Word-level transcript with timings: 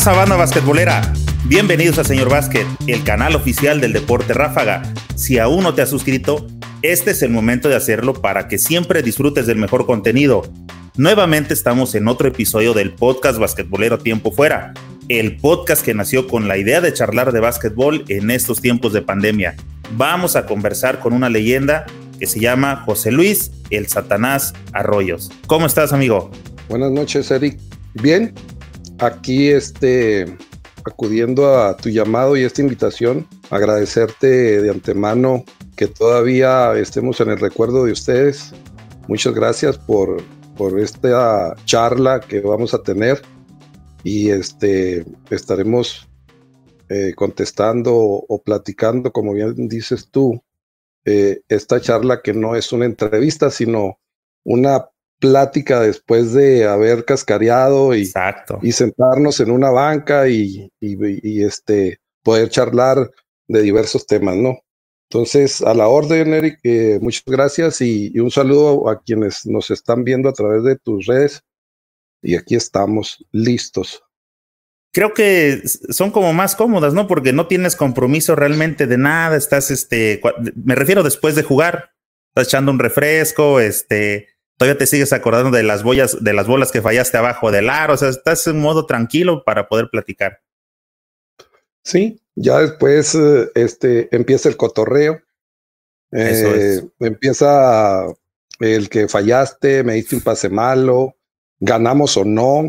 pasa, 0.00 0.12
banda 0.12 0.36
basquetbolera? 0.36 1.12
Bienvenidos 1.44 1.98
a 1.98 2.04
Señor 2.04 2.30
Básquet, 2.30 2.66
el 2.86 3.04
canal 3.04 3.36
oficial 3.36 3.82
del 3.82 3.92
deporte 3.92 4.32
ráfaga. 4.32 4.82
Si 5.14 5.38
aún 5.38 5.62
no 5.62 5.74
te 5.74 5.82
has 5.82 5.90
suscrito, 5.90 6.46
este 6.80 7.10
es 7.10 7.20
el 7.20 7.28
momento 7.28 7.68
de 7.68 7.76
hacerlo 7.76 8.14
para 8.14 8.48
que 8.48 8.56
siempre 8.56 9.02
disfrutes 9.02 9.46
del 9.46 9.58
mejor 9.58 9.84
contenido. 9.84 10.50
Nuevamente 10.96 11.52
estamos 11.52 11.94
en 11.94 12.08
otro 12.08 12.28
episodio 12.28 12.72
del 12.72 12.94
podcast 12.94 13.38
Basquetbolero 13.38 13.98
Tiempo 13.98 14.32
Fuera, 14.32 14.72
el 15.10 15.36
podcast 15.36 15.84
que 15.84 15.92
nació 15.92 16.26
con 16.28 16.48
la 16.48 16.56
idea 16.56 16.80
de 16.80 16.94
charlar 16.94 17.30
de 17.32 17.40
básquetbol 17.40 18.06
en 18.08 18.30
estos 18.30 18.62
tiempos 18.62 18.94
de 18.94 19.02
pandemia. 19.02 19.54
Vamos 19.98 20.34
a 20.34 20.46
conversar 20.46 21.00
con 21.00 21.12
una 21.12 21.28
leyenda 21.28 21.84
que 22.18 22.26
se 22.26 22.40
llama 22.40 22.84
José 22.86 23.12
Luis 23.12 23.50
el 23.68 23.86
Satanás 23.86 24.54
Arroyos. 24.72 25.30
¿Cómo 25.46 25.66
estás, 25.66 25.92
amigo? 25.92 26.30
Buenas 26.70 26.90
noches, 26.90 27.30
Eric. 27.30 27.58
Bien, 27.92 28.32
aquí 29.00 29.48
este, 29.48 30.36
acudiendo 30.84 31.58
a 31.58 31.76
tu 31.76 31.88
llamado 31.88 32.36
y 32.36 32.42
esta 32.42 32.60
invitación, 32.60 33.26
agradecerte 33.50 34.62
de 34.62 34.70
antemano 34.70 35.44
que 35.76 35.86
todavía 35.86 36.74
estemos 36.76 37.20
en 37.20 37.30
el 37.30 37.40
recuerdo 37.40 37.84
de 37.84 37.92
ustedes. 37.92 38.52
Muchas 39.08 39.34
gracias 39.34 39.78
por, 39.78 40.22
por 40.56 40.78
esta 40.78 41.54
charla 41.64 42.20
que 42.20 42.40
vamos 42.40 42.74
a 42.74 42.82
tener 42.82 43.22
y 44.04 44.30
este, 44.30 45.04
estaremos 45.30 46.08
eh, 46.88 47.14
contestando 47.14 47.94
o 47.94 48.42
platicando, 48.42 49.12
como 49.12 49.32
bien 49.32 49.68
dices 49.68 50.08
tú, 50.10 50.42
eh, 51.04 51.40
esta 51.48 51.80
charla 51.80 52.20
que 52.20 52.34
no 52.34 52.56
es 52.56 52.72
una 52.72 52.84
entrevista, 52.84 53.50
sino 53.50 53.98
una 54.44 54.86
plática 55.20 55.80
después 55.80 56.32
de 56.32 56.66
haber 56.66 57.04
cascareado 57.04 57.94
y, 57.94 58.10
y 58.62 58.72
sentarnos 58.72 59.38
en 59.40 59.50
una 59.50 59.70
banca 59.70 60.28
y, 60.28 60.72
este, 60.80 62.00
poder 62.22 62.48
charlar 62.48 63.10
de 63.46 63.62
diversos 63.62 64.06
temas, 64.06 64.36
¿no? 64.36 64.58
Entonces, 65.10 65.60
a 65.62 65.74
la 65.74 65.88
orden, 65.88 66.32
Eric, 66.34 66.60
eh, 66.62 66.98
muchas 67.02 67.24
gracias 67.26 67.80
y, 67.80 68.18
un 68.20 68.30
saludo 68.30 68.88
a 68.88 69.02
quienes 69.02 69.44
nos 69.44 69.70
están 69.70 70.04
viendo 70.04 70.28
a 70.28 70.32
través 70.32 70.62
de 70.62 70.76
tus 70.76 71.06
redes. 71.06 71.42
Y 72.22 72.36
aquí 72.36 72.54
estamos 72.54 73.24
listos. 73.32 74.02
Creo 74.92 75.12
que 75.14 75.62
son 75.64 76.10
como 76.10 76.32
más 76.32 76.54
cómodas, 76.54 76.94
¿no? 76.94 77.08
Porque 77.08 77.32
no 77.32 77.48
tienes 77.48 77.76
compromiso 77.76 78.36
realmente 78.36 78.86
de 78.86 78.98
nada. 78.98 79.36
Estás, 79.36 79.70
este, 79.70 80.20
me 80.54 80.74
refiero 80.74 81.02
después 81.02 81.34
de 81.34 81.42
jugar, 81.42 81.90
estás 82.28 82.48
echando 82.48 82.70
un 82.70 82.78
refresco, 82.78 83.58
este, 83.58 84.28
todavía 84.60 84.76
te 84.76 84.86
sigues 84.86 85.14
acordando 85.14 85.56
de 85.56 85.62
las 85.62 85.82
bolas, 85.82 86.22
de 86.22 86.34
las 86.34 86.46
bolas 86.46 86.70
que 86.70 86.82
fallaste 86.82 87.16
abajo 87.16 87.50
del 87.50 87.70
aro, 87.70 87.94
o 87.94 87.96
sea, 87.96 88.10
estás 88.10 88.46
en 88.46 88.60
modo 88.60 88.84
tranquilo 88.84 89.42
para 89.42 89.68
poder 89.68 89.88
platicar. 89.90 90.42
Sí, 91.82 92.20
ya 92.34 92.58
después 92.58 93.14
eh, 93.14 93.50
este, 93.54 94.14
empieza 94.14 94.50
el 94.50 94.58
cotorreo. 94.58 95.22
Eh, 96.12 96.82
empieza 96.98 98.04
el 98.58 98.90
que 98.90 99.08
fallaste, 99.08 99.82
me 99.82 99.94
diste 99.94 100.16
un 100.16 100.20
pase 100.20 100.50
malo, 100.50 101.16
ganamos 101.58 102.18
o 102.18 102.26
no. 102.26 102.64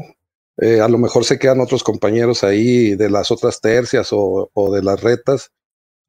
Eh, 0.61 0.79
a 0.79 0.87
lo 0.87 0.97
mejor 0.97 1.25
se 1.25 1.37
quedan 1.37 1.59
otros 1.59 1.83
compañeros 1.83 2.45
ahí 2.45 2.95
de 2.95 3.09
las 3.09 3.31
otras 3.31 3.59
tercias 3.59 4.13
o, 4.13 4.49
o 4.53 4.73
de 4.73 4.81
las 4.81 5.01
retas. 5.01 5.51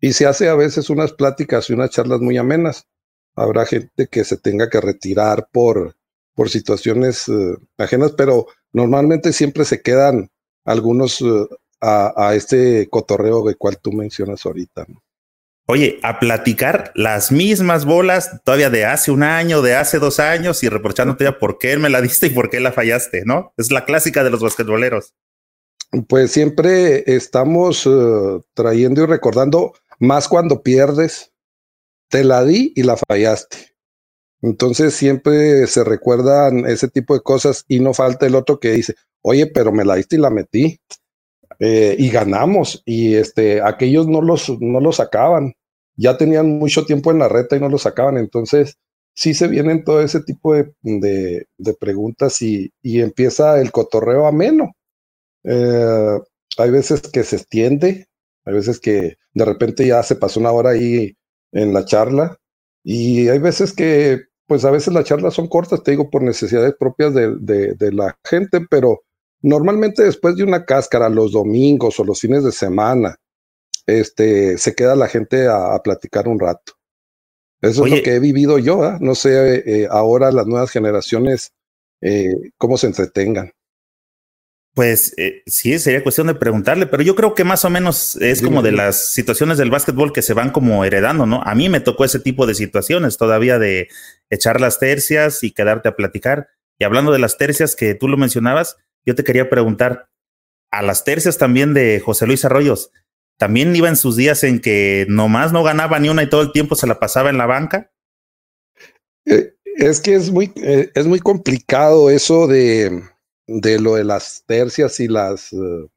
Y 0.00 0.12
se 0.12 0.26
hace 0.26 0.48
a 0.48 0.54
veces 0.54 0.90
unas 0.90 1.12
pláticas 1.12 1.68
y 1.68 1.72
unas 1.72 1.90
charlas 1.90 2.20
muy 2.20 2.38
amenas 2.38 2.86
habrá 3.34 3.66
gente 3.66 4.06
que 4.08 4.24
se 4.24 4.36
tenga 4.36 4.68
que 4.68 4.80
retirar 4.80 5.48
por, 5.52 5.96
por 6.34 6.50
situaciones 6.50 7.28
eh, 7.28 7.56
ajenas, 7.78 8.12
pero 8.12 8.46
normalmente 8.72 9.32
siempre 9.32 9.64
se 9.64 9.82
quedan 9.82 10.30
algunos 10.64 11.20
eh, 11.20 11.46
a, 11.80 12.34
este 12.34 12.88
cotorreo 12.88 13.42
de 13.44 13.56
cual 13.56 13.78
tú 13.82 13.92
mencionas 13.92 14.46
ahorita. 14.46 14.86
Oye, 15.66 15.98
a 16.02 16.20
platicar 16.20 16.92
las 16.94 17.32
mismas 17.32 17.84
bolas 17.84 18.40
todavía 18.44 18.70
de 18.70 18.84
hace 18.84 19.10
un 19.10 19.22
año, 19.22 19.62
de 19.62 19.74
hace 19.74 19.98
dos 19.98 20.20
años 20.20 20.62
y 20.62 20.68
reprochándote 20.68 21.24
ya 21.24 21.38
por 21.38 21.58
qué 21.58 21.76
me 21.78 21.90
la 21.90 22.00
diste 22.00 22.28
y 22.28 22.30
por 22.30 22.50
qué 22.50 22.60
la 22.60 22.72
fallaste, 22.72 23.24
¿no? 23.24 23.52
Es 23.56 23.72
la 23.72 23.84
clásica 23.84 24.22
de 24.22 24.30
los 24.30 24.40
basquetboleros. 24.40 25.14
Pues 26.08 26.30
siempre 26.30 27.02
estamos 27.12 27.86
eh, 27.86 28.40
trayendo 28.54 29.02
y 29.02 29.06
recordando, 29.06 29.74
más 29.98 30.28
cuando 30.28 30.62
pierdes, 30.62 31.31
te 32.12 32.24
la 32.24 32.44
di 32.44 32.74
y 32.76 32.82
la 32.82 32.96
fallaste. 32.96 33.56
Entonces 34.42 34.92
siempre 34.92 35.66
se 35.66 35.82
recuerdan 35.82 36.66
ese 36.66 36.88
tipo 36.88 37.14
de 37.14 37.22
cosas 37.22 37.64
y 37.68 37.80
no 37.80 37.94
falta 37.94 38.26
el 38.26 38.34
otro 38.34 38.60
que 38.60 38.72
dice, 38.72 38.96
oye, 39.22 39.46
pero 39.46 39.72
me 39.72 39.84
la 39.84 39.94
diste 39.94 40.16
y 40.16 40.18
la 40.18 40.28
metí. 40.28 40.78
Eh, 41.58 41.96
y 41.98 42.10
ganamos. 42.10 42.82
Y 42.84 43.14
este, 43.14 43.62
aquellos 43.62 44.08
no 44.08 44.20
los, 44.20 44.50
no 44.60 44.80
los 44.80 44.96
sacaban. 44.96 45.54
Ya 45.96 46.18
tenían 46.18 46.58
mucho 46.58 46.84
tiempo 46.84 47.10
en 47.10 47.18
la 47.18 47.28
reta 47.28 47.56
y 47.56 47.60
no 47.60 47.70
los 47.70 47.82
sacaban. 47.82 48.18
Entonces, 48.18 48.76
sí 49.14 49.32
se 49.32 49.48
vienen 49.48 49.82
todo 49.82 50.02
ese 50.02 50.20
tipo 50.20 50.54
de, 50.54 50.70
de, 50.82 51.74
preguntas 51.80 52.42
y, 52.42 52.72
y, 52.82 53.00
empieza 53.00 53.58
el 53.58 53.72
cotorreo 53.72 54.26
ameno. 54.26 54.72
Eh, 55.44 56.18
hay 56.58 56.70
veces 56.70 57.00
que 57.00 57.24
se 57.24 57.36
extiende, 57.36 58.08
hay 58.44 58.54
veces 58.54 58.80
que 58.80 59.16
de 59.32 59.44
repente 59.46 59.86
ya 59.86 60.02
se 60.02 60.16
pasó 60.16 60.40
una 60.40 60.52
hora 60.52 60.70
ahí 60.70 61.16
en 61.52 61.72
la 61.72 61.84
charla. 61.84 62.38
Y 62.84 63.28
hay 63.28 63.38
veces 63.38 63.72
que, 63.72 64.22
pues 64.46 64.64
a 64.64 64.70
veces 64.70 64.92
las 64.92 65.04
charlas 65.04 65.34
son 65.34 65.48
cortas, 65.48 65.82
te 65.82 65.92
digo, 65.92 66.10
por 66.10 66.22
necesidades 66.22 66.74
propias 66.78 67.14
de, 67.14 67.36
de, 67.38 67.92
la 67.92 68.18
gente, 68.24 68.60
pero 68.68 69.02
normalmente 69.40 70.02
después 70.02 70.36
de 70.36 70.44
una 70.44 70.64
cáscara, 70.64 71.08
los 71.08 71.32
domingos 71.32 72.00
o 72.00 72.04
los 72.04 72.20
fines 72.20 72.42
de 72.42 72.52
semana, 72.52 73.16
este, 73.86 74.58
se 74.58 74.74
queda 74.74 74.96
la 74.96 75.08
gente 75.08 75.46
a, 75.48 75.78
platicar 75.82 76.28
un 76.28 76.40
rato. 76.40 76.72
Eso 77.60 77.86
es 77.86 77.92
lo 77.92 78.02
que 78.02 78.16
he 78.16 78.18
vivido 78.18 78.58
yo, 78.58 78.82
¿ah? 78.82 78.98
no 79.00 79.14
sé 79.14 79.62
eh, 79.64 79.86
ahora 79.88 80.32
las 80.32 80.48
nuevas 80.48 80.70
generaciones 80.72 81.52
eh, 82.00 82.34
cómo 82.58 82.76
se 82.76 82.88
entretengan. 82.88 83.52
Pues 84.74 85.12
eh, 85.18 85.42
sí, 85.46 85.78
sería 85.78 86.02
cuestión 86.02 86.28
de 86.28 86.34
preguntarle, 86.34 86.86
pero 86.86 87.02
yo 87.02 87.14
creo 87.14 87.34
que 87.34 87.44
más 87.44 87.64
o 87.66 87.70
menos 87.70 88.16
es 88.16 88.40
como 88.40 88.62
de 88.62 88.72
las 88.72 89.04
situaciones 89.06 89.58
del 89.58 89.70
básquetbol 89.70 90.14
que 90.14 90.22
se 90.22 90.32
van 90.32 90.50
como 90.50 90.84
heredando, 90.86 91.26
¿no? 91.26 91.42
A 91.42 91.54
mí 91.54 91.68
me 91.68 91.80
tocó 91.80 92.06
ese 92.06 92.20
tipo 92.20 92.46
de 92.46 92.54
situaciones 92.54 93.18
todavía 93.18 93.58
de 93.58 93.88
echar 94.30 94.62
las 94.62 94.78
tercias 94.78 95.44
y 95.44 95.50
quedarte 95.50 95.90
a 95.90 95.96
platicar. 95.96 96.48
Y 96.78 96.84
hablando 96.84 97.12
de 97.12 97.18
las 97.18 97.36
tercias 97.36 97.76
que 97.76 97.94
tú 97.94 98.08
lo 98.08 98.16
mencionabas, 98.16 98.78
yo 99.04 99.14
te 99.14 99.24
quería 99.24 99.50
preguntar, 99.50 100.08
a 100.70 100.80
las 100.80 101.04
tercias 101.04 101.36
también 101.36 101.74
de 101.74 102.00
José 102.00 102.26
Luis 102.26 102.46
Arroyos, 102.46 102.90
¿también 103.36 103.76
iba 103.76 103.90
en 103.90 103.96
sus 103.96 104.16
días 104.16 104.42
en 104.42 104.58
que 104.58 105.04
nomás 105.08 105.52
no 105.52 105.62
ganaba 105.62 105.98
ni 105.98 106.08
una 106.08 106.22
y 106.22 106.30
todo 106.30 106.40
el 106.40 106.52
tiempo 106.52 106.76
se 106.76 106.86
la 106.86 106.98
pasaba 106.98 107.28
en 107.28 107.36
la 107.36 107.44
banca? 107.44 107.92
Eh, 109.26 109.54
es 109.76 110.00
que 110.00 110.14
es 110.14 110.30
muy, 110.30 110.50
eh, 110.56 110.90
es 110.94 111.06
muy 111.06 111.20
complicado 111.20 112.08
eso 112.08 112.46
de 112.46 113.02
de 113.60 113.80
lo 113.80 113.94
de 113.94 114.04
las 114.04 114.44
tercias 114.46 115.00
y 115.00 115.08
las, 115.08 115.52
uh, 115.52 115.88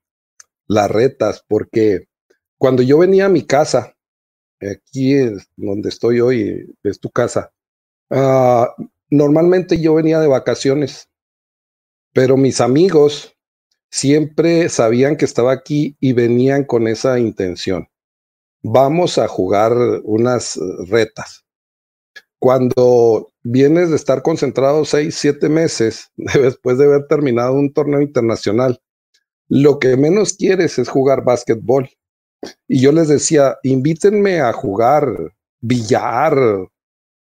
las 0.67 0.91
retas, 0.91 1.43
porque 1.47 2.07
cuando 2.57 2.81
yo 2.83 2.97
venía 2.97 3.25
a 3.25 3.29
mi 3.29 3.45
casa, 3.45 3.95
aquí 4.59 5.13
es 5.13 5.49
donde 5.55 5.89
estoy 5.89 6.19
hoy, 6.19 6.73
es 6.83 6.99
tu 6.99 7.09
casa, 7.09 7.53
uh, 8.09 8.65
normalmente 9.09 9.79
yo 9.79 9.95
venía 9.95 10.19
de 10.19 10.27
vacaciones, 10.27 11.09
pero 12.13 12.37
mis 12.37 12.61
amigos 12.61 13.35
siempre 13.89 14.69
sabían 14.69 15.15
que 15.15 15.25
estaba 15.25 15.51
aquí 15.51 15.95
y 15.99 16.13
venían 16.13 16.65
con 16.65 16.87
esa 16.87 17.19
intención. 17.19 17.87
Vamos 18.61 19.17
a 19.17 19.27
jugar 19.27 19.73
unas 20.03 20.59
retas 20.87 21.45
cuando 22.39 23.31
vienes 23.45 23.91
de 23.91 23.95
estar 23.95 24.23
concentrado 24.23 24.83
seis, 24.85 25.15
siete 25.15 25.49
meses 25.49 26.11
después 26.17 26.77
de 26.77 26.85
haber 26.85 27.07
terminado 27.07 27.53
un 27.53 27.71
torneo 27.71 28.01
internacional, 28.01 28.81
lo 29.47 29.77
que 29.79 29.95
menos 29.95 30.33
quieres 30.33 30.79
es 30.79 30.89
jugar 30.89 31.23
básquetbol. 31.23 31.89
Y 32.67 32.81
yo 32.81 32.91
les 32.91 33.07
decía, 33.07 33.57
invítenme 33.63 34.41
a 34.41 34.51
jugar 34.51 35.07
billar, 35.61 36.35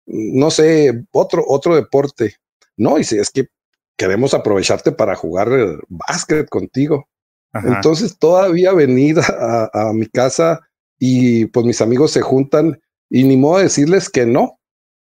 no 0.06 0.50
sé, 0.50 1.04
otro, 1.12 1.44
otro 1.46 1.76
deporte. 1.76 2.36
No, 2.76 2.98
y 2.98 3.04
si 3.04 3.18
es 3.18 3.30
que 3.30 3.48
queremos 3.96 4.34
aprovecharte 4.34 4.92
para 4.92 5.14
jugar 5.14 5.48
básquet 5.88 6.48
contigo. 6.48 7.08
Entonces 7.52 8.18
todavía 8.18 8.72
venir 8.72 9.20
a, 9.20 9.70
a, 9.72 9.92
mi 9.92 10.06
casa 10.06 10.60
y 10.98 11.46
pues 11.46 11.64
mis 11.64 11.80
amigos 11.80 12.10
se 12.10 12.20
juntan 12.20 12.80
y 13.08 13.22
ni 13.22 13.36
modo 13.36 13.58
de 13.58 13.64
decirles 13.64 14.10
que 14.10 14.26
no, 14.26 14.58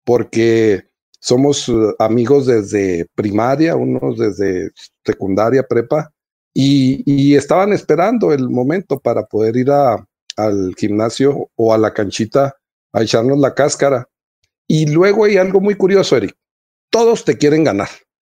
porque 0.05 0.90
somos 1.21 1.69
eh, 1.69 1.73
amigos 1.99 2.47
desde 2.47 3.07
primaria, 3.15 3.77
unos 3.77 4.19
desde 4.19 4.71
secundaria, 5.05 5.63
prepa, 5.63 6.13
y, 6.53 7.37
estaban 7.37 7.73
esperando 7.73 8.33
el 8.33 8.49
momento 8.51 8.99
para 8.99 9.25
poder 9.25 9.57
ir 9.57 9.71
al 9.71 10.75
gimnasio 10.77 11.49
o 11.55 11.73
a 11.73 11.79
la 11.79 11.95
canchita 11.95 12.57
a 12.93 13.03
echarnos 13.03 13.39
la 13.39 13.55
cáscara. 13.55 14.09
Y 14.67 14.87
luego 14.87 15.25
hay 15.25 15.37
algo 15.37 15.61
muy 15.61 15.77
curioso, 15.77 16.17
Eric. 16.17 16.35
Todos 16.91 17.25
te 17.25 17.39
quieren 17.39 17.63
ganar. 17.63 17.89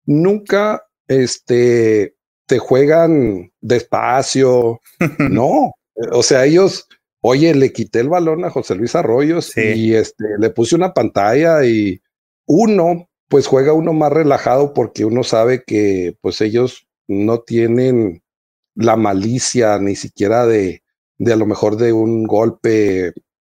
Nunca 0.05 0.85
este, 1.07 2.15
te 2.45 2.59
juegan 2.59 3.51
despacio. 3.59 4.79
no, 5.19 5.73
o 6.11 6.23
sea, 6.23 6.45
ellos, 6.45 6.87
oye, 7.21 7.53
le 7.53 7.73
quité 7.73 7.99
el 7.99 8.09
balón 8.09 8.45
a 8.45 8.49
José 8.49 8.75
Luis 8.75 8.95
Arroyos 8.95 9.55
y 9.57 9.93
este, 9.93 10.23
le 10.39 10.49
puse 10.51 10.75
una 10.75 10.93
pantalla 10.93 11.65
y 11.65 11.99
uno, 12.45 13.09
pues 13.27 13.47
juega 13.47 13.73
uno 13.73 13.93
más 13.93 14.11
relajado 14.11 14.73
porque 14.73 15.05
uno 15.05 15.23
sabe 15.23 15.63
que 15.65 16.15
pues 16.21 16.41
ellos 16.41 16.87
no 17.07 17.39
tienen 17.39 18.23
la 18.75 18.95
malicia 18.95 19.79
ni 19.79 19.95
siquiera 19.95 20.45
de, 20.45 20.83
de 21.17 21.33
a 21.33 21.35
lo 21.35 21.45
mejor 21.45 21.77
de 21.77 21.93
un 21.93 22.23
golpe 22.25 23.13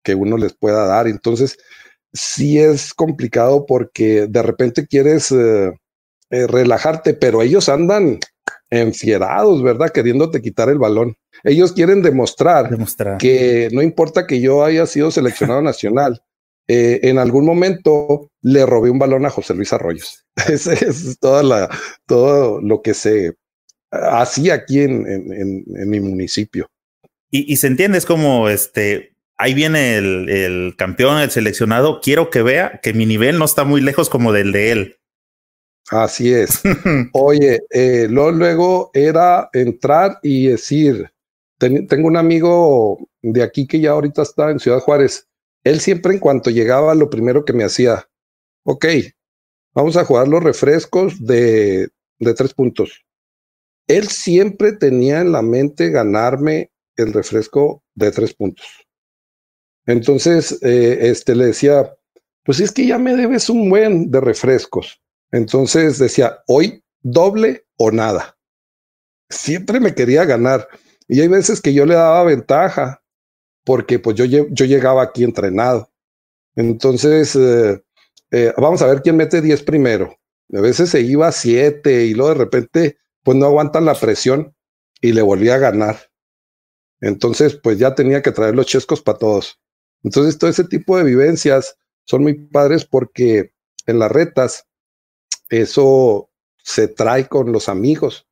que 0.03 0.15
uno 0.15 0.37
les 0.37 0.53
pueda 0.53 0.85
dar. 0.85 1.07
Entonces, 1.07 1.57
sí 2.13 2.59
es 2.59 2.93
complicado 2.93 3.65
porque 3.65 4.27
de 4.27 4.41
repente 4.41 4.87
quieres 4.87 5.31
eh, 5.31 5.73
eh, 6.29 6.47
relajarte, 6.47 7.13
pero 7.13 7.41
ellos 7.41 7.69
andan 7.69 8.19
enfierados, 8.69 9.61
¿verdad? 9.61 9.91
Queriéndote 9.91 10.41
quitar 10.41 10.69
el 10.69 10.79
balón. 10.79 11.15
Ellos 11.43 11.73
quieren 11.73 12.01
demostrar, 12.01 12.69
que 13.19 13.69
no 13.71 13.81
importa 13.81 14.25
que 14.25 14.39
yo 14.41 14.63
haya 14.63 14.85
sido 14.85 15.11
seleccionado 15.11 15.61
nacional, 15.63 16.21
eh, 16.67 16.99
en 17.03 17.17
algún 17.17 17.45
momento 17.45 18.31
le 18.41 18.65
robé 18.65 18.89
un 18.89 18.99
balón 18.99 19.25
a 19.25 19.29
José 19.29 19.53
Luis 19.53 19.73
Arroyos. 19.73 20.25
Ese 20.49 20.73
es 20.73 21.17
toda 21.19 21.43
la, 21.43 21.69
todo 22.05 22.61
lo 22.61 22.81
que 22.81 22.93
se 22.93 23.35
hacía 23.91 24.55
aquí 24.55 24.81
en, 24.81 25.05
en, 25.07 25.89
mi 25.89 25.99
municipio. 25.99 26.67
Y, 27.31 27.51
y, 27.51 27.57
se 27.57 27.67
entiende, 27.67 27.97
es 27.97 28.05
como 28.05 28.49
este, 28.49 29.15
ahí 29.37 29.53
viene 29.53 29.97
el, 29.97 30.29
el, 30.29 30.75
campeón, 30.77 31.19
el 31.19 31.31
seleccionado. 31.31 32.01
Quiero 32.01 32.29
que 32.29 32.41
vea 32.41 32.79
que 32.81 32.93
mi 32.93 33.05
nivel 33.05 33.37
no 33.37 33.45
está 33.45 33.63
muy 33.63 33.81
lejos 33.81 34.09
como 34.09 34.31
del 34.31 34.51
de 34.51 34.71
él. 34.71 34.97
Así 35.89 36.33
es. 36.33 36.61
Oye, 37.13 37.61
eh, 37.69 38.07
luego 38.09 38.89
era 38.93 39.49
entrar 39.53 40.19
y 40.23 40.47
decir, 40.47 41.11
tengo 41.57 42.07
un 42.07 42.17
amigo 42.17 42.97
de 43.21 43.43
aquí 43.43 43.67
que 43.67 43.79
ya 43.79 43.91
ahorita 43.91 44.23
está 44.23 44.49
en 44.51 44.59
Ciudad 44.59 44.79
Juárez. 44.79 45.27
Él 45.65 45.81
siempre 45.81 46.13
en 46.13 46.19
cuanto 46.19 46.51
llegaba, 46.51 46.95
lo 46.95 47.09
primero 47.09 47.43
que 47.43 47.51
me 47.51 47.65
hacía, 47.65 48.07
ok, 48.63 48.85
vamos 49.73 49.97
a 49.97 50.05
jugar 50.05 50.27
los 50.27 50.41
refrescos 50.41 51.25
de, 51.25 51.89
de 52.19 52.33
tres 52.33 52.53
puntos. 52.53 53.03
Él 53.87 54.07
siempre 54.07 54.73
tenía 54.73 55.21
en 55.21 55.31
la 55.31 55.41
mente 55.41 55.89
ganarme 55.89 56.71
el 56.95 57.11
refresco 57.11 57.83
de 57.95 58.11
tres 58.11 58.33
puntos. 58.33 58.65
Entonces, 59.85 60.57
eh, 60.61 61.09
este 61.09 61.35
le 61.35 61.45
decía, 61.45 61.93
pues 62.43 62.59
es 62.59 62.71
que 62.71 62.85
ya 62.85 62.97
me 62.97 63.15
debes 63.15 63.49
un 63.49 63.69
buen 63.69 64.11
de 64.11 64.21
refrescos. 64.21 65.01
Entonces 65.31 65.99
decía, 65.99 66.39
hoy 66.47 66.83
doble 67.01 67.65
o 67.77 67.91
nada. 67.91 68.37
Siempre 69.29 69.79
me 69.79 69.95
quería 69.95 70.25
ganar. 70.25 70.67
Y 71.07 71.21
hay 71.21 71.27
veces 71.27 71.61
que 71.61 71.73
yo 71.73 71.85
le 71.85 71.95
daba 71.95 72.23
ventaja, 72.23 73.03
porque 73.65 73.99
pues 73.99 74.15
yo, 74.15 74.25
yo 74.25 74.65
llegaba 74.65 75.03
aquí 75.03 75.23
entrenado. 75.23 75.91
Entonces, 76.55 77.35
eh, 77.35 77.83
eh, 78.31 78.53
vamos 78.57 78.81
a 78.81 78.87
ver 78.87 79.01
quién 79.01 79.17
mete 79.17 79.41
10 79.41 79.63
primero. 79.63 80.15
A 80.53 80.61
veces 80.61 80.91
se 80.91 81.01
iba 81.01 81.27
a 81.27 81.31
7 81.31 82.05
y 82.05 82.13
luego 82.13 82.29
de 82.29 82.39
repente, 82.39 82.97
pues 83.23 83.37
no 83.37 83.47
aguantan 83.47 83.85
la 83.85 83.95
presión 83.95 84.55
y 85.01 85.11
le 85.11 85.21
volvía 85.21 85.55
a 85.55 85.59
ganar. 85.59 85.97
Entonces, 87.01 87.59
pues 87.61 87.77
ya 87.77 87.95
tenía 87.95 88.21
que 88.21 88.31
traer 88.31 88.55
los 88.55 88.67
chescos 88.67 89.01
para 89.01 89.17
todos. 89.17 89.59
Entonces, 90.03 90.37
todo 90.37 90.49
ese 90.49 90.63
tipo 90.63 90.97
de 90.97 91.03
vivencias 91.03 91.75
son 92.05 92.21
muy 92.21 92.35
padres 92.35 92.85
porque 92.85 93.51
en 93.87 93.99
las 93.99 94.11
retas 94.11 94.67
eso 95.49 96.29
se 96.63 96.87
trae 96.87 97.27
con 97.27 97.51
los 97.51 97.67
amigos 97.67 98.27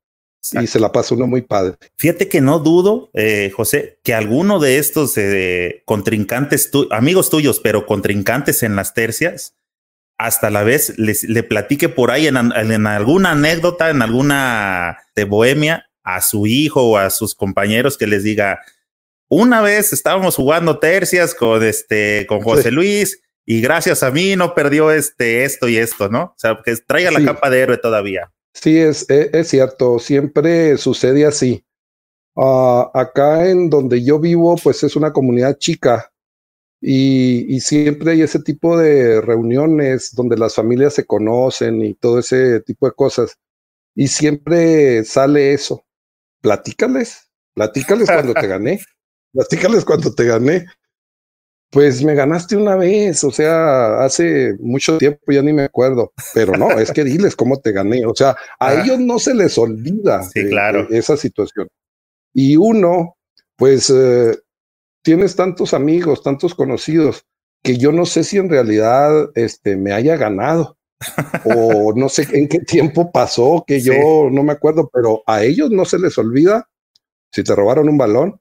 y 0.51 0.68
se 0.68 0.80
la 0.80 0.92
pasa 0.92 1.16
uno 1.16 1.28
muy 1.28 1.42
padre. 1.42 1.75
Fíjate 1.98 2.28
que 2.28 2.42
no 2.42 2.60
dudo, 2.60 3.10
eh, 3.13 3.51
José, 3.56 4.00
que 4.04 4.13
alguno 4.13 4.60
de 4.60 4.78
estos 4.78 5.18
eh, 5.18 5.84
contrincantes, 5.86 6.69
amigos 6.92 7.30
tuyos, 7.30 7.60
pero 7.60 7.86
contrincantes 7.86 8.63
en 8.63 8.75
las 8.75 8.94
tercias, 8.94 9.56
hasta 10.18 10.50
la 10.50 10.63
vez 10.63 10.98
les, 10.98 11.24
le 11.24 11.44
platique 11.44 11.90
por 11.90 12.12
ahí 12.12 12.28
en, 12.28 12.38
en, 12.38 12.88
alguna 12.88 13.31
anécdota, 13.31 13.90
en 13.90 14.01
alguna 14.01 14.98
de 15.16 15.24
bohemia, 15.24 15.90
a 16.04 16.22
su 16.22 16.46
hijo 16.46 16.84
o 16.84 16.98
a 16.98 17.10
sus 17.10 17.34
compañeros 17.34 17.98
que 17.98 18.07
les 18.07 18.24
diga, 18.24 18.60
una 19.30 19.62
vez 19.62 19.94
estábamos 19.94 20.36
jugando 20.36 20.80
tercias 20.80 21.34
con 21.34 21.63
este, 21.63 22.25
con 22.28 22.42
José 22.42 22.72
Luis 22.72 23.22
y 23.46 23.62
gracias 23.62 24.04
a 24.04 24.12
mí 24.12 24.36
no 24.36 24.54
perdió 24.54 24.92
este, 24.92 25.46
esto 25.46 25.68
y 25.68 25.78
esto, 25.78 26.10
¿no? 26.10 26.24
O 26.24 26.36
sea, 26.38 26.60
que 26.63 26.75
traiga 26.75 27.12
la 27.12 27.24
capa 27.24 27.50
de 27.50 27.62
héroe 27.62 27.78
todavía. 27.78 28.31
Sí, 28.54 28.78
es, 28.78 29.10
e, 29.10 29.30
es, 29.34 29.50
cierto, 29.50 30.00
siempre 30.00 30.78
sucede 30.78 31.26
así. 31.26 31.66
Uh, 32.36 32.86
acá 32.94 33.50
en 33.50 33.70
donde 33.70 34.04
yo 34.04 34.20
vivo, 34.20 34.56
pues 34.62 34.84
es 34.84 34.96
una 34.96 35.14
comunidad 35.14 35.58
chica 35.60 36.12
y, 36.82 37.56
y, 37.56 37.62
siempre 37.62 38.12
hay 38.12 38.24
ese 38.24 38.40
tipo 38.40 38.78
de 38.78 39.22
reuniones 39.22 40.14
donde 40.14 40.36
las 40.36 40.56
familias 40.56 40.94
se 40.96 41.06
conocen 41.06 41.82
y 41.82 41.94
todo 41.94 42.20
ese 42.20 42.60
tipo 42.62 42.88
de 42.88 42.94
cosas. 42.94 43.38
Y 43.96 44.08
siempre 44.08 45.06
sale 45.06 45.54
eso. 45.54 45.86
Platícales, 46.42 47.30
platícales 47.54 48.10
cuando 48.10 48.34
te 48.34 48.48
gané, 48.48 48.82
platícales 49.32 49.86
cuando 49.86 50.14
te 50.14 50.26
gané. 50.26 50.66
Pues 51.74 52.04
me 52.04 52.14
ganaste 52.14 52.56
una 52.56 52.75
vez, 52.75 53.24
o 53.24 53.31
sea, 53.31 54.04
hace 54.04 54.54
mucho 54.60 55.00
tiempo, 55.00 55.31
ya 55.31 55.42
ni 55.42 55.54
me 55.54 55.64
acuerdo, 55.64 56.14
pero 56.31 56.54
no, 56.56 56.70
es 56.70 56.92
que 56.92 57.04
diles 57.04 57.36
cómo 57.36 57.60
te 57.62 57.72
gané, 57.72 58.06
o 58.06 58.14
sea, 58.14 58.30
a 58.60 58.68
ah. 58.68 58.84
ellos 58.84 59.00
no 59.00 59.18
se 59.18 59.34
les 59.34 59.58
olvida 59.58 60.22
claro. 60.50 60.88
esa 60.92 61.18
situación. 61.18 61.68
Y 62.31 62.58
uno, 62.58 63.18
pues, 63.56 63.90
eh, 63.90 64.38
tienes 65.02 65.36
tantos 65.36 65.74
amigos, 65.74 66.22
tantos 66.22 66.54
conocidos, 66.54 67.25
que 67.64 67.75
yo 67.78 67.92
no 67.92 68.06
sé 68.06 68.24
si 68.24 68.38
en 68.38 68.50
realidad 68.50 69.31
este, 69.34 69.75
me 69.75 69.94
haya 69.94 70.16
ganado, 70.16 70.78
o 71.46 71.92
no 71.96 72.08
sé 72.08 72.28
en 72.34 72.50
qué 72.50 72.60
tiempo 72.60 73.12
pasó, 73.12 73.64
que 73.66 73.81
yo 73.81 74.30
no 74.31 74.44
me 74.44 74.54
acuerdo, 74.54 74.92
pero 74.94 75.24
a 75.25 75.44
ellos 75.44 75.72
no 75.72 75.86
se 75.86 75.98
les 75.98 76.20
olvida 76.20 76.70
si 77.31 77.44
te 77.44 77.56
robaron 77.56 77.90
un 77.90 77.98
balón, 77.98 78.40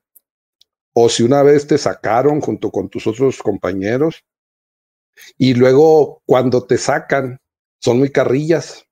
o 0.95 1.09
si 1.09 1.23
una 1.23 1.43
vez 1.43 1.67
te 1.67 1.79
sacaron 1.79 2.41
junto 2.41 2.71
con 2.71 2.89
tus 2.89 3.07
otros 3.07 3.39
compañeros 3.39 4.25
y 5.39 5.55
luego 5.55 6.23
cuando 6.27 6.65
te 6.67 6.79
sacan 6.79 7.39
son 7.81 7.99
muy 7.99 8.11
carrillas 8.11 8.87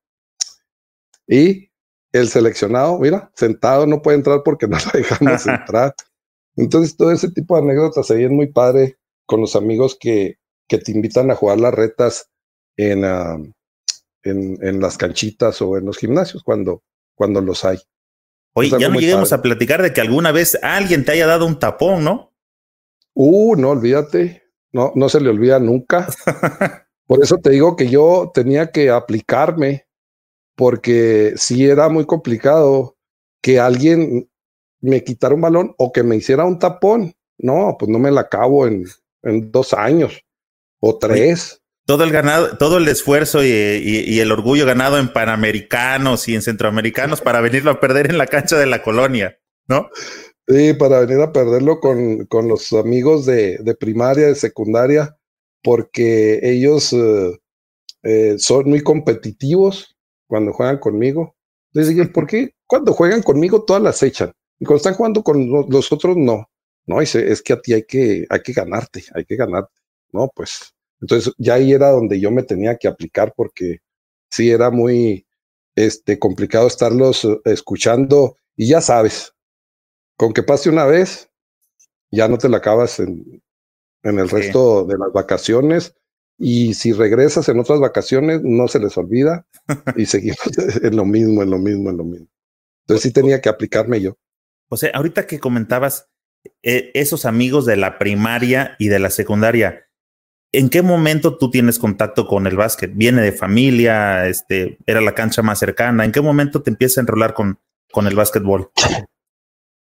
y 1.27 1.71
el 2.13 2.29
seleccionado, 2.29 2.99
mira, 2.99 3.31
sentado 3.35 3.87
no 3.87 4.03
puede 4.03 4.17
entrar 4.17 4.43
porque 4.45 4.67
no 4.67 4.77
lo 4.77 4.99
dejamos 4.99 5.47
entrar. 5.47 5.95
Entonces 6.57 6.97
todo 6.97 7.13
ese 7.13 7.31
tipo 7.31 7.55
de 7.55 7.63
anécdotas 7.63 8.07
se 8.07 8.17
ven 8.17 8.35
muy 8.35 8.49
padre 8.49 8.99
con 9.27 9.41
los 9.41 9.55
amigos 9.55 9.97
que, 9.99 10.39
que 10.67 10.79
te 10.79 10.91
invitan 10.91 11.31
a 11.31 11.37
jugar 11.37 11.61
las 11.61 11.73
retas 11.73 12.29
en, 12.77 13.05
ah, 13.05 13.39
en, 14.25 14.59
en, 14.61 14.81
las 14.81 14.99
canchitas 14.99 15.63
o 15.63 15.77
en 15.77 15.87
los 15.87 15.99
gimnasios 15.99 16.43
cuando, 16.43 16.83
cuando 17.15 17.41
los 17.41 17.65
hay. 17.65 17.79
Oye, 18.53 18.71
ya 18.79 18.89
no 18.89 18.99
lleguemos 18.99 19.33
a 19.33 19.43
platicar 19.43 19.83
de 19.83 19.93
que 19.93 20.01
alguna 20.01 20.33
vez 20.33 20.59
alguien 20.63 21.05
te 21.05 21.13
haya 21.13 21.27
dado 21.27 21.47
un 21.47 21.59
tapón, 21.59 22.05
¿no? 22.05 22.33
Uh, 23.15 23.57
no, 23.57 23.71
olvídate. 23.71 24.43
No, 24.73 24.93
no 24.95 25.09
se 25.09 25.21
le 25.21 25.31
olvida 25.31 25.59
nunca. 25.59 26.09
Por 27.07 27.23
eso 27.23 27.39
te 27.39 27.51
digo 27.51 27.77
que 27.77 27.89
yo 27.89 28.31
tenía 28.33 28.71
que 28.71 28.91
aplicarme, 28.91 29.87
porque 30.55 31.35
si 31.37 31.67
era 31.67 31.89
muy 31.89 32.07
complicado 32.07 32.97
que 33.43 33.59
alguien 33.59 34.31
me 34.81 35.03
quitara 35.03 35.35
un 35.35 35.41
balón 35.41 35.75
o 35.79 35.93
que 35.93 36.03
me 36.03 36.17
hiciera 36.17 36.45
un 36.45 36.59
tapón. 36.59 37.15
No, 37.39 37.77
pues 37.79 37.91
no 37.91 37.99
me 37.99 38.11
la 38.11 38.23
acabo 38.23 38.67
en, 38.67 38.85
en 39.23 39.51
dos 39.51 39.73
años 39.73 40.23
o 40.79 40.99
tres 40.99 41.60
todo 41.91 42.05
el 42.05 42.13
ganado, 42.13 42.57
todo 42.57 42.79
el 42.79 42.87
esfuerzo 42.87 43.45
y, 43.45 44.21
el 44.21 44.31
orgullo 44.31 44.65
ganado 44.65 44.97
en 44.97 45.13
panamericanos 45.13 46.29
y 46.29 46.37
en 46.37 46.43
centroamericanos 46.43 47.21
para 47.21 47.41
venirlo 47.41 47.73
a 47.73 47.81
perder 47.81 48.09
en 48.09 48.17
la 48.17 48.29
cancha 48.29 48.57
de 48.57 48.67
la 48.67 48.85
colonia, 48.85 49.41
¿no? 49.67 49.91
Sí, 50.47 50.73
para 50.75 51.01
venir 51.01 51.21
a 51.21 51.33
perderlo 51.33 51.81
con, 51.81 52.27
con 52.27 52.47
los 52.47 52.73
amigos 52.75 53.27
de, 53.27 53.77
primaria, 53.81 54.29
de 54.29 54.37
secundaria, 54.37 55.17
porque 55.65 56.39
ellos 56.45 56.93
eh, 56.93 57.41
eh, 58.05 58.37
son 58.39 58.71
muy 58.71 58.83
competitivos 58.83 59.97
cuando 60.29 60.53
juegan 60.53 60.79
conmigo. 60.79 61.35
Les 61.73 61.89
digo, 61.89 62.05
¿por 62.13 62.29
qué 62.29 62.55
cuando 62.69 62.93
juegan 62.93 63.25
conmigo 63.25 63.65
todas 63.65 63.83
las 63.83 64.01
echan? 64.05 64.31
Y 64.61 64.65
cuando 64.65 64.77
están 64.77 64.95
jugando 64.95 65.25
con 65.25 65.51
los, 65.69 65.91
otros, 65.91 66.17
no. 66.17 66.49
No, 66.87 67.01
es, 67.01 67.17
es 67.17 67.43
que 67.43 67.53
a 67.53 67.61
ti 67.61 67.73
hay 67.73 67.83
que, 67.83 68.27
hay 68.31 68.43
que 68.43 68.53
ganarte, 68.53 69.03
hay 69.13 69.25
que 69.25 69.35
ganarte. 69.35 69.75
No, 70.13 70.31
pues 70.33 70.73
entonces 71.01 71.33
ya 71.39 71.55
ahí 71.55 71.73
era 71.73 71.91
donde 71.91 72.21
yo 72.21 72.31
me 72.31 72.43
tenía 72.43 72.77
que 72.77 72.89
aplicar 72.89 73.33
porque 73.37 73.79
sí 74.31 74.51
era 74.51 74.71
muy 74.71 75.27
este, 75.75 76.19
complicado 76.19 76.67
estarlos 76.67 77.25
eh, 77.25 77.41
escuchando 77.45 78.37
y 78.57 78.69
ya 78.69 78.81
sabes, 78.81 79.35
con 80.17 80.33
que 80.33 80.43
pase 80.43 80.69
una 80.69 80.85
vez, 80.85 81.31
ya 82.11 82.29
no 82.29 82.37
te 82.39 82.49
la 82.49 82.59
acabas 82.59 83.01
en, 83.01 83.43
en 84.03 84.19
el 84.19 84.29
resto 84.29 84.85
de 84.85 84.99
las 84.99 85.13
vacaciones 85.13 85.95
y 86.39 86.75
si 86.75 86.93
regresas 86.93 87.49
en 87.49 87.61
otras 87.61 87.81
vacaciones 87.81 88.41
no 88.43 88.67
se 88.69 88.79
les 88.79 88.97
olvida 88.97 89.47
y 89.97 90.07
seguimos 90.07 90.39
en 90.83 90.97
lo 90.97 91.05
mismo, 91.05 91.43
en 91.43 91.51
lo 91.51 91.59
mismo, 91.59 91.91
en 91.91 91.97
lo 91.97 92.05
mismo. 92.05 92.29
Entonces 92.85 93.03
sí 93.03 93.13
tenía 93.13 93.41
que 93.41 93.49
aplicarme 93.49 94.01
yo. 94.01 94.17
O 94.69 94.77
sea, 94.77 94.91
ahorita 94.95 95.27
que 95.27 95.39
comentabas 95.39 96.09
eh, 96.63 96.91
esos 96.95 97.25
amigos 97.25 97.67
de 97.67 97.77
la 97.77 97.99
primaria 97.99 98.77
y 98.79 98.89
de 98.89 98.99
la 98.99 99.11
secundaria, 99.11 99.90
¿en 100.53 100.69
qué 100.69 100.83
momento 100.83 101.37
tú 101.37 101.51
tienes 101.51 101.79
contacto 101.79 102.27
con 102.27 102.47
el 102.47 102.57
básquet? 102.57 102.93
¿Viene 102.95 103.23
de 103.23 103.33
familia? 103.33 104.27
Este, 104.27 104.79
¿Era 104.87 105.01
la 105.01 105.15
cancha 105.15 105.43
más 105.43 105.59
cercana? 105.59 106.05
¿En 106.05 106.13
qué 106.13 106.21
momento 106.21 106.63
te 106.63 106.71
empiezas 106.71 106.99
a 106.99 107.01
enrolar 107.03 107.35
con, 107.35 107.59
con 107.93 108.07
el 108.07 108.17
básquetbol? 108.17 108.71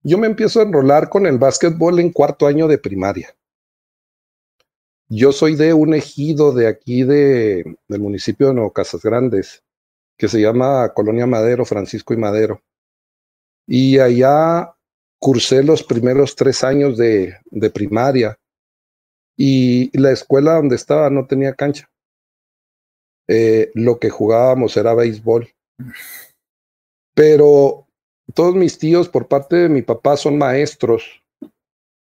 Yo 0.03 0.19
me 0.19 0.27
empiezo 0.27 0.61
a 0.61 0.65
enrolar 0.65 1.09
con 1.09 1.27
el 1.27 1.39
básquetbol 1.39 1.99
en 2.01 2.13
cuarto 2.13 2.47
año 2.47 2.69
de 2.69 2.79
primaria. 2.79 3.35
Yo 5.09 5.33
soy 5.33 5.57
de 5.57 5.73
un 5.73 5.95
ejido 5.95 6.53
de 6.53 6.67
aquí 6.67 7.03
de, 7.03 7.77
del 7.89 8.01
municipio 8.01 8.49
de 8.49 8.55
Nuevo 8.55 8.73
Casas 8.73 9.03
Grandes, 9.03 9.63
que 10.17 10.29
se 10.29 10.41
llama 10.41 10.93
Colonia 10.95 11.27
Madero, 11.27 11.65
Francisco 11.65 12.13
y 12.13 12.19
Madero. 12.19 12.63
Y 13.67 13.99
allá 13.99 14.75
cursé 15.19 15.63
los 15.63 15.83
primeros 15.83 16.37
tres 16.37 16.63
años 16.63 16.97
de, 16.99 17.37
de 17.51 17.71
primaria 17.71 18.39
y 19.41 19.97
la 19.97 20.11
escuela 20.11 20.57
donde 20.57 20.75
estaba 20.75 21.09
no 21.11 21.27
tenía 21.27 21.55
cancha. 21.55 21.89
Eh, 23.29 23.71
lo 23.75 24.01
que 24.01 24.11
jugábamos 24.11 24.77
era 24.77 24.95
béisbol. 24.95 25.49
Pero 27.15 27.87
todos 28.35 28.57
mis 28.57 28.79
tíos 28.79 29.09
por 29.09 29.29
parte 29.29 29.57
de 29.57 29.69
mi 29.69 29.83
papá 29.83 30.17
son 30.17 30.39
maestros. 30.39 31.23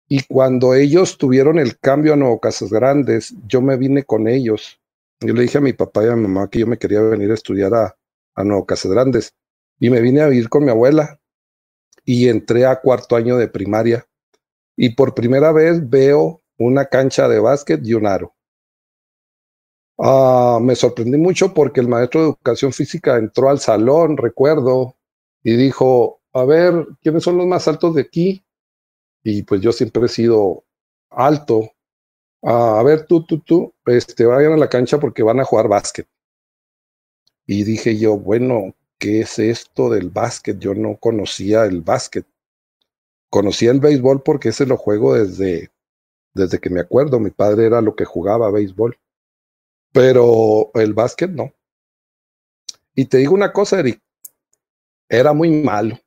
Y 0.08 0.22
cuando 0.24 0.74
ellos 0.74 1.18
tuvieron 1.18 1.58
el 1.58 1.78
cambio 1.78 2.14
a 2.14 2.16
Nuevo 2.16 2.40
Casas 2.40 2.70
Grandes, 2.70 3.34
yo 3.46 3.60
me 3.60 3.76
vine 3.76 4.02
con 4.04 4.26
ellos. 4.26 4.80
Yo 5.20 5.34
le 5.34 5.42
dije 5.42 5.58
a 5.58 5.60
mi 5.60 5.74
papá 5.74 6.02
y 6.04 6.08
a 6.08 6.16
mi 6.16 6.22
mamá 6.22 6.48
que 6.48 6.60
yo 6.60 6.66
me 6.66 6.78
quería 6.78 7.02
venir 7.02 7.30
a 7.30 7.34
estudiar 7.34 7.74
a, 7.74 7.96
a 8.34 8.44
Nuevo 8.44 8.64
Casas 8.64 8.90
Grandes. 8.90 9.34
Y 9.78 9.90
me 9.90 10.00
vine 10.00 10.22
a 10.22 10.28
vivir 10.28 10.48
con 10.48 10.64
mi 10.64 10.70
abuela. 10.70 11.20
Y 12.02 12.28
entré 12.28 12.64
a 12.64 12.80
cuarto 12.80 13.14
año 13.14 13.36
de 13.36 13.46
primaria. 13.46 14.06
Y 14.74 14.94
por 14.94 15.14
primera 15.14 15.52
vez 15.52 15.86
veo 15.88 16.40
una 16.60 16.86
cancha 16.86 17.26
de 17.26 17.40
básquet 17.40 17.80
y 17.84 17.94
un 17.94 18.06
aro. 18.06 18.34
Ah, 19.98 20.58
me 20.60 20.76
sorprendí 20.76 21.16
mucho 21.16 21.52
porque 21.54 21.80
el 21.80 21.88
maestro 21.88 22.20
de 22.20 22.26
educación 22.28 22.72
física 22.72 23.16
entró 23.16 23.48
al 23.50 23.60
salón, 23.60 24.16
recuerdo, 24.16 24.96
y 25.42 25.56
dijo, 25.56 26.20
a 26.32 26.44
ver, 26.44 26.86
¿quiénes 27.02 27.24
son 27.24 27.38
los 27.38 27.46
más 27.46 27.66
altos 27.66 27.94
de 27.94 28.02
aquí? 28.02 28.44
Y 29.22 29.42
pues 29.42 29.62
yo 29.62 29.72
siempre 29.72 30.04
he 30.04 30.08
sido 30.08 30.64
alto. 31.10 31.70
Ah, 32.42 32.78
a 32.80 32.82
ver, 32.82 33.06
tú, 33.06 33.24
tú, 33.24 33.40
tú, 33.40 33.74
este, 33.86 34.26
vayan 34.26 34.52
a 34.54 34.56
la 34.58 34.68
cancha 34.68 35.00
porque 35.00 35.22
van 35.22 35.40
a 35.40 35.44
jugar 35.44 35.68
básquet. 35.68 36.06
Y 37.46 37.64
dije 37.64 37.98
yo, 37.98 38.18
bueno, 38.18 38.74
¿qué 38.98 39.20
es 39.20 39.38
esto 39.38 39.90
del 39.90 40.10
básquet? 40.10 40.58
Yo 40.58 40.74
no 40.74 40.96
conocía 40.98 41.64
el 41.64 41.80
básquet. 41.82 42.26
Conocía 43.30 43.70
el 43.70 43.80
béisbol 43.80 44.22
porque 44.22 44.50
ese 44.50 44.66
lo 44.66 44.76
juego 44.76 45.14
desde 45.14 45.70
desde 46.34 46.60
que 46.60 46.70
me 46.70 46.80
acuerdo, 46.80 47.20
mi 47.20 47.30
padre 47.30 47.66
era 47.66 47.80
lo 47.80 47.94
que 47.94 48.04
jugaba 48.04 48.50
béisbol, 48.50 48.99
pero 49.92 50.70
el 50.75 50.94
básquet 50.94 51.30
no. 51.30 51.52
Y 52.94 53.06
te 53.06 53.18
digo 53.18 53.34
una 53.34 53.52
cosa, 53.52 53.80
Eric, 53.80 54.00
era 55.08 55.32
muy 55.32 55.50
malo. 55.50 55.99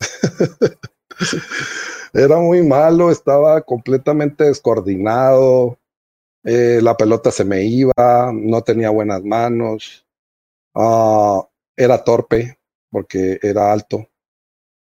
era 2.12 2.38
muy 2.38 2.62
malo, 2.62 3.10
estaba 3.10 3.60
completamente 3.62 4.44
descoordinado, 4.44 5.78
eh, 6.44 6.80
la 6.82 6.96
pelota 6.96 7.30
se 7.30 7.44
me 7.44 7.64
iba, 7.64 8.32
no 8.32 8.62
tenía 8.62 8.90
buenas 8.90 9.22
manos, 9.22 10.06
uh, 10.74 11.42
era 11.76 12.02
torpe 12.02 12.58
porque 12.90 13.38
era 13.42 13.72
alto, 13.72 14.08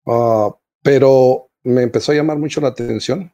uh, 0.07 0.53
pero 0.83 1.51
me 1.63 1.83
empezó 1.83 2.13
a 2.13 2.15
llamar 2.15 2.39
mucho 2.39 2.61
la 2.61 2.69
atención 2.69 3.33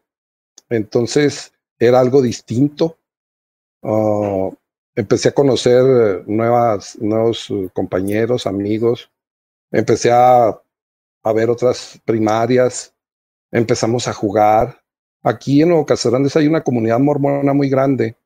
entonces 0.68 1.52
era 1.78 2.00
algo 2.00 2.22
distinto. 2.22 2.98
Ah, 3.82 4.50
empecé 4.94 5.28
a 5.28 5.34
conocer 5.34 6.24
nuevos 6.26 7.50
uh, 7.50 7.70
compañeros, 7.72 8.46
amigos. 8.46 9.10
Empecé 9.70 10.10
a, 10.10 10.48
a, 11.22 11.32
ver 11.32 11.50
otras 11.50 12.00
primarias. 12.04 12.94
Empezamos 13.52 14.08
a 14.08 14.12
jugar. 14.12 14.82
Aquí 15.22 15.62
en 15.62 15.68
Nuevo 15.68 15.86
Casarandes 15.86 16.36
hay 16.36 16.46
una 16.46 16.62
comunidad 16.62 16.98
mormona 16.98 17.52
muy 17.52 17.68
grande. 17.68 18.16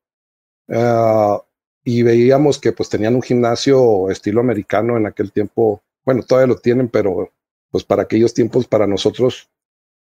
Ah, 0.69 1.43
y 1.85 2.03
veíamos 2.03 2.59
que 2.59 2.73
pues 2.73 2.89
tenían 2.89 3.15
un 3.15 3.23
gimnasio 3.23 4.11
estilo 4.11 4.41
americano 4.41 4.97
en 4.97 5.07
aquel 5.07 5.33
tiempo. 5.33 5.83
Bueno, 6.05 6.23
todavía 6.23 6.55
lo 6.55 6.61
tienen, 6.61 6.89
pero 6.89 7.31
pues 7.71 7.85
para 7.85 8.03
aquellos 8.03 8.35
tiempos 8.35 8.67
para 8.67 8.87
nosotros 8.87 9.51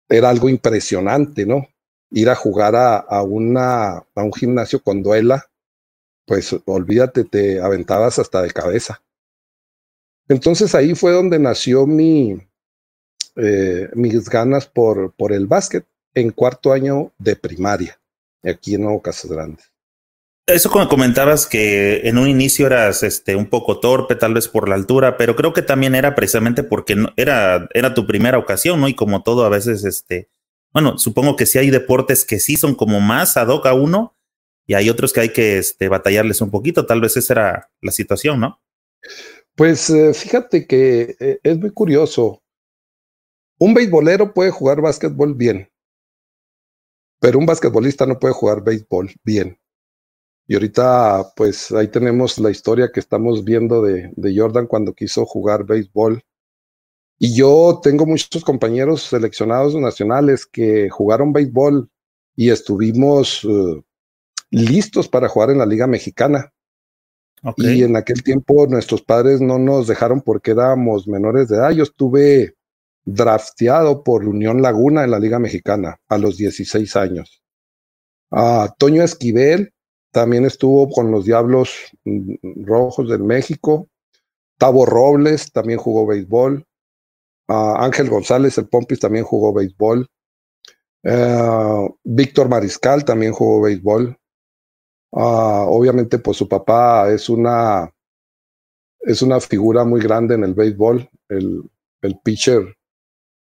era 0.08 0.30
algo 0.30 0.48
impresionante, 0.48 1.44
¿no? 1.44 1.68
Ir 2.10 2.28
a 2.30 2.34
jugar 2.34 2.74
a, 2.76 2.96
a, 2.96 3.22
una, 3.22 3.98
a 3.98 4.22
un 4.22 4.32
gimnasio 4.32 4.82
con 4.82 5.02
duela, 5.02 5.46
pues 6.26 6.54
olvídate, 6.66 7.24
te 7.24 7.60
aventabas 7.60 8.18
hasta 8.18 8.42
de 8.42 8.50
cabeza. 8.50 9.02
Entonces 10.28 10.74
ahí 10.74 10.94
fue 10.94 11.12
donde 11.12 11.38
nació 11.38 11.86
mi, 11.86 12.38
eh, 13.36 13.88
mis 13.94 14.28
ganas 14.28 14.66
por, 14.66 15.12
por 15.12 15.32
el 15.32 15.46
básquet 15.46 15.86
en 16.14 16.30
cuarto 16.30 16.72
año 16.72 17.12
de 17.18 17.36
primaria, 17.36 17.98
aquí 18.42 18.74
en 18.74 18.82
Nuevo 18.82 19.00
Casas 19.00 19.30
Grandes. 19.30 19.70
Eso 20.46 20.70
como 20.70 20.88
comentabas 20.88 21.46
que 21.46 22.08
en 22.08 22.16
un 22.16 22.26
inicio 22.26 22.66
eras 22.66 23.02
este, 23.02 23.36
un 23.36 23.50
poco 23.50 23.80
torpe, 23.80 24.16
tal 24.16 24.32
vez 24.32 24.48
por 24.48 24.68
la 24.68 24.74
altura, 24.74 25.18
pero 25.18 25.36
creo 25.36 25.52
que 25.52 25.60
también 25.60 25.94
era 25.94 26.14
precisamente 26.14 26.62
porque 26.62 26.96
no, 26.96 27.12
era, 27.16 27.68
era 27.74 27.92
tu 27.92 28.06
primera 28.06 28.38
ocasión, 28.38 28.80
¿no? 28.80 28.88
Y 28.88 28.94
como 28.94 29.22
todo, 29.22 29.44
a 29.44 29.50
veces 29.50 29.84
este, 29.84 30.28
bueno, 30.72 30.98
supongo 30.98 31.36
que 31.36 31.46
sí 31.46 31.58
hay 31.58 31.70
deportes 31.70 32.24
que 32.24 32.40
sí 32.40 32.56
son 32.56 32.74
como 32.74 33.00
más 33.00 33.36
ad 33.36 33.48
hoc 33.48 33.66
a 33.66 33.74
uno 33.74 34.16
y 34.66 34.74
hay 34.74 34.90
otros 34.90 35.12
que 35.12 35.20
hay 35.20 35.32
que 35.32 35.58
este, 35.58 35.88
batallarles 35.88 36.40
un 36.40 36.50
poquito. 36.50 36.86
Tal 36.86 37.00
vez 37.00 37.16
esa 37.16 37.32
era 37.32 37.70
la 37.80 37.92
situación, 37.92 38.40
¿no? 38.40 38.60
Pues 39.54 39.90
eh, 39.90 40.12
fíjate 40.12 40.66
que 40.66 41.16
eh, 41.18 41.40
es 41.42 41.58
muy 41.58 41.70
curioso. 41.70 42.42
Un 43.58 43.74
beisbolero 43.74 44.32
puede 44.32 44.50
jugar 44.50 44.80
básquetbol 44.80 45.34
bien, 45.34 45.68
pero 47.18 47.38
un 47.38 47.46
basquetbolista 47.46 48.06
no 48.06 48.18
puede 48.18 48.34
jugar 48.34 48.62
béisbol 48.62 49.10
bien. 49.24 49.58
Y 50.46 50.54
ahorita, 50.54 51.32
pues 51.34 51.72
ahí 51.72 51.88
tenemos 51.88 52.38
la 52.38 52.50
historia 52.50 52.90
que 52.92 53.00
estamos 53.00 53.44
viendo 53.44 53.82
de, 53.82 54.12
de 54.16 54.38
Jordan 54.38 54.66
cuando 54.66 54.94
quiso 54.94 55.26
jugar 55.26 55.64
béisbol 55.64 56.22
y 57.18 57.34
yo 57.34 57.80
tengo 57.82 58.06
muchos 58.06 58.44
compañeros 58.44 59.02
seleccionados 59.02 59.74
nacionales 59.74 60.46
que 60.46 60.88
jugaron 60.88 61.32
béisbol 61.32 61.90
y 62.36 62.50
estuvimos 62.50 63.44
uh, 63.44 63.82
listos 64.50 65.08
para 65.08 65.28
jugar 65.28 65.50
en 65.50 65.58
la 65.58 65.66
Liga 65.66 65.86
Mexicana. 65.86 66.52
Y 67.56 67.84
en 67.84 67.96
aquel 67.96 68.22
tiempo 68.24 68.66
nuestros 68.66 69.02
padres 69.02 69.40
no 69.40 69.58
nos 69.58 69.86
dejaron 69.86 70.20
porque 70.20 70.52
éramos 70.52 71.06
menores 71.06 71.48
de 71.48 71.56
edad. 71.56 71.70
Yo 71.70 71.84
estuve 71.84 72.56
drafteado 73.04 74.02
por 74.02 74.26
Unión 74.26 74.60
Laguna 74.60 75.04
en 75.04 75.12
la 75.12 75.20
Liga 75.20 75.38
Mexicana 75.38 76.00
a 76.08 76.18
los 76.18 76.36
16 76.36 76.96
años. 76.96 77.42
Uh, 78.30 78.66
Toño 78.76 79.02
Esquivel 79.02 79.72
también 80.10 80.44
estuvo 80.44 80.88
con 80.90 81.10
los 81.10 81.24
Diablos 81.24 81.74
mm, 82.04 82.64
Rojos 82.64 83.08
del 83.08 83.22
México. 83.22 83.88
Tavo 84.58 84.84
Robles 84.84 85.52
también 85.52 85.78
jugó 85.78 86.06
béisbol. 86.06 86.67
Ángel 87.48 88.10
González, 88.10 88.58
el 88.58 88.68
Pompis, 88.68 89.00
también 89.00 89.24
jugó 89.24 89.52
béisbol. 89.52 90.06
Eh, 91.02 91.88
Víctor 92.04 92.48
Mariscal 92.48 93.04
también 93.04 93.32
jugó 93.32 93.62
béisbol. 93.62 94.18
Ah, 95.12 95.64
obviamente, 95.66 96.18
pues 96.18 96.36
su 96.36 96.48
papá 96.48 97.10
es 97.10 97.28
una, 97.30 97.90
es 99.00 99.22
una 99.22 99.40
figura 99.40 99.84
muy 99.84 100.00
grande 100.00 100.34
en 100.34 100.44
el 100.44 100.54
béisbol, 100.54 101.08
el, 101.28 101.62
el 102.02 102.18
pitcher, 102.22 102.76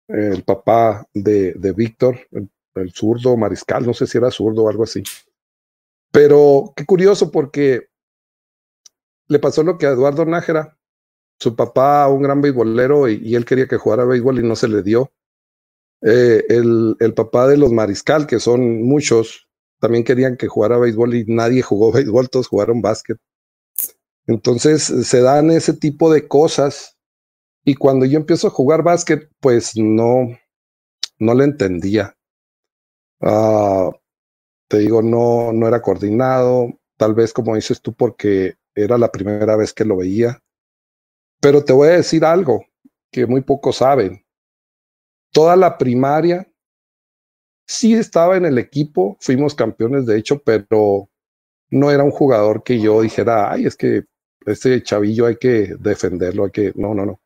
el 0.07 0.45
papá 0.45 1.07
de, 1.13 1.55
de 1.55 1.73
Víctor, 1.73 2.21
el, 2.31 2.49
el, 2.77 2.93
zurdo 2.93 3.37
Mariscal, 3.37 3.85
no 3.85 3.95
sé 3.95 4.07
si 4.07 4.19
era 4.19 4.31
zurdo 4.31 4.65
o 4.65 4.69
algo 4.69 4.85
así. 4.85 5.03
Pero 6.13 6.73
qué 6.77 6.87
curioso 6.87 7.31
porque 7.33 7.89
le 9.27 9.39
pasó 9.39 9.63
lo 9.63 9.79
que 9.79 9.87
a 9.87 9.91
Eduardo 9.91 10.25
Nájera 10.25 10.80
su 11.41 11.57
papá, 11.57 12.07
un 12.09 12.23
gran 12.23 12.43
beisbolero, 12.43 13.09
y, 13.09 13.35
él 13.35 13.45
quería 13.47 13.67
que 13.67 13.79
jugara 13.79 14.05
béisbol 14.05 14.39
y 14.39 14.43
no 14.43 14.55
se 14.57 14.69
le 14.69 14.83
dio. 14.83 15.11
Eh, 16.03 16.45
el, 16.51 16.97
el, 17.01 17.15
papá 17.15 17.49
de 17.49 17.57
los 17.57 17.73
Mariscal, 17.73 18.27
que 18.27 18.39
son 18.39 18.83
muchos, 18.83 19.49
también 19.81 20.05
querían 20.05 20.37
que 20.37 20.49
jugara 20.49 20.79
béisbol 20.79 21.15
y 21.15 21.25
nadie 21.27 21.63
jugó 21.63 21.93
béisbol, 21.93 22.29
todos 22.29 22.49
jugaron 22.49 22.83
básquet. 22.83 23.19
Entonces 24.27 24.83
se 24.83 25.23
dan 25.23 25.51
ese 25.51 25.73
tipo 25.73 26.13
de 26.13 26.29
cosas. 26.29 26.99
Y 27.65 27.75
cuando 27.75 28.07
yo 28.07 28.19
empiezo 28.19 28.47
a 28.47 28.51
jugar 28.51 28.83
básquet, 28.83 29.31
pues 29.41 29.77
no, 29.77 30.39
no 31.19 31.35
le 31.35 31.45
entendía. 31.45 32.17
Uh, 33.21 33.93
te 34.69 34.79
digo, 34.79 35.03
no, 35.03 35.53
no 35.53 35.67
era 35.67 35.83
coordinado, 35.83 36.69
tal 36.97 37.15
vez 37.15 37.33
como 37.33 37.55
dices 37.55 37.81
tú, 37.83 37.95
porque 37.95 38.55
era 38.75 38.99
la 38.99 39.11
primera 39.11 39.57
vez 39.57 39.73
que 39.73 39.85
lo 39.85 39.97
veía. 39.97 40.43
Pero 41.41 41.65
te 41.65 41.73
voy 41.73 41.89
a 41.89 41.93
decir 41.93 42.25
algo. 42.25 42.65
que 43.13 43.27
muy 43.27 43.41
pocos 43.41 43.77
saben. 43.79 44.25
Toda 45.33 45.57
la 45.57 45.79
primaria 45.79 46.49
sí 47.67 47.95
estaba 47.95 48.37
en 48.37 48.45
el 48.45 48.59
equipo, 48.59 49.17
fuimos 49.21 49.55
campeones 49.55 50.07
de 50.07 50.19
hecho, 50.19 50.43
pero 50.43 51.09
no 51.71 51.91
era 51.91 52.05
un 52.05 52.11
jugador 52.11 52.63
que 52.63 52.81
yo 52.81 53.01
dijera, 53.03 53.53
ay, 53.53 53.67
es 53.67 53.77
que 53.77 54.05
este 54.47 54.83
chavillo 54.83 55.27
hay 55.27 55.37
que 55.37 55.75
defenderlo, 55.79 56.45
hay 56.45 56.51
que, 56.51 56.73
no, 56.75 56.95
no, 56.95 57.07
no. 57.07 57.21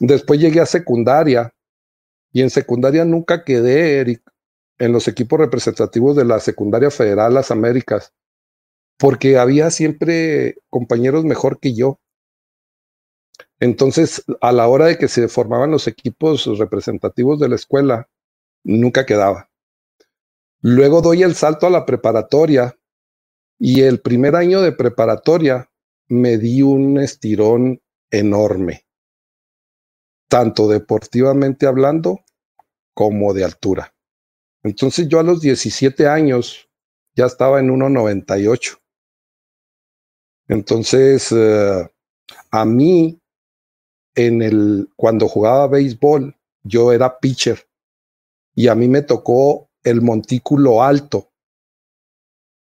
Después 0.00 0.40
llegué 0.40 0.60
a 0.60 0.66
secundaria 0.66 1.54
y 2.32 2.42
en 2.42 2.50
secundaria 2.50 3.04
nunca 3.04 3.44
quedé, 3.44 4.00
Eric, 4.00 4.22
en 4.78 4.92
los 4.92 5.06
equipos 5.06 5.38
representativos 5.38 6.16
de 6.16 6.24
la 6.24 6.40
secundaria 6.40 6.90
federal 6.90 7.34
Las 7.34 7.50
Américas, 7.50 8.12
porque 8.98 9.38
había 9.38 9.70
siempre 9.70 10.56
compañeros 10.70 11.24
mejor 11.24 11.60
que 11.60 11.74
yo. 11.74 12.00
Entonces, 13.62 14.24
a 14.40 14.50
la 14.50 14.66
hora 14.66 14.86
de 14.86 14.98
que 14.98 15.06
se 15.06 15.28
formaban 15.28 15.70
los 15.70 15.86
equipos 15.86 16.46
representativos 16.58 17.38
de 17.38 17.48
la 17.48 17.54
escuela, 17.54 18.08
nunca 18.64 19.06
quedaba. 19.06 19.50
Luego 20.62 21.00
doy 21.00 21.22
el 21.22 21.36
salto 21.36 21.68
a 21.68 21.70
la 21.70 21.86
preparatoria 21.86 22.76
y 23.60 23.82
el 23.82 24.00
primer 24.00 24.34
año 24.34 24.62
de 24.62 24.72
preparatoria 24.72 25.70
me 26.08 26.38
di 26.38 26.62
un 26.62 26.98
estirón 26.98 27.80
enorme, 28.10 28.84
tanto 30.28 30.66
deportivamente 30.66 31.68
hablando 31.68 32.18
como 32.94 33.32
de 33.32 33.44
altura. 33.44 33.94
Entonces 34.64 35.06
yo 35.06 35.20
a 35.20 35.22
los 35.22 35.40
17 35.40 36.08
años 36.08 36.68
ya 37.14 37.26
estaba 37.26 37.60
en 37.60 37.70
1,98. 37.70 38.80
Entonces, 40.48 41.30
eh, 41.30 41.88
a 42.50 42.64
mí, 42.64 43.21
en 44.14 44.42
el, 44.42 44.88
cuando 44.96 45.28
jugaba 45.28 45.68
béisbol, 45.68 46.36
yo 46.62 46.92
era 46.92 47.18
pitcher 47.18 47.66
y 48.54 48.68
a 48.68 48.74
mí 48.74 48.88
me 48.88 49.02
tocó 49.02 49.70
el 49.82 50.02
montículo 50.02 50.82
alto. 50.82 51.30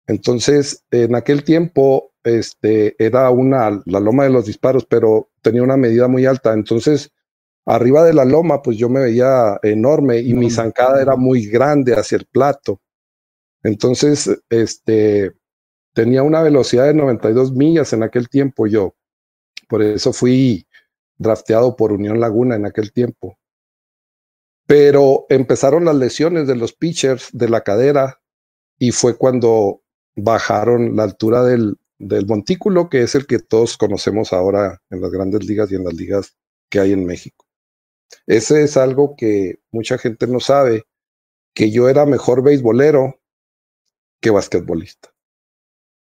Entonces, 0.08 0.84
en 0.92 1.16
aquel 1.16 1.44
tiempo, 1.44 2.14
este, 2.24 2.96
era 3.04 3.30
una, 3.30 3.82
la 3.86 4.00
loma 4.00 4.24
de 4.24 4.30
los 4.30 4.46
disparos, 4.46 4.86
pero 4.86 5.30
tenía 5.42 5.64
una 5.64 5.78
medida 5.78 6.08
muy 6.08 6.26
alta. 6.26 6.54
Entonces, 6.54 7.12
arriba 7.66 8.04
de 8.04 8.14
la 8.14 8.26
loma, 8.26 8.62
pues 8.62 8.78
yo 8.78 8.90
me 8.90 9.02
veía 9.02 9.60
enorme 9.64 10.20
y 10.20 10.34
mi 10.34 10.50
zancada 10.50 11.02
era 11.02 11.16
muy 11.16 11.46
grande 11.48 11.94
hacia 11.94 12.18
el 12.18 12.26
plato. 12.26 12.82
Entonces, 13.64 14.30
este, 14.50 15.32
tenía 15.94 16.24
una 16.24 16.42
velocidad 16.42 16.86
de 16.86 16.94
92 16.94 17.54
millas 17.54 17.94
en 17.94 18.04
aquel 18.04 18.28
tiempo 18.28 18.68
yo. 18.68 18.96
Por 19.70 19.82
eso 19.82 20.12
fui 20.12 20.68
drafteado 21.18 21.76
por 21.76 21.92
Unión 21.92 22.20
Laguna 22.20 22.56
en 22.56 22.66
aquel 22.66 22.92
tiempo. 22.92 23.38
Pero 24.66 25.26
empezaron 25.30 25.86
las 25.86 25.96
lesiones 25.96 26.48
de 26.48 26.56
los 26.56 26.74
pitchers 26.74 27.30
de 27.34 27.50
la 27.50 27.62
cadera 27.62 28.22
y 28.80 28.92
fue 28.92 29.18
cuando 29.18 29.82
bajaron 30.16 30.96
la 30.96 31.04
altura 31.04 31.44
del, 31.44 31.78
del 32.00 32.26
montículo, 32.26 32.90
que 32.90 33.02
es 33.02 33.16
el 33.16 33.28
que 33.28 33.40
todos 33.40 33.78
conocemos 33.78 34.34
ahora 34.34 34.82
en 34.90 35.02
las 35.02 35.12
grandes 35.12 35.46
ligas 35.46 35.72
y 35.72 35.76
en 35.76 35.84
las 35.84 35.94
ligas 35.94 36.38
que 36.70 36.80
hay 36.80 36.92
en 36.92 37.06
México. 37.06 37.46
Ese 38.26 38.64
es 38.64 38.78
algo 38.78 39.16
que 39.16 39.60
mucha 39.72 39.98
gente 39.98 40.28
no 40.28 40.40
sabe, 40.40 40.86
que 41.54 41.72
yo 41.72 41.90
era 41.90 42.06
mejor 42.06 42.44
beisbolero 42.44 43.20
que 44.22 44.30
basquetbolista. 44.30 45.14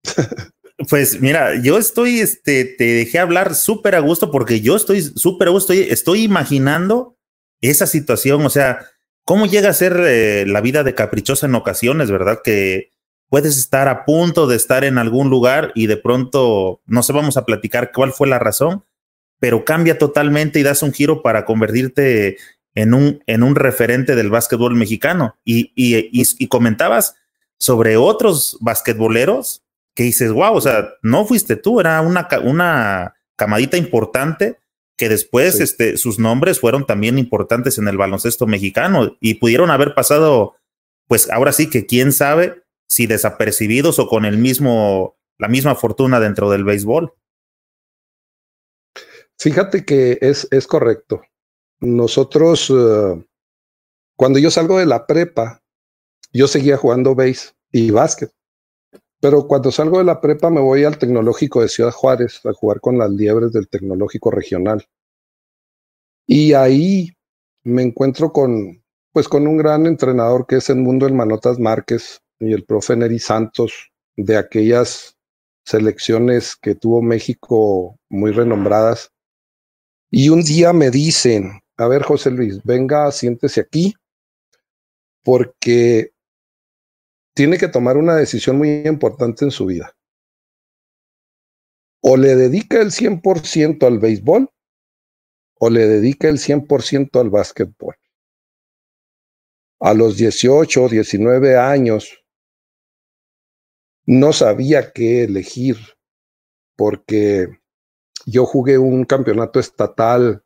Pues 0.88 1.20
mira, 1.20 1.60
yo 1.60 1.78
estoy, 1.78 2.20
este, 2.20 2.64
te 2.64 2.84
dejé 2.84 3.18
hablar 3.18 3.54
súper 3.54 3.94
a 3.94 4.00
gusto 4.00 4.30
porque 4.30 4.60
yo 4.60 4.76
estoy 4.76 5.02
súper 5.02 5.48
a 5.48 5.50
gusto, 5.50 5.72
estoy 5.72 6.22
imaginando 6.22 7.16
esa 7.60 7.86
situación, 7.86 8.46
o 8.46 8.50
sea, 8.50 8.86
cómo 9.24 9.46
llega 9.46 9.68
a 9.68 9.74
ser 9.74 10.00
eh, 10.06 10.44
la 10.46 10.60
vida 10.60 10.82
de 10.82 10.94
caprichosa 10.94 11.46
en 11.46 11.54
ocasiones, 11.54 12.10
¿verdad? 12.10 12.40
Que 12.42 12.90
puedes 13.28 13.58
estar 13.58 13.88
a 13.88 14.04
punto 14.04 14.46
de 14.46 14.56
estar 14.56 14.84
en 14.84 14.98
algún 14.98 15.28
lugar 15.28 15.72
y 15.74 15.86
de 15.86 15.96
pronto, 15.96 16.80
no 16.86 17.02
sé, 17.02 17.12
vamos 17.12 17.36
a 17.36 17.44
platicar 17.44 17.92
cuál 17.92 18.12
fue 18.12 18.26
la 18.26 18.38
razón, 18.38 18.84
pero 19.38 19.64
cambia 19.64 19.98
totalmente 19.98 20.60
y 20.60 20.62
das 20.62 20.82
un 20.82 20.92
giro 20.92 21.22
para 21.22 21.44
convertirte 21.44 22.38
en 22.74 22.94
un, 22.94 23.22
en 23.26 23.42
un 23.42 23.54
referente 23.54 24.14
del 24.14 24.30
básquetbol 24.30 24.74
mexicano. 24.74 25.36
Y, 25.44 25.72
y, 25.74 26.10
y, 26.12 26.48
comentabas 26.48 27.16
sobre 27.58 27.96
otros 27.96 28.56
basquetboleros 28.60 29.62
que 30.00 30.04
dices, 30.04 30.32
wow, 30.32 30.54
o 30.54 30.60
sea, 30.62 30.94
no 31.02 31.26
fuiste 31.26 31.56
tú, 31.56 31.78
era 31.78 32.00
una, 32.00 32.26
una 32.42 33.16
camadita 33.36 33.76
importante 33.76 34.58
que 34.96 35.10
después 35.10 35.60
este, 35.60 35.98
sus 35.98 36.18
nombres 36.18 36.58
fueron 36.58 36.86
también 36.86 37.18
importantes 37.18 37.76
en 37.76 37.86
el 37.86 37.98
baloncesto 37.98 38.46
mexicano 38.46 39.18
y 39.20 39.34
pudieron 39.34 39.70
haber 39.70 39.92
pasado, 39.92 40.56
pues 41.06 41.28
ahora 41.28 41.52
sí 41.52 41.68
que 41.68 41.84
quién 41.84 42.12
sabe 42.12 42.62
si 42.88 43.06
desapercibidos 43.06 43.98
o 43.98 44.08
con 44.08 44.24
el 44.24 44.38
mismo, 44.38 45.18
la 45.36 45.48
misma 45.48 45.74
fortuna 45.74 46.18
dentro 46.18 46.48
del 46.48 46.64
béisbol. 46.64 47.12
Fíjate 49.38 49.84
que 49.84 50.16
es, 50.22 50.48
es 50.50 50.66
correcto. 50.66 51.20
Nosotros, 51.80 52.70
uh, 52.70 53.22
cuando 54.16 54.38
yo 54.38 54.50
salgo 54.50 54.78
de 54.78 54.86
la 54.86 55.06
prepa, 55.06 55.62
yo 56.32 56.48
seguía 56.48 56.78
jugando 56.78 57.14
béis 57.14 57.54
y 57.70 57.90
básquet. 57.90 58.32
Pero 59.20 59.46
cuando 59.46 59.70
salgo 59.70 59.98
de 59.98 60.04
la 60.04 60.20
prepa 60.20 60.48
me 60.50 60.60
voy 60.60 60.84
al 60.84 60.98
Tecnológico 60.98 61.60
de 61.60 61.68
Ciudad 61.68 61.92
Juárez 61.92 62.40
a 62.44 62.52
jugar 62.52 62.80
con 62.80 62.98
las 62.98 63.10
liebres 63.10 63.52
del 63.52 63.68
Tecnológico 63.68 64.30
Regional. 64.30 64.86
Y 66.26 66.54
ahí 66.54 67.10
me 67.62 67.82
encuentro 67.82 68.32
con, 68.32 68.82
pues 69.12 69.28
con 69.28 69.46
un 69.46 69.58
gran 69.58 69.86
entrenador 69.86 70.46
que 70.46 70.56
es 70.56 70.70
el 70.70 70.76
Mundo 70.76 71.06
El 71.06 71.14
Manotas 71.14 71.58
Márquez 71.58 72.22
y 72.38 72.52
el 72.52 72.64
profe 72.64 72.96
Neri 72.96 73.18
Santos 73.18 73.90
de 74.16 74.38
aquellas 74.38 75.18
selecciones 75.64 76.56
que 76.56 76.74
tuvo 76.74 77.02
México 77.02 77.98
muy 78.08 78.32
renombradas. 78.32 79.12
Y 80.10 80.30
un 80.30 80.42
día 80.42 80.72
me 80.72 80.90
dicen, 80.90 81.60
a 81.76 81.86
ver 81.88 82.02
José 82.02 82.30
Luis, 82.30 82.62
venga, 82.64 83.12
siéntese 83.12 83.60
aquí, 83.60 83.94
porque 85.22 86.12
tiene 87.40 87.56
que 87.56 87.68
tomar 87.68 87.96
una 87.96 88.16
decisión 88.16 88.58
muy 88.58 88.82
importante 88.86 89.46
en 89.46 89.50
su 89.50 89.64
vida. 89.64 89.96
O 92.02 92.18
le 92.18 92.36
dedica 92.36 92.82
el 92.82 92.90
100% 92.90 93.86
al 93.86 93.98
béisbol 93.98 94.50
o 95.58 95.70
le 95.70 95.86
dedica 95.86 96.28
el 96.28 96.36
100% 96.36 97.18
al 97.18 97.30
básquetbol. 97.30 97.96
A 99.80 99.94
los 99.94 100.18
18 100.18 100.84
o 100.84 100.88
19 100.90 101.56
años 101.56 102.22
no 104.04 104.34
sabía 104.34 104.92
qué 104.92 105.24
elegir 105.24 105.78
porque 106.76 107.48
yo 108.26 108.44
jugué 108.44 108.76
un 108.76 109.06
campeonato 109.06 109.60
estatal 109.60 110.44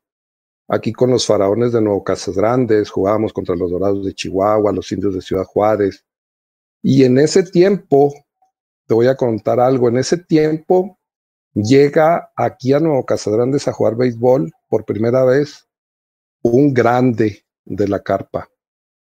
aquí 0.68 0.92
con 0.92 1.10
los 1.10 1.26
faraones 1.26 1.72
de 1.72 1.80
Nuevo 1.80 2.04
Casas 2.04 2.36
Grandes, 2.36 2.88
jugábamos 2.88 3.32
contra 3.32 3.56
los 3.56 3.72
Dorados 3.72 4.04
de 4.04 4.14
Chihuahua, 4.14 4.70
los 4.70 4.92
indios 4.92 5.16
de 5.16 5.22
Ciudad 5.22 5.44
Juárez, 5.44 6.04
y 6.86 7.04
en 7.04 7.16
ese 7.16 7.42
tiempo, 7.42 8.12
te 8.86 8.92
voy 8.92 9.06
a 9.06 9.16
contar 9.16 9.58
algo, 9.58 9.88
en 9.88 9.96
ese 9.96 10.18
tiempo 10.18 10.98
llega 11.54 12.30
aquí 12.36 12.74
a 12.74 12.78
Nuevo 12.78 13.06
Casadrandes 13.06 13.66
a 13.66 13.72
jugar 13.72 13.96
béisbol 13.96 14.52
por 14.68 14.84
primera 14.84 15.24
vez 15.24 15.66
un 16.42 16.74
grande 16.74 17.46
de 17.64 17.88
la 17.88 18.02
carpa, 18.02 18.50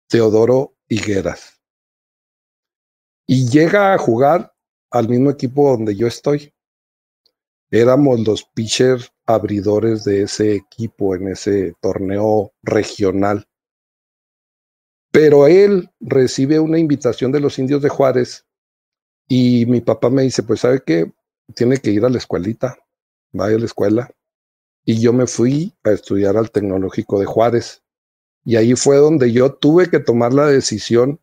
Teodoro 0.09 0.75
Higueras. 0.89 1.59
Y 3.27 3.49
llega 3.49 3.95
a 3.95 3.99
jugar 3.99 4.53
al 4.91 5.09
mismo 5.09 5.31
equipo 5.31 5.71
donde 5.71 5.97
yo 5.97 6.07
estoy. 6.07 6.53
Éramos 7.71 8.21
los 8.27 8.45
pitchers 8.45 9.11
abridores 9.25 10.05
de 10.05 10.25
ese 10.25 10.55
equipo 10.55 11.15
en 11.17 11.29
ese 11.29 11.73
torneo 11.81 12.53
regional. 12.63 13.49
Pero 15.15 15.47
él 15.47 15.93
recibe 16.01 16.59
una 16.59 16.77
invitación 16.77 17.31
de 17.31 17.39
los 17.39 17.61
indios 17.61 17.81
de 17.81 17.89
Juárez 17.89 18.47
y 19.29 19.65
mi 19.67 19.81
papá 19.81 20.11
me 20.11 20.23
dice, 20.23 20.43
pues 20.43 20.59
sabe 20.59 20.83
qué, 20.85 21.13
tiene 21.55 21.77
que 21.77 21.93
ir 21.93 22.05
a 22.05 22.09
la 22.09 22.19
escuelita, 22.19 22.77
vaya 23.31 23.55
a 23.55 23.61
la 23.61 23.67
escuela. 23.67 24.11
Y 24.85 25.01
yo 25.01 25.13
me 25.13 25.29
fui 25.29 25.73
a 25.85 25.93
estudiar 25.93 26.37
al 26.37 26.51
Tecnológico 26.51 27.21
de 27.21 27.27
Juárez. 27.27 27.85
Y 28.45 28.57
ahí 28.57 28.75
fue 28.75 28.97
donde 28.97 29.31
yo 29.31 29.55
tuve 29.55 29.89
que 29.89 30.01
tomar 30.01 30.35
la 30.35 30.49
decisión 30.49 31.21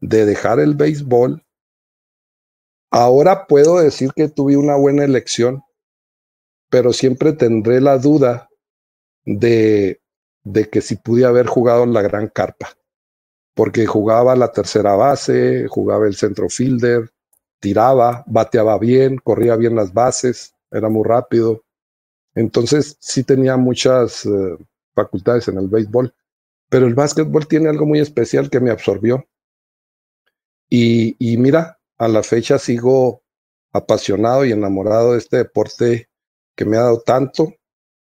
de 0.00 0.26
dejar 0.26 0.58
el 0.58 0.74
béisbol. 0.74 1.46
Ahora 2.90 3.46
puedo 3.46 3.78
decir 3.78 4.10
que 4.12 4.28
tuve 4.28 4.56
una 4.56 4.74
buena 4.74 5.04
elección, 5.04 5.62
pero 6.68 6.92
siempre 6.92 7.32
tendré 7.32 7.80
la 7.80 7.96
duda 7.96 8.50
de, 9.24 10.02
de 10.42 10.68
que 10.68 10.80
si 10.80 10.96
pude 10.96 11.26
haber 11.26 11.46
jugado 11.46 11.84
en 11.84 11.92
la 11.92 12.02
gran 12.02 12.26
carpa 12.26 12.74
porque 13.54 13.86
jugaba 13.86 14.36
la 14.36 14.52
tercera 14.52 14.94
base, 14.94 15.66
jugaba 15.68 16.06
el 16.06 16.14
centro 16.14 16.48
fielder, 16.48 17.10
tiraba, 17.58 18.24
bateaba 18.26 18.78
bien, 18.78 19.18
corría 19.18 19.56
bien 19.56 19.76
las 19.76 19.92
bases, 19.92 20.54
era 20.70 20.88
muy 20.88 21.04
rápido. 21.04 21.62
Entonces 22.34 22.96
sí 23.00 23.24
tenía 23.24 23.56
muchas 23.56 24.24
eh, 24.26 24.56
facultades 24.94 25.48
en 25.48 25.58
el 25.58 25.68
béisbol, 25.68 26.14
pero 26.68 26.86
el 26.86 26.94
básquetbol 26.94 27.46
tiene 27.46 27.68
algo 27.68 27.86
muy 27.86 28.00
especial 28.00 28.48
que 28.48 28.60
me 28.60 28.70
absorbió. 28.70 29.26
Y, 30.68 31.16
y 31.18 31.36
mira, 31.36 31.80
a 31.98 32.08
la 32.08 32.22
fecha 32.22 32.58
sigo 32.58 33.22
apasionado 33.72 34.44
y 34.44 34.52
enamorado 34.52 35.12
de 35.12 35.18
este 35.18 35.38
deporte 35.38 36.08
que 36.56 36.64
me 36.64 36.76
ha 36.76 36.82
dado 36.82 37.00
tanto, 37.00 37.54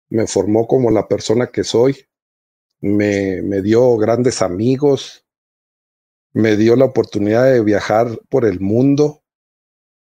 me 0.09 0.27
formó 0.27 0.67
como 0.67 0.91
la 0.91 1.07
persona 1.07 1.47
que 1.47 1.63
soy, 1.63 2.05
me, 2.81 3.41
me 3.41 3.61
dio 3.61 3.97
grandes 3.97 4.41
amigos, 4.41 5.22
me 6.33 6.57
dio 6.57 6.75
la 6.75 6.85
oportunidad 6.85 7.45
de 7.45 7.63
viajar 7.63 8.19
por 8.29 8.45
el 8.45 8.59
mundo 8.59 9.23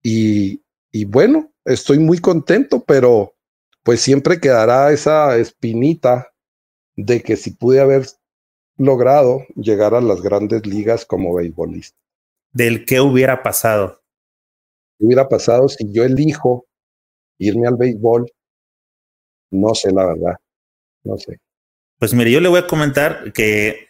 y, 0.03 0.63
y 0.93 1.05
bueno, 1.05 1.53
estoy 1.65 1.99
muy 1.99 2.19
contento, 2.19 2.85
pero 2.85 3.35
pues 3.83 4.01
siempre 4.01 4.41
quedará 4.41 4.93
esa 4.93 5.37
espinita 5.37 6.33
de 6.97 7.23
que 7.23 7.37
si 7.37 7.51
pude 7.51 7.81
haber 7.81 8.07
logrado 8.77 9.45
llegar 9.57 9.95
a 9.95 10.01
las 10.01 10.23
grandes 10.23 10.67
ligas 10.67 11.05
como 11.05 11.35
beisbolista. 11.35 11.97
Del 12.53 12.85
qué 12.87 13.01
hubiera 13.01 13.43
pasado. 13.43 14.01
¿Qué 14.99 15.07
hubiera 15.07 15.29
pasado 15.29 15.69
si 15.69 15.93
yo 15.93 16.05
elijo 16.05 16.67
irme 17.39 17.67
al 17.67 17.77
béisbol? 17.77 18.31
No 19.51 19.75
sé, 19.75 19.93
la 19.93 20.07
verdad. 20.07 20.37
No 21.03 21.19
sé. 21.19 21.39
Pues 21.99 22.15
mire, 22.15 22.31
yo 22.31 22.41
le 22.41 22.49
voy 22.49 22.61
a 22.61 22.67
comentar 22.67 23.33
que 23.33 23.89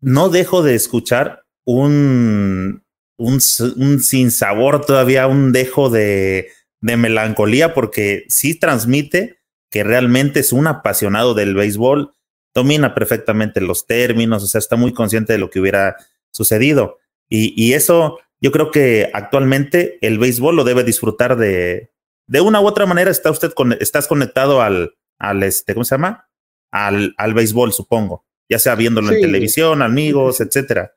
no 0.00 0.28
dejo 0.28 0.62
de 0.62 0.74
escuchar 0.74 1.43
un, 1.64 2.84
un, 3.16 3.40
un 3.76 4.00
sinsabor 4.00 4.84
todavía, 4.84 5.26
un 5.26 5.52
dejo 5.52 5.90
de, 5.90 6.48
de 6.80 6.96
melancolía, 6.96 7.74
porque 7.74 8.24
sí 8.28 8.54
transmite 8.58 9.38
que 9.70 9.82
realmente 9.82 10.40
es 10.40 10.52
un 10.52 10.66
apasionado 10.66 11.34
del 11.34 11.54
béisbol, 11.54 12.12
domina 12.54 12.94
perfectamente 12.94 13.60
los 13.60 13.86
términos, 13.86 14.44
o 14.44 14.46
sea, 14.46 14.60
está 14.60 14.76
muy 14.76 14.92
consciente 14.92 15.32
de 15.32 15.38
lo 15.40 15.50
que 15.50 15.58
hubiera 15.58 15.96
sucedido. 16.30 16.98
Y, 17.28 17.52
y 17.60 17.72
eso, 17.72 18.20
yo 18.40 18.52
creo 18.52 18.70
que 18.70 19.10
actualmente 19.12 19.98
el 20.00 20.18
béisbol 20.18 20.54
lo 20.54 20.64
debe 20.64 20.84
disfrutar 20.84 21.36
de, 21.36 21.90
de 22.28 22.40
una 22.40 22.60
u 22.60 22.66
otra 22.66 22.86
manera. 22.86 23.10
Está 23.10 23.30
usted 23.30 23.52
con, 23.52 23.72
estás 23.72 24.06
conectado 24.06 24.62
al, 24.62 24.94
al 25.18 25.42
este, 25.42 25.74
¿cómo 25.74 25.84
se 25.84 25.94
llama? 25.94 26.28
Al, 26.70 27.14
al 27.16 27.34
béisbol, 27.34 27.72
supongo, 27.72 28.24
ya 28.48 28.58
sea 28.58 28.74
viéndolo 28.74 29.10
en 29.12 29.20
televisión, 29.20 29.82
amigos, 29.82 30.40
etcétera. 30.40 30.92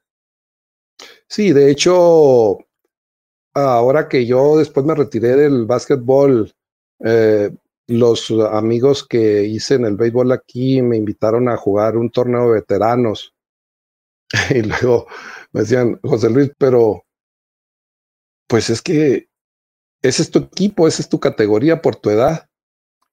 Sí, 1.27 1.51
de 1.53 1.71
hecho, 1.71 2.57
ahora 3.53 4.07
que 4.07 4.25
yo 4.25 4.57
después 4.57 4.85
me 4.85 4.95
retiré 4.95 5.35
del 5.35 5.65
básquetbol, 5.65 6.53
eh, 7.03 7.51
los 7.87 8.31
amigos 8.51 9.05
que 9.07 9.43
hice 9.45 9.75
en 9.75 9.85
el 9.85 9.95
béisbol 9.95 10.31
aquí 10.31 10.81
me 10.81 10.97
invitaron 10.97 11.47
a 11.49 11.57
jugar 11.57 11.97
un 11.97 12.09
torneo 12.09 12.47
de 12.47 12.59
veteranos. 12.59 13.33
y 14.49 14.61
luego 14.61 15.07
me 15.53 15.61
decían, 15.61 15.99
José 16.03 16.29
Luis, 16.29 16.51
pero 16.57 17.03
pues 18.47 18.69
es 18.69 18.81
que 18.81 19.29
ese 20.01 20.21
es 20.21 20.31
tu 20.31 20.39
equipo, 20.39 20.87
esa 20.87 21.01
es 21.01 21.09
tu 21.09 21.19
categoría 21.19 21.81
por 21.81 21.95
tu 21.95 22.09
edad. 22.09 22.47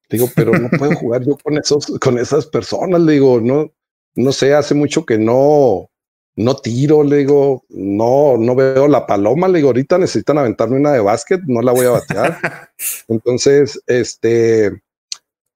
Digo, 0.09 0.27
pero 0.35 0.51
no 0.53 0.69
puedo 0.77 0.95
jugar 0.95 1.23
yo 1.25 1.37
con 1.37 1.57
esos, 1.57 1.87
con 1.99 2.17
esas 2.17 2.45
personas. 2.47 3.01
Le 3.01 3.13
digo, 3.13 3.39
no, 3.41 3.71
no 4.15 4.31
sé, 4.31 4.53
hace 4.53 4.75
mucho 4.75 5.05
que 5.05 5.17
no, 5.17 5.89
no 6.35 6.55
tiro, 6.57 7.03
le 7.03 7.17
digo, 7.17 7.63
no, 7.69 8.37
no 8.37 8.55
veo 8.55 8.87
la 8.87 9.05
paloma, 9.05 9.47
le 9.47 9.59
digo, 9.59 9.69
ahorita 9.69 9.97
necesitan 9.97 10.37
aventarme 10.37 10.77
una 10.77 10.91
de 10.91 10.99
básquet, 10.99 11.41
no 11.47 11.61
la 11.61 11.71
voy 11.71 11.85
a 11.85 11.91
batear. 11.91 12.71
Entonces, 13.07 13.81
este, 13.87 14.81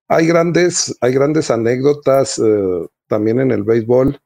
hay 0.08 0.28
grandes, 0.28 0.96
hay 1.02 1.14
grandes 1.14 1.52
anécdotas 1.52 2.40
eh, 2.40 2.88
también 3.08 3.42
en 3.42 3.52
el 3.52 3.64
béisbol 3.64 4.20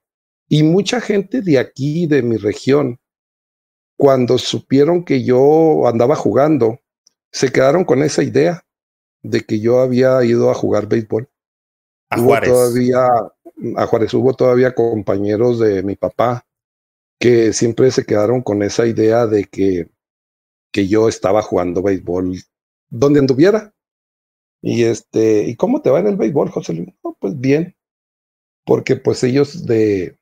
y 0.48 0.64
mucha 0.64 1.02
gente 1.02 1.42
de 1.42 1.58
aquí, 1.58 2.06
de 2.06 2.22
mi 2.22 2.38
región, 2.38 3.00
cuando 3.98 4.38
supieron 4.38 5.04
que 5.04 5.24
yo 5.24 5.88
andaba 5.88 6.16
jugando, 6.16 6.80
se 7.32 7.52
quedaron 7.52 7.86
con 7.86 8.04
esa 8.04 8.22
idea 8.22 8.64
de 9.24 9.42
que 9.42 9.60
yo 9.60 9.80
había 9.80 10.24
ido 10.24 10.52
a 10.52 10.54
jugar 10.54 10.88
béisbol. 10.88 11.28
A 12.10 12.20
Juárez. 12.20 12.50
todavía, 12.50 13.08
a 13.76 13.86
Juárez 13.86 14.14
hubo 14.14 14.34
todavía 14.34 14.74
compañeros 14.76 15.60
de 15.60 15.84
mi 15.84 15.96
papá 15.96 16.46
que 17.20 17.54
siempre 17.54 17.90
se 17.92 18.06
quedaron 18.06 18.42
con 18.42 18.64
esa 18.64 18.86
idea 18.86 19.28
de 19.28 19.46
que, 19.46 19.90
que 20.72 20.88
yo 20.88 21.08
estaba 21.08 21.42
jugando 21.42 21.82
béisbol 21.82 22.38
donde 22.90 23.20
anduviera. 23.20 23.74
Y 24.62 24.84
este, 24.84 25.44
¿y 25.44 25.56
cómo 25.56 25.82
te 25.82 25.90
va 25.90 26.00
en 26.00 26.08
el 26.08 26.18
béisbol, 26.18 26.50
José 26.50 26.74
Luis? 26.74 26.90
pues 27.20 27.40
bien, 27.40 27.76
porque 28.66 28.96
pues 28.96 29.24
ellos 29.24 29.66
de, 29.66 30.18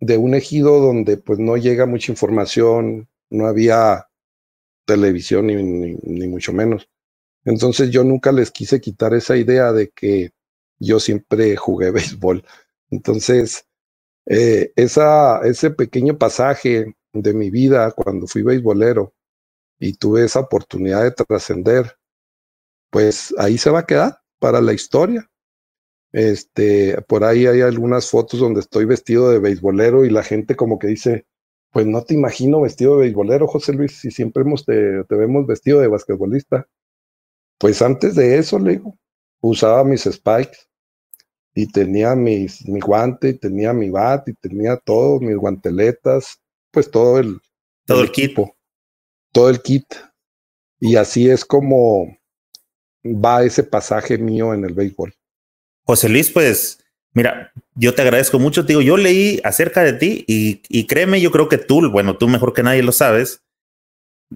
de 0.00 0.16
un 0.16 0.34
ejido 0.34 0.80
donde 0.80 1.16
pues 1.16 1.38
no 1.38 1.56
llega 1.56 1.86
mucha 1.86 2.12
información, 2.12 3.08
no 3.30 3.46
había 3.46 4.08
televisión 4.84 5.46
ni, 5.46 5.56
ni, 5.62 5.96
ni 6.02 6.28
mucho 6.28 6.52
menos. 6.52 6.88
Entonces 7.44 7.90
yo 7.90 8.04
nunca 8.04 8.32
les 8.32 8.50
quise 8.50 8.80
quitar 8.80 9.14
esa 9.14 9.36
idea 9.36 9.72
de 9.72 9.90
que 9.90 10.30
yo 10.78 10.98
siempre 10.98 11.56
jugué 11.56 11.90
béisbol. 11.92 12.44
Entonces, 12.90 13.66
eh, 14.26 14.72
ese 14.76 15.70
pequeño 15.70 16.18
pasaje 16.18 16.94
de 17.12 17.34
mi 17.34 17.50
vida 17.50 17.90
cuando 17.92 18.26
fui 18.26 18.42
beisbolero 18.42 19.14
y 19.78 19.94
tuve 19.94 20.24
esa 20.24 20.40
oportunidad 20.40 21.02
de 21.02 21.12
trascender, 21.12 21.96
pues 22.90 23.34
ahí 23.38 23.58
se 23.58 23.70
va 23.70 23.80
a 23.80 23.86
quedar 23.86 24.20
para 24.38 24.60
la 24.60 24.72
historia. 24.72 25.30
Este, 26.12 27.00
por 27.02 27.24
ahí 27.24 27.46
hay 27.46 27.60
algunas 27.60 28.10
fotos 28.10 28.40
donde 28.40 28.60
estoy 28.60 28.84
vestido 28.84 29.30
de 29.30 29.38
beisbolero 29.38 30.04
y 30.04 30.10
la 30.10 30.24
gente 30.24 30.56
como 30.56 30.78
que 30.78 30.88
dice, 30.88 31.26
pues 31.72 31.86
no 31.86 32.02
te 32.02 32.14
imagino 32.14 32.60
vestido 32.60 32.96
de 32.96 33.02
beisbolero, 33.02 33.46
José 33.46 33.72
Luis, 33.72 34.00
si 34.00 34.10
siempre 34.10 34.42
hemos 34.42 34.64
te 34.64 35.04
vemos 35.10 35.46
vestido 35.46 35.80
de 35.80 35.88
basquetbolista. 35.88 36.68
Pues 37.58 37.82
antes 37.82 38.16
de 38.16 38.38
eso, 38.38 38.58
le 38.58 38.72
digo, 38.72 38.98
usaba 39.40 39.84
mis 39.84 40.02
spikes 40.02 40.69
y 41.54 41.66
tenía 41.66 42.14
mis, 42.14 42.66
mi 42.66 42.80
guante, 42.80 43.30
y 43.30 43.34
tenía 43.34 43.72
mi 43.72 43.90
bat, 43.90 44.28
y 44.28 44.34
tenía 44.34 44.76
todo, 44.76 45.20
mis 45.20 45.36
guanteletas, 45.36 46.40
pues 46.70 46.90
todo 46.90 47.18
el, 47.18 47.40
todo 47.86 47.98
el, 47.98 48.04
el 48.04 48.10
equipo, 48.10 48.56
todo 49.32 49.50
el 49.50 49.60
kit. 49.60 49.86
Y 50.78 50.96
así 50.96 51.28
es 51.28 51.44
como 51.44 52.16
va 53.04 53.44
ese 53.44 53.62
pasaje 53.64 54.18
mío 54.18 54.54
en 54.54 54.64
el 54.64 54.74
béisbol. 54.74 55.14
José 55.84 56.08
Luis, 56.08 56.30
pues, 56.30 56.78
mira, 57.12 57.52
yo 57.74 57.94
te 57.94 58.02
agradezco 58.02 58.38
mucho. 58.38 58.64
Te 58.64 58.68
digo, 58.68 58.82
yo 58.82 58.96
leí 58.96 59.40
acerca 59.44 59.82
de 59.82 59.94
ti 59.94 60.24
y, 60.26 60.62
y 60.68 60.86
créeme, 60.86 61.20
yo 61.20 61.30
creo 61.30 61.48
que 61.48 61.58
tú, 61.58 61.90
bueno, 61.90 62.16
tú 62.16 62.28
mejor 62.28 62.52
que 62.52 62.62
nadie 62.62 62.82
lo 62.82 62.92
sabes, 62.92 63.42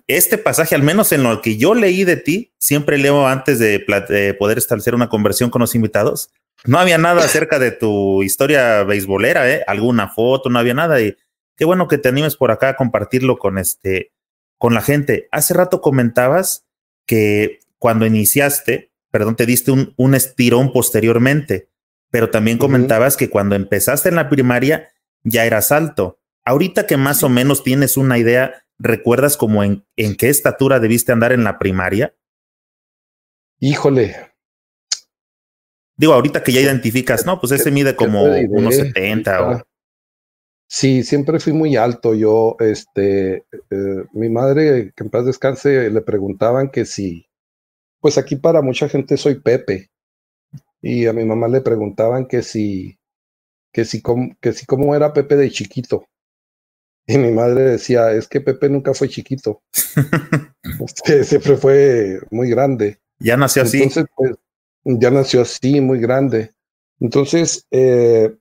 este 0.06 0.38
pasaje, 0.38 0.74
al 0.74 0.82
menos 0.82 1.12
en 1.12 1.22
lo 1.22 1.40
que 1.40 1.56
yo 1.56 1.74
leí 1.74 2.04
de 2.04 2.16
ti, 2.16 2.52
siempre 2.58 2.98
leo 2.98 3.26
antes 3.26 3.58
de, 3.58 3.84
de, 4.08 4.34
poder 4.34 4.58
establecer 4.58 4.94
una 4.94 5.08
conversión 5.08 5.50
con 5.50 5.60
los 5.60 5.74
invitados. 5.74 6.30
No 6.64 6.78
había 6.78 6.98
nada 6.98 7.20
acerca 7.24 7.58
de 7.58 7.70
tu 7.70 8.22
historia 8.22 8.82
beisbolera, 8.84 9.50
¿eh? 9.50 9.64
alguna 9.66 10.08
foto, 10.08 10.50
no 10.50 10.58
había 10.58 10.74
nada. 10.74 11.00
Y 11.00 11.16
qué 11.56 11.64
bueno 11.64 11.88
que 11.88 11.98
te 11.98 12.08
animes 12.08 12.36
por 12.36 12.50
acá 12.50 12.70
a 12.70 12.76
compartirlo 12.76 13.38
con 13.38 13.58
este, 13.58 14.12
con 14.58 14.74
la 14.74 14.82
gente. 14.82 15.28
Hace 15.30 15.54
rato 15.54 15.80
comentabas 15.80 16.66
que 17.06 17.60
cuando 17.78 18.06
iniciaste, 18.06 18.90
perdón, 19.10 19.36
te 19.36 19.46
diste 19.46 19.70
un, 19.70 19.94
un 19.96 20.14
estirón 20.14 20.72
posteriormente, 20.72 21.68
pero 22.10 22.30
también 22.30 22.58
comentabas 22.58 23.14
uh 23.14 23.16
-huh. 23.16 23.18
que 23.20 23.30
cuando 23.30 23.54
empezaste 23.54 24.08
en 24.08 24.16
la 24.16 24.28
primaria 24.28 24.88
ya 25.22 25.44
eras 25.44 25.70
alto. 25.72 26.18
Ahorita 26.44 26.86
que 26.86 26.96
más 26.96 27.22
o 27.22 27.28
menos 27.28 27.62
tienes 27.62 27.96
una 27.96 28.18
idea 28.18 28.63
¿Recuerdas 28.78 29.36
como 29.36 29.62
en, 29.62 29.86
en 29.96 30.16
qué 30.16 30.28
estatura 30.28 30.80
debiste 30.80 31.12
andar 31.12 31.32
en 31.32 31.44
la 31.44 31.58
primaria? 31.58 32.14
Híjole. 33.60 34.34
Digo, 35.96 36.12
ahorita 36.12 36.42
que 36.42 36.52
ya 36.52 36.60
identificas, 36.60 37.24
no, 37.24 37.40
pues 37.40 37.52
ese 37.52 37.70
mide 37.70 37.94
como 37.94 38.24
unos 38.24 38.74
70 38.74 39.48
o... 39.48 39.62
Sí, 40.66 41.04
siempre 41.04 41.38
fui 41.38 41.52
muy 41.52 41.76
alto. 41.76 42.14
Yo, 42.14 42.56
este, 42.58 43.44
eh, 43.70 44.04
mi 44.12 44.28
madre, 44.28 44.92
que 44.96 45.04
en 45.04 45.10
paz 45.10 45.24
descanse, 45.24 45.88
le 45.88 46.00
preguntaban 46.00 46.68
que 46.70 46.84
si, 46.84 47.26
pues 48.00 48.18
aquí 48.18 48.36
para 48.36 48.60
mucha 48.60 48.88
gente 48.88 49.16
soy 49.16 49.40
Pepe. 49.40 49.90
Y 50.82 51.06
a 51.06 51.12
mi 51.12 51.24
mamá 51.24 51.48
le 51.48 51.60
preguntaban 51.60 52.26
que 52.26 52.42
si, 52.42 52.98
que 53.72 53.84
si, 53.84 54.02
que 54.40 54.52
si 54.52 54.66
cómo 54.66 54.96
era 54.96 55.12
Pepe 55.12 55.36
de 55.36 55.50
chiquito. 55.50 56.06
Y 57.06 57.18
mi 57.18 57.30
madre 57.30 57.62
decía, 57.62 58.12
es 58.12 58.26
que 58.28 58.40
Pepe 58.40 58.68
nunca 58.68 58.94
fue 58.94 59.08
chiquito. 59.08 59.62
Este, 60.80 61.24
siempre 61.24 61.56
fue 61.56 62.20
muy 62.30 62.48
grande. 62.48 62.98
Ya 63.18 63.36
nació 63.36 63.62
así. 63.62 63.82
Entonces, 63.82 64.06
pues, 64.16 64.32
ya 64.84 65.10
nació 65.10 65.42
así, 65.42 65.80
muy 65.80 66.00
grande. 66.00 66.52
Entonces, 67.00 67.66
eh, 67.70 68.34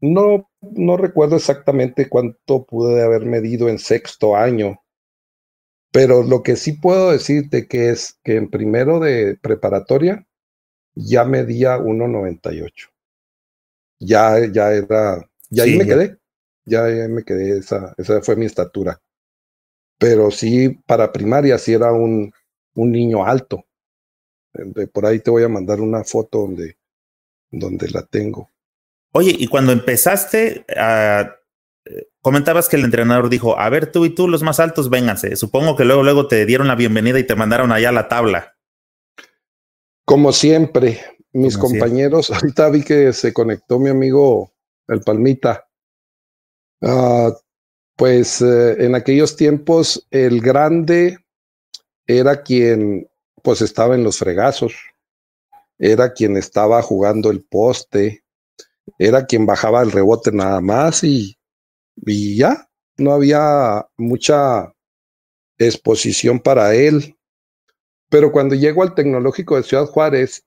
no, 0.00 0.50
no 0.60 0.96
recuerdo 0.96 1.36
exactamente 1.36 2.08
cuánto 2.08 2.64
pude 2.64 3.02
haber 3.02 3.24
medido 3.24 3.68
en 3.68 3.78
sexto 3.78 4.36
año, 4.36 4.82
pero 5.90 6.22
lo 6.22 6.42
que 6.42 6.56
sí 6.56 6.72
puedo 6.72 7.10
decirte 7.10 7.66
que 7.66 7.90
es 7.90 8.18
que 8.22 8.36
en 8.36 8.50
primero 8.50 9.00
de 9.00 9.38
preparatoria 9.40 10.26
ya 10.94 11.24
medía 11.24 11.78
1.98. 11.78 12.90
Ya, 13.98 14.46
ya 14.52 14.72
era, 14.72 15.26
ya 15.48 15.64
ahí 15.64 15.78
me 15.78 15.86
quedé, 15.86 16.18
ya, 16.66 16.82
me 17.08 17.24
quedé, 17.24 17.58
esa, 17.58 17.94
esa 17.96 18.20
fue 18.20 18.36
mi 18.36 18.46
estatura. 18.46 19.00
Pero 19.98 20.30
sí, 20.30 20.68
para 20.86 21.12
primaria 21.12 21.56
sí 21.58 21.72
era 21.72 21.92
un, 21.92 22.32
un 22.74 22.92
niño 22.92 23.24
alto. 23.24 23.64
Por 24.92 25.06
ahí 25.06 25.20
te 25.20 25.30
voy 25.30 25.42
a 25.42 25.48
mandar 25.48 25.80
una 25.80 26.04
foto 26.04 26.40
donde, 26.40 26.76
donde 27.50 27.88
la 27.90 28.02
tengo. 28.02 28.50
Oye, 29.12 29.34
y 29.38 29.46
cuando 29.46 29.72
empezaste, 29.72 30.66
a 30.76 31.36
eh, 31.86 32.08
comentabas 32.20 32.68
que 32.68 32.76
el 32.76 32.84
entrenador 32.84 33.28
dijo, 33.28 33.58
a 33.58 33.68
ver, 33.70 33.92
tú 33.92 34.04
y 34.04 34.10
tú 34.10 34.28
los 34.28 34.42
más 34.42 34.60
altos, 34.60 34.90
vénganse. 34.90 35.36
Supongo 35.36 35.76
que 35.76 35.84
luego, 35.84 36.02
luego 36.02 36.26
te 36.26 36.44
dieron 36.44 36.66
la 36.66 36.74
bienvenida 36.74 37.18
y 37.18 37.24
te 37.24 37.36
mandaron 37.36 37.72
allá 37.72 37.90
a 37.90 37.92
la 37.92 38.08
tabla. 38.08 38.56
Como 40.04 40.32
siempre, 40.32 41.00
mis 41.32 41.56
compañeros, 41.56 42.30
ahorita 42.32 42.68
vi 42.70 42.82
que 42.82 43.12
se 43.12 43.32
conectó 43.32 43.78
mi 43.78 43.90
amigo 43.90 44.52
el 44.88 45.00
Palmita. 45.00 45.65
Ah, 46.82 47.32
pues 47.96 48.42
eh, 48.42 48.84
en 48.84 48.94
aquellos 48.94 49.36
tiempos 49.36 50.06
el 50.10 50.40
grande 50.40 51.18
era 52.06 52.42
quien 52.42 53.08
pues 53.42 53.62
estaba 53.62 53.94
en 53.94 54.04
los 54.04 54.18
fregazos, 54.18 54.74
era 55.78 56.12
quien 56.12 56.36
estaba 56.36 56.82
jugando 56.82 57.30
el 57.30 57.44
poste, 57.44 58.24
era 58.98 59.26
quien 59.26 59.46
bajaba 59.46 59.82
el 59.82 59.92
rebote 59.92 60.32
nada 60.32 60.60
más 60.60 61.04
y, 61.04 61.38
y 61.96 62.36
ya, 62.36 62.68
no 62.98 63.12
había 63.12 63.86
mucha 63.96 64.72
exposición 65.58 66.40
para 66.40 66.74
él. 66.74 67.16
Pero 68.08 68.30
cuando 68.32 68.54
llego 68.54 68.82
al 68.82 68.94
tecnológico 68.94 69.56
de 69.56 69.64
Ciudad 69.64 69.86
Juárez, 69.86 70.44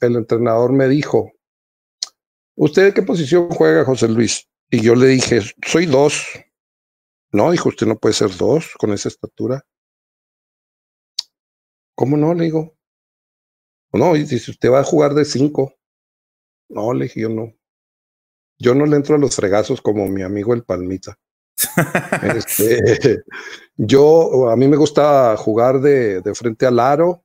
el 0.00 0.16
entrenador 0.16 0.72
me 0.72 0.88
dijo, 0.88 1.32
¿usted 2.56 2.94
qué 2.94 3.02
posición 3.02 3.48
juega, 3.50 3.84
José 3.84 4.08
Luis? 4.08 4.48
Y 4.74 4.80
yo 4.80 4.94
le 4.94 5.06
dije, 5.08 5.40
soy 5.66 5.84
dos. 5.84 6.26
No, 7.30 7.50
dijo, 7.50 7.68
usted 7.68 7.86
no 7.86 7.98
puede 7.98 8.14
ser 8.14 8.34
dos 8.34 8.72
con 8.78 8.90
esa 8.94 9.10
estatura. 9.10 9.66
¿Cómo 11.94 12.16
no? 12.16 12.32
Le 12.32 12.44
digo. 12.44 12.74
No, 13.92 14.16
y 14.16 14.26
si 14.26 14.50
usted 14.50 14.70
va 14.70 14.80
a 14.80 14.84
jugar 14.84 15.12
de 15.12 15.26
cinco. 15.26 15.74
No, 16.70 16.94
le 16.94 17.04
dije, 17.04 17.20
yo 17.20 17.28
no. 17.28 17.52
Yo 18.58 18.74
no 18.74 18.86
le 18.86 18.96
entro 18.96 19.16
a 19.16 19.18
los 19.18 19.36
fregazos 19.36 19.82
como 19.82 20.08
mi 20.08 20.22
amigo 20.22 20.54
el 20.54 20.64
Palmita. 20.64 21.18
este, 22.34 23.24
yo, 23.76 24.48
a 24.48 24.56
mí 24.56 24.68
me 24.68 24.78
gusta 24.78 25.36
jugar 25.36 25.82
de, 25.82 26.22
de, 26.22 26.34
frente 26.34 26.64
al 26.64 26.80
aro 26.80 27.22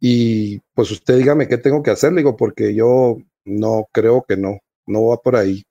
y 0.00 0.60
pues 0.72 0.90
usted 0.92 1.18
dígame 1.18 1.46
qué 1.46 1.58
tengo 1.58 1.82
que 1.82 1.90
hacer, 1.90 2.12
le 2.12 2.20
digo, 2.20 2.36
porque 2.38 2.74
yo 2.74 3.18
no 3.44 3.86
creo 3.92 4.24
que 4.26 4.38
no, 4.38 4.60
no 4.86 5.08
va 5.08 5.18
por 5.18 5.36
ahí. 5.36 5.62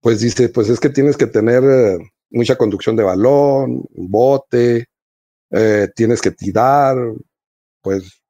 Pues 0.00 0.20
dice, 0.20 0.48
pues 0.48 0.68
es 0.68 0.80
que 0.80 0.88
tienes 0.88 1.16
que 1.16 1.26
tener 1.26 1.62
eh, 1.64 1.98
mucha 2.30 2.56
conducción 2.56 2.96
de 2.96 3.02
balón, 3.02 3.84
bote, 3.90 4.86
eh, 5.50 5.88
tienes 5.94 6.22
que 6.22 6.30
tirar, 6.30 6.96
pues 7.82 8.22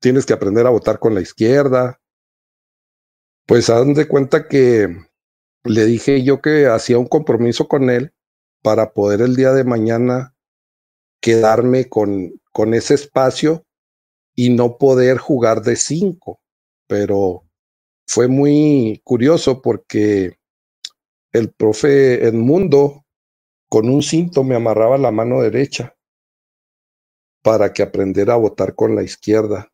tienes 0.00 0.26
que 0.26 0.34
aprender 0.34 0.66
a 0.66 0.70
votar 0.70 0.98
con 0.98 1.14
la 1.14 1.20
izquierda. 1.20 2.00
Pues 3.46 3.70
hagan 3.70 3.94
de 3.94 4.06
cuenta 4.06 4.48
que 4.48 4.88
le 5.64 5.84
dije 5.86 6.22
yo 6.22 6.40
que 6.40 6.66
hacía 6.66 6.98
un 6.98 7.08
compromiso 7.08 7.66
con 7.68 7.90
él 7.90 8.12
para 8.62 8.92
poder 8.92 9.22
el 9.22 9.36
día 9.36 9.52
de 9.52 9.64
mañana 9.64 10.34
quedarme 11.20 11.88
con, 11.88 12.40
con 12.52 12.74
ese 12.74 12.94
espacio 12.94 13.66
y 14.34 14.50
no 14.50 14.78
poder 14.78 15.18
jugar 15.18 15.62
de 15.62 15.76
cinco. 15.76 16.40
Pero 16.86 17.44
fue 18.06 18.28
muy 18.28 19.00
curioso 19.04 19.62
porque 19.62 20.38
el 21.34 21.52
profe 21.52 22.24
Edmundo 22.24 23.04
con 23.68 23.88
un 23.88 24.02
cinto 24.02 24.44
me 24.44 24.54
amarraba 24.54 24.96
la 24.96 25.10
mano 25.10 25.42
derecha 25.42 25.96
para 27.42 27.72
que 27.72 27.82
aprendiera 27.82 28.34
a 28.34 28.38
votar 28.38 28.74
con 28.74 28.94
la 28.94 29.02
izquierda. 29.02 29.68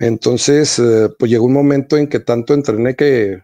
Entonces, 0.00 0.78
eh, 0.80 1.08
pues 1.16 1.30
llegó 1.30 1.46
un 1.46 1.52
momento 1.52 1.96
en 1.96 2.08
que 2.08 2.18
tanto 2.18 2.54
entrené 2.54 2.96
que 2.96 3.42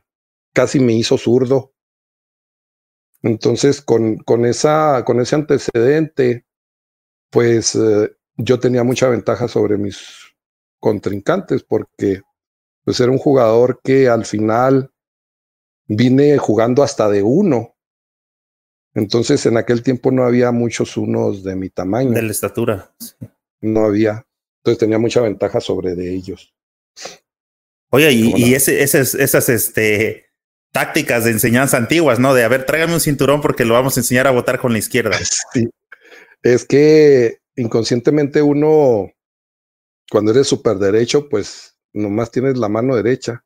casi 0.53 0.81
me 0.81 0.93
hizo 0.93 1.17
zurdo. 1.17 1.73
Entonces, 3.23 3.81
con, 3.81 4.19
con, 4.19 4.45
esa, 4.45 5.05
con 5.07 5.21
ese 5.21 5.37
antecedente, 5.37 6.45
pues 7.31 7.77
eh, 7.77 8.11
yo 8.37 8.59
tenía 8.59 8.83
mucha 8.83 9.09
ventaja 9.09 9.47
sobre 9.47 9.79
mis 9.79 10.35
contrincantes 10.81 11.63
porque 11.63 12.23
pues 12.85 12.99
era 13.01 13.13
un 13.13 13.19
jugador 13.19 13.81
que 13.83 14.09
al 14.09 14.27
final 14.27 14.94
vine 15.87 16.39
jugando 16.39 16.83
hasta 16.83 17.09
de 17.09 17.23
uno 17.23 17.75
entonces, 18.95 19.45
en 19.47 19.57
aquel 19.57 19.83
tiempo 19.83 20.13
no 20.13 20.25
había 20.25 20.53
muchos 20.53 20.97
unos 20.97 21.43
de 21.43 21.57
mi 21.57 21.69
tamaño. 21.69 22.13
De 22.13 22.23
la 22.23 22.31
estatura. 22.31 22.95
No 23.61 23.85
había. 23.85 24.25
Entonces 24.59 24.79
tenía 24.79 24.99
mucha 24.99 25.21
ventaja 25.21 25.61
sobre 25.61 25.97
de 25.97 26.15
ellos. 26.15 26.55
Oye, 27.91 28.13
y, 28.13 28.55
ese, 28.55 28.83
esas 28.83 29.49
este, 29.49 30.27
tácticas 30.73 31.25
de 31.25 31.33
enseñanza 31.33 31.77
antiguas, 31.77 32.19
¿no? 32.19 32.35
De, 32.35 32.45
a 32.45 32.49
ver, 32.49 32.67
tráigame 32.67 32.95
un 32.95 33.01
cinturón 33.01 33.41
porque 33.41 33.65
lo 33.65 33.75
vamos 33.75 33.97
a 33.97 34.01
enseñar 34.01 34.27
a 34.27 34.33
votar 34.33 34.61
con 34.61 34.73
la 34.73 34.79
izquierda. 34.79 35.19
Sí. 35.53 35.69
Es 36.43 36.65
que 36.67 37.39
inconscientemente 37.57 38.43
uno, 38.43 39.11
cuando 40.11 40.33
eres 40.33 40.47
súper 40.47 40.77
derecho, 40.77 41.29
pues 41.29 41.77
nomás 41.93 42.31
tienes 42.31 42.59
la 42.59 42.69
mano 42.69 42.97
derecha. 42.97 43.45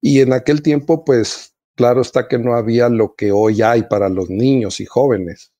Y 0.00 0.20
en 0.20 0.32
aquel 0.32 0.62
tiempo, 0.62 1.04
pues 1.04 1.54
Claro 1.78 2.00
está 2.00 2.26
que 2.26 2.38
no 2.38 2.56
había 2.56 2.88
lo 2.88 3.14
que 3.14 3.30
hoy 3.30 3.62
hay 3.62 3.84
para 3.84 4.08
los 4.08 4.28
niños 4.28 4.80
y 4.80 4.84
jóvenes, 4.84 5.52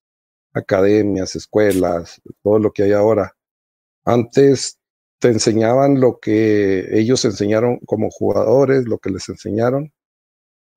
academias, 0.53 1.37
escuelas, 1.37 2.20
todo 2.42 2.59
lo 2.59 2.72
que 2.72 2.83
hay 2.83 2.92
ahora. 2.92 3.37
Antes 4.05 4.81
te 5.20 5.29
enseñaban 5.29 6.01
lo 6.01 6.18
que 6.18 6.88
ellos 6.98 7.24
enseñaron 7.24 7.79
como 7.87 8.11
jugadores, 8.11 8.87
lo 8.87 8.98
que 8.98 9.11
les 9.11 9.29
enseñaron. 9.29 9.92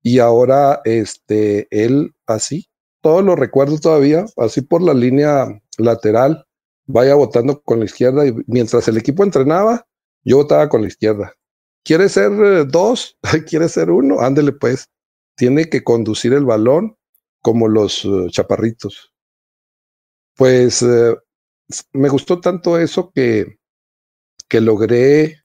Y 0.00 0.20
ahora, 0.20 0.80
este, 0.84 1.66
él 1.72 2.12
así, 2.28 2.68
todo 3.00 3.20
lo 3.20 3.34
recuerdo 3.34 3.80
todavía, 3.80 4.24
así 4.36 4.60
por 4.62 4.80
la 4.80 4.94
línea 4.94 5.60
lateral, 5.76 6.46
vaya 6.86 7.16
votando 7.16 7.62
con 7.62 7.80
la 7.80 7.86
izquierda 7.86 8.24
y 8.24 8.32
mientras 8.46 8.86
el 8.86 8.96
equipo 8.96 9.24
entrenaba, 9.24 9.88
yo 10.22 10.36
votaba 10.36 10.68
con 10.68 10.82
la 10.82 10.86
izquierda. 10.86 11.34
¿Quiere 11.84 12.08
ser 12.08 12.32
eh, 12.32 12.64
dos? 12.64 13.18
¿Quiere 13.48 13.68
ser 13.68 13.90
uno? 13.90 14.20
Ándele 14.20 14.52
pues 14.52 14.88
tiene 15.36 15.68
que 15.68 15.82
conducir 15.82 16.32
el 16.32 16.44
balón 16.44 16.96
como 17.40 17.68
los 17.68 18.04
eh, 18.04 18.26
chaparritos. 18.30 19.12
Pues 20.36 20.82
eh, 20.82 21.16
me 21.92 22.08
gustó 22.08 22.40
tanto 22.40 22.78
eso 22.78 23.10
que, 23.12 23.58
que 24.48 24.60
logré 24.60 25.38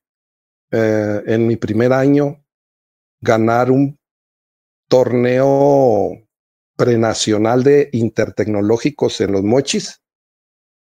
en 0.69 1.47
mi 1.47 1.55
primer 1.55 1.93
año 1.93 2.43
ganar 3.21 3.71
un 3.71 3.97
torneo 4.89 6.27
prenacional 6.75 7.63
de 7.63 7.89
intertecnológicos 7.93 9.21
en 9.21 9.31
los 9.31 9.43
mochis 9.43 10.01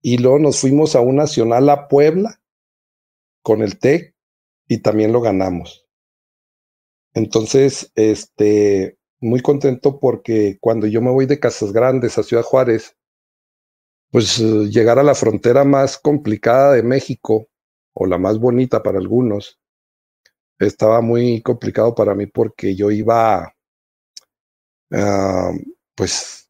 y 0.02 0.18
luego 0.18 0.38
nos 0.38 0.60
fuimos 0.60 0.94
a 0.96 1.00
un 1.00 1.16
nacional 1.16 1.70
a 1.70 1.88
Puebla 1.88 2.42
con 3.42 3.62
el 3.62 3.78
TEC 3.78 4.14
y 4.70 4.78
también 4.78 5.12
lo 5.12 5.20
ganamos. 5.20 5.84
Entonces, 7.12 7.90
este, 7.96 8.98
muy 9.20 9.40
contento 9.42 9.98
porque 9.98 10.58
cuando 10.60 10.86
yo 10.86 11.02
me 11.02 11.10
voy 11.10 11.26
de 11.26 11.40
Casas 11.40 11.72
Grandes 11.72 12.16
a 12.16 12.22
Ciudad 12.22 12.44
Juárez, 12.44 12.96
pues 14.12 14.38
eh, 14.38 14.68
llegar 14.70 15.00
a 15.00 15.02
la 15.02 15.16
frontera 15.16 15.64
más 15.64 15.98
complicada 15.98 16.74
de 16.74 16.84
México, 16.84 17.48
o 17.94 18.06
la 18.06 18.16
más 18.16 18.38
bonita 18.38 18.80
para 18.80 18.98
algunos, 18.98 19.58
estaba 20.60 21.00
muy 21.00 21.42
complicado 21.42 21.92
para 21.92 22.14
mí 22.14 22.26
porque 22.26 22.76
yo 22.76 22.92
iba, 22.92 23.52
uh, 24.92 25.58
pues, 25.96 26.48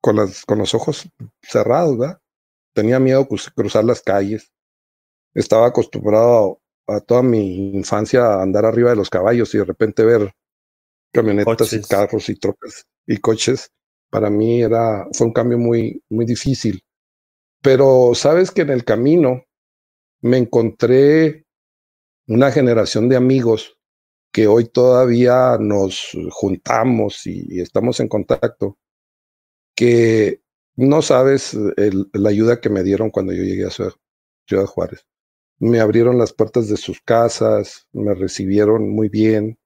con, 0.00 0.16
las, 0.16 0.44
con 0.44 0.58
los 0.58 0.72
ojos 0.72 1.08
cerrados, 1.42 1.98
¿verdad? 1.98 2.20
Tenía 2.72 3.00
miedo 3.00 3.26
cruzar 3.26 3.82
las 3.82 4.02
calles. 4.02 4.52
Estaba 5.34 5.66
acostumbrado 5.66 6.60
a 6.86 7.00
toda 7.00 7.22
mi 7.22 7.70
infancia 7.74 8.40
andar 8.40 8.64
arriba 8.64 8.90
de 8.90 8.96
los 8.96 9.10
caballos 9.10 9.54
y 9.54 9.58
de 9.58 9.64
repente 9.64 10.04
ver 10.04 10.32
camionetas 11.12 11.72
y 11.72 11.82
carros 11.82 12.28
y 12.28 12.36
trocas 12.36 12.86
y 13.06 13.18
coches, 13.18 13.70
para 14.10 14.30
mí 14.30 14.62
era, 14.62 15.06
fue 15.12 15.26
un 15.26 15.32
cambio 15.32 15.58
muy, 15.58 16.02
muy 16.08 16.26
difícil. 16.26 16.82
Pero 17.62 18.12
sabes 18.14 18.50
que 18.50 18.62
en 18.62 18.70
el 18.70 18.84
camino 18.84 19.44
me 20.20 20.38
encontré 20.38 21.46
una 22.28 22.50
generación 22.50 23.08
de 23.08 23.16
amigos 23.16 23.78
que 24.32 24.46
hoy 24.46 24.66
todavía 24.66 25.56
nos 25.58 26.16
juntamos 26.30 27.26
y, 27.26 27.60
estamos 27.60 28.00
en 28.00 28.08
contacto, 28.08 28.76
que 29.74 30.42
no 30.74 31.00
sabes 31.02 31.54
la 31.54 32.28
ayuda 32.28 32.60
que 32.60 32.68
me 32.68 32.82
dieron 32.82 33.10
cuando 33.10 33.32
yo 33.32 33.42
llegué 33.42 33.64
a 33.64 33.70
Ciudad 33.70 34.66
Juárez. 34.66 35.06
Me 35.58 35.80
abrieron 35.80 36.18
las 36.18 36.32
puertas 36.32 36.68
de 36.68 36.76
sus 36.76 37.00
casas, 37.00 37.86
me 37.92 38.14
recibieron 38.14 38.90
muy 38.90 39.08
bien, 39.08 39.58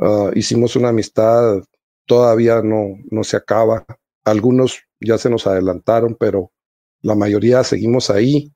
ah, 0.00 0.30
hicimos 0.34 0.76
una 0.76 0.90
amistad, 0.90 1.62
todavía 2.06 2.62
no, 2.62 2.96
no 3.10 3.24
se 3.24 3.36
acaba, 3.36 3.84
algunos 4.24 4.82
ya 5.00 5.18
se 5.18 5.30
nos 5.30 5.46
adelantaron, 5.46 6.16
pero 6.18 6.52
la 7.00 7.14
mayoría 7.14 7.64
seguimos 7.64 8.10
ahí 8.10 8.52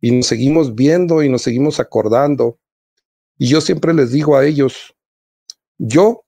y 0.00 0.12
nos 0.12 0.26
seguimos 0.26 0.74
viendo 0.74 1.22
y 1.22 1.28
nos 1.28 1.42
seguimos 1.42 1.80
acordando. 1.80 2.58
Y 3.38 3.48
yo 3.48 3.60
siempre 3.60 3.94
les 3.94 4.12
digo 4.12 4.36
a 4.36 4.44
ellos, 4.44 4.94
yo 5.78 6.24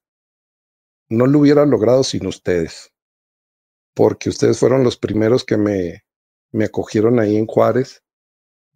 no 1.08 1.26
lo 1.26 1.40
hubiera 1.40 1.66
logrado 1.66 2.04
sin 2.04 2.26
ustedes, 2.26 2.92
porque 3.94 4.28
ustedes 4.28 4.58
fueron 4.58 4.84
los 4.84 4.96
primeros 4.96 5.44
que 5.44 5.56
me, 5.56 6.04
me 6.52 6.66
acogieron 6.66 7.18
ahí 7.18 7.36
en 7.36 7.46
Juárez 7.46 8.02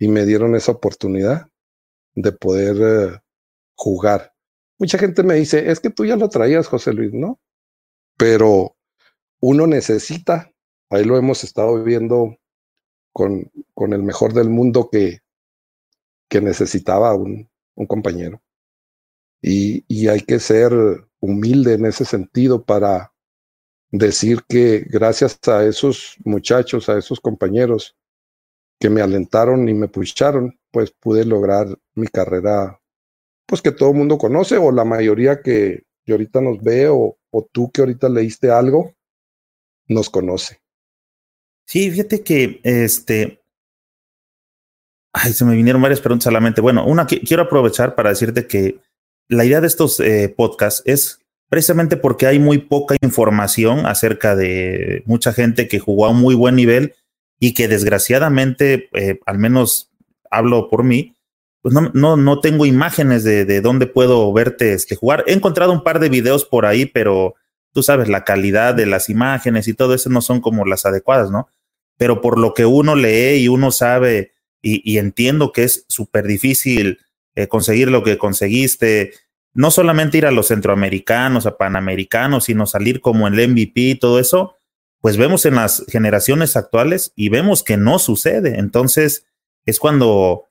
y 0.05 0.09
me 0.09 0.27
dieron 0.27 0.55
esa 0.55 0.73
oportunidad 0.73 1.49
de 2.15 2.31
poder 2.33 2.77
eh, 2.79 3.21
jugar. 3.75 4.35
Mucha 4.79 4.99
gente 4.99 5.23
me 5.23 5.33
dice, 5.33 5.71
es 5.71 5.81
que 5.81 5.89
tú 5.89 6.05
ya 6.05 6.15
lo 6.17 6.29
traías, 6.29 6.67
José 6.67 6.93
Luis, 6.93 7.15
¿no? 7.15 7.41
Pero 8.19 8.77
uno 9.41 9.67
necesita, 9.67 10.53
ahí 10.91 11.05
lo 11.05 11.17
hemos 11.17 11.43
estado 11.43 11.83
viendo 11.83 12.37
con, 13.15 13.51
con 13.73 13.95
el 13.95 14.03
mejor 14.03 14.35
del 14.35 14.51
mundo 14.51 14.91
que, 14.93 15.21
que 16.29 16.43
necesitaba 16.43 17.15
un, 17.15 17.49
un 17.75 17.87
compañero. 17.87 18.43
Y, 19.41 19.87
y 19.89 20.09
hay 20.09 20.21
que 20.21 20.39
ser 20.39 20.75
humilde 21.19 21.73
en 21.73 21.87
ese 21.87 22.05
sentido 22.05 22.63
para 22.63 23.15
decir 23.91 24.43
que 24.47 24.81
gracias 24.81 25.39
a 25.49 25.65
esos 25.65 26.17
muchachos, 26.27 26.91
a 26.91 26.99
esos 26.99 27.21
compañeros, 27.21 27.97
que 28.85 28.91
me 28.91 29.01
alentaron 29.01 29.67
y 29.67 29.73
me 29.73 29.89
pusharon, 29.89 30.59
pues 30.71 30.91
pude 30.91 31.25
lograr 31.25 31.67
mi 31.95 32.07
carrera, 32.07 32.79
pues 33.47 33.63
que 33.63 33.73
todo 33.73 33.93
el 33.93 33.97
mundo 33.97 34.19
conoce, 34.19 34.59
o 34.59 34.71
la 34.73 34.85
mayoría 34.85 35.41
que, 35.41 35.85
ahorita 36.07 36.43
nos 36.43 36.63
ve, 36.63 36.89
o, 36.89 37.17
o 37.31 37.49
tú 37.51 37.71
que 37.71 37.81
ahorita 37.81 38.11
leíste 38.11 38.51
algo, 38.51 38.93
nos 39.89 40.11
conoce. 40.11 40.61
Sí, 41.67 41.91
fíjate 41.91 42.23
que 42.23 42.61
este. 42.63 43.41
Ay, 45.15 45.33
se 45.33 45.47
me 45.47 45.57
vinieron 45.57 45.81
varias 45.81 46.03
preguntas 46.03 46.27
a 46.27 46.33
la 46.33 46.41
mente. 46.41 46.61
Bueno, 46.61 46.85
una 46.85 47.07
que 47.07 47.21
quiero 47.21 47.45
aprovechar 47.45 47.95
para 47.95 48.11
decirte 48.11 48.47
que 48.47 48.81
la 49.31 49.47
idea 49.47 49.63
de 49.63 49.67
estos 49.67 49.99
eh, 50.01 50.29
podcasts 50.29 50.83
es 50.85 51.23
precisamente 51.49 51.97
porque 51.97 52.27
hay 52.27 52.39
muy 52.39 52.59
poca 52.59 52.97
información 53.01 53.87
acerca 53.87 54.37
de 54.37 55.03
mucha 55.07 55.33
gente 55.33 55.69
que 55.69 55.79
jugó 55.79 56.05
a 56.05 56.11
un 56.11 56.21
muy 56.21 56.35
buen 56.35 56.55
nivel 56.55 56.93
y 57.45 57.53
que 57.53 57.69
desgraciadamente, 57.69 58.89
eh, 58.95 59.21
al 59.27 59.37
menos 59.37 59.91
hablo 60.31 60.71
por 60.71 60.83
mí, 60.83 61.15
pues 61.61 61.75
no, 61.75 61.91
no, 61.93 62.17
no 62.17 62.41
tengo 62.41 62.65
imágenes 62.65 63.23
de, 63.23 63.45
de, 63.45 63.61
dónde 63.61 63.87
puedo 63.87 64.33
verte 64.33 64.73
este, 64.73 64.97
jugar. 64.97 65.25
He 65.27 65.35
encontrado 65.35 65.71
un 65.71 65.85
par 65.85 65.99
de 65.99 66.09
videos 66.09 66.47
por 66.47 66.65
ahí, 66.65 66.87
pero 66.87 67.35
tú 67.75 67.83
sabes, 67.83 68.09
la 68.09 68.25
calidad 68.25 68.75
de 68.75 68.87
las 68.87 69.11
imágenes 69.11 69.69
y 69.69 69.75
todo 69.75 69.93
eso 69.93 70.09
no 70.09 70.23
son 70.23 70.41
como 70.41 70.65
las 70.65 70.87
adecuadas, 70.87 71.31
¿no? 71.31 71.51
Pero 71.99 72.23
por 72.23 72.39
lo 72.39 72.55
que 72.55 72.65
uno 72.65 72.97
lee 72.97 73.43
y 73.43 73.49
uno 73.49 73.73
sabe 73.73 74.33
y, 74.63 74.97
entiendo 74.97 75.53
que 75.53 75.65
es 75.65 75.85
súper 75.91 76.27
difícil 76.27 77.01
eh, 77.35 77.47
conseguir 77.47 77.91
lo 77.91 78.03
que 78.03 78.17
conseguiste, 78.17 79.13
no 79.53 79.71
solamente 79.71 80.17
ir 80.17 80.25
a 80.25 80.31
los 80.31 80.49
centroamericanos, 80.49 81.45
a 81.45 81.59
panamericanos, 81.59 82.45
sino 82.45 82.65
salir 82.65 83.03
como 83.03 83.29
el 83.29 83.35
MVP 83.35 83.81
y 83.83 83.95
todo 83.97 84.19
eso, 84.19 84.57
pues 85.05 85.19
vemos 85.19 85.45
en 85.45 85.57
las 85.57 85.85
generaciones 85.87 86.57
actuales 86.57 87.13
y 87.15 87.29
vemos 87.29 87.63
que 87.63 87.77
no 87.77 87.99
sucede. 87.99 88.59
Entonces 88.59 89.27
es 89.67 89.79
cuando 89.79 90.49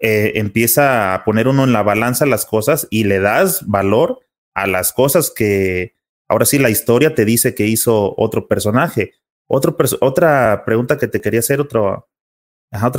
eh, 0.00 0.32
empieza 0.34 1.14
a 1.14 1.22
poner 1.22 1.46
uno 1.46 1.62
en 1.62 1.72
la 1.72 1.84
balanza 1.84 2.26
las 2.26 2.44
cosas 2.44 2.88
y 2.90 3.04
le 3.04 3.20
das 3.20 3.64
valor 3.68 4.18
a 4.54 4.66
las 4.66 4.92
cosas 4.92 5.30
que 5.30 5.94
ahora 6.26 6.46
sí 6.46 6.58
la 6.58 6.68
historia 6.68 7.14
te 7.14 7.24
dice 7.24 7.54
que 7.54 7.68
hizo 7.68 8.14
otro 8.16 8.48
personaje. 8.48 9.12
Otra 9.46 10.64
pregunta 10.64 10.98
que 10.98 11.06
te 11.06 11.20
quería 11.20 11.38
hacer, 11.38 11.60
otra 11.60 12.08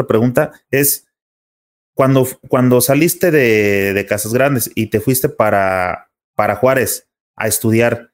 pregunta 0.08 0.54
es, 0.72 1.10
cuando, 1.94 2.26
cuando 2.48 2.80
saliste 2.80 3.30
de, 3.30 3.92
de 3.92 4.06
Casas 4.06 4.34
Grandes 4.34 4.72
y 4.74 4.88
te 4.88 5.02
fuiste 5.02 5.28
para, 5.28 6.14
para 6.34 6.56
Juárez 6.56 7.10
a 7.36 7.50
estudiar, 7.50 8.13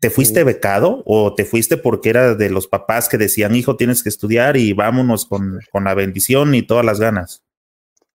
¿Te 0.00 0.10
fuiste 0.10 0.44
becado 0.44 1.02
o 1.06 1.34
te 1.34 1.44
fuiste 1.44 1.76
porque 1.76 2.10
era 2.10 2.34
de 2.34 2.50
los 2.50 2.66
papás 2.68 3.08
que 3.08 3.16
decían, 3.16 3.54
hijo, 3.54 3.76
tienes 3.76 4.02
que 4.02 4.10
estudiar 4.10 4.56
y 4.56 4.72
vámonos 4.72 5.24
con, 5.24 5.60
con 5.72 5.84
la 5.84 5.94
bendición 5.94 6.54
y 6.54 6.62
todas 6.62 6.84
las 6.84 7.00
ganas? 7.00 7.42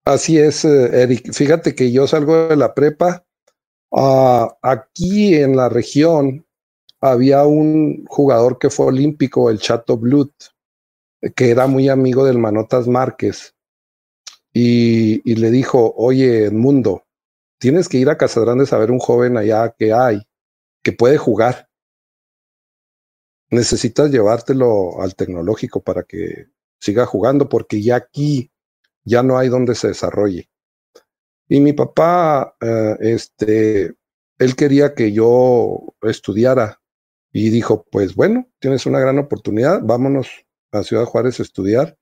Así 0.06 0.38
es, 0.38 0.66
eh, 0.66 1.04
Eric. 1.04 1.34
Fíjate 1.34 1.76
que 1.76 1.92
yo 1.92 2.08
salgo 2.08 2.48
de 2.48 2.56
la 2.56 2.74
prepa. 2.74 3.26
Uh, 3.92 4.48
aquí 4.62 5.36
en 5.36 5.56
la 5.56 5.70
región 5.70 6.46
había 7.02 7.46
un 7.46 8.06
jugador 8.06 8.60
que 8.60 8.70
fue 8.70 8.88
olímpico, 8.88 9.50
el 9.50 9.60
Chato 9.60 9.98
Blut, 9.98 10.34
que 11.36 11.50
era 11.50 11.68
muy 11.68 11.90
amigo 11.90 12.26
del 12.26 12.38
Manotas 12.38 12.88
Márquez. 12.88 13.56
Y, 14.54 15.22
y 15.32 15.36
le 15.36 15.52
dijo, 15.52 15.94
oye, 15.96 16.46
Edmundo, 16.46 17.06
tienes 17.60 17.88
que 17.88 17.98
ir 17.98 18.10
a 18.10 18.18
Casadrandes 18.18 18.74
a 18.74 18.78
ver 18.78 18.92
un 18.92 19.00
joven 19.00 19.38
allá 19.38 19.76
que 19.78 19.94
hay, 19.94 20.22
que 20.84 20.92
puede 20.92 21.18
jugar 21.18 21.69
necesitas 23.50 24.12
llevártelo 24.12 25.02
al 25.02 25.16
tecnológico 25.16 25.82
para 25.82 26.04
que 26.04 26.48
siga 26.80 27.06
jugando, 27.06 27.50
porque 27.50 27.82
ya 27.82 27.96
aquí 27.96 28.52
ya 29.04 29.24
no 29.24 29.38
hay 29.38 29.50
donde 29.50 29.76
se 29.76 29.90
desarrolle. 29.90 30.50
Y 31.48 31.60
mi 31.62 31.74
papá, 31.74 32.56
eh, 32.62 32.98
este, 33.02 33.96
él 34.38 34.56
quería 34.56 34.94
que 34.94 35.12
yo 35.12 35.96
estudiara 36.04 36.80
y 37.32 37.50
dijo, 37.50 37.86
pues 37.92 38.16
bueno, 38.16 38.48
tienes 38.60 38.86
una 38.86 39.00
gran 39.00 39.18
oportunidad, 39.18 39.82
vámonos 39.84 40.30
a 40.72 40.84
Ciudad 40.84 41.06
Juárez 41.06 41.40
a 41.40 41.44
estudiar. 41.44 41.98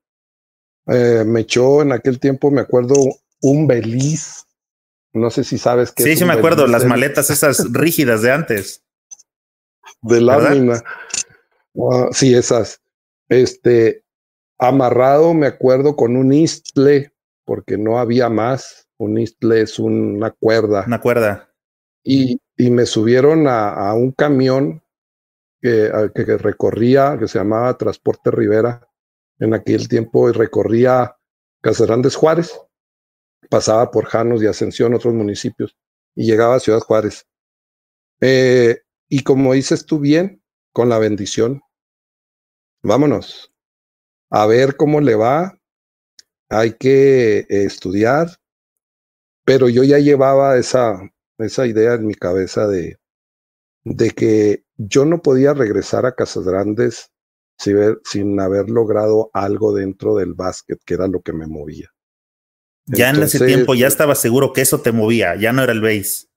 Eh, 0.88 1.24
me 1.26 1.42
echó 1.42 1.82
en 1.82 1.92
aquel 1.92 2.20
tiempo, 2.20 2.52
me 2.52 2.62
acuerdo, 2.62 2.96
un 3.42 3.68
beliz. 3.68 4.46
No 5.14 5.30
sé 5.30 5.44
si 5.44 5.58
sabes 5.58 5.92
qué. 5.92 6.04
Sí, 6.04 6.16
sí, 6.18 6.26
me 6.26 6.34
acuerdo, 6.34 6.68
las 6.68 6.86
maletas 6.86 7.30
esas 7.30 7.72
rígidas 7.72 8.22
de 8.22 8.32
antes. 8.32 8.84
De 10.02 10.22
lámina. 10.22 10.84
Ah, 11.78 12.10
sí, 12.12 12.34
esas. 12.34 12.82
Este, 13.30 14.04
amarrado, 14.58 15.34
me 15.34 15.48
acuerdo, 15.48 15.96
con 15.96 16.16
un 16.16 16.34
istle, 16.34 17.14
porque 17.46 17.78
no 17.78 18.00
había 18.00 18.30
más. 18.30 18.88
Un 18.98 19.18
istle 19.20 19.62
es 19.62 19.80
una 19.80 20.32
cuerda. 20.32 20.86
Una 20.88 21.02
cuerda. 21.02 21.54
Y, 22.04 22.42
y 22.58 22.72
me 22.72 22.86
subieron 22.86 23.48
a, 23.48 23.70
a 23.70 23.94
un 23.94 24.12
camión 24.12 24.82
que, 25.62 25.92
que, 26.16 26.26
que, 26.26 26.38
recorría, 26.38 27.18
que 27.20 27.28
se 27.28 27.40
llamaba 27.40 27.78
Transporte 27.78 28.32
Rivera, 28.32 28.88
en 29.40 29.54
aquel 29.54 29.88
tiempo 29.88 30.32
recorría 30.32 31.16
Casarandes 31.62 32.16
Juárez, 32.16 32.60
pasaba 33.50 33.92
por 33.92 34.06
Janos 34.06 34.42
y 34.42 34.48
Ascensión, 34.48 34.94
otros 34.94 35.14
municipios, 35.14 35.76
y 36.16 36.26
llegaba 36.26 36.56
a 36.56 36.60
Ciudad 36.60 36.80
Juárez. 36.80 37.28
Eh, 38.22 38.80
y 39.10 39.24
como 39.24 39.54
dices 39.54 39.86
tú 39.86 40.00
bien, 40.00 40.42
con 40.72 40.90
la 40.90 41.00
bendición 41.00 41.62
vámonos 42.84 43.52
a 44.30 44.46
ver 44.46 44.76
cómo 44.76 45.02
le 45.02 45.16
va. 45.16 45.60
Hay 46.50 46.74
que 46.74 47.40
eh, 47.40 47.46
estudiar, 47.50 48.30
pero 49.46 49.70
yo 49.70 49.84
ya 49.84 50.00
llevaba 50.00 50.58
esa, 50.58 51.00
esa 51.38 51.68
idea 51.68 51.96
en 51.96 52.08
mi 52.08 52.16
cabeza 52.16 52.68
de, 52.68 52.98
de 53.84 54.12
que 54.12 54.64
yo 54.78 55.06
no 55.06 55.22
podía 55.22 55.54
regresar 55.54 56.06
a 56.06 56.16
Casas 56.16 56.46
Grandes 56.46 57.12
sin, 57.58 57.76
ver, 57.76 58.00
sin 58.06 58.40
haber 58.40 58.70
logrado 58.70 59.30
algo 59.34 59.74
dentro 59.74 60.16
del 60.16 60.34
básquet, 60.34 60.80
que 60.86 60.94
era 60.94 61.08
lo 61.08 61.22
que 61.22 61.34
me 61.34 61.48
movía. 61.48 61.92
Ya 62.86 63.10
Entonces, 63.10 63.42
en 63.42 63.48
ese 63.48 63.56
tiempo 63.56 63.76
ya 63.76 63.88
estaba 63.88 64.16
seguro 64.16 64.54
que 64.54 64.62
eso 64.62 64.80
te 64.80 64.94
movía, 64.94 65.36
ya 65.36 65.52
no 65.52 65.64
era 65.64 65.74
el 65.74 65.82
base. 65.82 66.28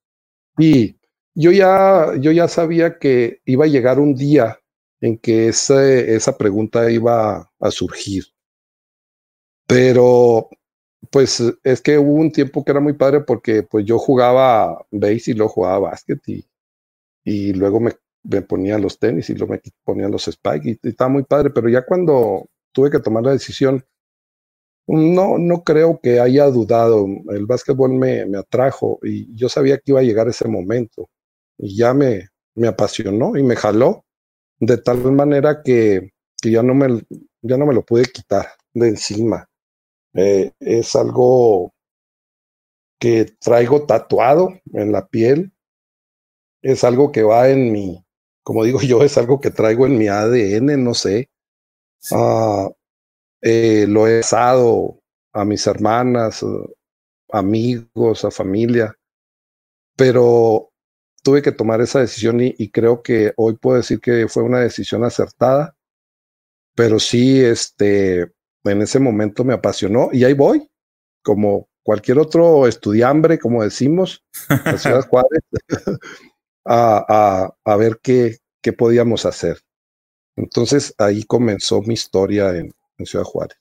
Sí, 0.59 0.99
yo 1.35 1.53
ya, 1.53 2.17
yo 2.19 2.33
ya 2.33 2.49
sabía 2.49 2.99
que 2.99 3.41
iba 3.45 3.67
a 3.67 3.69
llegar 3.69 4.01
un 4.01 4.17
día 4.17 4.59
en 5.01 5.19
que 5.19 5.49
ese, 5.49 6.15
esa 6.15 6.37
pregunta 6.37 6.91
iba 6.91 7.51
a 7.59 7.71
surgir. 7.71 8.25
Pero, 9.67 10.49
pues 11.11 11.43
es 11.65 11.81
que 11.81 11.99
hubo 11.99 12.15
un 12.15 12.33
tiempo 12.33 12.65
que 12.65 12.73
era 12.73 12.81
muy 12.81 12.95
padre 12.95 13.21
porque 13.21 13.63
pues 13.63 13.85
yo 13.87 13.99
jugaba 13.99 14.87
base 14.91 15.31
y 15.31 15.35
luego 15.35 15.53
jugaba 15.53 15.91
básquet 15.91 16.21
y, 16.29 16.47
y 17.25 17.53
luego 17.55 17.81
me, 17.81 17.93
me, 18.25 18.43
ponía 18.43 18.79
los 18.79 18.99
tenis 18.99 19.31
y 19.31 19.35
luego 19.35 19.55
me 19.55 19.63
ponía 19.85 20.09
los 20.09 20.25
spikes 20.25 20.69
y, 20.71 20.79
y, 20.83 20.89
estaba 20.91 21.11
muy 21.11 21.25
padre, 21.25 21.51
pero 21.51 21.69
ya 21.69 21.85
cuando 21.87 22.49
tuve 22.73 22.91
que 22.91 23.01
tomar 23.01 23.25
la 23.25 23.33
decisión, 23.33 23.85
no, 24.87 25.39
no 25.39 25.63
creo 25.63 26.01
que 26.03 26.21
haya 26.21 26.47
dudado. 26.47 27.07
El 27.31 27.47
básquetbol 27.47 27.93
me, 27.93 28.27
me 28.27 28.39
atrajo 28.39 28.99
y 29.03 29.35
yo 29.37 29.49
sabía 29.49 29.79
que 29.79 29.93
iba 29.93 30.01
a 30.01 30.03
llegar 30.03 30.29
ese 30.29 30.49
momento 30.49 31.09
y 31.59 31.77
ya 31.77 31.95
me, 31.95 32.29
me 32.57 32.69
apasionó 32.69 33.37
y 33.37 33.43
me 33.43 33.57
jaló 33.57 34.05
de 34.61 34.77
tal 34.77 34.99
manera 35.13 35.63
que, 35.63 36.13
que 36.41 36.51
ya, 36.51 36.63
no 36.63 36.75
me, 36.75 37.03
ya 37.43 37.57
no 37.57 37.67
me 37.67 37.75
lo 37.75 37.83
pude 37.83 38.05
quitar 38.05 38.47
de 38.75 38.89
encima. 38.89 39.49
Eh, 40.15 40.53
es 40.61 40.95
algo 40.95 41.73
que 43.01 43.25
traigo 43.41 43.87
tatuado 43.87 44.51
en 44.73 44.93
la 44.93 45.09
piel. 45.09 45.53
Es 46.63 46.85
algo 46.85 47.11
que 47.11 47.23
va 47.23 47.49
en 47.49 47.73
mi, 47.73 48.05
como 48.43 48.65
digo 48.65 48.81
yo, 48.83 49.03
es 49.03 49.17
algo 49.17 49.41
que 49.41 49.51
traigo 49.51 49.87
en 49.87 49.99
mi 49.99 50.09
ADN, 50.09 50.85
no 50.85 50.95
sé. 50.95 51.31
Eh, 53.43 53.87
lo 53.89 54.07
he 54.07 54.21
usado 54.21 55.01
a 55.33 55.45
mis 55.45 55.67
hermanas, 55.67 56.45
amigos, 57.33 58.25
a 58.25 58.31
familia, 58.31 58.95
pero 59.97 60.70
tuve 61.23 61.43
que 61.43 61.53
tomar 61.53 61.81
esa 61.81 62.01
decisión 62.01 62.41
y, 62.41 62.55
y, 62.59 62.71
creo 62.71 63.03
que 63.03 63.33
hoy 63.37 63.57
puedo 63.57 63.77
decir 63.77 64.01
que 64.01 64.29
fue 64.29 64.43
una 64.43 64.61
decisión 64.61 65.05
acertada, 65.05 65.77
pero 66.75 66.99
sí, 66.99 67.41
este, 67.41 68.33
en 68.65 68.83
ese 68.83 68.99
momento 68.99 69.45
me 69.45 69.55
apasionó 69.55 70.11
y 70.13 70.25
ahí 70.25 70.35
voy, 70.35 70.69
como 71.23 71.69
cualquier 71.83 72.19
otro 72.19 72.67
estudiambre, 72.67 73.39
como 73.39 73.63
decimos, 73.63 74.25
a 74.49 74.77
Ciudad 74.79 75.07
Juárez, 75.09 75.43
a, 76.65 77.05
a, 77.09 77.55
a, 77.65 77.77
ver 77.77 77.99
qué, 78.03 78.39
qué 78.63 78.73
podíamos 78.73 79.27
hacer. 79.27 79.59
Entonces 80.37 80.95
ahí 80.99 81.25
comenzó 81.25 81.83
mi 81.83 81.95
historia 81.95 82.51
en, 82.57 82.73
en 82.99 83.07
Ciudad 83.07 83.25
Juárez. 83.25 83.59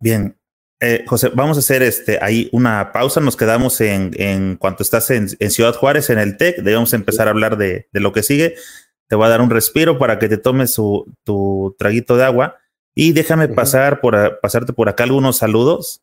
Bien, 0.00 0.36
eh, 0.84 1.04
José, 1.06 1.30
vamos 1.32 1.56
a 1.56 1.60
hacer 1.60 1.80
este 1.84 2.18
ahí 2.20 2.48
una 2.50 2.90
pausa. 2.90 3.20
Nos 3.20 3.36
quedamos 3.36 3.80
en, 3.80 4.10
en 4.18 4.56
cuanto 4.56 4.82
estás 4.82 5.10
en, 5.10 5.28
en, 5.38 5.50
Ciudad 5.52 5.76
Juárez, 5.76 6.10
en 6.10 6.18
el 6.18 6.36
TEC. 6.36 6.56
Debemos 6.56 6.92
empezar 6.92 7.28
a 7.28 7.30
hablar 7.30 7.56
de, 7.56 7.88
de, 7.92 8.00
lo 8.00 8.12
que 8.12 8.24
sigue. 8.24 8.56
Te 9.08 9.14
voy 9.14 9.26
a 9.26 9.28
dar 9.28 9.42
un 9.42 9.50
respiro 9.50 9.96
para 9.96 10.18
que 10.18 10.28
te 10.28 10.38
tomes 10.38 10.74
su, 10.74 11.06
tu 11.22 11.76
traguito 11.78 12.16
de 12.16 12.24
agua. 12.24 12.56
Y 12.96 13.12
déjame 13.12 13.44
uh 13.44 13.48
-huh. 13.48 13.54
pasar 13.54 14.00
por, 14.00 14.40
pasarte 14.40 14.72
por 14.72 14.88
acá 14.88 15.04
algunos 15.04 15.36
saludos, 15.36 16.02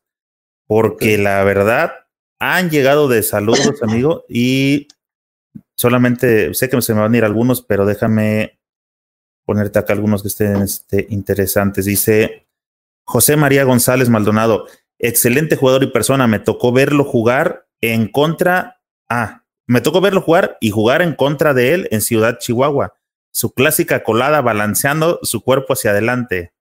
porque 0.66 1.18
la 1.18 1.44
verdad 1.44 1.92
han 2.38 2.70
llegado 2.70 3.06
de 3.06 3.22
saludos, 3.22 3.74
amigo, 3.82 4.24
y 4.30 4.88
solamente 5.76 6.54
sé 6.54 6.70
que 6.70 6.80
se 6.80 6.94
me 6.94 7.00
van 7.00 7.12
a 7.12 7.16
ir 7.18 7.24
algunos, 7.24 7.60
pero 7.60 7.84
déjame 7.84 8.58
ponerte 9.44 9.78
acá 9.78 9.92
algunos 9.92 10.22
que 10.22 10.28
estén 10.28 10.62
este, 10.62 11.06
interesantes. 11.10 11.84
Dice 11.84 12.46
José 13.10 13.34
María 13.36 13.64
González 13.64 14.08
Maldonado, 14.08 14.68
excelente 15.00 15.56
jugador 15.56 15.82
y 15.82 15.88
persona. 15.88 16.28
Me 16.28 16.38
tocó 16.38 16.70
verlo 16.70 17.02
jugar 17.02 17.66
en 17.80 18.06
contra. 18.06 18.80
Ah, 19.08 19.42
me 19.66 19.80
tocó 19.80 20.00
verlo 20.00 20.20
jugar 20.20 20.56
y 20.60 20.70
jugar 20.70 21.02
en 21.02 21.16
contra 21.16 21.52
de 21.52 21.74
él 21.74 21.88
en 21.90 22.02
Ciudad 22.02 22.38
Chihuahua. 22.38 22.94
Su 23.32 23.52
clásica 23.52 24.04
colada 24.04 24.42
balanceando 24.42 25.18
su 25.24 25.42
cuerpo 25.42 25.72
hacia 25.72 25.90
adelante. 25.90 26.52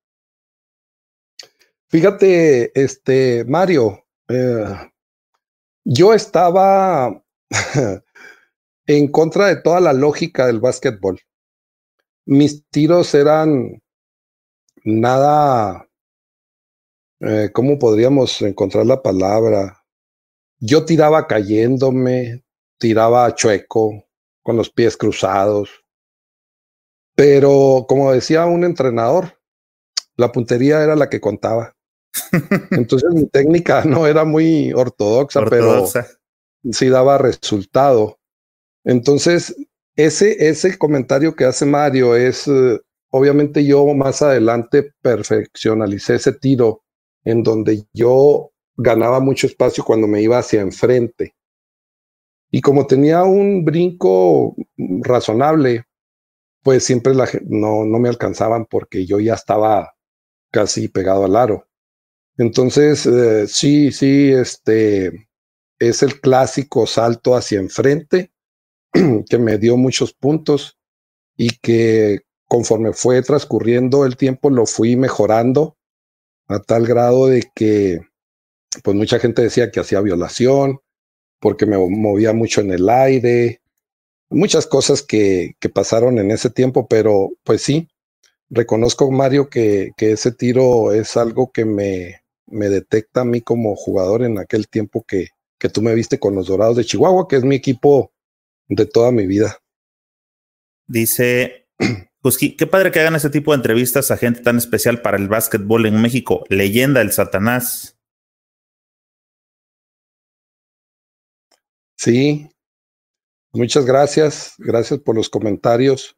Fíjate, 1.88 2.72
este 2.74 3.46
Mario, 3.46 4.08
eh, 4.28 4.90
yo 5.84 6.16
estaba 6.16 7.22
en 8.88 9.08
contra 9.12 9.46
de 9.50 9.58
toda 9.58 9.82
la 9.82 9.94
lógica 9.94 10.48
del 10.48 10.60
básquetbol. 10.60 11.20
Mis 12.26 12.68
tiros 12.72 13.14
eran 13.14 13.84
nada 14.84 15.89
eh, 17.22 17.50
¿cómo 17.54 17.78
podríamos 17.78 18.42
encontrar 18.42 18.86
la 18.86 19.02
palabra? 19.02 19.84
Yo 20.60 20.86
tiraba 20.86 21.28
cayéndome, 21.28 22.44
tiraba 22.78 23.34
chueco, 23.36 24.06
con 24.44 24.58
los 24.58 24.70
pies 24.70 24.98
cruzados. 24.98 25.70
Pero 27.16 27.86
como 27.88 28.12
decía 28.12 28.46
un 28.46 28.64
entrenador, 28.64 29.38
la 30.16 30.32
puntería 30.32 30.84
era 30.84 30.96
la 30.96 31.10
que 31.10 31.20
contaba. 31.20 31.76
Entonces 32.72 33.10
mi 33.14 33.28
técnica 33.28 33.84
no 33.86 34.08
era 34.08 34.26
muy 34.26 34.74
ortodoxa, 34.74 35.40
ortodoxa. 35.40 36.08
pero 36.64 36.74
sí 36.74 36.90
daba 36.90 37.18
resultado. 37.18 38.20
Entonces, 38.84 39.56
ese, 39.96 40.48
ese 40.50 40.78
comentario 40.78 41.36
que 41.36 41.46
hace 41.46 41.66
Mario 41.66 42.16
es, 42.16 42.48
uh, 42.48 42.80
obviamente 43.12 43.66
yo 43.66 43.86
más 43.94 44.22
adelante 44.22 44.94
perfeccionalicé 45.02 46.16
ese 46.16 46.34
tiro 46.34 46.84
en 47.24 47.44
donde 47.44 47.84
yo 47.94 48.52
ganaba 48.76 49.20
mucho 49.20 49.48
espacio 49.48 49.84
cuando 49.84 50.08
me 50.08 50.22
iba 50.22 50.38
hacia 50.38 50.62
enfrente. 50.62 51.36
Y 52.52 52.62
como 52.62 52.88
tenía 52.88 53.24
un 53.24 53.64
brinco 53.64 54.56
razonable, 54.78 55.86
pues 56.64 56.84
siempre 56.84 57.14
no, 57.48 57.86
no 57.86 58.00
me 58.00 58.10
alcanzaban 58.10 58.66
porque 58.66 59.06
yo 59.06 59.20
ya 59.20 59.36
estaba 59.36 59.96
casi 60.52 60.88
pegado 60.88 61.26
al 61.26 61.36
aro. 61.36 61.68
Entonces, 62.38 63.06
eh, 63.06 63.48
sí, 63.48 63.92
sí, 63.92 64.32
este 64.32 65.28
es 65.78 66.04
el 66.04 66.20
clásico 66.20 66.88
salto 66.88 67.36
hacia 67.36 67.60
enfrente 67.60 68.32
que 69.30 69.38
me 69.38 69.58
dio 69.58 69.78
muchos 69.78 70.14
puntos 70.14 70.78
y 71.38 71.58
que 71.60 72.22
conforme 72.48 72.94
fue 72.94 73.22
transcurriendo 73.22 74.06
el 74.06 74.18
tiempo 74.18 74.50
lo 74.50 74.66
fui 74.66 74.96
mejorando 74.96 75.78
a 76.50 76.60
tal 76.60 76.86
grado 76.86 77.28
de 77.28 77.50
que 77.56 78.02
pues 78.84 78.98
mucha 78.98 79.20
gente 79.20 79.42
decía 79.42 79.72
que 79.72 79.80
hacía 79.80 80.02
violación 80.02 80.80
porque 81.40 81.66
me 81.66 81.78
movía 81.78 82.34
mucho 82.34 82.62
en 82.62 82.72
el 82.72 82.90
aire, 82.90 83.62
muchas 84.30 84.68
cosas 84.68 85.02
que, 85.02 85.56
que 85.60 85.70
pasaron 85.70 86.20
en 86.20 86.32
ese 86.32 86.50
tiempo, 86.50 86.88
pero 86.88 87.30
pues 87.44 87.62
sí, 87.62 87.88
reconozco 88.50 89.10
Mario 89.10 89.50
que, 89.50 89.92
que 89.96 90.12
ese 90.12 90.32
tiro 90.32 90.92
es 90.92 91.16
algo 91.16 91.52
que 91.52 91.66
me, 91.66 92.22
me 92.48 92.70
detecta 92.70 93.22
a 93.22 93.26
mí 93.26 93.42
como 93.42 93.76
jugador 93.76 94.24
en 94.24 94.38
aquel 94.38 94.68
tiempo 94.68 95.06
que, 95.08 95.30
que 95.58 95.70
tú 95.70 95.82
me 95.82 95.94
viste 95.94 96.20
con 96.20 96.36
los 96.36 96.48
Dorados 96.48 96.76
de 96.76 96.86
Chihuahua, 96.86 97.28
que 97.28 97.38
es 97.38 97.44
mi 97.44 97.56
equipo 97.56 98.12
de 98.68 98.86
toda 98.86 99.12
mi 99.12 99.28
vida. 99.28 99.60
Dice 100.88 101.68
Pues 102.22 102.38
qué 102.38 102.68
padre 102.68 102.92
que 102.92 103.00
hagan 103.00 103.16
ese 103.16 103.30
tipo 103.30 103.52
de 103.52 103.58
entrevistas 103.58 104.12
a 104.12 104.18
gente 104.18 104.42
tan 104.42 104.58
especial 104.58 105.02
para 105.02 105.16
el 105.18 105.30
básquetbol 105.30 105.86
en 105.86 106.02
México. 106.02 106.44
Leyenda 106.50 107.00
el 107.00 107.14
Satanás. 107.14 107.98
Sí, 111.96 112.50
muchas 113.54 113.86
gracias. 113.86 114.56
Gracias 114.58 115.00
por 115.00 115.16
los 115.16 115.30
comentarios. 115.30 116.18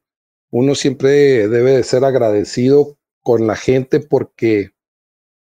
Uno 0.49 0.74
siempre 0.74 1.47
debe 1.47 1.72
de 1.72 1.84
ser 1.84 2.04
agradecido 2.04 2.97
con 3.22 3.45
la 3.45 3.56
gente 3.56 3.99
porque 3.99 4.72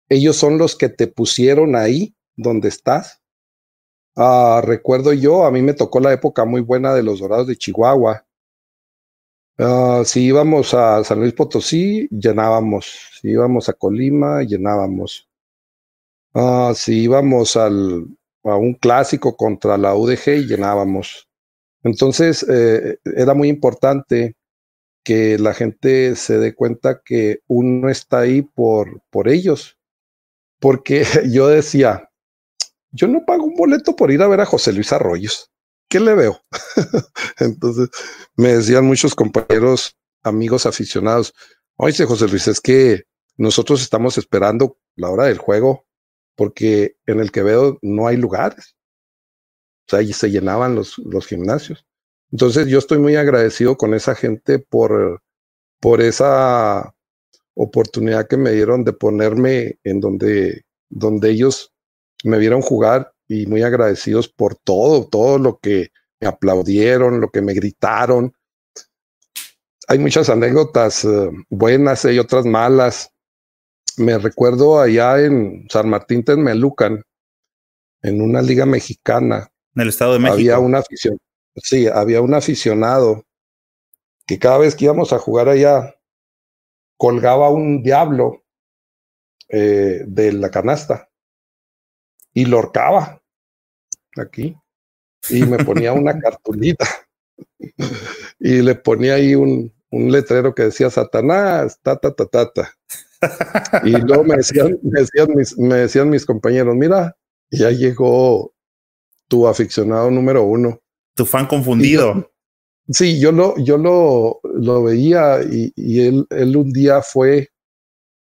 ellos 0.08 0.36
son 0.36 0.58
los 0.58 0.76
que 0.76 0.88
te 0.88 1.06
pusieron 1.06 1.76
ahí 1.76 2.16
donde 2.36 2.68
estás. 2.68 3.22
Uh, 4.16 4.60
recuerdo 4.60 5.12
yo, 5.12 5.44
a 5.44 5.52
mí 5.52 5.62
me 5.62 5.74
tocó 5.74 6.00
la 6.00 6.12
época 6.12 6.44
muy 6.44 6.60
buena 6.62 6.92
de 6.94 7.04
los 7.04 7.20
Dorados 7.20 7.46
de 7.46 7.56
Chihuahua 7.56 8.27
Uh, 9.58 10.04
si 10.04 10.22
íbamos 10.22 10.72
a 10.72 11.02
San 11.02 11.18
Luis 11.18 11.32
Potosí, 11.32 12.08
llenábamos. 12.10 13.10
Si 13.20 13.28
íbamos 13.30 13.68
a 13.68 13.72
Colima, 13.72 14.42
llenábamos. 14.42 15.28
Uh, 16.32 16.72
si 16.74 17.02
íbamos 17.02 17.56
al, 17.56 18.06
a 18.44 18.56
un 18.56 18.74
clásico 18.74 19.36
contra 19.36 19.76
la 19.76 19.94
UDG, 19.96 20.46
llenábamos. 20.46 21.28
Entonces, 21.82 22.46
eh, 22.48 22.98
era 23.04 23.34
muy 23.34 23.48
importante 23.48 24.36
que 25.04 25.38
la 25.38 25.54
gente 25.54 26.16
se 26.16 26.38
dé 26.38 26.54
cuenta 26.54 27.00
que 27.04 27.40
uno 27.48 27.88
está 27.88 28.20
ahí 28.20 28.42
por, 28.42 29.02
por 29.10 29.28
ellos. 29.28 29.76
Porque 30.60 31.04
yo 31.32 31.48
decía, 31.48 32.10
yo 32.92 33.08
no 33.08 33.24
pago 33.26 33.44
un 33.44 33.56
boleto 33.56 33.96
por 33.96 34.10
ir 34.12 34.22
a 34.22 34.28
ver 34.28 34.40
a 34.40 34.46
José 34.46 34.72
Luis 34.72 34.92
Arroyos. 34.92 35.50
¿Qué 35.88 36.00
le 36.00 36.14
veo? 36.14 36.40
Entonces 37.38 37.88
me 38.36 38.54
decían 38.54 38.84
muchos 38.84 39.14
compañeros, 39.14 39.96
amigos 40.22 40.66
aficionados, 40.66 41.34
oye 41.76 42.04
José 42.04 42.28
Luis, 42.28 42.48
es 42.48 42.60
que 42.60 43.04
nosotros 43.36 43.82
estamos 43.82 44.18
esperando 44.18 44.78
la 44.96 45.10
hora 45.10 45.26
del 45.26 45.38
juego 45.38 45.86
porque 46.36 46.96
en 47.06 47.20
el 47.20 47.32
que 47.32 47.42
veo 47.42 47.78
no 47.82 48.06
hay 48.06 48.16
lugares. 48.16 48.76
O 49.86 49.90
sea, 49.90 50.02
y 50.02 50.12
se 50.12 50.30
llenaban 50.30 50.74
los, 50.74 50.98
los 50.98 51.26
gimnasios. 51.26 51.86
Entonces 52.30 52.66
yo 52.66 52.78
estoy 52.78 52.98
muy 52.98 53.16
agradecido 53.16 53.76
con 53.76 53.94
esa 53.94 54.14
gente 54.14 54.58
por, 54.58 55.22
por 55.80 56.00
esa 56.00 56.94
oportunidad 57.54 58.28
que 58.28 58.36
me 58.36 58.52
dieron 58.52 58.84
de 58.84 58.92
ponerme 58.92 59.78
en 59.82 60.00
donde, 60.00 60.64
donde 60.90 61.30
ellos 61.30 61.72
me 62.22 62.38
vieron 62.38 62.60
jugar 62.60 63.14
y 63.28 63.46
muy 63.46 63.62
agradecidos 63.62 64.28
por 64.28 64.56
todo, 64.56 65.06
todo 65.06 65.38
lo 65.38 65.58
que 65.58 65.90
me 66.18 66.26
aplaudieron, 66.26 67.20
lo 67.20 67.28
que 67.28 67.42
me 67.42 67.52
gritaron. 67.52 68.32
Hay 69.86 69.98
muchas 69.98 70.28
anécdotas 70.30 71.04
uh, 71.04 71.30
buenas 71.50 72.04
y 72.06 72.18
otras 72.18 72.46
malas. 72.46 73.12
Me 73.98 74.18
recuerdo 74.18 74.80
allá 74.80 75.20
en 75.20 75.66
San 75.70 75.88
Martín 75.88 76.24
Tenmelucan, 76.24 77.02
en 78.02 78.22
una 78.22 78.42
liga 78.42 78.64
mexicana. 78.64 79.50
En 79.74 79.82
el 79.82 79.88
Estado 79.88 80.14
de 80.14 80.20
México. 80.20 80.34
Había 80.34 80.58
un 80.58 80.74
aficionado, 80.74 81.20
sí, 81.56 81.86
había 81.86 82.20
un 82.22 82.34
aficionado 82.34 83.24
que 84.26 84.38
cada 84.38 84.58
vez 84.58 84.74
que 84.74 84.86
íbamos 84.86 85.12
a 85.12 85.18
jugar 85.18 85.48
allá 85.48 85.94
colgaba 86.96 87.50
un 87.50 87.82
diablo 87.82 88.44
eh, 89.48 90.02
de 90.06 90.32
la 90.32 90.50
canasta 90.50 91.07
y 92.38 92.44
lo 92.44 92.58
horcaba 92.58 93.20
aquí 94.16 94.56
y 95.28 95.42
me 95.44 95.58
ponía 95.64 95.92
una 95.92 96.16
cartulita 96.20 96.86
y 98.38 98.62
le 98.62 98.76
ponía 98.76 99.14
ahí 99.14 99.34
un, 99.34 99.72
un 99.90 100.12
letrero 100.12 100.54
que 100.54 100.64
decía 100.64 100.88
Satanás, 100.88 101.80
ta, 101.82 101.96
ta, 101.96 102.14
ta, 102.14 102.26
ta, 102.26 102.52
ta. 102.52 102.72
Y 103.82 103.90
luego 103.90 104.22
me 104.22 104.36
decían, 104.36 104.78
me 104.82 105.00
decían, 105.00 105.28
mis, 105.34 105.58
me 105.58 105.74
decían 105.74 106.10
mis 106.10 106.24
compañeros, 106.24 106.76
mira, 106.76 107.16
ya 107.50 107.70
llegó 107.72 108.54
tu 109.26 109.48
aficionado 109.48 110.08
número 110.08 110.44
uno. 110.44 110.80
Tu 111.16 111.26
fan 111.26 111.48
confundido. 111.48 112.30
sí, 112.88 113.18
yo 113.18 113.32
lo, 113.32 113.56
yo 113.58 113.78
lo, 113.78 114.38
lo 114.44 114.84
veía 114.84 115.42
y, 115.42 115.72
y, 115.74 116.06
él, 116.06 116.24
él 116.30 116.56
un 116.56 116.72
día 116.72 117.02
fue 117.02 117.48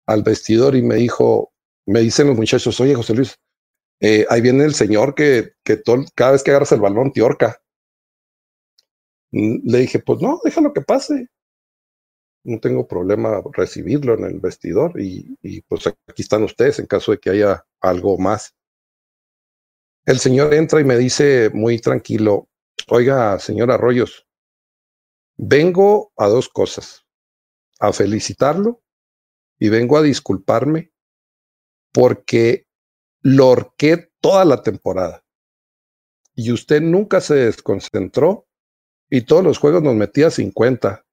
al 0.05 0.21
vestidor 0.23 0.75
y 0.75 0.81
me 0.81 0.95
dijo, 0.95 1.53
me 1.85 2.01
dicen 2.01 2.27
los 2.27 2.35
muchachos, 2.35 2.77
oye 2.81 2.93
José 2.93 3.13
Luis, 3.13 3.37
eh, 4.01 4.25
ahí 4.29 4.41
viene 4.41 4.65
el 4.65 4.73
señor 4.73 5.15
que, 5.15 5.53
que 5.63 5.77
todo, 5.77 6.03
cada 6.15 6.33
vez 6.33 6.43
que 6.43 6.51
agarras 6.51 6.73
el 6.73 6.81
balón 6.81 7.13
te 7.13 7.21
orca. 7.21 7.61
Le 9.31 9.77
dije, 9.77 9.99
pues 9.99 10.19
no, 10.21 10.41
déjalo 10.43 10.73
que 10.73 10.81
pase 10.81 11.29
no 12.43 12.59
tengo 12.59 12.87
problema 12.87 13.41
recibirlo 13.53 14.15
en 14.15 14.25
el 14.25 14.39
vestidor 14.39 14.99
y, 14.99 15.37
y, 15.41 15.61
pues 15.61 15.87
aquí 15.87 16.21
están 16.21 16.43
ustedes 16.43 16.79
en 16.79 16.87
caso 16.87 17.11
de 17.11 17.19
que 17.19 17.29
haya 17.29 17.65
algo 17.79 18.17
más. 18.17 18.55
El 20.05 20.19
señor 20.19 20.53
entra 20.53 20.81
y 20.81 20.83
me 20.83 20.97
dice 20.97 21.51
muy 21.53 21.79
tranquilo, 21.79 22.49
oiga, 22.87 23.37
señor 23.39 23.71
Arroyos, 23.71 24.27
vengo 25.37 26.11
a 26.17 26.27
dos 26.27 26.49
cosas, 26.49 27.05
a 27.79 27.93
felicitarlo 27.93 28.81
y 29.59 29.69
vengo 29.69 29.97
a 29.97 30.01
disculparme 30.01 30.91
porque 31.93 32.65
lo 33.21 33.49
orqué 33.49 34.11
toda 34.19 34.45
la 34.45 34.61
temporada 34.63 35.23
y 36.35 36.51
usted 36.51 36.81
nunca 36.81 37.21
se 37.21 37.35
desconcentró 37.35 38.47
y 39.09 39.21
todos 39.21 39.43
los 39.43 39.57
juegos 39.57 39.83
nos 39.83 39.95
metía 39.95 40.29
50 40.29 41.05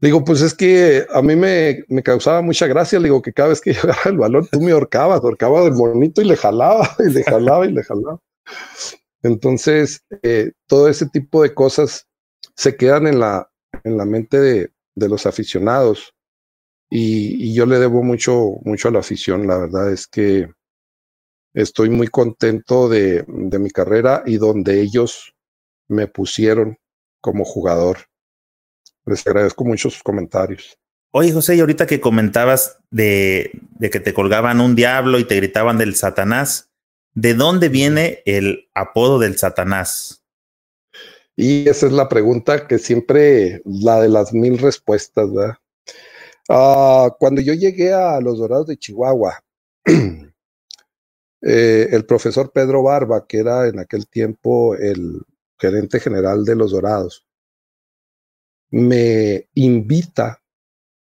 Digo, 0.00 0.24
pues 0.24 0.42
es 0.42 0.54
que 0.54 1.06
a 1.12 1.22
mí 1.22 1.34
me, 1.34 1.84
me 1.88 2.02
causaba 2.02 2.40
mucha 2.40 2.66
gracia. 2.68 3.00
digo 3.00 3.20
que 3.20 3.32
cada 3.32 3.48
vez 3.50 3.60
que 3.60 3.72
llegaba 3.74 3.98
el 4.06 4.18
balón, 4.18 4.46
tú 4.50 4.60
me 4.60 4.72
ahorcabas, 4.72 5.20
ahorcaba 5.20 5.62
del 5.62 5.72
bonito 5.72 6.22
y 6.22 6.24
le 6.24 6.36
jalaba, 6.36 6.88
y 6.98 7.10
le 7.10 7.24
jalaba 7.24 7.66
y 7.66 7.72
le 7.72 7.82
jalaba. 7.82 8.20
Entonces, 9.22 10.04
eh, 10.22 10.52
todo 10.66 10.88
ese 10.88 11.06
tipo 11.06 11.42
de 11.42 11.52
cosas 11.52 12.06
se 12.54 12.76
quedan 12.76 13.08
en 13.08 13.18
la, 13.18 13.50
en 13.82 13.96
la 13.96 14.04
mente 14.04 14.38
de, 14.38 14.72
de 14.94 15.08
los 15.08 15.26
aficionados. 15.26 16.14
Y, 16.90 17.50
y, 17.50 17.54
yo 17.54 17.66
le 17.66 17.78
debo 17.78 18.02
mucho, 18.02 18.60
mucho 18.62 18.88
a 18.88 18.92
la 18.92 19.00
afición. 19.00 19.46
La 19.46 19.58
verdad 19.58 19.92
es 19.92 20.06
que 20.06 20.48
estoy 21.62 21.90
muy 21.90 22.06
contento 22.06 22.88
de, 22.88 23.24
de 23.26 23.58
mi 23.58 23.70
carrera 23.70 24.22
y 24.24 24.36
donde 24.36 24.80
ellos 24.80 25.34
me 25.88 26.06
pusieron 26.06 26.78
como 27.20 27.44
jugador. 27.44 27.98
Les 29.04 29.26
agradezco 29.26 29.64
mucho 29.64 29.90
sus 29.90 30.02
comentarios. 30.02 30.78
Oye, 31.10 31.32
José, 31.32 31.56
y 31.56 31.60
ahorita 31.60 31.86
que 31.86 32.00
comentabas 32.00 32.78
de, 32.90 33.50
de, 33.78 33.90
que 33.90 33.98
te 33.98 34.14
colgaban 34.14 34.60
un 34.60 34.76
diablo 34.76 35.18
y 35.18 35.24
te 35.24 35.36
gritaban 35.36 35.78
del 35.78 35.96
Satanás, 35.96 36.70
¿de 37.14 37.34
dónde 37.34 37.68
viene 37.68 38.22
el 38.24 38.68
apodo 38.74 39.18
del 39.18 39.36
Satanás? 39.36 40.22
Y 41.34 41.68
esa 41.68 41.86
es 41.86 41.92
la 41.92 42.08
pregunta 42.08 42.68
que 42.68 42.78
siempre, 42.78 43.62
la 43.64 44.00
de 44.00 44.10
las 44.10 44.32
mil 44.32 44.58
respuestas, 44.58 45.32
¿verdad? 45.32 45.56
Uh, 46.48 47.10
cuando 47.18 47.40
yo 47.40 47.54
llegué 47.54 47.92
a 47.92 48.20
los 48.20 48.38
Dorados 48.38 48.66
de 48.66 48.76
Chihuahua, 48.76 49.42
eh, 51.40 51.88
el 51.92 52.04
profesor 52.04 52.50
Pedro 52.52 52.82
Barba, 52.82 53.26
que 53.26 53.38
era 53.38 53.68
en 53.68 53.78
aquel 53.78 54.08
tiempo 54.08 54.74
el 54.74 55.22
gerente 55.58 56.00
general 56.00 56.44
de 56.44 56.56
los 56.56 56.72
Dorados, 56.72 57.26
me 58.70 59.48
invita 59.54 60.42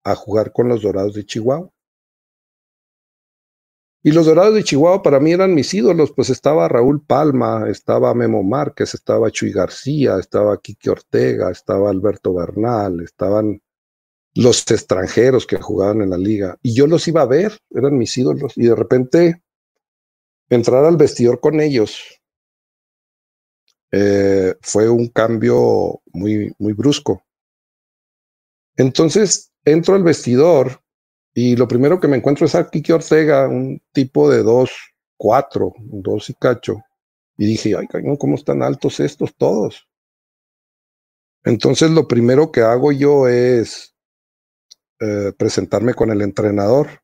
a 0.04 0.14
jugar 0.14 0.52
con 0.52 0.68
los 0.68 0.82
Dorados 0.82 1.14
de 1.14 1.26
Chihuahua. 1.26 1.70
Y 4.02 4.12
los 4.12 4.24
Dorados 4.24 4.54
de 4.54 4.64
Chihuahua 4.64 5.02
para 5.02 5.20
mí 5.20 5.32
eran 5.32 5.54
mis 5.54 5.74
ídolos, 5.74 6.12
pues 6.16 6.30
estaba 6.30 6.68
Raúl 6.68 7.04
Palma, 7.04 7.68
estaba 7.68 8.14
Memo 8.14 8.42
Márquez, 8.42 8.94
estaba 8.94 9.30
Chuy 9.30 9.52
García, 9.52 10.16
estaba 10.18 10.58
Quique 10.58 10.88
Ortega, 10.88 11.50
estaba 11.50 11.90
Alberto 11.90 12.32
Bernal, 12.32 13.00
estaban 13.00 13.60
los 14.34 14.70
extranjeros 14.70 15.46
que 15.46 15.60
jugaban 15.60 16.00
en 16.00 16.10
la 16.10 16.16
liga. 16.16 16.56
Y 16.62 16.74
yo 16.74 16.86
los 16.86 17.06
iba 17.08 17.20
a 17.20 17.26
ver, 17.26 17.58
eran 17.70 17.98
mis 17.98 18.16
ídolos. 18.16 18.56
Y 18.56 18.68
de 18.68 18.74
repente 18.74 19.42
entrar 20.50 20.84
al 20.84 20.96
vestidor 20.96 21.40
con 21.40 21.60
ellos 21.60 22.20
eh, 23.92 24.54
fue 24.60 24.88
un 24.88 25.08
cambio 25.08 26.00
muy, 26.12 26.52
muy 26.58 26.72
brusco. 26.72 27.24
Entonces 28.76 29.52
entro 29.64 29.94
al 29.94 30.02
vestidor 30.02 30.82
y 31.34 31.56
lo 31.56 31.68
primero 31.68 32.00
que 32.00 32.08
me 32.08 32.16
encuentro 32.16 32.46
es 32.46 32.54
a 32.54 32.68
Kiki 32.68 32.92
Ortega, 32.92 33.48
un 33.48 33.80
tipo 33.92 34.30
de 34.30 34.42
dos, 34.42 34.70
cuatro, 35.16 35.72
dos 35.78 36.30
y 36.30 36.34
cacho. 36.34 36.82
Y 37.36 37.46
dije, 37.46 37.74
ay, 37.76 37.86
¿cómo 38.18 38.34
están 38.34 38.62
altos 38.62 39.00
estos 39.00 39.34
todos? 39.36 39.88
Entonces 41.44 41.90
lo 41.90 42.06
primero 42.06 42.52
que 42.52 42.60
hago 42.60 42.92
yo 42.92 43.28
es 43.28 43.94
eh, 45.00 45.32
presentarme 45.36 45.94
con 45.94 46.10
el 46.10 46.20
entrenador, 46.20 47.02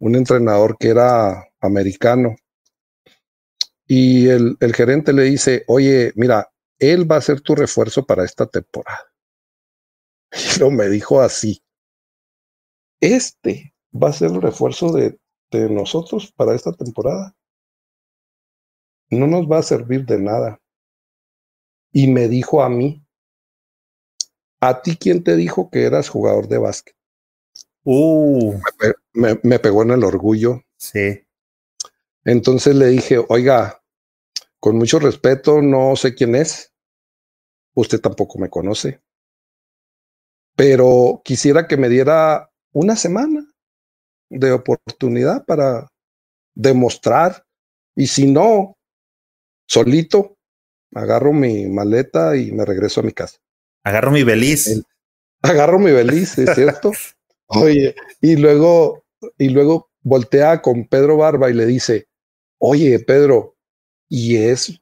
un 0.00 0.16
entrenador 0.16 0.76
que 0.78 0.88
era 0.88 1.48
americano. 1.60 2.34
Y 3.96 4.28
el, 4.28 4.56
el 4.58 4.74
gerente 4.74 5.12
le 5.12 5.22
dice, 5.22 5.62
oye, 5.68 6.12
mira, 6.16 6.50
él 6.80 7.08
va 7.08 7.18
a 7.18 7.20
ser 7.20 7.40
tu 7.42 7.54
refuerzo 7.54 8.04
para 8.04 8.24
esta 8.24 8.44
temporada. 8.44 9.12
Y 10.56 10.58
lo 10.58 10.72
me 10.72 10.88
dijo 10.88 11.20
así, 11.20 11.62
este 13.00 13.72
va 13.92 14.08
a 14.08 14.12
ser 14.12 14.32
el 14.32 14.42
refuerzo 14.42 14.92
de, 14.92 15.16
de 15.52 15.70
nosotros 15.70 16.32
para 16.32 16.56
esta 16.56 16.72
temporada. 16.72 17.36
No 19.10 19.28
nos 19.28 19.48
va 19.48 19.58
a 19.58 19.62
servir 19.62 20.04
de 20.04 20.18
nada. 20.18 20.60
Y 21.92 22.08
me 22.08 22.26
dijo 22.26 22.64
a 22.64 22.68
mí, 22.68 23.06
¿a 24.60 24.82
ti 24.82 24.96
quién 24.96 25.22
te 25.22 25.36
dijo 25.36 25.70
que 25.70 25.84
eras 25.84 26.08
jugador 26.08 26.48
de 26.48 26.58
básquet? 26.58 26.96
Uh. 27.84 28.54
Me, 28.80 28.94
me, 29.12 29.40
me, 29.44 29.58
pegó 29.60 29.84
en 29.84 29.92
el 29.92 30.02
orgullo. 30.02 30.64
Sí. 30.78 31.24
Entonces 32.24 32.74
le 32.74 32.86
dije, 32.86 33.24
oiga, 33.28 33.83
con 34.64 34.78
mucho 34.78 34.98
respeto, 34.98 35.60
no 35.60 35.94
sé 35.94 36.14
quién 36.14 36.34
es. 36.34 36.72
Usted 37.74 38.00
tampoco 38.00 38.38
me 38.38 38.48
conoce 38.48 39.04
pero 40.56 41.20
quisiera 41.24 41.66
que 41.66 41.76
me 41.76 41.88
diera 41.88 42.50
una 42.72 42.96
semana 42.96 43.44
de 44.30 44.52
oportunidad 44.52 45.44
para 45.44 45.88
demostrar 46.54 47.44
y 47.96 48.06
si 48.06 48.26
no, 48.26 48.76
solito, 49.68 50.36
agarro 50.94 51.32
mi 51.32 51.66
maleta 51.66 52.36
y 52.36 52.52
me 52.52 52.64
regreso 52.64 53.00
a 53.00 53.04
mi 53.04 53.12
casa. 53.12 53.38
Agarro 53.84 54.10
mi 54.10 54.22
beliz. 54.22 54.82
Agarro 55.42 55.78
mi 55.78 55.92
beliz, 55.92 56.38
¿es 56.38 56.54
cierto? 56.54 56.92
Oye, 57.46 57.94
y 58.20 58.36
luego, 58.36 59.04
y 59.38 59.50
luego 59.50 59.90
voltea 60.02 60.62
con 60.62 60.86
Pedro 60.86 61.18
Barba 61.18 61.50
y 61.50 61.54
le 61.54 61.66
dice, 61.66 62.08
oye, 62.58 62.98
Pedro, 63.00 63.53
¿y 64.08 64.36
es 64.36 64.80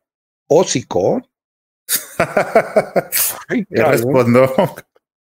hocicón? 0.49 1.27
Ay, 3.49 3.66
respondió. 3.68 4.53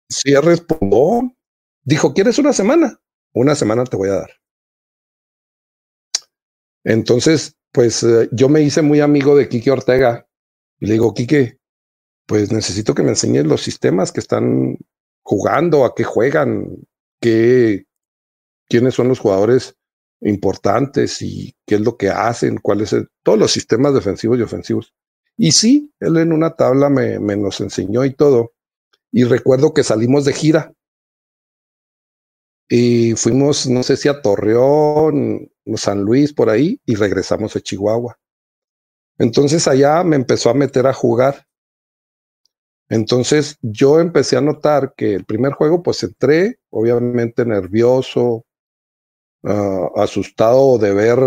Sí, 0.09 0.35
respondió. 0.35 1.35
Dijo, 1.83 2.13
¿quieres 2.13 2.37
una 2.39 2.53
semana? 2.53 2.99
Una 3.33 3.55
semana 3.55 3.83
te 3.85 3.97
voy 3.97 4.09
a 4.09 4.15
dar. 4.15 4.31
Entonces, 6.83 7.57
pues 7.71 8.03
eh, 8.03 8.29
yo 8.31 8.49
me 8.49 8.61
hice 8.61 8.81
muy 8.81 9.01
amigo 9.01 9.35
de 9.35 9.49
Quique 9.49 9.71
Ortega 9.71 10.27
y 10.79 10.87
le 10.87 10.93
digo, 10.93 11.13
Quique, 11.13 11.59
pues 12.25 12.51
necesito 12.51 12.95
que 12.95 13.03
me 13.03 13.09
enseñes 13.09 13.45
los 13.45 13.61
sistemas 13.61 14.11
que 14.11 14.19
están 14.19 14.77
jugando, 15.23 15.85
a 15.85 15.93
qué 15.95 16.03
juegan, 16.03 16.65
qué, 17.21 17.85
quiénes 18.69 18.95
son 18.95 19.09
los 19.09 19.19
jugadores 19.19 19.77
importantes 20.21 21.21
y 21.21 21.55
qué 21.65 21.75
es 21.75 21.81
lo 21.81 21.97
que 21.97 22.09
hacen, 22.09 22.57
cuáles 22.57 22.89
son 22.89 23.09
todos 23.23 23.37
los 23.37 23.51
sistemas 23.51 23.93
defensivos 23.93 24.37
y 24.39 24.41
ofensivos. 24.41 24.93
Y 25.37 25.51
sí, 25.51 25.93
él 25.99 26.17
en 26.17 26.33
una 26.33 26.55
tabla 26.55 26.89
me, 26.89 27.19
me 27.19 27.35
nos 27.35 27.61
enseñó 27.61 28.03
y 28.05 28.13
todo. 28.13 28.53
Y 29.11 29.23
recuerdo 29.23 29.73
que 29.73 29.83
salimos 29.83 30.25
de 30.25 30.33
gira 30.33 30.73
y 32.69 33.13
fuimos, 33.15 33.67
no 33.67 33.83
sé 33.83 33.95
si 33.95 34.09
a 34.09 34.21
Torreón, 34.21 35.49
San 35.75 36.01
Luis, 36.01 36.33
por 36.33 36.49
ahí, 36.49 36.81
y 36.85 36.95
regresamos 36.95 37.55
a 37.55 37.61
Chihuahua. 37.61 38.19
Entonces 39.17 39.67
allá 39.67 40.03
me 40.03 40.15
empezó 40.15 40.49
a 40.49 40.53
meter 40.53 40.85
a 40.85 40.93
jugar. 40.93 41.47
Entonces 42.89 43.57
yo 43.61 43.99
empecé 43.99 44.37
a 44.37 44.41
notar 44.41 44.93
que 44.95 45.13
el 45.13 45.25
primer 45.25 45.53
juego, 45.53 45.81
pues 45.81 46.03
entré, 46.03 46.59
obviamente 46.69 47.45
nervioso, 47.45 48.45
uh, 49.43 49.99
asustado 49.99 50.77
de 50.77 50.93
ver 50.93 51.19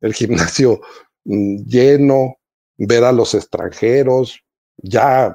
el 0.00 0.14
gimnasio 0.14 0.80
mm, 1.24 1.64
lleno, 1.64 2.36
ver 2.76 3.04
a 3.04 3.12
los 3.12 3.34
extranjeros, 3.34 4.40
ya 4.76 5.34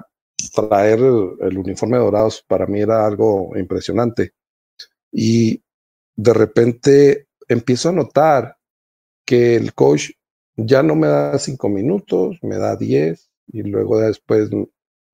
traer 0.53 0.99
el, 0.99 1.57
uniforme 1.57 1.97
dorado 1.97 2.30
para 2.47 2.68
mí 2.68 2.82
era 2.82 3.05
algo 3.05 3.55
impresionante. 3.57 4.34
Y 5.11 5.63
de 6.15 6.34
repente 6.34 7.28
empiezo 7.47 7.89
a 7.89 7.93
notar 7.93 8.57
que 9.26 9.55
el 9.55 9.74
coach 9.74 10.11
ya 10.55 10.84
no 10.84 10.95
me 10.95 11.07
da 11.07 11.38
cinco 11.39 11.70
minutos, 11.70 12.39
me 12.41 12.57
da 12.57 12.76
diez 12.76 13.30
y 13.47 13.63
luego 13.63 13.99
después 13.99 14.49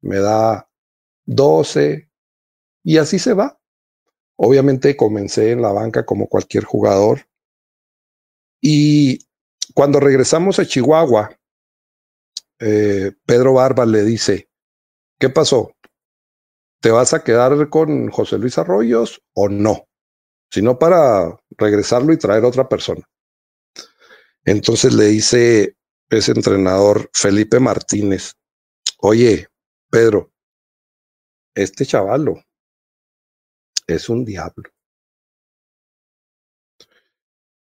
me 0.02 0.18
da 0.18 0.68
doce 1.26 2.10
y 2.84 2.98
así 2.98 3.20
se 3.20 3.34
va. 3.34 3.60
Obviamente 4.36 4.98
comencé 4.98 5.52
en 5.52 5.62
la 5.62 5.72
banca 5.72 6.06
como 6.06 6.28
cualquier 6.28 6.64
jugador 6.64 7.28
y 8.66 9.20
cuando 9.74 10.00
regresamos 10.00 10.58
a 10.58 10.66
Chihuahua, 10.66 11.38
eh, 12.60 13.12
Pedro 13.26 13.54
Barba 13.56 13.86
le 13.86 14.04
dice, 14.04 14.50
¿qué 15.20 15.30
pasó? 15.30 15.76
¿Te 16.82 16.90
vas 16.90 17.14
a 17.14 17.26
quedar 17.26 17.70
con 17.70 18.10
José 18.10 18.38
Luis 18.38 18.58
Arroyos 18.58 19.22
o 19.34 19.50
no? 19.50 19.90
Sino 20.50 20.80
para 20.80 21.38
regresarlo 21.58 22.14
y 22.14 22.18
traer 22.18 22.46
otra 22.46 22.70
persona. 22.70 23.02
Entonces 24.46 24.94
le 24.94 25.06
dice 25.06 25.76
ese 26.10 26.32
entrenador 26.32 27.10
Felipe 27.14 27.60
Martínez, 27.60 28.36
oye, 29.00 29.48
Pedro, 29.90 30.32
este 31.54 31.86
chavalo 31.86 32.42
es 33.88 34.10
un 34.10 34.26
diablo. 34.26 34.70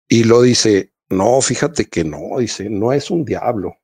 Y 0.08 0.24
lo 0.24 0.42
dice, 0.42 0.92
no, 1.08 1.40
fíjate 1.40 1.86
que 1.86 2.04
no, 2.04 2.38
dice, 2.38 2.68
no 2.68 2.92
es 2.92 3.10
un 3.10 3.24
diablo. 3.24 3.76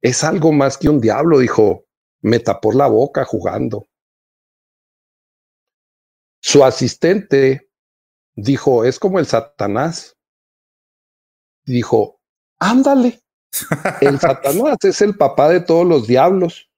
Es 0.00 0.24
algo 0.24 0.52
más 0.52 0.78
que 0.78 0.88
un 0.88 1.00
diablo, 1.00 1.38
dijo, 1.38 1.86
me 2.20 2.38
tapó 2.38 2.72
la 2.72 2.86
boca 2.86 3.24
jugando. 3.24 3.86
Su 6.40 6.64
asistente 6.64 7.70
dijo, 8.34 8.84
es 8.84 8.98
como 8.98 9.18
el 9.18 9.26
Satanás. 9.26 10.16
Dijo, 11.64 12.20
ándale, 12.58 13.20
el 14.00 14.18
Satanás 14.20 14.76
es 14.82 15.00
el 15.02 15.16
papá 15.16 15.48
de 15.48 15.60
todos 15.60 15.86
los 15.86 16.06
diablos. 16.06 16.70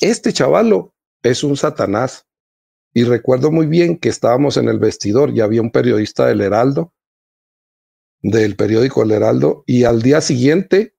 Este 0.00 0.32
chavalo 0.32 0.94
es 1.22 1.44
un 1.44 1.56
Satanás. 1.56 2.26
Y 2.96 3.02
recuerdo 3.02 3.50
muy 3.50 3.66
bien 3.66 3.98
que 3.98 4.08
estábamos 4.08 4.56
en 4.56 4.68
el 4.68 4.78
vestidor 4.78 5.36
y 5.36 5.40
había 5.40 5.60
un 5.60 5.72
periodista 5.72 6.26
del 6.26 6.40
Heraldo, 6.40 6.94
del 8.22 8.54
periódico 8.54 9.02
El 9.02 9.10
Heraldo, 9.10 9.64
y 9.66 9.82
al 9.82 10.00
día 10.00 10.20
siguiente 10.20 10.94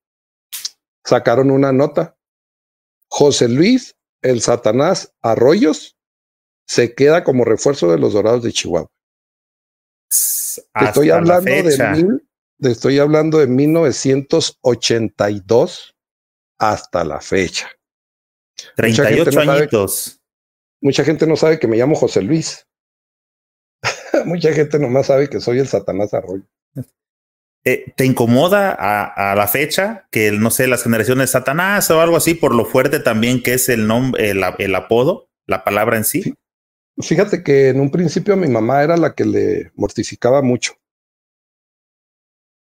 sacaron 1.05 1.51
una 1.51 1.71
nota. 1.71 2.17
José 3.07 3.47
Luis, 3.47 3.95
el 4.21 4.41
Satanás 4.41 5.13
Arroyos, 5.21 5.97
se 6.67 6.93
queda 6.93 7.23
como 7.23 7.45
refuerzo 7.45 7.89
de 7.89 7.97
los 7.97 8.11
Dorados 8.11 8.43
de 8.43 8.51
Chihuahua. 8.51 8.91
estoy 10.09 11.11
hablando 11.11 11.49
de 11.49 11.91
mil, 11.91 12.27
estoy 12.59 12.99
hablando 12.99 13.37
de 13.37 13.47
1982 13.47 15.95
hasta 16.57 17.05
la 17.05 17.21
fecha. 17.21 17.69
38 18.75 19.39
añitos 19.39 20.19
mucha 20.81 21.03
gente 21.03 21.27
no 21.27 21.35
sabe 21.35 21.59
que 21.59 21.67
me 21.67 21.77
llamo 21.77 21.95
José 21.95 22.21
Luis. 22.21 22.67
mucha 24.25 24.53
gente 24.53 24.79
nomás 24.79 25.07
sabe 25.07 25.29
que 25.29 25.39
soy 25.39 25.59
el 25.59 25.67
Satanás 25.67 26.13
Arroyo. 26.13 26.45
Eh, 27.67 27.93
¿Te 27.95 28.05
incomoda 28.05 28.75
a, 28.77 29.33
la 29.33 29.47
fecha 29.47 30.07
que, 30.11 30.31
no 30.31 30.51
sé, 30.51 30.67
las 30.67 30.83
generaciones 30.83 31.31
Satanás 31.31 31.89
o 31.89 31.99
algo 31.99 32.15
así, 32.15 32.35
por 32.35 32.53
lo 32.53 32.63
fuerte 32.63 32.99
también 32.99 33.41
que 33.41 33.55
es 33.55 33.69
el 33.69 33.87
nombre, 33.87 34.29
el, 34.29 34.75
apodo, 34.75 35.29
la 35.47 35.63
palabra 35.63 35.97
en 35.97 36.03
sí? 36.03 36.35
Fíjate 36.99 37.43
que 37.43 37.69
en 37.69 37.79
un 37.79 37.89
principio 37.89 38.37
mi 38.37 38.47
mamá 38.47 38.83
era 38.83 38.97
la 38.97 39.15
que 39.15 39.25
le 39.25 39.71
mortificaba 39.73 40.43
mucho. 40.43 40.73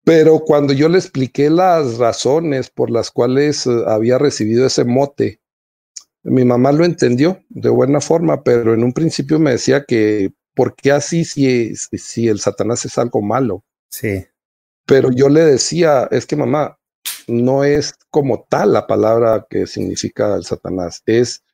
Pero 0.04 0.38
cuando 0.38 0.72
yo 0.72 0.88
le 0.88 0.98
expliqué 0.98 1.50
las 1.50 1.98
razones 1.98 2.70
por 2.70 2.88
las 2.88 3.10
cuales 3.10 3.66
eh, 3.66 3.70
había 3.88 4.18
recibido 4.18 4.64
ese 4.64 4.84
mote, 4.84 5.40
mi 6.26 6.44
mamá 6.44 6.72
lo 6.72 6.84
entendió 6.84 7.40
de 7.48 7.68
buena 7.68 8.00
forma, 8.00 8.42
pero 8.42 8.74
en 8.74 8.82
un 8.82 8.92
principio 8.92 9.38
me 9.38 9.52
decía 9.52 9.84
que, 9.84 10.32
¿por 10.54 10.74
qué 10.74 10.92
así 10.92 11.24
si, 11.24 11.74
si 11.76 12.28
el 12.28 12.40
Satanás 12.40 12.84
es 12.84 12.98
algo 12.98 13.22
malo? 13.22 13.64
Sí. 13.90 14.26
Pero 14.86 15.10
yo 15.12 15.28
le 15.28 15.44
decía, 15.44 16.08
es 16.10 16.26
que 16.26 16.36
mamá, 16.36 16.78
no 17.28 17.64
es 17.64 17.94
como 18.10 18.46
tal 18.48 18.72
la 18.72 18.86
palabra 18.86 19.46
que 19.48 19.66
significa 19.66 20.34
el 20.34 20.44
Satanás, 20.44 21.02
es, 21.06 21.44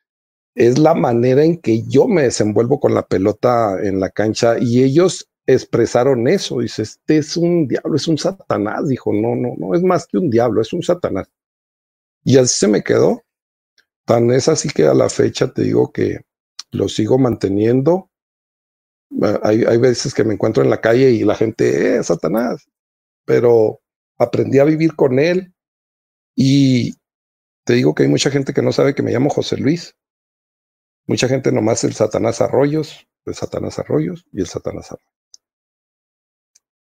es 0.55 0.77
la 0.77 0.93
manera 0.93 1.43
en 1.43 1.57
que 1.57 1.83
yo 1.83 2.07
me 2.07 2.23
desenvuelvo 2.23 2.79
con 2.79 2.93
la 2.93 3.07
pelota 3.07 3.77
en 3.81 3.99
la 3.99 4.09
cancha 4.09 4.55
y 4.59 4.83
ellos 4.83 5.29
expresaron 5.47 6.27
eso. 6.27 6.59
Dice, 6.59 6.83
este 6.83 7.17
es 7.17 7.37
un 7.37 7.67
diablo, 7.67 7.95
es 7.95 8.07
un 8.07 8.17
Satanás. 8.17 8.87
Dijo, 8.87 9.11
no, 9.13 9.35
no, 9.35 9.55
no 9.57 9.73
es 9.75 9.81
más 9.83 10.07
que 10.07 10.17
un 10.17 10.29
diablo, 10.29 10.61
es 10.61 10.73
un 10.73 10.83
Satanás. 10.83 11.27
Y 12.23 12.37
así 12.37 12.59
se 12.59 12.67
me 12.67 12.83
quedó. 12.83 13.22
Tan 14.05 14.31
es 14.31 14.47
así 14.47 14.69
que 14.69 14.85
a 14.85 14.93
la 14.93 15.09
fecha 15.09 15.53
te 15.53 15.63
digo 15.63 15.91
que 15.91 16.21
lo 16.71 16.89
sigo 16.89 17.17
manteniendo. 17.17 18.09
Ah, 19.21 19.39
hay, 19.43 19.63
hay 19.63 19.77
veces 19.77 20.13
que 20.13 20.23
me 20.23 20.33
encuentro 20.33 20.63
en 20.63 20.69
la 20.69 20.81
calle 20.81 21.11
y 21.11 21.23
la 21.23 21.35
gente, 21.35 21.97
eh, 21.97 22.03
Satanás, 22.03 22.67
pero 23.25 23.81
aprendí 24.17 24.59
a 24.59 24.65
vivir 24.65 24.95
con 24.95 25.19
él 25.19 25.53
y 26.35 26.95
te 27.63 27.73
digo 27.73 27.95
que 27.95 28.03
hay 28.03 28.09
mucha 28.09 28.29
gente 28.29 28.53
que 28.53 28.61
no 28.61 28.71
sabe 28.71 28.93
que 28.93 29.03
me 29.03 29.11
llamo 29.11 29.29
José 29.29 29.57
Luis. 29.57 29.95
Mucha 31.05 31.27
gente 31.27 31.51
nomás 31.51 31.83
el 31.83 31.93
Satanás 31.93 32.41
Arroyos, 32.41 33.07
el 33.25 33.35
Satanás 33.35 33.79
Arroyos 33.79 34.25
y 34.31 34.41
el 34.41 34.47
Satanás 34.47 34.91
Arroyos. 34.91 35.13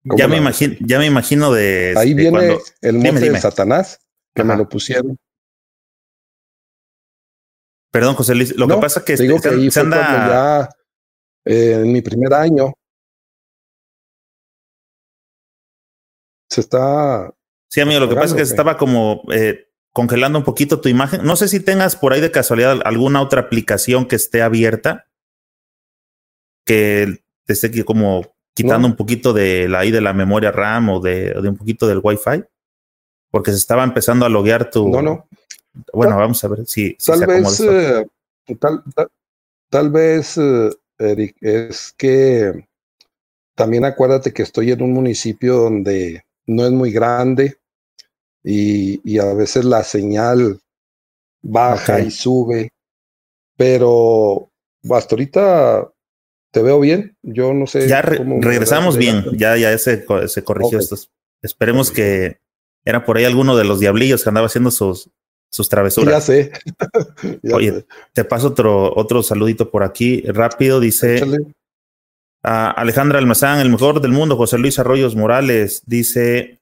Ya 0.03 0.28
me, 0.28 0.38
imagino, 0.38 0.76
ya 0.80 0.97
me 0.97 1.05
imagino 1.05 1.51
de... 1.51 1.93
Ahí 1.97 2.14
viene 2.14 2.57
el 2.82 2.97
mote 2.97 3.32
de 3.32 3.39
Satanás, 3.39 3.99
que 4.34 4.43
me 4.43 4.55
lo 4.55 4.68
pusieron. 4.68 5.18
Perdón, 7.91 8.15
José 8.15 8.35
Luis, 8.35 8.55
lo 8.55 8.67
que 8.67 8.77
pasa 8.77 8.99
es 8.99 9.05
que, 9.05 9.15
digo 9.15 9.39
que 9.41 9.49
ahí 9.49 9.69
ya 9.69 10.69
eh, 11.45 11.73
en 11.73 11.91
mi 11.91 12.01
primer 12.01 12.33
año 12.33 12.73
se 16.49 16.61
está. 16.61 17.33
Sí, 17.67 17.81
amigo, 17.81 17.99
lo 17.99 18.09
que 18.09 18.15
pasa 18.15 18.27
es 18.27 18.33
que 18.33 18.41
estaba 18.41 18.77
como 18.77 19.23
eh, 19.31 19.69
congelando 19.91 20.39
un 20.39 20.45
poquito 20.45 20.81
tu 20.81 20.89
imagen. 20.89 21.23
No 21.23 21.35
sé 21.35 21.47
si 21.47 21.59
tengas 21.59 21.95
por 21.95 22.13
ahí 22.13 22.21
de 22.21 22.31
casualidad 22.31 22.79
alguna 22.83 23.21
otra 23.21 23.41
aplicación 23.41 24.07
que 24.07 24.15
esté 24.15 24.41
abierta 24.41 25.05
que 26.65 27.23
te 27.45 27.53
esté 27.53 27.83
como 27.83 28.35
quitando 28.53 28.87
un 28.87 28.95
poquito 28.95 29.33
de 29.33 29.67
la 29.67 29.79
ahí 29.79 29.89
de 29.89 30.01
la 30.01 30.13
memoria 30.13 30.51
RAM 30.51 30.89
o 30.89 30.99
de, 30.99 31.33
de 31.33 31.49
un 31.49 31.57
poquito 31.57 31.87
del 31.87 32.01
Wi-Fi, 32.03 32.43
porque 33.31 33.51
se 33.51 33.57
estaba 33.57 33.83
empezando 33.83 34.25
a 34.25 34.29
loguear 34.29 34.69
tu. 34.69 34.87
No, 34.87 35.01
no. 35.01 35.27
Bueno, 35.93 36.17
vamos 36.17 36.43
a 36.43 36.47
ver 36.47 36.65
si, 36.65 36.95
tal, 37.05 37.26
vez, 37.26 37.59
eh, 37.61 38.05
tal, 39.70 39.89
vez, 39.89 40.38
eh, 40.38 40.70
Eric, 40.97 41.38
es 41.41 41.93
que 41.97 42.67
también 43.55 43.86
acuérdate 43.86 44.34
que 44.34 44.43
estoy 44.43 44.72
en 44.72 44.82
un 44.82 44.93
municipio 44.93 45.57
donde 45.57 46.24
no 46.47 46.65
es 46.65 46.72
muy 46.72 46.91
grande 46.91 47.57
y, 48.43 49.20
a 49.20 49.34
veces 49.34 49.65
la 49.65 49.84
señal 49.84 50.59
baja 51.41 51.99
y 51.99 52.11
sube, 52.11 52.70
pero 53.55 54.49
hasta 54.89 55.15
ahorita 55.15 55.91
te 56.51 56.63
veo 56.63 56.80
bien. 56.80 57.15
Yo 57.22 57.53
no 57.53 57.67
sé. 57.67 57.88
Ya 57.88 58.01
regresamos 58.01 58.97
bien, 58.97 59.26
ya, 59.38 59.57
ya 59.57 59.78
se, 59.78 60.05
se 60.28 60.43
corrigió 60.43 60.80
esto. 60.80 60.95
Esperemos 61.41 61.91
que 61.91 62.39
era 62.86 63.05
por 63.05 63.17
ahí 63.17 63.26
alguno 63.26 63.55
de 63.55 63.65
los 63.65 63.80
diablillos 63.80 64.24
que 64.24 64.30
andaba 64.30 64.47
haciendo 64.47 64.72
sus, 64.72 65.09
sus 65.50 65.70
travesuras. 65.70 66.14
Ya 66.14 66.22
sé. 66.22 66.52
Oye, 67.54 67.86
te 68.14 68.24
paso 68.24 68.47
otro, 68.47 68.93
otro 68.95 69.24
saludito 69.24 69.72
por 69.72 69.84
aquí, 69.84 70.22
rápido, 70.28 70.80
dice 70.80 71.22
Alejandra 72.41 73.20
Almazán, 73.20 73.60
el 73.60 73.70
mejor 73.70 74.02
del 74.02 74.12
mundo, 74.12 74.38
José 74.38 74.58
Luis 74.58 74.80
Arroyos 74.80 75.16
Morales, 75.16 75.84
dice 75.86 76.60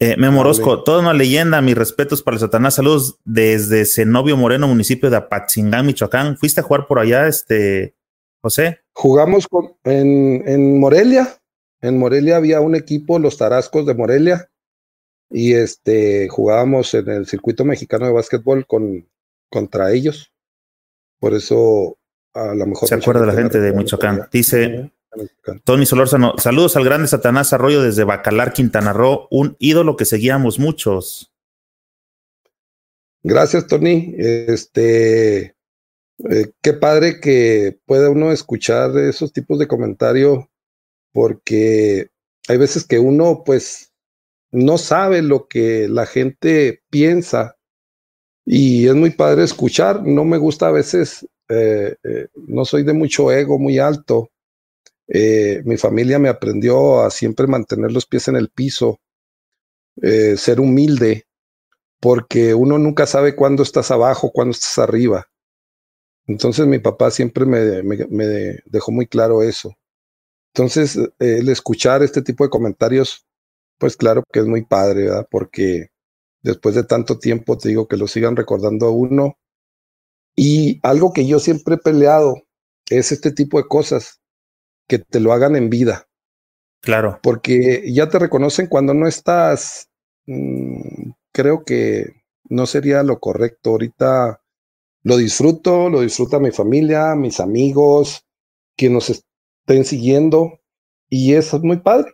eh, 0.00 0.16
Memorosco, 0.16 0.82
toda 0.82 1.00
una 1.00 1.12
leyenda, 1.12 1.60
mis 1.60 1.76
respetos 1.76 2.22
para 2.22 2.36
el 2.36 2.40
Satanás, 2.40 2.74
saludos 2.74 3.18
desde 3.24 3.84
Zenobio 3.84 4.36
Moreno, 4.36 4.66
municipio 4.66 5.10
de 5.10 5.18
Apatzingán, 5.18 5.86
Michoacán. 5.86 6.36
¿Fuiste 6.36 6.60
a 6.60 6.64
jugar 6.64 6.86
por 6.86 6.98
allá, 6.98 7.28
este, 7.28 7.94
José? 8.42 8.80
Jugamos 8.92 9.46
con, 9.46 9.74
en, 9.84 10.42
en 10.48 10.80
Morelia, 10.80 11.36
en 11.82 11.98
Morelia 11.98 12.36
había 12.36 12.60
un 12.60 12.74
equipo, 12.74 13.18
los 13.18 13.36
Tarascos 13.38 13.86
de 13.86 13.94
Morelia, 13.94 14.49
y 15.30 15.54
este 15.54 16.28
jugábamos 16.28 16.92
en 16.94 17.08
el 17.08 17.26
circuito 17.26 17.64
mexicano 17.64 18.06
de 18.06 18.12
básquetbol 18.12 18.66
con 18.66 19.08
contra 19.48 19.92
ellos. 19.92 20.32
Por 21.18 21.34
eso 21.34 21.98
a 22.34 22.54
lo 22.54 22.66
mejor 22.66 22.88
se 22.88 22.94
acuerda 22.94 23.26
la 23.26 23.34
gente 23.34 23.60
de 23.60 23.72
Michoacán. 23.72 24.28
Dice 24.32 24.90
Tony 25.64 25.86
Solórzano, 25.86 26.34
saludos 26.38 26.76
al 26.76 26.84
grande 26.84 27.08
Satanás 27.08 27.52
Arroyo 27.52 27.82
desde 27.82 28.04
Bacalar, 28.04 28.52
Quintana 28.52 28.92
Roo, 28.92 29.26
un 29.30 29.56
ídolo 29.58 29.96
que 29.96 30.04
seguíamos 30.04 30.58
muchos. 30.58 31.32
Gracias, 33.22 33.66
Tony. 33.66 34.14
Este, 34.16 35.56
eh, 36.30 36.52
qué 36.62 36.72
padre 36.72 37.20
que 37.20 37.78
pueda 37.86 38.08
uno 38.08 38.32
escuchar 38.32 38.96
esos 38.98 39.32
tipos 39.32 39.58
de 39.58 39.68
comentarios, 39.68 40.46
porque 41.12 42.08
hay 42.48 42.56
veces 42.56 42.86
que 42.86 42.98
uno, 42.98 43.42
pues, 43.44 43.89
no 44.52 44.78
sabe 44.78 45.22
lo 45.22 45.46
que 45.46 45.88
la 45.88 46.06
gente 46.06 46.82
piensa 46.90 47.56
y 48.44 48.88
es 48.88 48.94
muy 48.94 49.10
padre 49.10 49.44
escuchar. 49.44 50.04
No 50.04 50.24
me 50.24 50.38
gusta 50.38 50.68
a 50.68 50.72
veces, 50.72 51.26
eh, 51.48 51.96
eh, 52.02 52.28
no 52.34 52.64
soy 52.64 52.82
de 52.82 52.92
mucho 52.92 53.30
ego 53.32 53.58
muy 53.58 53.78
alto. 53.78 54.30
mi 55.64 55.76
familia 55.76 56.18
me 56.18 56.28
aprendió 56.28 57.02
a 57.02 57.10
siempre 57.10 57.46
mantener 57.46 57.92
los 57.92 58.06
pies 58.06 58.28
en 58.28 58.36
el 58.36 58.48
piso, 58.50 59.00
ser 60.00 60.60
humilde 60.60 61.26
porque 62.00 62.54
uno 62.54 62.78
nunca 62.78 63.06
sabe 63.06 63.36
cuándo 63.36 63.62
estás 63.62 63.90
abajo, 63.90 64.32
cuándo 64.32 64.52
estás 64.52 64.78
arriba. 64.78 65.28
Entonces 66.26 66.66
mi 66.66 66.78
papá 66.78 67.10
siempre 67.10 67.44
me, 67.44 67.58
dejó 68.64 68.90
muy 68.90 69.06
claro 69.06 69.42
eso. 69.42 69.76
Entonces, 70.54 70.98
el 71.18 71.48
escuchar 71.48 72.02
este 72.02 72.22
tipo 72.22 72.42
de 72.42 72.50
comentarios, 72.50 73.26
pues 73.80 73.96
claro 73.96 74.22
que 74.30 74.40
es 74.40 74.46
muy 74.46 74.64
padre, 74.64 75.06
¿verdad? 75.06 75.26
Porque 75.30 75.88
después 76.42 76.74
de 76.74 76.84
tanto 76.84 77.18
tiempo 77.18 77.58
te 77.58 77.70
digo 77.70 77.88
que 77.88 77.96
lo 77.96 78.06
sigan 78.06 78.36
recordando 78.36 78.86
a 78.86 78.90
uno. 78.90 79.38
Y 80.36 80.78
algo 80.82 81.12
que 81.12 81.26
yo 81.26 81.40
siempre 81.40 81.74
he 81.74 81.78
peleado 81.78 82.36
es 82.88 83.10
este 83.10 83.32
tipo 83.32 83.58
de 83.58 83.66
cosas, 83.66 84.20
que 84.86 84.98
te 84.98 85.18
lo 85.18 85.32
hagan 85.32 85.56
en 85.56 85.70
vida. 85.70 86.08
Claro. 86.80 87.18
Porque 87.22 87.92
ya 87.92 88.08
te 88.08 88.18
reconocen 88.18 88.68
cuando 88.68 88.94
no 88.94 89.08
estás 89.08 89.88
mm, 90.26 91.10
creo 91.32 91.64
que 91.64 92.22
no 92.48 92.66
sería 92.66 93.02
lo 93.02 93.18
correcto. 93.18 93.70
Ahorita 93.70 94.42
lo 95.02 95.16
disfruto, 95.16 95.88
lo 95.88 96.02
disfruta 96.02 96.38
mi 96.38 96.50
familia, 96.50 97.14
mis 97.14 97.40
amigos, 97.40 98.26
que 98.76 98.90
nos 98.90 99.10
estén 99.10 99.84
siguiendo, 99.84 100.60
y 101.08 101.34
eso 101.34 101.56
es 101.56 101.62
muy 101.62 101.78
padre. 101.78 102.12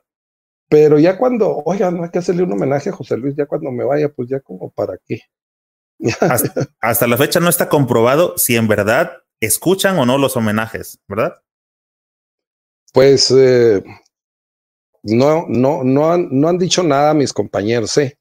Pero 0.69 0.99
ya 0.99 1.17
cuando, 1.17 1.63
oiga, 1.65 1.91
no 1.91 2.05
hay 2.05 2.11
que 2.11 2.19
hacerle 2.19 2.43
un 2.43 2.53
homenaje 2.53 2.91
a 2.91 2.93
José 2.93 3.17
Luis, 3.17 3.37
ya 3.37 3.47
cuando 3.47 3.71
me 3.71 3.85
vaya, 3.85 4.09
pues 4.09 4.29
ya 4.29 4.41
como 4.41 4.71
para 4.71 4.99
qué. 5.07 5.21
Hasta, 6.81 7.07
la 7.07 7.17
fecha 7.17 7.41
no 7.41 7.49
está 7.49 7.69
comprobado 7.69 8.37
si 8.37 8.57
en 8.57 8.69
verdad 8.69 9.13
escuchan 9.41 9.99
o 9.99 10.07
no 10.07 10.19
los 10.19 10.37
homenajes, 10.37 10.99
¿verdad? 11.09 11.37
Pues 12.93 13.31
eh, 13.31 13.83
no, 15.03 15.47
no, 15.49 15.85
no 15.85 16.13
han, 16.13 16.29
no 16.31 16.49
han 16.49 16.59
dicho 16.59 16.83
nada 16.83 17.15
mis 17.15 17.33
compañeros, 17.33 17.97
¿eh? 17.99 18.19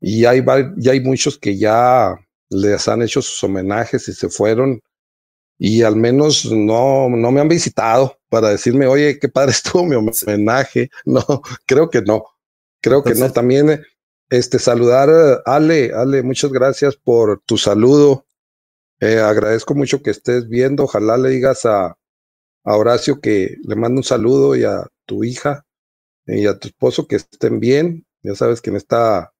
Y 0.00 0.24
hay, 0.24 0.44
ya 0.76 0.92
hay 0.92 1.00
muchos 1.00 1.38
que 1.38 1.56
ya 1.56 2.14
les 2.50 2.88
han 2.88 3.02
hecho 3.02 3.22
sus 3.22 3.42
homenajes 3.42 4.08
y 4.08 4.12
se 4.12 4.28
fueron 4.28 4.80
y 5.58 5.82
al 5.82 5.96
menos 5.96 6.44
no, 6.50 7.08
no 7.08 7.30
me 7.30 7.40
han 7.40 7.48
visitado 7.48 8.18
para 8.34 8.48
decirme, 8.48 8.88
oye, 8.88 9.20
qué 9.20 9.28
padre 9.28 9.52
estuvo 9.52 9.84
mi 9.84 9.94
homenaje. 9.94 10.90
No, 11.04 11.22
creo 11.66 11.88
que 11.88 12.02
no. 12.02 12.24
Creo 12.82 13.04
que 13.04 13.14
no. 13.14 13.30
También 13.30 13.84
este, 14.28 14.58
saludar 14.58 15.08
a 15.08 15.36
Ale, 15.44 15.92
Ale, 15.94 16.24
muchas 16.24 16.50
gracias 16.50 16.96
por 16.96 17.42
tu 17.46 17.58
saludo. 17.58 18.26
Eh, 18.98 19.20
agradezco 19.20 19.76
mucho 19.76 20.02
que 20.02 20.10
estés 20.10 20.48
viendo. 20.48 20.82
Ojalá 20.82 21.16
le 21.16 21.28
digas 21.28 21.64
a, 21.64 21.96
a 22.64 22.76
Horacio 22.76 23.20
que 23.20 23.56
le 23.62 23.76
mando 23.76 24.00
un 24.00 24.04
saludo 24.04 24.56
y 24.56 24.64
a 24.64 24.84
tu 25.06 25.22
hija 25.22 25.64
y 26.26 26.48
a 26.48 26.58
tu 26.58 26.66
esposo 26.66 27.06
que 27.06 27.14
estén 27.14 27.60
bien. 27.60 28.04
Ya 28.24 28.34
sabes 28.34 28.60
que 28.60 28.70
en 28.70 28.76
esta 28.76 29.32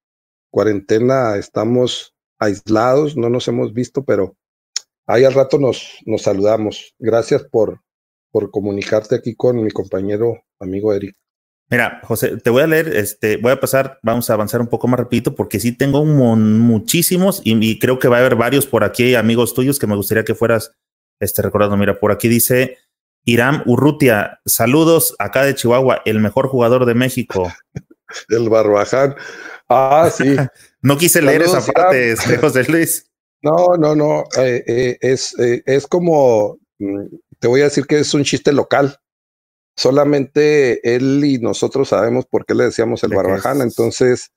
cuarentena 0.51 1.37
estamos 1.37 2.15
aislados, 2.39 3.17
no 3.17 3.29
nos 3.29 3.49
hemos 3.49 3.73
visto, 3.73 4.05
pero 4.05 4.37
ahí 5.05 5.25
al 5.25 5.35
rato 5.35 5.59
nos, 5.59 5.99
nos 6.07 6.23
saludamos. 6.23 6.95
Gracias 7.01 7.43
por, 7.43 7.81
por 8.35 8.51
comunicarte 8.51 9.15
aquí 9.15 9.37
con 9.37 9.63
mi 9.63 9.71
compañero 9.71 10.43
amigo 10.59 10.93
Eric. 10.93 11.15
Mira, 11.71 12.01
José, 12.03 12.37
te 12.39 12.51
voy 12.51 12.63
a 12.63 12.67
leer, 12.67 12.89
este, 12.89 13.37
voy 13.37 13.53
a 13.53 13.61
pasar, 13.61 14.01
vamos 14.03 14.29
a 14.29 14.33
avanzar 14.33 14.61
un 14.61 14.67
poco 14.67 14.89
más 14.89 14.99
rapidito 14.99 15.37
porque 15.37 15.61
sí 15.61 15.71
tengo 15.71 16.05
muchísimos 16.05 17.41
y, 17.45 17.79
creo 17.79 18.01
que 18.01 18.09
va 18.09 18.17
a 18.17 18.21
haber 18.21 18.35
varios 18.35 18.67
por 18.67 18.83
aquí, 18.83 19.15
amigos 19.15 19.55
tuyos, 19.55 19.79
que 19.79 19.87
me 19.87 19.95
gustaría 19.95 20.25
que 20.25 20.35
fueras 20.35 20.73
este, 21.21 21.43
recordando. 21.43 21.77
Mira, 21.77 22.01
por 22.01 22.11
aquí 22.11 22.27
dice 22.27 22.79
Irán 23.25 23.63
Urrutia, 23.67 24.41
saludos 24.45 25.15
acá 25.21 25.45
de 25.45 25.55
Chihuahua, 25.55 26.03
el 26.05 26.19
mejor 26.19 26.49
jugador 26.49 26.87
de 26.87 26.95
México. 26.95 27.53
el 28.31 28.49
Barbaján. 28.49 29.15
Ah, 29.69 30.11
sí. 30.13 30.35
no 30.83 30.99
quise 30.99 31.23
leer 31.23 31.43
esa 31.43 31.61
parte, 31.73 32.11
este, 32.11 32.37
José 32.39 32.65
Luis. 32.65 33.09
No, 33.45 33.77
no, 33.77 33.95
no. 33.95 34.25
Eh, 34.39 34.65
eh, 34.67 34.99
es, 35.03 35.39
eh, 35.39 35.63
es 35.67 35.87
como, 35.87 36.57
mm, 36.79 37.05
te 37.45 37.49
voy 37.49 37.61
a 37.61 37.65
decir 37.65 37.85
que 37.85 37.99
es 37.99 38.15
un 38.15 38.25
chiste 38.25 38.55
local. 38.55 38.97
Solamente 39.77 40.97
él 40.97 41.23
y 41.27 41.37
nosotros 41.37 41.91
sabemos 41.91 42.25
por 42.25 42.47
qué 42.47 42.55
le 42.55 42.65
decíamos 42.65 43.05
el 43.05 43.15
Barbaján. 43.15 43.61
Entonces, 43.61 44.31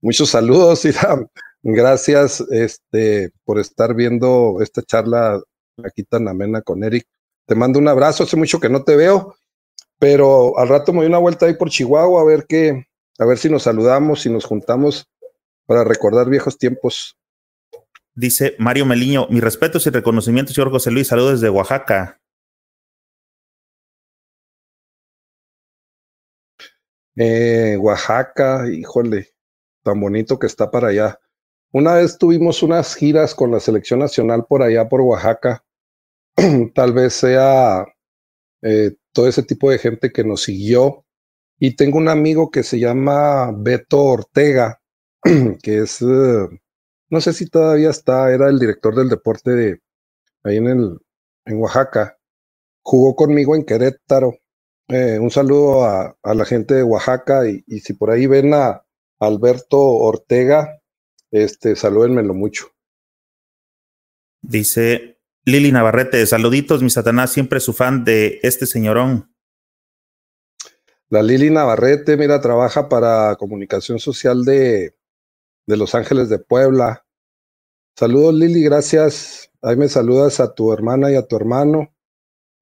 muchos 0.00 0.30
saludos, 0.30 0.84
Irán. 0.84 1.28
Gracias 1.64 2.40
este, 2.52 3.32
por 3.44 3.58
estar 3.58 3.96
viendo 3.96 4.58
esta 4.60 4.80
charla 4.80 5.42
aquí 5.82 6.04
tan 6.04 6.28
amena 6.28 6.62
con 6.62 6.84
Eric. 6.84 7.04
Te 7.46 7.56
mando 7.56 7.80
un 7.80 7.88
abrazo. 7.88 8.22
Hace 8.22 8.36
mucho 8.36 8.60
que 8.60 8.68
no 8.68 8.84
te 8.84 8.94
veo, 8.94 9.34
pero 9.98 10.56
al 10.56 10.68
rato 10.68 10.92
me 10.92 11.00
doy 11.00 11.08
una 11.08 11.18
vuelta 11.18 11.46
ahí 11.46 11.54
por 11.54 11.68
Chihuahua 11.68 12.20
a 12.20 12.24
ver 12.24 12.46
qué, 12.48 12.86
a 13.18 13.24
ver 13.24 13.38
si 13.38 13.50
nos 13.50 13.64
saludamos 13.64 14.24
y 14.24 14.30
nos 14.30 14.44
juntamos 14.44 15.08
para 15.66 15.82
recordar 15.82 16.30
viejos 16.30 16.58
tiempos. 16.58 17.18
Dice 18.14 18.54
Mario 18.60 18.86
Meliño, 18.86 19.26
mi 19.30 19.40
respeto 19.40 19.80
y 19.84 19.90
reconocimiento, 19.90 20.52
señor 20.52 20.70
José 20.70 20.92
Luis, 20.92 21.08
saludos 21.08 21.40
desde 21.40 21.50
Oaxaca. 21.50 22.21
Eh, 27.16 27.76
Oaxaca, 27.78 28.68
híjole, 28.70 29.28
tan 29.82 30.00
bonito 30.00 30.38
que 30.38 30.46
está 30.46 30.70
para 30.70 30.88
allá. 30.88 31.20
Una 31.72 31.94
vez 31.94 32.18
tuvimos 32.18 32.62
unas 32.62 32.94
giras 32.94 33.34
con 33.34 33.50
la 33.50 33.60
selección 33.60 34.00
nacional 34.00 34.44
por 34.48 34.62
allá, 34.62 34.88
por 34.88 35.00
Oaxaca. 35.00 35.64
Tal 36.74 36.92
vez 36.92 37.14
sea 37.14 37.86
eh, 38.62 38.92
todo 39.12 39.28
ese 39.28 39.42
tipo 39.42 39.70
de 39.70 39.78
gente 39.78 40.12
que 40.12 40.24
nos 40.24 40.42
siguió 40.42 41.04
y 41.58 41.76
tengo 41.76 41.98
un 41.98 42.08
amigo 42.08 42.50
que 42.50 42.62
se 42.62 42.78
llama 42.80 43.52
Beto 43.56 44.02
Ortega, 44.02 44.80
que 45.62 45.78
es, 45.78 46.02
eh, 46.02 46.48
no 47.08 47.20
sé 47.20 47.32
si 47.32 47.48
todavía 47.48 47.90
está, 47.90 48.32
era 48.32 48.48
el 48.48 48.58
director 48.58 48.94
del 48.94 49.08
deporte 49.08 49.52
de 49.52 49.80
ahí 50.42 50.56
en, 50.56 50.66
el, 50.66 50.98
en 51.44 51.60
Oaxaca. 51.60 52.18
Jugó 52.82 53.14
conmigo 53.14 53.54
en 53.54 53.64
Querétaro. 53.64 54.34
Eh, 54.88 55.18
un 55.18 55.30
saludo 55.30 55.84
a, 55.84 56.16
la 56.22 56.44
gente 56.44 56.74
de 56.74 56.82
Oaxaca 56.82 57.48
y, 57.48 57.80
si 57.80 57.94
por 57.94 58.10
ahí 58.10 58.26
ven 58.26 58.52
a 58.54 58.84
Alberto 59.20 59.78
Ortega, 59.80 60.80
este, 61.30 61.76
salúdenmelo 61.76 62.34
mucho. 62.34 62.68
Dice 64.42 65.20
Lili 65.44 65.72
Navarrete, 65.72 66.26
saluditos, 66.26 66.82
mi 66.82 66.90
Satanás, 66.90 67.32
siempre 67.32 67.60
su 67.60 67.72
fan 67.72 68.04
de 68.04 68.40
este 68.42 68.66
señorón. 68.66 69.32
La 71.08 71.22
Lili 71.22 71.50
Navarrete, 71.50 72.16
mira, 72.16 72.40
trabaja 72.40 72.88
para 72.88 73.36
comunicación 73.36 73.98
social 73.98 74.44
de, 74.44 74.96
de 75.66 75.76
Los 75.76 75.94
Ángeles 75.94 76.28
de 76.28 76.38
Puebla. 76.38 77.06
Saludos 77.96 78.34
Lili, 78.34 78.62
gracias. 78.62 79.50
Ahí 79.62 79.76
me 79.76 79.88
saludas 79.88 80.40
a 80.40 80.54
tu 80.54 80.72
hermana 80.72 81.12
y 81.12 81.14
a 81.14 81.26
tu 81.26 81.36
hermano. 81.36 81.94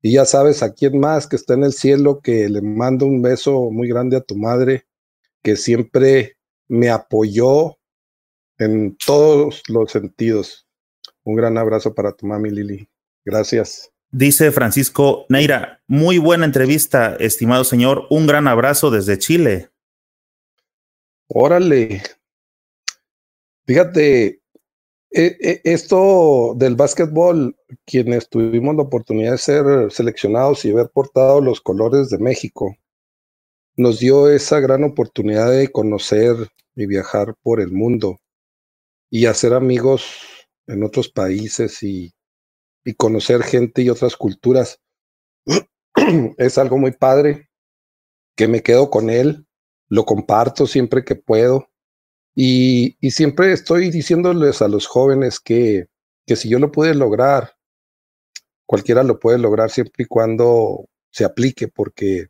Y 0.02 0.12
ya 0.12 0.24
sabes 0.24 0.62
a 0.62 0.72
quién 0.72 0.98
más 0.98 1.26
que 1.26 1.36
está 1.36 1.54
en 1.54 1.64
el 1.64 1.72
cielo, 1.72 2.20
que 2.20 2.48
le 2.48 2.62
mando 2.62 3.06
un 3.06 3.20
beso 3.20 3.70
muy 3.70 3.88
grande 3.88 4.16
a 4.16 4.22
tu 4.22 4.36
madre, 4.36 4.86
que 5.42 5.56
siempre 5.56 6.36
me 6.68 6.88
apoyó 6.88 7.78
en 8.58 8.96
todos 8.96 9.62
los 9.68 9.90
sentidos. 9.90 10.66
Un 11.24 11.36
gran 11.36 11.58
abrazo 11.58 11.94
para 11.94 12.12
tu 12.12 12.26
mami 12.26 12.50
Lili. 12.50 12.88
Gracias. 13.24 13.90
Dice 14.12 14.50
Francisco 14.50 15.26
Neira, 15.28 15.82
muy 15.86 16.18
buena 16.18 16.44
entrevista, 16.44 17.16
estimado 17.20 17.64
señor. 17.64 18.06
Un 18.10 18.26
gran 18.26 18.48
abrazo 18.48 18.90
desde 18.90 19.18
Chile. 19.18 19.70
Órale. 21.28 22.02
Fíjate, 23.66 24.39
e, 25.10 25.36
e, 25.40 25.60
esto 25.64 26.54
del 26.56 26.76
básquetbol, 26.76 27.56
quienes 27.84 28.28
tuvimos 28.28 28.76
la 28.76 28.82
oportunidad 28.82 29.32
de 29.32 29.38
ser 29.38 29.92
seleccionados 29.92 30.64
y 30.64 30.70
haber 30.70 30.90
portado 30.90 31.40
los 31.40 31.60
colores 31.60 32.10
de 32.10 32.18
México, 32.18 32.76
nos 33.76 33.98
dio 33.98 34.28
esa 34.30 34.60
gran 34.60 34.84
oportunidad 34.84 35.50
de 35.50 35.68
conocer 35.68 36.36
y 36.76 36.86
viajar 36.86 37.34
por 37.42 37.60
el 37.60 37.72
mundo 37.72 38.18
y 39.10 39.26
hacer 39.26 39.54
amigos 39.54 40.04
en 40.66 40.84
otros 40.84 41.08
países 41.08 41.82
y 41.82 42.12
y 42.84 42.94
conocer 42.94 43.42
gente 43.42 43.82
y 43.82 43.90
otras 43.90 44.16
culturas. 44.16 44.80
es 46.38 46.58
algo 46.58 46.78
muy 46.78 46.92
padre, 46.92 47.50
que 48.36 48.48
me 48.48 48.62
quedo 48.62 48.90
con 48.90 49.10
él, 49.10 49.46
lo 49.88 50.04
comparto 50.04 50.66
siempre 50.66 51.04
que 51.04 51.16
puedo 51.16 51.68
y, 52.34 52.96
siempre 53.10 53.52
estoy 53.52 53.90
diciéndoles 53.90 54.62
a 54.62 54.68
los 54.68 54.86
jóvenes 54.86 55.40
que, 55.40 55.86
que 56.26 56.36
si 56.36 56.48
yo 56.48 56.58
lo 56.58 56.70
pude 56.70 56.94
lograr, 56.94 57.56
cualquiera 58.66 59.02
lo 59.02 59.18
puede 59.18 59.38
lograr 59.38 59.70
siempre 59.70 60.04
y 60.04 60.06
cuando 60.06 60.88
se 61.10 61.24
aplique, 61.24 61.68
porque 61.68 62.28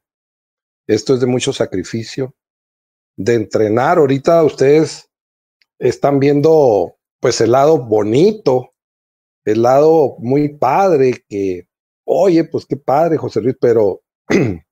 esto 0.87 1.15
es 1.15 1.21
de 1.21 1.27
mucho 1.27 1.53
sacrificio, 1.53 2.35
de 3.17 3.35
entrenar. 3.35 3.99
Ahorita 3.99 4.43
ustedes 4.43 5.11
están 5.79 6.19
viendo 6.19 6.97
pues 7.21 7.41
el 7.43 7.53
lado 7.53 7.79
bonito, 7.79 8.73
el 9.45 9.63
lado 9.63 10.17
muy 10.19 10.57
padre, 10.57 11.25
que, 11.29 11.69
oye, 12.05 12.45
pues 12.45 12.65
qué 12.67 12.77
padre, 12.77 13.19
José 13.19 13.43
Luis, 13.43 13.57
pero 13.61 14.03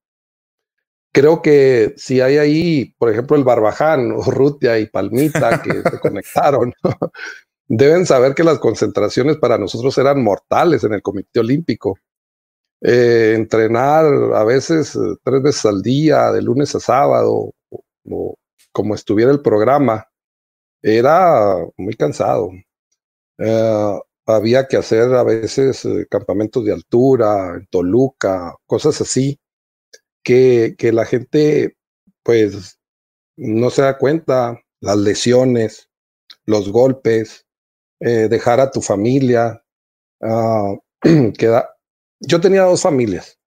creo 1.19 1.43
que 1.43 1.95
si 1.97 2.21
hay 2.21 2.39
ahí, 2.39 2.95
por 2.97 3.11
ejemplo, 3.11 3.37
el 3.37 3.43
Barbaján, 3.43 4.15
Rutia 4.27 4.79
y 4.79 4.87
Palmita 4.87 5.61
que 5.61 5.83
se 5.83 5.99
conectaron, 6.01 6.73
deben 7.67 8.07
saber 8.07 8.35
que 8.37 8.45
las 8.45 8.61
concentraciones 8.61 9.37
para 9.37 9.59
nosotros 9.59 9.99
eran 9.99 10.23
mortales 10.23 10.85
en 10.85 10.95
el 10.95 11.03
Comité 11.03 11.41
Olímpico. 11.41 11.99
Eh, 12.81 13.35
entrenar 13.35 14.05
a 14.33 14.45
veces 14.45 14.95
eh, 14.95 15.01
tres 15.25 15.43
veces 15.43 15.65
al 15.65 15.83
día, 15.83 16.31
de 16.31 16.41
lunes 16.41 16.73
a 16.77 16.81
sábado, 16.81 17.51
o, 17.69 18.35
como 18.71 18.95
estuviera 18.95 19.33
el 19.33 19.43
programa, 19.43 20.07
era 20.81 21.57
muy 21.77 21.95
cansado. 21.95 22.51
Eh, 23.39 23.99
había 24.27 24.69
que 24.69 24.77
hacer 24.77 25.13
a 25.15 25.25
veces 25.25 25.85
campamentos 26.09 26.65
de 26.65 26.73
altura, 26.73 27.57
en 27.57 27.67
Toluca, 27.67 28.55
cosas 28.67 29.01
así, 29.01 29.41
que, 30.23 30.77
la 30.93 31.05
gente 31.05 31.77
pues 32.23 32.79
no 33.37 33.71
se 33.71 33.83
da 33.83 33.99
cuenta, 33.99 34.61
las 34.81 34.97
lesiones, 34.97 35.89
los 36.45 36.71
golpes, 36.71 37.47
eh, 38.01 38.29
dejar 38.29 38.61
a 38.61 38.71
tu 38.71 38.83
familia. 38.83 39.63
Uh, 40.21 40.81
queda... 41.39 41.77
Yo 42.19 42.41
tenía 42.41 42.63
dos 42.63 42.83
familias. 42.83 43.39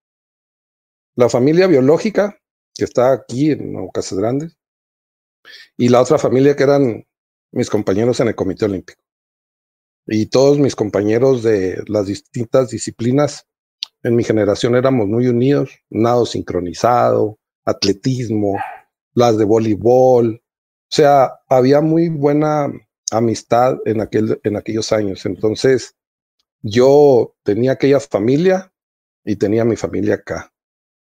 La 1.15 1.27
familia 1.27 1.67
biológica, 1.67 2.39
que 2.73 2.85
está 2.85 3.11
aquí 3.11 3.51
en 3.51 3.89
Casas 3.89 4.17
Grandes, 4.17 4.57
y 5.75 5.89
la 5.89 5.99
otra 5.99 6.17
familia 6.17 6.55
que 6.55 6.63
eran 6.63 7.05
mis 7.51 7.69
compañeros 7.69 8.21
en 8.21 8.29
el 8.29 8.35
Comité 8.35 8.63
Olímpico. 8.63 9.03
Y 10.07 10.27
todos 10.27 10.59
mis 10.59 10.75
compañeros 10.75 11.43
de 11.43 11.83
las 11.87 12.07
distintas 12.07 12.69
disciplinas 12.69 13.47
en 14.03 14.15
mi 14.15 14.23
generación 14.23 14.75
éramos 14.75 15.07
muy 15.07 15.27
unidos, 15.27 15.71
nado 15.89 16.25
sincronizado, 16.25 17.37
atletismo, 17.65 18.57
las 19.13 19.37
de 19.37 19.45
voleibol. 19.45 20.41
O 20.43 20.93
sea, 20.93 21.39
había 21.47 21.81
muy 21.81 22.09
buena 22.09 22.71
amistad 23.11 23.77
en, 23.85 24.01
aquel, 24.01 24.39
en 24.43 24.57
aquellos 24.57 24.91
años. 24.91 25.25
Entonces, 25.25 25.95
yo 26.61 27.35
tenía 27.43 27.73
aquella 27.73 27.99
familia 27.99 28.73
y 29.23 29.35
tenía 29.35 29.65
mi 29.65 29.75
familia 29.75 30.15
acá. 30.15 30.51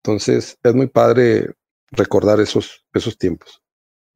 Entonces, 0.03 0.57
es 0.61 0.75
muy 0.75 0.87
padre 0.87 1.53
recordar 1.91 2.39
esos, 2.39 2.85
esos 2.93 3.17
tiempos. 3.17 3.61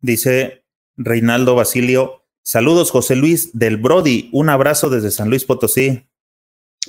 Dice 0.01 0.65
Reinaldo 0.95 1.55
Basilio, 1.55 2.25
saludos 2.43 2.91
José 2.91 3.15
Luis 3.15 3.57
del 3.57 3.77
Brody, 3.77 4.29
un 4.33 4.49
abrazo 4.49 4.89
desde 4.89 5.11
San 5.11 5.29
Luis 5.29 5.45
Potosí. 5.45 6.07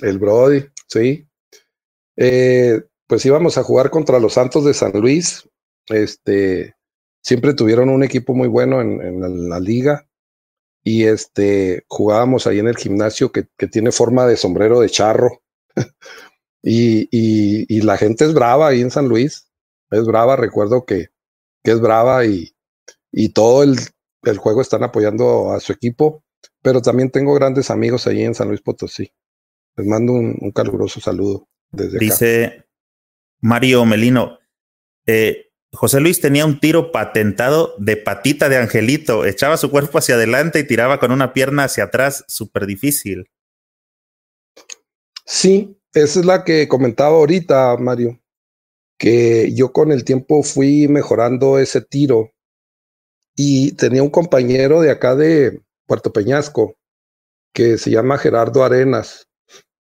El 0.02 0.18
Brody, 0.18 0.64
sí. 0.86 1.27
Eh, 2.20 2.82
pues 3.06 3.24
íbamos 3.24 3.58
a 3.58 3.62
jugar 3.62 3.90
contra 3.90 4.18
los 4.18 4.34
Santos 4.34 4.64
de 4.64 4.74
San 4.74 4.92
Luis. 4.92 5.48
Este, 5.86 6.74
siempre 7.22 7.54
tuvieron 7.54 7.88
un 7.90 8.02
equipo 8.02 8.34
muy 8.34 8.48
bueno 8.48 8.80
en, 8.80 9.48
la 9.48 9.60
liga 9.60 10.08
y 10.82 11.04
este, 11.04 11.84
jugábamos 11.88 12.46
ahí 12.46 12.58
en 12.58 12.66
el 12.66 12.76
gimnasio 12.76 13.30
que, 13.30 13.44
tiene 13.68 13.92
forma 13.92 14.26
de 14.26 14.36
sombrero 14.36 14.80
de 14.80 14.90
charro. 14.90 15.42
y, 16.62 17.80
la 17.82 17.96
gente 17.96 18.24
es 18.24 18.34
brava 18.34 18.68
ahí 18.68 18.80
en 18.80 18.90
San 18.90 19.08
Luis, 19.08 19.48
es 19.90 20.04
brava, 20.04 20.36
recuerdo 20.36 20.84
que, 20.84 21.08
es 21.62 21.80
brava 21.80 22.26
y, 22.26 22.52
todo 23.32 23.62
el, 23.62 23.78
juego 24.38 24.60
están 24.60 24.82
apoyando 24.82 25.52
a 25.52 25.60
su 25.60 25.72
equipo, 25.72 26.24
pero 26.62 26.82
también 26.82 27.10
tengo 27.10 27.32
grandes 27.34 27.70
amigos 27.70 28.06
ahí 28.06 28.22
en 28.24 28.34
San 28.34 28.48
Luis 28.48 28.60
Potosí. 28.60 29.12
Les 29.76 29.86
mando 29.86 30.12
un 30.12 30.50
caluroso 30.52 31.00
saludo 31.00 31.46
desde 31.70 31.98
Dice 31.98 32.64
Mario 33.40 33.84
Melino, 33.84 34.38
eh, 35.06 35.48
José 35.72 36.00
Luis 36.00 36.20
tenía 36.20 36.46
un 36.46 36.60
tiro 36.60 36.92
patentado 36.92 37.74
de 37.78 37.96
patita 37.96 38.48
de 38.48 38.56
angelito, 38.56 39.26
echaba 39.26 39.56
su 39.56 39.70
cuerpo 39.70 39.98
hacia 39.98 40.14
adelante 40.14 40.60
y 40.60 40.66
tiraba 40.66 40.98
con 40.98 41.12
una 41.12 41.32
pierna 41.32 41.64
hacia 41.64 41.84
atrás, 41.84 42.24
súper 42.26 42.66
difícil. 42.66 43.30
Sí, 45.26 45.78
esa 45.92 46.20
es 46.20 46.26
la 46.26 46.42
que 46.42 46.68
comentaba 46.68 47.16
ahorita, 47.16 47.76
Mario, 47.76 48.18
que 48.98 49.52
yo 49.54 49.72
con 49.72 49.92
el 49.92 50.04
tiempo 50.04 50.42
fui 50.42 50.88
mejorando 50.88 51.58
ese 51.58 51.82
tiro. 51.82 52.32
Y 53.36 53.72
tenía 53.72 54.02
un 54.02 54.10
compañero 54.10 54.80
de 54.80 54.90
acá 54.90 55.14
de 55.14 55.60
Puerto 55.86 56.12
Peñasco 56.12 56.76
que 57.52 57.78
se 57.78 57.90
llama 57.90 58.18
Gerardo 58.18 58.64
Arenas 58.64 59.27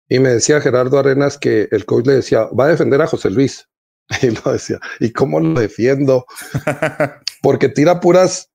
y 0.09 0.19
me 0.19 0.29
decía 0.29 0.59
Gerardo 0.59 0.97
Arenas 0.97 1.37
que 1.37 1.67
el 1.71 1.85
coach 1.85 2.07
le 2.07 2.13
decía, 2.15 2.45
va 2.47 2.65
a 2.65 2.69
defender 2.69 3.01
a 3.01 3.07
José 3.07 3.29
Luis. 3.29 3.65
Y 4.23 4.31
lo 4.31 4.53
decía, 4.53 4.79
¿y 4.99 5.13
cómo 5.13 5.39
lo 5.39 5.59
defiendo? 5.59 6.25
Porque 7.43 7.69
tira 7.69 7.99
puras 7.99 8.49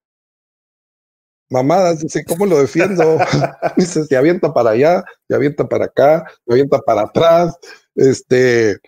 mamadas, 1.48 2.00
dice, 2.00 2.24
¿cómo 2.24 2.44
lo 2.44 2.58
defiendo? 2.58 3.18
dice, 3.76 4.04
se 4.04 4.16
avienta 4.16 4.52
para 4.52 4.70
allá, 4.70 5.04
se 5.28 5.34
avienta 5.36 5.68
para 5.68 5.84
acá, 5.84 6.24
se 6.44 6.52
avienta 6.52 6.80
para 6.80 7.02
atrás. 7.02 7.56
Este, 7.94 8.78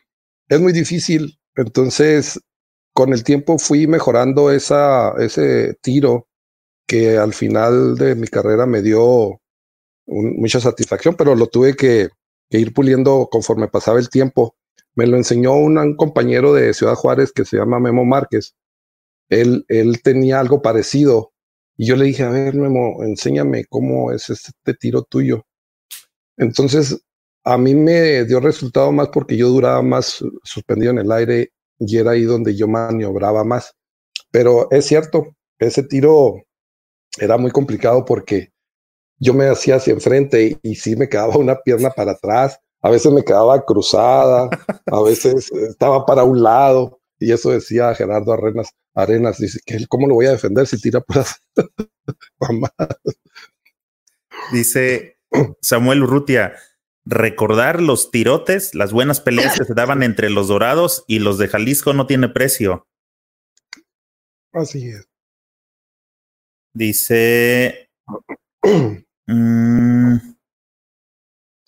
es 0.48 0.60
muy 0.60 0.72
difícil. 0.72 1.38
Entonces, 1.54 2.40
con 2.92 3.12
el 3.12 3.22
tiempo 3.22 3.58
fui 3.58 3.86
mejorando 3.86 4.50
esa, 4.50 5.12
ese 5.18 5.74
tiro 5.82 6.26
que 6.88 7.16
al 7.16 7.32
final 7.32 7.96
de 7.96 8.16
mi 8.16 8.26
carrera 8.26 8.66
me 8.66 8.82
dio 8.82 9.40
mucha 10.06 10.60
satisfacción, 10.60 11.14
pero 11.14 11.34
lo 11.34 11.46
tuve 11.46 11.74
que, 11.74 12.08
que 12.50 12.58
ir 12.58 12.72
puliendo 12.72 13.28
conforme 13.30 13.68
pasaba 13.68 13.98
el 13.98 14.08
tiempo 14.08 14.56
me 14.96 15.06
lo 15.06 15.16
enseñó 15.16 15.54
un, 15.54 15.94
compañero 15.94 16.54
de 16.54 16.74
Ciudad 16.74 16.94
Juárez 16.94 17.30
que 17.30 17.44
se 17.44 17.58
llama 17.58 17.78
Memo 17.78 18.04
Márquez. 18.04 18.56
Él, 19.28 19.64
él 19.68 20.02
tenía 20.02 20.40
algo 20.40 20.62
parecido. 20.62 21.32
Y 21.76 21.86
yo 21.86 21.96
le 21.96 22.06
dije, 22.06 22.22
a 22.22 22.30
ver, 22.30 22.54
Memo, 22.54 23.04
enséñame 23.04 23.66
cómo 23.66 24.10
es 24.10 24.30
este 24.30 24.74
tiro 24.74 25.02
tuyo. 25.02 25.46
Entonces, 26.38 26.98
a 27.44 27.58
mí 27.58 27.74
me 27.74 28.24
dio 28.24 28.40
resultado 28.40 28.90
más 28.90 29.08
porque 29.10 29.36
yo 29.36 29.48
duraba 29.48 29.82
más 29.82 30.24
suspendido 30.42 30.92
en 30.92 30.98
el 30.98 31.12
aire 31.12 31.52
y 31.78 31.98
era 31.98 32.12
ahí 32.12 32.22
donde 32.22 32.56
yo 32.56 32.66
maniobraba 32.66 33.44
más. 33.44 33.74
Pero 34.30 34.70
es 34.70 34.86
cierto, 34.86 35.36
ese 35.58 35.82
tiro 35.82 36.42
era 37.18 37.36
muy 37.36 37.50
complicado 37.50 38.04
porque 38.06 38.50
yo 39.18 39.34
me 39.34 39.48
hacía 39.48 39.76
hacia 39.76 39.92
enfrente 39.92 40.58
y, 40.62 40.70
y 40.70 40.74
sí 40.76 40.96
me 40.96 41.08
quedaba 41.08 41.36
una 41.36 41.56
pierna 41.60 41.90
para 41.90 42.12
atrás 42.12 42.60
a 42.86 42.90
veces 42.90 43.10
me 43.12 43.24
quedaba 43.24 43.64
cruzada, 43.64 44.48
a 44.86 45.02
veces 45.02 45.50
estaba 45.50 46.06
para 46.06 46.22
un 46.22 46.40
lado, 46.40 47.00
y 47.18 47.32
eso 47.32 47.50
decía 47.50 47.92
Gerardo 47.96 48.32
Arenas, 48.32 48.70
Arenas 48.94 49.38
dice 49.38 49.58
que 49.66 49.74
él, 49.74 49.88
¿cómo 49.88 50.06
lo 50.06 50.14
voy 50.14 50.26
a 50.26 50.32
defender 50.32 50.68
si 50.68 50.80
tira 50.80 51.00
por 51.00 51.24
Dice 54.52 55.18
Samuel 55.60 56.04
Urrutia, 56.04 56.54
recordar 57.04 57.82
los 57.82 58.12
tirotes, 58.12 58.72
las 58.76 58.92
buenas 58.92 59.20
peleas 59.20 59.58
que 59.58 59.64
se 59.64 59.74
daban 59.74 60.04
entre 60.04 60.30
los 60.30 60.46
dorados 60.46 61.04
y 61.08 61.18
los 61.18 61.38
de 61.38 61.48
Jalisco 61.48 61.92
no 61.92 62.06
tiene 62.06 62.28
precio. 62.28 62.86
Así 64.52 64.90
es. 64.90 65.08
Dice. 66.72 67.90
mmm, 69.26 70.16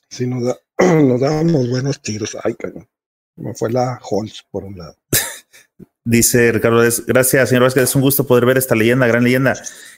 sí, 0.09 0.27
nos 0.27 0.45
da, 0.45 0.59
nos 1.03 1.21
dábamos 1.21 1.69
buenos 1.69 2.01
tiros. 2.01 2.37
Ay, 2.43 2.55
cañón. 2.55 2.89
Me 3.37 3.55
fue 3.55 3.71
la 3.71 4.01
Holz 4.03 4.45
por 4.51 4.65
un 4.65 4.79
lado. 4.79 4.97
Dice 6.05 6.53
Ricardo, 6.53 6.83
gracias, 7.07 7.49
señor 7.49 7.65
Vázquez. 7.65 7.85
Es 7.85 7.95
un 7.95 8.03
gusto 8.03 8.27
poder 8.27 8.47
ver 8.47 8.57
esta 8.57 8.75
leyenda, 8.75 9.07
gran 9.07 9.25
leyenda. 9.25 9.55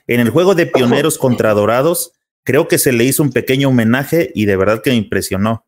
En 0.07 0.21
el 0.21 0.31
juego 0.31 0.55
de 0.55 0.67
pioneros 0.67 1.19
contra 1.19 1.55
dorados, 1.55 2.13
creo 2.45 2.69
que 2.69 2.79
se 2.79 2.93
le 2.93 3.05
hizo 3.05 3.23
un 3.23 3.31
pequeño 3.33 3.69
homenaje 3.69 4.31
y 4.35 4.47
de 4.47 4.57
verdad 4.57 4.83
que 4.83 4.91
me 4.91 4.97
impresionó. 4.97 5.67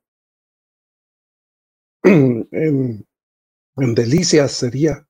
En, 2.54 3.06
en 3.76 3.94
Delicias 3.94 4.52
sería 4.52 5.08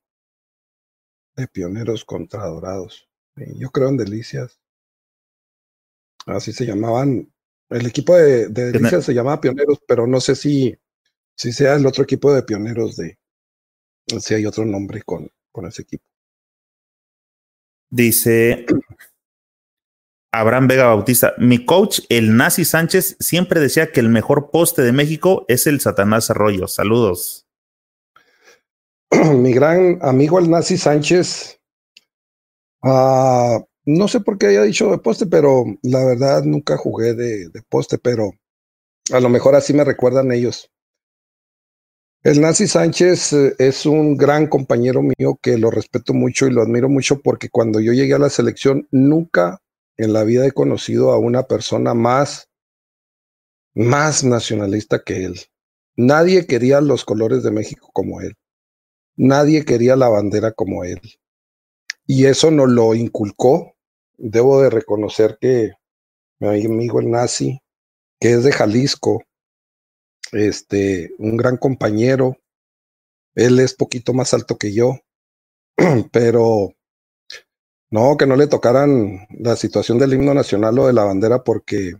de 1.35 1.47
pioneros 1.47 2.05
contra 2.05 2.45
dorados. 2.45 3.09
Yo 3.35 3.71
creo 3.71 3.89
en 3.89 3.97
Delicias. 3.97 4.62
Así 6.25 6.53
se 6.53 6.65
llamaban 6.65 7.33
el 7.73 7.87
equipo 7.87 8.15
de, 8.15 8.49
de 8.49 8.71
Delicias 8.71 9.05
se 9.05 9.13
llamaba 9.13 9.41
Pioneros, 9.41 9.79
pero 9.87 10.05
no 10.05 10.21
sé 10.21 10.35
si, 10.35 10.77
si 11.35 11.51
sea 11.51 11.75
el 11.75 11.85
otro 11.85 12.03
equipo 12.03 12.31
de 12.31 12.43
Pioneros 12.43 12.95
de, 12.95 13.17
si 14.19 14.35
hay 14.35 14.45
otro 14.45 14.63
nombre 14.65 15.01
con, 15.01 15.29
con 15.51 15.65
ese 15.65 15.81
equipo. 15.81 16.03
Dice 17.89 18.65
Abraham 20.31 20.67
Vega 20.67 20.85
Bautista, 20.85 21.33
mi 21.37 21.65
coach, 21.65 22.01
el 22.09 22.35
Nazi 22.35 22.65
Sánchez, 22.65 23.17
siempre 23.19 23.59
decía 23.59 23.91
que 23.91 23.99
el 23.99 24.09
mejor 24.09 24.51
poste 24.51 24.81
de 24.81 24.91
México 24.91 25.45
es 25.47 25.67
el 25.67 25.79
Satanás 25.79 26.29
Arroyo. 26.29 26.67
Saludos. 26.67 27.47
Mi 29.11 29.53
gran 29.53 29.99
amigo 30.01 30.39
el 30.39 30.49
Nazi 30.49 30.77
Sánchez, 30.77 31.59
uh, 32.81 33.63
no 33.85 34.07
sé 34.07 34.21
por 34.21 34.37
qué 34.37 34.47
haya 34.47 34.63
dicho 34.63 34.89
de 34.91 34.97
poste, 34.97 35.25
pero 35.25 35.65
la 35.81 36.03
verdad 36.05 36.43
nunca 36.43 36.77
jugué 36.77 37.13
de, 37.13 37.49
poste, 37.69 37.97
pero 37.97 38.31
a 39.11 39.19
lo 39.19 39.29
mejor 39.29 39.55
así 39.55 39.73
me 39.73 39.83
recuerdan 39.83 40.31
ellos. 40.31 40.69
El 42.23 42.39
Nazi 42.39 42.67
Sánchez 42.67 43.33
eh, 43.33 43.55
es 43.59 43.85
un 43.85 44.15
gran 44.15 44.47
compañero 44.47 45.01
mío 45.01 45.37
que 45.41 45.57
lo 45.57 45.69
respeto 45.69 46.13
mucho 46.13 46.47
y 46.47 46.51
lo 46.51 46.61
admiro 46.61 46.87
mucho 46.87 47.21
porque 47.21 47.49
cuando 47.49 47.81
yo 47.81 47.91
llegué 47.91 48.13
a 48.13 48.19
la 48.19 48.29
selección 48.29 48.87
nunca 48.91 49.61
en 49.97 50.13
la 50.13 50.23
vida 50.23 50.45
he 50.45 50.51
conocido 50.51 51.11
a 51.11 51.17
una 51.17 51.43
persona 51.43 51.93
más, 51.93 52.49
más 53.75 54.23
nacionalista 54.23 55.03
que 55.03 55.25
él. 55.25 55.39
Nadie 55.97 56.47
quería 56.47 56.79
los 56.79 57.03
colores 57.03 57.43
de 57.43 57.51
México 57.51 57.89
como 57.93 58.21
él. 58.21 58.35
Nadie 59.15 59.65
quería 59.65 59.95
la 59.95 60.07
bandera 60.07 60.53
como 60.53 60.83
él. 60.83 60.99
Y 62.05 62.25
eso 62.25 62.51
nos 62.51 62.69
lo 62.69 62.95
inculcó. 62.95 63.72
Debo 64.25 64.61
de 64.61 64.69
reconocer 64.69 65.37
que 65.41 65.73
mi 66.39 66.47
amigo 66.47 67.01
el 67.01 67.11
nazi, 67.11 67.59
que 68.21 68.31
es 68.31 68.45
de 68.45 68.53
Jalisco, 68.53 69.21
este, 70.31 71.11
un 71.17 71.35
gran 71.35 71.57
compañero. 71.57 72.37
Él 73.35 73.59
es 73.59 73.73
poquito 73.73 74.13
más 74.13 74.33
alto 74.33 74.57
que 74.57 74.73
yo, 74.73 74.99
pero 76.13 76.71
no, 77.91 78.15
que 78.15 78.25
no 78.25 78.37
le 78.37 78.47
tocaran 78.47 79.27
la 79.37 79.57
situación 79.57 79.99
del 79.99 80.13
himno 80.13 80.33
nacional 80.33 80.79
o 80.79 80.87
de 80.87 80.93
la 80.93 81.03
bandera 81.03 81.43
porque 81.43 81.91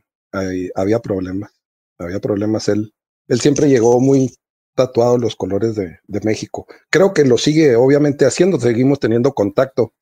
había 0.75 0.99
problemas, 0.99 1.51
había 1.97 2.21
problemas. 2.21 2.69
Él, 2.69 2.93
él 3.27 3.41
siempre 3.41 3.67
llegó 3.67 3.99
muy 3.99 4.33
tatuado 4.75 5.17
los 5.17 5.35
colores 5.35 5.75
de, 5.75 5.99
de, 6.07 6.21
México. 6.21 6.67
Creo 6.89 7.13
que 7.13 7.25
lo 7.25 7.37
sigue 7.37 7.75
obviamente 7.75 8.25
haciendo, 8.25 8.61
seguimos 8.61 9.01
teniendo 9.01 9.33
contacto. 9.33 9.93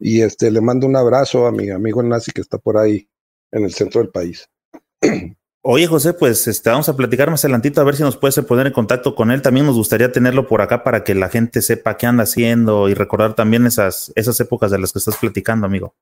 Y 0.00 0.22
este 0.22 0.50
le 0.50 0.62
mando 0.62 0.86
un 0.86 0.96
abrazo 0.96 1.46
a 1.46 1.52
mi 1.52 1.70
amigo 1.70 2.02
nazi 2.02 2.32
que 2.32 2.40
está 2.40 2.58
por 2.58 2.78
ahí 2.78 3.06
en 3.52 3.64
el 3.64 3.72
centro 3.72 4.00
del 4.00 4.10
país. 4.10 4.48
Oye, 5.62 5.86
José, 5.86 6.14
pues 6.14 6.48
este, 6.48 6.70
vamos 6.70 6.88
a 6.88 6.96
platicar 6.96 7.30
más 7.30 7.44
adelantito 7.44 7.82
a 7.82 7.84
ver 7.84 7.94
si 7.94 8.02
nos 8.02 8.16
puedes 8.16 8.38
poner 8.46 8.68
en 8.68 8.72
contacto 8.72 9.14
con 9.14 9.30
él. 9.30 9.42
También 9.42 9.66
nos 9.66 9.76
gustaría 9.76 10.10
tenerlo 10.10 10.48
por 10.48 10.62
acá 10.62 10.82
para 10.82 11.04
que 11.04 11.14
la 11.14 11.28
gente 11.28 11.60
sepa 11.60 11.98
qué 11.98 12.06
anda 12.06 12.22
haciendo 12.22 12.88
y 12.88 12.94
recordar 12.94 13.34
también 13.34 13.66
esas, 13.66 14.10
esas 14.14 14.40
épocas 14.40 14.70
de 14.70 14.78
las 14.78 14.92
que 14.92 15.00
estás 15.00 15.18
platicando, 15.18 15.66
amigo. 15.66 15.94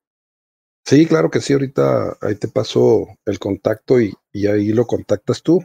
Sí, 0.84 1.06
claro 1.06 1.28
que 1.28 1.40
sí. 1.40 1.54
Ahorita 1.54 2.16
ahí 2.20 2.36
te 2.36 2.46
paso 2.46 3.08
el 3.26 3.40
contacto 3.40 4.00
y, 4.00 4.14
y 4.32 4.46
ahí 4.46 4.72
lo 4.72 4.86
contactas 4.86 5.42
tú. 5.42 5.64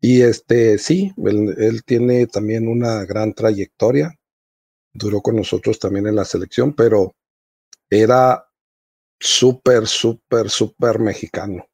Y 0.00 0.22
este, 0.22 0.76
sí, 0.78 1.12
él, 1.24 1.54
él 1.56 1.84
tiene 1.84 2.26
también 2.26 2.66
una 2.66 3.04
gran 3.04 3.32
trayectoria. 3.32 4.12
Duró 4.92 5.20
con 5.20 5.36
nosotros 5.36 5.78
también 5.78 6.08
en 6.08 6.16
la 6.16 6.24
selección, 6.24 6.72
pero 6.72 7.14
era 7.90 8.46
súper, 9.20 9.86
súper, 9.86 10.50
súper 10.50 10.98
mexicano 10.98 11.66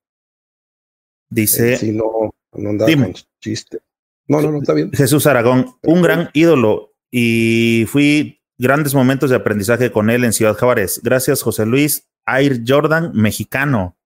Dice. 1.30 1.76
Sí, 1.76 1.92
no, 1.92 2.34
no 2.54 2.70
andaba 2.70 2.92
con 2.92 3.14
chiste. 3.40 3.78
No, 4.26 4.42
no, 4.42 4.50
no, 4.50 4.58
está 4.58 4.74
bien. 4.74 4.90
Jesús 4.92 5.26
Aragón, 5.26 5.74
un 5.82 6.02
gran 6.02 6.30
ídolo 6.32 6.92
y 7.10 7.84
fui 7.88 8.42
grandes 8.58 8.94
momentos 8.94 9.30
de 9.30 9.36
aprendizaje 9.36 9.92
con 9.92 10.10
él 10.10 10.24
en 10.24 10.32
Ciudad 10.32 10.58
Juárez. 10.58 11.00
Gracias, 11.02 11.42
José 11.42 11.66
Luis. 11.66 12.08
Air 12.26 12.62
Jordan, 12.66 13.12
mexicano. 13.14 13.96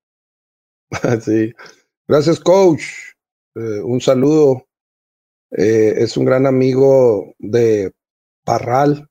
sí. 1.24 1.52
Gracias, 2.06 2.38
coach. 2.40 2.82
Eh, 3.54 3.80
un 3.82 4.00
saludo. 4.00 4.66
Eh, 5.50 5.94
es 5.98 6.16
un 6.16 6.26
gran 6.26 6.46
amigo 6.46 7.34
de 7.38 7.92
Parral. 8.44 9.08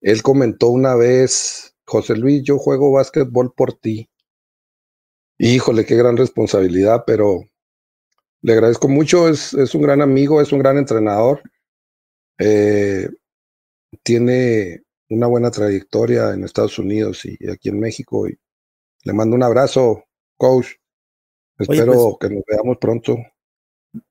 Él 0.00 0.22
comentó 0.22 0.68
una 0.68 0.94
vez, 0.94 1.74
José 1.84 2.16
Luis, 2.16 2.42
yo 2.44 2.58
juego 2.58 2.92
básquetbol 2.92 3.52
por 3.54 3.74
ti. 3.74 4.08
Híjole, 5.38 5.84
qué 5.86 5.96
gran 5.96 6.16
responsabilidad, 6.16 7.04
pero 7.06 7.44
le 8.42 8.52
agradezco 8.52 8.88
mucho. 8.88 9.28
Es, 9.28 9.54
es 9.54 9.74
un 9.74 9.82
gran 9.82 10.02
amigo, 10.02 10.40
es 10.40 10.52
un 10.52 10.58
gran 10.60 10.78
entrenador. 10.78 11.42
Eh, 12.38 13.08
tiene 14.02 14.82
una 15.10 15.26
buena 15.26 15.50
trayectoria 15.50 16.32
en 16.32 16.44
Estados 16.44 16.78
Unidos 16.78 17.24
y 17.24 17.50
aquí 17.50 17.68
en 17.68 17.80
México. 17.80 18.28
Y 18.28 18.38
le 19.04 19.12
mando 19.12 19.36
un 19.36 19.42
abrazo, 19.42 20.04
coach. 20.36 20.66
Espero 21.58 22.16
pues 22.18 22.30
que 22.30 22.36
nos 22.36 22.44
veamos 22.46 22.78
pronto. 22.78 23.16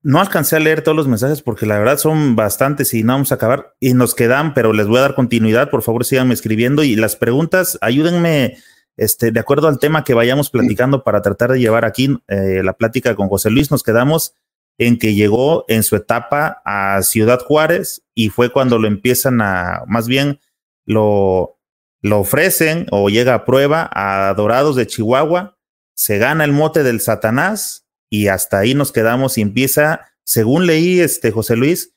No 0.02 0.20
alcancé 0.20 0.56
a 0.56 0.60
leer 0.60 0.82
todos 0.82 0.96
los 0.96 1.08
mensajes 1.08 1.42
porque 1.42 1.66
la 1.66 1.78
verdad 1.78 1.98
son 1.98 2.36
bastantes 2.36 2.94
y 2.94 3.04
no 3.04 3.14
vamos 3.14 3.32
a 3.32 3.36
acabar. 3.36 3.76
Y 3.80 3.94
nos 3.94 4.16
quedan, 4.16 4.54
pero 4.54 4.74
les 4.74 4.88
voy 4.88 4.98
a 4.98 5.02
dar 5.02 5.16
continuidad. 5.16 5.70
Por 5.70 5.84
favor, 5.84 6.06
síganme 6.06 6.34
escribiendo 6.34 6.84
y 6.84 6.96
las 6.96 7.16
preguntas, 7.16 7.78
ayúdenme 7.82 8.58
este, 8.98 9.32
de 9.32 9.40
acuerdo 9.40 9.68
al 9.68 9.80
tema 9.80 10.04
que 10.04 10.16
vayamos 10.16 10.50
platicando 10.50 11.04
para 11.04 11.22
tratar 11.22 11.52
de 11.52 11.60
llevar 11.60 11.86
aquí 11.86 12.18
eh, 12.28 12.62
la 12.64 12.74
plática 12.74 13.16
con 13.16 13.30
José 13.30 13.52
Luis, 13.52 13.70
nos 13.70 13.84
quedamos 13.84 14.34
en 14.80 14.98
que 14.98 15.14
llegó 15.14 15.66
en 15.68 15.84
su 15.84 15.96
etapa 15.96 16.62
a 16.66 17.02
Ciudad 17.04 17.40
Juárez 17.40 18.04
y 18.16 18.30
fue 18.30 18.52
cuando 18.52 18.80
lo 18.80 18.88
empiezan 18.88 19.42
a, 19.42 19.84
más 19.88 20.08
bien 20.08 20.40
lo, 20.86 21.60
lo 22.02 22.20
ofrecen 22.20 22.88
o 22.92 23.10
llega 23.10 23.36
a 23.36 23.46
prueba 23.46 23.90
a 23.94 24.34
Dorados 24.34 24.76
de 24.76 24.88
Chihuahua, 24.88 25.58
se 25.96 26.18
gana 26.18 26.44
el 26.44 26.52
mote 26.52 26.84
del 26.84 27.00
Satanás 27.00 27.87
y 28.10 28.28
hasta 28.28 28.60
ahí 28.60 28.74
nos 28.74 28.92
quedamos. 28.92 29.38
Y 29.38 29.42
empieza, 29.42 30.02
según 30.24 30.66
leí 30.68 31.00
este 31.00 31.32
José 31.32 31.56
Luis, 31.56 31.94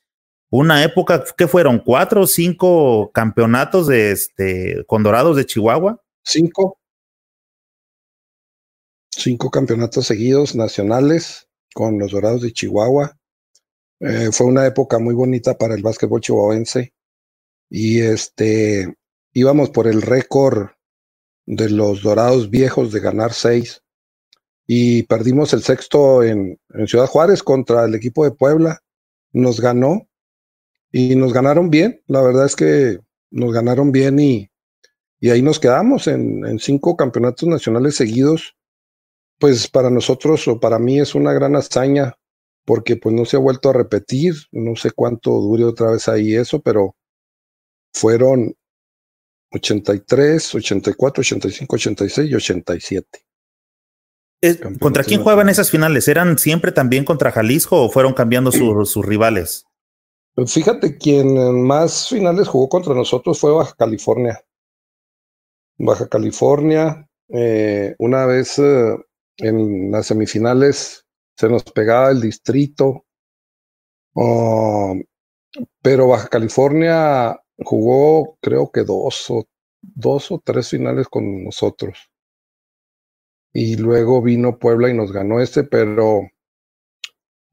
una 0.49 0.83
época 0.83 1.23
que 1.37 1.47
fueron 1.47 1.79
cuatro 1.79 2.21
o 2.21 2.27
cinco 2.27 3.11
campeonatos 3.13 3.87
de 3.87 4.11
este 4.11 4.83
con 4.85 5.03
Dorados 5.03 5.37
de 5.37 5.45
Chihuahua. 5.45 6.01
Cinco. 6.23 6.77
Cinco 9.09 9.49
campeonatos 9.49 10.07
seguidos 10.07 10.55
nacionales 10.55 11.47
con 11.73 11.97
los 11.99 12.11
Dorados 12.11 12.41
de 12.41 12.51
Chihuahua. 12.51 13.17
Eh, 14.01 14.29
fue 14.31 14.47
una 14.47 14.65
época 14.65 14.99
muy 14.99 15.13
bonita 15.13 15.57
para 15.57 15.75
el 15.75 15.83
básquetbol 15.83 16.21
chihuahuense. 16.21 16.93
Y 17.69 18.01
este 18.01 18.95
íbamos 19.33 19.69
por 19.69 19.87
el 19.87 20.01
récord 20.01 20.71
de 21.45 21.69
los 21.69 22.01
Dorados 22.01 22.49
viejos 22.49 22.91
de 22.91 22.99
ganar 22.99 23.31
seis 23.31 23.80
y 24.73 25.03
perdimos 25.03 25.51
el 25.51 25.63
sexto 25.63 26.23
en, 26.23 26.57
Ciudad 26.87 27.05
Juárez 27.05 27.43
contra 27.43 27.83
el 27.83 27.93
equipo 27.93 28.23
de 28.23 28.31
Puebla. 28.31 28.79
Nos 29.33 29.59
ganó 29.59 30.07
y 30.93 31.17
nos 31.17 31.33
ganaron 31.33 31.69
bien. 31.69 32.01
La 32.07 32.21
verdad 32.21 32.45
es 32.45 32.55
que 32.55 32.99
nos 33.31 33.51
ganaron 33.51 33.91
bien 33.91 34.17
y, 34.17 34.49
y 35.19 35.29
ahí 35.29 35.41
nos 35.41 35.59
quedamos 35.59 36.07
en, 36.07 36.45
en 36.45 36.57
cinco 36.57 36.95
campeonatos 36.95 37.49
nacionales 37.49 37.97
seguidos 37.97 38.55
pues 39.39 39.67
para 39.67 39.89
nosotros 39.89 40.47
o 40.47 40.57
para 40.57 40.79
mí 40.79 41.01
es 41.01 41.15
una 41.15 41.33
gran 41.33 41.57
hazaña 41.57 42.15
porque 42.63 42.95
pues 42.95 43.13
no 43.13 43.25
se 43.25 43.35
ha 43.35 43.41
vuelto 43.41 43.71
a 43.71 43.73
repetir, 43.73 44.35
no 44.53 44.77
sé 44.77 44.91
cuánto 44.91 45.31
dure 45.31 45.65
otra 45.65 45.91
vez 45.91 46.07
ahí 46.07 46.33
eso, 46.33 46.61
pero 46.61 46.95
fueron 47.91 48.55
83, 49.51 50.55
84, 50.55 51.19
85, 51.19 51.75
86 51.75 52.31
y 52.31 52.35
87. 52.35 53.30
¿Contra 54.79 55.03
quién 55.03 55.21
jugaban 55.21 55.49
esas 55.49 55.69
finales? 55.69 56.07
¿Eran 56.07 56.37
siempre 56.39 56.71
también 56.71 57.05
contra 57.05 57.31
Jalisco 57.31 57.83
o 57.83 57.89
fueron 57.89 58.13
cambiando 58.13 58.51
sus 58.51 59.05
rivales? 59.05 59.65
Pues 60.33 60.53
fíjate, 60.53 60.97
quien 60.97 61.61
más 61.63 62.07
finales 62.09 62.47
jugó 62.47 62.69
contra 62.69 62.95
nosotros 62.95 63.39
fue 63.39 63.51
Baja 63.51 63.75
California. 63.77 64.43
Baja 65.77 66.07
California, 66.07 67.07
eh, 67.29 67.95
una 67.99 68.25
vez 68.25 68.57
eh, 68.59 68.95
en 69.37 69.91
las 69.91 70.07
semifinales 70.07 71.05
se 71.35 71.49
nos 71.49 71.63
pegaba 71.63 72.11
el 72.11 72.21
distrito, 72.21 73.05
um, 74.13 75.03
pero 75.81 76.07
Baja 76.07 76.27
California 76.27 77.39
jugó 77.57 78.37
creo 78.41 78.71
que 78.71 78.83
dos 78.83 79.29
o, 79.29 79.47
dos 79.81 80.31
o 80.31 80.41
tres 80.43 80.69
finales 80.69 81.07
con 81.07 81.43
nosotros. 81.43 82.10
Y 83.53 83.75
luego 83.75 84.21
vino 84.21 84.57
Puebla 84.57 84.89
y 84.89 84.93
nos 84.93 85.11
ganó 85.11 85.41
este, 85.41 85.63
pero 85.63 86.21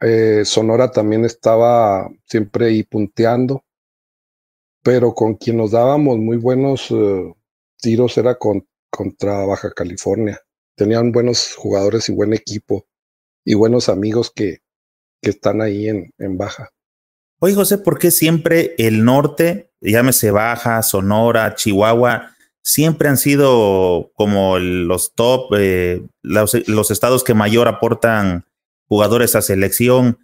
eh, 0.01 0.45
Sonora 0.45 0.91
también 0.91 1.25
estaba 1.25 2.09
siempre 2.27 2.67
ahí 2.67 2.83
punteando, 2.85 3.65
pero 4.83 5.13
con 5.15 5.35
quien 5.35 5.57
nos 5.57 5.73
dábamos 5.73 6.19
muy 6.19 6.37
buenos 6.37 6.91
uh, 6.91 7.35
tiros 7.81 8.17
era 8.17 8.37
con, 8.37 8.67
contra 8.91 9.45
Baja 9.45 9.73
California 9.73 10.41
tenían 10.79 11.13
buenos 11.13 11.55
jugadores 11.55 12.09
y 12.09 12.13
buen 12.13 12.33
equipo 12.33 12.87
y 13.45 13.55
buenos 13.55 13.91
amigos 13.91 14.33
que, 14.35 14.63
que 15.21 15.31
están 15.31 15.61
ahí 15.61 15.89
en, 15.89 16.15
en 16.17 16.39
baja. 16.39 16.71
Oye, 17.41 17.55
José, 17.55 17.79
¿por 17.79 17.99
qué 17.99 18.11
siempre 18.11 18.75
el 18.79 19.05
norte, 19.05 19.73
llámese 19.81 20.31
Baja, 20.31 20.83
Sonora, 20.83 21.55
Chihuahua, 21.55 22.35
siempre 22.69 23.09
han 23.09 23.17
sido 23.17 24.13
como 24.15 24.59
los 24.59 25.15
top, 25.15 25.55
eh, 25.57 26.03
los, 26.21 26.55
estados 26.91 27.25
que 27.25 27.33
mayor 27.33 27.67
aportan 27.67 28.45
jugadores 28.89 29.35
a 29.35 29.41
selección? 29.41 30.19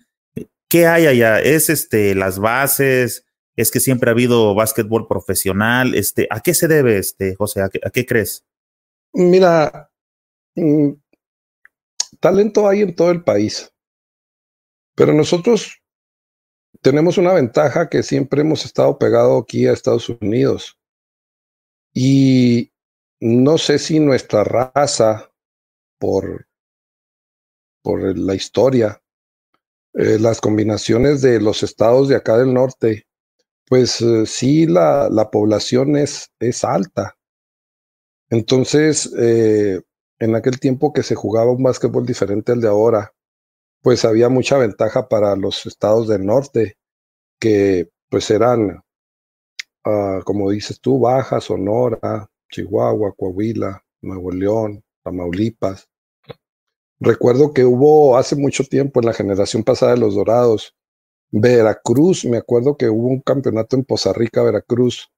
¿Qué 0.69 0.87
hay 0.87 1.07
allá? 1.07 1.41
¿Es 1.41 1.71
este 1.71 2.15
las 2.15 2.39
bases? 2.39 3.25
¿Es 3.57 3.71
que 3.71 3.81
siempre 3.81 4.11
ha 4.11 4.13
habido 4.13 4.55
básquetbol 4.55 5.09
profesional? 5.09 5.95
Este, 5.95 6.27
¿A 6.31 6.41
qué 6.41 6.53
se 6.53 6.69
debe, 6.69 6.99
este, 6.99 7.35
José? 7.35 7.63
¿A 7.63 7.71
qué, 7.71 8.05
crees? 8.05 8.45
Mira, 9.15 9.91
mm, 10.55 10.91
talento 12.21 12.69
hay 12.69 12.83
en 12.83 12.95
todo 12.95 13.11
el 13.11 13.25
país. 13.25 13.73
Pero 14.95 15.15
nosotros 15.15 15.81
tenemos 16.83 17.17
una 17.17 17.33
ventaja 17.33 17.89
que 17.89 18.03
siempre 18.03 18.43
hemos 18.43 18.67
estado 18.67 18.99
pegado 18.99 19.39
aquí 19.39 19.67
a 19.67 19.73
Estados 19.73 20.11
Unidos. 20.11 20.77
Y 21.95 22.73
no 23.21 23.57
sé 23.57 23.79
si 23.79 24.01
nuestra 24.01 24.45
raza, 24.45 25.31
por, 25.99 26.47
por 27.83 28.19
la 28.19 28.35
historia, 28.35 29.01
eh, 29.95 30.19
las 30.19 30.41
combinaciones 30.41 31.23
de 31.23 31.41
los 31.41 31.63
estados 31.63 32.09
de 32.09 32.17
acá 32.17 32.37
del 32.37 32.53
norte, 32.53 33.07
pues 33.67 34.01
eh, 34.01 34.27
sí, 34.27 34.67
la, 34.67 35.09
la, 35.09 35.31
población 35.31 35.97
es, 35.97 36.31
es 36.41 36.65
alta. 36.65 37.17
Entonces, 38.29 39.13
eh, 39.17 39.81
en 40.19 40.35
aquel 40.35 40.59
tiempo 40.59 40.93
que 40.93 41.03
se 41.03 41.15
jugaba 41.15 41.53
un 41.53 41.63
básquetbol 41.63 42.05
diferente 42.05 42.53
al 42.53 42.61
de 42.61 42.69
ahora, 42.69 43.13
pues 43.83 44.05
había 44.05 44.29
mucha 44.29 44.59
ventaja 44.59 45.09
para 45.09 45.37
los 45.37 45.67
estados 45.67 46.09
del 46.09 46.27
norte, 46.27 46.77
que 47.39 47.91
pues 48.09 48.31
eran, 48.31 48.84
ah, 49.85 50.21
como 50.25 50.51
dices 50.51 50.81
tú, 50.81 51.01
Baja, 51.01 51.41
Sonora, 51.41 52.29
Chihuahua, 52.51 53.15
Coahuila, 53.17 53.85
Nuevo 54.03 54.31
León, 54.31 54.83
Tamaulipas. 55.03 55.89
Recuerdo 57.01 57.53
que 57.53 57.65
hubo 57.65 58.17
hace 58.17 58.37
mucho 58.37 58.65
tiempo, 58.65 59.01
en 59.01 59.07
la 59.07 59.13
generación 59.13 59.63
pasada 59.63 59.93
de 59.93 60.01
los 60.01 60.15
Dorados, 60.15 60.75
Veracruz, 61.31 62.25
me 62.25 62.37
acuerdo 62.37 62.77
que 62.77 62.89
hubo 62.89 63.09
un 63.09 63.21
campeonato 63.21 63.77
en 63.77 63.85
Poza 63.85 64.13
Rica, 64.13 64.43
Veracruz, 64.43 65.11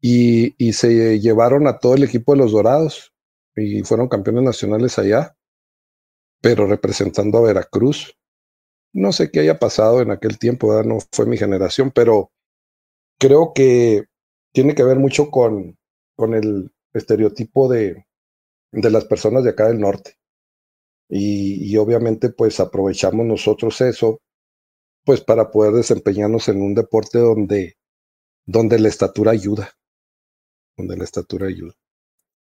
y, 0.00 0.54
y 0.58 0.72
se 0.72 1.20
llevaron 1.20 1.66
a 1.66 1.78
todo 1.78 1.94
el 1.94 2.02
equipo 2.02 2.32
de 2.32 2.38
los 2.38 2.52
Dorados 2.52 3.12
y 3.56 3.82
fueron 3.84 4.08
campeones 4.08 4.42
nacionales 4.42 4.98
allá 4.98 5.36
pero 6.44 6.66
representando 6.66 7.38
a 7.38 7.40
Veracruz. 7.40 8.18
No 8.92 9.12
sé 9.12 9.30
qué 9.30 9.40
haya 9.40 9.58
pasado 9.58 10.02
en 10.02 10.10
aquel 10.10 10.38
tiempo, 10.38 10.82
no 10.82 10.98
fue 11.10 11.24
mi 11.24 11.38
generación, 11.38 11.90
pero 11.90 12.32
creo 13.18 13.52
que 13.54 14.04
tiene 14.52 14.74
que 14.74 14.84
ver 14.84 14.98
mucho 14.98 15.30
con, 15.30 15.76
con 16.16 16.34
el 16.34 16.72
estereotipo 16.92 17.68
de, 17.68 18.06
de 18.74 18.90
las 18.90 19.04
personas 19.04 19.44
de 19.44 19.50
acá 19.50 19.68
del 19.68 19.80
norte. 19.80 20.16
Y, 21.08 21.76
obviamente 21.76 22.30
pues 22.30 22.60
aprovechamos 22.60 23.26
nosotros 23.26 23.80
eso 23.80 24.20
pues 25.04 25.20
para 25.20 25.50
poder 25.50 25.74
desempeñarnos 25.74 26.48
en 26.48 26.62
un 26.62 26.74
deporte 26.74 27.18
donde, 27.18 27.76
donde 28.46 28.78
la 28.78 28.88
estatura 28.88 29.32
ayuda, 29.32 29.74
donde 30.78 30.96
la 30.96 31.04
estatura 31.04 31.46
ayuda. 31.46 31.74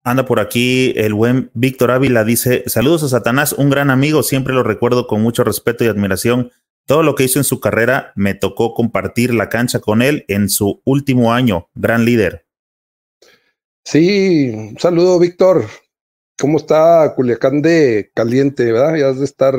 Anda 0.04 0.26
por 0.26 0.40
aquí 0.40 0.94
el 0.96 1.16
buen 1.16 1.50
Víctor 1.56 1.90
Ávila, 1.90 2.24
dice, 2.24 2.64
saludos 2.68 3.02
a 3.04 3.10
Satanás, 3.10 3.54
un 3.54 3.72
gran 3.72 3.90
amigo, 3.90 4.22
siempre 4.22 4.54
lo 4.54 4.62
recuerdo 4.62 5.08
con 5.08 5.22
mucho 5.22 5.44
respeto 5.44 5.84
y 5.84 5.88
admiración. 5.88 6.52
Todo 6.86 7.04
lo 7.04 7.16
que 7.16 7.24
hizo 7.24 7.40
en 7.40 7.46
su 7.46 7.60
carrera 7.60 8.12
me 8.16 8.34
tocó 8.34 8.74
compartir 8.74 9.34
la 9.34 9.50
cancha 9.50 9.80
con 9.80 10.02
él 10.02 10.26
en 10.28 10.50
su 10.50 10.82
último 10.86 11.34
año, 11.34 11.70
gran 11.76 12.06
líder. 12.06 12.46
Sí, 13.86 14.52
un 14.54 14.80
saludo 14.80 15.20
Víctor. 15.20 15.66
¿Cómo 16.38 16.58
está 16.58 17.14
Culiacán 17.16 17.62
de 17.62 18.12
caliente, 18.14 18.72
verdad? 18.72 18.96
Ya 18.96 19.10
has 19.10 19.20
de 19.20 19.26
estar 19.26 19.56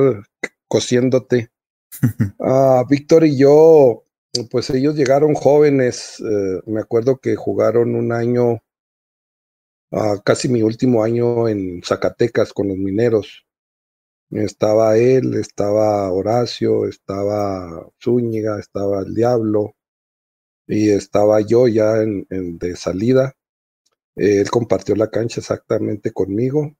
cociéndote. 0.69 1.51
Ah, 2.41 2.83
Víctor 2.91 3.25
y 3.25 3.39
yo, 3.39 4.05
pues 4.51 4.69
ellos 4.71 4.97
llegaron 4.97 5.35
jóvenes, 5.35 6.21
eh, 6.21 6.61
me 6.67 6.81
acuerdo 6.81 7.19
que 7.19 7.37
jugaron 7.37 7.95
un 7.95 8.13
año 8.13 8.61
casi 10.25 10.49
mi 10.49 10.63
último 10.63 11.05
año 11.05 11.49
en 11.49 11.83
Zacatecas 11.83 12.53
con 12.53 12.69
los 12.69 12.77
mineros. 12.77 13.47
Estaba 14.35 14.97
él, 14.97 15.35
estaba 15.37 16.11
Horacio, 16.11 16.89
estaba 16.89 17.89
Zúñiga, 18.03 18.59
estaba 18.59 19.03
el 19.03 19.15
Diablo 19.15 19.77
y 20.67 20.91
estaba 20.91 21.41
yo 21.41 21.69
ya 21.69 22.03
en, 22.03 22.27
de 22.59 22.75
salida. 22.75 23.35
Él 24.17 24.51
compartió 24.51 24.97
la 24.97 25.09
cancha 25.09 25.41
exactamente 25.41 26.13
conmigo. 26.13 26.75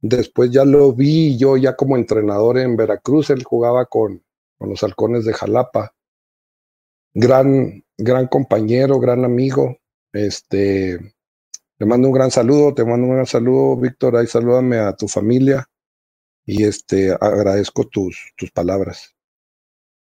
Después 0.00 0.52
ya 0.52 0.64
lo 0.64 0.92
vi 0.92 1.36
yo 1.36 1.56
ya 1.56 1.74
como 1.74 1.96
entrenador 1.96 2.58
en 2.58 2.76
Veracruz. 2.76 3.30
Él 3.30 3.42
jugaba 3.42 3.86
con, 3.86 4.22
con 4.56 4.70
los 4.70 4.84
halcones 4.84 5.24
de 5.24 5.34
Jalapa. 5.34 5.96
Gran, 7.14 7.84
gran 7.98 8.28
compañero, 8.28 9.00
gran 9.00 9.24
amigo. 9.24 9.76
Este, 10.12 11.00
te 11.78 11.84
mando 11.84 12.06
un 12.06 12.14
gran 12.14 12.30
saludo, 12.30 12.74
te 12.74 12.84
mando 12.84 13.08
un 13.08 13.14
gran 13.14 13.26
saludo, 13.26 13.76
Víctor. 13.76 14.16
Ahí 14.16 14.28
salúdame 14.28 14.78
a 14.78 14.94
tu 14.94 15.08
familia 15.08 15.68
y 16.44 16.64
este 16.64 17.12
agradezco 17.12 17.86
tus, 17.86 18.32
tus 18.36 18.50
palabras. 18.50 19.14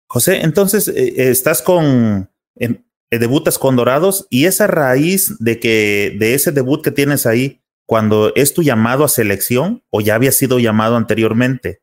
José, 0.09 0.41
entonces 0.43 0.89
eh, 0.89 1.31
estás 1.31 1.63
con, 1.63 2.31
eh, 2.57 2.83
debutas 3.11 3.59
con 3.59 3.77
Dorados 3.77 4.27
y 4.31 4.47
esa 4.47 4.67
raíz 4.67 5.37
de 5.39 5.61
que, 5.61 6.17
de 6.19 6.35
ese 6.35 6.53
debut 6.53 6.83
que 6.83 6.91
tienes 6.91 7.27
ahí, 7.27 7.63
cuando 7.87 8.35
es 8.35 8.53
tu 8.53 8.63
llamado 8.63 9.05
a 9.05 9.09
selección 9.09 9.83
o 9.91 10.01
ya 10.01 10.15
había 10.15 10.33
sido 10.33 10.59
llamado 10.59 10.97
anteriormente? 10.97 11.81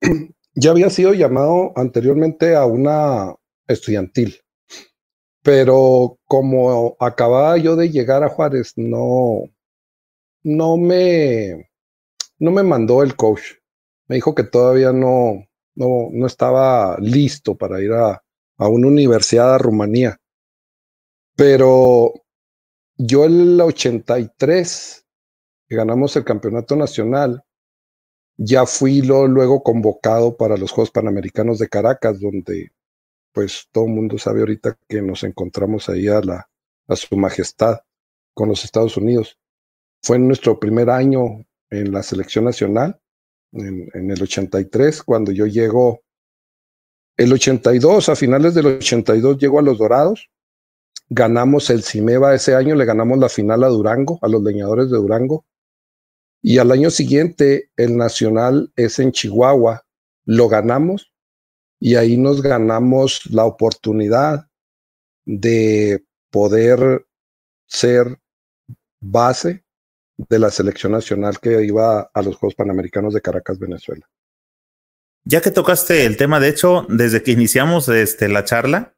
Ya 0.56 0.70
había 0.70 0.88
sido 0.88 1.14
llamado 1.14 1.72
anteriormente 1.74 2.54
a 2.54 2.64
una 2.64 3.34
estudiantil 3.66 4.44
pero 5.44 6.18
como 6.24 6.96
acababa 6.98 7.58
yo 7.58 7.76
de 7.76 7.90
llegar 7.90 8.24
a 8.24 8.30
Juárez, 8.30 8.72
no, 8.76 9.42
no 10.44 10.76
me, 10.76 11.70
no 12.38 12.50
me 12.52 12.62
mandó 12.62 13.02
el 13.02 13.16
coach. 13.16 13.42
Me 14.08 14.16
dijo 14.16 14.34
que 14.34 14.44
todavía 14.44 14.92
no, 14.92 15.46
no, 15.74 16.08
no 16.12 16.26
estaba 16.26 16.98
listo 17.00 17.56
para 17.56 17.80
ir 17.82 17.92
a, 17.92 18.22
a 18.58 18.68
una 18.68 18.88
universidad 18.88 19.54
a 19.54 19.58
Rumanía. 19.58 20.18
Pero 21.36 22.12
yo 22.96 23.24
el 23.24 23.60
83, 23.60 25.06
que 25.68 25.76
ganamos 25.76 26.16
el 26.16 26.24
campeonato 26.24 26.76
nacional, 26.76 27.44
ya 28.36 28.66
fui 28.66 29.00
luego 29.02 29.62
convocado 29.62 30.36
para 30.36 30.56
los 30.56 30.72
Juegos 30.72 30.90
Panamericanos 30.90 31.58
de 31.58 31.68
Caracas, 31.68 32.20
donde 32.20 32.72
pues 33.32 33.68
todo 33.72 33.86
el 33.86 33.92
mundo 33.92 34.18
sabe 34.18 34.40
ahorita 34.40 34.78
que 34.88 35.02
nos 35.02 35.24
encontramos 35.24 35.88
ahí 35.88 36.08
a, 36.08 36.20
la, 36.20 36.48
a 36.88 36.96
su 36.96 37.16
majestad 37.16 37.80
con 38.32 38.48
los 38.48 38.64
Estados 38.64 38.96
Unidos. 38.96 39.38
Fue 40.04 40.18
nuestro 40.18 40.60
primer 40.60 40.90
año 40.90 41.46
en 41.70 41.90
la 41.90 42.02
selección 42.02 42.44
nacional, 42.44 43.00
en, 43.52 43.88
en 43.94 44.10
el 44.10 44.22
83, 44.22 45.02
cuando 45.02 45.32
yo 45.32 45.46
llego, 45.46 46.02
el 47.16 47.32
82, 47.32 48.10
a 48.10 48.14
finales 48.14 48.52
del 48.52 48.66
82 48.66 49.38
llego 49.38 49.58
a 49.58 49.62
los 49.62 49.78
Dorados, 49.78 50.28
ganamos 51.08 51.70
el 51.70 51.82
Cimeba 51.82 52.34
ese 52.34 52.54
año, 52.54 52.74
le 52.74 52.84
ganamos 52.84 53.18
la 53.18 53.30
final 53.30 53.64
a 53.64 53.68
Durango, 53.68 54.18
a 54.20 54.28
los 54.28 54.42
leñadores 54.42 54.90
de 54.90 54.98
Durango, 54.98 55.46
y 56.42 56.58
al 56.58 56.70
año 56.70 56.90
siguiente 56.90 57.70
el 57.74 57.96
nacional 57.96 58.74
es 58.76 58.98
en 58.98 59.10
Chihuahua, 59.10 59.86
lo 60.26 60.50
ganamos 60.50 61.14
y 61.80 61.94
ahí 61.94 62.18
nos 62.18 62.42
ganamos 62.42 63.24
la 63.30 63.46
oportunidad 63.46 64.50
de 65.24 66.04
poder 66.30 67.06
ser 67.66 68.20
base 69.00 69.63
de 70.16 70.38
la 70.38 70.50
selección 70.50 70.92
nacional 70.92 71.38
que 71.40 71.64
iba 71.64 72.10
a 72.12 72.22
los 72.22 72.36
Juegos 72.36 72.54
Panamericanos 72.54 73.14
de 73.14 73.20
Caracas, 73.20 73.58
Venezuela. 73.58 74.08
Ya 75.24 75.40
que 75.40 75.50
tocaste 75.50 76.04
el 76.04 76.16
tema, 76.16 76.38
de 76.38 76.48
hecho, 76.48 76.86
desde 76.88 77.22
que 77.22 77.32
iniciamos 77.32 77.88
este, 77.88 78.28
la 78.28 78.44
charla, 78.44 78.94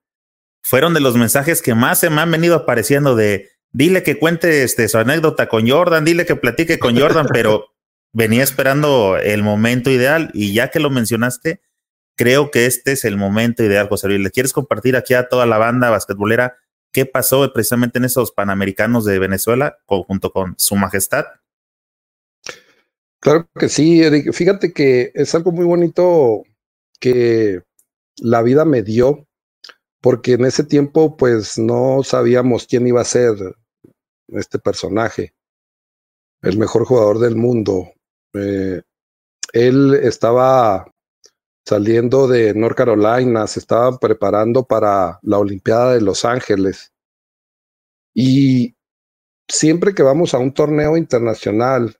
fueron 0.62 0.94
de 0.94 1.00
los 1.00 1.16
mensajes 1.16 1.62
que 1.62 1.74
más 1.74 2.00
se 2.00 2.10
me 2.10 2.20
han 2.20 2.30
venido 2.30 2.56
apareciendo 2.56 3.14
de 3.14 3.50
dile 3.72 4.02
que 4.02 4.18
cuente 4.18 4.64
este, 4.64 4.88
su 4.88 4.98
anécdota 4.98 5.48
con 5.48 5.68
Jordan, 5.68 6.04
dile 6.04 6.26
que 6.26 6.34
platique 6.34 6.78
con 6.78 6.98
Jordan, 6.98 7.26
pero 7.32 7.66
venía 8.12 8.42
esperando 8.42 9.16
el 9.16 9.42
momento 9.42 9.90
ideal 9.90 10.30
y 10.34 10.52
ya 10.52 10.70
que 10.70 10.80
lo 10.80 10.90
mencionaste, 10.90 11.60
creo 12.16 12.50
que 12.50 12.66
este 12.66 12.92
es 12.92 13.04
el 13.04 13.16
momento 13.16 13.62
ideal, 13.62 13.88
José 13.88 14.08
Luis. 14.08 14.20
¿Le 14.20 14.30
quieres 14.30 14.52
compartir 14.52 14.96
aquí 14.96 15.14
a 15.14 15.28
toda 15.28 15.46
la 15.46 15.58
banda 15.58 15.90
basquetbolera 15.90 16.56
qué 16.96 17.04
pasó 17.04 17.52
precisamente 17.52 17.98
en 17.98 18.06
esos 18.06 18.32
Panamericanos 18.32 19.04
de 19.04 19.18
Venezuela 19.18 19.76
junto 19.84 20.32
con 20.32 20.54
Su 20.56 20.76
Majestad? 20.76 21.26
Claro 23.20 23.46
que 23.54 23.68
sí, 23.68 24.02
Eric. 24.02 24.32
Fíjate 24.32 24.72
que 24.72 25.12
es 25.14 25.34
algo 25.34 25.52
muy 25.52 25.66
bonito 25.66 26.44
que 26.98 27.60
la 28.16 28.40
vida 28.40 28.64
me 28.64 28.82
dio, 28.82 29.26
porque 30.00 30.32
en 30.32 30.46
ese 30.46 30.64
tiempo 30.64 31.18
pues 31.18 31.58
no 31.58 32.00
sabíamos 32.02 32.66
quién 32.66 32.86
iba 32.86 33.02
a 33.02 33.04
ser 33.04 33.34
este 34.28 34.58
personaje, 34.58 35.34
el 36.40 36.56
mejor 36.56 36.86
jugador 36.86 37.18
del 37.18 37.36
mundo. 37.36 37.92
Eh, 38.32 38.80
él 39.52 40.00
estaba 40.02 40.90
saliendo 41.66 42.28
de 42.28 42.54
North 42.54 42.76
Carolina, 42.76 43.46
se 43.48 43.58
estaba 43.58 43.98
preparando 43.98 44.64
para 44.64 45.18
la 45.22 45.38
Olimpiada 45.38 45.94
de 45.94 46.00
Los 46.00 46.24
Ángeles. 46.24 46.92
Y 48.14 48.76
siempre 49.48 49.92
que 49.92 50.04
vamos 50.04 50.32
a 50.32 50.38
un 50.38 50.54
torneo 50.54 50.96
internacional, 50.96 51.96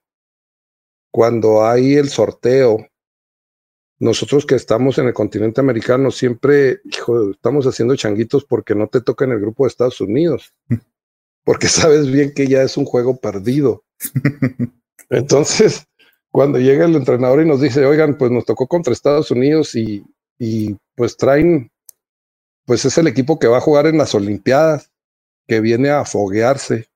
cuando 1.11 1.65
hay 1.65 1.95
el 1.95 2.07
sorteo, 2.07 2.87
nosotros 3.99 4.45
que 4.45 4.55
estamos 4.55 4.99
en 4.99 5.07
el 5.07 5.13
continente 5.13 5.59
americano, 5.59 6.11
siempre, 6.11 6.79
hijo, 6.85 7.31
estamos 7.31 7.65
haciendo 7.67 7.95
changuitos 7.95 8.45
porque 8.45 8.73
no 8.73 8.87
te 8.87 9.01
toca 9.01 9.25
en 9.25 9.31
el 9.31 9.41
grupo 9.41 9.65
de 9.65 9.69
Estados 9.69 9.99
Unidos, 9.99 10.53
porque 11.43 11.67
sabes 11.67 12.09
bien 12.09 12.33
que 12.33 12.47
ya 12.47 12.61
es 12.61 12.77
un 12.77 12.85
juego 12.85 13.17
perdido. 13.17 13.83
Entonces, 15.09 15.87
cuando 16.37 16.59
llega 16.59 16.85
el 16.85 16.95
entrenador 16.95 17.41
y 17.41 17.47
nos 17.47 17.61
dice, 17.61 17.83
oigan, 17.83 18.15
pues 18.15 18.29
nos 18.29 18.45
tocó 18.45 18.67
contra 18.67 18.93
Estados 18.93 19.31
Unidos 19.31 19.73
y, 19.73 20.05
y 20.37 20.77
pues 20.93 21.17
traen, 21.17 21.71
pues 22.63 22.85
es 22.85 22.95
el 22.99 23.07
equipo 23.07 23.39
que 23.39 23.47
va 23.47 23.57
a 23.57 23.61
jugar 23.61 23.87
en 23.87 23.97
las 23.97 24.13
Olimpiadas, 24.13 24.91
que 25.47 25.61
viene 25.61 25.89
a 25.89 26.05
foguearse. 26.05 26.89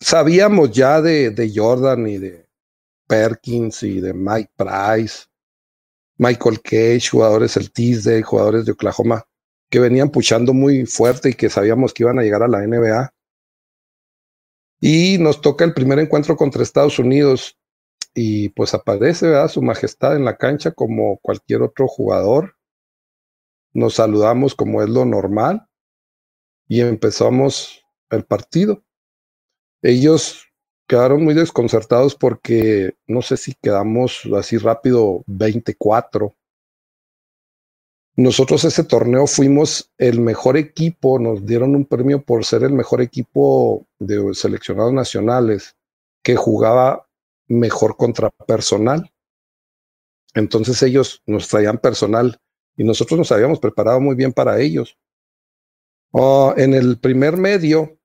Sabíamos 0.00 0.72
ya 0.72 1.00
de, 1.00 1.52
Jordan 1.54 2.08
y 2.08 2.18
de 2.18 2.44
Perkins 3.06 3.84
y 3.84 4.00
de 4.00 4.12
Mike 4.14 4.50
Price, 4.56 5.26
Michael 6.16 6.60
Cage, 6.60 7.08
jugadores 7.08 7.54
del 7.54 7.70
Teasdale, 7.70 8.24
jugadores 8.24 8.64
de 8.64 8.72
Oklahoma, 8.72 9.24
que 9.70 9.78
venían 9.78 10.10
puchando 10.10 10.52
muy 10.52 10.86
fuerte 10.86 11.28
y 11.28 11.34
que 11.34 11.48
sabíamos 11.48 11.94
que 11.94 12.02
iban 12.02 12.18
a 12.18 12.22
llegar 12.22 12.42
a 12.42 12.48
la 12.48 12.66
NBA. 12.66 13.14
Y 14.80 15.18
nos 15.18 15.40
toca 15.40 15.64
el 15.64 15.74
primer 15.74 15.98
encuentro 15.98 16.36
contra 16.36 16.62
Estados 16.62 16.98
Unidos 16.98 17.58
y 18.14 18.50
pues 18.50 18.74
aparece 18.74 19.28
¿verdad? 19.28 19.48
su 19.48 19.62
majestad 19.62 20.16
en 20.16 20.24
la 20.24 20.36
cancha 20.36 20.72
como 20.72 21.18
cualquier 21.18 21.62
otro 21.62 21.88
jugador. 21.88 22.56
Nos 23.72 23.94
saludamos 23.94 24.54
como 24.54 24.82
es 24.82 24.88
lo 24.88 25.04
normal 25.04 25.66
y 26.68 26.80
empezamos 26.80 27.84
el 28.10 28.24
partido. 28.24 28.84
Ellos 29.82 30.46
quedaron 30.86 31.22
muy 31.22 31.34
desconcertados 31.34 32.14
porque 32.14 32.94
no 33.06 33.22
sé 33.22 33.36
si 33.36 33.54
quedamos 33.54 34.22
así 34.36 34.58
rápido 34.58 35.22
24 35.26 36.37
nosotros 38.18 38.64
ese 38.64 38.82
torneo 38.82 39.28
fuimos 39.28 39.92
el 39.96 40.18
mejor 40.18 40.56
equipo, 40.56 41.20
nos 41.20 41.46
dieron 41.46 41.76
un 41.76 41.84
premio 41.84 42.20
por 42.20 42.44
ser 42.44 42.64
el 42.64 42.72
mejor 42.72 43.00
equipo 43.00 43.86
de 44.00 44.34
seleccionados 44.34 44.92
nacionales 44.92 45.76
que 46.24 46.34
jugaba 46.34 47.08
mejor 47.46 47.96
contra 47.96 48.30
personal. 48.30 49.12
Entonces 50.34 50.82
ellos 50.82 51.22
nos 51.26 51.46
traían 51.46 51.78
personal 51.78 52.40
y 52.76 52.82
nosotros 52.82 53.18
nos 53.18 53.30
habíamos 53.30 53.60
preparado 53.60 54.00
muy 54.00 54.16
bien 54.16 54.32
para 54.32 54.58
ellos. 54.58 54.98
Oh, 56.10 56.54
en 56.56 56.74
el 56.74 56.98
primer 56.98 57.36
medio, 57.36 58.00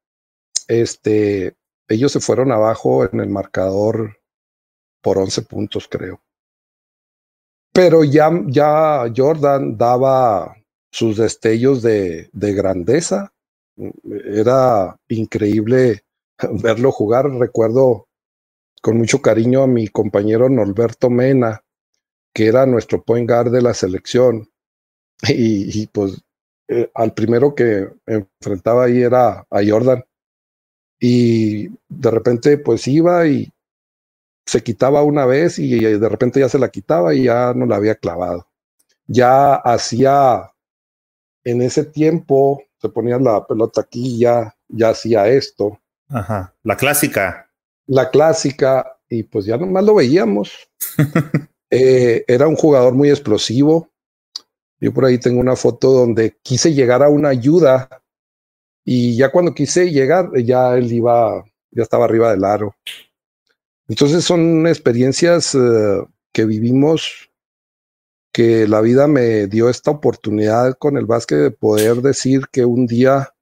este, 0.67 1.57
ellos 1.87 2.11
se 2.11 2.19
fueron 2.19 2.51
abajo 2.51 3.03
en 3.11 3.19
el 3.19 3.29
marcador 3.29 4.19
por 5.01 5.17
11 5.17 5.41
puntos, 5.41 5.87
creo. 5.87 6.21
Pero 7.73 8.03
ya, 8.03 8.29
ya 8.47 9.11
Jordan 9.15 9.77
daba 9.77 10.55
sus 10.91 11.17
destellos 11.17 11.81
de, 11.81 12.29
de 12.31 12.53
grandeza. 12.53 13.33
Era 14.25 14.95
increíble 15.07 16.03
verlo 16.61 16.91
jugar. 16.91 17.29
Recuerdo 17.31 18.07
con 18.81 18.97
mucho 18.97 19.21
cariño 19.21 19.63
a 19.63 19.67
mi 19.67 19.87
compañero 19.87 20.49
Norberto 20.49 21.09
Mena, 21.09 21.63
que 22.33 22.47
era 22.47 22.65
nuestro 22.65 23.01
point 23.03 23.27
guard 23.29 23.51
de 23.51 23.61
la 23.61 23.73
selección. 23.73 24.49
Y, 25.29 25.87
pues 25.87 26.21
eh, 26.67 26.91
al 26.93 27.13
primero 27.13 27.55
que 27.55 27.87
enfrentaba 28.05 28.85
ahí 28.85 29.01
era 29.01 29.47
a 29.49 29.61
Jordan. 29.65 30.03
Y 30.99 31.69
de 31.87 32.11
repente 32.11 32.57
pues 32.57 32.87
iba 32.87 33.25
y 33.25 33.52
se 34.45 34.61
quitaba 34.63 35.03
una 35.03 35.25
vez 35.25 35.59
y 35.59 35.79
de 35.79 36.09
repente 36.09 36.39
ya 36.39 36.49
se 36.49 36.59
la 36.59 36.69
quitaba 36.69 37.13
y 37.13 37.23
ya 37.23 37.53
no 37.53 37.65
la 37.65 37.77
había 37.77 37.95
clavado. 37.95 38.47
Ya 39.07 39.55
hacía, 39.55 40.51
en 41.43 41.61
ese 41.61 41.85
tiempo, 41.85 42.63
se 42.77 42.89
ponía 42.89 43.17
la 43.19 43.45
pelota 43.45 43.81
aquí 43.81 44.15
y 44.15 44.19
ya, 44.19 44.55
ya 44.67 44.89
hacía 44.89 45.27
esto. 45.27 45.79
Ajá, 46.09 46.53
la 46.63 46.77
clásica. 46.77 47.49
La 47.87 48.09
clásica, 48.09 48.97
y 49.09 49.23
pues 49.23 49.45
ya 49.45 49.57
nomás 49.57 49.83
lo 49.83 49.95
veíamos. 49.95 50.51
eh, 51.69 52.23
era 52.27 52.47
un 52.47 52.55
jugador 52.55 52.93
muy 52.93 53.09
explosivo. 53.09 53.89
Yo 54.79 54.93
por 54.93 55.05
ahí 55.05 55.17
tengo 55.17 55.39
una 55.39 55.55
foto 55.55 55.91
donde 55.91 56.37
quise 56.41 56.73
llegar 56.73 57.03
a 57.03 57.09
una 57.09 57.29
ayuda 57.29 58.03
y 58.85 59.15
ya 59.15 59.31
cuando 59.31 59.53
quise 59.53 59.89
llegar, 59.91 60.29
ya 60.43 60.75
él 60.75 60.91
iba, 60.91 61.43
ya 61.71 61.83
estaba 61.83 62.05
arriba 62.05 62.31
del 62.31 62.43
aro. 62.43 62.75
Entonces 63.93 64.23
son 64.23 64.65
experiencias 64.65 65.53
eh, 65.53 66.03
que 66.31 66.45
vivimos 66.45 67.29
que 68.33 68.67
la 68.67 68.81
vida 68.81 69.07
me 69.07 69.45
dio 69.45 69.69
esta 69.69 69.91
oportunidad 69.91 70.75
con 70.79 70.97
el 70.97 71.05
básquet 71.05 71.37
de 71.37 71.51
poder 71.51 71.97
decir 71.97 72.47
que 72.51 72.65
un 72.65 72.87
día, 72.87 73.35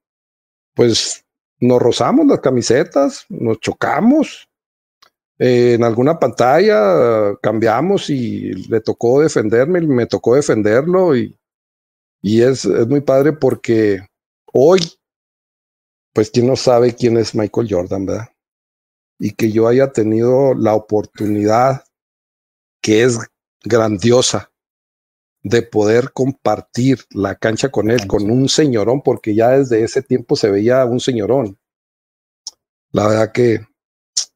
pues, 0.74 1.24
nos 1.58 1.80
rozamos 1.80 2.26
las 2.26 2.40
camisetas, 2.40 3.24
nos 3.30 3.60
chocamos. 3.60 4.46
Eh, 5.38 5.72
en 5.72 5.84
alguna 5.84 6.18
pantalla 6.18 7.34
cambiamos 7.40 8.10
y 8.10 8.52
le 8.68 8.82
tocó 8.82 9.22
defenderme, 9.22 9.80
me 9.80 10.04
tocó 10.04 10.34
defenderlo 10.34 11.16
y, 11.16 11.34
y 12.20 12.42
es, 12.42 12.66
es 12.66 12.86
muy 12.86 13.00
padre 13.00 13.32
porque 13.32 14.06
hoy, 14.52 14.80
pues, 16.12 16.30
quién 16.30 16.46
no 16.46 16.56
sabe 16.56 16.94
quién 16.94 17.16
es 17.16 17.34
Michael 17.34 17.68
Jordan, 17.70 18.04
¿verdad? 18.04 18.28
Y 19.24 19.34
que 19.34 19.52
yo 19.52 19.68
haya 19.68 19.92
tenido 19.92 20.52
la 20.52 20.74
oportunidad 20.74 21.84
que 22.82 23.04
es 23.04 23.20
grandiosa 23.62 24.50
de 25.44 25.62
poder 25.62 26.10
compartir 26.12 27.04
la 27.10 27.36
cancha 27.36 27.68
con 27.68 27.92
él, 27.92 28.08
con 28.08 28.28
un 28.32 28.48
señorón, 28.48 29.00
porque 29.00 29.36
ya 29.36 29.50
desde 29.50 29.84
ese 29.84 30.02
tiempo 30.02 30.34
se 30.34 30.50
veía 30.50 30.84
un 30.86 30.98
señorón. 30.98 31.56
La 32.90 33.06
verdad 33.06 33.30
que 33.30 33.60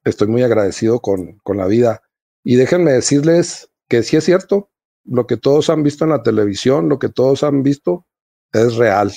estoy 0.04 0.28
muy 0.28 0.44
agradecido 0.44 1.00
con, 1.00 1.38
con 1.38 1.56
la 1.56 1.66
vida. 1.66 2.02
Y 2.44 2.54
déjenme 2.54 2.92
decirles 2.92 3.68
que 3.88 4.04
sí 4.04 4.16
es 4.16 4.22
cierto, 4.22 4.70
lo 5.02 5.26
que 5.26 5.36
todos 5.36 5.68
han 5.68 5.82
visto 5.82 6.04
en 6.04 6.10
la 6.10 6.22
televisión, 6.22 6.88
lo 6.88 7.00
que 7.00 7.08
todos 7.08 7.42
han 7.42 7.64
visto, 7.64 8.06
es 8.52 8.76
real. 8.76 9.12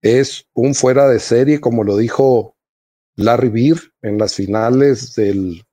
Es 0.00 0.46
un 0.54 0.74
fuera 0.74 1.06
de 1.08 1.20
serie, 1.20 1.60
como 1.60 1.84
lo 1.84 1.98
dijo 1.98 2.55
Larry 3.16 3.48
Beer 3.48 3.78
en 4.02 4.18
las 4.18 4.34
finales 4.34 5.14
del 5.14 5.64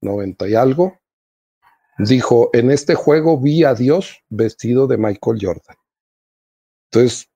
90 0.00 0.48
y 0.48 0.54
algo, 0.54 0.98
dijo, 1.98 2.50
en 2.54 2.70
este 2.70 2.94
juego 2.94 3.38
vi 3.38 3.64
a 3.64 3.74
Dios 3.74 4.24
vestido 4.28 4.86
de 4.86 4.96
Michael 4.96 5.38
Jordan. 5.40 5.76
Entonces, 6.90 7.30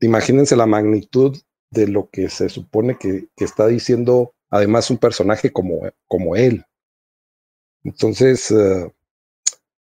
imagínense 0.00 0.54
la 0.54 0.66
magnitud 0.66 1.36
de 1.70 1.88
lo 1.88 2.08
que 2.10 2.28
se 2.28 2.48
supone 2.48 2.98
que, 2.98 3.28
está 3.36 3.66
diciendo, 3.66 4.34
además, 4.50 4.90
un 4.90 4.98
personaje 4.98 5.50
como, 5.52 5.80
como 6.06 6.36
él. 6.36 6.64
Entonces, 7.84 8.50
uh, 8.50 8.92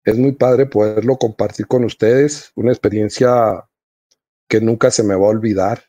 es 0.04 0.18
muy 0.18 0.32
padre 0.32 0.66
poderlo 0.66 1.16
compartir 1.16 1.66
con 1.66 1.84
ustedes, 1.84 2.52
una 2.54 2.72
experiencia 2.72 3.66
que 4.48 4.60
nunca 4.60 4.90
se 4.90 5.02
me 5.02 5.14
va 5.14 5.26
a 5.26 5.30
olvidar 5.30 5.84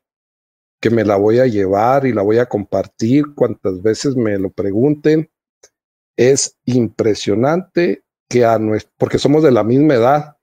que 0.79 0.89
me 0.89 1.03
la 1.03 1.15
voy 1.15 1.39
a 1.39 1.47
llevar 1.47 2.05
y 2.05 2.13
la 2.13 2.21
voy 2.21 2.37
a 2.37 2.47
compartir 2.47 3.33
cuantas 3.35 3.81
veces 3.81 4.15
me 4.15 4.37
lo 4.37 4.51
pregunten. 4.51 5.31
Es 6.17 6.57
impresionante 6.65 8.03
que 8.29 8.45
a 8.45 8.59
nuestro, 8.59 8.93
porque 8.97 9.19
somos 9.19 9.43
de 9.43 9.51
la 9.51 9.63
misma 9.63 9.95
edad, 9.95 10.37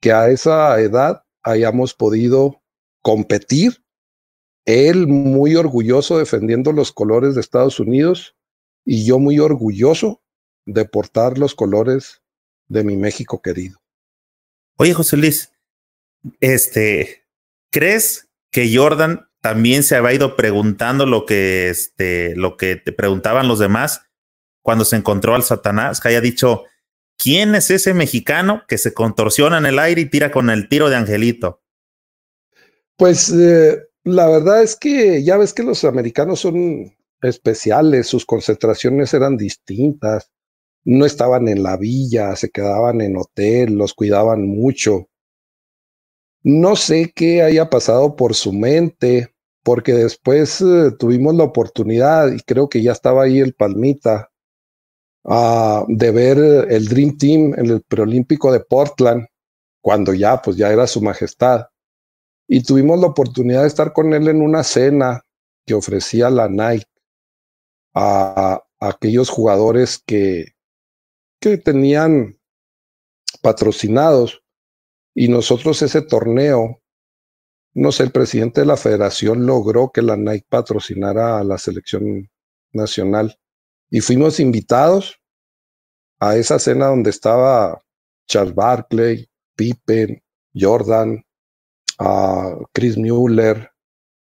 que 0.00 0.12
a 0.12 0.28
esa 0.28 0.80
edad 0.80 1.24
hayamos 1.42 1.94
podido 1.94 2.62
competir. 3.02 3.84
Él 4.64 5.06
muy 5.06 5.56
orgulloso 5.56 6.18
defendiendo 6.18 6.72
los 6.72 6.92
colores 6.92 7.34
de 7.34 7.40
Estados 7.40 7.80
Unidos 7.80 8.36
y 8.84 9.04
yo 9.04 9.18
muy 9.18 9.38
orgulloso 9.38 10.22
de 10.66 10.84
portar 10.84 11.38
los 11.38 11.54
colores 11.54 12.22
de 12.68 12.84
mi 12.84 12.96
México 12.96 13.42
querido. 13.42 13.80
Oye, 14.76 14.94
José 14.94 15.16
Luis, 15.16 15.52
este, 16.40 17.26
¿crees 17.70 18.29
que 18.50 18.74
Jordan 18.74 19.28
también 19.40 19.82
se 19.82 19.96
había 19.96 20.14
ido 20.14 20.36
preguntando 20.36 21.06
lo 21.06 21.24
que, 21.24 21.68
este, 21.70 22.34
lo 22.36 22.56
que 22.56 22.76
te 22.76 22.92
preguntaban 22.92 23.48
los 23.48 23.58
demás 23.58 24.02
cuando 24.62 24.84
se 24.84 24.96
encontró 24.96 25.34
al 25.34 25.42
Satanás, 25.42 26.00
que 26.00 26.08
haya 26.08 26.20
dicho, 26.20 26.64
¿Quién 27.22 27.54
es 27.54 27.70
ese 27.70 27.92
mexicano 27.92 28.62
que 28.66 28.78
se 28.78 28.94
contorsiona 28.94 29.58
en 29.58 29.66
el 29.66 29.78
aire 29.78 30.00
y 30.00 30.06
tira 30.06 30.30
con 30.30 30.48
el 30.48 30.70
tiro 30.70 30.88
de 30.88 30.96
Angelito? 30.96 31.60
Pues 32.96 33.30
eh, 33.30 33.78
la 34.04 34.26
verdad 34.26 34.62
es 34.62 34.74
que 34.74 35.22
ya 35.22 35.36
ves 35.36 35.52
que 35.52 35.62
los 35.62 35.84
americanos 35.84 36.40
son 36.40 36.96
especiales, 37.20 38.06
sus 38.06 38.24
concentraciones 38.24 39.12
eran 39.12 39.36
distintas, 39.36 40.32
no 40.84 41.04
estaban 41.04 41.46
en 41.48 41.62
la 41.62 41.76
villa, 41.76 42.34
se 42.36 42.48
quedaban 42.48 43.02
en 43.02 43.18
hotel, 43.18 43.74
los 43.74 43.92
cuidaban 43.92 44.48
mucho. 44.48 45.09
No 46.42 46.76
sé 46.76 47.12
qué 47.14 47.42
haya 47.42 47.68
pasado 47.68 48.16
por 48.16 48.34
su 48.34 48.52
mente, 48.52 49.34
porque 49.62 49.92
después 49.92 50.60
eh, 50.60 50.90
tuvimos 50.98 51.34
la 51.34 51.44
oportunidad, 51.44 52.32
y 52.32 52.40
creo 52.40 52.68
que 52.68 52.82
ya 52.82 52.92
estaba 52.92 53.24
ahí 53.24 53.40
el 53.40 53.54
Palmita, 53.54 54.30
uh, 55.24 55.84
de 55.88 56.10
ver 56.10 56.38
el 56.70 56.88
Dream 56.88 57.18
Team 57.18 57.54
en 57.58 57.66
el 57.66 57.82
preolímpico 57.82 58.52
de 58.52 58.60
Portland, 58.60 59.26
cuando 59.82 60.14
ya, 60.14 60.40
pues 60.40 60.56
ya 60.56 60.70
era 60.70 60.86
su 60.86 61.00
majestad. 61.02 61.66
Y 62.48 62.62
tuvimos 62.62 62.98
la 63.00 63.08
oportunidad 63.08 63.62
de 63.62 63.68
estar 63.68 63.92
con 63.92 64.12
él 64.12 64.28
en 64.28 64.42
una 64.42 64.64
cena 64.64 65.22
que 65.66 65.74
ofrecía 65.74 66.30
la 66.30 66.48
Nike 66.48 66.86
a, 67.94 68.62
aquellos 68.80 69.28
jugadores 69.28 70.02
que, 70.04 70.54
que 71.38 71.58
tenían 71.58 72.38
patrocinados. 73.42 74.39
Y 75.20 75.28
nosotros 75.28 75.82
ese 75.82 76.00
torneo, 76.00 76.80
no 77.74 77.92
sé, 77.92 78.04
el 78.04 78.10
presidente 78.10 78.62
de 78.62 78.66
la 78.66 78.78
federación 78.78 79.44
logró 79.44 79.90
que 79.92 80.00
la 80.00 80.16
Nike 80.16 80.46
patrocinara 80.48 81.38
a 81.38 81.44
la 81.44 81.58
selección 81.58 82.30
nacional. 82.72 83.38
Y 83.90 84.00
fuimos 84.00 84.40
invitados 84.40 85.20
a 86.20 86.36
esa 86.36 86.58
cena 86.58 86.86
donde 86.86 87.10
estaba 87.10 87.82
Charles 88.28 88.54
Barkley, 88.54 89.28
Pippen, 89.56 90.22
Jordan, 90.54 91.22
a 91.98 92.56
Chris 92.72 92.96
Mueller 92.96 93.72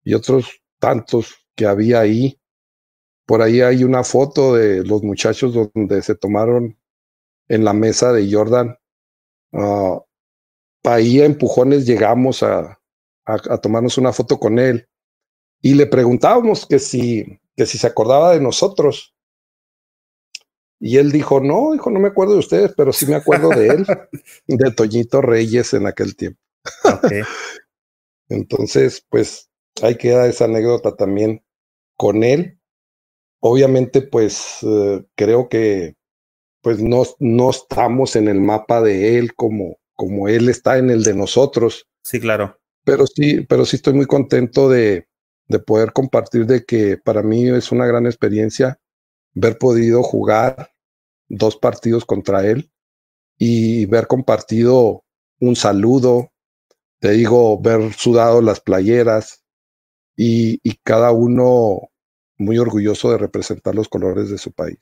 y 0.04 0.14
otros 0.14 0.62
tantos 0.78 1.34
que 1.56 1.66
había 1.66 2.02
ahí. 2.02 2.40
Por 3.26 3.42
ahí 3.42 3.62
hay 3.62 3.84
una 3.84 4.04
foto 4.04 4.54
de 4.54 4.86
los 4.86 5.02
muchachos 5.02 5.52
donde 5.74 6.04
se 6.04 6.14
tomaron 6.14 6.78
en 7.48 7.66
la 7.66 7.74
mesa 7.74 8.14
de 8.14 8.32
Jordan. 8.32 8.78
Uh, 9.52 10.00
ahí 10.86 11.22
a 11.22 11.26
empujones 11.26 11.86
llegamos 11.86 12.44
a, 12.44 12.80
a, 13.26 13.58
tomarnos 13.58 13.98
una 13.98 14.14
foto 14.14 14.40
con 14.40 14.60
él 14.60 14.88
y 15.62 15.74
le 15.74 15.88
preguntábamos 15.88 16.66
que 16.66 16.80
si, 16.80 17.40
que 17.56 17.66
si 17.66 17.78
se 17.78 17.88
acordaba 17.88 18.34
de 18.34 18.42
nosotros. 18.42 19.14
Y 20.80 20.98
él 20.98 21.12
dijo, 21.12 21.40
no, 21.40 21.72
dijo, 21.72 21.90
no 21.90 22.00
me 22.00 22.10
acuerdo 22.10 22.34
de 22.34 22.40
ustedes, 22.40 22.74
pero 22.76 22.94
sí 22.94 23.06
me 23.06 23.16
acuerdo 23.16 23.50
de 23.50 23.68
él, 23.68 23.86
de 24.48 24.72
Toñito 24.72 25.22
Reyes 25.22 25.74
en 25.74 25.88
aquel 25.88 26.16
tiempo. 26.16 26.40
Entonces, 28.30 29.06
pues 29.10 29.50
ahí 29.82 29.98
queda 29.98 30.28
esa 30.28 30.46
anécdota 30.46 30.96
también 30.96 31.44
con 31.96 32.24
él 32.24 32.60
obviamente 33.48 34.02
pues 34.02 34.58
eh, 34.64 35.06
creo 35.14 35.50
que 35.50 35.96
pues 36.62 36.82
no, 36.82 37.04
no 37.20 37.52
estamos 37.52 38.16
en 38.16 38.28
el 38.28 38.42
mapa 38.42 38.82
de 38.82 39.20
él 39.20 39.36
como, 39.36 39.78
como 39.96 40.28
él 40.28 40.50
está 40.50 40.78
en 40.78 40.90
el 40.90 41.04
de 41.04 41.14
nosotros. 41.14 41.88
Sí, 42.04 42.20
claro. 42.20 42.60
Pero 42.84 43.08
sí, 43.08 43.42
pero 43.42 43.66
sí 43.66 43.78
estoy 43.78 43.94
muy 43.94 44.06
contento 44.06 44.70
de, 44.70 45.08
de 45.48 45.60
poder 45.60 45.94
compartir 45.94 46.46
de 46.46 46.66
que 46.66 46.98
para 46.98 47.24
mí 47.24 47.50
es 47.50 47.72
una 47.72 47.86
gran 47.86 48.06
experiencia 48.06 48.80
haber 49.36 49.58
podido 49.58 50.02
jugar 50.04 50.72
dos 51.28 51.58
partidos 51.58 52.06
contra 52.06 52.46
él 52.46 52.72
y 53.38 53.86
ver 53.88 54.08
compartido 54.08 55.04
un 55.40 55.56
saludo, 55.56 56.32
te 57.00 57.12
digo, 57.12 57.60
ver 57.60 57.94
sudado 57.94 58.42
las 58.42 58.62
playeras 58.62 59.44
y, 60.16 60.60
y 60.64 60.78
cada 60.84 61.12
uno 61.12 61.90
muy 62.38 62.58
orgulloso 62.58 63.12
de 63.12 63.18
representar 63.18 63.76
los 63.76 63.90
colores 63.90 64.30
de 64.30 64.38
su 64.38 64.52
país. 64.52 64.78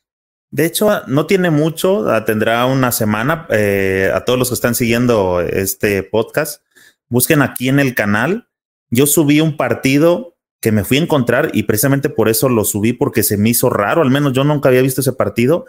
De 0.54 0.66
hecho, 0.66 1.02
no 1.08 1.26
tiene 1.26 1.50
mucho, 1.50 2.06
tendrá 2.28 2.68
una 2.68 2.92
semana. 2.92 3.48
Eh, 3.50 4.12
a 4.14 4.24
todos 4.24 4.38
los 4.38 4.50
que 4.50 4.54
están 4.54 4.76
siguiendo 4.76 5.42
este 5.42 6.04
podcast, 6.04 6.62
busquen 7.10 7.42
aquí 7.42 7.70
en 7.70 7.80
el 7.80 7.96
canal. 7.96 8.48
Yo 8.92 9.08
subí 9.08 9.42
un 9.42 9.58
partido 9.58 10.38
que 10.62 10.72
me 10.72 10.84
fui 10.84 10.98
a 10.98 11.02
encontrar 11.02 11.50
y 11.56 11.64
precisamente 11.64 12.08
por 12.08 12.30
eso 12.30 12.50
lo 12.50 12.66
subí 12.66 12.94
porque 12.94 13.24
se 13.24 13.36
me 13.36 13.50
hizo 13.50 13.72
raro, 13.72 14.04
al 14.04 14.12
menos 14.12 14.34
yo 14.34 14.44
nunca 14.44 14.70
había 14.70 14.84
visto 14.84 15.02
ese 15.02 15.14
partido. 15.14 15.66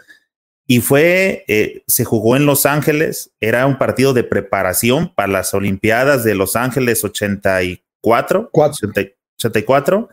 Y 0.67 0.81
fue, 0.81 1.45
eh, 1.47 1.81
se 1.87 2.05
jugó 2.05 2.35
en 2.35 2.45
Los 2.45 2.67
Ángeles, 2.67 3.31
era 3.39 3.65
un 3.65 3.79
partido 3.79 4.13
de 4.13 4.23
preparación 4.23 5.11
para 5.15 5.29
las 5.29 5.51
Olimpiadas 5.55 6.23
de 6.23 6.35
Los 6.35 6.55
Ángeles 6.55 7.03
84, 7.03 8.51
84 8.53 10.09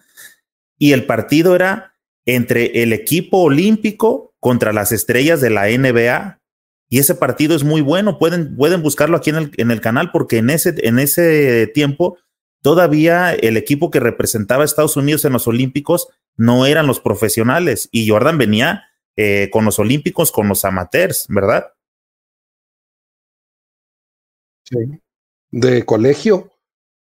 y 0.79 0.93
el 0.93 1.05
partido 1.05 1.55
era 1.55 1.95
entre 2.25 2.83
el 2.83 2.95
equipo 2.95 3.43
olímpico 3.43 4.32
contra 4.43 4.73
las 4.73 4.91
estrellas 4.91 5.41
de 5.41 5.51
la 5.51 5.69
NBA. 5.69 6.41
Y 6.89 6.99
ese 6.99 7.15
partido 7.15 7.55
es 7.55 7.63
muy 7.63 7.81
bueno. 7.81 8.19
Pueden, 8.19 8.57
pueden 8.57 8.83
buscarlo 8.83 9.17
aquí 9.17 9.31
en 9.31 9.37
el, 9.37 9.53
en 9.57 9.71
el 9.71 9.81
canal 9.81 10.11
porque 10.11 10.39
en 10.39 10.51
ese, 10.51 10.75
en 10.79 10.99
ese 10.99 11.69
tiempo 11.69 12.19
todavía 12.61 13.33
el 13.35 13.57
equipo 13.57 13.93
que 13.93 14.01
representaba 14.01 14.63
a 14.63 14.65
Estados 14.65 14.97
Unidos 14.97 15.25
en 15.25 15.33
los 15.33 15.47
Olímpicos 15.47 16.09
no 16.37 16.67
eran 16.67 16.89
los 16.89 16.99
profesionales 16.99 17.89
y 17.93 18.09
Jordan 18.09 18.37
venía 18.37 18.85
eh, 19.17 19.49
con 19.53 19.65
los 19.65 19.79
Olímpicos, 19.79 20.33
con 20.33 20.49
los 20.49 20.65
amateurs, 20.65 21.27
¿verdad? 21.29 21.73
Sí. 24.65 24.77
De 25.53 25.87
colegio. 25.87 26.51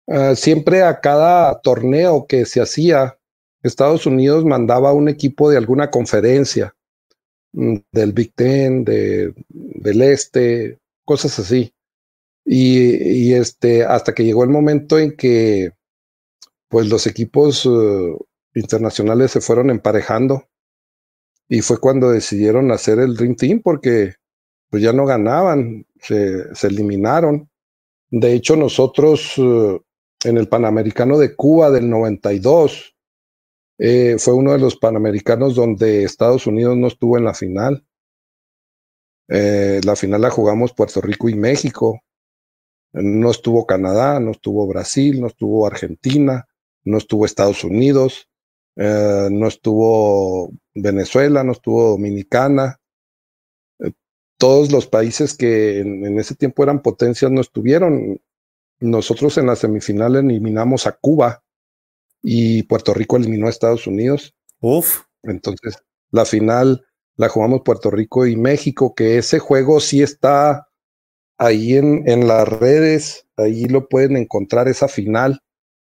Ah, 0.07 0.35
siempre 0.35 0.83
a 0.83 0.99
cada 1.01 1.59
torneo 1.61 2.27
que 2.27 2.45
se 2.45 2.61
hacía 2.61 3.17
Estados 3.63 4.05
Unidos 4.05 4.45
mandaba 4.45 4.93
un 4.93 5.09
equipo 5.09 5.49
de 5.49 5.57
alguna 5.57 5.89
conferencia, 5.89 6.75
del 7.53 8.13
Big 8.13 8.33
Ten, 8.33 8.83
de, 8.83 9.33
del 9.49 10.01
Este, 10.01 10.79
cosas 11.05 11.37
así. 11.39 11.73
Y, 12.45 13.33
este, 13.33 13.83
hasta 13.83 14.13
que 14.13 14.23
llegó 14.23 14.43
el 14.43 14.49
momento 14.49 14.97
en 14.97 15.15
que 15.15 15.73
pues 16.69 16.87
los 16.87 17.05
equipos 17.05 17.65
uh, 17.65 18.17
internacionales 18.55 19.31
se 19.31 19.41
fueron 19.41 19.69
emparejando 19.69 20.47
y 21.49 21.61
fue 21.61 21.79
cuando 21.79 22.09
decidieron 22.09 22.71
hacer 22.71 22.99
el 22.99 23.15
Dream 23.15 23.35
Team 23.35 23.61
porque 23.61 24.15
pues 24.69 24.81
ya 24.81 24.93
no 24.93 25.05
ganaban, 25.05 25.85
se, 25.99 26.55
se 26.55 26.67
eliminaron. 26.67 27.49
De 28.09 28.33
hecho, 28.33 28.55
nosotros 28.55 29.37
uh, 29.37 29.81
en 30.23 30.37
el 30.37 30.47
Panamericano 30.47 31.17
de 31.17 31.35
Cuba 31.35 31.69
del 31.71 31.89
92 31.89 32.90
eh, 33.83 34.19
fue 34.19 34.35
uno 34.35 34.51
de 34.51 34.59
los 34.59 34.75
Panamericanos 34.75 35.55
donde 35.55 36.03
Estados 36.03 36.45
Unidos 36.45 36.77
no 36.77 36.85
estuvo 36.85 37.17
en 37.17 37.23
la 37.23 37.33
final. 37.33 37.83
Eh, 39.27 39.81
la 39.83 39.95
final 39.95 40.21
la 40.21 40.29
jugamos 40.29 40.71
Puerto 40.71 41.01
Rico 41.01 41.29
y 41.29 41.33
México. 41.33 41.99
No 42.93 43.31
estuvo 43.31 43.65
Canadá, 43.65 44.19
no 44.19 44.31
estuvo 44.31 44.67
Brasil, 44.67 45.19
no 45.19 45.25
estuvo 45.25 45.65
Argentina, 45.65 46.47
no 46.83 46.99
estuvo 46.99 47.25
Estados 47.25 47.63
Unidos, 47.63 48.29
eh, 48.75 49.29
no 49.31 49.47
estuvo 49.47 50.51
Venezuela, 50.75 51.43
no 51.43 51.53
estuvo 51.53 51.89
Dominicana. 51.89 52.79
todos 54.37 54.71
los 54.71 54.85
países 54.85 55.35
que 55.35 55.79
en, 55.79 56.19
ese 56.19 56.35
tiempo 56.35 56.61
eran 56.61 56.83
potencias 56.83 57.31
no 57.31 57.41
estuvieron. 57.41 58.21
Nosotros 58.79 59.39
en 59.39 59.47
la 59.47 59.55
semifinal 59.55 60.17
eliminamos 60.17 60.85
a 60.85 60.91
Cuba 60.91 61.43
y 62.21 62.63
Puerto 62.63 62.93
Rico 62.93 63.17
eliminó 63.17 63.47
a 63.47 63.49
Estados 63.49 63.87
Unidos. 63.87 64.35
Uf. 64.59 65.01
Entonces, 65.23 65.83
la 66.11 66.25
final 66.25 66.85
la 67.15 67.29
jugamos 67.29 67.61
Puerto 67.63 67.91
Rico 67.91 68.25
y 68.25 68.35
México, 68.35 68.95
que 68.95 69.17
ese 69.17 69.39
juego 69.39 69.79
sí 69.79 70.01
está 70.01 70.67
ahí 71.37 71.75
en, 71.75 72.07
en 72.07 72.27
las 72.27 72.47
redes, 72.47 73.27
ahí 73.37 73.65
lo 73.65 73.87
pueden 73.87 74.17
encontrar 74.17 74.67
esa 74.67 74.87
final. 74.87 75.39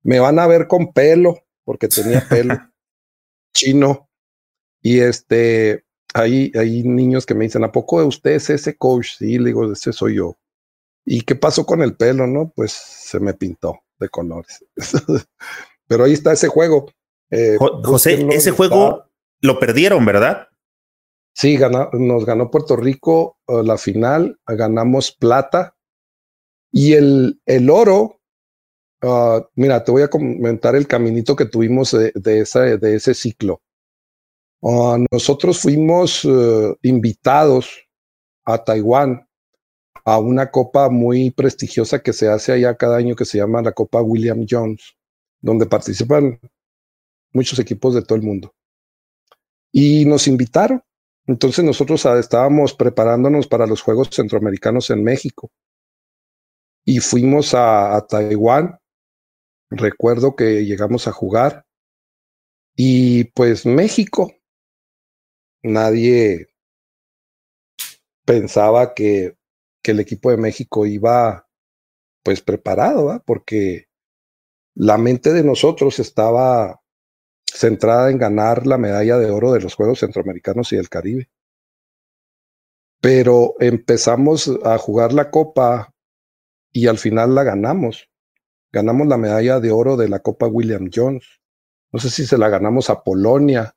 Me 0.03 0.19
van 0.19 0.39
a 0.39 0.47
ver 0.47 0.68
con 0.68 0.93
pelo, 0.93 1.39
porque 1.64 1.88
tenía 1.88 2.26
pelo 2.27 2.56
chino. 3.53 4.10
Y 4.81 4.99
este, 4.99 5.85
hay, 6.14 6.52
hay 6.56 6.84
niños 6.84 7.26
que 7.26 7.34
me 7.35 7.45
dicen, 7.45 7.64
¿a 7.64 7.72
poco 7.72 7.99
de 7.99 8.06
usted 8.06 8.31
es 8.31 8.49
ese 8.49 8.77
coach? 8.77 9.18
Sí, 9.18 9.38
le 9.38 9.47
digo, 9.47 9.72
ese 9.72 9.93
soy 9.93 10.15
yo. 10.15 10.38
¿Y 11.06 11.22
qué 11.22 11.35
pasó 11.35 11.65
con 11.65 11.81
el 11.81 11.95
pelo? 11.95 12.27
No, 12.27 12.52
pues 12.56 12.72
se 12.72 13.19
me 13.19 13.34
pintó 13.34 13.81
de 13.99 14.10
colores. 14.10 14.64
Pero 15.87 16.03
ahí 16.03 16.13
está 16.13 16.33
ese 16.33 16.47
juego. 16.47 16.91
Eh, 17.29 17.57
José, 17.59 18.27
ese 18.31 18.51
juego 18.51 19.05
lo 19.41 19.59
perdieron, 19.59 20.05
¿verdad? 20.05 20.47
Sí, 21.33 21.57
nos 21.93 22.25
ganó 22.25 22.49
Puerto 22.49 22.75
Rico 22.75 23.37
uh, 23.47 23.61
la 23.61 23.77
final, 23.77 24.39
ganamos 24.47 25.11
plata 25.11 25.75
y 26.71 26.93
el, 26.93 27.41
el 27.45 27.69
oro. 27.69 28.21
Uh, 29.01 29.41
mira, 29.55 29.83
te 29.83 29.91
voy 29.91 30.03
a 30.03 30.07
comentar 30.07 30.75
el 30.75 30.87
caminito 30.87 31.35
que 31.35 31.45
tuvimos 31.45 31.91
de, 31.91 32.11
de, 32.15 32.77
de 32.77 32.95
ese 32.95 33.13
ciclo. 33.13 33.61
Uh, 34.61 35.05
nosotros 35.11 35.59
fuimos 35.59 36.25
invitados 36.81 37.85
a 38.45 38.63
Taiwán 38.63 39.27
a 40.05 40.19
una 40.19 40.51
copa 40.51 40.89
muy 40.89 41.31
prestigiosa 41.31 42.01
que 42.01 42.13
se 42.13 42.29
hace 42.29 42.53
allá 42.53 42.75
cada 42.77 42.97
año 42.97 43.15
que 43.15 43.25
se 43.25 43.39
llama 43.39 43.61
la 43.61 43.71
Copa 43.71 44.01
William 44.01 44.45
Jones, 44.47 44.95
donde 45.45 45.65
participan 45.65 46.39
muchos 47.31 47.59
equipos 47.59 47.93
de 47.93 48.01
todo 48.01 48.17
el 48.17 48.23
mundo. 48.23 48.53
Y 49.72 50.05
nos 50.05 50.27
invitaron. 50.27 50.81
Entonces 51.27 51.63
nosotros 51.63 52.05
estábamos 52.05 52.73
preparándonos 52.73 53.47
para 53.47 53.67
los 53.67 53.81
Juegos 53.81 54.09
Centroamericanos 54.11 54.89
en 54.89 55.03
México. 55.03 55.51
Y 56.84 56.99
fuimos 56.99 57.53
a, 57.53 57.95
a 57.95 58.05
Taiwán. 58.05 58.80
Recuerdo 59.69 60.35
que 60.35 60.65
llegamos 60.65 61.07
a 61.07 61.11
jugar. 61.11 61.65
Y 62.76 63.26
pues 63.31 63.65
México, 63.65 64.31
nadie 65.63 66.47
pensaba 68.26 68.93
que 68.93 69.35
que 69.85 69.91
el 69.91 69.99
equipo 69.99 70.31
de 70.31 70.38
México 70.38 70.88
iba 70.88 71.47
pues 72.23 72.41
preparado, 72.41 73.22
porque 73.23 73.84
la 74.76 74.97
mente 74.97 75.31
de 75.31 75.43
nosotros 75.43 75.99
estaba 75.99 76.81
centrada 77.45 78.11
en 78.11 78.18
ganar 78.18 78.68
la 78.68 78.77
medalla 78.77 79.18
de 79.18 79.31
oro 79.31 79.53
de 79.53 79.61
los 79.61 79.73
Juegos 79.73 79.99
Centroamericanos 79.99 80.73
y 80.73 80.76
del 80.76 80.89
Caribe. 80.89 81.30
Pero 82.99 83.56
empezamos 83.60 84.52
a 84.64 84.77
jugar 84.77 85.14
la 85.14 85.31
copa 85.31 85.93
y 86.72 86.88
al 86.88 86.97
final 86.97 87.35
la 87.35 87.43
ganamos. 87.43 88.10
Ganamos 88.72 89.07
la 89.07 89.18
medalla 89.18 89.61
de 89.61 89.72
oro 89.72 89.95
de 89.95 90.10
la 90.10 90.19
Copa 90.19 90.47
William 90.47 90.89
Jones. 90.93 91.26
No 91.93 91.99
sé 91.99 92.10
si 92.10 92.26
se 92.26 92.38
la 92.38 92.49
ganamos 92.49 92.89
a 92.89 93.02
Polonia 93.03 93.73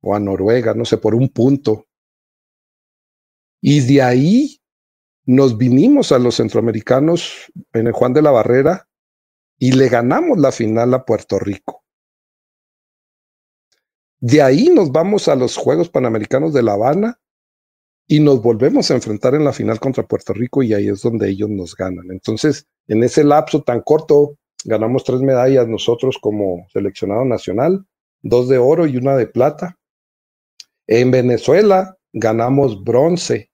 o 0.00 0.14
a 0.14 0.20
Noruega, 0.20 0.74
no 0.74 0.84
sé, 0.84 0.98
por 0.98 1.16
un 1.16 1.28
punto. 1.30 1.88
Y 3.60 3.80
de 3.80 4.02
ahí 4.02 4.60
nos 5.24 5.58
vinimos 5.58 6.12
a 6.12 6.20
los 6.20 6.36
centroamericanos 6.36 7.50
en 7.72 7.88
el 7.88 7.92
Juan 7.92 8.12
de 8.12 8.22
la 8.22 8.30
Barrera 8.30 8.89
y 9.60 9.72
le 9.72 9.88
ganamos 9.88 10.38
la 10.38 10.50
final 10.50 10.92
a 10.94 11.04
Puerto 11.04 11.38
Rico. 11.38 11.84
De 14.18 14.42
ahí 14.42 14.68
nos 14.70 14.90
vamos 14.90 15.28
a 15.28 15.36
los 15.36 15.56
Juegos 15.56 15.88
Panamericanos 15.88 16.52
de 16.52 16.62
La 16.62 16.72
Habana 16.72 17.20
y 18.08 18.20
nos 18.20 18.42
volvemos 18.42 18.90
a 18.90 18.94
enfrentar 18.94 19.34
en 19.34 19.44
la 19.44 19.52
final 19.52 19.78
contra 19.78 20.06
Puerto 20.06 20.32
Rico 20.32 20.62
y 20.62 20.74
ahí 20.74 20.88
es 20.88 21.02
donde 21.02 21.28
ellos 21.28 21.48
nos 21.48 21.76
ganan. 21.76 22.10
Entonces, 22.10 22.66
en 22.88 23.04
ese 23.04 23.22
lapso 23.22 23.62
tan 23.62 23.82
corto, 23.82 24.36
ganamos 24.64 25.04
tres 25.04 25.20
medallas 25.20 25.68
nosotros 25.68 26.18
como 26.20 26.66
seleccionado 26.72 27.24
nacional, 27.24 27.86
dos 28.22 28.48
de 28.48 28.58
oro 28.58 28.86
y 28.86 28.96
una 28.96 29.14
de 29.16 29.28
plata. 29.28 29.78
En 30.88 31.12
Venezuela 31.12 31.96
ganamos 32.12 32.82
bronce 32.82 33.50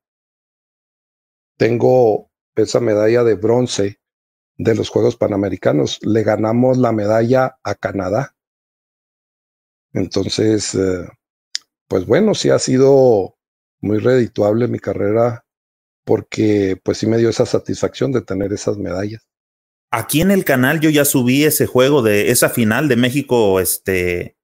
tengo 1.57 2.31
esa 2.55 2.81
medalla 2.81 3.25
de 3.25 3.35
bronce 3.35 3.99
de 4.57 4.75
los 4.75 4.89
Juegos 4.89 5.17
Panamericanos. 5.17 5.99
Le 6.03 6.23
ganamos 6.23 6.79
la 6.79 6.93
medalla 6.93 7.59
a 7.63 7.75
Canadá. 7.75 8.35
Entonces, 9.93 10.75
eh, 10.75 11.09
pues 11.89 12.07
bueno, 12.07 12.35
sí 12.35 12.51
ha 12.51 12.59
sido 12.59 13.37
muy 13.81 13.99
redituable 13.99 14.69
mi 14.69 14.79
carrera 14.79 15.45
porque 16.05 16.81
pues 16.83 16.99
sí 16.99 17.07
me 17.07 17.19
dio 17.19 17.31
esa 17.31 17.47
satisfacción 17.47 18.13
de 18.13 18.23
tener 18.23 18.53
esas 18.53 18.79
medallas. 18.79 19.27
Aquí 19.91 20.21
en 20.21 20.31
el 20.31 20.45
canal 20.45 20.81
yo 20.81 20.91
ya 20.91 21.05
subí 21.05 21.45
ese 21.45 21.67
juego 21.67 22.03
de 22.03 22.31
esa 22.31 22.49
final 22.49 22.89
de 22.89 22.97
México, 22.97 23.61
este, 23.61 24.37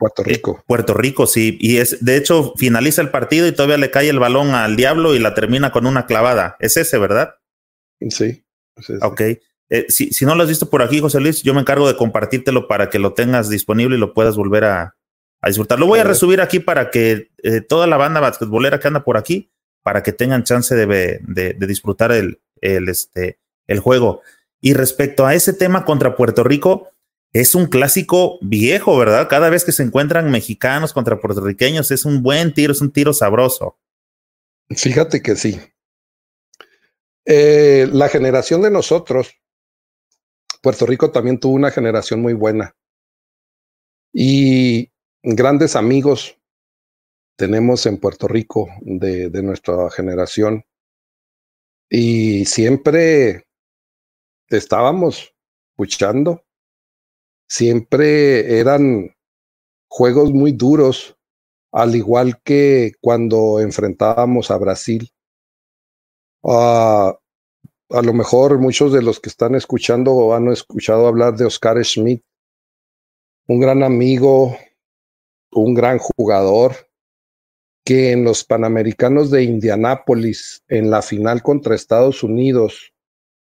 Puerto 0.00 0.22
eh, 0.22 0.24
Rico. 0.24 0.64
Puerto 0.66 0.94
Rico, 0.94 1.26
sí. 1.26 1.58
Y 1.60 1.76
es, 1.76 2.02
de 2.02 2.16
hecho, 2.16 2.54
finaliza 2.56 3.02
el 3.02 3.10
partido 3.10 3.46
y 3.46 3.52
todavía 3.52 3.76
le 3.76 3.90
cae 3.90 4.08
el 4.08 4.18
balón 4.18 4.50
al 4.50 4.76
diablo 4.76 5.14
y 5.14 5.18
la 5.18 5.34
termina 5.34 5.70
con 5.72 5.86
una 5.86 6.06
clavada. 6.06 6.56
Es 6.58 6.76
ese, 6.78 6.98
¿verdad? 6.98 7.34
Sí. 8.08 8.42
Ok. 9.02 9.20
Eh, 9.70 9.86
si, 9.88 10.12
si, 10.12 10.24
no 10.24 10.34
lo 10.34 10.42
has 10.42 10.48
visto 10.48 10.68
por 10.68 10.82
aquí, 10.82 11.00
José 11.00 11.20
Luis, 11.20 11.42
yo 11.42 11.54
me 11.54 11.60
encargo 11.60 11.88
de 11.88 11.96
compartírtelo 11.96 12.68
para 12.68 12.90
que 12.90 12.98
lo 12.98 13.14
tengas 13.14 13.48
disponible 13.48 13.96
y 13.96 14.00
lo 14.00 14.12
puedas 14.12 14.36
volver 14.36 14.64
a, 14.64 14.96
disfrutar. 15.46 15.78
Lo 15.78 15.86
voy 15.86 16.00
a 16.00 16.04
resubir 16.04 16.40
aquí 16.40 16.58
para 16.58 16.90
que 16.90 17.30
eh, 17.42 17.60
toda 17.62 17.86
la 17.86 17.96
banda 17.96 18.20
basquetbolera 18.20 18.78
que 18.78 18.88
anda 18.88 19.04
por 19.04 19.16
aquí, 19.16 19.50
para 19.82 20.02
que 20.02 20.12
tengan 20.12 20.44
chance 20.44 20.74
de, 20.74 21.20
de, 21.22 21.66
disfrutar 21.66 22.12
el, 22.12 22.40
el, 22.60 22.88
este, 22.88 23.38
el 23.66 23.80
juego. 23.80 24.20
Y 24.60 24.74
respecto 24.74 25.24
a 25.24 25.34
ese 25.34 25.54
tema 25.54 25.86
contra 25.86 26.14
Puerto 26.14 26.44
Rico, 26.44 26.90
es 27.32 27.54
un 27.54 27.66
clásico 27.66 28.38
viejo, 28.42 28.96
¿verdad? 28.98 29.28
Cada 29.28 29.50
vez 29.50 29.64
que 29.64 29.72
se 29.72 29.82
encuentran 29.82 30.30
mexicanos 30.30 30.92
contra 30.92 31.20
puertorriqueños 31.20 31.90
es 31.90 32.04
un 32.04 32.22
buen 32.22 32.52
tiro, 32.52 32.72
es 32.72 32.80
un 32.80 32.90
tiro 32.90 33.12
sabroso. 33.12 33.78
Fíjate 34.68 35.22
que 35.22 35.36
sí. 35.36 35.60
Eh, 37.24 37.88
la 37.92 38.08
generación 38.08 38.62
de 38.62 38.70
nosotros, 38.70 39.30
Puerto 40.60 40.86
Rico 40.86 41.10
también 41.10 41.38
tuvo 41.40 41.54
una 41.54 41.70
generación 41.70 42.20
muy 42.20 42.34
buena. 42.34 42.74
Y 44.12 44.90
grandes 45.22 45.76
amigos 45.76 46.38
tenemos 47.36 47.86
en 47.86 47.98
Puerto 47.98 48.28
Rico 48.28 48.68
de, 48.80 49.30
nuestra 49.42 49.90
generación. 49.90 50.64
Y 51.88 52.44
siempre 52.44 53.46
estábamos 54.48 55.34
escuchando 55.72 56.44
siempre 57.50 58.60
eran 58.60 59.16
juegos 59.88 60.32
muy 60.32 60.52
duros, 60.52 61.18
al 61.72 61.96
igual 61.96 62.40
que 62.42 62.92
cuando 63.00 63.58
enfrentábamos 63.58 64.52
a 64.52 64.56
Brasil. 64.56 65.10
Ah, 66.44 67.18
a 67.90 68.02
lo 68.02 68.12
mejor 68.12 68.58
muchos 68.58 68.92
de 68.92 69.02
los 69.02 69.20
que 69.20 69.28
están 69.28 69.54
escuchando 69.54 70.34
han 70.34 70.48
escuchado 70.48 71.06
hablar 71.06 71.36
de 71.36 71.44
Oscar 71.44 71.84
Schmidt, 71.84 72.22
un 73.48 73.60
gran 73.60 73.82
amigo, 73.82 74.56
un 75.50 75.74
gran 75.74 75.98
jugador, 75.98 76.74
que 77.84 78.12
en 78.12 78.22
los 78.24 78.44
Panamericanos 78.44 79.30
de 79.30 79.42
Indianápolis, 79.42 80.62
en 80.68 80.90
la 80.90 81.02
final 81.02 81.42
contra 81.42 81.74
Estados 81.74 82.22
Unidos, 82.22 82.92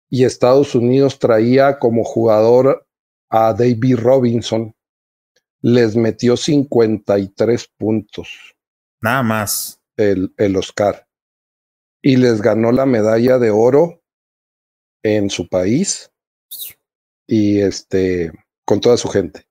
y 0.08 0.24
Estados 0.24 0.74
Unidos 0.74 1.18
traía 1.18 1.78
como 1.78 2.04
jugador 2.04 2.86
a 3.28 3.52
David 3.52 3.98
Robinson, 3.98 4.74
les 5.60 5.94
metió 5.94 6.36
53 6.36 7.68
puntos. 7.76 8.56
Nada 9.00 9.22
más. 9.22 9.80
El, 9.96 10.32
el 10.38 10.56
Oscar. 10.56 11.06
Y 12.02 12.16
les 12.16 12.40
ganó 12.40 12.72
la 12.72 12.86
medalla 12.86 13.38
de 13.38 13.50
oro 13.50 13.99
en 15.02 15.30
su 15.30 15.48
país 15.48 16.10
y 17.26 17.60
este 17.60 18.32
con 18.64 18.80
toda 18.80 18.96
su 18.96 19.08
gente. 19.08 19.46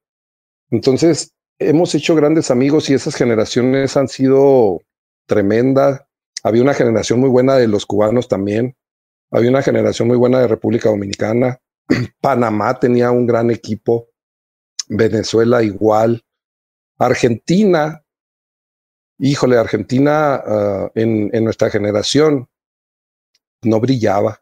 Entonces, 0.71 1.33
hemos 1.59 1.93
hecho 1.95 2.15
grandes 2.15 2.51
amigos 2.51 2.89
y 2.89 2.93
esas 2.93 3.15
generaciones 3.15 3.97
han 3.97 4.07
sido 4.07 4.81
tremendas. 5.25 6.01
Había 6.43 6.61
una 6.61 6.73
generación 6.73 7.19
muy 7.19 7.29
buena 7.29 7.55
de 7.55 7.67
los 7.67 7.85
cubanos 7.85 8.27
también. 8.27 8.75
Había 9.31 9.49
una 9.49 9.61
generación 9.61 10.07
muy 10.07 10.17
buena 10.17 10.39
de 10.39 10.47
República 10.47 10.89
Dominicana. 10.89 11.59
Panamá 12.21 12.79
tenía 12.79 13.11
un 13.11 13.27
gran 13.27 13.51
equipo, 13.51 14.07
Venezuela 14.87 15.61
igual, 15.63 16.23
Argentina, 16.97 18.03
híjole, 19.19 19.57
Argentina 19.57 20.35
ah, 20.35 20.91
en, 20.95 21.43
nuestra 21.43 21.69
generación 21.69 22.49
no 23.61 23.79
brillaba. 23.79 24.41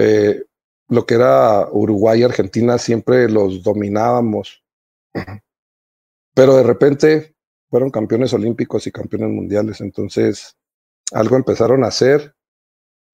Eh, 0.00 0.44
lo 0.90 1.04
que 1.04 1.14
era 1.14 1.68
Uruguay 1.72 2.20
y 2.20 2.22
Argentina 2.22 2.78
siempre 2.78 3.28
los 3.28 3.64
dominábamos. 3.64 4.64
Pero 6.34 6.56
de 6.56 6.62
repente 6.62 7.34
fueron 7.68 7.90
campeones 7.90 8.32
olímpicos 8.32 8.86
y 8.86 8.92
campeones 8.92 9.30
mundiales. 9.30 9.80
Entonces, 9.80 10.56
algo 11.12 11.34
empezaron 11.34 11.82
a 11.82 11.88
hacer 11.88 12.32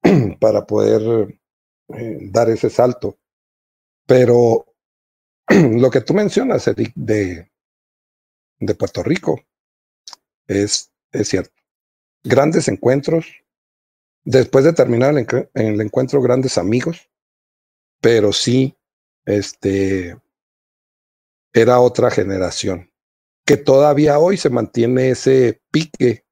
para 0.41 0.67
poder 0.67 1.39
eh, 1.89 2.19
dar 2.31 2.51
ese 2.51 2.69
salto. 2.69 3.19
Pero 4.07 4.67
lo 5.49 5.91
que 5.91 6.03
tú 6.03 6.13
mencionas, 6.13 6.69
Eric, 6.69 6.93
de, 6.95 7.51
de 8.59 8.75
Puerto 8.75 9.03
Rico, 9.03 9.41
es, 10.47 10.93
es 11.13 11.29
cierto. 11.29 11.55
Grandes 12.23 12.69
encuentros, 12.69 13.44
después 14.25 14.65
de 14.65 14.73
terminar 14.73 15.17
el, 15.17 15.27
el, 15.55 15.81
encuentro, 15.81 16.21
grandes 16.21 16.59
amigos, 16.59 17.09
pero 18.01 18.33
sí, 18.33 18.77
este, 19.25 20.17
era 21.53 21.81
otra 21.81 22.11
generación, 22.11 22.91
que 23.47 23.57
todavía 23.57 24.19
hoy 24.19 24.37
se 24.37 24.51
mantiene 24.51 25.11
ese 25.11 25.61
pique 25.71 26.25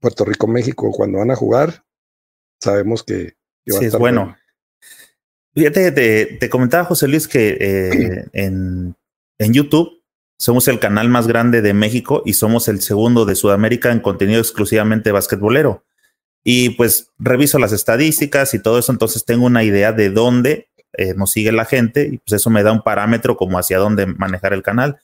Puerto 0.00 0.24
Rico-México 0.24 0.90
cuando 0.90 1.18
van 1.18 1.30
a 1.30 1.36
jugar, 1.36 1.84
sabemos 2.60 3.02
que, 3.02 3.36
sí, 3.66 3.84
es 3.84 3.96
bueno. 3.96 4.36
Fíjate, 5.54 5.92
te, 5.92 6.26
te 6.40 6.48
comentaba 6.48 6.84
José 6.84 7.08
Luis 7.08 7.28
que 7.28 7.56
eh, 7.60 8.24
en, 8.32 8.96
en 9.38 9.52
YouTube 9.52 10.02
somos 10.38 10.66
el 10.66 10.80
canal 10.80 11.08
más 11.08 11.28
grande 11.28 11.62
de 11.62 11.72
México 11.72 12.22
y 12.24 12.34
somos 12.34 12.66
el 12.66 12.80
segundo 12.80 13.24
de 13.24 13.36
Sudamérica 13.36 13.92
en 13.92 14.00
contenido 14.00 14.40
exclusivamente 14.40 15.12
basquetbolero. 15.12 15.84
Y 16.44 16.70
pues 16.70 17.10
reviso 17.18 17.58
las 17.58 17.72
estadísticas 17.72 18.54
y 18.54 18.60
todo 18.60 18.78
eso, 18.78 18.92
entonces 18.92 19.24
tengo 19.24 19.46
una 19.46 19.62
idea 19.62 19.92
de 19.92 20.10
dónde 20.10 20.68
eh, 20.94 21.14
nos 21.14 21.30
sigue 21.32 21.52
la 21.52 21.64
gente 21.64 22.08
y 22.12 22.18
pues 22.18 22.40
eso 22.40 22.50
me 22.50 22.62
da 22.62 22.72
un 22.72 22.82
parámetro 22.82 23.36
como 23.36 23.58
hacia 23.58 23.78
dónde 23.78 24.06
manejar 24.06 24.52
el 24.52 24.62
canal. 24.62 25.00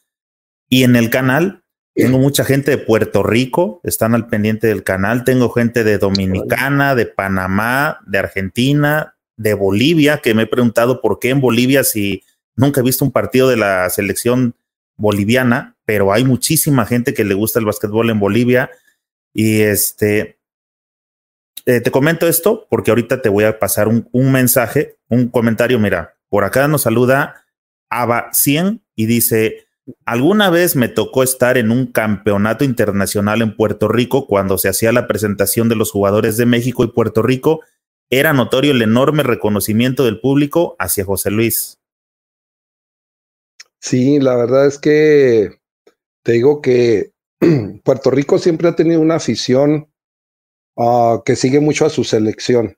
Y 0.69 0.85
en 0.85 0.97
el 0.97 1.11
canal 1.11 1.63
tengo 1.95 2.19
mucha 2.19 2.45
gente 2.45 2.71
de 2.71 2.79
Puerto 2.79 3.23
Rico, 3.23 3.81
están 3.83 4.15
al 4.15 4.29
pendiente 4.29 4.69
del 4.69 4.85
canal, 4.85 5.25
tengo 5.25 5.51
gente 5.51 5.83
de 5.83 5.99
Dominicana, 5.99 6.95
de 6.95 7.07
Panamá, 7.07 8.01
de 8.07 8.19
Argentina, 8.19 9.17
de 9.37 9.55
Bolivia, 9.55 10.19
que 10.19 10.35
me 10.35 10.43
he 10.43 10.47
preguntado 10.47 11.01
por 11.01 11.19
qué 11.19 11.31
en 11.31 11.41
Bolivia 11.41 11.83
si 11.83 12.23
nunca 12.55 12.81
he 12.81 12.85
visto 12.85 13.05
un 13.05 13.11
partido 13.11 13.49
de 13.49 13.57
la 13.57 13.89
selección 13.91 14.55
boliviana, 14.97 15.77
pero 15.87 16.13
hay 16.13 16.25
muchísima 16.25 16.85
gente 16.87 17.15
que 17.15 17.25
le 17.25 17.35
gusta 17.35 17.59
el 17.59 17.65
básquetbol 17.65 18.11
en 18.11 18.21
Bolivia. 18.21 18.71
Y 19.33 19.61
este, 19.63 20.38
eh, 21.69 21.83
te 21.83 21.91
comento 21.91 22.27
esto 22.27 22.67
porque 22.71 22.91
ahorita 22.91 23.21
te 23.21 23.29
voy 23.29 23.45
a 23.45 23.59
pasar 23.59 23.89
un, 23.89 24.33
mensaje, 24.33 24.97
un 25.11 25.29
comentario. 25.29 25.79
Mira, 25.79 26.17
por 26.31 26.45
acá 26.45 26.67
nos 26.67 26.81
saluda 26.81 27.45
Ava 27.91 28.31
100 28.33 28.83
y 28.97 29.05
dice: 29.05 29.67
Alguna 30.07 30.49
vez 30.49 30.77
me 30.77 30.89
tocó 30.89 31.23
estar 31.23 31.59
en 31.59 31.71
un 31.71 31.93
campeonato 31.93 32.65
internacional 32.65 33.43
en 33.43 33.55
Puerto 33.55 33.87
Rico 33.87 34.27
cuando 34.27 34.57
se 34.57 34.71
hacía 34.71 34.93
la 34.93 35.07
presentación 35.07 35.69
de 35.69 35.77
los 35.77 35.91
jugadores 35.91 36.39
de 36.39 36.47
México 36.47 36.85
y 36.85 36.93
Puerto 36.93 37.21
Rico. 37.21 37.61
Era 38.09 38.33
notorio 38.33 38.71
el 38.71 38.81
enorme 38.81 39.23
reconocimiento 39.23 40.07
del 40.07 40.21
público 40.21 40.75
hacia 40.79 41.05
José 41.05 41.31
Luis. 41.31 41.81
Sí, 43.79 44.21
la 44.21 44.37
verdad 44.37 44.67
es 44.67 44.79
que 44.79 45.61
te 46.23 46.33
digo 46.33 46.63
que 46.63 47.13
Puerto 47.85 48.11
Rico 48.11 48.39
siempre 48.39 48.69
ha 48.69 48.75
tenido 48.75 49.03
una 49.03 49.17
afición 49.17 49.91
Ah, 50.81 51.23
que 51.25 51.35
sigue 51.35 51.59
mucho 51.59 51.87
a 51.87 51.91
su 51.91 52.05
selección. 52.05 52.77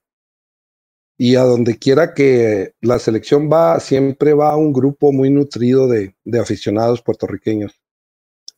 Y 1.18 1.36
a 1.36 1.42
donde 1.42 1.78
quiera 1.78 2.14
que 2.14 2.72
la 2.80 2.98
selección 2.98 3.50
va, 3.52 3.78
siempre 3.78 4.32
va 4.32 4.56
un 4.56 4.72
grupo 4.72 5.12
muy 5.12 5.30
nutrido 5.30 5.86
de, 5.86 6.14
aficionados 6.40 7.02
puertorriqueños. 7.02 7.78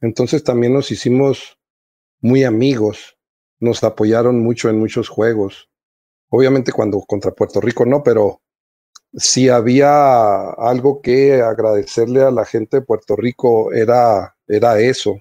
Entonces 0.01 0.45
también 0.45 0.73
nos 0.73 0.93
hicimos 0.93 1.59
muy 2.21 2.45
amigos, 2.45 3.19
nos 3.59 3.83
apoyaron 3.83 4.41
mucho 4.41 4.69
en 4.69 4.79
muchos 4.79 5.09
juegos. 5.09 5.69
Obviamente 6.31 6.71
cuando 6.73 7.01
contra 7.01 7.33
Puerto 7.33 7.61
Rico 7.61 7.85
no, 7.85 8.05
pero 8.05 8.43
si 9.15 9.49
había 9.49 10.51
algo 10.51 11.03
que 11.03 11.43
agradecerle 11.43 12.23
a 12.23 12.31
la 12.31 12.45
gente 12.45 12.79
de 12.79 12.87
Puerto 12.87 13.17
Rico 13.17 13.73
era, 13.73 14.37
era 14.47 14.79
eso. 14.81 15.21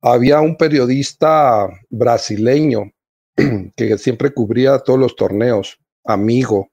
Había 0.00 0.40
un 0.40 0.56
periodista 0.56 1.68
brasileño 1.90 2.92
que 3.76 3.98
siempre 3.98 4.32
cubría 4.32 4.78
todos 4.80 4.98
los 4.98 5.16
torneos, 5.16 5.78
amigo. 6.04 6.70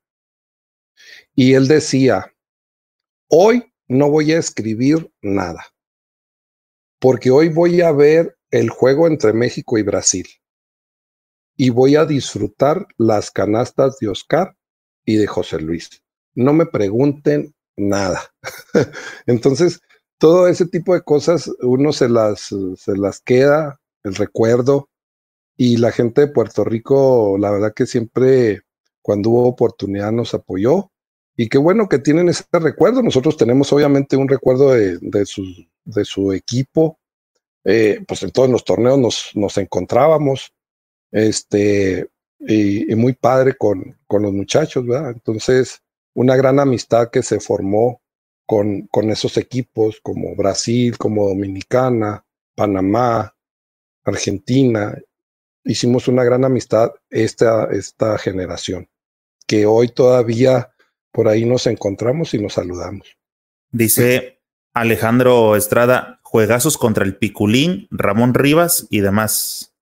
Y 1.36 1.54
él 1.54 1.68
decía, 1.68 2.34
hoy 3.30 3.72
no 3.88 4.10
voy 4.10 4.32
a 4.34 4.40
escribir 4.40 5.12
nada, 5.22 5.66
porque 7.00 7.30
hoy 7.30 7.50
voy 7.50 7.82
a 7.82 7.92
ver 7.92 8.38
el 8.50 8.70
juego 8.70 9.08
entre 9.08 9.34
México 9.34 9.78
y 9.78 9.84
Brasil. 9.84 10.28
Y 11.58 11.70
voy 11.70 11.96
a 11.96 12.06
disfrutar 12.06 12.88
las 12.98 13.32
canastas 13.32 13.98
de 14.00 14.10
Oscar 14.10 14.58
y 15.06 15.18
de 15.18 15.28
José 15.28 15.60
Luis. 15.60 16.04
No 16.34 16.52
me 16.54 16.66
pregunten 16.66 17.54
nada. 17.78 18.34
Entonces, 19.26 19.82
todo 20.18 20.48
ese 20.48 20.66
tipo 20.66 20.94
de 20.94 21.02
cosas 21.02 21.50
uno 21.62 21.94
se 21.94 22.10
las, 22.10 22.54
se 22.78 22.98
las 22.98 23.22
queda, 23.22 23.80
el 24.04 24.16
recuerdo, 24.16 24.90
y 25.58 25.78
la 25.78 25.92
gente 25.92 26.22
de 26.22 26.28
Puerto 26.28 26.64
Rico, 26.64 27.38
la 27.40 27.52
verdad 27.52 27.74
que 27.74 27.86
siempre, 27.86 28.62
cuando 29.02 29.30
hubo 29.30 29.48
oportunidad, 29.48 30.12
nos 30.12 30.34
apoyó. 30.34 30.92
Y 31.38 31.50
qué 31.50 31.58
bueno 31.58 31.88
que 31.88 32.00
tienen 32.00 32.30
ese 32.30 32.44
recuerdo. 32.52 33.02
Nosotros 33.02 33.38
tenemos 33.38 33.72
obviamente 33.72 34.18
un 34.18 34.28
recuerdo 34.28 34.72
de, 34.72 34.98
de, 35.02 35.26
su, 35.26 35.44
de 35.86 36.06
su 36.06 36.34
equipo. 36.34 37.00
Eh, 37.64 38.04
pues 38.08 38.24
en 38.24 38.32
todos 38.32 38.50
los 38.50 38.64
torneos 38.64 39.00
nos, 39.00 39.32
nos 39.36 39.58
encontrábamos. 39.58 40.54
Este, 41.12 42.10
y, 42.40 42.94
muy 42.96 43.14
padre 43.14 43.56
con, 43.58 43.98
con 44.08 44.24
los 44.24 44.34
muchachos, 44.34 44.86
¿verdad? 44.86 45.12
Entonces, 45.12 45.82
una 46.14 46.36
gran 46.36 46.60
amistad 46.60 47.10
que 47.10 47.24
se 47.24 47.40
formó 47.40 48.02
con, 48.46 48.88
con 48.88 49.10
esos 49.10 49.38
equipos 49.38 50.00
como 50.04 50.36
Brasil, 50.36 50.98
como 50.98 51.28
Dominicana, 51.28 52.26
Panamá, 52.56 53.36
Argentina 54.04 54.96
hicimos 55.66 56.08
una 56.08 56.24
gran 56.24 56.46
amistad 56.46 56.92
esta, 57.10 57.66
esta 57.72 58.18
generación, 58.18 58.88
que 59.48 59.66
hoy 59.66 59.90
todavía 59.90 60.72
por 61.12 61.28
ahí 61.28 61.46
nos 61.46 61.68
encontramos 61.68 62.34
y 62.34 62.40
nos 62.40 62.54
saludamos. 62.54 63.18
Dice 63.72 64.40
Alejandro 64.74 65.56
Estrada, 65.56 66.20
juegazos 66.24 66.78
contra 66.78 67.04
el 67.04 67.18
Piculín, 67.18 67.88
Ramón 67.92 68.34
Rivas 68.34 68.88
y 68.90 69.02
demás. 69.02 69.74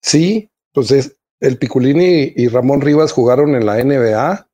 Sí, 0.00 0.50
pues 0.72 0.90
es, 0.90 1.16
el 1.40 1.58
Piculín 1.58 2.00
y, 2.00 2.48
Ramón 2.48 2.80
Rivas 2.80 3.12
jugaron 3.12 3.54
en 3.54 3.66
la 3.66 3.82
NBA, 3.82 4.48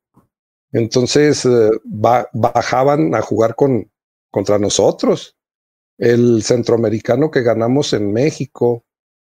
entonces 0.71 1.45
eh, 1.45 1.69
bajaban 1.83 3.15
a 3.15 3.21
jugar 3.21 3.55
con, 3.55 3.91
contra 4.29 4.59
nosotros. 4.59 5.35
El 5.97 6.43
centroamericano 6.43 7.31
que 7.31 7.41
ganamos 7.41 7.93
en 7.93 8.11
México, 8.11 8.85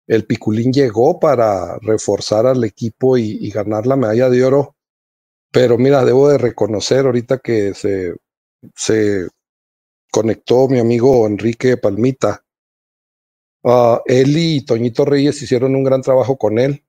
el 0.09 0.25
Piculín 0.25 0.73
llegó 0.73 1.21
para 1.21 1.79
reforzar 1.81 2.47
al 2.47 2.65
equipo 2.65 3.19
y, 3.19 3.51
ganar 3.51 3.87
la 3.87 3.97
medalla 3.97 4.31
de 4.31 4.43
oro. 4.43 4.77
Pero 5.53 5.77
mira, 5.77 6.05
debo 6.05 6.29
de 6.31 6.39
reconocer 6.39 7.05
ahorita 7.05 7.39
que 7.39 7.75
se, 7.75 8.15
se 8.75 9.29
conectó 10.11 10.67
mi 10.69 10.79
amigo 10.79 11.27
Enrique 11.27 11.77
Palmita. 11.77 12.43
Uh, 13.63 13.99
él 14.07 14.35
y 14.37 14.65
Toñito 14.65 15.05
Reyes 15.05 15.43
hicieron 15.43 15.77
un 15.77 15.85
gran 15.85 16.01
trabajo 16.01 16.39
con 16.39 16.59
él 16.59 16.85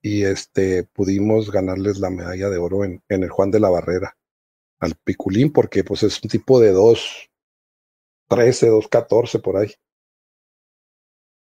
y 0.00 0.22
este 0.22 0.84
pudimos 0.84 1.50
ganarles 1.50 1.98
la 1.98 2.10
medalla 2.10 2.48
de 2.48 2.58
oro 2.58 2.84
en, 2.84 3.02
en 3.08 3.24
el 3.24 3.30
Juan 3.30 3.50
de 3.50 3.60
la 3.60 3.70
Barrera 3.70 4.16
al 4.78 4.94
Piculín 4.94 5.52
porque 5.52 5.82
pues 5.82 6.02
es 6.02 6.22
un 6.22 6.28
tipo 6.28 6.60
de 6.60 6.70
2 6.70 7.30
13, 8.28 8.68
2 8.68 8.88
14 8.88 9.38
por 9.38 9.56
ahí. 9.56 9.72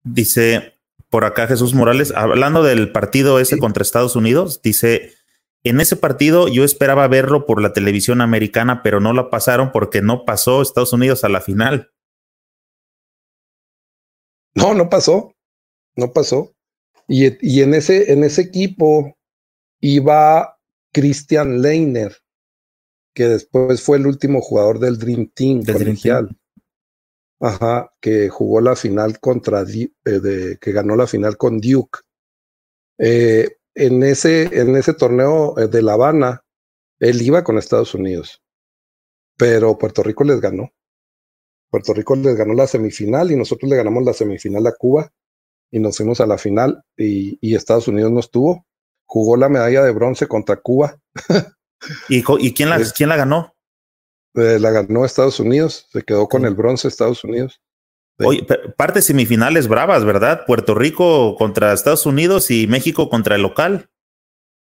Dice 0.05 0.75
por 1.13 1.27
acá 1.27 1.47
Jesús 1.47 1.75
Morales, 1.75 2.11
hablando 2.17 2.63
del 2.63 2.91
partido 2.91 3.39
ese 3.39 3.59
contra 3.59 3.83
Estados 3.83 4.17
Unidos, 4.17 4.63
dice, 4.63 5.13
en 5.63 5.79
ese 5.79 5.95
partido 5.95 6.49
yo 6.49 6.65
esperaba 6.65 7.07
verlo 7.07 7.45
por 7.45 7.61
la 7.61 7.75
televisión 7.75 8.23
americana, 8.23 8.83
pero 8.83 8.99
no 8.99 9.13
la 9.13 9.29
pasaron 9.29 9.73
porque 9.73 10.01
no 10.01 10.25
pasó 10.25 10.63
Estados 10.63 10.95
Unidos 10.95 11.23
a 11.23 11.29
la 11.29 11.43
final. 11.43 11.93
No, 14.55 14.73
no 14.73 14.89
pasó, 14.89 15.35
no 15.97 16.15
pasó. 16.15 16.55
Y, 17.07 17.27
y 17.47 17.61
en, 17.61 17.75
ese, 17.75 18.11
en 18.11 18.25
ese 18.25 18.41
equipo 18.41 19.19
iba 19.81 20.59
Christian 20.95 21.61
Leiner, 21.61 22.17
que 23.15 23.29
después 23.29 23.83
fue 23.83 23.99
el 23.99 24.07
último 24.07 24.41
jugador 24.41 24.79
del 24.79 24.99
Dream 24.99 25.31
Team 25.35 25.61
del 25.61 25.77
colegial. 25.77 26.39
Ajá, 27.43 27.93
que 28.01 28.29
jugó 28.29 28.61
la 28.61 28.77
final 28.77 29.19
contra, 29.19 29.63
eh, 29.63 29.89
de, 30.05 30.59
que 30.61 30.71
ganó 30.71 30.95
la 30.95 31.09
final 31.09 31.37
con 31.37 31.61
Duke. 31.61 31.99
Eh, 32.99 33.57
en, 33.75 34.05
ese, 34.05 34.45
en 34.61 34.77
ese 34.77 34.95
torneo 34.95 35.59
eh, 35.59 35.67
de 35.67 35.83
La 35.83 35.95
Habana, 35.95 36.45
él 37.01 37.21
iba 37.21 37.43
con 37.43 37.59
Estados 37.59 37.95
Unidos, 37.95 38.41
pero 39.37 39.77
Puerto 39.77 40.05
Rico 40.05 40.23
les 40.23 40.41
ganó. 40.41 40.71
Puerto 41.69 41.93
Rico 41.93 42.15
les 42.15 42.37
ganó 42.37 42.55
la 42.55 42.69
semifinal 42.69 43.33
y 43.33 43.37
nosotros 43.37 43.69
le 43.69 43.77
ganamos 43.77 44.05
la 44.05 44.13
semifinal 44.13 44.65
a 44.69 44.77
Cuba 44.77 45.13
y 45.73 45.81
nos 45.81 45.97
fuimos 45.97 46.21
a 46.21 46.27
la 46.27 46.39
final 46.39 46.85
y, 46.97 47.39
y 47.41 47.57
Estados 47.57 47.89
Unidos 47.89 48.13
no 48.13 48.21
estuvo. 48.21 48.67
Jugó 49.05 49.37
la 49.37 49.49
medalla 49.49 49.83
de 49.83 49.91
bronce 49.91 50.29
contra 50.29 50.61
Cuba. 50.61 50.97
¿Y, 52.09 52.23
y 52.39 52.55
quién, 52.55 52.71
la, 52.71 52.79
quién 52.97 53.09
la 53.09 53.17
ganó? 53.17 53.53
Eh, 54.35 54.59
la 54.59 54.71
ganó 54.71 55.05
Estados 55.05 55.41
Unidos, 55.41 55.89
se 55.93 56.03
quedó 56.03 56.29
con 56.29 56.47
el 56.47 56.55
bronce 56.55 56.89
Estados 56.89 57.23
Unidos. 57.25 57.61
Oye, 58.19 58.47
parte 58.77 59.03
semifinales 59.03 59.69
bravas, 59.69 60.05
¿verdad? 60.05 60.45
Puerto 60.47 60.75
Rico 60.75 61.35
contra 61.37 61.73
Estados 61.73 62.07
Unidos 62.07 62.51
y 62.51 62.67
México 62.67 63.09
contra 63.09 63.37
el 63.37 63.43
local. 63.43 63.91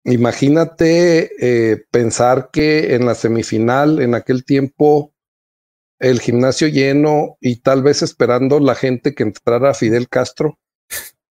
Imagínate 0.05 1.31
eh, 1.41 1.85
pensar 1.91 2.51
que 2.53 2.95
en 2.95 3.07
la 3.07 3.15
semifinal, 3.15 4.01
en 4.01 4.15
aquel 4.15 4.45
tiempo, 4.45 5.13
el 5.99 6.21
gimnasio 6.21 6.69
lleno 6.69 7.37
y 7.41 7.57
tal 7.57 7.83
vez 7.83 8.03
esperando 8.03 8.61
la 8.61 8.75
gente 8.75 9.15
que 9.15 9.23
entrara 9.23 9.75
Fidel 9.75 10.09
Castro. 10.09 10.59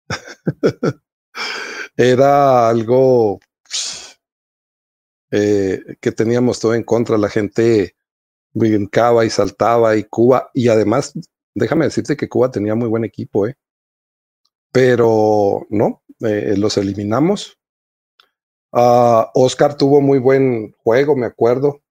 Era 1.96 2.68
algo 2.68 3.40
eh, 5.30 5.80
que 6.00 6.12
teníamos 6.12 6.60
todo 6.60 6.74
en 6.74 6.84
contra. 6.84 7.18
La 7.18 7.28
gente 7.28 7.96
brincaba 8.52 9.24
y 9.24 9.30
saltaba 9.30 9.96
y 9.96 10.04
Cuba, 10.04 10.50
y 10.54 10.68
además, 10.68 11.12
déjame 11.54 11.86
decirte 11.86 12.16
que 12.16 12.28
Cuba 12.28 12.50
tenía 12.50 12.74
muy 12.74 12.88
buen 12.88 13.04
equipo, 13.04 13.46
¿eh? 13.46 13.56
Pero 14.72 15.66
no, 15.70 16.02
eh, 16.20 16.54
los 16.56 16.76
eliminamos. 16.76 17.58
Ah, 18.72 19.30
Oscar 19.34 19.76
tuvo 19.76 20.00
muy 20.00 20.18
buen 20.18 20.72
juego, 20.82 21.16
me 21.16 21.26
acuerdo, 21.26 21.82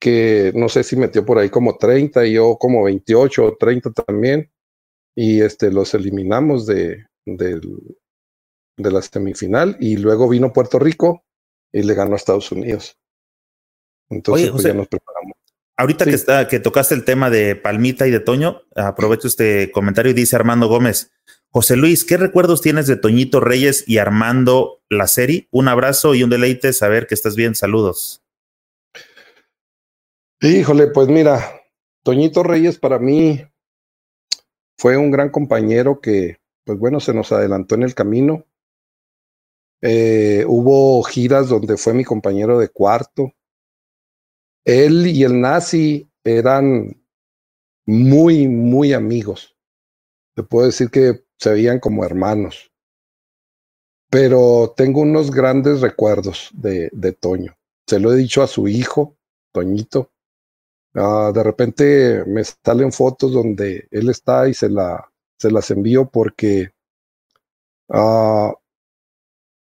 que 0.00 0.52
no 0.54 0.68
sé 0.68 0.82
si 0.84 0.96
metió 0.96 1.24
por 1.24 1.38
ahí 1.38 1.50
como 1.50 1.76
30 1.76 2.26
y 2.26 2.34
yo 2.34 2.56
como 2.58 2.84
28 2.84 3.44
o 3.44 3.56
30 3.56 3.92
también. 3.92 4.50
Y 5.14 5.40
este, 5.40 5.72
los 5.72 5.94
eliminamos 5.94 6.66
de, 6.66 7.06
de, 7.26 7.60
de 8.76 8.90
la 8.90 9.02
semifinal 9.02 9.76
y 9.80 9.96
luego 9.96 10.28
vino 10.28 10.52
Puerto 10.52 10.78
Rico 10.78 11.24
y 11.72 11.82
le 11.82 11.94
ganó 11.94 12.14
a 12.14 12.16
Estados 12.16 12.52
Unidos. 12.52 12.96
Entonces 14.08 14.50
pues, 14.50 14.62
ya 14.62 14.74
nos 14.74 14.88
preparamos. 14.88 15.36
Ahorita 15.80 16.06
que, 16.06 16.10
está, 16.10 16.48
que 16.48 16.58
tocaste 16.58 16.96
el 16.96 17.04
tema 17.04 17.30
de 17.30 17.54
Palmita 17.54 18.08
y 18.08 18.10
de 18.10 18.18
Toño, 18.18 18.62
aprovecho 18.74 19.28
este 19.28 19.70
comentario 19.70 20.10
y 20.10 20.14
dice 20.14 20.34
Armando 20.34 20.66
Gómez. 20.66 21.12
José 21.50 21.76
Luis, 21.76 22.04
¿qué 22.04 22.16
recuerdos 22.16 22.60
tienes 22.60 22.88
de 22.88 22.96
Toñito 22.96 23.38
Reyes 23.38 23.84
y 23.86 23.98
Armando 23.98 24.82
la 24.90 25.06
serie? 25.06 25.46
Un 25.52 25.68
abrazo 25.68 26.16
y 26.16 26.24
un 26.24 26.30
deleite 26.30 26.72
saber 26.72 27.06
que 27.06 27.14
estás 27.14 27.36
bien. 27.36 27.54
Saludos. 27.54 28.24
Híjole, 30.40 30.88
pues 30.88 31.06
mira, 31.06 31.62
Toñito 32.02 32.42
Reyes 32.42 32.76
para 32.76 32.98
mí 32.98 33.40
fue 34.78 34.96
un 34.96 35.12
gran 35.12 35.30
compañero 35.30 36.00
que, 36.00 36.38
pues 36.64 36.76
bueno, 36.76 36.98
se 36.98 37.14
nos 37.14 37.30
adelantó 37.30 37.76
en 37.76 37.84
el 37.84 37.94
camino. 37.94 38.44
Eh, 39.80 40.44
hubo 40.48 41.00
giras 41.04 41.48
donde 41.48 41.76
fue 41.76 41.94
mi 41.94 42.02
compañero 42.02 42.58
de 42.58 42.68
cuarto. 42.68 43.32
Él 44.64 45.06
y 45.06 45.24
el 45.24 45.40
nazi 45.40 46.10
eran 46.24 47.02
muy, 47.86 48.48
muy 48.48 48.92
amigos. 48.92 49.56
Te 50.34 50.42
puedo 50.42 50.66
decir 50.66 50.90
que 50.90 51.24
se 51.38 51.52
veían 51.52 51.80
como 51.80 52.04
hermanos. 52.04 52.70
Pero 54.10 54.74
tengo 54.76 55.00
unos 55.00 55.30
grandes 55.30 55.80
recuerdos 55.80 56.50
de, 56.52 56.90
de 56.92 57.12
Toño. 57.12 57.56
Se 57.86 57.98
lo 57.98 58.12
he 58.12 58.16
dicho 58.16 58.42
a 58.42 58.46
su 58.46 58.68
hijo, 58.68 59.16
Toñito. 59.52 60.12
Uh, 60.94 61.32
de 61.32 61.42
repente 61.42 62.24
me 62.26 62.42
salen 62.44 62.92
fotos 62.92 63.32
donde 63.32 63.86
él 63.90 64.08
está 64.08 64.48
y 64.48 64.54
se, 64.54 64.68
la, 64.68 65.12
se 65.38 65.50
las 65.50 65.70
envío 65.70 66.10
porque 66.10 66.72
uh, 67.88 68.52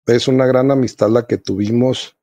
es 0.07 0.29
una 0.29 0.47
gran 0.47 0.71
amistad 0.71 1.11
la 1.11 1.27
que 1.27 1.39
tuvimos 1.39 2.17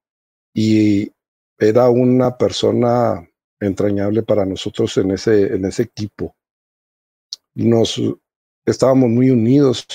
y 0.53 1.11
era 1.59 1.89
una 1.89 2.37
persona 2.37 3.29
entrañable 3.59 4.23
para 4.23 4.45
nosotros 4.45 4.95
en 4.97 5.11
ese, 5.11 5.53
en 5.53 5.65
ese 5.65 5.83
equipo. 5.83 6.35
Nos 7.53 8.01
estábamos 8.65 9.09
muy 9.09 9.29
unidos 9.29 9.85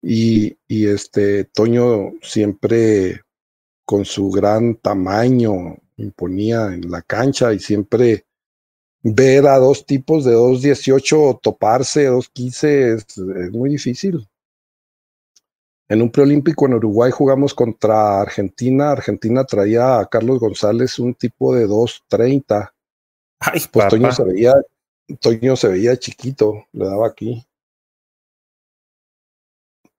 y, 0.00 0.56
y 0.68 0.86
este 0.86 1.44
Toño 1.44 2.12
siempre 2.22 3.22
con 3.84 4.04
su 4.04 4.30
gran 4.30 4.76
tamaño 4.76 5.76
imponía 5.96 6.66
en 6.66 6.90
la 6.90 7.02
cancha 7.02 7.52
y 7.52 7.58
siempre 7.58 8.26
ver 9.02 9.46
a 9.46 9.58
dos 9.58 9.86
tipos 9.86 10.24
de 10.24 10.34
2.18 10.34 11.40
toparse, 11.40 12.10
2.15 12.10 12.94
es, 12.94 13.18
es 13.18 13.52
muy 13.52 13.70
difícil. 13.70 14.28
En 15.88 16.02
un 16.02 16.10
preolímpico 16.10 16.66
en 16.66 16.74
Uruguay 16.74 17.12
jugamos 17.12 17.54
contra 17.54 18.20
Argentina. 18.20 18.90
Argentina 18.90 19.44
traía 19.44 20.00
a 20.00 20.06
Carlos 20.06 20.40
González, 20.40 20.98
un 20.98 21.14
tipo 21.14 21.54
de 21.54 21.68
2.30. 21.68 22.72
Ay, 23.38 23.60
pues 23.70 23.88
Toño 23.88 24.10
se 24.10 24.24
veía, 24.24 24.54
Toño 25.20 25.54
se 25.54 25.68
veía 25.68 25.96
chiquito, 25.96 26.66
le 26.72 26.86
daba 26.86 27.06
aquí. 27.06 27.46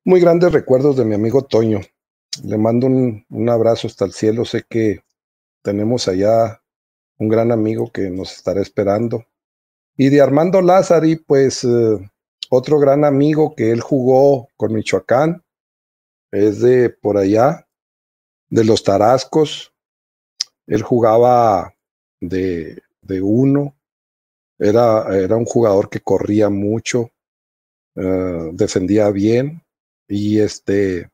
Muy 0.04 0.20
grandes 0.20 0.52
recuerdos 0.52 0.98
de 0.98 1.06
mi 1.06 1.16
amigo 1.16 1.44
Toño. 1.44 1.80
Le 2.44 2.58
mando 2.58 2.88
un, 2.88 3.26
un 3.30 3.50
abrazo 3.50 3.88
hasta 3.88 4.04
el 4.04 4.12
cielo. 4.12 4.44
Sé 4.44 4.64
que 4.68 5.00
tenemos 5.62 6.10
allá 6.10 6.62
un 7.18 7.30
gran 7.30 7.52
amigo 7.52 7.92
que 7.92 8.10
nos 8.10 8.34
estará 8.34 8.62
esperando. 8.62 9.24
Y 9.96 10.10
de 10.10 10.22
Armando 10.22 10.62
Lázari, 10.62 11.16
pues 11.16 11.64
eh, 11.64 11.98
otro 12.50 12.78
gran 12.78 13.06
amigo 13.06 13.56
que 13.56 13.72
él 13.72 13.82
jugó 13.82 14.50
con 14.58 14.74
Michoacán 14.74 15.44
es 16.32 16.62
de 16.62 16.90
por 16.90 17.18
allá, 17.18 17.68
de 18.50 18.64
los 18.64 18.84
Tarascos. 18.84 19.74
Él 20.66 20.82
jugaba 20.82 21.74
de, 22.20 22.82
de 23.02 23.22
uno, 23.22 23.76
era, 24.60 25.16
era, 25.16 25.36
un 25.36 25.46
jugador 25.46 25.90
que 25.90 26.00
corría 26.00 26.50
mucho, 26.50 27.12
uh, 27.96 28.52
defendía 28.54 29.10
bien 29.12 29.64
y 30.08 30.40
este 30.40 31.10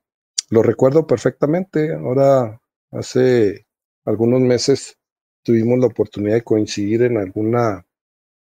lo 0.49 0.64
recuerdo 0.64 1.07
perfectamente. 1.07 1.94
Ahora, 1.94 2.61
hace 2.91 3.65
algunos 4.06 4.41
meses 4.41 4.98
tuvimos 5.44 5.80
la 5.80 5.88
oportunidad 5.88 6.35
de 6.35 6.44
coincidir 6.44 7.03
en 7.03 7.18
alguna, 7.18 7.85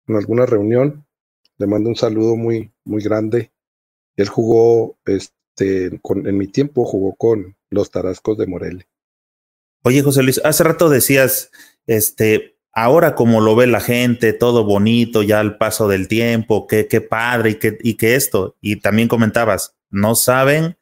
en 0.06 0.16
alguna 0.16 0.46
reunión. 0.46 1.06
Le 1.58 1.66
mando 1.66 1.88
un 1.88 1.96
saludo 1.96 2.36
muy, 2.36 2.72
muy 2.84 3.02
grande. 3.02 3.52
Él 4.16 4.28
jugó 4.28 4.98
este, 5.06 5.39
este, 5.56 6.00
en 6.04 6.38
mi 6.38 6.46
tiempo 6.46 6.84
jugó 6.84 7.14
con 7.16 7.56
los 7.70 7.90
Tarascos 7.90 8.38
de 8.38 8.46
Morelia. 8.46 8.86
Oye, 9.82 10.02
José 10.02 10.22
Luis, 10.22 10.40
hace 10.44 10.64
rato 10.64 10.88
decías, 10.88 11.50
este, 11.86 12.58
ahora 12.72 13.14
como 13.14 13.40
lo 13.40 13.56
ve 13.56 13.66
la 13.66 13.80
gente, 13.80 14.32
todo 14.32 14.64
bonito, 14.64 15.22
ya 15.22 15.40
al 15.40 15.56
paso 15.56 15.88
del 15.88 16.08
tiempo, 16.08 16.66
qué, 16.66 16.86
qué 16.86 17.00
padre 17.00 17.50
y 17.50 17.54
que, 17.56 17.78
y 17.82 17.96
esto, 18.06 18.56
y 18.60 18.76
también 18.76 19.08
comentabas, 19.08 19.76
no 19.90 20.14
saben 20.14 20.76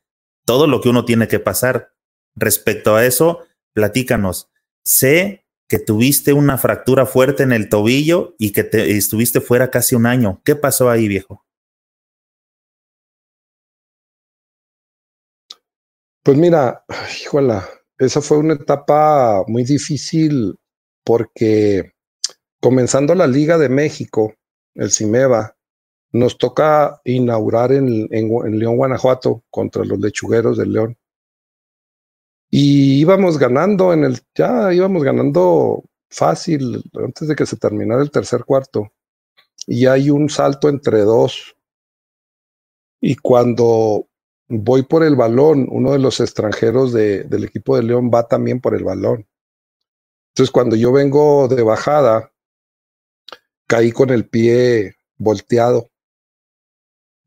todo 0.45 0.66
lo 0.66 0.81
que 0.81 0.89
uno 0.89 1.05
tiene 1.05 1.28
que 1.28 1.40
pasar. 1.40 1.93
Respecto 2.35 2.95
a 2.95 3.05
eso, 3.05 3.40
platícanos. 3.73 4.51
Sé 4.85 5.45
que 5.69 5.78
tuviste 5.78 6.32
una 6.32 6.57
fractura 6.57 7.05
fuerte 7.05 7.43
en 7.43 7.53
el 7.53 7.69
tobillo 7.69 8.35
y 8.39 8.53
que 8.53 8.65
te, 8.65 8.97
estuviste 8.97 9.40
fuera 9.40 9.70
casi 9.70 9.95
un 9.95 10.07
año. 10.07 10.40
¿Qué 10.45 10.57
pasó 10.57 10.89
ahí, 10.89 11.09
viejo? 11.09 11.45
Pues 16.29 16.37
mira, 16.37 16.85
híjola, 17.23 17.67
esa 17.97 18.21
fue 18.21 18.37
una 18.37 18.53
etapa 18.53 19.45
muy 19.47 19.65
difícil 19.65 20.59
porque 21.03 21.93
comenzando 22.61 23.15
la 23.15 23.27
Liga 23.27 23.57
de 23.57 23.71
México, 23.71 24.35
el 24.75 24.91
CIMEVA, 24.91 25.57
nos 26.13 26.37
toca 26.37 27.01
inaugurar 27.05 27.73
en, 27.73 28.09
en, 28.11 28.59
León, 28.59 28.77
Guanajuato, 28.77 29.43
contra 29.49 29.87
los 29.87 29.99
lechugueros 29.99 30.59
del 30.59 30.75
León. 30.75 30.99
Y 32.51 33.01
íbamos 33.01 33.39
ganando 33.39 33.95
en 33.95 34.05
el, 34.05 34.21
ya 34.35 34.71
íbamos 34.75 35.03
ganando 35.03 35.83
fácil 36.11 36.85
antes 36.93 37.27
de 37.27 37.37
que 37.37 37.47
se 37.47 37.57
terminara 37.57 38.03
el 38.03 38.11
tercer 38.11 38.45
cuarto. 38.45 38.93
Y 39.67 39.87
hay 39.87 40.11
un 40.11 40.29
salto 40.29 40.69
entre 40.69 41.01
dos. 41.05 41.57
Y 43.01 43.17
cuando 43.17 44.09
voy 44.49 44.83
por 44.83 45.05
el 45.05 45.15
balón, 45.15 45.69
uno 45.70 45.93
de 45.93 45.99
los 45.99 46.20
extranjeros 46.20 46.93
de, 46.93 47.25
del 47.25 47.45
equipo 47.45 47.77
de 47.77 47.83
León 47.83 48.11
va 48.12 48.27
también 48.27 48.61
por 48.61 48.75
el 48.75 48.85
balón. 48.85 49.27
Entonces, 50.31 50.51
cuando 50.51 50.77
yo 50.77 50.93
vengo 50.93 51.49
de 51.49 51.62
bajada, 51.62 52.33
caí 53.66 53.93
con 53.93 54.11
el 54.11 54.29
pie 54.29 54.97
volteado. 55.16 55.91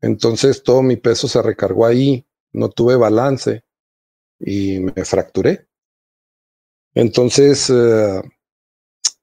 Entonces, 0.00 0.62
todo 0.62 0.82
mi 0.82 0.96
peso 0.96 1.28
se 1.28 1.40
recargó 1.42 1.86
ahí, 1.86 2.26
no 2.52 2.68
tuve 2.70 2.96
balance 2.96 3.64
y 4.40 4.80
me 4.80 5.04
fracturé. 5.04 5.68
Entonces, 6.94 7.70
uh, 7.70 8.22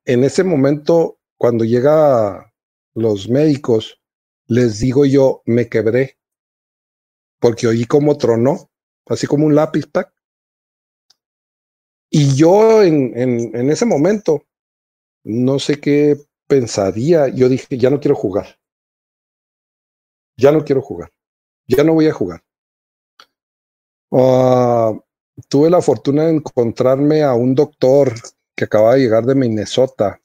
en 0.06 0.24
ese 0.24 0.44
momento, 0.44 1.20
cuando 1.38 1.66
llega 1.66 2.54
los 2.94 3.28
médicos, 3.28 4.00
les 4.48 4.80
digo 4.80 5.06
yo, 5.06 5.42
me 5.46 5.68
quebré 5.68 6.19
porque 7.40 7.68
oí 7.68 7.86
como 7.86 8.18
tronó, 8.18 8.70
así 9.08 9.28
como 9.28 9.46
un 9.46 9.56
lápiz, 9.56 9.88
pack. 9.88 10.14
Y 12.12 12.36
yo 12.36 12.84
en, 12.84 13.18
en, 13.18 13.56
en 13.56 13.70
ese 13.70 13.86
momento, 13.86 14.44
no 15.24 15.60
sé 15.60 15.80
qué 15.80 16.18
pensaría, 16.48 17.28
yo 17.28 17.48
dije, 17.48 17.78
ya 17.78 17.90
no 17.90 18.00
quiero 18.00 18.16
jugar. 18.16 18.60
Ya 20.38 20.52
no 20.52 20.64
quiero 20.64 20.82
jugar. 20.82 21.12
Ya 21.68 21.84
no 21.84 21.94
voy 21.94 22.08
a 22.08 22.14
jugar. 22.14 22.44
Uh, 24.12 25.00
tuve 25.48 25.70
la 25.70 25.82
fortuna 25.82 26.26
de 26.26 26.36
encontrarme 26.36 27.22
a 27.22 27.34
un 27.34 27.54
doctor 27.54 28.14
que 28.56 28.66
acaba 28.66 28.96
de 28.96 29.02
llegar 29.02 29.26
de 29.26 29.36
Minnesota, 29.36 30.20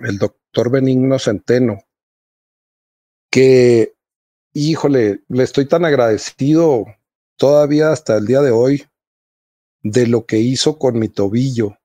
el 0.00 0.18
doctor 0.18 0.70
Benigno 0.70 1.18
Centeno, 1.18 1.78
que 3.30 3.95
híjole, 4.58 5.22
le 5.28 5.42
estoy 5.42 5.66
tan 5.66 5.84
agradecido 5.84 6.86
todavía 7.36 7.92
hasta 7.92 8.16
el 8.16 8.26
día 8.26 8.40
de 8.40 8.50
hoy 8.50 8.86
de 9.82 10.06
lo 10.06 10.24
que 10.24 10.38
hizo 10.38 10.78
con 10.78 10.98
mi 10.98 11.10
tobillo 11.10 11.76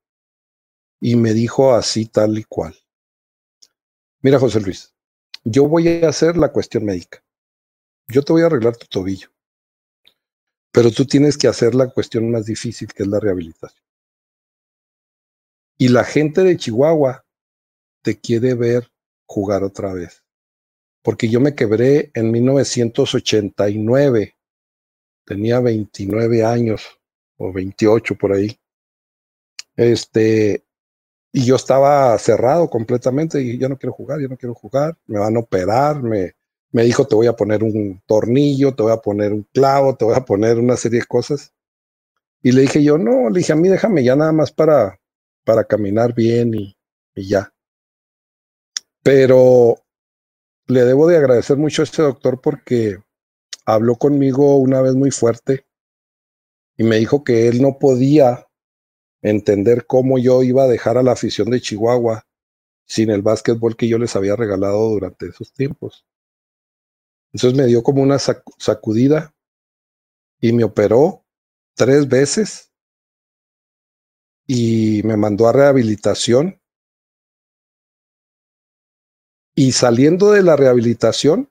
y 1.02 1.18
me 1.18 1.34
dijo 1.34 1.76
así 1.76 2.06
tal 2.06 2.38
y 2.38 2.46
cual. 2.46 2.74
Mira, 4.22 4.40
José 4.40 4.62
Luis, 4.62 4.94
yo 5.44 5.68
voy 5.68 5.90
a 5.90 6.08
hacer 6.08 6.38
la 6.38 6.54
cuestión 6.54 6.86
médica. 6.86 7.22
Yo 8.08 8.24
te 8.24 8.32
voy 8.32 8.44
a 8.44 8.46
arreglar 8.46 8.78
tu 8.78 8.88
tobillo. 8.88 9.28
pero 10.72 10.90
tú 10.90 11.06
tienes 11.06 11.38
que 11.38 11.50
hacer 11.50 11.76
la 11.76 11.90
cuestión 11.90 12.32
más 12.32 12.46
difícil, 12.46 12.88
que 12.94 13.04
es 13.04 13.10
la 13.10 13.20
rehabilitación. 13.20 13.84
Y 15.78 15.90
la 15.90 16.06
gente 16.06 16.44
de 16.44 16.56
Chihuahua 16.56 17.26
te 18.02 18.18
quiere 18.18 18.54
ver 18.54 18.90
jugar 19.26 19.66
otra 19.66 19.94
vez. 19.94 20.24
Porque 21.02 21.30
yo 21.30 21.40
me 21.40 21.56
quebré 21.56 22.12
en 22.14 22.32
1989. 22.32 24.36
Tenía 25.26 25.60
29 25.60 26.44
años 26.44 27.00
o 27.38 27.52
28 27.52 28.16
por 28.16 28.34
ahí. 28.34 28.58
Este, 29.76 30.64
y 31.32 31.46
yo 31.46 31.56
estaba 31.56 32.18
cerrado 32.18 32.70
completamente 32.70 33.42
y 33.42 33.58
ya 33.58 33.70
no 33.70 33.78
quiero 33.78 33.94
jugar, 33.94 34.20
ya 34.20 34.28
no 34.28 34.38
quiero 34.38 34.54
jugar, 34.54 34.98
me 35.08 35.20
van 35.20 35.38
a 35.38 35.40
operar, 35.40 36.04
me, 36.04 36.34
me 36.72 36.84
dijo 36.84 37.08
te 37.08 37.16
voy 37.16 37.28
a 37.28 37.36
poner 37.36 37.64
un 37.64 38.02
tornillo, 38.06 38.76
te 38.76 38.84
voy 38.84 38.92
a 38.92 38.98
poner 38.98 39.32
un 39.32 39.48
clavo, 39.54 39.96
te 39.96 40.06
voy 40.06 40.16
a 40.16 40.26
poner 40.26 40.60
una 40.60 40.78
serie 40.78 41.00
de 41.00 41.06
cosas. 41.06 41.54
Y 42.44 42.52
le 42.52 42.62
dije 42.62 42.84
yo, 42.84 42.98
no, 42.98 43.30
le 43.30 43.40
dije 43.40 43.54
a 43.54 43.56
mí 43.56 43.70
déjame 43.70 44.04
ya 44.04 44.16
nada 44.16 44.32
más 44.32 44.52
para, 44.52 45.00
para 45.46 45.64
caminar 45.64 46.14
bien 46.14 46.54
y, 46.54 46.76
y 47.16 47.30
ya. 47.30 47.54
Pero 49.04 49.78
le 50.72 50.86
debo 50.86 51.08
de 51.08 51.18
agradecer 51.18 51.58
mucho 51.58 51.82
a 51.82 51.86
este 51.86 52.02
doctor 52.02 52.40
porque 52.40 52.98
habló 53.66 53.96
conmigo 53.98 54.56
una 54.58 54.82
vez 54.82 54.96
muy 54.96 55.12
fuerte 55.12 55.66
y 56.78 56.84
me 56.84 56.96
dijo 56.98 57.26
que 57.26 57.50
él 57.50 57.62
no 57.62 57.78
podía 57.78 58.48
entender 59.22 59.86
cómo 59.86 60.18
yo 60.18 60.44
iba 60.44 60.64
a 60.64 60.68
dejar 60.68 60.98
a 60.98 61.04
la 61.04 61.12
afición 61.12 61.50
de 61.50 61.60
Chihuahua 61.60 62.26
sin 62.86 63.10
el 63.10 63.22
básquetbol 63.22 63.76
que 63.76 63.90
yo 63.90 63.98
les 63.98 64.16
había 64.16 64.38
regalado 64.38 64.90
durante 64.90 65.28
esos 65.28 65.52
tiempos. 65.52 66.06
Entonces 67.34 67.58
me 67.58 67.66
dio 67.66 67.84
como 67.84 68.02
una 68.02 68.18
sacudida 68.18 69.36
y 70.40 70.54
me 70.54 70.64
operó 70.64 71.26
tres 71.76 72.08
veces 72.08 72.72
y 74.48 75.02
me 75.04 75.18
mandó 75.18 75.50
a 75.50 75.54
rehabilitación. 75.54 76.61
Y 79.56 79.74
saliendo 79.74 80.32
de 80.32 80.44
la 80.44 80.56
rehabilitación, 80.56 81.50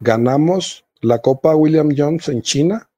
ganamos 0.00 0.84
la 1.00 1.20
Copa 1.20 1.54
William 1.54 1.90
Jones 1.96 2.28
en 2.28 2.42
China 2.42 2.90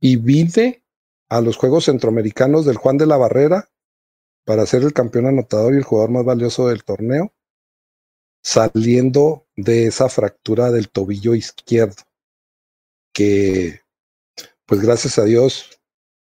y 0.00 0.16
vine 0.16 0.84
a 1.28 1.40
los 1.40 1.56
Juegos 1.56 1.84
Centroamericanos 1.84 2.64
del 2.64 2.76
Juan 2.76 2.96
de 2.96 3.06
la 3.06 3.16
Barrera 3.16 3.68
para 4.44 4.66
ser 4.66 4.82
el 4.82 4.92
campeón 4.92 5.26
anotador 5.26 5.74
y 5.74 5.78
el 5.78 5.84
jugador 5.84 6.10
más 6.10 6.24
valioso 6.24 6.68
del 6.68 6.84
torneo, 6.84 7.32
saliendo 8.42 9.46
de 9.56 9.86
esa 9.86 10.08
fractura 10.08 10.70
del 10.70 10.88
tobillo 10.88 11.34
izquierdo, 11.34 12.02
que 13.12 13.82
pues 14.66 14.80
gracias 14.80 15.18
a 15.18 15.24
Dios 15.24 15.80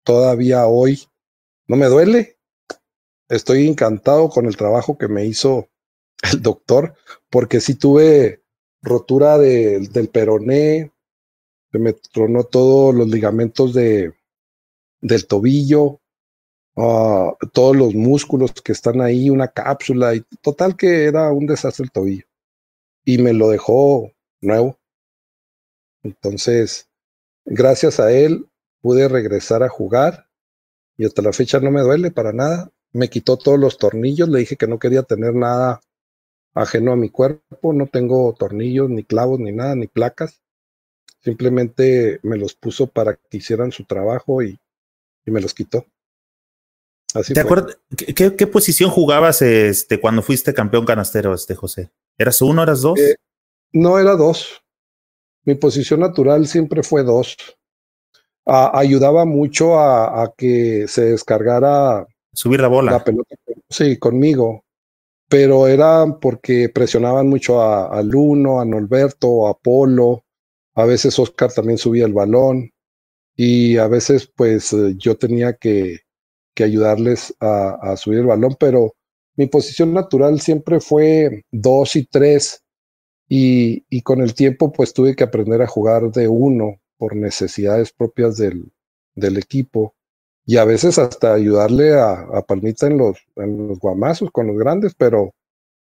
todavía 0.04 0.66
hoy 0.68 1.08
no 1.68 1.78
me 1.78 1.86
duele. 1.86 2.38
Estoy 3.32 3.66
encantado 3.66 4.28
con 4.28 4.46
el 4.46 4.58
trabajo 4.58 4.98
que 4.98 5.08
me 5.08 5.26
hizo 5.26 5.70
el 6.34 6.42
doctor, 6.42 6.96
porque 7.30 7.62
sí 7.62 7.76
tuve 7.76 8.44
rotura 8.82 9.38
del 9.38 10.10
peroné, 10.12 10.92
se 11.72 11.80
me 11.80 11.94
tronó 11.94 12.44
todos 12.44 12.94
los 12.94 13.08
ligamentos 13.08 13.74
de, 13.74 14.14
del 15.00 15.28
tobillo, 15.28 16.02
uh, 16.76 17.32
todos 17.54 17.74
los 17.78 17.96
músculos 17.96 18.52
que 18.52 18.74
están 18.74 19.00
ahí, 19.00 19.30
una 19.30 19.48
cápsula, 19.48 20.14
y 20.14 20.26
total 20.42 20.76
que 20.76 21.06
era 21.06 21.32
un 21.32 21.46
desastre 21.46 21.86
el 21.86 21.92
tobillo. 21.92 22.26
Y 23.06 23.18
me 23.20 23.32
lo 23.32 23.48
dejó 23.48 24.12
nuevo. 24.42 24.78
Entonces, 26.04 26.90
gracias 27.46 28.02
a 28.02 28.12
él 28.12 28.50
pude 28.82 29.08
regresar 29.08 29.64
a 29.64 29.70
jugar 29.70 30.28
y 30.98 31.06
hasta 31.06 31.22
la 31.22 31.32
fecha 31.32 31.62
no 31.62 31.72
me 31.72 31.80
duele 31.80 32.12
para 32.12 32.34
nada. 32.34 32.70
Me 32.94 33.10
quitó 33.10 33.38
todos 33.38 33.60
los 33.60 33.78
tornillos, 33.78 34.30
le 34.30 34.40
dije 34.40 34.58
que 34.58 34.68
no 34.68 34.80
quería 34.80 35.04
tener 35.04 35.34
nada 35.34 35.82
ajeno 36.54 36.92
a 36.92 36.98
mi 36.98 37.10
cuerpo, 37.10 37.74
no 37.74 37.88
tengo 37.88 38.34
tornillos, 38.38 38.90
ni 38.90 39.04
clavos, 39.04 39.40
ni 39.40 39.52
nada, 39.52 39.76
ni 39.76 39.88
placas. 39.88 40.42
Simplemente 41.20 42.20
me 42.24 42.38
los 42.38 42.56
puso 42.56 42.88
para 42.88 43.16
que 43.16 43.38
hicieran 43.38 43.72
su 43.72 43.86
trabajo 43.86 44.42
y 44.42 44.60
y 45.26 45.32
me 45.32 45.42
los 45.42 45.54
quitó. 45.54 45.86
Así 47.14 47.34
¿Te 47.34 47.42
acuerdas? 47.42 47.78
¿Qué, 47.96 48.36
¿Qué, 48.36 48.48
posición 48.48 48.90
jugabas 48.90 49.42
este, 49.42 50.00
cuando 50.00 50.22
fuiste 50.22 50.54
campeón 50.54 50.86
canastero, 50.86 51.34
este 51.34 51.56
José? 51.56 51.92
¿Eras 52.18 52.42
uno, 52.42 52.64
eras 52.64 52.82
dos? 52.82 53.00
Eh, 53.00 53.16
no, 53.74 54.00
era 54.00 54.16
dos. 54.16 54.62
Mi 55.44 55.56
posición 55.56 56.00
natural 56.00 56.48
siempre 56.48 56.84
fue 56.84 57.04
dos. 57.04 57.36
ayudaba 58.46 59.26
mucho 59.26 59.78
a, 59.78 60.24
a, 60.24 60.34
que 60.38 60.86
se 60.88 61.12
descargara. 61.12 62.08
Subir 62.34 62.62
la 62.62 62.68
bola. 62.68 62.92
La 62.92 63.04
pelota. 63.04 63.36
Sí, 63.70 63.98
conmigo. 63.98 64.64
Pero 65.28 65.68
era 65.68 66.06
porque 66.20 66.70
presionaban 66.70 67.28
mucho 67.28 67.62
a, 67.62 67.88
a 67.88 68.02
Luno, 68.02 68.60
a 68.60 68.66
Norberto, 68.66 69.48
a 69.48 69.58
Polo. 69.58 70.24
A 70.76 70.86
veces 70.86 71.18
Oscar 71.20 71.52
también 71.54 71.78
subía 71.78 72.06
el 72.06 72.14
balón 72.14 72.72
y 73.36 73.78
a 73.78 73.88
veces 73.88 74.28
pues 74.36 74.74
eh, 74.74 74.96
yo 74.98 75.18
tenía 75.18 75.54
que, 75.54 76.00
que 76.54 76.64
ayudarles 76.64 77.36
a, 77.40 77.72
a, 77.82 77.98
subir 77.98 78.20
el 78.20 78.28
balón, 78.28 78.56
pero 78.60 78.94
mi 79.36 79.48
posición 79.48 79.94
natural 79.94 80.40
siempre 80.42 80.80
fue 80.80 81.44
dos 81.52 81.96
y 81.96 82.06
tres 82.06 82.64
y, 83.28 83.86
y, 83.90 84.02
con 84.02 84.22
el 84.22 84.34
tiempo 84.34 84.72
pues 84.72 84.94
tuve 84.94 85.16
que 85.16 85.24
aprender 85.24 85.62
a 85.62 85.68
jugar 85.68 86.12
de 86.12 86.28
uno 86.28 86.82
por 86.98 87.16
necesidades 87.16 87.94
propias 87.94 88.38
del, 88.38 88.72
del 89.16 89.38
equipo 89.38 89.96
y 90.46 90.58
a 90.58 90.66
veces 90.66 90.98
hasta 90.98 91.34
ayudarle 91.34 91.94
a, 91.94 92.14
a, 92.14 92.42
Palmita 92.42 92.88
en 92.88 92.98
los, 92.98 93.18
en 93.36 93.68
los 93.68 93.80
guamazos 93.80 94.32
con 94.32 94.48
los 94.48 94.58
grandes, 94.58 94.94
pero 94.96 95.34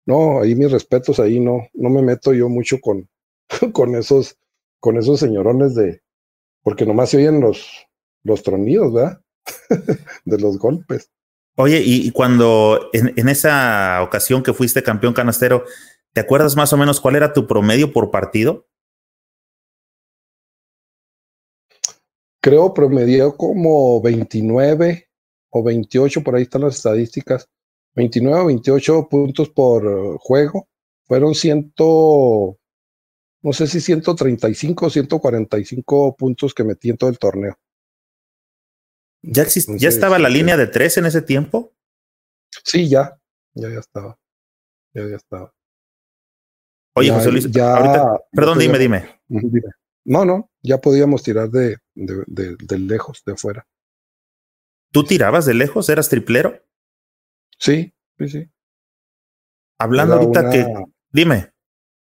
no, 0.05 0.41
ahí 0.41 0.55
mis 0.55 0.71
respetos, 0.71 1.19
ahí 1.19 1.39
no, 1.39 1.67
no 1.73 1.89
me 1.89 2.01
meto 2.01 2.33
yo 2.33 2.49
mucho 2.49 2.79
con, 2.79 3.07
con 3.73 3.95
esos, 3.95 4.37
con 4.79 4.97
esos 4.97 5.19
señorones 5.19 5.75
de, 5.75 6.01
porque 6.63 6.85
nomás 6.85 7.09
se 7.09 7.17
oyen 7.17 7.41
los, 7.41 7.67
los 8.23 8.43
tronidos, 8.43 8.93
¿verdad? 8.93 9.21
de 10.25 10.39
los 10.39 10.57
golpes. 10.57 11.09
Oye, 11.55 11.81
y, 11.83 12.09
cuando 12.11 12.89
en, 12.93 13.13
en, 13.17 13.27
esa 13.27 14.01
ocasión 14.03 14.41
que 14.41 14.53
fuiste 14.53 14.83
campeón 14.83 15.13
canastero, 15.13 15.65
¿te 16.13 16.21
acuerdas 16.21 16.55
más 16.55 16.71
o 16.71 16.77
menos 16.77 17.01
cuál 17.01 17.17
era 17.17 17.33
tu 17.33 17.45
promedio 17.45 17.91
por 17.91 18.09
partido? 18.09 18.67
Creo 22.41 22.73
promedio 22.73 23.37
como 23.37 24.01
29 24.01 25.09
o 25.51 25.63
28, 25.63 26.23
por 26.23 26.35
ahí 26.35 26.43
están 26.43 26.61
las 26.61 26.75
estadísticas. 26.77 27.47
29 27.95 28.41
o 28.41 28.45
28 28.47 29.07
puntos 29.09 29.49
por 29.49 30.17
juego. 30.17 30.67
Fueron 31.05 31.35
ciento 31.35 32.57
no 33.43 33.53
sé 33.53 33.67
si 33.67 33.81
135 33.81 34.85
o 34.85 34.89
145 34.89 36.15
puntos 36.15 36.53
que 36.53 36.63
metí 36.63 36.89
en 36.89 36.97
todo 36.97 37.09
el 37.09 37.17
torneo. 37.17 37.57
¿Ya, 39.23 39.45
¿Ya 39.77 39.89
estaba 39.89 40.19
la 40.19 40.29
línea 40.29 40.57
de 40.57 40.67
tres 40.67 40.97
en 40.97 41.05
ese 41.05 41.21
tiempo? 41.21 41.73
Sí, 42.63 42.89
ya, 42.89 43.19
ya, 43.53 43.69
ya 43.69 43.79
estaba. 43.79 44.17
Ya, 44.93 45.07
ya 45.07 45.15
estaba. 45.15 45.53
Oye, 46.93 47.11
José 47.11 47.31
Luis, 47.31 47.49
ya, 47.49 48.19
perdón, 48.31 48.59
dime, 48.59 48.77
dime, 48.77 49.21
No, 50.03 50.25
no, 50.25 50.49
ya 50.61 50.79
podíamos 50.79 51.23
tirar 51.23 51.49
de, 51.49 51.77
de, 51.93 52.23
de, 52.27 52.55
de, 52.57 52.79
lejos, 52.79 53.21
de 53.25 53.33
afuera. 53.33 53.67
¿Tú 54.91 55.03
tirabas 55.03 55.45
de 55.45 55.53
lejos? 55.53 55.89
¿Eras 55.89 56.09
triplero? 56.09 56.61
Sí, 57.57 57.93
sí, 58.17 58.27
sí. 58.27 58.51
Hablando 59.77 60.15
ahorita 60.15 60.49
que. 60.49 60.65
Dime. 61.11 61.51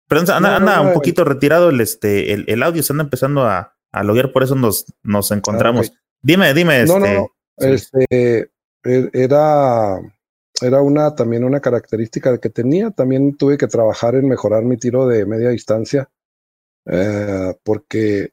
Pero 0.07 0.21
anda, 0.21 0.81
un 0.81 0.93
poquito 0.93 1.23
retirado 1.23 1.69
el, 1.69 1.81
este, 1.81 2.33
el, 2.33 2.45
el, 2.47 2.61
audio, 2.61 2.83
se 2.83 2.93
anda 2.93 3.03
empezando 3.03 3.43
a, 3.45 3.75
a 3.91 4.03
loguear, 4.03 4.31
por 4.31 4.43
eso 4.43 4.55
nos, 4.55 4.85
nos 5.01 5.31
encontramos. 5.31 5.93
Dime, 6.21 6.53
dime. 6.53 6.85
No, 6.85 6.97
este, 6.97 7.15
no, 7.15 7.29
este, 7.57 8.51
e, 8.83 9.09
era, 9.13 9.99
era 10.61 10.81
una, 10.81 11.15
también 11.15 11.43
una 11.43 11.59
característica 11.59 12.37
que 12.37 12.49
tenía. 12.49 12.91
También 12.91 13.35
tuve 13.37 13.57
que 13.57 13.67
trabajar 13.67 14.15
en 14.15 14.27
mejorar 14.27 14.63
mi 14.63 14.77
tiro 14.77 15.07
de 15.07 15.25
media 15.25 15.49
distancia, 15.49 16.09
eh, 16.85 17.53
porque 17.63 18.31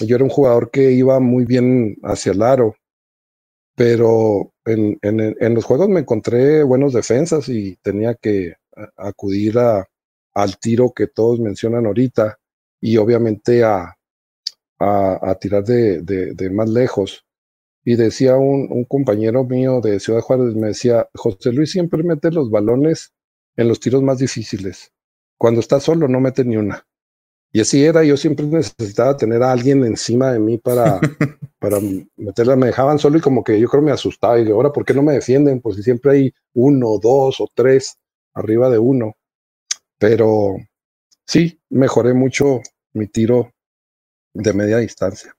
yo 0.00 0.16
era 0.16 0.24
un 0.24 0.30
jugador 0.30 0.70
que 0.70 0.92
iba 0.92 1.20
muy 1.20 1.44
bien 1.44 1.96
hacia 2.02 2.32
el 2.32 2.42
aro, 2.42 2.76
pero 3.76 4.52
en, 4.64 4.98
en, 5.02 5.54
los 5.54 5.64
juegos 5.64 5.88
me 5.88 6.00
encontré 6.00 6.62
buenos 6.62 6.92
defensas 6.92 7.48
y 7.48 7.76
tenía 7.82 8.14
que 8.14 8.54
acudir 8.96 9.58
a 9.58 9.86
al 10.34 10.58
tiro 10.58 10.92
que 10.92 11.06
todos 11.06 11.40
mencionan 11.40 11.86
ahorita 11.86 12.38
y 12.80 12.96
obviamente 12.96 13.64
a, 13.64 13.96
a, 14.78 15.30
a 15.30 15.34
tirar 15.36 15.64
de, 15.64 16.02
de, 16.02 16.34
de, 16.34 16.50
más 16.50 16.68
lejos. 16.68 17.24
Y 17.84 17.96
decía 17.96 18.36
un, 18.36 18.66
un, 18.70 18.84
compañero 18.84 19.44
mío 19.44 19.80
de 19.80 20.00
Ciudad 20.00 20.20
Juárez, 20.20 20.54
me 20.54 20.68
decía, 20.68 21.08
José 21.14 21.52
Luis 21.52 21.70
siempre 21.70 22.02
mete 22.02 22.30
los 22.30 22.50
balones 22.50 23.12
en 23.56 23.68
los 23.68 23.78
tiros 23.80 24.02
más 24.02 24.18
difíciles. 24.18 24.92
Cuando 25.38 25.60
está 25.60 25.80
solo 25.80 26.08
no 26.08 26.20
mete 26.20 26.44
ni 26.44 26.56
una. 26.56 26.86
Y 27.54 27.60
así 27.60 27.84
era, 27.84 28.02
yo 28.02 28.16
siempre 28.16 28.44
necesitaba 28.46 29.16
tener 29.16 29.40
a 29.44 29.52
alguien 29.52 29.84
encima 29.84 30.32
de 30.32 30.40
mí 30.40 30.58
para, 30.58 30.98
para 31.60 31.78
meterla. 32.16 32.56
Me 32.56 32.66
dejaban 32.66 32.98
solo 32.98 33.18
y 33.18 33.20
como 33.20 33.44
que 33.44 33.60
yo 33.60 33.68
creo 33.68 33.80
me 33.80 33.92
asustaba. 33.92 34.40
Y 34.40 34.50
ahora, 34.50 34.72
¿por 34.72 34.84
qué 34.84 34.92
no 34.92 35.04
me 35.04 35.12
defienden? 35.12 35.60
Pues 35.60 35.76
si 35.76 35.84
siempre 35.84 36.10
hay 36.10 36.34
uno, 36.52 36.98
dos 37.00 37.40
o 37.40 37.46
tres 37.54 37.96
arriba 38.34 38.68
de 38.70 38.80
uno. 38.80 39.14
Pero 40.00 40.56
sí, 41.28 41.60
mejoré 41.70 42.12
mucho 42.12 42.60
mi 42.92 43.06
tiro 43.06 43.52
de 44.32 44.52
media 44.52 44.78
distancia. 44.78 45.32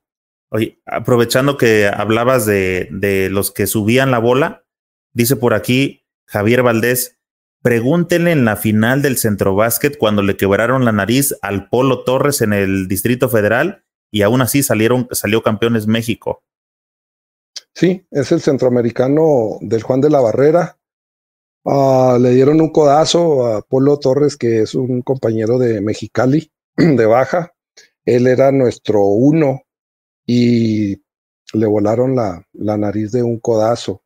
Oye, 0.52 0.80
aprovechando 0.86 1.58
que 1.58 1.90
hablabas 1.94 2.46
de, 2.46 2.88
de 2.92 3.30
los 3.30 3.52
que 3.52 3.68
subían 3.68 4.12
la 4.12 4.20
bola, 4.20 4.64
dice 5.12 5.36
por 5.36 5.54
aquí 5.54 6.06
Javier 6.28 6.64
Valdés, 6.64 7.18
Pregúntenle 7.66 8.32
en 8.32 8.46
la 8.46 8.58
final 8.58 9.02
del 9.02 9.18
centro 9.18 9.56
básquet 9.56 9.98
cuando 9.98 10.22
le 10.22 10.38
quebraron 10.38 10.86
la 10.86 10.92
nariz 10.92 11.36
al 11.42 11.68
Polo 11.68 12.04
Torres 12.04 12.42
en 12.42 12.54
el 12.54 12.88
Distrito 12.88 13.28
Federal 13.28 13.84
y 14.12 14.22
aún 14.22 14.44
así 14.44 14.62
salieron, 14.62 15.08
salió 15.10 15.42
campeones 15.42 15.88
México. 15.88 16.44
Sí, 17.74 18.06
es 18.12 18.32
el 18.32 18.42
centroamericano 18.42 19.58
del 19.62 19.82
Juan 19.82 20.00
de 20.00 20.12
la 20.12 20.22
Barrera. 20.22 20.78
Ah, 21.66 22.20
le 22.22 22.36
dieron 22.36 22.62
un 22.62 22.72
codazo 22.72 23.48
a 23.48 23.64
Polo 23.64 23.98
Torres, 23.98 24.38
que 24.38 24.62
es 24.62 24.76
un 24.76 25.02
compañero 25.02 25.58
de 25.58 25.82
Mexicali, 25.82 26.52
de 26.78 27.06
baja. 27.08 27.56
Él 28.06 28.28
era 28.28 28.52
nuestro 28.52 29.02
uno 29.06 29.64
y 30.24 31.02
le 31.54 31.66
volaron 31.66 32.16
la, 32.16 32.48
la 32.54 32.78
nariz 32.78 33.12
de 33.12 33.24
un 33.24 33.40
codazo. 33.40 34.04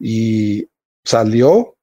Y 0.00 0.66
salió 1.04 1.76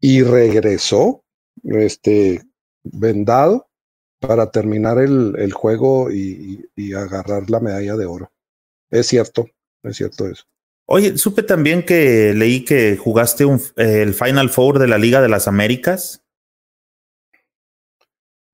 y 0.00 0.22
regresó 0.22 1.24
este, 1.64 2.42
vendado 2.82 3.68
para 4.20 4.50
terminar 4.50 4.98
el, 4.98 5.34
el 5.38 5.52
juego 5.52 6.10
y, 6.10 6.68
y, 6.74 6.92
agarrar 6.94 7.48
la 7.50 7.60
medalla 7.60 7.96
de 7.96 8.06
oro. 8.06 8.32
Es 8.90 9.06
cierto, 9.06 9.46
es 9.82 9.96
cierto 9.96 10.28
eso. 10.28 10.44
Oye, 10.86 11.18
supe 11.18 11.42
también 11.42 11.84
que 11.84 12.32
leí 12.34 12.64
que 12.64 12.96
jugaste 12.96 13.44
un, 13.44 13.60
eh, 13.76 14.02
el 14.02 14.14
Final 14.14 14.50
Four 14.50 14.78
de 14.78 14.88
la 14.88 14.98
Liga 14.98 15.20
de 15.20 15.28
las 15.28 15.46
Américas. 15.46 16.24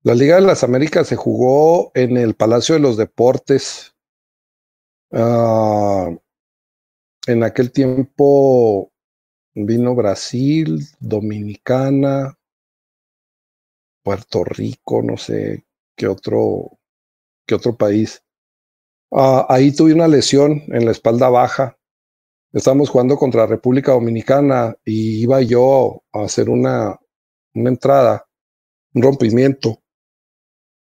La 0.03 0.13
Liga 0.13 0.35
de 0.35 0.41
las 0.41 0.63
Américas 0.63 1.07
se 1.07 1.15
jugó 1.15 1.91
en 1.95 2.17
el 2.17 2.35
Palacio 2.35 2.75
de 2.75 2.81
los 2.81 2.97
Deportes. 2.97 3.95
Uh, 5.11 6.17
en 7.25 7.43
aquel 7.43 7.71
tiempo 7.71 8.91
Vino 9.57 9.95
Brasil, 9.95 10.85
Dominicana, 10.99 12.37
Puerto 14.03 14.43
Rico, 14.43 15.01
no 15.01 15.15
sé 15.15 15.65
qué 15.95 16.07
otro, 16.07 16.77
qué 17.47 17.55
otro 17.55 17.77
país. 17.77 18.21
Ah, 19.13 19.45
ahí 19.47 19.73
tuve 19.73 19.93
una 19.93 20.09
lesión 20.09 20.61
en 20.67 20.83
la 20.83 20.91
espalda 20.91 21.29
baja. 21.29 21.77
Estábamos 22.51 22.89
jugando 22.89 23.15
contra 23.15 23.47
República 23.47 23.93
Dominicana 23.93 24.75
y 24.83 25.21
iba 25.21 25.41
yo 25.41 26.03
a 26.11 26.23
hacer 26.23 26.49
una, 26.49 26.99
una 27.53 27.69
entrada, 27.69 28.27
un 28.93 29.03
rompimiento. 29.03 29.81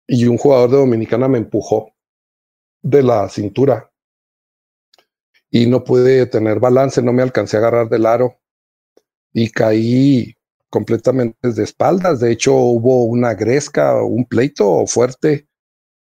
Y 0.08 0.26
un 0.26 0.38
jugador 0.38 0.72
de 0.72 0.78
Dominicana 0.78 1.28
me 1.28 1.38
empujó 1.38 1.92
de 2.82 3.04
la 3.04 3.30
cintura 3.30 3.92
y 5.52 5.68
no 5.68 5.84
pude 5.84 6.26
tener 6.26 6.60
balance, 6.60 7.04
no 7.04 7.14
me 7.14 7.22
alcancé 7.22 7.58
a 7.58 7.60
agarrar 7.60 7.90
del 7.90 8.06
aro 8.08 8.40
y 9.38 9.52
caí 9.52 10.36
completamente 10.68 11.52
de 11.52 11.64
espaldas. 11.64 12.20
De 12.20 12.32
hecho, 12.32 12.56
hubo 12.56 13.04
una 13.04 13.36
gresca, 13.36 14.02
un 14.02 14.26
pleito 14.26 14.88
fuerte. 14.88 15.48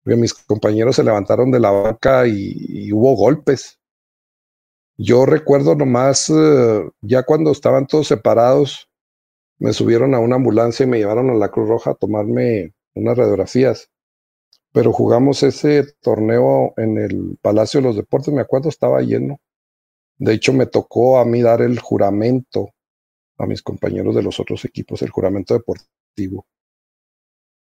Mis 0.04 0.32
compañeros 0.32 0.96
se 0.96 1.04
levantaron 1.04 1.50
de 1.50 1.60
la 1.60 1.70
banca 1.70 2.26
y, 2.26 2.90
hubo 2.90 3.14
golpes. 3.16 3.78
Yo 4.96 5.26
recuerdo 5.26 5.74
nomás, 5.74 6.30
eh, 6.30 6.88
ya 7.02 7.22
cuando 7.24 7.52
estaban 7.52 7.86
todos 7.86 8.08
separados, 8.08 8.88
me 9.58 9.74
subieron 9.74 10.14
a 10.14 10.20
una 10.20 10.36
ambulancia 10.36 10.84
y 10.84 10.86
me 10.86 10.98
llevaron 10.98 11.28
a 11.28 11.34
la 11.34 11.50
Cruz 11.50 11.68
Roja 11.68 11.90
a 11.90 11.96
tomarme 11.96 12.72
unas 12.94 13.18
radiografías. 13.18 13.90
Pero 14.72 14.90
jugamos 14.90 15.42
ese 15.42 15.84
torneo 16.00 16.72
en 16.78 16.96
el 16.96 17.38
Palacio 17.42 17.82
de 17.82 17.88
los 17.88 17.96
Deportes, 17.96 18.32
me 18.32 18.40
acuerdo, 18.40 18.70
estaba 18.70 19.02
lleno. 19.02 19.38
De 20.16 20.32
hecho, 20.32 20.54
me 20.54 20.64
tocó 20.64 21.18
a 21.18 21.26
mí 21.26 21.42
dar 21.42 21.60
el 21.60 21.78
juramento 21.78 22.70
a 23.38 23.46
mis 23.46 23.62
compañeros 23.62 24.14
de 24.14 24.22
los 24.22 24.40
otros 24.40 24.64
equipos 24.64 25.00
el 25.02 25.10
juramento 25.10 25.54
deportivo. 25.54 26.46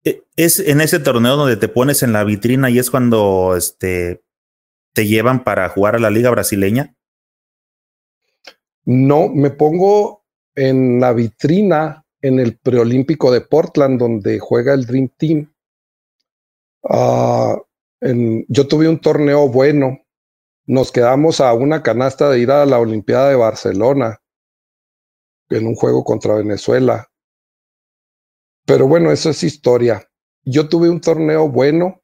E, 0.03 0.23
¿Es 0.35 0.59
en 0.59 0.81
ese 0.81 0.99
torneo 0.99 1.35
donde 1.35 1.57
te 1.57 1.67
pones 1.67 2.03
en 2.03 2.13
la 2.13 2.23
vitrina 2.23 2.69
y 2.69 2.79
es 2.79 2.89
cuando 2.89 3.55
este, 3.55 4.23
te 4.93 5.07
llevan 5.07 5.43
para 5.43 5.69
jugar 5.69 5.95
a 5.95 5.99
la 5.99 6.09
liga 6.09 6.29
brasileña? 6.31 6.95
No, 8.85 9.29
me 9.29 9.51
pongo 9.51 10.25
en 10.55 10.99
la 10.99 11.13
vitrina 11.13 12.05
en 12.21 12.39
el 12.39 12.57
preolímpico 12.57 13.31
de 13.31 13.41
Portland 13.41 13.99
donde 13.99 14.39
juega 14.39 14.73
el 14.73 14.85
Dream 14.85 15.09
Team. 15.17 15.53
Uh, 16.81 17.57
en, 18.01 18.45
yo 18.47 18.67
tuve 18.67 18.87
un 18.87 18.99
torneo 18.99 19.49
bueno. 19.49 19.99
Nos 20.65 20.91
quedamos 20.91 21.41
a 21.41 21.53
una 21.53 21.83
canasta 21.83 22.29
de 22.29 22.39
ir 22.39 22.51
a 22.51 22.65
la 22.65 22.79
Olimpiada 22.79 23.29
de 23.29 23.35
Barcelona 23.35 24.19
en 25.49 25.67
un 25.67 25.75
juego 25.75 26.03
contra 26.03 26.35
Venezuela. 26.35 27.09
Pero 28.65 28.87
bueno, 28.87 29.11
eso 29.11 29.29
es 29.29 29.43
historia. 29.43 30.07
Yo 30.43 30.67
tuve 30.67 30.89
un 30.89 31.01
torneo 31.01 31.49
bueno 31.49 32.01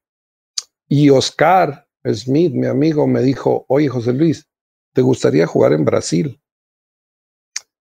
y 0.87 1.09
Oscar 1.09 1.87
Smith, 2.05 2.53
mi 2.53 2.67
amigo, 2.67 3.07
me 3.07 3.21
dijo, 3.21 3.65
oye 3.67 3.87
José 3.87 4.13
Luis, 4.13 4.47
¿te 4.93 5.01
gustaría 5.01 5.47
jugar 5.47 5.73
en 5.73 5.85
Brasil? 5.85 6.41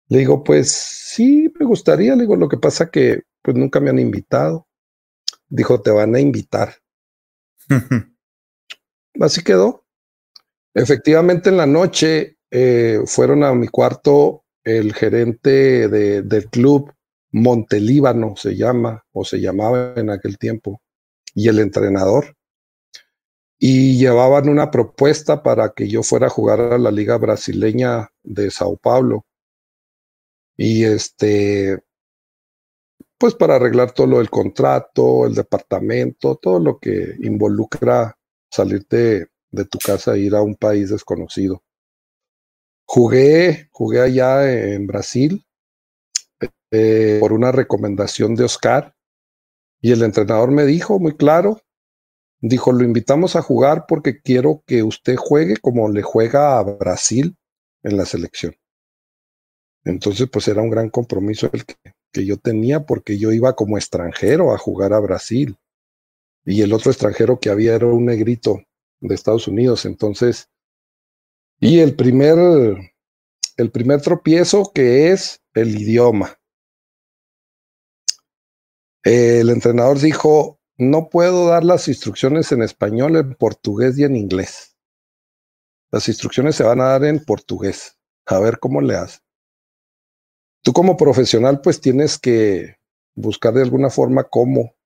Le 0.08 0.18
digo, 0.18 0.42
pues 0.42 0.70
sí, 0.70 1.52
me 1.58 1.66
gustaría. 1.66 2.14
Le 2.14 2.22
digo, 2.22 2.36
lo 2.36 2.48
que 2.48 2.56
pasa 2.56 2.90
que 2.90 3.22
pues 3.42 3.56
nunca 3.56 3.80
me 3.80 3.90
han 3.90 3.98
invitado. 3.98 4.66
Dijo, 5.48 5.80
te 5.80 5.90
van 5.90 6.14
a 6.14 6.20
invitar. 6.20 6.74
Así 9.20 9.42
quedó. 9.42 9.86
Efectivamente, 10.74 11.50
en 11.50 11.56
la 11.56 11.66
noche 11.66 12.38
eh, 12.50 13.00
fueron 13.06 13.44
a 13.44 13.52
mi 13.54 13.68
cuarto 13.68 14.44
el 14.68 14.94
gerente 14.94 15.88
de, 15.88 16.22
del 16.22 16.48
club 16.48 16.92
Montelíbano 17.30 18.36
se 18.36 18.56
llama 18.56 19.04
o 19.12 19.24
se 19.24 19.40
llamaba 19.40 19.94
en 19.96 20.10
aquel 20.10 20.38
tiempo 20.38 20.82
y 21.34 21.48
el 21.48 21.58
entrenador 21.58 22.36
y 23.58 23.98
llevaban 23.98 24.48
una 24.48 24.70
propuesta 24.70 25.42
para 25.42 25.70
que 25.70 25.88
yo 25.88 26.02
fuera 26.02 26.28
a 26.28 26.30
jugar 26.30 26.60
a 26.60 26.78
la 26.78 26.90
liga 26.90 27.16
brasileña 27.18 28.08
de 28.22 28.50
Sao 28.50 28.76
Paulo 28.76 29.26
y 30.56 30.84
este 30.84 31.82
pues 33.18 33.34
para 33.34 33.56
arreglar 33.56 33.90
todo 33.92 34.06
lo 34.06 34.18
del 34.18 34.30
contrato, 34.30 35.26
el 35.26 35.34
departamento, 35.34 36.36
todo 36.36 36.60
lo 36.60 36.78
que 36.78 37.16
involucra 37.20 38.16
salirte 38.48 39.26
de 39.50 39.64
tu 39.64 39.78
casa 39.78 40.14
e 40.14 40.20
ir 40.20 40.34
a 40.36 40.42
un 40.42 40.54
país 40.54 40.90
desconocido. 40.90 41.62
Jugué, 42.90 43.68
jugué 43.70 44.00
allá 44.00 44.50
en 44.50 44.86
Brasil 44.86 45.44
eh, 46.70 47.18
por 47.20 47.34
una 47.34 47.52
recomendación 47.52 48.34
de 48.34 48.44
Oscar 48.44 48.94
y 49.82 49.92
el 49.92 50.02
entrenador 50.02 50.50
me 50.52 50.64
dijo 50.64 50.98
muy 50.98 51.14
claro, 51.14 51.60
dijo, 52.40 52.72
lo 52.72 52.84
invitamos 52.84 53.36
a 53.36 53.42
jugar 53.42 53.84
porque 53.86 54.22
quiero 54.22 54.62
que 54.66 54.82
usted 54.82 55.16
juegue 55.16 55.58
como 55.58 55.90
le 55.90 56.00
juega 56.00 56.58
a 56.58 56.62
Brasil 56.62 57.36
en 57.82 57.98
la 57.98 58.06
selección. 58.06 58.54
Entonces, 59.84 60.26
pues 60.32 60.48
era 60.48 60.62
un 60.62 60.70
gran 60.70 60.88
compromiso 60.88 61.50
el 61.52 61.66
que, 61.66 61.74
que 62.10 62.24
yo 62.24 62.38
tenía 62.38 62.86
porque 62.86 63.18
yo 63.18 63.32
iba 63.32 63.54
como 63.54 63.76
extranjero 63.76 64.54
a 64.54 64.56
jugar 64.56 64.94
a 64.94 65.00
Brasil 65.00 65.58
y 66.42 66.62
el 66.62 66.72
otro 66.72 66.90
extranjero 66.90 67.38
que 67.38 67.50
había 67.50 67.74
era 67.74 67.84
un 67.84 68.06
negrito 68.06 68.62
de 69.00 69.14
Estados 69.14 69.46
Unidos. 69.46 69.84
Entonces, 69.84 70.48
y 71.60 71.80
el 71.80 71.96
primer, 71.96 72.36
el 73.56 73.70
primer 73.70 74.00
tropiezo 74.00 74.72
que 74.72 75.10
es 75.10 75.42
el 75.54 75.80
idioma. 75.80 76.38
El 79.02 79.50
entrenador 79.50 79.98
dijo, 79.98 80.60
no 80.76 81.08
puedo 81.08 81.48
dar 81.48 81.64
las 81.64 81.88
instrucciones 81.88 82.52
en 82.52 82.62
español, 82.62 83.16
en 83.16 83.34
portugués 83.34 83.98
y 83.98 84.04
en 84.04 84.16
inglés. 84.16 84.76
Las 85.90 86.08
instrucciones 86.08 86.56
se 86.56 86.64
van 86.64 86.80
a 86.80 86.88
dar 86.88 87.04
en 87.04 87.24
portugués. 87.24 87.98
A 88.26 88.38
ver 88.38 88.58
cómo 88.58 88.80
le 88.80 88.94
hace. 88.94 89.20
Tú 90.62 90.72
como 90.72 90.96
profesional 90.96 91.60
pues 91.62 91.80
tienes 91.80 92.18
que 92.18 92.76
buscar 93.14 93.54
de 93.54 93.62
alguna 93.62 93.88
forma 93.88 94.24
cómo, 94.24 94.76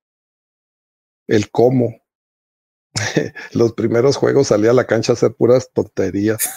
el 1.27 1.51
cómo, 1.51 2.02
los 3.53 3.73
primeros 3.73 4.17
juegos 4.17 4.49
salía 4.49 4.71
a 4.71 4.75
la 4.75 4.87
cancha 4.87 5.13
a 5.13 5.15
hacer 5.15 5.35
puras 5.35 5.71
tonterías. 5.73 6.49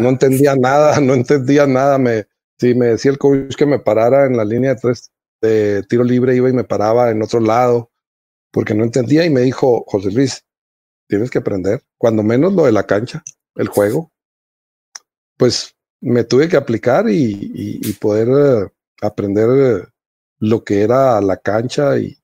No 0.00 0.08
entendía 0.08 0.54
nada, 0.56 1.00
no 1.00 1.14
entendía 1.14 1.66
nada. 1.66 1.98
Me, 1.98 2.26
si 2.58 2.74
me 2.74 2.86
decía 2.86 3.10
el 3.10 3.18
coach 3.18 3.56
que 3.56 3.66
me 3.66 3.78
parara 3.78 4.26
en 4.26 4.36
la 4.36 4.44
línea 4.44 4.74
de 4.74 4.80
tres 4.80 5.10
de 5.40 5.82
tiro 5.88 6.04
libre, 6.04 6.34
iba 6.34 6.48
y 6.48 6.54
me 6.54 6.64
paraba 6.64 7.10
en 7.10 7.22
otro 7.22 7.40
lado. 7.40 7.90
porque 8.50 8.74
no 8.74 8.84
entendía 8.84 9.24
y 9.24 9.30
me 9.30 9.40
dijo, 9.40 9.84
José 9.88 10.12
Luis, 10.12 10.44
tienes 11.08 11.30
que 11.30 11.38
aprender, 11.38 11.82
cuando 11.98 12.22
menos 12.22 12.52
lo 12.54 12.64
de 12.66 12.72
la 12.72 12.86
cancha, 12.86 13.22
el 13.56 13.68
juego. 13.68 14.12
Pues 15.36 15.74
me 16.00 16.22
tuve 16.24 16.48
que 16.48 16.56
aplicar 16.56 17.06
y, 17.08 17.92
poder 18.00 18.28
eh, 18.28 18.68
aprender 19.02 19.48
eh, 19.50 19.86
lo 20.38 20.62
que 20.62 20.82
era 20.82 21.20
la 21.20 21.36
cancha 21.36 21.98
y, 21.98 22.16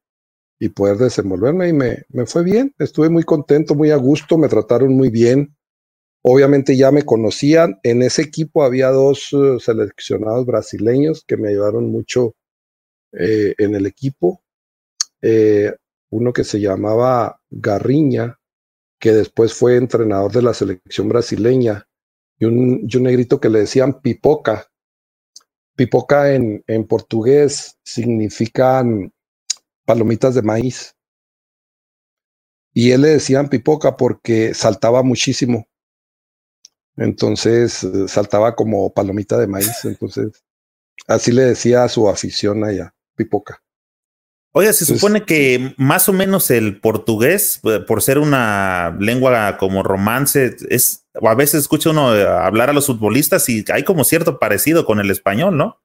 poder 0.68 0.98
desenvolverme 0.98 1.68
y 1.68 1.72
me, 1.72 2.04
me 2.10 2.26
fue 2.26 2.44
bien, 2.44 2.74
estuve 2.78 3.08
muy 3.08 3.24
contento, 3.24 3.74
muy 3.74 3.90
a 3.90 3.96
gusto, 3.96 4.36
me 4.36 4.48
trataron 4.48 4.94
muy 4.94 5.08
bien. 5.10 5.56
Obviamente 6.22 6.76
ya 6.76 6.92
me 6.92 7.02
conocían, 7.02 7.80
en 7.82 8.02
ese 8.02 8.20
equipo 8.22 8.62
había 8.62 8.90
dos 8.90 9.30
eh, 9.32 9.56
seleccionados 9.58 10.44
brasileños 10.44 11.24
que 11.26 11.38
me 11.38 11.48
ayudaron 11.48 11.90
mucho 11.90 12.34
en 13.12 13.74
el 13.74 13.86
equipo. 13.86 14.40
uno 16.10 16.32
que 16.32 16.44
se 16.44 16.60
llamaba 16.60 17.40
Garriña, 17.50 18.38
que 19.00 19.12
después 19.12 19.54
fue 19.54 19.76
entrenador 19.76 20.30
de 20.30 20.42
la 20.42 20.54
selección 20.54 21.08
brasileña, 21.08 21.88
y 22.38 22.44
un, 22.44 22.86
negrito 22.86 23.40
que 23.40 23.50
le 23.50 23.60
decían 23.60 24.00
pipoca. 24.00 24.66
Pipoca 25.76 26.34
en, 26.34 26.62
en 26.66 26.86
portugués 26.86 27.78
significan 27.82 29.12
palomitas 29.90 30.36
de 30.36 30.42
maíz. 30.42 30.94
Y 32.72 32.92
él 32.92 33.00
le 33.00 33.08
decían 33.08 33.48
pipoca 33.48 33.96
porque 33.96 34.54
saltaba 34.54 35.02
muchísimo. 35.02 35.66
Entonces 36.96 37.84
saltaba 38.06 38.54
como 38.54 38.94
palomita 38.94 39.36
de 39.36 39.48
maíz. 39.48 39.84
Entonces 39.84 40.44
así 41.08 41.32
le 41.32 41.42
decía 41.42 41.82
a 41.82 41.88
su 41.88 42.08
afición 42.08 42.62
allá, 42.62 42.94
pipoca. 43.16 43.64
Oye, 44.52 44.72
se 44.72 44.84
supone 44.84 45.24
que 45.24 45.74
más 45.76 46.08
o 46.08 46.12
menos 46.12 46.52
el 46.52 46.80
portugués, 46.80 47.60
eh, 47.64 47.80
por 47.80 48.00
ser 48.00 48.18
una 48.18 48.96
lengua 49.00 49.58
como 49.58 49.82
romance, 49.82 50.54
es, 50.68 51.04
a 51.20 51.34
veces 51.34 51.62
escucha 51.62 51.90
uno 51.90 52.14
eh, 52.14 52.28
hablar 52.28 52.70
a 52.70 52.72
los 52.72 52.86
futbolistas 52.86 53.48
y 53.48 53.64
hay 53.72 53.82
como 53.82 54.04
cierto 54.04 54.38
parecido 54.38 54.84
con 54.84 55.00
el 55.00 55.10
español, 55.10 55.56
¿no? 55.56 55.80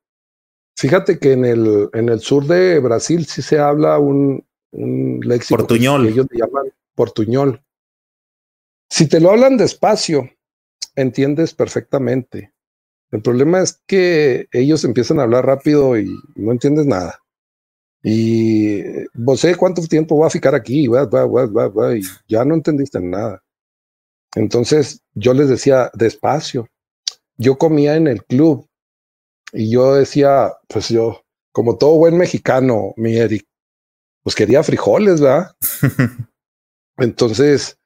Fíjate 0.77 1.19
que 1.19 1.31
en 1.31 1.45
el, 1.45 1.89
en 1.93 2.09
el 2.09 2.19
sur 2.19 2.45
de 2.45 2.79
Brasil 2.79 3.25
sí 3.25 3.41
se 3.41 3.59
habla 3.59 3.97
un, 3.97 4.45
un 4.71 5.19
léxico 5.21 5.57
portuñol. 5.57 6.03
Que 6.03 6.11
ellos 6.11 6.27
llaman 6.31 6.65
portuñol. 6.93 7.61
Si 8.89 9.07
te 9.07 9.19
lo 9.19 9.31
hablan 9.31 9.57
despacio, 9.57 10.29
entiendes 10.95 11.53
perfectamente. 11.53 12.53
El 13.11 13.21
problema 13.21 13.61
es 13.61 13.81
que 13.85 14.47
ellos 14.51 14.83
empiezan 14.83 15.19
a 15.19 15.23
hablar 15.23 15.45
rápido 15.45 15.97
y 15.97 16.13
no 16.35 16.51
entiendes 16.51 16.85
nada. 16.85 17.21
Y 18.03 18.83
vos 19.13 19.39
sé 19.39 19.55
cuánto 19.55 19.81
tiempo 19.83 20.19
va 20.19 20.27
a 20.27 20.31
ficar 20.31 20.53
aquí, 20.53 20.85
y 20.85 22.01
ya 22.27 22.45
no 22.45 22.53
entendiste 22.53 22.99
nada. 22.99 23.41
Entonces 24.35 25.01
yo 25.13 25.33
les 25.33 25.49
decía 25.49 25.89
despacio. 25.93 26.67
Yo 27.37 27.57
comía 27.57 27.95
en 27.95 28.07
el 28.07 28.23
club 28.23 28.67
y 29.55 29.71
yo 29.71 29.95
decía, 29.95 30.53
pues 30.67 30.89
yo, 30.89 31.23
como 31.51 31.77
todo 31.77 31.95
buen 31.95 32.17
mexicano, 32.17 32.93
mi 32.97 33.15
Eric, 33.15 33.47
pues 34.21 34.35
quería 34.35 34.63
frijoles, 34.63 35.21
¿verdad? 35.21 35.55
Entonces 36.97 37.77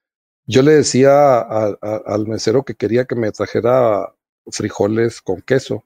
yo 0.47 0.63
le 0.63 0.73
decía 0.73 1.41
al 1.41 2.27
mesero 2.27 2.63
que 2.63 2.73
quería 2.73 3.05
que 3.05 3.15
me 3.15 3.31
trajera 3.31 4.15
frijoles 4.51 5.21
con 5.21 5.41
queso. 5.41 5.85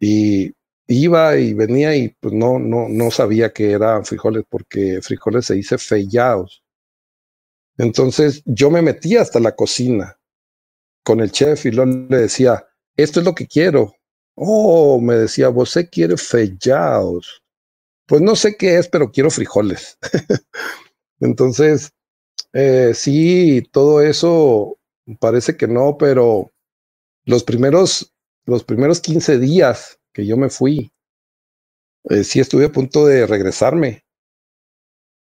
Y 0.00 0.54
iba 0.86 1.36
y 1.36 1.52
venía 1.52 1.94
y 1.94 2.08
pues 2.20 2.32
no, 2.32 2.58
no, 2.58 2.88
no 2.88 3.10
sabía 3.10 3.52
que 3.52 3.72
eran 3.72 4.06
frijoles 4.06 4.44
porque 4.48 5.00
frijoles 5.02 5.44
se 5.46 5.54
dice 5.54 5.76
fellados. 5.76 6.62
Entonces 7.76 8.42
yo 8.46 8.70
me 8.70 8.80
metí 8.80 9.16
hasta 9.16 9.38
la 9.38 9.54
cocina 9.54 10.18
con 11.04 11.20
el 11.20 11.30
chef 11.30 11.66
y 11.66 11.72
le 11.72 11.86
decía, 12.08 12.66
esto 12.96 13.20
es 13.20 13.26
lo 13.26 13.34
que 13.34 13.46
quiero. 13.46 13.97
Oh, 14.40 15.00
me 15.00 15.14
decía, 15.16 15.48
vos 15.48 15.76
quiere 15.90 16.16
fellados. 16.16 17.42
Pues 18.06 18.22
no 18.22 18.36
sé 18.36 18.56
qué 18.56 18.78
es, 18.78 18.88
pero 18.88 19.10
quiero 19.10 19.30
frijoles. 19.30 19.98
Entonces, 21.20 21.92
eh, 22.52 22.92
sí, 22.94 23.62
todo 23.72 24.00
eso 24.00 24.78
parece 25.20 25.56
que 25.56 25.66
no, 25.66 25.96
pero 25.98 26.52
los 27.24 27.44
primeros, 27.44 28.14
los 28.46 28.64
primeros 28.64 29.00
15 29.00 29.38
días 29.38 29.98
que 30.12 30.26
yo 30.26 30.36
me 30.36 30.50
fui. 30.50 30.92
Eh, 32.10 32.24
sí 32.24 32.40
estuve 32.40 32.66
a 32.66 32.72
punto 32.72 33.06
de 33.06 33.26
regresarme. 33.26 34.04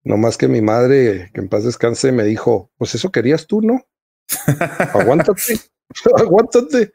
No 0.03 0.17
más 0.17 0.37
que 0.37 0.47
mi 0.47 0.61
madre, 0.61 1.31
que 1.33 1.41
en 1.41 1.49
paz 1.49 1.65
descanse, 1.65 2.11
me 2.11 2.23
dijo, 2.23 2.71
pues 2.77 2.95
eso 2.95 3.11
querías 3.11 3.45
tú, 3.45 3.61
¿no? 3.61 3.85
aguántate, 4.93 5.59
aguántate. 6.17 6.93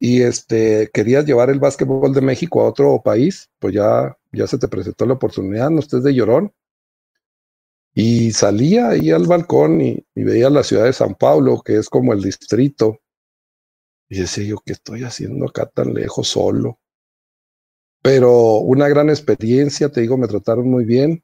Y 0.00 0.22
este, 0.22 0.90
querías 0.92 1.24
llevar 1.24 1.50
el 1.50 1.60
básquetbol 1.60 2.12
de 2.12 2.22
México 2.22 2.62
a 2.62 2.68
otro 2.68 3.00
país, 3.04 3.48
pues 3.60 3.74
ya, 3.74 4.16
ya 4.32 4.46
se 4.48 4.58
te 4.58 4.66
presentó 4.66 5.06
la 5.06 5.14
oportunidad, 5.14 5.70
no 5.70 5.78
estés 5.78 6.02
de 6.02 6.14
llorón. 6.14 6.52
Y 7.94 8.32
salía 8.32 8.88
ahí 8.88 9.10
al 9.10 9.26
balcón 9.26 9.80
y, 9.80 10.04
y 10.14 10.24
veía 10.24 10.50
la 10.50 10.64
ciudad 10.64 10.84
de 10.86 10.92
San 10.92 11.14
Paulo, 11.14 11.62
que 11.62 11.76
es 11.76 11.88
como 11.88 12.12
el 12.12 12.22
distrito 12.22 12.98
y 14.10 14.18
decía 14.18 14.44
yo, 14.44 14.56
¿qué 14.66 14.72
estoy 14.72 15.04
haciendo 15.04 15.46
acá 15.46 15.66
tan 15.66 15.94
lejos 15.94 16.28
solo? 16.28 16.80
Pero 18.02 18.56
una 18.56 18.88
gran 18.88 19.08
experiencia, 19.08 19.88
te 19.88 20.00
digo, 20.00 20.18
me 20.18 20.26
trataron 20.26 20.68
muy 20.68 20.84
bien 20.84 21.22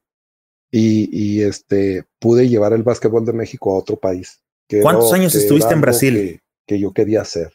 y, 0.70 1.42
este, 1.42 2.04
pude 2.20 2.48
llevar 2.48 2.74
el 2.74 2.82
básquetbol 2.82 3.24
de 3.24 3.32
México 3.32 3.72
a 3.72 3.78
otro 3.78 3.96
país. 3.96 4.40
¿Cuántos 4.82 5.12
años 5.12 5.34
estuviste 5.34 5.74
en 5.74 5.80
Brasil? 5.80 6.40
Que, 6.66 6.78
yo 6.78 6.92
quería 6.92 7.22
hacer. 7.22 7.52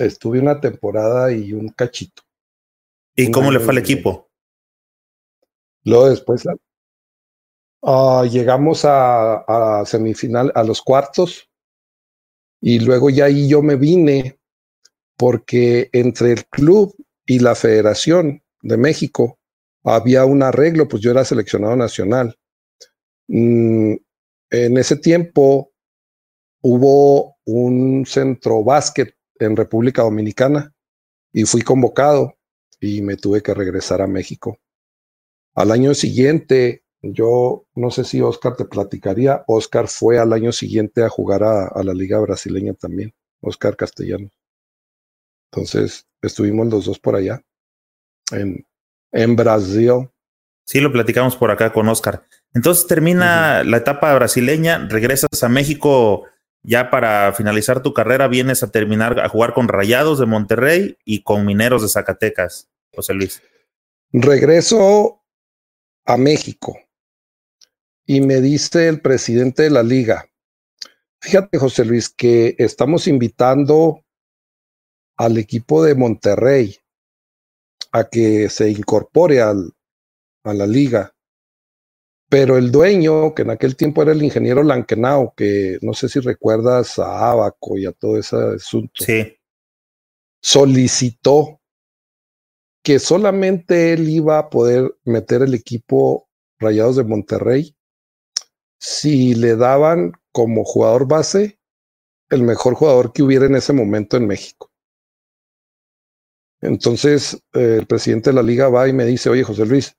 Estuve 0.00 0.40
una 0.40 0.60
temporada 0.60 1.32
y 1.32 1.52
un 1.52 1.68
cachito. 1.68 2.22
¿Y 3.14 3.30
cómo 3.30 3.50
le 3.50 3.60
fue 3.60 3.72
al 3.72 3.78
equipo? 3.78 4.30
Luego 5.84 6.10
después 6.10 6.44
ah, 7.82 8.24
llegamos 8.30 8.84
a, 8.84 9.80
a 9.80 9.86
semifinal, 9.86 10.52
a 10.54 10.62
los 10.62 10.82
cuartos, 10.82 11.50
y 12.60 12.80
luego 12.80 13.10
ya 13.10 13.26
ahí 13.26 13.48
yo 13.48 13.62
me 13.62 13.76
vine 13.76 14.38
porque 15.16 15.88
entre 15.92 16.32
el 16.32 16.46
club 16.46 16.94
y 17.26 17.38
la 17.38 17.54
Federación 17.54 18.42
de 18.62 18.76
México 18.76 19.38
había 19.84 20.24
un 20.24 20.42
arreglo, 20.42 20.88
pues 20.88 21.02
yo 21.02 21.10
era 21.10 21.24
seleccionado 21.24 21.76
nacional. 21.76 22.36
Mm, 23.28 23.94
en 24.50 24.76
ese 24.76 24.96
tiempo 24.96 25.72
hubo 26.62 27.36
un 27.44 28.04
centro 28.06 28.62
básquet 28.62 29.14
en 29.40 29.56
República 29.56 30.02
Dominicana 30.02 30.72
y 31.32 31.44
fui 31.44 31.62
convocado 31.62 32.36
y 32.80 33.02
me 33.02 33.16
tuve 33.16 33.42
que 33.42 33.54
regresar 33.54 34.02
a 34.02 34.06
México. 34.06 34.58
Al 35.54 35.72
año 35.72 35.94
siguiente 35.94 36.84
yo 37.02 37.66
no 37.74 37.90
sé 37.90 38.04
si 38.04 38.20
Oscar 38.20 38.56
te 38.56 38.64
platicaría. 38.64 39.44
Oscar 39.46 39.88
fue 39.88 40.18
al 40.18 40.32
año 40.32 40.52
siguiente 40.52 41.02
a 41.02 41.08
jugar 41.08 41.42
a, 41.42 41.82
la 41.82 41.94
Liga 41.94 42.18
Brasileña 42.20 42.74
también, 42.74 43.14
Oscar 43.40 43.76
Castellano. 43.76 44.28
Entonces 45.50 46.06
estuvimos 46.22 46.68
los 46.68 46.84
dos 46.84 46.98
por 46.98 47.16
allá, 47.16 47.42
en, 48.32 48.66
en 49.12 49.36
Brasil. 49.36 50.08
Sí, 50.64 50.80
lo 50.80 50.92
platicamos 50.92 51.36
por 51.36 51.50
acá 51.50 51.72
con 51.72 51.88
Oscar. 51.88 52.24
Entonces 52.52 52.86
termina 52.86 53.64
la 53.64 53.78
etapa 53.78 54.14
brasileña, 54.14 54.86
regresas 54.88 55.42
a 55.42 55.48
México 55.48 56.24
ya 56.62 56.90
para 56.90 57.32
finalizar 57.32 57.82
tu 57.82 57.94
carrera, 57.94 58.28
vienes 58.28 58.62
a 58.62 58.70
terminar 58.70 59.18
a 59.20 59.28
jugar 59.28 59.54
con 59.54 59.68
Rayados 59.68 60.18
de 60.18 60.26
Monterrey 60.26 60.98
y 61.04 61.22
con 61.22 61.46
Mineros 61.46 61.82
de 61.82 61.88
Zacatecas, 61.88 62.68
José 62.94 63.14
Luis. 63.14 63.42
Regreso 64.12 65.22
a 66.04 66.16
México 66.16 66.78
y 68.04 68.20
me 68.20 68.40
dice 68.40 68.88
el 68.88 69.00
presidente 69.00 69.62
de 69.62 69.70
la 69.70 69.82
liga, 69.82 70.28
fíjate 71.20 71.58
José 71.58 71.84
Luis, 71.84 72.08
que 72.08 72.56
estamos 72.58 73.06
invitando 73.06 74.04
al 75.16 75.38
equipo 75.38 75.84
de 75.84 75.94
Monterrey 75.94 76.76
a 77.92 78.08
que 78.08 78.48
se 78.48 78.70
incorpore 78.70 79.40
al, 79.40 79.72
a 80.44 80.54
la 80.54 80.66
liga. 80.66 81.14
Pero 82.30 82.56
el 82.56 82.70
dueño, 82.70 83.34
que 83.34 83.42
en 83.42 83.50
aquel 83.50 83.74
tiempo 83.74 84.02
era 84.02 84.12
el 84.12 84.22
ingeniero 84.22 84.62
Lankenau, 84.62 85.34
que 85.34 85.78
no 85.82 85.92
sé 85.92 86.08
si 86.08 86.20
recuerdas 86.20 86.96
a 87.00 87.32
Abaco 87.32 87.76
y 87.76 87.86
a 87.86 87.92
todo 87.92 88.16
ese 88.16 88.36
asunto, 88.36 89.04
sí. 89.04 89.36
solicitó 90.40 91.60
que 92.84 93.00
solamente 93.00 93.92
él 93.92 94.08
iba 94.08 94.38
a 94.38 94.48
poder 94.48 94.96
meter 95.04 95.42
el 95.42 95.54
equipo 95.54 96.28
Rayados 96.60 96.96
de 96.96 97.04
Monterrey 97.04 97.76
si 98.78 99.34
le 99.34 99.56
daban 99.56 100.12
como 100.32 100.64
jugador 100.64 101.08
base 101.08 101.58
el 102.30 102.42
mejor 102.42 102.74
jugador 102.74 103.12
que 103.12 103.22
hubiera 103.24 103.46
en 103.46 103.56
ese 103.56 103.72
momento 103.72 104.16
en 104.16 104.26
México. 104.26 104.70
Entonces, 106.62 107.34
eh, 107.54 107.78
el 107.80 107.86
presidente 107.86 108.30
de 108.30 108.36
la 108.36 108.42
liga 108.42 108.68
va 108.68 108.88
y 108.88 108.92
me 108.92 109.04
dice, 109.04 109.30
oye, 109.30 109.42
José 109.42 109.66
Luis, 109.66 109.96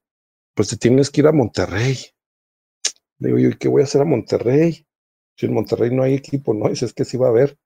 pues 0.55 0.69
te 0.69 0.77
tienes 0.77 1.09
que 1.09 1.21
ir 1.21 1.27
a 1.27 1.33
Monterrey. 1.33 1.97
Le 3.21 3.29
digo, 3.29 3.39
¿y 3.39 3.57
qué 3.57 3.69
voy 3.69 3.81
a 3.81 3.85
hacer 3.85 4.01
a 4.01 4.05
Monterrey? 4.05 4.85
Si 5.37 5.45
en 5.45 5.53
Monterrey 5.53 5.95
no 5.95 6.03
hay 6.03 6.13
equipo, 6.15 6.53
no, 6.53 6.67
dice, 6.69 6.85
es 6.85 6.93
que 6.93 7.05
sí 7.05 7.15
va 7.17 7.27
a 7.27 7.29
haber. 7.29 7.57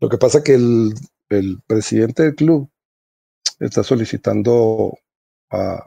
Lo 0.00 0.08
que 0.08 0.18
pasa 0.18 0.44
que 0.44 0.54
el, 0.54 0.94
el 1.30 1.60
presidente 1.66 2.24
del 2.24 2.36
club 2.36 2.70
está 3.60 3.82
solicitando 3.84 4.98
a, 5.50 5.86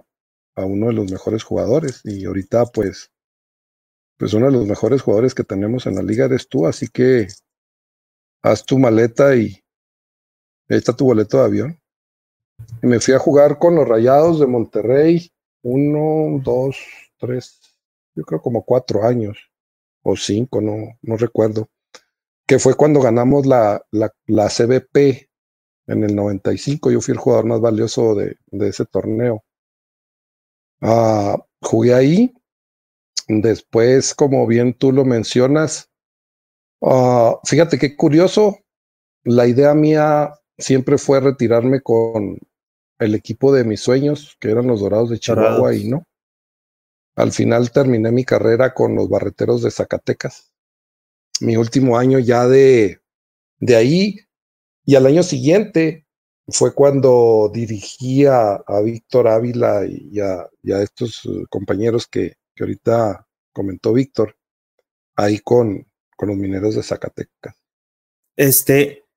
a 0.55 0.65
uno 0.65 0.87
de 0.87 0.93
los 0.93 1.11
mejores 1.11 1.43
jugadores 1.43 2.01
y 2.05 2.25
ahorita 2.25 2.67
pues 2.67 3.11
pues 4.17 4.33
uno 4.35 4.45
de 4.45 4.51
los 4.51 4.67
mejores 4.67 5.01
jugadores 5.01 5.33
que 5.33 5.43
tenemos 5.43 5.87
en 5.87 5.95
la 5.95 6.03
liga 6.03 6.25
eres 6.25 6.47
tú, 6.47 6.67
así 6.67 6.87
que 6.89 7.27
haz 8.43 8.65
tu 8.65 8.77
maleta 8.77 9.33
y 9.35 9.63
ahí 10.69 10.77
está 10.77 10.95
tu 10.95 11.05
boleto 11.05 11.37
de 11.37 11.43
avión. 11.43 11.79
Y 12.81 12.87
me 12.87 12.99
fui 12.99 13.13
a 13.13 13.19
jugar 13.19 13.57
con 13.57 13.75
los 13.75 13.87
Rayados 13.87 14.39
de 14.39 14.47
Monterrey, 14.47 15.31
uno, 15.63 16.41
dos, 16.43 16.77
tres, 17.17 17.58
yo 18.19 18.25
creo 18.25 18.41
como 18.41 18.65
cuatro 18.65 19.05
años, 19.05 19.37
o 20.03 20.17
cinco, 20.17 20.59
no, 20.59 20.97
no 21.01 21.15
recuerdo, 21.15 21.69
que 22.45 22.59
fue 22.59 22.75
cuando 22.75 22.99
ganamos 22.99 23.45
la, 23.45 23.81
la, 23.91 24.11
la 24.25 24.49
CBP 24.49 25.29
en 25.87 26.03
el 26.03 26.13
95, 26.13 26.91
yo 26.91 26.99
fui 26.99 27.13
el 27.13 27.17
jugador 27.17 27.45
más 27.45 27.61
valioso 27.61 28.15
de, 28.15 28.35
de 28.47 28.67
ese 28.67 28.85
torneo. 28.85 29.45
Uh, 30.81 31.37
jugué 31.61 31.93
ahí. 31.93 32.33
Después, 33.29 34.13
como 34.13 34.45
bien 34.47 34.73
tú 34.73 34.91
lo 34.91 35.05
mencionas, 35.05 35.89
uh, 36.81 37.37
fíjate 37.45 37.79
qué 37.79 37.95
curioso. 37.95 38.57
La 39.23 39.47
idea 39.47 39.73
mía 39.73 40.33
siempre 40.57 40.97
fue 40.97 41.21
retirarme 41.21 41.79
con 41.79 42.37
el 42.99 43.15
equipo 43.15 43.53
de 43.53 43.63
mis 43.63 43.79
sueños, 43.79 44.35
que 44.41 44.51
eran 44.51 44.67
los 44.67 44.81
Dorados 44.81 45.09
de 45.09 45.19
Chihuahua, 45.19 45.73
y 45.73 45.87
no. 45.87 46.03
Al 47.19 47.33
final 47.33 47.69
terminé 47.71 48.13
mi 48.13 48.23
carrera 48.23 48.73
con 48.73 48.95
los 48.95 49.09
Barreteros 49.09 49.61
de 49.61 49.71
Zacatecas. 49.71 50.53
Mi 51.41 51.57
último 51.57 51.97
año 51.97 52.17
ya 52.17 52.47
de, 52.47 53.01
de 53.59 53.75
ahí, 53.75 54.19
y 54.85 54.95
al 54.95 55.05
año 55.05 55.21
siguiente 55.21 56.07
fue 56.47 56.73
cuando 56.73 57.51
dirigí 57.53 58.25
a, 58.25 58.63
Víctor 58.85 59.27
Ávila 59.27 59.85
y 59.85 60.17
a, 60.21 60.47
estos 60.81 61.25
eh, 61.25 61.43
compañeros 61.49 62.07
que, 62.07 62.37
que, 62.55 62.63
ahorita 62.63 63.27
comentó 63.51 63.91
Víctor, 63.91 64.37
ahí 65.17 65.39
con, 65.39 65.85
con 66.15 66.29
los 66.29 66.37
mineros 66.37 66.75
de 66.75 66.83
Zacatecas. 66.83 67.53
Este, 68.37 69.08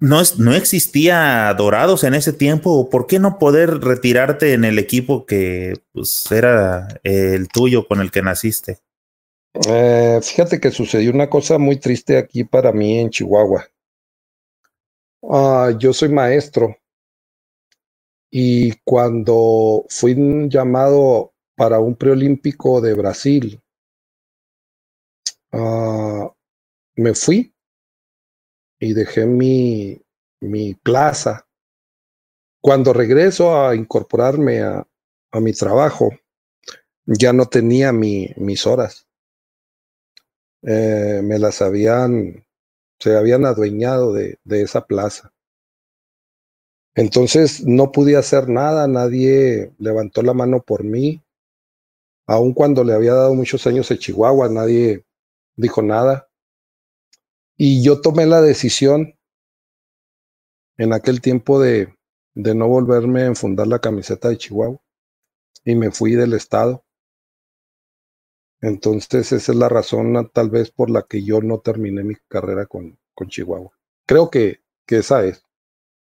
no, 0.00 0.22
no 0.38 0.54
existía 0.54 1.52
Dorados 1.54 2.04
en 2.04 2.14
ese 2.14 2.32
tiempo. 2.32 2.88
¿Por 2.88 3.06
qué 3.06 3.18
no 3.18 3.38
poder 3.38 3.80
retirarte 3.80 4.52
en 4.52 4.64
el 4.64 4.78
equipo 4.78 5.26
que 5.26 5.74
pues, 5.92 6.30
era 6.30 7.00
el 7.02 7.48
tuyo 7.48 7.86
con 7.86 8.00
el 8.00 8.10
que 8.10 8.22
naciste? 8.22 8.78
Eh, 9.68 10.20
fíjate 10.22 10.60
que 10.60 10.70
sucedió 10.70 11.10
una 11.10 11.28
cosa 11.28 11.58
muy 11.58 11.76
triste 11.76 12.16
aquí 12.16 12.44
para 12.44 12.72
mí 12.72 12.98
en 13.00 13.10
Chihuahua. 13.10 13.66
Uh, 15.20 15.76
yo 15.78 15.92
soy 15.92 16.10
maestro 16.10 16.76
y 18.30 18.72
cuando 18.84 19.84
fui 19.88 20.14
llamado 20.48 21.32
para 21.56 21.80
un 21.80 21.96
preolímpico 21.96 22.80
de 22.80 22.94
Brasil, 22.94 23.60
uh, 25.52 26.30
me 26.94 27.14
fui 27.14 27.52
y 28.78 28.92
dejé 28.94 29.26
mi, 29.26 30.00
mi 30.40 30.74
plaza. 30.74 31.46
Cuando 32.60 32.92
regreso 32.92 33.60
a 33.60 33.74
incorporarme 33.74 34.60
a, 34.60 34.86
a 35.32 35.40
mi 35.40 35.52
trabajo, 35.52 36.10
ya 37.06 37.32
no 37.32 37.46
tenía 37.46 37.92
mi, 37.92 38.28
mis 38.36 38.66
horas. 38.66 39.06
Eh, 40.62 41.20
me 41.24 41.38
las 41.38 41.62
habían 41.62 42.44
se 43.00 43.16
habían 43.16 43.46
adueñado 43.46 44.12
de, 44.12 44.38
de 44.44 44.62
esa 44.62 44.86
plaza. 44.86 45.32
Entonces 46.94 47.64
no 47.64 47.92
pude 47.92 48.16
hacer 48.16 48.48
nada, 48.48 48.88
nadie 48.88 49.72
levantó 49.78 50.22
la 50.22 50.34
mano 50.34 50.62
por 50.62 50.84
mí. 50.84 51.22
Aun 52.26 52.52
cuando 52.52 52.84
le 52.84 52.92
había 52.92 53.14
dado 53.14 53.34
muchos 53.34 53.66
años 53.66 53.90
a 53.90 53.96
Chihuahua, 53.96 54.48
nadie 54.48 55.04
dijo 55.56 55.82
nada. 55.82 56.27
Y 57.60 57.82
yo 57.82 58.00
tomé 58.00 58.24
la 58.24 58.40
decisión 58.40 59.18
en 60.76 60.92
aquel 60.92 61.20
tiempo 61.20 61.60
de, 61.60 61.92
de 62.34 62.54
no 62.54 62.68
volverme 62.68 63.22
a 63.22 63.26
enfundar 63.26 63.66
la 63.66 63.80
camiseta 63.80 64.28
de 64.28 64.38
Chihuahua. 64.38 64.80
Y 65.64 65.74
me 65.74 65.90
fui 65.90 66.12
del 66.12 66.34
estado. 66.34 66.84
Entonces 68.60 69.32
esa 69.32 69.52
es 69.52 69.58
la 69.58 69.68
razón 69.68 70.30
tal 70.32 70.50
vez 70.50 70.70
por 70.70 70.88
la 70.88 71.02
que 71.02 71.24
yo 71.24 71.40
no 71.40 71.58
terminé 71.58 72.04
mi 72.04 72.14
carrera 72.28 72.66
con, 72.66 72.96
con 73.12 73.28
Chihuahua. 73.28 73.72
Creo 74.06 74.30
que, 74.30 74.60
que 74.86 74.98
esa 74.98 75.24
es. 75.24 75.42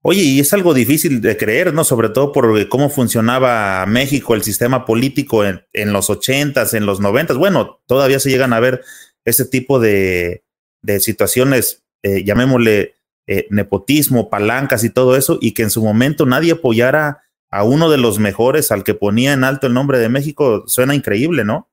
Oye, 0.03 0.23
y 0.23 0.41
es 0.41 0.53
algo 0.53 0.75
difícil 0.75 1.21
de 1.23 1.37
creer, 1.37 1.73
¿no? 1.73 1.85
Sobre 1.85 2.09
todo 2.09 2.33
por 2.33 2.69
cómo 2.69 2.91
funcionaba 2.91 3.87
México, 3.87 4.35
el 4.35 4.43
sistema 4.43 4.85
político 4.85 5.45
en, 5.45 5.63
en 5.73 5.93
los 5.93 6.11
ochentas, 6.11 6.75
en 6.75 6.85
los 6.85 7.01
noventas. 7.01 7.39
Bueno, 7.39 7.81
todavía 7.87 8.19
se 8.19 8.29
llegan 8.29 8.53
a 8.53 8.61
ver 8.61 8.83
ese 9.25 9.47
tipo 9.47 9.81
de, 9.81 10.44
de 10.85 11.01
situaciones, 11.01 11.83
eh, 12.03 12.25
llamémosle 12.25 12.95
eh, 13.27 13.47
nepotismo, 13.51 14.29
palancas 14.29 14.85
y 14.85 14.91
todo 14.91 15.17
eso, 15.17 15.39
y 15.41 15.53
que 15.53 15.63
en 15.63 15.71
su 15.71 15.83
momento 15.83 16.27
nadie 16.27 16.53
apoyara 16.53 17.23
a 17.51 17.65
uno 17.65 17.89
de 17.89 17.99
los 17.99 18.19
mejores, 18.19 18.71
al 18.71 18.85
que 18.85 18.95
ponía 18.95 19.33
en 19.33 19.45
alto 19.45 19.67
el 19.67 19.75
nombre 19.75 19.99
de 19.99 20.11
México, 20.11 20.65
suena 20.67 20.95
increíble, 20.95 21.45
¿no? 21.45 21.71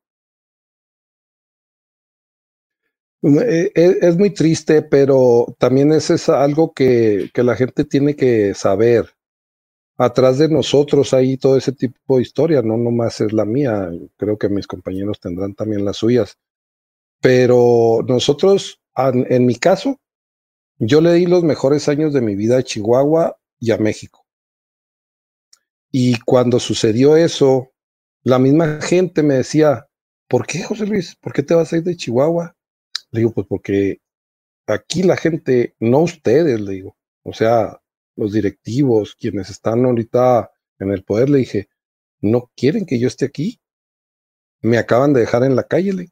Eh, 3.24 3.72
eh, 3.76 3.98
es, 4.02 4.18
muy 4.18 4.32
triste, 4.32 4.82
pero 4.82 5.56
también 5.60 5.92
es, 5.92 6.10
es 6.10 6.30
algo 6.30 6.74
que, 6.74 7.30
que, 7.34 7.44
la 7.44 7.56
gente 7.56 7.84
tiene 7.86 8.16
que 8.16 8.54
saber. 8.56 9.10
Atrás 9.98 10.40
de 10.40 10.50
nosotros 10.50 11.14
hay 11.14 11.38
todo 11.38 11.58
ese 11.58 11.74
tipo 11.74 12.16
de 12.16 12.24
historia, 12.24 12.62
no 12.64 12.78
nomás 12.78 13.22
es 13.22 13.34
la 13.34 13.46
mía, 13.46 13.92
creo 14.18 14.38
que 14.38 14.50
mis 14.50 14.66
compañeros 14.66 15.20
tendrán 15.20 15.54
también 15.54 15.86
las 15.86 15.98
suyas. 15.98 16.38
Pero 17.22 18.00
nosotros, 18.08 18.81
en 18.96 19.46
mi 19.46 19.56
caso, 19.56 20.00
yo 20.78 21.02
le 21.02 21.14
di 21.14 21.26
los 21.26 21.44
mejores 21.44 21.88
años 21.90 22.14
de 22.14 22.22
mi 22.22 22.36
vida 22.36 22.58
a 22.58 22.64
Chihuahua 22.64 23.38
y 23.60 23.72
a 23.72 23.78
México. 23.78 24.26
Y 25.92 26.20
cuando 26.22 26.60
sucedió 26.60 27.18
eso, 27.18 27.72
la 28.24 28.40
misma 28.40 28.80
gente 28.82 29.24
me 29.24 29.36
decía, 29.36 29.88
¿por 30.28 30.48
qué, 30.48 30.64
José 30.64 30.86
Luis? 30.86 31.16
¿Por 31.16 31.34
qué 31.34 31.44
te 31.44 31.54
vas 31.54 31.72
a 31.72 31.78
ir 31.78 31.84
de 31.84 31.98
Chihuahua? 31.98 32.56
Le 33.12 33.20
digo, 33.20 33.32
pues 33.34 33.46
porque 33.48 34.00
aquí 34.68 35.04
la 35.04 35.18
gente, 35.18 35.76
no 35.80 36.00
ustedes, 36.00 36.60
le 36.62 36.72
digo, 36.74 36.98
o 37.24 37.34
sea, 37.34 37.82
los 38.16 38.34
directivos, 38.34 39.16
quienes 39.16 39.50
están 39.50 39.86
ahorita 39.86 40.52
en 40.80 40.92
el 40.92 41.04
poder, 41.04 41.30
le 41.30 41.40
dije, 41.40 41.70
no 42.22 42.52
quieren 42.56 42.86
que 42.86 43.00
yo 43.00 43.08
esté 43.08 43.26
aquí. 43.26 43.60
Me 44.62 44.78
acaban 44.78 45.14
de 45.14 45.22
dejar 45.22 45.44
en 45.44 45.56
la 45.56 45.64
calle, 45.64 45.94
le. 45.94 46.10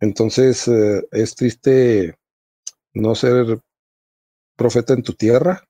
Entonces, 0.00 0.66
eh, 0.68 1.06
es 1.12 1.34
triste 1.34 2.16
no 2.94 3.14
ser 3.14 3.60
profeta 4.56 4.94
en 4.94 5.02
tu 5.02 5.12
tierra. 5.14 5.64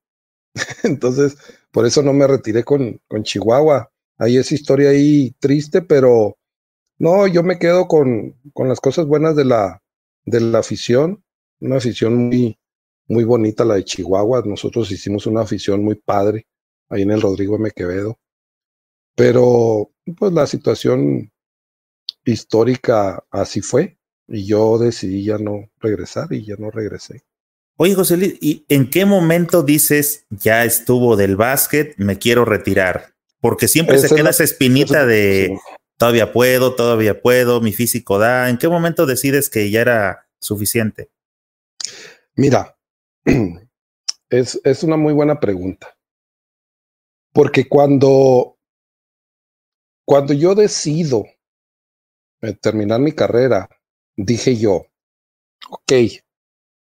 Entonces, 0.85 1.36
por 1.73 1.86
eso 1.86 2.02
no 2.02 2.12
me 2.12 2.27
retiré 2.27 2.65
con, 2.65 3.01
con 3.09 3.24
Chihuahua. 3.24 3.90
Hay 4.19 4.36
esa 4.36 4.55
historia 4.55 4.90
ahí 4.90 5.35
triste, 5.40 5.82
pero 5.82 6.36
no, 6.98 7.27
yo 7.27 7.43
me 7.43 7.59
quedo 7.59 7.89
con, 7.89 8.36
con 8.52 8.69
las 8.69 8.81
cosas 8.81 9.07
buenas 9.07 9.35
de 9.36 9.44
la, 9.44 9.82
de 10.24 10.40
la 10.40 10.59
afición, 10.61 11.24
una 11.61 11.77
afición 11.77 12.16
muy, 12.16 12.59
muy 13.09 13.24
bonita 13.24 13.65
la 13.65 13.74
de 13.74 13.85
Chihuahua. 13.85 14.43
Nosotros 14.44 14.90
hicimos 14.93 15.27
una 15.27 15.43
afición 15.43 15.82
muy 15.85 15.97
padre 15.97 16.47
ahí 16.89 17.02
en 17.02 17.11
el 17.11 17.20
Rodrigo 17.20 17.57
M. 17.57 17.70
Quevedo. 17.70 18.19
Pero 19.16 19.90
pues 20.16 20.32
la 20.32 20.47
situación 20.47 21.31
histórica 22.24 23.24
así 23.31 23.61
fue 23.61 24.00
y 24.31 24.47
yo 24.47 24.78
decidí 24.78 25.24
ya 25.24 25.39
no 25.39 25.69
regresar 25.81 26.32
y 26.32 26.44
ya 26.44 26.55
no 26.57 26.70
regresé. 26.70 27.24
Oye, 27.77 27.94
José 27.94 28.16
Luis, 28.16 28.36
¿y 28.40 28.65
en 28.69 28.89
qué 28.89 29.05
momento 29.05 29.62
dices 29.62 30.27
ya 30.31 30.65
estuvo 30.65 31.16
del 31.16 31.36
básquet, 31.36 31.94
me 31.98 32.19
quiero 32.19 32.44
retirar? 32.44 33.15
Porque 33.40 33.69
siempre 33.69 33.98
se 33.98 34.15
queda 34.15 34.31
esa 34.31 34.44
espinita 34.44 35.07
de, 35.07 35.59
todavía 35.97 36.32
puedo, 36.32 36.74
todavía 36.74 37.20
puedo, 37.20 37.61
mi 37.61 37.73
físico 37.73 38.19
da. 38.19 38.51
¿En 38.51 38.59
qué 38.59 38.69
momento 38.69 39.07
decides 39.07 39.48
que 39.48 39.70
ya 39.70 39.81
era 39.81 40.28
suficiente? 40.39 41.11
Mira, 42.36 42.77
es, 44.31 44.61
es 44.62 44.82
una 44.82 44.97
muy 44.97 45.15
buena 45.15 45.40
pregunta. 45.40 45.97
Porque 47.32 47.66
cuando, 47.66 48.59
cuando 50.05 50.35
yo 50.35 50.55
decido 50.55 51.24
eh, 52.43 52.52
terminar 52.52 53.01
mi 53.01 53.12
carrera, 53.12 53.70
dije 54.25 54.57
yo, 54.57 54.87
ok, 55.69 55.93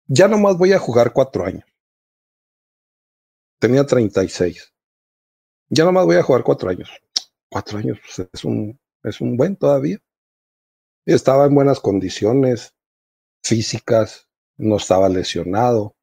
ya 0.08 0.28
nomás 0.28 0.58
voy 0.58 0.74
a 0.74 0.80
jugar 0.80 1.14
cuatro 1.14 1.46
años. 1.46 1.66
Tenía 3.60 3.86
36. 3.86 4.74
Ya 5.70 5.84
nomás 5.84 6.06
voy 6.06 6.16
a 6.18 6.24
jugar 6.24 6.44
cuatro 6.44 6.70
años 6.70 6.90
cuatro 7.50 7.78
años 7.78 7.98
pues, 8.02 8.30
es, 8.32 8.46
un, 8.46 8.80
es 9.04 9.22
un 9.22 9.38
buen 9.38 9.56
todavía. 9.56 9.98
Estaba 11.06 11.46
en 11.46 11.56
buenas 11.56 11.80
condiciones 11.80 12.74
físicas, 13.44 14.28
no 14.58 14.78
estaba 14.78 15.10
lesionado. 15.10 15.96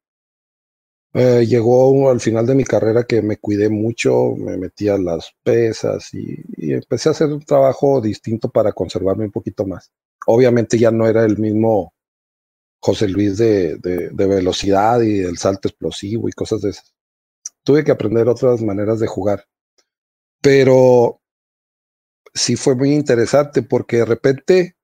Eh, 1.17 1.45
llegó 1.47 2.09
al 2.09 2.19
final 2.19 2.45
de 2.45 2.55
mi 2.55 2.65
carrera 2.65 3.05
que 3.05 3.21
me 3.21 3.37
cuidé 3.37 3.69
mucho, 3.69 4.35
me 4.35 4.57
metí 4.57 4.89
a 4.89 4.97
las 4.97 5.33
pesas 5.43 6.13
y, 6.13 6.43
empecé 6.73 7.07
a 7.07 7.13
hacer 7.13 7.27
un 7.27 7.39
trabajo 7.39 8.01
distinto 8.01 8.49
para 8.49 8.73
conservarme 8.73 9.23
un 9.23 9.31
poquito 9.31 9.65
más. 9.65 9.93
Obviamente 10.27 10.77
ya 10.77 10.91
no 10.91 11.07
era 11.07 11.23
el 11.23 11.37
mismo 11.37 11.93
José 12.81 13.07
Luis 13.07 13.37
de, 13.37 13.77
de, 13.77 14.27
velocidad 14.27 14.99
y 15.01 15.21
el 15.21 15.37
salto 15.37 15.69
explosivo 15.69 16.27
y 16.27 16.33
cosas 16.33 16.61
de 16.61 16.71
esas. 16.71 16.93
Tuve 17.63 17.85
que 17.85 17.91
aprender 17.91 18.27
otras 18.27 18.61
maneras 18.61 18.99
de 18.99 19.07
jugar. 19.07 19.45
Pero 20.41 21.21
sí 22.33 22.57
fue 22.57 22.75
muy 22.75 22.93
interesante 22.93 23.63
porque 23.63 23.97
de 23.97 24.05
repente, 24.05 24.75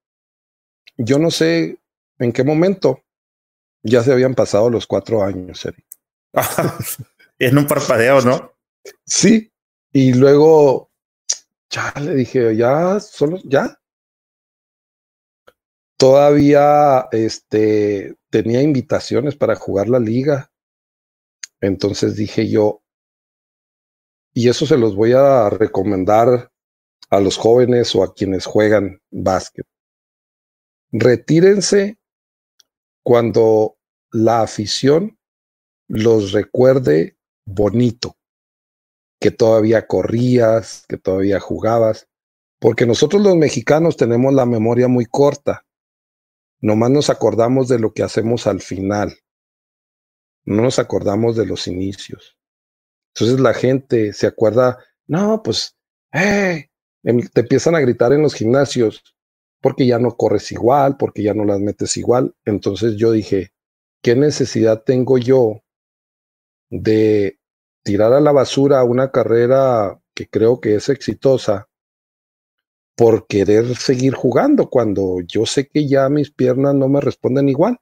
yo 0.98 1.20
no 1.20 1.30
sé 1.30 1.78
en 2.20 2.32
qué 2.32 2.46
momento 2.46 3.04
ya 3.84 4.02
se 4.02 4.14
habían 4.14 4.34
pasado 4.34 4.70
los 4.70 4.88
cuatro 4.88 5.24
años, 5.24 5.66
Eric. 5.66 5.91
en 7.40 7.58
un 7.58 7.68
parpadeo, 7.68 8.22
¿no? 8.22 8.54
Sí. 9.06 9.52
Y 9.94 10.14
luego 10.14 10.92
ya 11.70 11.94
le 12.00 12.16
dije, 12.16 12.56
ya, 12.56 13.00
solo, 13.00 13.40
ya. 13.44 13.78
Todavía 15.98 17.08
este, 17.12 18.16
tenía 18.30 18.62
invitaciones 18.62 19.36
para 19.36 19.56
jugar 19.56 19.90
la 19.90 20.00
liga. 20.00 20.52
Entonces 21.60 22.16
dije 22.16 22.50
yo, 22.50 22.82
y 24.34 24.50
eso 24.50 24.66
se 24.66 24.78
los 24.78 24.96
voy 24.96 25.14
a 25.14 25.50
recomendar 25.50 26.52
a 27.10 27.20
los 27.20 27.38
jóvenes 27.38 27.94
o 27.96 28.04
a 28.04 28.14
quienes 28.14 28.46
juegan 28.46 29.02
básquet. 29.12 29.68
Retírense 30.92 32.00
cuando 33.04 33.78
la 34.12 34.42
afición 34.42 35.18
los 35.92 36.32
recuerde 36.32 37.18
bonito, 37.46 38.16
que 39.20 39.30
todavía 39.30 39.88
corrías, 39.88 40.86
que 40.88 40.96
todavía 40.96 41.42
jugabas, 41.42 42.08
porque 42.60 42.86
nosotros 42.86 43.22
los 43.22 43.36
mexicanos 43.36 43.98
tenemos 43.98 44.34
la 44.34 44.46
memoria 44.46 44.88
muy 44.88 45.06
corta. 45.06 45.66
Nomás 46.62 46.92
nos 46.92 47.10
acordamos 47.10 47.68
de 47.68 47.80
lo 47.80 47.94
que 47.94 48.04
hacemos 48.04 48.48
al 48.48 48.62
final. 48.62 49.18
No 50.46 50.62
nos 50.64 50.80
acordamos 50.80 51.36
de 51.36 51.46
los 51.46 51.68
inicios. 51.68 52.38
Entonces 53.14 53.42
la 53.42 53.54
gente 53.54 54.14
se 54.14 54.28
acuerda, 54.28 54.78
no, 55.08 55.44
pues, 55.44 55.76
hey, 56.14 56.68
em, 57.04 57.20
te 57.28 57.42
empiezan 57.42 57.76
a 57.76 57.82
gritar 57.82 58.14
en 58.14 58.22
los 58.22 58.34
gimnasios 58.34 59.04
porque 59.60 59.86
ya 59.86 60.00
no 60.00 60.16
corres 60.16 60.54
igual, 60.54 60.96
porque 60.96 61.22
ya 61.22 61.34
no 61.34 61.44
las 61.44 61.60
metes 61.60 61.98
igual. 61.98 62.34
Entonces 62.46 62.96
yo 62.96 63.12
dije, 63.12 63.52
¿qué 64.02 64.16
necesidad 64.16 64.84
tengo 64.86 65.18
yo 65.18 65.64
de 66.72 67.38
tirar 67.84 68.14
a 68.14 68.22
la 68.22 68.32
basura 68.32 68.84
una 68.84 69.12
carrera 69.12 70.02
que 70.16 70.28
creo 70.28 70.60
que 70.60 70.76
es 70.76 70.90
exitosa 70.90 71.68
por 72.96 73.28
querer 73.28 73.76
seguir 73.76 74.14
jugando 74.14 74.70
cuando 74.70 75.22
yo 75.22 75.46
sé 75.46 75.68
que 75.68 75.88
ya 75.88 76.10
mis 76.10 76.32
piernas 76.32 76.74
no 76.74 76.88
me 76.88 77.02
responden 77.02 77.50
igual. 77.50 77.80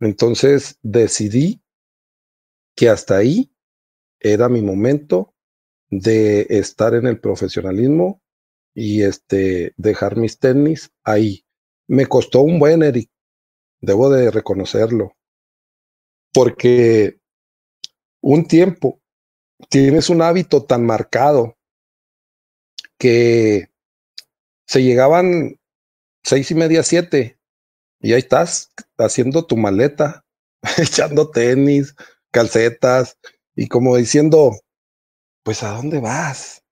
Entonces 0.00 0.78
decidí 0.82 1.62
que 2.76 2.88
hasta 2.88 3.16
ahí 3.16 3.52
era 4.20 4.48
mi 4.48 4.62
momento 4.62 5.34
de 5.90 6.46
estar 6.50 6.94
en 6.94 7.06
el 7.06 7.20
profesionalismo 7.20 8.20
y 8.74 9.02
este 9.02 9.72
dejar 9.76 10.16
mis 10.16 10.38
tenis 10.38 10.90
ahí. 11.04 11.46
Me 11.86 12.06
costó 12.06 12.42
un 12.42 12.58
buen 12.58 12.82
Eric, 12.82 13.10
debo 13.80 14.10
de 14.10 14.30
reconocerlo, 14.30 15.12
porque 16.32 17.20
un 18.26 18.46
tiempo 18.46 19.02
tienes 19.68 20.08
un 20.08 20.22
hábito 20.22 20.64
tan 20.64 20.86
marcado 20.86 21.58
que 22.98 23.70
se 24.66 24.82
llegaban 24.82 25.60
seis 26.22 26.50
y 26.50 26.54
media, 26.54 26.82
siete, 26.82 27.38
y 28.00 28.14
ahí 28.14 28.20
estás 28.20 28.72
haciendo 28.96 29.46
tu 29.46 29.58
maleta, 29.58 30.24
echando 30.78 31.30
tenis, 31.30 31.94
calcetas, 32.30 33.18
y 33.54 33.68
como 33.68 33.94
diciendo, 33.94 34.58
pues 35.42 35.62
¿a 35.62 35.72
dónde 35.72 36.00
vas? 36.00 36.64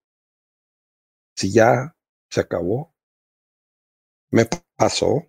Si 1.36 1.52
ya 1.52 1.94
se 2.30 2.40
acabó. 2.40 2.94
Me 4.30 4.48
pasó 4.76 5.26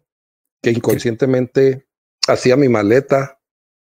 que 0.62 0.72
inconscientemente 0.72 1.90
hacía 2.30 2.56
mi 2.56 2.70
maleta, 2.70 3.42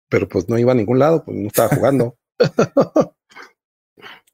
pero 0.09 0.29
pues 0.29 0.47
no 0.47 0.59
iba 0.59 0.73
a 0.73 0.75
ningún 0.75 0.99
lado, 0.99 1.25
pues 1.25 1.35
no 1.35 1.47
estaba 1.47 1.75
jugando. 1.75 2.18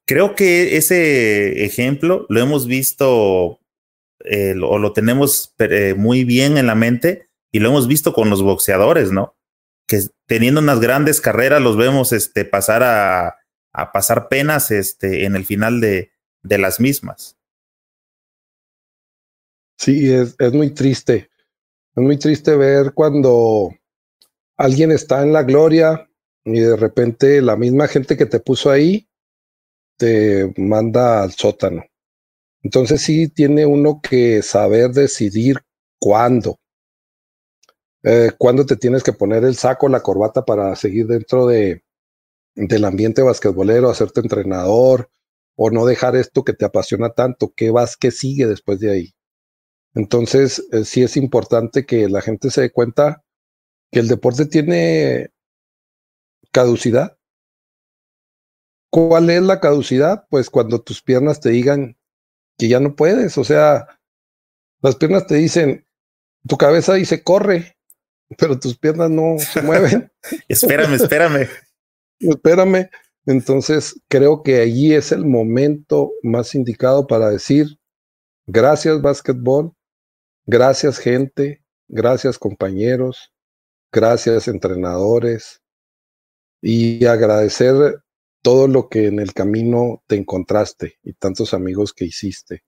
Creo 0.05 0.35
que 0.35 0.77
ese 0.77 1.65
ejemplo 1.65 2.25
lo 2.29 2.39
hemos 2.39 2.67
visto 2.67 3.59
eh, 4.23 4.55
o 4.61 4.77
lo 4.77 4.93
tenemos 4.93 5.53
eh, 5.57 5.95
muy 5.97 6.23
bien 6.23 6.57
en 6.57 6.67
la 6.67 6.75
mente 6.75 7.29
y 7.51 7.59
lo 7.59 7.69
hemos 7.69 7.87
visto 7.87 8.13
con 8.13 8.29
los 8.29 8.43
boxeadores, 8.43 9.11
¿no? 9.11 9.35
Que 9.87 10.01
teniendo 10.27 10.61
unas 10.61 10.79
grandes 10.79 11.21
carreras 11.21 11.61
los 11.61 11.77
vemos 11.77 12.11
este, 12.11 12.45
pasar 12.45 12.83
a, 12.83 13.39
pasar 13.93 14.29
penas 14.29 14.71
este, 14.71 15.25
en 15.25 15.35
el 15.35 15.45
final 15.45 15.81
de, 15.81 16.11
de 16.43 16.57
las 16.57 16.79
mismas. 16.79 17.37
Sí, 19.77 20.11
es, 20.11 20.35
es 20.39 20.53
muy 20.53 20.69
triste. 20.71 21.29
Es 21.95 22.03
muy 22.03 22.17
triste 22.17 22.55
ver 22.55 22.93
cuando 22.93 23.73
alguien 24.57 24.91
está 24.91 25.21
en 25.23 25.33
la 25.33 25.43
gloria 25.43 26.09
y 26.45 26.59
de 26.59 26.77
repente 26.77 27.41
la 27.41 27.57
misma 27.57 27.87
gente 27.87 28.15
que 28.15 28.27
te 28.27 28.39
puso 28.39 28.69
ahí 28.69 29.09
te 29.97 30.53
manda 30.57 31.23
al 31.23 31.31
sótano. 31.31 31.83
Entonces 32.63 33.01
sí 33.01 33.27
tiene 33.29 33.65
uno 33.65 33.99
que 34.01 34.41
saber 34.41 34.91
decidir 34.91 35.57
cuándo. 35.99 36.59
Eh, 38.03 38.31
cuándo 38.37 38.65
te 38.65 38.75
tienes 38.75 39.03
que 39.03 39.13
poner 39.13 39.43
el 39.43 39.55
saco, 39.55 39.89
la 39.89 40.01
corbata 40.01 40.45
para 40.45 40.75
seguir 40.75 41.07
dentro 41.07 41.47
de, 41.47 41.83
del 42.55 42.85
ambiente 42.85 43.23
basquetbolero, 43.23 43.89
hacerte 43.89 44.21
entrenador 44.21 45.09
o 45.55 45.71
no 45.71 45.85
dejar 45.85 46.15
esto 46.15 46.43
que 46.43 46.53
te 46.53 46.65
apasiona 46.65 47.11
tanto. 47.11 47.53
¿Qué 47.55 47.71
vas, 47.71 47.97
qué 47.97 48.11
sigue 48.11 48.45
después 48.45 48.79
de 48.79 48.91
ahí? 48.91 49.15
Entonces 49.95 50.63
eh, 50.71 50.85
sí 50.85 51.03
es 51.03 51.17
importante 51.17 51.85
que 51.85 52.09
la 52.09 52.21
gente 52.21 52.51
se 52.51 52.61
dé 52.61 52.71
cuenta 52.71 53.23
que 53.91 53.99
el 53.99 54.07
deporte 54.07 54.45
tiene 54.45 55.31
caducidad. 56.55 57.17
¿Cuál 58.89 59.29
es 59.29 59.41
la 59.41 59.59
caducidad? 59.59 60.25
Pues 60.29 60.49
cuando 60.49 60.81
tus 60.81 61.01
piernas 61.01 61.41
te 61.41 61.49
digan 61.49 61.97
que 62.57 62.69
ya 62.69 62.79
no 62.79 62.95
puedes, 62.95 63.37
o 63.37 63.43
sea, 63.43 63.99
las 64.81 64.95
piernas 64.95 65.27
te 65.27 65.35
dicen, 65.35 65.85
tu 66.47 66.55
cabeza 66.55 66.93
dice 66.93 67.23
corre, 67.23 67.75
pero 68.37 68.57
tus 68.57 68.77
piernas 68.77 69.09
no 69.09 69.37
se 69.37 69.61
mueven. 69.63 70.09
espérame, 70.47 70.93
espérame. 70.93 71.49
espérame. 72.19 72.89
Entonces, 73.25 73.99
creo 74.07 74.41
que 74.41 74.61
allí 74.61 74.93
es 74.93 75.11
el 75.11 75.25
momento 75.25 76.13
más 76.23 76.55
indicado 76.55 77.05
para 77.05 77.31
decir, 77.31 77.77
gracias 78.47 79.01
básquetbol, 79.01 79.73
gracias 80.45 80.99
gente, 80.99 81.65
gracias 81.89 82.39
compañeros, 82.39 83.33
gracias 83.91 84.47
entrenadores, 84.47 85.64
y 86.61 87.05
agradecer 87.05 88.01
todo 88.41 88.67
lo 88.67 88.89
que 88.89 89.07
en 89.07 89.19
el 89.19 89.33
camino 89.33 90.03
te 90.07 90.15
encontraste 90.15 90.99
y 91.03 91.13
tantos 91.13 91.53
amigos 91.53 91.93
que 91.93 92.05
hiciste. 92.05 92.63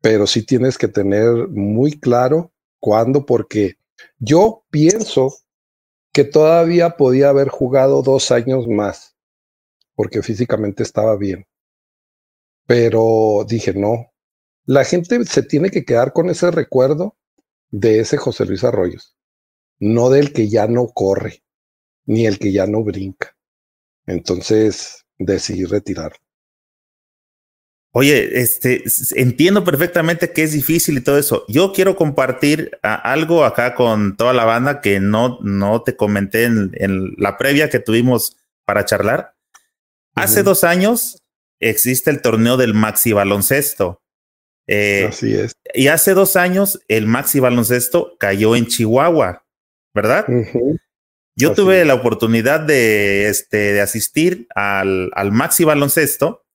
Pero 0.00 0.26
sí 0.26 0.42
tienes 0.44 0.78
que 0.78 0.88
tener 0.88 1.48
muy 1.48 2.00
claro 2.00 2.52
cuándo, 2.80 3.26
porque 3.26 3.76
yo 4.18 4.64
pienso 4.70 5.34
que 6.12 6.24
todavía 6.24 6.96
podía 6.96 7.28
haber 7.28 7.48
jugado 7.48 8.02
dos 8.02 8.30
años 8.30 8.66
más, 8.68 9.16
porque 9.94 10.22
físicamente 10.22 10.82
estaba 10.82 11.16
bien. 11.16 11.46
Pero 12.66 13.44
dije, 13.46 13.74
no, 13.74 14.12
la 14.64 14.84
gente 14.84 15.22
se 15.26 15.42
tiene 15.42 15.70
que 15.70 15.84
quedar 15.84 16.12
con 16.12 16.30
ese 16.30 16.50
recuerdo 16.50 17.16
de 17.70 18.00
ese 18.00 18.16
José 18.16 18.46
Luis 18.46 18.64
Arroyos, 18.64 19.16
no 19.78 20.10
del 20.10 20.32
que 20.32 20.48
ya 20.48 20.66
no 20.66 20.88
corre 20.88 21.42
ni 22.06 22.26
el 22.26 22.38
que 22.38 22.52
ya 22.52 22.66
no 22.66 22.82
brinca. 22.82 23.36
Entonces 24.06 25.04
decidí 25.18 25.64
retirar. 25.64 26.12
Oye, 27.98 28.42
este, 28.42 28.84
entiendo 29.14 29.64
perfectamente 29.64 30.30
que 30.30 30.42
es 30.42 30.52
difícil 30.52 30.98
y 30.98 31.00
todo 31.00 31.16
eso. 31.16 31.46
Yo 31.48 31.72
quiero 31.72 31.96
compartir 31.96 32.78
algo 32.82 33.42
acá 33.42 33.74
con 33.74 34.18
toda 34.18 34.34
la 34.34 34.44
banda 34.44 34.82
que 34.82 35.00
no, 35.00 35.38
no 35.40 35.80
te 35.80 35.96
comenté 35.96 36.44
en, 36.44 37.14
la 37.16 37.38
previa 37.38 37.70
que 37.70 37.78
tuvimos 37.78 38.36
para 38.66 38.84
charlar. 38.84 39.34
Hace 40.14 40.42
dos 40.42 40.62
años 40.62 41.22
existe 41.58 42.10
el 42.10 42.20
torneo 42.20 42.58
del 42.58 42.74
Maxi 42.74 43.14
Baloncesto. 43.14 44.02
Eh, 44.66 45.06
Así 45.08 45.34
es. 45.34 45.54
Y 45.72 45.88
hace 45.88 46.12
dos 46.12 46.36
años 46.36 46.82
el 46.88 47.06
Maxi 47.06 47.40
Baloncesto 47.40 48.14
cayó 48.18 48.56
en 48.56 48.66
Chihuahua, 48.66 49.46
¿verdad? 49.94 50.26
Yo 51.38 51.52
tuve 51.52 51.84
la 51.84 51.94
oportunidad 51.94 52.60
de, 52.60 53.28
este, 53.28 53.74
de 53.74 53.80
asistir 53.82 54.46
al, 54.54 55.10
al 55.14 55.32
Maxi 55.32 55.64
Baloncesto 55.64 56.46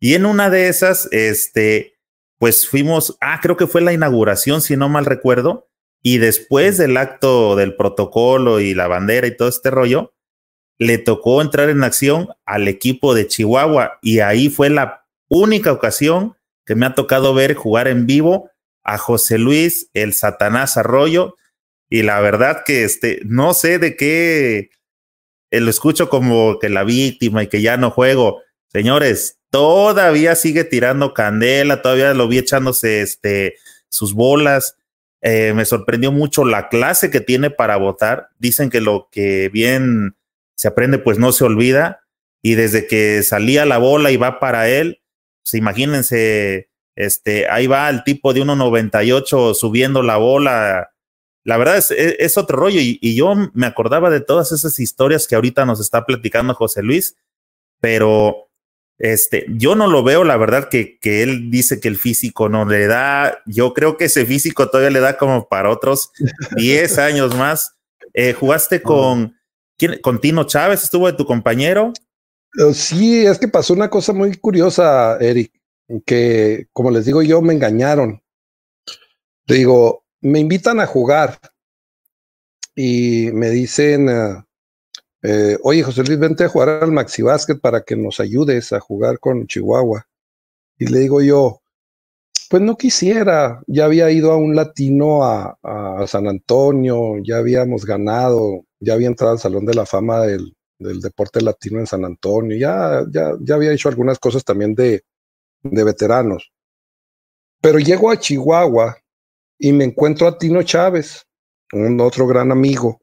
y 0.00 0.14
en 0.14 0.26
una 0.26 0.48
de 0.48 0.68
esas, 0.68 1.08
este, 1.10 1.98
pues 2.38 2.68
fuimos, 2.68 3.16
ah, 3.20 3.40
creo 3.42 3.56
que 3.56 3.66
fue 3.66 3.80
la 3.80 3.92
inauguración, 3.92 4.60
si 4.60 4.76
no 4.76 4.88
mal 4.88 5.06
recuerdo, 5.06 5.68
y 6.02 6.18
después 6.18 6.78
del 6.78 6.96
acto 6.96 7.56
del 7.56 7.74
protocolo 7.74 8.60
y 8.60 8.74
la 8.74 8.86
bandera 8.86 9.26
y 9.26 9.36
todo 9.36 9.48
este 9.48 9.70
rollo, 9.70 10.14
le 10.78 10.98
tocó 10.98 11.42
entrar 11.42 11.68
en 11.70 11.82
acción 11.82 12.28
al 12.46 12.68
equipo 12.68 13.14
de 13.14 13.26
Chihuahua 13.26 13.98
y 14.00 14.20
ahí 14.20 14.48
fue 14.48 14.70
la 14.70 15.04
única 15.28 15.72
ocasión 15.72 16.36
que 16.64 16.76
me 16.76 16.86
ha 16.86 16.94
tocado 16.94 17.34
ver 17.34 17.54
jugar 17.54 17.88
en 17.88 18.06
vivo 18.06 18.50
a 18.84 18.96
José 18.96 19.38
Luis 19.38 19.90
el 19.92 20.14
Satanás 20.14 20.76
Arroyo 20.76 21.34
y 21.90 22.02
la 22.02 22.20
verdad 22.20 22.62
que 22.64 22.84
este 22.84 23.20
no 23.24 23.54
sé 23.54 23.78
de 23.78 23.96
qué 23.96 24.70
eh, 25.50 25.60
lo 25.60 25.70
escucho 25.70 26.08
como 26.08 26.58
que 26.58 26.68
la 26.68 26.84
víctima 26.84 27.42
y 27.42 27.46
que 27.48 27.62
ya 27.62 27.76
no 27.76 27.90
juego. 27.90 28.42
Señores, 28.68 29.38
todavía 29.50 30.34
sigue 30.34 30.64
tirando 30.64 31.14
candela, 31.14 31.82
todavía 31.82 32.12
lo 32.14 32.28
vi 32.28 32.38
echándose 32.38 33.00
este 33.00 33.56
sus 33.88 34.14
bolas. 34.14 34.76
Eh, 35.20 35.52
me 35.54 35.64
sorprendió 35.64 36.12
mucho 36.12 36.44
la 36.44 36.68
clase 36.68 37.10
que 37.10 37.20
tiene 37.20 37.50
para 37.50 37.76
votar. 37.76 38.28
Dicen 38.38 38.70
que 38.70 38.80
lo 38.80 39.08
que 39.10 39.48
bien 39.48 40.16
se 40.56 40.68
aprende, 40.68 40.98
pues 40.98 41.18
no 41.18 41.32
se 41.32 41.44
olvida. 41.44 42.00
Y 42.42 42.54
desde 42.54 42.86
que 42.86 43.22
salía 43.22 43.64
la 43.64 43.78
bola 43.78 44.10
y 44.10 44.16
va 44.16 44.38
para 44.38 44.68
él, 44.68 45.02
pues 45.42 45.54
imagínense, 45.54 46.68
este, 46.94 47.48
ahí 47.48 47.66
va 47.66 47.88
el 47.90 48.04
tipo 48.04 48.32
de 48.32 48.42
1.98 48.42 49.54
subiendo 49.54 50.02
la 50.02 50.18
bola. 50.18 50.92
La 51.48 51.56
verdad 51.56 51.78
es, 51.78 51.90
es, 51.90 52.36
otro 52.36 52.58
rollo. 52.58 52.78
Y, 52.78 52.98
y, 53.00 53.16
yo 53.16 53.34
me 53.54 53.66
acordaba 53.66 54.10
de 54.10 54.20
todas 54.20 54.52
esas 54.52 54.78
historias 54.78 55.26
que 55.26 55.34
ahorita 55.34 55.64
nos 55.64 55.80
está 55.80 56.04
platicando 56.04 56.52
José 56.52 56.82
Luis, 56.82 57.16
pero 57.80 58.50
este, 58.98 59.46
yo 59.48 59.74
no 59.74 59.86
lo 59.86 60.02
veo, 60.02 60.24
la 60.24 60.36
verdad, 60.36 60.68
que, 60.68 60.98
que 60.98 61.22
él 61.22 61.50
dice 61.50 61.80
que 61.80 61.88
el 61.88 61.96
físico 61.96 62.50
no 62.50 62.66
le 62.66 62.86
da. 62.86 63.38
Yo 63.46 63.72
creo 63.72 63.96
que 63.96 64.04
ese 64.04 64.26
físico 64.26 64.68
todavía 64.68 64.90
le 64.90 65.00
da 65.00 65.16
como 65.16 65.48
para 65.48 65.70
otros 65.70 66.10
10 66.58 66.98
años 66.98 67.34
más. 67.34 67.74
Eh, 68.12 68.34
jugaste 68.34 68.82
con, 68.82 69.34
¿quién, 69.78 70.02
con 70.02 70.20
Tino 70.20 70.44
Chávez, 70.44 70.82
estuvo 70.82 71.06
de 71.06 71.16
tu 71.16 71.24
compañero. 71.24 71.94
Eh, 72.58 72.74
sí, 72.74 73.24
es 73.24 73.38
que 73.38 73.48
pasó 73.48 73.72
una 73.72 73.88
cosa 73.88 74.12
muy 74.12 74.36
curiosa, 74.36 75.16
Eric, 75.18 75.50
que 76.04 76.66
como 76.74 76.90
les 76.90 77.06
digo 77.06 77.22
yo, 77.22 77.40
me 77.40 77.54
engañaron. 77.54 78.22
Digo, 79.46 80.04
me 80.20 80.40
invitan 80.40 80.80
a 80.80 80.86
jugar 80.86 81.38
y 82.74 83.30
me 83.32 83.50
dicen, 83.50 84.08
uh, 84.08 84.42
eh, 85.22 85.58
oye, 85.62 85.82
José 85.82 86.04
Luis, 86.04 86.18
vente 86.18 86.44
a 86.44 86.48
jugar 86.48 86.68
al 86.68 86.92
Maxi 86.92 87.22
Basket 87.22 87.56
para 87.56 87.82
que 87.82 87.96
nos 87.96 88.20
ayudes 88.20 88.72
a 88.72 88.80
jugar 88.80 89.18
con 89.18 89.46
Chihuahua. 89.46 90.06
Y 90.78 90.86
le 90.86 91.00
digo 91.00 91.20
yo, 91.20 91.60
pues 92.48 92.62
no 92.62 92.76
quisiera, 92.76 93.60
ya 93.66 93.84
había 93.86 94.10
ido 94.10 94.32
a 94.32 94.36
un 94.36 94.54
latino 94.54 95.24
a, 95.24 95.58
San 96.06 96.28
Antonio, 96.28 97.18
ya 97.22 97.38
habíamos 97.38 97.84
ganado, 97.84 98.64
ya 98.80 98.94
había 98.94 99.08
entrado 99.08 99.32
al 99.32 99.38
Salón 99.38 99.66
de 99.66 99.74
la 99.74 99.84
Fama 99.84 100.20
del, 100.22 100.54
deporte 100.78 101.42
latino 101.42 101.80
en 101.80 101.86
San 101.86 102.04
Antonio, 102.04 102.56
ya, 102.56 103.04
ya, 103.10 103.32
ya 103.40 103.56
había 103.56 103.72
hecho 103.72 103.88
algunas 103.88 104.18
cosas 104.20 104.44
también 104.44 104.74
de, 104.74 105.02
de 105.62 105.84
veteranos. 105.84 106.52
Pero 107.60 107.80
llego 107.80 108.10
a 108.10 108.18
Chihuahua 108.18 108.96
y 109.58 109.72
me 109.72 109.84
encuentro 109.84 110.28
a 110.28 110.38
Tino 110.38 110.62
Chávez, 110.62 111.26
un 111.72 112.00
otro 112.00 112.26
gran 112.26 112.52
amigo, 112.52 113.00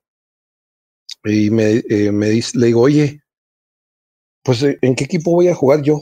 y 1.24 1.50
me, 1.50 1.84
eh, 1.90 2.12
me 2.12 2.30
dice, 2.30 2.58
le 2.58 2.68
digo, 2.68 2.82
oye, 2.82 3.22
pues 4.44 4.64
eh, 4.64 4.78
¿en 4.82 4.96
qué 4.96 5.06
equipo 5.06 5.32
voy 5.32 5.48
a 5.48 5.56
jugar 5.56 5.82
yo? 5.82 6.00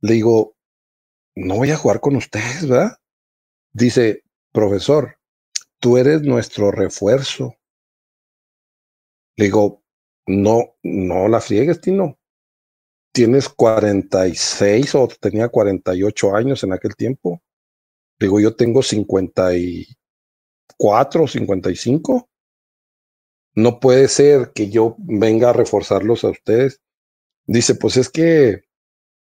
Le 0.00 0.14
digo, 0.14 0.56
no 1.36 1.56
voy 1.56 1.70
a 1.70 1.76
jugar 1.76 2.00
con 2.00 2.16
ustedes, 2.16 2.68
¿verdad? 2.68 2.98
Dice, 3.72 4.22
profesor, 4.52 5.18
tú 5.78 5.98
eres 5.98 6.22
nuestro 6.22 6.70
refuerzo. 6.70 7.54
Le 9.36 9.44
digo, 9.46 9.82
no, 10.26 10.74
no 10.82 11.28
la 11.28 11.40
friegues, 11.40 11.80
Tino. 11.80 12.18
Tienes 13.12 13.48
46 13.48 14.94
o 14.94 15.08
tenía 15.08 15.48
48 15.48 16.34
años 16.34 16.62
en 16.64 16.72
aquel 16.72 16.94
tiempo. 16.96 17.42
Digo, 18.20 18.38
yo 18.38 18.54
tengo 18.54 18.82
54, 18.82 21.26
55 21.26 22.30
no 23.54 23.80
puede 23.80 24.08
ser 24.08 24.52
que 24.54 24.70
yo 24.70 24.94
venga 24.98 25.50
a 25.50 25.52
reforzarlos 25.52 26.24
a 26.24 26.28
ustedes. 26.28 26.80
Dice, 27.46 27.74
pues 27.74 27.96
es 27.96 28.08
que 28.08 28.62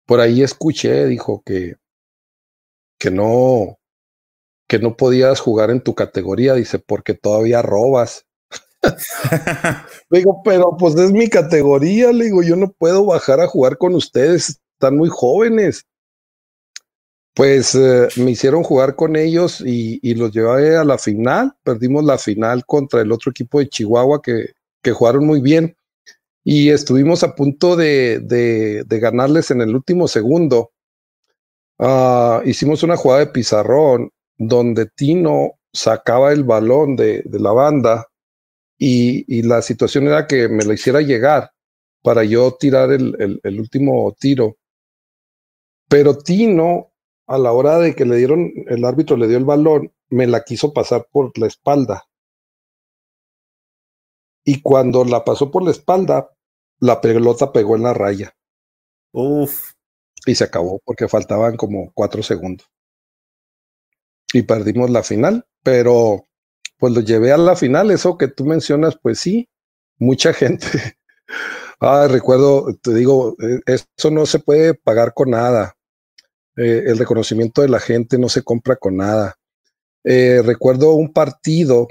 por 0.06 0.20
ahí 0.20 0.42
escuché, 0.42 1.06
dijo 1.06 1.42
que, 1.44 1.76
que 2.98 3.10
no, 3.10 3.78
que 4.66 4.78
no 4.78 4.96
podías 4.96 5.40
jugar 5.40 5.70
en 5.70 5.82
tu 5.82 5.94
categoría, 5.94 6.54
dice, 6.54 6.78
porque 6.78 7.14
todavía 7.14 7.62
robas. 7.62 8.26
digo, 10.10 10.42
pero 10.42 10.76
pues 10.78 10.96
es 10.96 11.12
mi 11.12 11.28
categoría, 11.28 12.12
le 12.12 12.24
digo, 12.24 12.42
yo 12.42 12.56
no 12.56 12.72
puedo 12.72 13.04
bajar 13.04 13.40
a 13.40 13.46
jugar 13.46 13.78
con 13.78 13.94
ustedes, 13.94 14.60
están 14.74 14.96
muy 14.96 15.10
jóvenes 15.10 15.86
pues 17.34 17.74
eh, 17.74 18.08
me 18.16 18.32
hicieron 18.32 18.62
jugar 18.62 18.96
con 18.96 19.16
ellos 19.16 19.62
y, 19.64 20.14
los 20.14 20.32
llevé 20.32 20.76
a 20.76 20.84
la 20.84 20.98
final. 20.98 21.54
Perdimos 21.62 22.04
la 22.04 22.18
final 22.18 22.64
contra 22.66 23.00
el 23.00 23.12
otro 23.12 23.30
equipo 23.30 23.60
de 23.60 23.68
Chihuahua 23.68 24.20
que, 24.22 24.50
que 24.82 24.92
jugaron 24.92 25.26
muy 25.26 25.40
bien 25.40 25.76
y 26.42 26.70
estuvimos 26.70 27.22
a 27.22 27.34
punto 27.34 27.76
de, 27.76 28.20
de, 28.20 28.98
ganarles 28.98 29.50
en 29.50 29.60
el 29.60 29.74
último 29.74 30.08
segundo. 30.08 30.72
Uh, 31.78 32.42
hicimos 32.44 32.82
una 32.82 32.96
jugada 32.96 33.20
de 33.20 33.32
pizarrón 33.32 34.10
donde 34.36 34.86
Tino 34.86 35.52
sacaba 35.72 36.32
el 36.32 36.44
balón 36.44 36.96
de, 36.96 37.22
de 37.24 37.40
la 37.40 37.52
banda 37.52 38.06
y, 38.78 39.24
y, 39.38 39.42
la 39.42 39.62
situación 39.62 40.08
era 40.08 40.26
que 40.26 40.48
me 40.48 40.64
lo 40.64 40.72
hiciera 40.72 41.00
llegar 41.00 41.50
para 42.02 42.24
yo 42.24 42.56
tirar 42.58 42.90
el, 42.92 43.40
el 43.42 43.60
último 43.60 44.14
tiro. 44.18 44.56
Pero 45.88 46.16
Tino 46.16 46.89
a 47.30 47.38
la 47.38 47.52
hora 47.52 47.78
de 47.78 47.94
que 47.94 48.04
le 48.04 48.16
dieron, 48.16 48.52
el 48.66 48.84
árbitro 48.84 49.16
le 49.16 49.28
dio 49.28 49.38
el 49.38 49.44
balón, 49.44 49.92
me 50.08 50.26
la 50.26 50.42
quiso 50.42 50.72
pasar 50.72 51.06
por 51.12 51.38
la 51.38 51.46
espalda. 51.46 52.08
Y 54.44 54.60
cuando 54.62 55.04
la 55.04 55.24
pasó 55.24 55.48
por 55.48 55.62
la 55.62 55.70
espalda, 55.70 56.28
la 56.80 57.00
pelota 57.00 57.52
pegó 57.52 57.76
en 57.76 57.84
la 57.84 57.94
raya. 57.94 58.34
Uf. 59.12 59.74
Y 60.26 60.34
se 60.34 60.42
acabó 60.42 60.80
porque 60.84 61.06
faltaban 61.06 61.56
como 61.56 61.92
cuatro 61.94 62.24
segundos. 62.24 62.68
Y 64.32 64.42
perdimos 64.42 64.90
la 64.90 65.04
final, 65.04 65.46
pero 65.62 66.26
pues 66.78 66.92
lo 66.92 67.00
llevé 67.00 67.30
a 67.30 67.38
la 67.38 67.54
final. 67.54 67.92
Eso 67.92 68.18
que 68.18 68.26
tú 68.26 68.44
mencionas, 68.44 68.98
pues 69.00 69.20
sí, 69.20 69.48
mucha 70.00 70.32
gente. 70.34 70.96
ah, 71.78 72.08
recuerdo, 72.10 72.74
te 72.82 72.92
digo, 72.92 73.36
eh, 73.40 73.60
eso 73.66 74.10
no 74.10 74.26
se 74.26 74.40
puede 74.40 74.74
pagar 74.74 75.14
con 75.14 75.30
nada. 75.30 75.76
Eh, 76.56 76.84
el 76.86 76.98
reconocimiento 76.98 77.62
de 77.62 77.68
la 77.68 77.80
gente 77.80 78.18
no 78.18 78.28
se 78.28 78.42
compra 78.42 78.76
con 78.76 78.96
nada. 78.96 79.36
Eh, 80.04 80.42
recuerdo 80.44 80.94
un 80.94 81.12
partido 81.12 81.88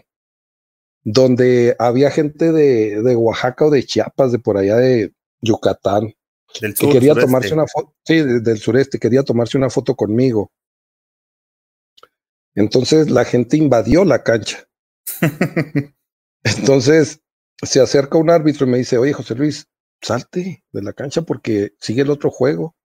donde 1.03 1.75
había 1.79 2.11
gente 2.11 2.51
de, 2.51 3.01
de, 3.01 3.15
Oaxaca 3.15 3.65
o 3.65 3.69
de 3.69 3.83
Chiapas, 3.83 4.31
de 4.31 4.39
por 4.39 4.57
allá 4.57 4.75
de 4.77 5.13
Yucatán, 5.41 6.13
que 6.53 6.89
quería 6.91 7.15
tomarse 7.15 7.53
una 7.53 7.67
foto, 7.67 7.95
sí, 8.03 8.21
del 8.21 8.57
sureste, 8.57 8.99
quería 8.99 9.23
tomarse 9.23 9.57
una 9.57 9.69
foto 9.69 9.95
conmigo. 9.95 10.51
Entonces 12.55 13.09
la 13.09 13.25
gente 13.25 13.57
invadió 13.57 14.03
la 14.03 14.23
cancha. 14.23 14.67
Entonces 16.43 17.21
se 17.61 17.79
acerca 17.81 18.17
un 18.17 18.29
árbitro 18.29 18.65
y 18.67 18.69
me 18.69 18.77
dice, 18.79 18.97
oye 18.97 19.13
José 19.13 19.35
Luis, 19.35 19.67
salte 20.01 20.63
de 20.71 20.81
la 20.81 20.93
cancha 20.93 21.21
porque 21.21 21.73
sigue 21.79 22.01
el 22.01 22.09
otro 22.09 22.31
juego. 22.31 22.75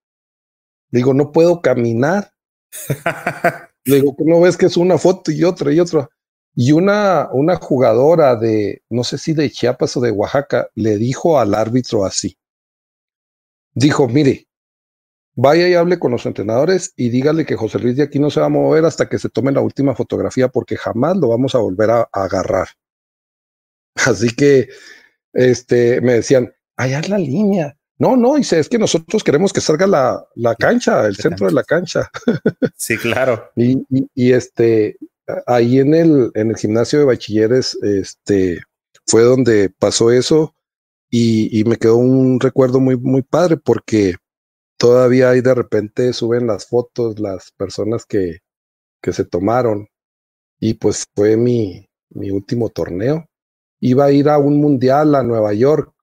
Le 0.95 0.99
digo, 0.99 1.13
no 1.13 1.33
puedo 1.33 1.61
caminar. 1.61 2.31
Le 3.85 3.97
digo, 3.97 4.15
¿no 4.21 4.41
ves 4.41 4.57
que 4.57 4.67
es 4.67 4.77
una 4.77 4.97
foto 4.97 5.33
y 5.33 5.43
otra 5.43 5.73
y 5.73 5.81
otra? 5.81 6.09
Y 6.55 6.71
una, 6.71 7.31
una 7.33 7.57
jugadora 7.57 8.37
de, 8.37 8.85
no 8.91 9.03
sé 9.03 9.19
si 9.19 9.33
de 9.33 9.51
Chiapas 9.51 9.97
o 9.97 10.01
de 10.01 10.13
Oaxaca, 10.13 10.69
le 10.77 10.97
dijo 10.97 11.41
al 11.41 11.55
árbitro 11.55 12.05
así. 12.05 12.39
Dijo, 13.75 14.07
mire, 14.07 14.47
vaya 15.35 15.69
y 15.69 15.75
hable 15.75 15.99
con 15.99 16.13
los 16.13 16.27
entrenadores 16.27 16.93
y 16.95 17.09
dígale 17.09 17.45
que 17.45 17.57
José 17.57 17.81
Luis 17.81 17.97
de 17.97 18.05
aquí 18.05 18.21
no 18.21 18.31
se 18.31 18.39
va 18.39 18.47
a 18.47 18.51
mover 18.51 18.85
hasta 18.85 19.09
que 19.09 19.19
se 19.19 19.31
tome 19.31 19.51
la 19.51 19.63
última 19.63 19.97
fotografía 19.97 20.47
porque 20.47 20.77
jamás 20.77 21.17
lo 21.17 21.27
vamos 21.27 21.57
a 21.57 21.59
volver 21.59 21.91
a, 21.91 22.03
a 22.03 22.23
agarrar. 22.23 22.69
Así 23.97 24.29
que 24.29 24.69
este, 25.33 26.01
me 26.03 26.13
decían, 26.13 26.55
allá 26.77 27.01
es 27.01 27.09
la 27.09 27.19
línea, 27.19 27.77
No, 27.99 28.17
no, 28.17 28.35
dice, 28.35 28.59
es 28.59 28.69
que 28.69 28.79
nosotros 28.79 29.23
queremos 29.23 29.53
que 29.53 29.61
salga 29.61 29.87
la, 29.87 30.27
la 30.35 30.57
cancha, 30.57 31.07
el 31.07 31.17
centro 31.17 31.47
de 31.47 31.53
la 31.53 31.63
cancha. 31.63 32.11
Sí, 32.77 32.99
claro. 32.99 33.51
y, 33.57 33.87
y, 34.15 34.33
este, 34.33 34.99
ahí 35.47 35.79
en 35.79 35.95
el, 35.95 36.31
en 36.35 36.51
el 36.51 36.57
gimnasio 36.57 36.99
de 36.99 37.05
bachilleres, 37.05 37.79
este, 37.83 38.61
fue 39.07 39.23
donde 39.23 39.71
pasó 39.71 40.11
eso 40.11 40.55
y, 41.09 41.59
y, 41.59 41.65
me 41.65 41.77
quedó 41.77 41.97
un 41.97 42.41
recuerdo 42.41 42.81
muy, 42.81 42.97
muy 42.97 43.23
padre 43.23 43.57
porque 43.57 44.17
todavía 44.77 45.31
ahí 45.31 45.41
de 45.41 45.55
repente 45.55 46.13
suben 46.13 46.47
las 46.47 46.67
fotos, 46.67 47.19
las 47.21 47.53
personas 47.53 48.05
que, 48.05 48.39
que 49.01 49.13
se 49.13 49.25
tomaron 49.25 49.89
y 50.61 50.75
pues 50.75 51.07
fue 51.15 51.37
mi, 51.37 51.89
mi 52.11 52.31
último 52.31 52.69
torneo. 52.71 53.27
Iba 53.81 54.07
a 54.07 54.13
ir 54.13 54.29
a 54.29 54.39
un 54.39 54.61
mundial 54.61 55.15
a 55.15 55.23
Nueva 55.23 55.53
York 55.55 55.94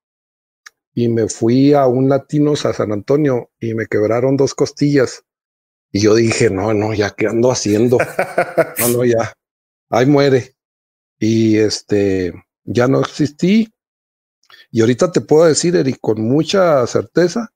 y 0.94 1.08
me 1.08 1.28
fui 1.28 1.74
a 1.74 1.88
un 1.88 2.10
Latinos 2.10 2.66
a 2.66 2.74
San 2.74 2.92
Antonio 2.92 3.50
y 3.60 3.74
me 3.74 3.88
quebraron 3.88 4.38
dos 4.38 4.54
costillas. 4.54 5.24
Y 5.92 6.02
yo 6.02 6.16
dije, 6.16 6.50
no, 6.50 6.74
no, 6.74 6.94
ya 6.94 7.12
qué 7.12 7.28
ando 7.28 7.52
haciendo. 7.52 7.98
no, 8.80 8.88
no, 8.90 9.06
ya. 9.06 9.34
Ahí 9.90 10.06
muere. 10.06 10.56
Y 11.20 11.58
este, 11.58 12.34
ya 12.64 12.88
no 12.88 13.02
existí. 13.02 13.70
Y 14.70 14.82
ahorita 14.82 15.12
te 15.12 15.22
puedo 15.22 15.46
decir, 15.46 15.76
Eric, 15.76 15.98
con 16.00 16.22
mucha 16.22 16.86
certeza, 16.88 17.52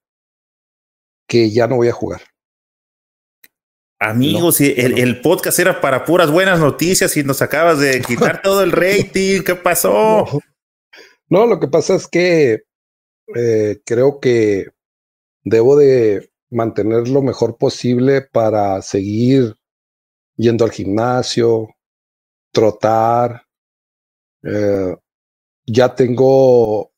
que 1.28 1.50
ya 1.52 1.68
no 1.68 1.78
voy 1.78 1.88
a 1.88 1.94
jugar. 1.94 2.22
Amigos, 4.00 4.60
el, 4.60 5.00
el, 5.00 5.22
podcast 5.22 5.58
era 5.58 5.80
para 5.80 6.04
puras 6.04 6.30
buenas 6.30 6.60
noticias 6.60 7.16
y 7.16 7.24
nos 7.24 7.42
acabas 7.42 7.80
de 7.80 8.02
quitar 8.08 8.42
todo 8.42 8.62
el 8.62 8.72
rating. 8.72 9.42
¿Qué 9.42 9.56
pasó? 9.56 10.26
no, 11.30 11.48
lo 11.48 11.60
que 11.60 11.68
pasa 11.70 11.96
es 11.96 12.08
que 12.08 12.64
eh, 13.36 13.82
creo 13.86 14.20
que 14.20 14.68
debo 15.44 15.78
de 15.78 16.32
mantener 16.52 17.08
lo 17.10 17.22
mejor 17.22 17.58
posible 17.58 18.22
para 18.22 18.82
seguir 18.82 19.56
yendo 20.38 20.66
al 20.66 20.72
gimnasio, 20.72 21.70
trotar. 22.52 23.44
Eh, 24.44 24.96
ya 25.68 25.96
tengo, 25.96 26.92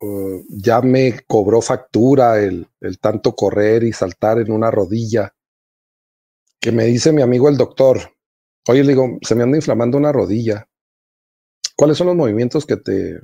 uh, 0.00 0.44
ya 0.50 0.80
me 0.82 1.20
cobró 1.26 1.60
factura 1.62 2.40
el, 2.40 2.68
el 2.80 2.98
tanto 3.00 3.34
correr 3.34 3.84
y 3.84 3.92
saltar 3.92 4.38
en 4.40 4.52
una 4.52 4.70
rodilla. 4.70 5.34
Que 6.60 6.72
me 6.72 6.84
dice 6.84 7.12
mi 7.12 7.22
amigo 7.22 7.48
el 7.48 7.56
doctor, 7.58 7.98
oye, 8.68 8.82
le 8.84 8.90
digo, 8.92 9.18
se 9.22 9.34
me 9.34 9.42
anda 9.42 9.58
inflamando 9.58 9.98
una 9.98 10.12
rodilla. 10.12 10.68
¿Cuáles 11.76 11.96
son 11.98 12.06
los 12.08 12.16
movimientos 12.16 12.66
que 12.66 12.76
te 12.76 13.18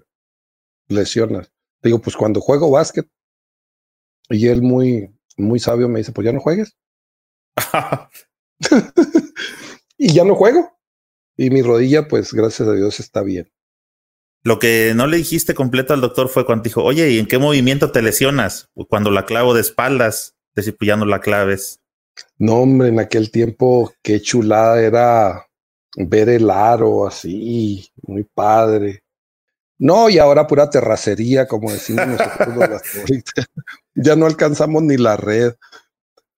lesionas? 0.89 1.53
Digo, 1.87 2.01
pues 2.01 2.17
cuando 2.17 2.41
juego 2.41 2.71
básquet. 2.71 3.09
Y 4.29 4.49
él 4.49 4.63
muy, 4.63 5.15
muy 5.37 5.59
sabio 5.59 5.89
me 5.89 6.01
dice, 6.01 6.13
pues 6.13 6.25
ya 6.25 6.33
no 6.33 6.41
juegues. 6.41 6.77
y 9.99 10.13
ya 10.13 10.25
no 10.25 10.35
juego. 10.35 10.77
Y 11.37 11.51
mi 11.51 11.63
rodilla, 11.63 12.09
pues 12.09 12.33
gracias 12.33 12.69
a 12.69 12.73
Dios 12.73 13.01
está 13.01 13.23
bien. 13.23 13.51
Lo 14.43 14.59
que 14.59 14.93
no 14.95 15.07
le 15.07 15.17
dijiste 15.17 15.55
completo 15.55 15.93
al 15.93 16.01
doctor 16.01 16.29
fue 16.29 16.47
cuando 16.47 16.63
dijo, 16.63 16.83
oye, 16.83 17.11
¿y 17.11 17.19
en 17.19 17.27
qué 17.27 17.39
movimiento 17.39 17.91
te 17.91 18.01
lesionas? 18.01 18.71
Cuando 18.89 19.11
la 19.11 19.27
clavo 19.27 19.55
de 19.55 19.61
espaldas, 19.61 20.37
decir, 20.55 20.77
pues 20.79 20.87
ya 20.87 20.97
no 20.97 21.05
la 21.05 21.21
claves. 21.21 21.81
No, 22.39 22.59
hombre, 22.61 22.89
en 22.89 23.01
aquel 23.01 23.31
tiempo 23.31 23.93
qué 24.03 24.21
chulada 24.21 24.81
era 24.81 25.47
ver 25.97 26.29
el 26.29 26.49
aro 26.49 27.07
así, 27.07 27.91
muy 28.03 28.25
padre. 28.25 29.03
No, 29.79 30.09
y 30.09 30.19
ahora 30.19 30.47
pura 30.47 30.71
terracería, 30.71 31.47
como 31.47 31.71
decimos 31.71 32.07
nosotros 32.07 32.83
Ya 33.95 34.17
no 34.17 34.27
alcanzamos 34.27 34.83
ni 34.83 34.97
la 34.97 35.17
red. 35.17 35.55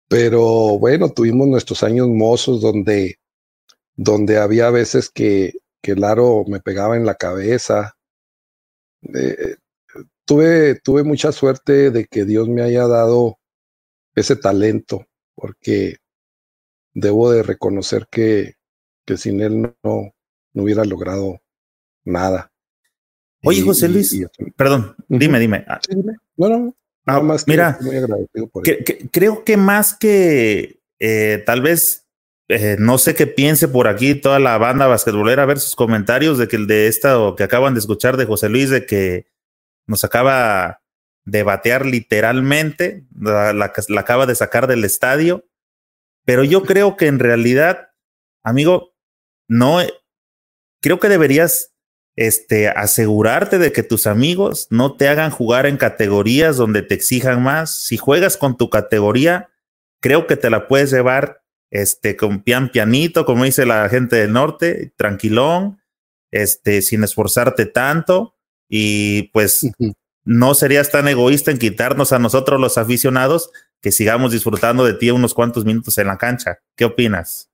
Pero 0.09 0.78
bueno, 0.78 1.10
tuvimos 1.10 1.47
nuestros 1.48 1.82
años 1.82 2.09
mozos 2.09 2.60
donde, 2.60 3.19
donde 3.94 4.39
había 4.39 4.70
veces 4.70 5.10
que, 5.10 5.52
que 5.82 5.93
el 5.93 6.05
aro 6.05 6.44
me 6.48 6.60
pegaba 6.60 6.97
en 6.97 7.05
la 7.05 7.15
cabeza. 7.15 7.97
Eh, 9.15 9.56
tuve, 10.24 10.77
tuve 10.81 11.05
mucha 11.05 11.31
suerte 11.31 11.90
de 11.90 12.06
que 12.06 12.24
Dios 12.24 12.48
me 12.48 12.62
haya 12.62 12.86
dado 12.86 13.39
ese 14.15 14.35
talento, 14.35 15.06
porque 15.35 15.97
debo 16.94 17.31
de 17.31 17.43
reconocer 17.43 18.09
que, 18.10 18.55
que 19.05 19.16
sin 19.16 19.40
él 19.40 19.62
no, 19.62 20.15
no 20.52 20.62
hubiera 20.62 20.85
logrado 20.85 21.40
nada. 22.05 22.51
Oye, 23.44 23.62
José 23.62 23.89
Luis, 23.89 24.19
perdón, 24.56 24.97
dime, 25.09 25.39
dime. 25.39 25.65
Ah. 25.69 25.81
No, 26.36 26.48
no, 26.48 26.77
nada 27.05 27.20
más. 27.20 27.47
mira, 27.47 27.78
creo 29.12 29.44
que 29.44 29.56
más 29.56 29.94
que 29.94 30.81
eh, 30.98 31.43
tal 31.47 31.62
vez, 31.62 32.09
eh, 32.48 32.77
no 32.78 32.98
sé 32.98 33.15
qué 33.15 33.27
piense 33.27 33.69
por 33.69 33.86
aquí 33.86 34.15
toda 34.15 34.39
la 34.39 34.59
banda 34.59 34.86
basquetbolera, 34.86 35.44
a 35.44 35.47
ver 35.47 35.60
sus 35.60 35.77
comentarios 35.77 36.39
de 36.39 36.48
que 36.48 36.56
el 36.56 36.66
de 36.66 36.89
esta 36.89 37.20
o 37.20 37.36
que 37.36 37.44
acaban 37.44 37.74
de 37.74 37.81
escuchar 37.81 38.16
de 38.16 38.27
José 38.27 38.48
Luis, 38.48 38.70
de 38.70 38.86
que 38.86 39.27
nos 39.86 40.05
acaba 40.05 40.82
de 41.24 41.43
batear 41.43 41.86
literalmente, 41.86 43.05
la, 43.19 43.52
la 43.52 44.01
acaba 44.01 44.27
de 44.27 44.35
sacar 44.35 44.66
del 44.66 44.85
estadio, 44.85 45.44
pero 46.24 46.43
yo 46.43 46.65
creo 46.65 46.97
que 46.97 47.06
en 47.06 47.19
realidad, 47.19 47.90
amigo, 48.43 48.94
no, 49.48 49.78
creo 50.81 50.98
que 50.98 51.09
deberías 51.09 51.74
este, 52.20 52.66
asegurarte 52.66 53.59
de 53.59 53.70
que 53.70 53.85
tus 53.85 54.09
amigos 54.09 54.66
no 54.70 54.97
te 54.97 55.07
hagan 55.07 55.31
jugar 55.31 55.66
en 55.66 55.77
categorías 55.77 56.57
donde 56.57 56.82
te 56.82 56.97
exijan 56.97 57.40
más. 57.45 57.77
Si 57.77 57.97
juegas 57.97 58.36
con 58.36 58.57
tu 58.57 58.70
categoría, 58.70 59.51
creo 60.01 60.27
que 60.27 60.36
te 60.36 60.51
la 60.51 60.66
puedes 60.66 60.90
llevar 60.90 61.45
este, 61.70 62.16
con 62.16 62.43
pian 62.43 62.73
pianito, 62.73 63.24
como 63.24 63.45
dice 63.45 63.66
la 63.66 63.89
gente 63.89 64.16
del 64.16 64.32
norte, 64.32 64.93
tranquilón, 64.97 65.81
este, 66.32 66.82
sin 66.82 67.05
esforzarte 67.05 67.66
tanto. 67.66 68.35
Y 68.69 69.28
pues 69.28 69.70
no 70.24 70.55
serías 70.55 70.90
tan 70.90 71.07
egoísta 71.07 71.53
en 71.53 71.59
quitarnos 71.59 72.12
a 72.12 72.19
nosotros 72.19 72.61
los 72.61 72.78
aficionados 72.78 73.53
que 73.81 73.93
sigamos 73.93 74.32
disfrutando 74.32 74.85
de 74.85 74.95
ti 74.95 75.12
unos 75.12 75.35
cuantos 75.35 75.65
minutos 75.65 75.97
en 75.99 76.09
la 76.09 76.19
cancha. 76.19 76.59
¿Qué 76.74 76.85
opinas? 76.85 77.49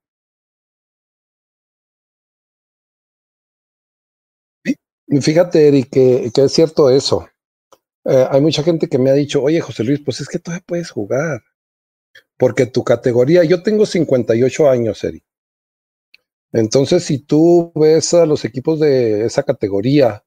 Fíjate, 5.07 5.67
Eric, 5.67 5.89
que, 5.91 6.31
es 6.33 6.51
cierto 6.51 6.89
eso. 6.89 7.27
Eh, 8.05 8.27
hay 8.29 8.41
mucha 8.41 8.63
gente 8.63 8.87
que 8.87 8.97
me 8.97 9.09
ha 9.09 9.13
dicho, 9.13 9.41
oye, 9.41 9.61
José 9.61 9.83
Luis, 9.83 10.01
pues 10.03 10.21
es 10.21 10.27
que 10.27 10.39
todavía 10.39 10.63
puedes 10.65 10.91
jugar. 10.91 11.43
Porque 12.37 12.65
tu 12.65 12.83
categoría, 12.83 13.43
yo 13.43 13.63
tengo 13.63 13.85
58 13.85 14.69
años, 14.69 15.03
Eric. 15.03 15.23
Entonces, 16.51 17.03
si 17.03 17.19
tú 17.19 17.71
ves 17.75 18.13
a 18.13 18.25
los 18.25 18.45
equipos 18.45 18.79
de 18.79 19.25
esa 19.25 19.43
categoría, 19.43 20.23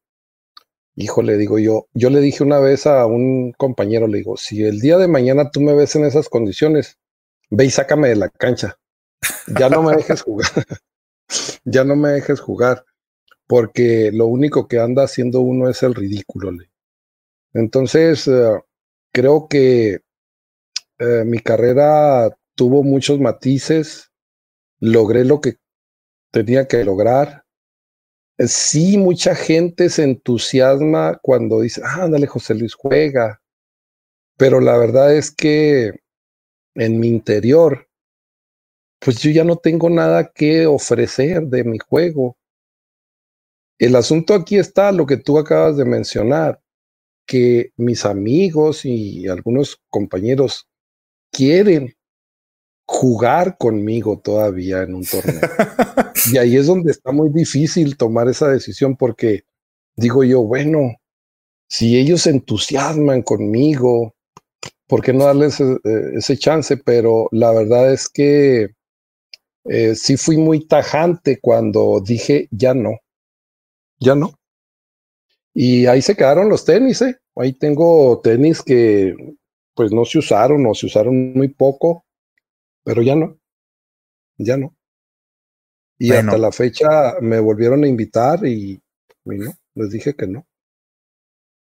híjole, 0.95 1.37
digo 1.37 1.59
yo, 1.59 1.89
yo 1.95 2.11
le 2.11 2.21
dije 2.21 2.43
una 2.43 2.61
vez 2.61 2.87
a 2.87 3.07
un 3.07 3.53
compañero, 3.53 4.07
le 4.07 4.19
digo, 4.19 4.37
si 4.37 4.63
el 4.65 4.81
día 4.81 4.99
de 4.99 5.09
mañana 5.09 5.51
tú 5.51 5.61
me 5.61 5.75
ves 5.75 5.97
en 5.97 6.05
esas 6.05 6.29
condiciones, 6.29 6.99
ve 7.51 7.65
y 7.65 7.71
sácame 7.71 8.09
de 8.09 8.17
la 8.17 8.29
cancha. 8.29 8.79
Ya 9.59 9.69
no 9.69 9.83
me 9.83 9.97
dejes 9.97 10.23
jugar. 10.23 10.49
ya 11.65 11.85
no 11.85 11.97
me 11.97 12.11
dejes 12.11 12.41
jugar 12.41 12.85
porque 13.49 14.13
lo 14.13 14.27
único 14.27 14.69
que 14.69 14.79
anda 14.79 15.05
haciendo 15.05 15.41
uno 15.41 15.69
es 15.69 15.83
el 15.83 15.95
ridículo. 15.95 16.53
Entonces, 17.55 18.29
eh, 18.29 18.61
creo 19.11 19.49
que 19.49 20.01
eh, 20.99 21.25
mi 21.25 21.39
carrera 21.39 22.29
tuvo 22.55 22.83
muchos 22.83 23.19
matices, 23.19 24.13
logré 24.81 25.25
lo 25.25 25.41
que 25.41 25.57
tenía 26.31 26.69
que 26.69 26.85
lograr. 26.85 27.45
Sí, 28.39 28.99
mucha 28.99 29.35
gente 29.35 29.89
se 29.89 30.05
entusiasma 30.05 31.19
cuando 31.23 31.63
dice, 31.63 31.81
ah, 31.85 32.05
ándale, 32.05 32.27
José 32.27 32.55
Luis 32.55 32.75
juega, 32.75 33.41
pero 34.37 34.61
la 34.61 34.77
verdad 34.77 35.17
es 35.17 35.31
que 35.31 35.95
en 36.75 37.01
mi 37.01 37.09
interior, 37.09 37.89
pues 39.01 39.21
yo 39.21 39.31
ya 39.31 39.43
no 39.43 39.57
tengo 39.57 39.89
nada 39.89 40.31
que 40.33 40.67
ofrecer 40.67 41.45
de 41.47 41.65
mi 41.65 41.79
juego 41.79 42.38
el 43.79 43.95
asunto 43.95 44.35
aquí 44.35 44.57
está 44.57 44.91
lo 44.93 45.07
que 45.07 45.17
tú 45.17 45.39
acabas 45.39 45.77
de 45.77 45.85
mencionar, 45.85 46.61
que 47.27 47.73
mis 47.77 48.05
amigos 48.05 48.85
y 48.85 49.29
algunos 49.29 49.81
compañeros 49.89 50.67
quieren 51.31 51.95
jugar 52.87 53.57
conmigo 53.59 54.19
todavía 54.19 54.83
en 54.83 54.95
un 54.95 55.05
torneo. 55.05 55.41
y 56.33 56.39
ahí 56.39 56.57
es 56.57 56.67
donde 56.67 56.91
está 56.91 57.13
muy 57.13 57.31
difícil 57.31 57.97
tomar 57.97 58.29
esa 58.29 58.49
decisión 58.49 58.97
porque 58.97 59.45
digo 59.95 60.25
yo, 60.25 60.43
bueno, 60.43 60.97
si 61.69 61.99
ellos 61.99 62.23
se 62.23 62.31
entusiasman 62.31 63.23
conmigo, 63.23 64.15
¿por 64.87 65.03
qué 65.03 65.13
no 65.13 65.27
darles 65.27 65.61
ese, 65.61 65.73
eh, 65.85 66.11
ese 66.17 66.37
chance? 66.37 66.79
Pero 66.79 67.29
la 67.31 67.53
verdad 67.53 67.93
es 67.93 68.09
que 68.09 68.71
eh, 69.67 69.95
sí 69.95 70.17
fui 70.17 70.39
muy 70.39 70.67
tajante 70.67 71.39
cuando 71.41 72.01
dije, 72.05 72.49
ya 72.51 72.75
no 72.75 72.99
ya 73.99 74.15
no. 74.15 74.39
Y 75.55 75.87
ahí 75.87 76.03
se 76.03 76.17
quedaron 76.17 76.49
los 76.49 76.65
tenis, 76.65 77.03
¿eh? 77.03 77.19
Ahí 77.37 77.53
tengo 77.53 78.21
tenis 78.21 78.63
que 78.63 79.15
pues 79.75 79.93
no 79.93 80.05
se 80.05 80.19
usaron 80.19 80.67
o 80.67 80.75
se 80.75 80.87
usaron 80.87 81.33
muy 81.35 81.49
poco, 81.49 82.05
pero 82.85 83.03
ya 83.03 83.15
no, 83.15 83.39
ya 84.37 84.57
no. 84.57 84.75
Y 85.99 86.13
hasta 86.13 86.39
la 86.39 86.53
fecha 86.53 87.17
me 87.21 87.41
volvieron 87.41 87.83
a 87.83 87.89
invitar 87.89 88.47
y, 88.47 88.81
no, 89.25 89.53
les 89.75 89.91
dije 89.91 90.15
que 90.15 90.29
no. 90.29 90.47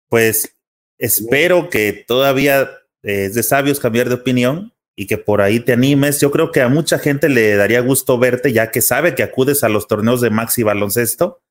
Pues 0.09 0.55
espero 0.97 1.69
que 1.69 1.93
todavía 2.07 2.69
es 3.03 3.35
de 3.35 3.43
sabios 3.43 3.79
cambiar 3.79 4.09
de 4.09 4.15
opinión 4.15 4.73
y 4.95 5.05
que 5.05 5.19
por 5.19 5.41
ahí 5.41 5.59
te 5.59 5.73
animes. 5.73 6.19
Yo 6.19 6.31
creo 6.31 6.51
que 6.51 6.61
a 6.61 6.67
mucha 6.69 6.97
gente 6.97 7.29
le 7.29 7.55
daría 7.55 7.81
gusto 7.81 8.17
verte 8.17 8.53
ya 8.53 8.71
que 8.71 8.81
sabe 8.81 9.13
que 9.13 9.23
acudes 9.23 9.63
a 9.63 9.69
los 9.69 9.87
torneos 9.87 10.19
de 10.19 10.31
Maxi 10.31 10.63
Baloncesto. 10.63 11.42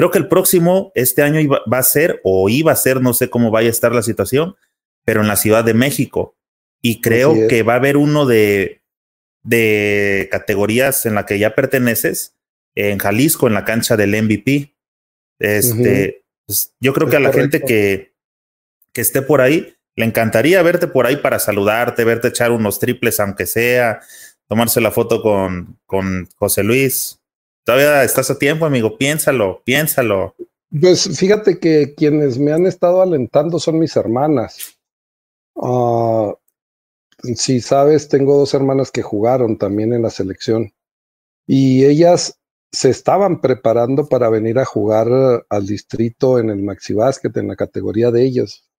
Creo 0.00 0.10
que 0.10 0.16
el 0.16 0.28
próximo, 0.28 0.92
este 0.94 1.20
año 1.20 1.46
va 1.70 1.76
a 1.78 1.82
ser 1.82 2.22
o 2.24 2.48
iba 2.48 2.72
a 2.72 2.76
ser, 2.76 3.02
no 3.02 3.12
sé 3.12 3.28
cómo 3.28 3.50
vaya 3.50 3.68
a 3.68 3.70
estar 3.70 3.94
la 3.94 4.02
situación, 4.02 4.56
pero 5.04 5.20
en 5.20 5.28
la 5.28 5.36
Ciudad 5.36 5.62
de 5.62 5.74
México. 5.74 6.38
Y 6.80 7.02
creo 7.02 7.34
que 7.50 7.62
va 7.62 7.74
a 7.74 7.76
haber 7.76 7.98
uno 7.98 8.24
de, 8.24 8.80
de 9.42 10.26
categorías 10.30 11.04
en 11.04 11.16
la 11.16 11.26
que 11.26 11.38
ya 11.38 11.54
perteneces, 11.54 12.34
en 12.74 12.96
Jalisco, 12.96 13.46
en 13.46 13.52
la 13.52 13.66
cancha 13.66 13.98
del 13.98 14.22
MVP. 14.22 14.74
Este, 15.38 16.24
pues, 16.46 16.74
yo 16.80 16.94
creo 16.94 17.10
que 17.10 17.16
a 17.16 17.20
la 17.20 17.34
gente 17.34 17.60
que, 17.60 18.14
que 18.94 19.02
esté 19.02 19.20
por 19.20 19.42
ahí, 19.42 19.76
le 19.96 20.06
encantaría 20.06 20.62
verte 20.62 20.86
por 20.86 21.04
ahí 21.04 21.18
para 21.18 21.38
saludarte, 21.38 22.04
verte 22.04 22.28
echar 22.28 22.52
unos 22.52 22.78
triples, 22.78 23.20
aunque 23.20 23.44
sea, 23.44 24.00
tomarse 24.48 24.80
la 24.80 24.92
foto 24.92 25.20
con, 25.20 25.78
con 25.84 26.26
José 26.36 26.62
Luis. 26.62 27.19
Todavía 27.64 28.04
estás 28.04 28.30
a 28.30 28.38
tiempo, 28.38 28.66
amigo. 28.66 28.96
Piénsalo, 28.96 29.62
piénsalo. 29.64 30.34
Pues 30.80 31.18
fíjate 31.18 31.58
que 31.58 31.94
quienes 31.94 32.38
me 32.38 32.52
han 32.52 32.66
estado 32.66 33.02
alentando 33.02 33.58
son 33.58 33.78
mis 33.78 33.96
hermanas. 33.96 34.78
Uh, 35.54 36.32
si 37.34 37.60
sabes, 37.60 38.08
tengo 38.08 38.36
dos 38.36 38.54
hermanas 38.54 38.90
que 38.90 39.02
jugaron 39.02 39.58
también 39.58 39.92
en 39.92 40.02
la 40.02 40.10
selección 40.10 40.72
y 41.46 41.84
ellas 41.84 42.38
se 42.72 42.88
estaban 42.88 43.40
preparando 43.40 44.08
para 44.08 44.30
venir 44.30 44.58
a 44.58 44.64
jugar 44.64 45.08
al 45.48 45.66
distrito 45.66 46.38
en 46.38 46.50
el 46.50 46.62
Maxi 46.62 46.94
Basket, 46.94 47.32
en 47.34 47.48
la 47.48 47.56
categoría 47.56 48.10
de 48.10 48.22
ellos 48.22 48.70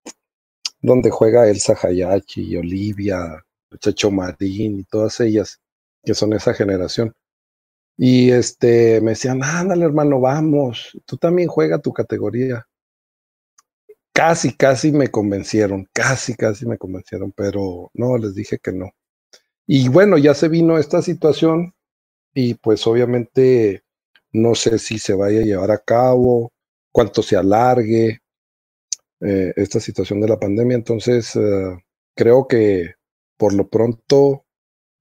donde 0.81 1.11
juega 1.11 1.47
Elsa 1.47 1.77
Hayachi 1.81 2.41
y 2.41 2.57
Olivia, 2.57 3.45
Chacho 3.79 4.11
Marín 4.11 4.79
y 4.79 4.83
todas 4.83 5.19
ellas, 5.19 5.59
que 6.03 6.13
son 6.13 6.33
esa 6.33 6.53
generación. 6.53 7.13
Y 8.03 8.31
este 8.31 8.99
me 8.99 9.11
decían, 9.11 9.43
ándale, 9.43 9.85
hermano, 9.85 10.19
vamos, 10.19 10.97
tú 11.05 11.17
también 11.17 11.47
juega 11.47 11.77
tu 11.77 11.93
categoría. 11.93 12.67
Casi, 14.11 14.55
casi 14.55 14.91
me 14.91 15.09
convencieron, 15.09 15.87
casi, 15.93 16.33
casi 16.33 16.65
me 16.65 16.79
convencieron, 16.79 17.31
pero 17.31 17.91
no, 17.93 18.17
les 18.17 18.33
dije 18.33 18.57
que 18.57 18.71
no. 18.71 18.89
Y 19.67 19.87
bueno, 19.89 20.17
ya 20.17 20.33
se 20.33 20.47
vino 20.49 20.79
esta 20.79 21.03
situación 21.03 21.75
y 22.33 22.55
pues 22.55 22.87
obviamente 22.87 23.83
no 24.31 24.55
sé 24.55 24.79
si 24.79 24.97
se 24.97 25.13
vaya 25.13 25.41
a 25.41 25.45
llevar 25.45 25.69
a 25.69 25.77
cabo, 25.77 26.51
cuánto 26.91 27.21
se 27.21 27.37
alargue, 27.37 28.21
eh, 29.19 29.53
esta 29.55 29.79
situación 29.79 30.21
de 30.21 30.27
la 30.27 30.39
pandemia. 30.39 30.75
Entonces, 30.75 31.35
eh, 31.35 31.77
creo 32.15 32.47
que 32.47 32.95
por 33.37 33.53
lo 33.53 33.69
pronto 33.69 34.43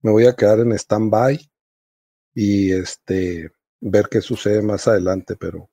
me 0.03 0.11
voy 0.11 0.27
a 0.27 0.35
quedar 0.35 0.59
en 0.59 0.73
stand-by 0.73 1.50
y 2.33 2.71
este, 2.71 3.51
ver 3.81 4.07
qué 4.09 4.21
sucede 4.21 4.61
más 4.61 4.87
adelante, 4.87 5.35
pero 5.35 5.69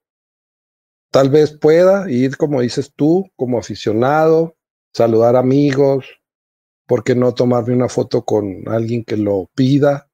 tal 1.10 1.30
vez 1.30 1.52
pueda 1.52 2.10
ir, 2.10 2.36
como 2.36 2.60
dices 2.60 2.92
tú, 2.94 3.30
como 3.36 3.58
aficionado, 3.58 4.56
saludar 4.92 5.36
amigos, 5.36 6.06
¿por 6.86 7.04
qué 7.04 7.14
no 7.14 7.34
tomarme 7.34 7.74
una 7.74 7.88
foto 7.88 8.24
con 8.24 8.68
alguien 8.68 9.04
que 9.04 9.16
lo 9.16 9.50
pida? 9.54 10.08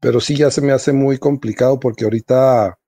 Pero 0.00 0.20
sí 0.20 0.36
ya 0.36 0.50
se 0.50 0.60
me 0.60 0.72
hace 0.72 0.92
muy 0.92 1.18
complicado 1.18 1.80
porque 1.80 2.04
ahorita 2.04 2.78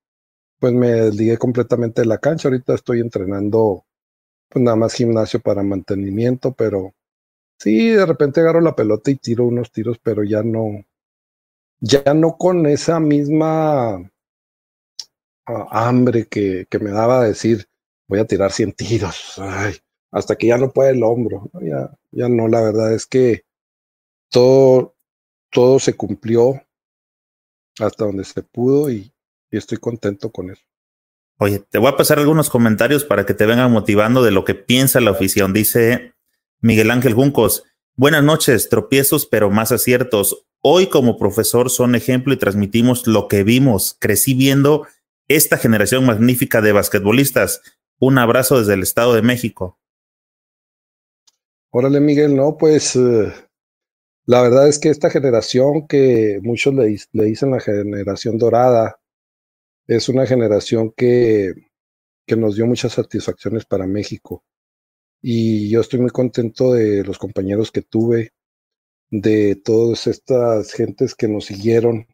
pues 0.58 0.72
me 0.72 0.92
desligué 0.92 1.36
completamente 1.38 2.02
de 2.02 2.08
la 2.08 2.18
cancha, 2.18 2.48
ahorita 2.48 2.74
estoy 2.74 3.00
entrenando 3.00 3.84
pues 4.48 4.64
nada 4.64 4.76
más 4.76 4.94
gimnasio 4.94 5.40
para 5.40 5.62
mantenimiento, 5.62 6.52
pero 6.52 6.94
sí, 7.58 7.90
de 7.90 8.06
repente 8.06 8.40
agarro 8.40 8.60
la 8.60 8.76
pelota 8.76 9.10
y 9.10 9.16
tiro 9.16 9.44
unos 9.44 9.72
tiros, 9.72 9.98
pero 10.02 10.24
ya 10.24 10.42
no, 10.42 10.84
ya 11.80 12.14
no 12.14 12.36
con 12.36 12.66
esa 12.66 13.00
misma 13.00 14.10
ah, 15.46 15.66
hambre 15.70 16.26
que, 16.26 16.66
que, 16.68 16.78
me 16.78 16.90
daba 16.90 17.24
decir, 17.24 17.68
voy 18.08 18.20
a 18.20 18.26
tirar 18.26 18.52
100 18.52 18.72
tiros, 18.72 19.40
hasta 20.10 20.36
que 20.36 20.46
ya 20.46 20.58
no 20.58 20.72
puede 20.72 20.90
el 20.90 21.02
hombro, 21.02 21.50
ya, 21.60 21.90
ya 22.12 22.28
no, 22.28 22.48
la 22.48 22.62
verdad 22.62 22.92
es 22.92 23.06
que 23.06 23.44
todo, 24.30 24.94
todo 25.50 25.78
se 25.78 25.94
cumplió 25.94 26.62
hasta 27.78 28.04
donde 28.04 28.24
se 28.24 28.42
pudo 28.42 28.90
y 28.90 29.12
estoy 29.50 29.78
contento 29.78 30.30
con 30.30 30.50
eso. 30.50 30.62
Oye, 31.38 31.58
te 31.58 31.78
voy 31.78 31.88
a 31.88 31.96
pasar 31.96 32.18
algunos 32.18 32.48
comentarios 32.48 33.04
para 33.04 33.26
que 33.26 33.34
te 33.34 33.44
vengan 33.44 33.70
motivando 33.70 34.22
de 34.22 34.30
lo 34.30 34.44
que 34.44 34.54
piensa 34.54 35.00
la 35.00 35.10
afición. 35.10 35.52
Dice 35.52 36.14
Miguel 36.60 36.90
Ángel 36.90 37.12
Juncos, 37.12 37.64
buenas 37.94 38.24
noches, 38.24 38.70
tropiezos 38.70 39.26
pero 39.26 39.50
más 39.50 39.70
aciertos. 39.70 40.46
Hoy 40.68 40.88
como 40.88 41.16
profesor 41.16 41.70
son 41.70 41.94
ejemplo 41.94 42.34
y 42.34 42.38
transmitimos 42.38 43.06
lo 43.06 43.28
que 43.28 43.44
vimos. 43.44 43.96
Crecí 44.00 44.34
viendo 44.34 44.84
esta 45.28 45.58
generación 45.58 46.04
magnífica 46.04 46.60
de 46.60 46.72
basquetbolistas. 46.72 47.62
Un 48.00 48.18
abrazo 48.18 48.58
desde 48.58 48.74
el 48.74 48.82
Estado 48.82 49.14
de 49.14 49.22
México. 49.22 49.78
Órale, 51.70 52.00
Miguel, 52.00 52.34
no, 52.34 52.56
pues 52.56 52.96
eh, 52.96 53.32
la 54.24 54.42
verdad 54.42 54.66
es 54.66 54.80
que 54.80 54.88
esta 54.88 55.08
generación 55.08 55.86
que 55.86 56.40
muchos 56.42 56.74
le, 56.74 56.98
le 57.12 57.24
dicen 57.26 57.52
la 57.52 57.60
generación 57.60 58.36
dorada, 58.36 58.98
es 59.86 60.08
una 60.08 60.26
generación 60.26 60.92
que, 60.96 61.54
que 62.26 62.34
nos 62.34 62.56
dio 62.56 62.66
muchas 62.66 62.94
satisfacciones 62.94 63.64
para 63.66 63.86
México. 63.86 64.42
Y 65.22 65.70
yo 65.70 65.80
estoy 65.80 66.00
muy 66.00 66.10
contento 66.10 66.72
de 66.72 67.04
los 67.04 67.18
compañeros 67.18 67.70
que 67.70 67.82
tuve, 67.82 68.32
de 69.10 69.56
todas 69.56 70.06
estas 70.06 70.72
gentes 70.72 71.14
que 71.14 71.28
nos 71.28 71.46
siguieron 71.46 72.06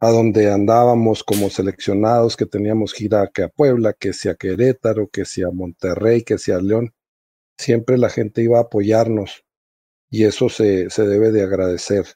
a 0.00 0.10
donde 0.10 0.52
andábamos 0.52 1.24
como 1.24 1.50
seleccionados, 1.50 2.36
que 2.36 2.46
teníamos 2.46 2.92
gira 2.92 3.30
que 3.32 3.44
a 3.44 3.48
Puebla, 3.48 3.94
que 3.94 4.12
sea 4.12 4.34
Querétaro, 4.34 5.08
que 5.08 5.24
sea 5.24 5.50
Monterrey, 5.50 6.22
que 6.22 6.38
sea 6.38 6.58
León. 6.58 6.92
Siempre 7.58 7.98
la 7.98 8.10
gente 8.10 8.42
iba 8.42 8.58
a 8.58 8.62
apoyarnos 8.62 9.44
y 10.10 10.24
eso 10.24 10.48
se, 10.48 10.90
se 10.90 11.06
debe 11.06 11.32
de 11.32 11.42
agradecer. 11.42 12.06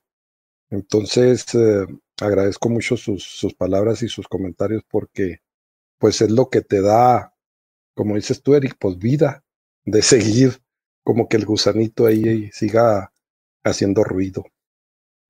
Entonces, 0.71 1.47
eh, 1.55 1.87
agradezco 2.21 2.69
mucho 2.69 2.97
sus, 2.97 3.25
sus 3.25 3.55
palabras 3.55 4.03
y 4.03 4.09
sus 4.09 4.29
comentarios 4.29 4.83
porque 4.89 5.39
pues 5.99 6.21
es 6.21 6.31
lo 6.31 6.49
que 6.51 6.61
te 6.61 6.83
da, 6.83 7.35
como 7.95 8.17
dices 8.17 8.43
tú, 8.43 8.55
Eric, 8.55 8.77
pues 8.79 8.99
vida 8.99 9.45
de 9.85 10.03
seguir 10.03 10.61
como 11.05 11.29
que 11.29 11.39
el 11.39 11.47
gusanito 11.47 12.07
ahí 12.07 12.51
siga 12.53 13.13
haciendo 13.65 14.05
ruido. 14.05 14.45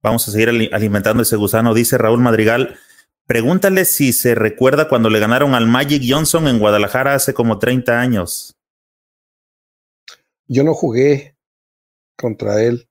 Vamos 0.02 0.28
a 0.28 0.30
seguir 0.30 0.48
alimentando 0.72 1.22
ese 1.22 1.36
gusano, 1.36 1.74
dice 1.74 1.98
Raúl 1.98 2.20
Madrigal. 2.20 2.78
Pregúntale 3.26 3.84
si 3.84 4.12
se 4.12 4.34
recuerda 4.34 4.88
cuando 4.88 5.10
le 5.10 5.18
ganaron 5.18 5.54
al 5.54 5.66
Magic 5.66 6.02
Johnson 6.06 6.48
en 6.48 6.58
Guadalajara 6.58 7.14
hace 7.14 7.34
como 7.34 7.58
30 7.58 8.00
años. 8.00 8.56
Yo 10.46 10.64
no 10.64 10.72
jugué 10.72 11.36
contra 12.16 12.62
él, 12.62 12.88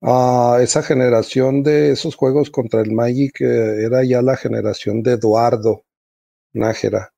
esa 0.00 0.82
generación 0.82 1.62
de 1.62 1.90
esos 1.90 2.14
juegos 2.14 2.50
contra 2.50 2.80
el 2.80 2.92
Magic 2.92 3.40
eh, 3.40 3.84
era 3.84 4.04
ya 4.04 4.22
la 4.22 4.36
generación 4.36 5.02
de 5.02 5.14
Eduardo 5.14 5.84
Nájera. 6.52 7.12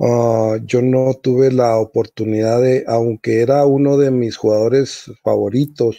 Ah, 0.00 0.56
yo 0.64 0.80
no 0.80 1.12
tuve 1.22 1.52
la 1.52 1.76
oportunidad 1.76 2.62
de, 2.62 2.84
aunque 2.86 3.42
era 3.42 3.66
uno 3.66 3.98
de 3.98 4.10
mis 4.10 4.38
jugadores 4.38 5.12
favoritos, 5.22 5.98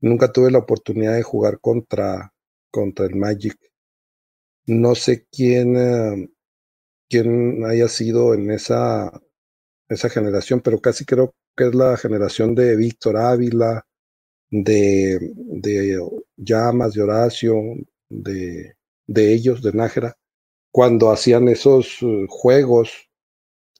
nunca 0.00 0.32
tuve 0.32 0.50
la 0.50 0.58
oportunidad 0.60 1.14
de 1.16 1.22
jugar 1.22 1.60
contra, 1.60 2.32
contra 2.70 3.06
el 3.06 3.16
Magic. 3.16 3.58
No 4.66 4.94
sé 4.94 5.26
quién, 5.32 5.76
eh, 5.76 6.28
quién 7.10 7.64
haya 7.66 7.88
sido 7.88 8.34
en 8.34 8.50
esa, 8.50 9.12
esa 9.88 10.10
generación, 10.10 10.60
pero 10.62 10.80
casi 10.80 11.04
creo 11.04 11.34
que 11.56 11.68
es 11.68 11.74
la 11.74 11.96
generación 11.96 12.54
de 12.54 12.76
Víctor 12.76 13.16
Ávila, 13.18 13.86
de, 14.50 15.18
de 15.36 16.00
Llamas, 16.36 16.94
de 16.94 17.02
Horacio, 17.02 17.56
de, 18.10 18.76
de 19.06 19.34
ellos, 19.34 19.62
de 19.62 19.72
Nájera, 19.72 20.16
cuando 20.76 21.10
hacían 21.10 21.48
esos 21.48 22.02
eh, 22.02 22.26
juegos 22.28 23.08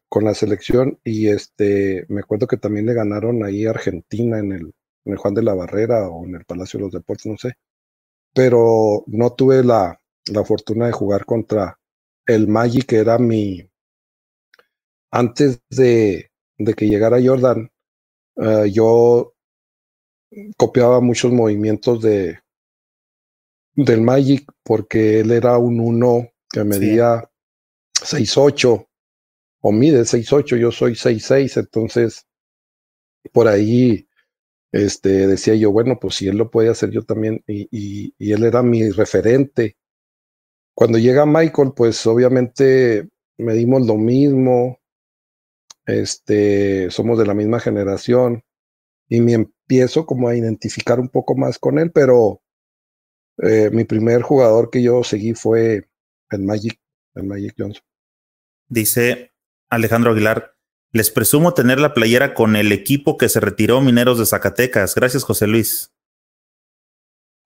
con 0.08 0.24
la 0.24 0.34
selección 0.34 0.98
y 1.04 1.28
este 1.28 2.06
me 2.08 2.20
acuerdo 2.20 2.46
que 2.46 2.56
también 2.56 2.86
le 2.86 2.94
ganaron 2.94 3.44
ahí 3.44 3.66
Argentina 3.66 4.38
en 4.38 4.52
el, 4.52 4.74
en 5.04 5.12
el 5.12 5.18
Juan 5.18 5.34
de 5.34 5.42
la 5.44 5.54
Barrera 5.54 6.08
o 6.08 6.24
en 6.26 6.36
el 6.36 6.44
Palacio 6.46 6.78
de 6.78 6.84
los 6.86 6.92
Deportes, 6.94 7.26
no 7.26 7.38
sé. 7.38 7.54
Pero 8.34 9.04
no 9.08 9.32
tuve 9.34 9.64
la, 9.64 10.00
la 10.32 10.44
fortuna 10.44 10.86
de 10.86 10.92
jugar 10.92 11.26
contra 11.26 11.78
el 12.26 12.48
Magic, 12.48 12.86
que 12.86 12.98
era 12.98 13.18
mi, 13.18 13.68
antes 15.10 15.60
de, 15.70 16.30
de 16.58 16.74
que 16.74 16.86
llegara 16.88 17.18
Jordan, 17.22 17.68
eh, 18.36 18.70
yo 18.72 19.34
copiaba 20.56 21.00
muchos 21.00 21.32
movimientos 21.32 22.02
de 22.02 22.38
del 23.76 24.00
Magic 24.02 24.50
porque 24.64 25.20
él 25.20 25.30
era 25.30 25.56
un 25.56 25.78
uno 25.80 26.28
que 26.56 26.64
medía 26.64 27.28
6'8 28.02 28.88
o 29.60 29.72
mide 29.72 30.02
6'8, 30.02 30.56
yo 30.56 30.70
soy 30.70 30.92
6'6, 30.92 31.58
entonces 31.58 32.26
por 33.32 33.48
ahí 33.48 34.08
este, 34.72 35.26
decía 35.26 35.54
yo, 35.54 35.70
bueno, 35.70 35.98
pues 36.00 36.14
si 36.16 36.28
él 36.28 36.36
lo 36.36 36.50
puede 36.50 36.70
hacer 36.70 36.90
yo 36.90 37.02
también, 37.02 37.42
y, 37.46 37.68
y, 38.18 38.32
él 38.32 38.44
era 38.44 38.62
mi 38.62 38.90
referente. 38.90 39.76
Cuando 40.74 40.98
llega 40.98 41.26
Michael, 41.26 41.72
pues 41.74 42.06
obviamente 42.06 43.08
medimos 43.38 43.86
lo 43.86 43.96
mismo, 43.96 44.78
este, 45.86 46.90
somos 46.90 47.18
de 47.18 47.26
la 47.26 47.34
misma 47.34 47.60
generación, 47.60 48.44
y 49.08 49.20
me 49.20 49.32
empiezo 49.34 50.06
como 50.06 50.28
a 50.28 50.36
identificar 50.36 51.00
un 51.00 51.08
poco 51.08 51.36
más 51.36 51.58
con 51.58 51.78
él, 51.78 51.90
pero 51.92 52.40
eh, 53.42 53.70
mi 53.72 53.84
primer 53.84 54.22
jugador 54.22 54.70
que 54.70 54.82
yo 54.82 55.04
seguí 55.04 55.34
fue 55.34 55.88
el 56.30 56.42
Magic, 56.42 56.80
el 57.14 57.24
Magic 57.24 57.54
Johnson. 57.56 57.82
Dice 58.68 59.32
Alejandro 59.68 60.12
Aguilar, 60.12 60.56
les 60.92 61.10
presumo 61.10 61.54
tener 61.54 61.78
la 61.78 61.94
playera 61.94 62.34
con 62.34 62.56
el 62.56 62.72
equipo 62.72 63.16
que 63.16 63.28
se 63.28 63.40
retiró 63.40 63.80
Mineros 63.80 64.18
de 64.18 64.26
Zacatecas. 64.26 64.94
Gracias, 64.94 65.24
José 65.24 65.46
Luis. 65.46 65.92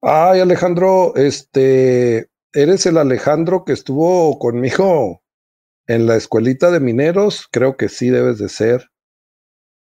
Ay, 0.02 0.40
Alejandro, 0.40 1.14
este, 1.16 2.30
eres 2.52 2.86
el 2.86 2.96
Alejandro 2.96 3.64
que 3.64 3.72
estuvo 3.72 4.38
conmigo 4.38 5.22
en 5.86 6.06
la 6.06 6.16
escuelita 6.16 6.70
de 6.70 6.78
mineros, 6.78 7.48
creo 7.50 7.76
que 7.76 7.88
sí 7.88 8.10
debes 8.10 8.38
de 8.38 8.48
ser. 8.48 8.90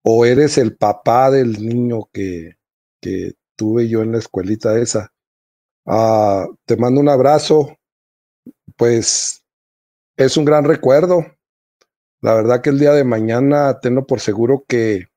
O 0.03 0.25
eres 0.25 0.57
el 0.57 0.77
papá 0.77 1.29
del 1.29 1.67
niño 1.67 2.09
que, 2.13 2.53
que 3.01 3.33
tuve 3.57 3.89
yo 3.89 4.01
en 4.03 4.13
la 4.13 4.19
escuelita 4.19 4.79
esa. 4.79 5.11
Ah, 5.85 6.47
te 6.65 6.77
mando 6.77 7.01
un 7.01 7.09
abrazo. 7.09 7.76
Pues 8.77 9.43
es 10.15 10.37
un 10.37 10.45
gran 10.45 10.63
recuerdo. 10.63 11.25
La 12.21 12.33
verdad 12.33 12.61
que 12.61 12.69
el 12.69 12.79
día 12.79 12.93
de 12.93 13.03
mañana 13.03 13.79
tengo 13.79 14.07
por 14.07 14.19
seguro 14.19 14.63
que, 14.67 15.07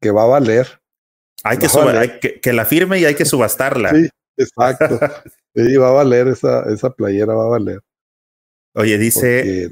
que 0.00 0.10
va 0.10 0.24
a 0.24 0.28
valer. 0.28 0.80
Hay 1.44 1.58
que, 1.58 1.66
hay 1.66 2.20
que, 2.20 2.40
que, 2.40 2.52
la 2.52 2.64
firme 2.64 3.00
y 3.00 3.04
hay 3.04 3.14
que 3.14 3.24
subastarla. 3.24 3.90
Sí, 3.90 4.08
exacto. 4.36 4.98
sí, 5.54 5.76
va 5.76 5.88
a 5.88 5.92
valer 5.92 6.28
esa, 6.28 6.62
esa 6.72 6.90
playera, 6.90 7.34
va 7.34 7.44
a 7.44 7.48
valer. 7.48 7.80
Oye, 8.74 8.96
dice 8.98 9.68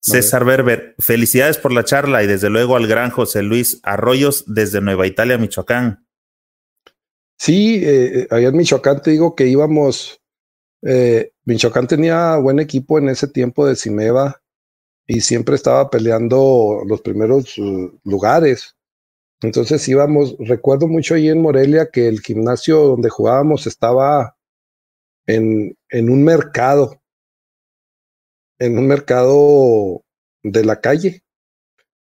César 0.00 0.44
Berber, 0.44 0.94
felicidades 0.98 1.58
por 1.58 1.72
la 1.72 1.84
charla 1.84 2.22
y 2.22 2.26
desde 2.26 2.48
luego 2.48 2.76
al 2.76 2.86
gran 2.86 3.10
José 3.10 3.42
Luis 3.42 3.80
Arroyos 3.82 4.44
desde 4.46 4.80
Nueva 4.80 5.06
Italia, 5.06 5.36
Michoacán. 5.38 6.06
Sí, 7.38 7.82
eh, 7.84 8.20
eh, 8.20 8.28
allá 8.30 8.48
en 8.48 8.56
Michoacán 8.56 9.02
te 9.02 9.10
digo 9.10 9.34
que 9.34 9.46
íbamos, 9.48 10.20
eh, 10.82 11.32
Michoacán 11.46 11.86
tenía 11.86 12.36
buen 12.36 12.58
equipo 12.58 12.98
en 12.98 13.08
ese 13.08 13.28
tiempo 13.28 13.66
de 13.66 13.76
Cimeva 13.76 14.42
y 15.06 15.20
siempre 15.20 15.54
estaba 15.54 15.88
peleando 15.88 16.82
los 16.84 17.00
primeros 17.00 17.56
uh, 17.58 17.96
lugares. 18.02 18.76
Entonces 19.40 19.86
íbamos, 19.86 20.34
recuerdo 20.40 20.88
mucho 20.88 21.14
ahí 21.14 21.28
en 21.28 21.40
Morelia 21.40 21.88
que 21.92 22.08
el 22.08 22.20
gimnasio 22.20 22.80
donde 22.80 23.10
jugábamos 23.10 23.68
estaba 23.68 24.36
en, 25.26 25.78
en 25.88 26.10
un 26.10 26.24
mercado, 26.24 27.00
en 28.58 28.76
un 28.76 28.88
mercado 28.88 30.02
de 30.42 30.64
la 30.64 30.80
calle. 30.80 31.22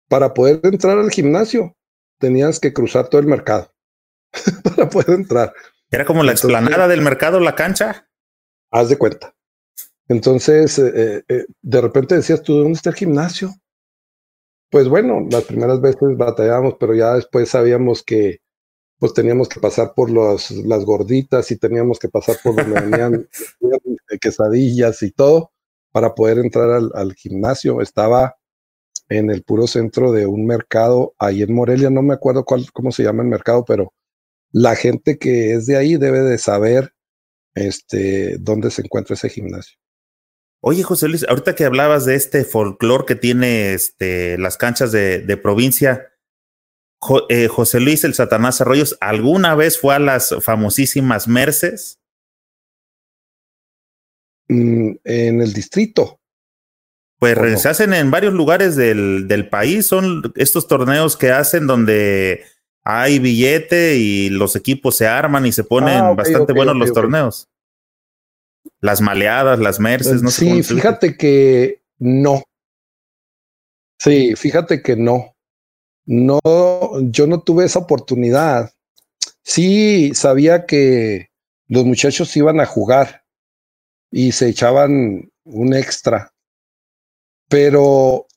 Para 0.09 0.33
poder 0.33 0.59
entrar 0.63 0.97
al 0.97 1.11
gimnasio 1.11 1.75
tenías 2.19 2.59
que 2.59 2.73
cruzar 2.73 3.09
todo 3.09 3.21
el 3.21 3.27
mercado 3.27 3.71
para 4.63 4.89
poder 4.89 5.11
entrar. 5.11 5.53
Era 5.91 6.03
como 6.03 6.23
la 6.23 6.31
explanada 6.31 6.87
del 6.87 7.01
mercado, 7.01 7.39
la 7.39 7.53
cancha. 7.53 8.04
Haz 8.71 8.89
de 8.89 8.97
cuenta. 8.97 9.35
Entonces, 10.07 10.77
eh, 10.77 10.91
eh, 10.95 11.23
eh, 11.27 11.45
de 11.61 11.81
repente 11.81 12.15
decías 12.15 12.43
tú, 12.43 12.57
¿dónde 12.57 12.73
está 12.73 12.91
el 12.91 12.95
gimnasio? 12.95 13.53
Pues 14.69 14.87
bueno, 14.87 15.25
las 15.29 15.43
primeras 15.45 15.81
veces 15.81 16.17
batallábamos, 16.17 16.75
pero 16.79 16.93
ya 16.93 17.13
después 17.15 17.49
sabíamos 17.49 18.03
que 18.03 18.39
pues 18.97 19.13
teníamos 19.13 19.49
que 19.49 19.59
pasar 19.59 19.93
por 19.95 20.09
los, 20.09 20.51
las 20.51 20.85
gorditas 20.85 21.51
y 21.51 21.57
teníamos 21.57 21.99
que 21.99 22.09
pasar 22.09 22.37
por 22.43 22.55
donde 22.55 22.79
venían 22.79 23.27
quesadillas 24.21 25.03
y 25.03 25.11
todo 25.11 25.51
para 25.91 26.15
poder 26.15 26.39
entrar 26.39 26.69
al, 26.69 26.91
al, 26.93 27.13
gimnasio. 27.13 27.81
Estaba 27.81 28.37
en 29.09 29.29
el 29.29 29.43
puro 29.43 29.67
centro 29.67 30.11
de 30.11 30.25
un 30.25 30.45
mercado 30.45 31.13
ahí 31.19 31.41
en 31.41 31.53
Morelia, 31.53 31.89
no 31.89 32.01
me 32.01 32.13
acuerdo 32.13 32.45
cuál, 32.45 32.71
cómo 32.73 32.91
se 32.91 33.03
llama 33.03 33.23
el 33.23 33.29
mercado, 33.29 33.65
pero 33.65 33.93
la 34.51 34.75
gente 34.75 35.17
que 35.17 35.53
es 35.53 35.65
de 35.65 35.77
ahí 35.77 35.97
debe 35.97 36.21
de 36.21 36.37
saber 36.37 36.94
este, 37.55 38.37
dónde 38.39 38.69
se 38.69 38.83
encuentra 38.83 39.15
ese 39.15 39.29
gimnasio. 39.29 39.77
Oye, 40.61 40.83
José 40.83 41.07
Luis, 41.07 41.25
ahorita 41.27 41.55
que 41.55 41.65
hablabas 41.65 42.05
de 42.05 42.15
este 42.15 42.43
folclore 42.43 43.05
que 43.05 43.15
tiene 43.15 43.73
este, 43.73 44.37
las 44.37 44.57
canchas 44.57 44.91
de, 44.91 45.19
de 45.19 45.37
provincia, 45.37 46.11
eh, 47.29 47.47
José 47.47 47.79
Luis 47.79 48.03
el 48.03 48.13
Satanás 48.13 48.61
Arroyos, 48.61 48.97
¿alguna 48.99 49.55
vez 49.55 49.79
fue 49.79 49.95
a 49.95 49.99
las 49.99 50.35
famosísimas 50.41 51.27
Merces? 51.27 51.99
Mm, 54.47 54.95
en 55.03 55.41
el 55.41 55.53
distrito. 55.53 56.19
Pues 57.19 57.61
se 57.61 57.69
hacen 57.69 57.93
en 57.93 58.11
varios 58.11 58.33
lugares 58.33 58.75
del, 58.75 59.27
del 59.27 59.49
país, 59.49 59.87
son 59.87 60.33
estos 60.35 60.67
torneos 60.67 61.15
que 61.15 61.31
hacen 61.31 61.65
donde 61.65 62.43
hay 62.85 63.17
billete 63.17 63.97
y 63.97 64.29
los 64.29 64.55
equipos 64.55 64.95
se 64.95 65.07
arman 65.07 65.45
y 65.47 65.51
se 65.51 65.63
ponen 65.63 65.97
ah, 65.97 66.13
bastante 66.13 66.53
buenos 66.53 66.75
los 66.75 66.93
torneos. 66.93 67.49
Las 68.79 69.01
maleadas, 69.01 69.57
las 69.57 69.79
merces, 69.79 70.21
no 70.21 70.29
sé. 70.29 70.61
Sí, 70.61 70.75
fíjate 70.75 71.17
que 71.17 71.81
no. 71.97 72.43
Sí, 73.97 74.35
fíjate 74.35 74.83
que 74.83 74.95
no. 74.95 75.35
No, 76.05 76.39
yo 77.01 77.25
no 77.25 77.41
tuve 77.41 77.65
esa 77.65 77.79
oportunidad. 77.79 78.71
Sí, 79.41 80.13
sabía 80.13 80.67
que 80.67 81.31
los 81.67 81.85
muchachos 81.85 82.37
iban 82.37 82.59
a 82.59 82.67
jugar 82.67 83.23
y 84.11 84.31
se 84.31 84.49
echaban 84.49 85.31
un 85.43 85.73
extra. 85.73 86.31
Pero, 87.49 88.27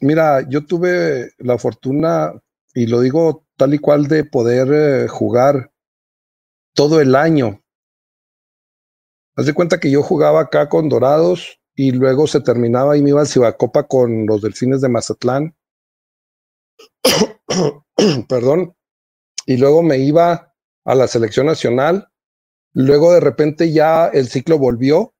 mira, 0.00 0.48
yo 0.48 0.64
tuve 0.64 1.32
la 1.36 1.58
fortuna, 1.58 2.32
y 2.74 2.86
lo 2.86 3.00
digo 3.00 3.46
tal 3.56 3.74
y 3.74 3.78
cual 3.78 4.06
de 4.06 4.24
poder 4.24 4.72
eh, 4.72 5.08
jugar 5.08 5.72
todo 6.74 7.00
el 7.00 7.14
año. 7.14 7.62
Haz 9.36 9.46
de 9.46 9.54
cuenta 9.54 9.80
que 9.80 9.90
yo 9.90 10.02
jugaba 10.02 10.40
acá 10.40 10.68
con 10.68 10.88
Dorados 10.88 11.60
y 11.74 11.92
luego 11.92 12.26
se 12.26 12.40
terminaba 12.40 12.96
y 12.96 13.02
me 13.02 13.10
iba 13.10 13.22
a 13.22 13.56
Copa 13.56 13.86
con 13.86 14.26
los 14.26 14.42
Delfines 14.42 14.80
de 14.80 14.88
Mazatlán. 14.88 15.56
Perdón. 18.28 18.76
Y 19.46 19.56
luego 19.56 19.82
me 19.82 19.98
iba 19.98 20.54
a 20.84 20.94
la 20.94 21.06
selección 21.06 21.46
nacional. 21.46 22.08
Luego 22.72 23.12
de 23.12 23.20
repente 23.20 23.72
ya 23.72 24.06
el 24.06 24.28
ciclo 24.28 24.58
volvió 24.58 25.14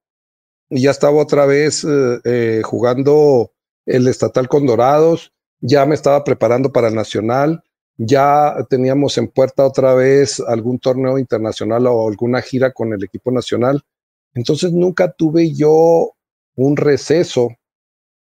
y 0.69 0.83
ya 0.83 0.91
estaba 0.91 1.20
otra 1.20 1.47
vez 1.47 1.85
eh, 1.85 2.20
eh, 2.25 2.62
jugando 2.65 3.53
el 3.87 4.07
estatal 4.07 4.49
con 4.49 4.67
Dorados. 4.67 5.33
Ya 5.61 5.87
me 5.87 5.95
estaba 5.95 6.25
preparando 6.25 6.73
para 6.73 6.89
el 6.89 6.95
nacional 6.95 7.63
ya 8.03 8.57
teníamos 8.71 9.19
en 9.19 9.29
puerta 9.29 9.67
otra 9.67 9.93
vez 9.93 10.41
algún 10.41 10.79
torneo 10.79 11.19
internacional 11.19 11.87
o 11.87 12.09
alguna 12.09 12.41
gira 12.41 12.73
con 12.73 12.95
el 12.95 13.05
equipo 13.05 13.31
nacional. 13.31 13.83
Entonces 14.33 14.73
nunca 14.73 15.13
tuve 15.13 15.53
yo 15.53 16.15
un 16.55 16.79
receso. 16.79 17.51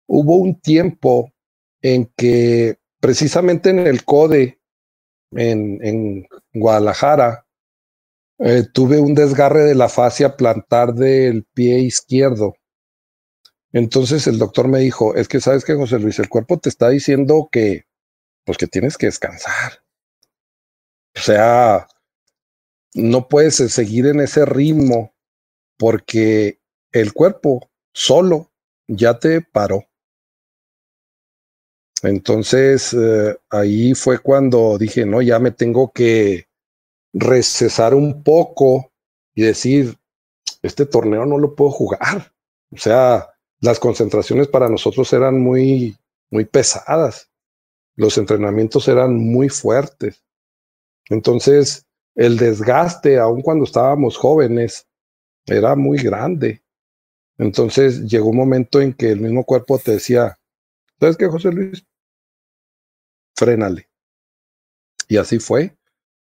Hubo 0.07 0.37
un 0.37 0.59
tiempo 0.63 1.31
en 1.83 2.11
que 2.17 2.79
precisamente 3.01 3.69
en 3.69 3.81
el 3.81 4.03
CODE, 4.03 4.59
en, 5.33 6.27
Guadalajara, 6.55 7.45
eh, 8.39 8.65
tuve 8.73 8.99
un 8.99 9.15
desgarre 9.15 9.65
de 9.65 9.75
la 9.75 9.91
fascia 9.91 10.39
plantar 10.39 10.95
del 10.95 11.45
pie 11.53 11.81
izquierdo. 11.81 12.55
Entonces 13.73 14.27
el 14.27 14.39
doctor 14.39 14.69
me 14.69 14.81
dijo, 14.81 15.15
es 15.15 15.29
que 15.29 15.41
sabes 15.41 15.65
que 15.65 15.75
José 15.75 15.99
Luis, 15.99 16.19
el 16.19 16.29
cuerpo 16.29 16.59
te 16.59 16.69
está 16.69 16.89
diciendo 16.89 17.49
que 17.51 17.85
pues 18.45 18.59
que 18.59 18.67
tienes 18.67 18.97
que 18.99 19.07
descansar. 19.07 19.85
O 21.17 21.21
sea, 21.21 21.87
no 22.95 23.29
puedes 23.29 23.57
seguir 23.57 24.07
en 24.07 24.21
ese 24.21 24.45
ritmo 24.45 25.15
porque 25.79 26.61
el 26.93 27.13
cuerpo 27.13 27.71
solo 27.93 28.51
ya 28.89 29.19
te 29.19 29.41
paró. 29.41 29.85
Entonces 32.03 32.95
eh, 32.95 33.37
ahí 33.51 33.95
fue 33.95 34.19
cuando 34.19 34.79
dije, 34.79 35.05
no, 35.05 35.23
ya 35.23 35.39
me 35.39 35.51
tengo 35.51 35.93
que 35.93 36.49
recesar 37.13 37.95
un 37.95 38.23
poco 38.23 38.93
y 39.35 39.43
decir, 39.43 39.99
este 40.63 40.87
torneo 40.87 41.27
no 41.27 41.39
lo 41.39 41.55
puedo 41.55 41.71
jugar. 41.71 42.33
O 42.73 42.79
sea, 42.79 43.29
las 43.61 43.79
concentraciones 43.79 44.49
para 44.49 44.69
nosotros 44.69 45.13
eran 45.13 45.41
muy 45.41 45.97
muy 46.31 46.45
pesadas. 46.45 47.29
Los 47.97 48.17
entrenamientos 48.17 48.89
eran 48.89 49.17
muy 49.17 49.49
fuertes. 49.49 50.23
Entonces, 51.09 51.87
el 52.15 52.39
desgaste, 52.39 53.19
aun 53.19 53.43
cuando 53.43 53.65
estábamos 53.65 54.17
jóvenes, 54.17 54.87
era 55.47 55.75
muy 55.75 55.99
grande. 55.99 56.63
Entonces 57.37 58.03
llegó 58.03 58.31
un 58.31 58.37
momento 58.37 58.81
en 58.81 58.93
que 58.93 59.11
el 59.11 59.21
mismo 59.21 59.45
cuerpo 59.45 59.79
te 59.79 59.93
decía, 59.93 60.39
¿sabes 60.99 61.17
qué, 61.17 61.27
José 61.27 61.51
Luis? 61.51 61.85
Frénale. 63.35 63.89
Y 65.09 65.17
así 65.17 65.39
fue. 65.39 65.77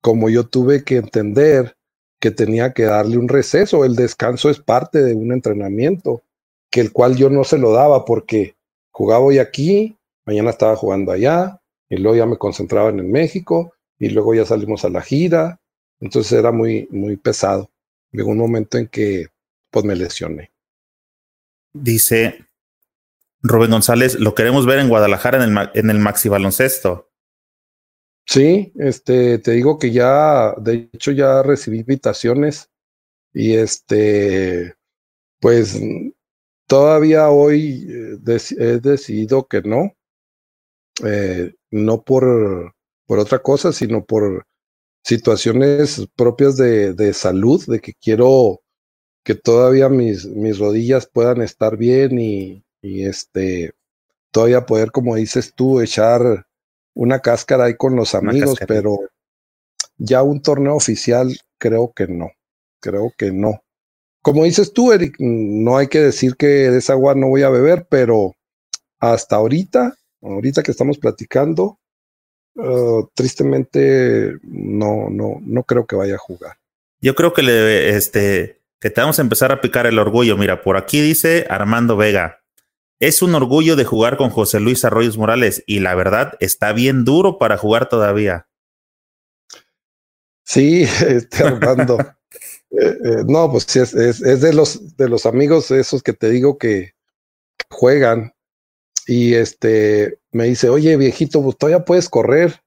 Como 0.01 0.31
yo 0.31 0.49
tuve 0.49 0.85
que 0.85 0.97
entender 0.97 1.77
que 2.19 2.31
tenía 2.31 2.73
que 2.73 2.85
darle 2.85 3.19
un 3.19 3.29
receso, 3.29 3.85
el 3.85 3.95
descanso 3.95 4.51
es 4.51 4.59
parte 4.59 5.03
de 5.03 5.15
un 5.15 5.33
entrenamiento, 5.33 6.23
que 6.73 6.81
el 6.81 6.91
cual 6.91 7.17
yo 7.17 7.29
no 7.29 7.45
se 7.45 7.59
lo 7.59 7.71
daba 7.71 8.07
porque 8.07 8.57
jugaba 8.91 9.23
hoy 9.23 9.39
aquí, 9.39 9.97
mañana 10.25 10.51
estaba 10.51 10.75
jugando 10.75 11.13
allá, 11.13 11.61
y 11.89 11.99
luego 11.99 12.17
ya 12.17 12.27
me 12.27 12.39
concentraba 12.39 12.89
en 12.89 12.99
el 12.99 13.07
México, 13.07 13.75
y 13.99 14.09
luego 14.09 14.35
ya 14.35 14.47
salimos 14.47 14.85
a 14.87 14.89
la 14.89 15.03
gira, 15.03 15.61
entonces 16.01 16.33
era 16.33 16.51
muy, 16.51 16.89
muy 16.91 17.19
pesado. 17.19 17.71
Llegó 18.11 18.31
un 18.31 18.39
momento 18.39 18.79
en 18.79 18.89
que 18.89 19.29
pues 19.71 19.85
me 19.85 19.95
lesioné. 19.95 20.51
Dice 21.75 22.47
Rubén 23.43 23.71
González, 23.71 24.19
lo 24.19 24.35
queremos 24.35 24.65
ver 24.65 24.79
en 24.79 24.89
Guadalajara 24.89 25.45
en 25.45 25.57
el, 25.57 25.71
en 25.75 25.91
el 25.91 25.99
Maxi 25.99 26.31
Baloncesto. 26.31 27.11
Sí, 28.25 28.73
este, 28.77 29.39
te 29.39 29.51
digo 29.51 29.79
que 29.79 29.91
ya, 29.91 30.55
de 30.57 30.89
hecho 30.93 31.11
ya 31.11 31.43
recibí 31.43 31.81
invitaciones 31.81 32.71
y 33.35 33.55
este, 33.55 34.75
pues 35.39 35.79
todavía 36.73 37.29
hoy 37.29 37.87
eh, 37.87 38.39
he 38.59 38.81
decidido 38.81 39.47
que 39.47 39.61
no, 39.61 39.93
eh, 41.05 41.53
no 41.71 42.01
por, 42.01 42.75
por 43.07 43.19
otra 43.19 43.41
cosa, 43.41 43.73
sino 43.73 44.07
por 44.07 44.47
situaciones 45.05 46.07
propias 46.17 46.57
de, 46.57 46.95
de 46.95 47.13
salud, 47.13 47.63
de 47.67 47.79
que 47.79 47.93
quiero 47.93 48.63
que 49.23 49.35
todavía 49.35 49.91
mis, 49.91 50.25
mis 50.25 50.59
rodillas 50.59 51.07
puedan 51.07 51.43
estar 51.43 51.77
bien 51.77 52.19
y, 52.19 52.65
y 52.81 53.05
este 53.05 53.75
todavía 54.31 54.65
poder, 54.65 54.93
como 54.93 55.17
dices 55.17 55.53
tú, 55.55 55.83
echar 55.83 56.47
una 56.95 57.19
cáscara 57.19 57.65
ahí 57.65 57.77
con 57.77 57.97
los 57.97 58.15
amigos, 58.15 58.59
pero 58.67 58.97
ya 59.99 60.23
un 60.23 60.41
torneo 60.41 60.77
oficial 60.77 61.37
creo 61.59 61.93
que 61.95 62.07
no, 62.07 62.31
creo 62.81 63.13
que 63.19 63.31
no. 63.31 63.62
Como 64.23 64.45
dices 64.45 64.73
tú, 64.73 64.93
Eric, 64.93 65.17
no 65.19 65.77
hay 65.77 65.89
que 65.89 66.01
decir 66.01 66.37
que 66.37 66.47
de 66.47 66.79
esa 66.79 66.93
agua 66.93 67.15
no 67.15 67.29
voy 67.29 67.43
a 67.43 67.51
beber, 67.51 67.87
pero 67.91 68.37
hasta 69.01 69.37
ahorita, 69.37 69.97
ahorita 70.23 70.63
que 70.63 70.71
estamos 70.71 70.97
platicando, 70.99 71.81
uh, 72.55 73.09
tristemente 73.15 74.37
no, 74.43 75.11
no, 75.11 75.41
no 75.43 75.65
creo 75.65 75.87
que 75.87 75.97
vaya 75.97 76.15
a 76.15 76.19
jugar. 76.19 76.57
Yo 77.01 77.17
creo 77.17 77.33
que 77.33 77.43
le, 77.43 77.97
este, 77.97 78.63
que 78.81 78.91
te 78.91 79.01
vamos 79.01 79.19
a 79.19 79.23
empezar 79.23 79.51
a 79.51 79.61
picar 79.61 79.87
el 79.87 79.99
orgullo. 79.99 80.37
Mira, 80.37 80.63
por 80.63 80.77
aquí 80.77 81.01
dice 81.01 81.47
Armando 81.51 81.97
Vega. 81.97 82.43
Es 83.01 83.23
un 83.23 83.35
orgullo 83.35 83.75
de 83.75 83.85
jugar 83.85 84.17
con 84.17 84.31
José 84.31 84.61
Luis 84.61 84.85
Arroyos 84.85 85.19
Morales 85.19 85.65
y 85.67 85.81
la 85.81 85.97
verdad 85.97 86.35
está 86.39 86.73
bien 86.73 87.05
duro 87.05 87.39
para 87.39 87.57
jugar 87.57 87.89
todavía. 87.89 88.47
Sí, 90.45 90.83
este 91.09 91.43
Armando. 91.43 91.99
Eh, 92.81 92.97
eh, 93.05 93.25
no, 93.27 93.51
pues 93.51 93.77
es, 93.77 93.95
es, 93.95 94.41
de 94.41 94.53
los 94.53 94.97
de 94.97 95.09
los 95.09 95.27
amigos 95.27 95.71
esos 95.71 96.03
que 96.03 96.15
te 96.15 96.31
digo 96.31 96.57
que 96.57 96.93
juegan 97.71 98.33
y 99.07 99.35
este 99.35 100.19
me 100.33 100.45
dice, 100.45 100.69
oye 100.69 100.97
viejito, 100.97 101.43
pues 101.43 101.59
todavía 101.59 101.85
puedes 101.85 102.09
correr. 102.09 102.63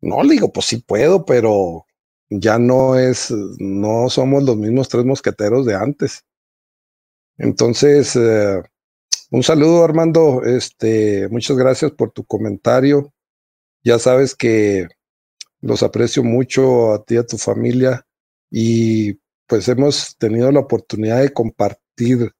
No, 0.00 0.22
le 0.22 0.34
digo, 0.34 0.52
pues 0.52 0.66
sí 0.66 0.78
puedo, 0.78 1.24
pero 1.24 1.86
ya 2.30 2.58
no 2.58 2.98
es, 2.98 3.30
no 3.58 4.08
somos 4.10 4.42
los 4.44 4.56
mismos 4.56 4.88
tres 4.88 5.04
mosqueteros 5.04 5.66
de 5.66 5.74
antes. 5.74 6.24
Entonces, 7.38 8.16
eh, 8.16 8.62
un 9.30 9.42
saludo 9.42 9.84
Armando, 9.84 10.42
este, 10.44 11.28
muchas 11.28 11.56
gracias 11.56 11.92
por 11.92 12.12
tu 12.12 12.24
comentario. 12.24 13.12
Ya 13.84 13.98
sabes 13.98 14.34
que 14.34 14.88
los 15.60 15.82
aprecio 15.82 16.24
mucho 16.24 16.94
a 16.94 17.04
ti 17.04 17.14
y 17.14 17.18
a 17.18 17.26
tu 17.26 17.38
familia 17.38 18.06
y 18.50 19.18
pues 19.46 19.68
hemos 19.68 20.16
tenido 20.18 20.50
la 20.52 20.60
oportunidad 20.60 21.20
de 21.20 21.32
compartir 21.32 22.32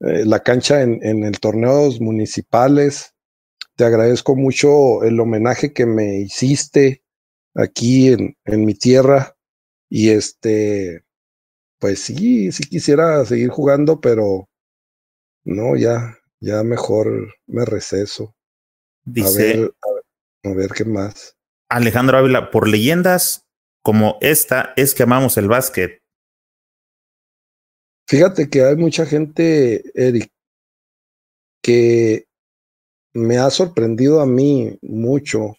eh, 0.00 0.24
la 0.24 0.42
cancha 0.42 0.82
en, 0.82 0.98
en 1.02 1.24
el 1.24 1.38
torneos 1.40 2.00
municipales. 2.00 3.14
Te 3.76 3.84
agradezco 3.84 4.36
mucho 4.36 5.02
el 5.04 5.20
homenaje 5.20 5.72
que 5.72 5.86
me 5.86 6.18
hiciste 6.18 7.02
aquí 7.54 8.08
en, 8.08 8.36
en 8.44 8.64
mi 8.64 8.74
tierra. 8.74 9.36
Y 9.88 10.10
este, 10.10 11.04
pues 11.78 12.00
sí, 12.00 12.50
sí 12.52 12.64
quisiera 12.64 13.24
seguir 13.24 13.50
jugando, 13.50 14.00
pero 14.00 14.48
no, 15.44 15.76
ya, 15.76 16.18
ya 16.40 16.62
mejor 16.62 17.34
me 17.46 17.64
receso. 17.64 18.34
Dice, 19.04 19.52
a 19.52 19.56
ver, 19.56 19.74
a 20.44 20.48
ver, 20.54 20.70
qué 20.70 20.84
más. 20.84 21.36
Alejandro 21.68 22.18
Ávila, 22.18 22.50
por 22.50 22.68
leyendas 22.68 23.46
como 23.82 24.18
esta 24.20 24.72
es 24.76 24.94
que 24.94 25.04
amamos 25.04 25.36
el 25.36 25.48
básquet. 25.48 26.02
Fíjate 28.06 28.48
que 28.48 28.62
hay 28.62 28.76
mucha 28.76 29.04
gente, 29.04 29.82
Eric, 29.94 30.30
que 31.62 32.26
me 33.14 33.38
ha 33.38 33.50
sorprendido 33.50 34.20
a 34.20 34.26
mí 34.26 34.78
mucho 34.82 35.56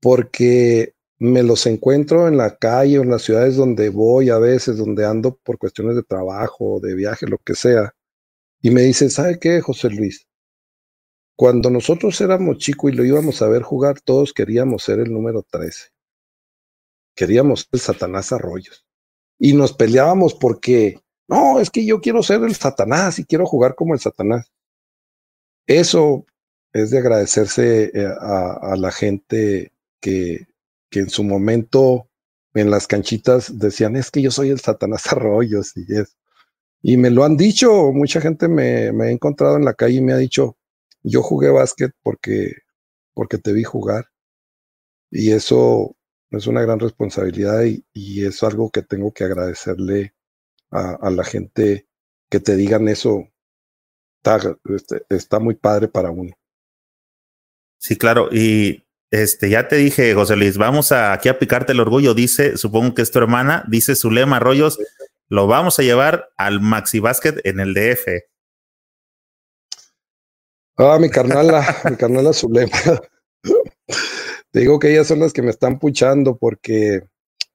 porque 0.00 0.94
me 1.18 1.42
los 1.42 1.66
encuentro 1.66 2.26
en 2.26 2.36
la 2.36 2.56
calle 2.56 2.98
o 2.98 3.02
en 3.02 3.10
las 3.10 3.22
ciudades 3.22 3.56
donde 3.56 3.88
voy 3.88 4.30
a 4.30 4.38
veces, 4.38 4.76
donde 4.76 5.06
ando 5.06 5.36
por 5.36 5.58
cuestiones 5.58 5.94
de 5.96 6.02
trabajo, 6.02 6.80
de 6.80 6.94
viaje, 6.94 7.26
lo 7.26 7.38
que 7.38 7.54
sea. 7.54 7.94
Y 8.60 8.70
me 8.70 8.82
dicen, 8.82 9.10
¿sabe 9.10 9.38
qué, 9.38 9.60
José 9.60 9.90
Luis? 9.90 10.26
Cuando 11.36 11.70
nosotros 11.70 12.20
éramos 12.20 12.58
chicos 12.58 12.92
y 12.92 12.96
lo 12.96 13.04
íbamos 13.04 13.42
a 13.42 13.48
ver 13.48 13.62
jugar, 13.62 14.00
todos 14.00 14.32
queríamos 14.32 14.82
ser 14.82 15.00
el 15.00 15.12
número 15.12 15.42
13. 15.42 15.90
Queríamos 17.14 17.68
el 17.72 17.80
Satanás 17.80 18.32
Arroyos. 18.32 18.84
Y 19.38 19.52
nos 19.52 19.72
peleábamos 19.72 20.34
porque, 20.34 21.00
no, 21.28 21.60
es 21.60 21.70
que 21.70 21.86
yo 21.86 22.00
quiero 22.00 22.22
ser 22.22 22.42
el 22.42 22.54
Satanás 22.54 23.18
y 23.18 23.24
quiero 23.24 23.46
jugar 23.46 23.74
como 23.74 23.94
el 23.94 24.00
Satanás. 24.00 24.50
Eso 25.66 26.26
es 26.72 26.90
de 26.90 26.98
agradecerse 26.98 27.90
eh, 27.94 28.06
a, 28.20 28.74
la 28.76 28.90
gente 28.90 29.72
que, 30.00 30.48
que 30.90 31.00
en 31.00 31.10
su 31.10 31.24
momento 31.24 32.08
en 32.54 32.70
las 32.70 32.86
canchitas 32.86 33.58
decían, 33.58 33.96
es 33.96 34.10
que 34.10 34.22
yo 34.22 34.30
soy 34.30 34.50
el 34.50 34.60
Satanás 34.60 35.06
Arroyos 35.12 35.72
y 35.76 35.86
es. 35.94 36.16
Y 36.82 36.96
me 36.98 37.10
lo 37.10 37.24
han 37.24 37.36
dicho, 37.36 37.92
mucha 37.92 38.20
gente 38.20 38.48
me, 38.48 38.92
me 38.92 39.06
ha 39.06 39.10
encontrado 39.10 39.56
en 39.56 39.64
la 39.64 39.74
calle 39.74 39.96
y 39.96 40.00
me 40.02 40.12
ha 40.12 40.18
dicho, 40.18 40.58
yo 41.02 41.22
jugué 41.22 41.50
básquet 41.50 41.92
porque, 42.02 42.52
porque 43.14 43.38
te 43.38 43.52
vi 43.52 43.64
jugar. 43.64 44.06
Y 45.10 45.32
eso 45.32 45.96
es 46.30 46.46
una 46.46 46.62
gran 46.62 46.80
responsabilidad 46.80 47.64
y, 47.64 47.84
y 47.94 48.26
es 48.26 48.42
algo 48.42 48.70
que 48.70 48.82
tengo 48.82 49.12
que 49.12 49.24
agradecerle 49.24 50.14
a, 50.70 50.98
a, 51.00 51.10
la 51.10 51.24
gente 51.24 51.86
que 52.30 52.40
te 52.40 52.56
digan 52.56 52.88
eso. 52.88 53.28
Está, 54.22 54.56
este, 54.74 55.04
está 55.10 55.38
muy 55.38 55.54
padre 55.54 55.88
para 55.88 56.10
uno. 56.10 56.32
Sí, 57.78 57.96
claro. 57.96 58.28
Y 58.32 58.84
este, 59.10 59.48
ya 59.48 59.68
te 59.68 59.76
dije, 59.76 60.12
José 60.14 60.34
Luis, 60.34 60.58
vamos 60.58 60.90
a, 60.90 61.12
aquí 61.12 61.28
a 61.28 61.38
picarte 61.38 61.72
el 61.72 61.78
orgullo, 61.78 62.14
dice, 62.14 62.56
supongo 62.56 62.94
que 62.94 63.02
es 63.02 63.12
tu 63.12 63.20
hermana, 63.20 63.64
dice 63.68 63.94
Zulema 63.94 64.38
Arroyos, 64.38 64.78
lo 65.28 65.46
vamos 65.46 65.78
a 65.78 65.82
llevar 65.82 66.32
al 66.36 66.60
Maxi 66.60 66.98
Basket 66.98 67.36
en 67.44 67.60
el 67.60 67.74
DF. 67.74 68.08
Ah, 70.76 70.98
mi 71.00 71.10
carnala, 71.10 71.64
mi 71.90 71.96
carnala 71.96 72.32
Zulema. 72.32 72.76
te 74.50 74.60
digo 74.60 74.80
que 74.80 74.90
ellas 74.90 75.06
son 75.06 75.20
las 75.20 75.32
que 75.32 75.42
me 75.42 75.50
están 75.50 75.78
puchando 75.78 76.36
porque 76.36 77.04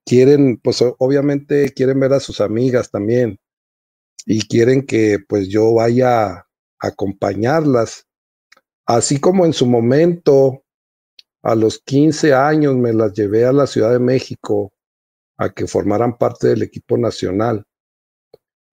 quieren, 0.09 0.57
pues 0.57 0.83
obviamente 0.97 1.71
quieren 1.71 1.99
ver 1.99 2.13
a 2.13 2.19
sus 2.19 2.41
amigas 2.41 2.89
también 2.89 3.39
y 4.25 4.47
quieren 4.47 4.88
que 4.88 5.19
pues 5.19 5.47
yo 5.49 5.71
vaya 5.75 6.29
a 6.31 6.47
acompañarlas. 6.79 8.07
Así 8.88 9.19
como 9.19 9.45
en 9.45 9.53
su 9.53 9.67
momento 9.67 10.63
a 11.43 11.53
los 11.53 11.77
15 11.85 12.33
años 12.33 12.75
me 12.75 12.91
las 12.91 13.13
llevé 13.13 13.45
a 13.45 13.53
la 13.53 13.67
Ciudad 13.67 13.91
de 13.91 13.99
México 13.99 14.73
a 15.38 15.51
que 15.51 15.67
formaran 15.67 16.17
parte 16.17 16.47
del 16.47 16.63
equipo 16.63 16.97
nacional. 16.97 17.63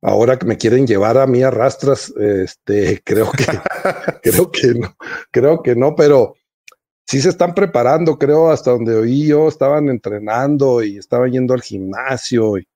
Ahora 0.00 0.38
que 0.38 0.46
me 0.46 0.56
quieren 0.56 0.86
llevar 0.86 1.18
a 1.18 1.26
mí 1.26 1.42
a 1.42 1.50
rastras, 1.50 2.14
este, 2.16 3.02
creo 3.04 3.30
que, 3.30 3.44
creo 4.22 4.50
que 4.50 4.68
no, 4.68 4.96
creo 5.30 5.62
que 5.62 5.76
no, 5.76 5.94
pero 5.94 6.35
sí 7.06 7.20
se 7.20 7.28
están 7.30 7.54
preparando, 7.54 8.18
creo, 8.18 8.50
hasta 8.50 8.72
donde 8.72 8.94
oí 8.96 9.28
yo, 9.28 9.48
estaban 9.48 9.88
entrenando 9.88 10.82
y 10.82 10.98
estaban 10.98 11.30
yendo 11.32 11.54
al 11.54 11.62
gimnasio 11.62 12.58
y, 12.58 12.68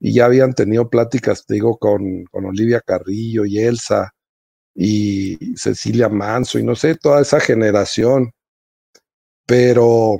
y 0.00 0.14
ya 0.14 0.26
habían 0.26 0.54
tenido 0.54 0.88
pláticas, 0.90 1.46
te 1.46 1.54
digo, 1.54 1.78
con, 1.78 2.24
con 2.26 2.44
Olivia 2.46 2.80
Carrillo 2.80 3.44
y 3.44 3.58
Elsa. 3.60 4.12
y 4.74 5.56
Cecilia 5.56 6.08
Manso 6.08 6.58
y 6.58 6.64
no 6.64 6.76
sé, 6.76 6.96
toda 6.96 7.22
esa 7.22 7.40
generación. 7.40 8.32
Pero 9.46 10.18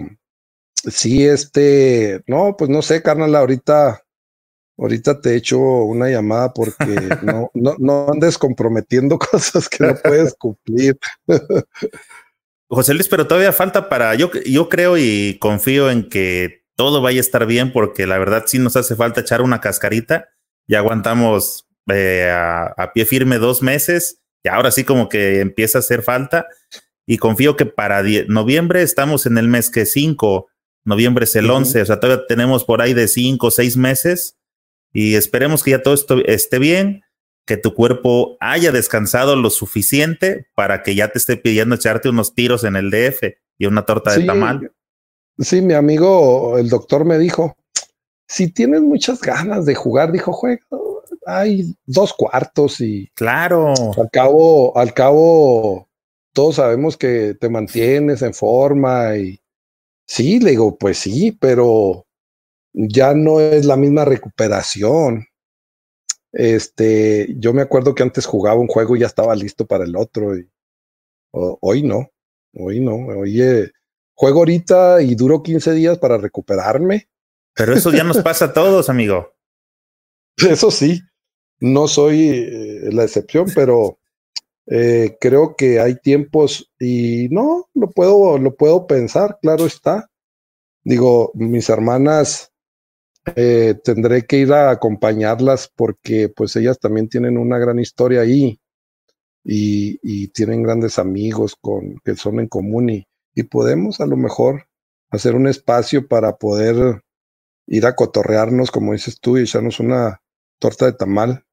sí, 0.75 1.27
este, 1.27 2.23
no, 2.27 2.57
pues 2.57 2.71
no 2.71 2.83
sé, 2.83 3.03
carnal, 3.03 3.35
ahorita, 3.35 4.03
ahorita 4.79 5.21
te 5.21 5.37
echo 5.37 5.59
una 5.59 6.09
llamada 6.11 6.53
porque 6.53 6.77
no, 7.23 7.51
no, 7.55 7.77
no 7.79 8.09
andes 8.13 8.39
comprometiendo 8.39 9.19
cosas 9.33 9.69
que 9.69 9.87
no 9.87 9.97
puedes 9.97 10.35
cumplir. 10.35 10.99
José 12.75 12.95
Luis, 12.95 13.09
pero 13.09 13.27
todavía 13.27 13.53
falta 13.53 13.91
para, 13.91 14.15
yo, 14.15 14.31
yo 14.47 14.71
creo 14.71 14.97
y 14.97 15.37
confío 15.39 15.91
en 15.91 16.09
que 16.09 16.65
todo 16.75 17.03
vaya 17.03 17.19
a 17.19 17.21
estar 17.21 17.45
bien 17.45 17.71
porque 17.71 18.07
la 18.07 18.17
verdad 18.17 18.45
sí 18.47 18.59
nos 18.59 18.77
hace 18.77 18.97
falta 18.97 19.21
echar 19.21 19.43
una 19.43 19.61
cascarita. 19.61 20.31
Ya 20.67 20.79
aguantamos 20.79 21.69
eh, 21.93 22.31
a, 22.31 22.93
pie 22.95 23.05
firme 23.05 23.37
dos 23.37 23.61
meses 23.61 24.23
y 24.43 24.49
ahora 24.49 24.71
sí 24.71 24.85
como 24.85 25.11
que 25.11 25.41
empieza 25.41 25.79
a 25.79 25.81
hacer 25.81 26.03
falta. 26.03 26.47
Y 27.07 27.19
confío 27.19 27.57
que 27.57 27.67
para 27.67 28.03
noviembre 28.29 28.83
estamos 28.83 29.27
en 29.27 29.37
el 29.37 29.49
mes 29.49 29.69
que 29.69 29.85
5, 29.85 30.49
noviembre 30.85 31.25
es 31.25 31.37
el 31.37 31.51
11, 31.51 31.83
o 31.83 31.85
sea, 31.87 32.01
todavía 32.01 32.25
tenemos 32.27 32.65
por 32.65 32.81
ahí 32.81 32.95
de 32.95 33.07
5 33.07 33.47
o 33.47 33.51
6 33.51 33.77
meses 33.77 34.39
y 34.95 35.17
esperemos 35.17 35.63
que 35.63 35.73
ya 35.73 35.83
todo 35.83 35.93
esto 35.93 36.25
esté 36.25 36.59
bien 36.59 37.03
que 37.47 37.57
tu 37.57 37.75
cuerpo 37.75 38.37
haya 38.41 38.73
descansado 38.73 39.37
lo 39.37 39.51
suficiente 39.51 40.47
para 40.55 40.83
que 40.83 40.95
ya 40.95 41.09
te 41.09 41.19
esté 41.19 41.37
pidiendo 41.37 41.75
echarte 41.75 42.09
unos 42.09 42.35
tiros 42.35 42.65
en 42.65 42.77
el 42.77 42.91
DF 42.91 43.35
y 43.59 43.67
una 43.67 43.85
torta 43.85 44.13
de 44.13 44.25
tamal. 44.25 44.73
Sí, 45.39 45.61
mi 45.61 45.75
amigo, 45.75 46.59
el 46.59 46.69
doctor 46.69 47.05
me 47.05 47.19
dijo, 47.19 47.57
si 48.29 48.53
tienes 48.53 48.81
muchas 48.83 49.21
ganas 49.21 49.67
de 49.67 49.75
jugar, 49.75 50.13
dijo, 50.13 50.33
juega, 50.33 50.63
hay 51.27 51.75
dos 51.85 52.13
cuartos 52.13 52.81
y... 52.81 53.11
Claro. 53.15 53.75
Al 53.97 54.11
cabo, 54.11 54.77
al 54.77 54.95
cabo, 54.95 55.89
todos 56.33 56.57
sabemos 56.57 56.97
que 56.97 57.35
te 57.41 57.49
mantienes 57.49 58.23
en 58.23 58.35
forma 58.35 59.17
y... 59.17 59.41
Sí, 60.07 60.41
le 60.41 60.51
digo, 60.51 60.77
pues 60.77 60.99
sí, 60.99 61.33
pero 61.33 62.07
ya 62.73 63.15
no 63.15 63.41
es 63.41 63.65
la 63.65 63.77
misma 63.77 64.05
recuperación. 64.05 65.27
Este, 66.33 67.35
yo 67.39 67.53
me 67.53 67.63
acuerdo 67.63 67.95
que 67.95 68.03
antes 68.03 68.27
jugaba 68.27 68.61
un 68.61 68.67
juego 68.67 68.97
y 68.97 69.01
ya 69.01 69.07
estaba 69.07 69.35
listo 69.35 69.67
para 69.67 69.85
el 69.85 69.97
otro. 69.97 70.37
Y, 70.37 70.49
hoy 71.33 71.83
no, 71.83 72.11
hoy 72.55 72.81
no. 72.81 72.95
Oye, 73.19 73.71
juego 74.15 74.41
ahorita 74.41 75.03
y 75.03 75.15
duro 75.15 75.43
15 75.43 75.73
días 75.73 75.99
para 75.99 76.19
recuperarme. 76.19 77.09
Pero 77.55 77.75
eso 77.75 77.93
ya 77.93 78.05
nos 78.05 78.19
pasa 78.23 78.47
a 78.47 78.53
todos, 78.53 78.89
amigo. 78.89 79.35
Eso 80.39 80.71
sí, 80.71 81.03
no 81.61 81.87
soy 81.87 82.29
eh, 82.29 82.89
la 82.93 83.05
excepción, 83.05 83.47
pero 83.55 83.99
eh, 84.67 85.17
creo 85.21 85.55
que 85.57 85.81
hay 85.81 85.97
tiempos 85.97 86.73
y 86.79 87.29
no, 87.31 87.69
lo 87.75 87.91
puedo, 87.91 88.39
lo 88.39 88.55
puedo 88.55 88.87
pensar, 88.87 89.39
claro 89.43 89.67
está. 89.67 90.11
Digo, 90.85 91.31
mis 91.35 91.69
hermanas 91.69 92.52
eh, 93.37 93.75
tendré 93.85 94.27
que 94.27 94.39
ir 94.39 94.53
a 94.53 94.71
acompañarlas 94.71 95.71
porque 95.75 96.29
pues 96.29 96.57
ellas 96.57 96.79
también 96.79 97.09
tienen 97.09 97.39
una 97.39 97.59
gran 97.59 97.79
historia 97.79 98.23
ahí 98.23 98.61
y, 99.45 100.29
tienen 100.29 100.63
grandes 100.63 100.99
amigos 100.99 101.57
con, 101.61 101.99
que 102.05 102.15
son 102.17 102.41
en 102.41 102.49
común 102.49 102.91
y, 102.91 103.09
y, 103.35 103.45
podemos 103.45 104.01
a 104.01 104.07
lo 104.07 104.17
mejor 104.17 104.69
hacer 105.11 105.35
un 105.35 105.47
espacio 105.47 106.07
para 106.09 106.37
poder 106.37 107.03
ir 107.67 107.87
a 107.87 107.95
cotorrearnos, 107.95 108.71
como 108.71 108.93
dices 108.93 109.19
tú, 109.21 109.39
y 109.39 109.43
echarnos 109.43 109.81
una 109.81 110.21
torta 110.59 110.87
de 110.87 110.93
tamal 110.93 111.45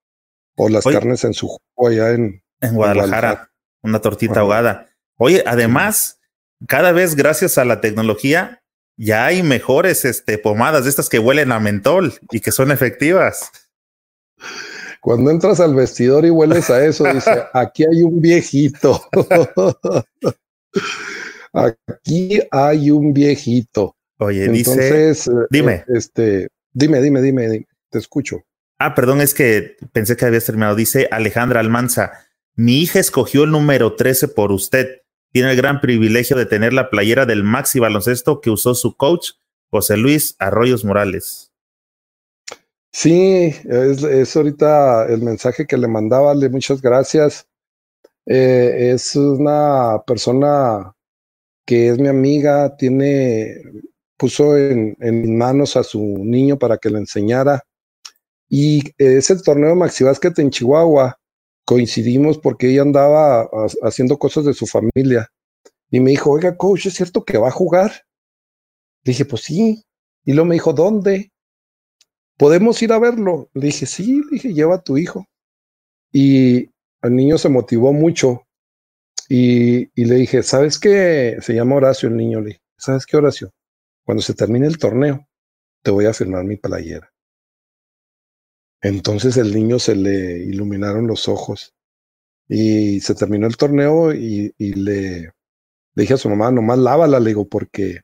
o 0.55 0.69
las 0.69 0.83
carnes 0.83 1.23
en 1.23 1.33
su 1.33 1.47
jugo 1.47 1.87
allá 1.87 2.11
en, 2.11 2.43
en 2.61 2.75
Guadalajara, 2.75 3.51
una 3.81 3.99
tortita 3.99 4.41
ahogada. 4.41 4.87
Oye, 5.17 5.43
además, 5.45 6.19
cada 6.67 6.91
vez 6.91 7.15
gracias 7.15 7.57
a 7.57 7.65
la 7.65 7.81
tecnología, 7.81 8.61
ya 8.99 9.25
hay 9.25 9.43
mejores 9.43 10.03
este, 10.03 10.37
pomadas 10.37 10.83
de 10.83 10.89
estas 10.89 11.07
que 11.07 11.19
huelen 11.19 11.53
a 11.53 11.59
mentol 11.59 12.13
y 12.31 12.41
que 12.41 12.51
son 12.51 12.69
efectivas. 12.69 13.49
Cuando 14.99 15.31
entras 15.31 15.61
al 15.61 15.73
vestidor 15.73 16.25
y 16.25 16.29
hueles 16.29 16.69
a 16.69 16.85
eso, 16.85 17.05
dice, 17.05 17.43
aquí 17.53 17.85
hay 17.85 18.03
un 18.03 18.19
viejito. 18.19 19.01
aquí 21.53 22.41
hay 22.51 22.91
un 22.91 23.13
viejito. 23.13 23.95
Oye, 24.17 24.49
dice, 24.49 25.13
dime. 25.49 25.75
Eh, 25.75 25.85
este, 25.95 26.47
dime, 26.73 27.01
dime, 27.01 27.21
dime, 27.21 27.67
te 27.89 27.99
escucho. 27.99 28.41
Ah, 28.79 28.95
perdón, 28.95 29.21
es 29.21 29.33
que 29.33 29.77
pensé 29.93 30.17
que 30.17 30.25
habías 30.25 30.43
terminado. 30.43 30.75
Dice 30.75 31.07
Alejandra 31.09 31.61
Almanza, 31.61 32.11
mi 32.55 32.81
hija 32.81 32.99
escogió 32.99 33.45
el 33.45 33.51
número 33.51 33.95
13 33.95 34.27
por 34.27 34.51
usted 34.51 35.03
tiene 35.31 35.51
el 35.51 35.57
gran 35.57 35.81
privilegio 35.81 36.35
de 36.35 36.45
tener 36.45 36.73
la 36.73 36.89
playera 36.89 37.25
del 37.25 37.43
Maxi 37.43 37.79
Baloncesto 37.79 38.41
que 38.41 38.49
usó 38.49 38.75
su 38.75 38.95
coach, 38.95 39.31
José 39.69 39.97
Luis 39.97 40.35
Arroyos 40.39 40.83
Morales. 40.83 41.51
Sí, 42.91 43.53
es, 43.65 44.35
ahorita 44.35 45.05
el 45.07 45.21
mensaje 45.21 45.67
que 45.67 45.77
le 45.77 45.87
mandaba, 45.87 46.33
le 46.33 46.49
muchas 46.49 46.81
gracias. 46.81 47.47
Eh, 48.25 48.91
es 48.93 49.15
una 49.15 50.01
persona 50.05 50.93
que 51.65 51.89
es 51.89 51.99
mi 51.99 52.07
amiga, 52.07 52.75
tiene, 52.77 53.61
puso 54.17 54.57
en, 54.57 55.37
manos 55.37 55.77
a 55.77 55.83
su 55.83 55.99
niño 55.99 56.57
para 56.57 56.77
que 56.77 56.89
le 56.89 56.97
enseñara. 56.97 57.63
Y 58.49 58.81
es 58.97 59.29
el 59.29 59.43
torneo 59.43 59.75
Maxi 59.75 60.03
Basket 60.03 60.33
en 60.37 60.49
Chihuahua 60.49 61.18
coincidimos 61.69 62.39
porque 62.39 62.71
ella 62.71 62.81
andaba 62.81 63.47
haciendo 63.83 64.17
cosas 64.17 64.43
de 64.43 64.55
su 64.55 64.65
familia. 64.65 65.29
Y 65.91 65.99
me 65.99 66.09
dijo, 66.09 66.31
oiga, 66.31 66.57
coach, 66.57 66.87
¿es 66.87 66.95
cierto 66.95 67.23
que 67.23 67.37
va 67.37 67.49
a 67.49 67.51
jugar? 67.51 67.91
Dije, 69.03 69.23
pues 69.23 69.43
sí. 69.43 69.83
Y 70.25 70.33
luego 70.33 70.47
me 70.47 70.55
dijo, 70.55 70.73
¿dónde? 70.73 71.31
¿Podemos 72.37 72.81
ir 72.81 72.91
a 72.91 72.97
verlo? 72.97 73.51
Le 73.53 73.67
dije, 73.67 73.85
sí, 73.85 74.15
le 74.15 74.31
dije, 74.31 74.51
lleva 74.51 74.77
a 74.77 74.81
tu 74.81 74.97
hijo. 74.97 75.27
Y 76.11 76.71
el 77.03 77.15
niño 77.15 77.37
se 77.37 77.49
motivó 77.49 77.93
mucho. 77.93 78.47
Y, 79.29 79.91
y 79.93 80.05
le 80.05 80.15
dije, 80.15 80.41
¿sabes 80.41 80.79
qué? 80.79 81.37
Se 81.39 81.53
llama 81.53 81.75
Horacio 81.75 82.09
el 82.09 82.17
niño. 82.17 82.41
Le 82.41 82.47
dije, 82.47 82.61
¿sabes 82.79 83.05
qué, 83.05 83.15
Horacio? 83.15 83.51
Cuando 84.03 84.23
se 84.23 84.33
termine 84.33 84.65
el 84.65 84.79
torneo, 84.79 85.27
te 85.83 85.91
voy 85.91 86.07
a 86.07 86.13
firmar 86.15 86.45
mi 86.45 86.57
playera. 86.57 87.11
Entonces 88.81 89.37
el 89.37 89.53
niño 89.53 89.79
se 89.79 89.95
le 89.95 90.39
iluminaron 90.39 91.07
los 91.07 91.27
ojos 91.27 91.73
y 92.47 92.99
se 93.01 93.13
terminó 93.13 93.45
el 93.45 93.57
torneo 93.57 94.13
y, 94.13 94.53
le, 94.57 94.73
le, 94.75 95.33
dije 95.95 96.15
a 96.15 96.17
su 96.17 96.29
mamá, 96.29 96.51
nomás 96.51 96.79
lávala, 96.79 97.19
le 97.19 97.29
digo, 97.29 97.47
porque 97.47 98.01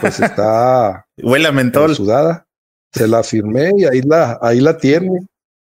pues 0.00 0.20
está 0.20 1.06
huele 1.22 1.48
a 1.48 1.52
mentol. 1.52 1.94
sudada. 1.94 2.46
Se 2.92 3.06
la 3.06 3.22
firmé 3.22 3.72
y 3.76 3.84
ahí 3.84 4.00
la, 4.02 4.38
ahí 4.40 4.60
la 4.60 4.78
tiene. 4.78 5.26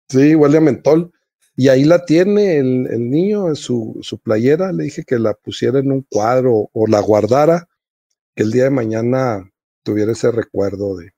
Sí, 0.08 0.36
huele 0.36 0.58
a 0.58 0.62
mentol. 0.62 1.12
Y 1.56 1.68
ahí 1.68 1.84
la 1.84 2.06
tiene 2.06 2.58
el, 2.58 2.88
el 2.90 3.10
niño 3.10 3.50
en 3.50 3.58
su, 3.58 4.00
su 4.02 4.18
playera. 4.20 4.72
Le 4.72 4.86
dije 4.86 5.04
que 5.04 5.20
la 5.20 5.34
pusiera 5.34 5.80
en 5.80 5.92
un 5.92 6.06
cuadro 6.10 6.70
o 6.72 6.88
la 6.88 7.02
guardara, 7.02 7.68
que 8.34 8.44
el 8.44 8.52
día 8.52 8.64
de 8.64 8.70
mañana 8.70 9.52
tuviera 9.84 10.14
ese 10.14 10.32
recuerdo 10.32 10.96
de, 10.96 11.12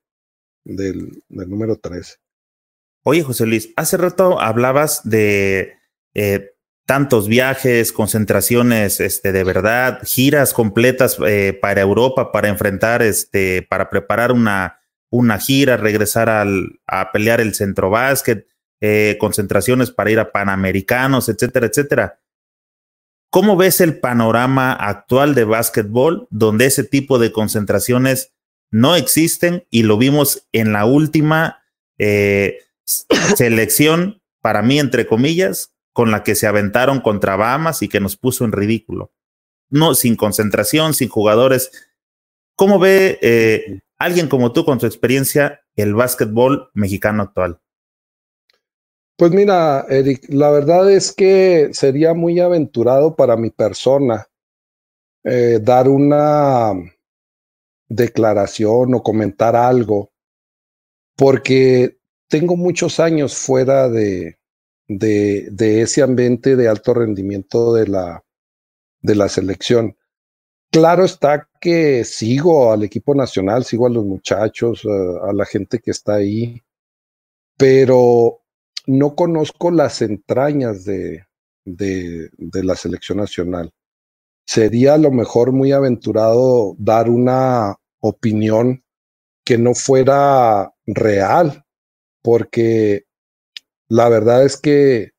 del, 0.63 1.23
del 1.29 1.49
número 1.49 1.77
13. 1.77 2.15
Oye, 3.03 3.23
José 3.23 3.47
Luis, 3.47 3.73
hace 3.75 3.97
rato 3.97 4.39
hablabas 4.39 5.01
de 5.09 5.73
eh, 6.13 6.51
tantos 6.85 7.27
viajes, 7.27 7.91
concentraciones 7.91 8.99
este, 8.99 9.31
de 9.31 9.43
verdad, 9.43 10.01
giras 10.03 10.53
completas 10.53 11.17
eh, 11.25 11.57
para 11.59 11.81
Europa, 11.81 12.31
para 12.31 12.49
enfrentar, 12.49 13.01
este, 13.01 13.65
para 13.67 13.89
preparar 13.89 14.31
una, 14.31 14.81
una 15.09 15.39
gira, 15.39 15.77
regresar 15.77 16.29
al, 16.29 16.79
a 16.85 17.11
pelear 17.11 17.41
el 17.41 17.55
centro 17.55 17.89
básquet, 17.89 18.45
eh, 18.81 19.17
concentraciones 19.19 19.89
para 19.89 20.11
ir 20.11 20.19
a 20.19 20.31
Panamericanos, 20.31 21.27
etcétera, 21.27 21.67
etcétera. 21.67 22.19
¿Cómo 23.31 23.57
ves 23.57 23.81
el 23.81 23.99
panorama 23.99 24.73
actual 24.73 25.33
de 25.33 25.45
básquetbol 25.45 26.27
donde 26.29 26.65
ese 26.65 26.83
tipo 26.83 27.17
de 27.17 27.31
concentraciones 27.31 28.33
no 28.69 28.95
existen 28.95 29.65
y 29.71 29.83
lo 29.83 29.97
vimos 29.97 30.47
en 30.51 30.73
la 30.73 30.85
última 30.85 31.63
selección, 33.35 34.21
para 34.41 34.61
mí, 34.61 34.79
entre 34.79 35.05
comillas, 35.07 35.73
con 35.93 36.11
la 36.11 36.23
que 36.23 36.35
se 36.35 36.47
aventaron 36.47 37.01
contra 37.01 37.35
Bahamas 37.35 37.81
y 37.81 37.89
que 37.89 37.99
nos 37.99 38.17
puso 38.17 38.45
en 38.45 38.51
ridículo. 38.51 39.11
No, 39.69 39.93
sin 39.95 40.15
concentración, 40.15 40.93
sin 40.93 41.09
jugadores. 41.09 41.71
¿Cómo 42.55 42.79
ve 42.79 43.19
eh, 43.21 43.81
alguien 43.97 44.27
como 44.27 44.51
tú, 44.51 44.65
con 44.65 44.79
tu 44.79 44.85
experiencia, 44.85 45.61
el 45.75 45.93
básquetbol 45.93 46.69
mexicano 46.73 47.23
actual? 47.23 47.59
Pues 49.17 49.31
mira, 49.31 49.85
Eric, 49.87 50.25
la 50.29 50.49
verdad 50.49 50.91
es 50.91 51.11
que 51.11 51.69
sería 51.73 52.13
muy 52.13 52.39
aventurado 52.39 53.15
para 53.15 53.37
mi 53.37 53.51
persona 53.51 54.27
eh, 55.23 55.59
dar 55.61 55.87
una 55.87 56.73
declaración 57.87 58.95
o 58.95 59.03
comentar 59.03 59.55
algo, 59.55 60.11
porque 61.15 62.00
tengo 62.31 62.55
muchos 62.55 63.01
años 63.01 63.35
fuera 63.35 63.89
de, 63.89 64.37
ese 64.87 66.01
ambiente 66.01 66.55
de 66.55 66.69
alto 66.69 66.93
rendimiento 66.93 67.73
de 67.73 67.87
la, 67.87 69.29
selección. 69.29 69.97
Claro 70.71 71.03
está 71.03 71.49
que 71.59 72.05
sigo 72.05 72.71
al 72.71 72.83
equipo 72.83 73.13
nacional, 73.13 73.65
sigo 73.65 73.85
a 73.85 73.89
los 73.89 74.05
muchachos, 74.05 74.83
a, 74.85 75.33
la 75.33 75.45
gente 75.45 75.79
que 75.79 75.91
está 75.91 76.15
ahí, 76.15 76.63
pero 77.57 78.39
no 78.87 79.13
conozco 79.13 79.69
las 79.69 80.01
entrañas 80.01 80.85
de, 80.85 81.25
la 81.65 82.75
selección 82.77 83.17
nacional. 83.17 83.73
Sería 84.45 84.93
a 84.93 84.97
lo 84.97 85.11
mejor 85.11 85.51
muy 85.51 85.73
aventurado 85.73 86.75
dar 86.77 87.09
una 87.09 87.75
opinión 87.99 88.85
que 89.43 89.57
no 89.57 89.75
fuera 89.75 90.73
real, 90.85 91.65
porque 92.21 93.03
la 93.89 94.09
verdad 94.09 94.45
es 94.45 94.57
que 94.57 95.11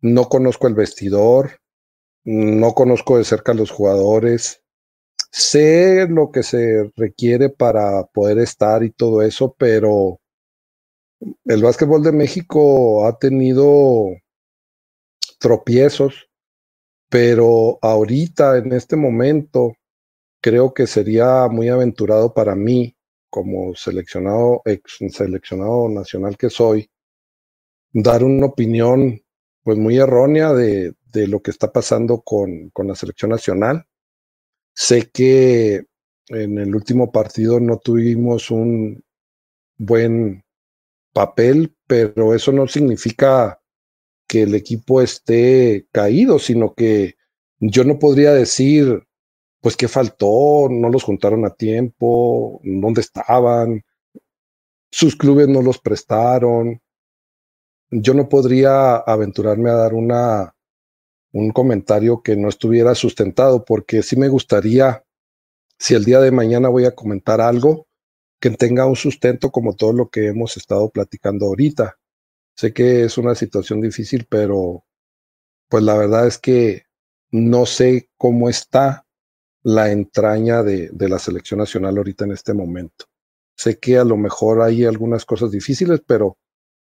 no 0.00 0.28
conozco 0.28 0.66
el 0.66 0.74
vestidor, 0.74 1.60
no 2.24 2.72
conozco 2.72 3.18
de 3.18 3.24
cerca 3.24 3.52
a 3.52 3.54
los 3.54 3.70
jugadores, 3.70 4.62
sé 5.30 6.06
lo 6.08 6.30
que 6.30 6.42
se 6.42 6.90
requiere 6.96 7.50
para 7.50 8.04
poder 8.04 8.38
estar 8.38 8.84
y 8.84 8.90
todo 8.90 9.22
eso, 9.22 9.54
pero 9.58 10.20
el 11.44 11.62
básquetbol 11.62 12.02
de 12.02 12.12
México 12.12 13.06
ha 13.06 13.18
tenido 13.18 14.06
tropiezos, 15.38 16.28
pero 17.08 17.78
ahorita, 17.82 18.58
en 18.58 18.72
este 18.72 18.96
momento, 18.96 19.74
creo 20.40 20.74
que 20.74 20.86
sería 20.86 21.48
muy 21.48 21.68
aventurado 21.68 22.34
para 22.34 22.54
mí, 22.54 22.96
como 23.34 23.74
seleccionado, 23.74 24.62
ex 24.64 24.98
seleccionado 25.10 25.88
nacional 25.88 26.36
que 26.36 26.50
soy, 26.50 26.88
dar 27.92 28.22
una 28.22 28.46
opinión 28.46 29.20
pues 29.64 29.76
muy 29.76 29.98
errónea 29.98 30.52
de, 30.52 30.94
de 31.12 31.26
lo 31.26 31.42
que 31.42 31.50
está 31.50 31.72
pasando 31.72 32.20
con, 32.20 32.70
con 32.70 32.86
la 32.86 32.94
selección 32.94 33.32
nacional. 33.32 33.88
Sé 34.72 35.10
que 35.10 35.84
en 36.28 36.58
el 36.58 36.76
último 36.76 37.10
partido 37.10 37.58
no 37.58 37.78
tuvimos 37.78 38.52
un 38.52 39.02
buen 39.78 40.44
papel, 41.12 41.74
pero 41.88 42.36
eso 42.36 42.52
no 42.52 42.68
significa 42.68 43.60
que 44.28 44.42
el 44.42 44.54
equipo 44.54 45.02
esté 45.02 45.88
caído, 45.90 46.38
sino 46.38 46.72
que 46.72 47.16
yo 47.58 47.82
no 47.82 47.98
podría 47.98 48.32
decir, 48.32 49.08
pues 49.64 49.78
qué 49.78 49.88
faltó, 49.88 50.68
no 50.70 50.90
los 50.90 51.04
juntaron 51.04 51.46
a 51.46 51.54
tiempo, 51.54 52.60
dónde 52.62 53.00
estaban, 53.00 53.82
sus 54.92 55.16
clubes 55.16 55.48
no 55.48 55.62
los 55.62 55.78
prestaron. 55.78 56.82
Yo 57.90 58.12
no 58.12 58.28
podría 58.28 58.96
aventurarme 58.96 59.70
a 59.70 59.76
dar 59.76 59.94
una 59.94 60.54
un 61.32 61.50
comentario 61.50 62.20
que 62.22 62.36
no 62.36 62.50
estuviera 62.50 62.94
sustentado, 62.94 63.64
porque 63.64 64.02
sí 64.02 64.16
me 64.16 64.28
gustaría, 64.28 65.02
si 65.78 65.94
el 65.94 66.04
día 66.04 66.20
de 66.20 66.30
mañana 66.30 66.68
voy 66.68 66.84
a 66.84 66.94
comentar 66.94 67.40
algo, 67.40 67.86
que 68.42 68.50
tenga 68.50 68.84
un 68.84 68.96
sustento 68.96 69.50
como 69.50 69.74
todo 69.76 69.94
lo 69.94 70.10
que 70.10 70.26
hemos 70.26 70.58
estado 70.58 70.90
platicando 70.90 71.46
ahorita. 71.46 71.96
Sé 72.54 72.74
que 72.74 73.04
es 73.04 73.16
una 73.16 73.34
situación 73.34 73.80
difícil, 73.80 74.26
pero 74.28 74.84
pues 75.70 75.82
la 75.82 75.96
verdad 75.96 76.26
es 76.26 76.36
que 76.36 76.82
no 77.30 77.64
sé 77.64 78.10
cómo 78.18 78.50
está 78.50 79.04
la 79.64 79.90
entraña 79.90 80.62
de, 80.62 80.90
de 80.92 81.08
la 81.08 81.18
selección 81.18 81.58
nacional 81.58 81.96
ahorita 81.96 82.24
en 82.24 82.32
este 82.32 82.54
momento. 82.54 83.06
Sé 83.56 83.78
que 83.78 83.98
a 83.98 84.04
lo 84.04 84.16
mejor 84.16 84.62
hay 84.62 84.84
algunas 84.84 85.24
cosas 85.24 85.50
difíciles, 85.50 86.02
pero 86.06 86.38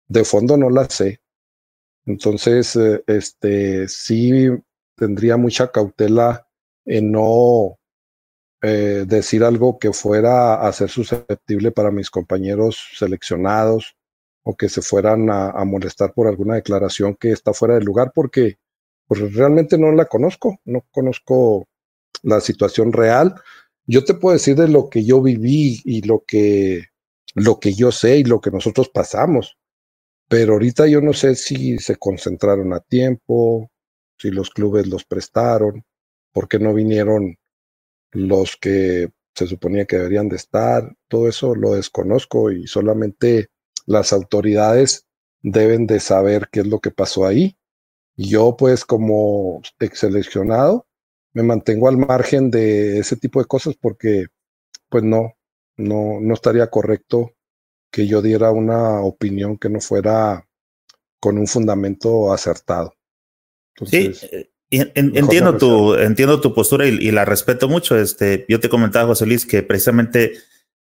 de 0.07 0.25
fondo 0.25 0.57
no 0.57 0.71
las 0.71 0.95
sé. 0.95 1.21
Entonces, 2.07 2.75
eh, 2.77 3.03
este, 3.07 3.87
sí 3.89 4.49
tendría 4.97 5.37
mucha 5.37 5.71
cautela 5.71 6.49
en 6.85 7.13
no 7.13 7.79
eh, 8.63 9.05
decir 9.07 9.45
algo 9.45 9.79
que 9.79 9.93
fuera 9.93 10.67
a 10.67 10.73
ser 10.73 10.89
susceptible 10.89 11.71
para 11.71 11.91
mis 11.91 12.11
compañeros 12.11 12.91
seleccionados 12.97 13.97
o 14.43 14.57
que 14.57 14.69
se 14.69 14.81
fueran 14.81 15.29
a, 15.31 15.65
molestar 15.65 16.15
por 16.15 16.27
alguna 16.27 16.55
declaración 16.55 17.15
que 17.15 17.33
está 17.33 17.53
fuera 17.53 17.75
de 17.75 17.83
lugar, 17.83 18.13
porque 18.15 18.59
pues, 19.07 19.35
realmente 19.35 19.77
no 19.77 19.93
la 19.93 20.07
conozco, 20.07 20.59
no 20.65 20.85
conozco 20.91 21.69
la 22.23 22.41
situación 22.41 22.93
real. 22.93 23.35
Yo 23.87 24.05
te 24.05 24.15
puedo 24.15 24.35
decir 24.35 24.57
de 24.57 24.69
lo 24.69 24.89
que 24.91 25.05
yo 25.05 25.23
viví 25.23 25.81
y 25.85 26.03
lo 26.03 26.25
que, 26.27 26.87
lo 27.35 27.59
que 27.59 27.75
yo 27.75 27.93
sé 27.93 28.19
y 28.19 28.25
lo 28.25 28.41
que 28.41 28.51
nosotros 28.51 28.89
pasamos. 28.91 29.57
Pero 30.29 30.55
ahorita 30.55 30.87
yo 30.87 31.01
no 31.01 31.13
sé 31.13 31.35
si 31.35 31.79
se 31.79 31.97
concentraron 31.97 32.73
a 32.75 32.81
tiempo, 32.81 33.71
si 34.19 34.31
los 34.31 34.51
clubes 34.51 34.87
los 34.87 35.05
prestaron, 35.05 35.85
por 36.33 36.49
qué 36.49 36.59
no 36.59 36.75
vinieron 36.75 37.37
los 38.13 38.57
que 38.57 39.11
se 39.35 39.47
suponía 39.47 39.87
que 39.87 39.97
deberían 39.97 40.29
de 40.29 40.37
estar. 40.37 40.95
Todo 41.09 41.29
eso 41.29 41.55
lo 41.55 41.75
desconozco 41.75 42.51
y 42.51 42.67
solamente 42.67 43.49
las 43.87 44.13
autoridades 44.13 45.07
deben 45.43 45.87
de 45.87 46.01
saber 46.01 46.49
qué 46.51 46.61
es 46.61 46.67
lo 46.67 46.81
que 46.81 46.91
pasó 46.91 47.25
ahí. 47.27 47.57
Yo 48.17 48.57
pues 48.57 48.85
como 48.85 49.63
ex 49.79 50.01
seleccionado 50.01 50.88
me 51.39 51.45
mantengo 51.45 51.89
al 51.89 51.97
margen 51.97 52.51
de 52.51 52.99
ese 52.99 53.17
tipo 53.17 53.39
de 53.39 53.47
cosas 53.47 53.77
porque 53.81 54.27
pues 54.89 55.05
no, 55.05 55.37
no, 55.77 56.19
no 56.21 56.35
estaría 56.35 56.69
correcto 56.69 57.33
que 57.93 58.09
yo 58.09 58.21
diera 58.23 58.51
una 58.51 59.03
opinión 59.03 59.57
que 59.57 59.69
no 59.69 59.81
fuera 59.81 60.49
con 61.21 61.39
un 61.39 61.47
fundamento 61.47 62.33
acertado. 62.33 62.93
sí, 63.87 64.11
eh, 64.33 64.51
entiendo 64.71 65.57
tu, 65.57 65.95
entiendo 65.95 66.41
tu 66.41 66.53
postura 66.53 66.89
y, 66.89 67.11
la 67.13 67.25
respeto 67.25 67.69
mucho. 67.69 67.97
Este, 67.97 68.45
yo 68.49 68.59
te 68.59 68.69
comentaba, 68.69 69.07
José 69.07 69.25
Luis, 69.25 69.47
que 69.47 69.63
precisamente 69.63 70.33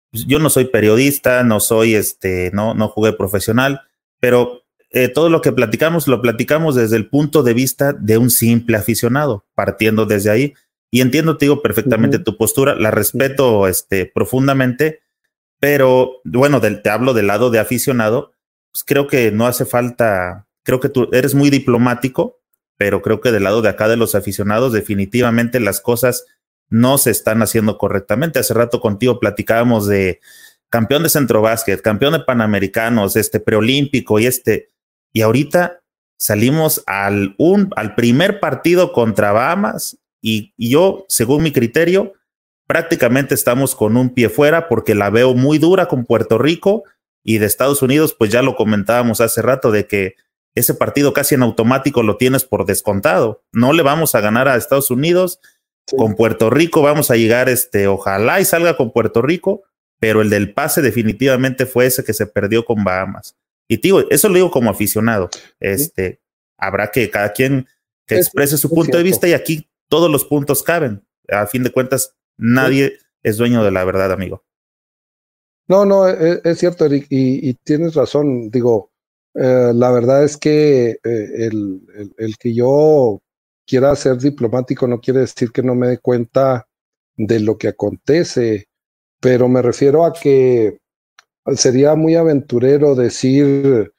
pues, 0.09 0.25
yo 0.25 0.39
no 0.39 0.49
soy 0.49 0.65
periodista, 0.65 1.43
no 1.43 1.59
soy, 1.59 1.93
este, 1.93 2.49
no, 2.51 2.73
no 2.73 2.87
jugué 2.87 3.13
profesional, 3.13 3.81
pero 4.19 4.63
eh, 4.89 5.09
todo 5.09 5.29
lo 5.29 5.41
que 5.41 5.51
platicamos 5.51 6.07
lo 6.07 6.21
platicamos 6.21 6.75
desde 6.75 6.95
el 6.95 7.09
punto 7.09 7.43
de 7.43 7.53
vista 7.53 7.93
de 7.93 8.17
un 8.17 8.29
simple 8.29 8.77
aficionado, 8.77 9.45
partiendo 9.55 10.05
desde 10.05 10.29
ahí. 10.29 10.53
Y 10.89 11.01
entiendo, 11.01 11.37
te 11.37 11.45
digo 11.45 11.61
perfectamente 11.61 12.19
tu 12.19 12.37
postura, 12.37 12.75
la 12.75 12.91
respeto 12.91 13.67
este, 13.67 14.05
profundamente 14.05 15.01
pero 15.59 16.21
bueno, 16.23 16.61
te 16.61 16.89
hablo 16.89 17.13
del 17.13 17.27
lado 17.27 17.49
de 17.49 17.59
aficionado, 17.59 18.33
pues 18.71 18.83
creo 18.83 19.07
que 19.07 19.31
no 19.31 19.47
hace 19.47 19.65
falta, 19.65 20.47
creo 20.63 20.79
que 20.79 20.89
tú 20.89 21.09
eres 21.13 21.33
muy 21.33 21.49
diplomático, 21.49 22.39
pero 22.77 23.01
creo 23.01 23.21
que 23.21 23.31
del 23.31 23.43
lado 23.43 23.61
de 23.61 23.69
acá 23.69 23.87
de 23.87 23.97
los 23.97 24.13
aficionados 24.13 24.71
definitivamente 24.71 25.59
las 25.59 25.81
cosas 25.81 26.25
no 26.69 26.97
se 26.97 27.11
están 27.11 27.41
haciendo 27.41 27.77
correctamente. 27.77 28.39
Hace 28.39 28.53
rato 28.53 28.79
contigo 28.79 29.19
platicábamos 29.19 29.87
de 29.87 30.19
campeón 30.69 31.03
de 31.03 31.09
centro 31.09 31.41
básquet, 31.41 31.81
campeón 31.81 32.13
de 32.13 32.19
panamericanos, 32.19 33.15
este 33.15 33.39
preolímpico 33.39 34.19
y 34.19 34.27
este, 34.27 34.67
y 35.17 35.21
ahorita 35.23 35.81
salimos 36.19 36.83
al, 36.85 37.33
un, 37.39 37.71
al 37.75 37.95
primer 37.95 38.39
partido 38.39 38.93
contra 38.93 39.31
Bahamas 39.31 39.97
y, 40.21 40.53
y 40.57 40.69
yo, 40.69 41.05
según 41.09 41.41
mi 41.41 41.51
criterio, 41.51 42.13
prácticamente 42.67 43.33
estamos 43.33 43.73
con 43.73 43.97
un 43.97 44.11
pie 44.11 44.29
fuera 44.29 44.69
porque 44.69 44.93
la 44.93 45.09
veo 45.09 45.33
muy 45.33 45.57
dura 45.57 45.87
con 45.87 46.05
Puerto 46.05 46.37
Rico 46.37 46.83
y 47.23 47.39
de 47.39 47.47
Estados 47.47 47.81
Unidos, 47.81 48.13
pues 48.15 48.29
ya 48.29 48.43
lo 48.43 48.55
comentábamos 48.55 49.19
hace 49.19 49.41
rato 49.41 49.71
de 49.71 49.87
que 49.87 50.17
ese 50.53 50.75
partido 50.75 51.13
casi 51.13 51.33
en 51.33 51.41
automático 51.41 52.03
lo 52.03 52.17
tienes 52.17 52.43
por 52.43 52.67
descontado. 52.67 53.41
No 53.51 53.73
le 53.73 53.81
vamos 53.81 54.13
a 54.13 54.21
ganar 54.21 54.47
a 54.47 54.55
Estados 54.55 54.91
Unidos. 54.91 55.39
Con 55.97 56.13
Puerto 56.13 56.51
Rico 56.51 56.83
vamos 56.83 57.09
a 57.09 57.15
llegar, 57.15 57.49
este, 57.49 57.87
ojalá 57.87 58.39
y 58.39 58.45
salga 58.45 58.77
con 58.77 58.91
Puerto 58.91 59.23
Rico, 59.23 59.63
pero 59.99 60.21
el 60.21 60.29
del 60.29 60.53
pase 60.53 60.83
definitivamente 60.83 61.65
fue 61.65 61.87
ese 61.87 62.03
que 62.03 62.13
se 62.13 62.27
perdió 62.27 62.65
con 62.65 62.83
Bahamas. 62.83 63.35
Y 63.67 63.77
digo, 63.77 64.01
eso 64.09 64.29
lo 64.29 64.35
digo 64.35 64.51
como 64.51 64.69
aficionado. 64.69 65.29
Este, 65.59 66.21
habrá 66.57 66.89
que 66.91 67.09
cada 67.09 67.33
quien 67.33 67.67
que 68.05 68.15
exprese 68.15 68.57
su 68.57 68.69
punto 68.69 68.97
de 68.97 69.03
vista 69.03 69.27
y 69.27 69.33
aquí 69.33 69.69
todos 69.89 70.09
los 70.09 70.25
puntos 70.25 70.63
caben. 70.63 71.05
A 71.29 71.45
fin 71.45 71.63
de 71.63 71.71
cuentas, 71.71 72.17
Nadie 72.37 72.99
es 73.23 73.37
dueño 73.37 73.63
de 73.63 73.71
la 73.71 73.83
verdad, 73.83 74.11
amigo. 74.11 74.45
No, 75.67 75.85
no, 75.85 76.07
e, 76.07 76.33
e, 76.33 76.41
es, 76.43 76.59
cierto, 76.59 76.85
Eric, 76.85 77.07
y, 77.09 77.53
tienes 77.55 77.95
razón. 77.95 78.49
Digo, 78.49 78.91
eh, 79.33 79.71
la 79.73 79.91
verdad 79.91 80.23
es 80.23 80.37
que 80.37 80.91
eh, 80.91 80.99
el, 81.03 81.81
el, 82.17 82.37
que 82.37 82.53
yo 82.53 83.21
quiera 83.65 83.95
ser 83.95 84.17
diplomático 84.17 84.87
no 84.87 85.01
quiere 85.01 85.21
decir 85.21 85.51
que 85.51 85.63
no 85.63 85.75
me 85.75 85.87
dé 85.87 85.97
cuenta 85.97 86.67
de 87.17 87.39
lo 87.39 87.57
que 87.57 87.67
acontece, 87.69 88.69
pero 89.19 89.49
me 89.49 89.61
refiero 89.61 90.05
a 90.05 90.13
que 90.13 90.77
sería 91.55 91.95
muy 91.95 92.15
aventurero 92.15 92.95
decir 92.95 93.91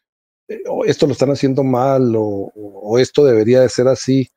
eh, 0.49 0.63
esto 0.87 1.07
lo 1.07 1.13
están 1.13 1.31
haciendo 1.31 1.65
mal 1.65 2.15
o, 2.17 2.53
o, 2.55 2.99
esto 2.99 3.25
debería 3.25 3.61
de 3.61 3.69
ser 3.69 3.89
así 3.89 4.29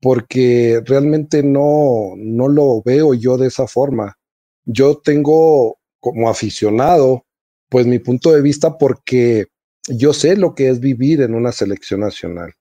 porque 0.00 0.82
realmente 0.86 1.42
no, 1.42 2.14
no 2.16 2.48
lo 2.48 2.82
veo 2.82 3.14
yo 3.14 3.36
de 3.36 3.48
esa 3.48 3.66
forma. 3.66 4.16
Yo 4.64 4.98
tengo 4.98 5.78
como 6.00 6.30
aficionado, 6.30 7.26
pues 7.68 7.86
mi 7.86 7.98
punto 7.98 8.32
de 8.32 8.40
vista 8.40 8.78
porque 8.78 9.46
yo 9.88 10.12
sé 10.12 10.36
lo 10.36 10.54
que 10.54 10.68
es 10.70 10.80
vivir 10.80 11.20
en 11.20 11.34
una 11.34 11.52
selección 11.52 12.00
nacional. 12.00 12.52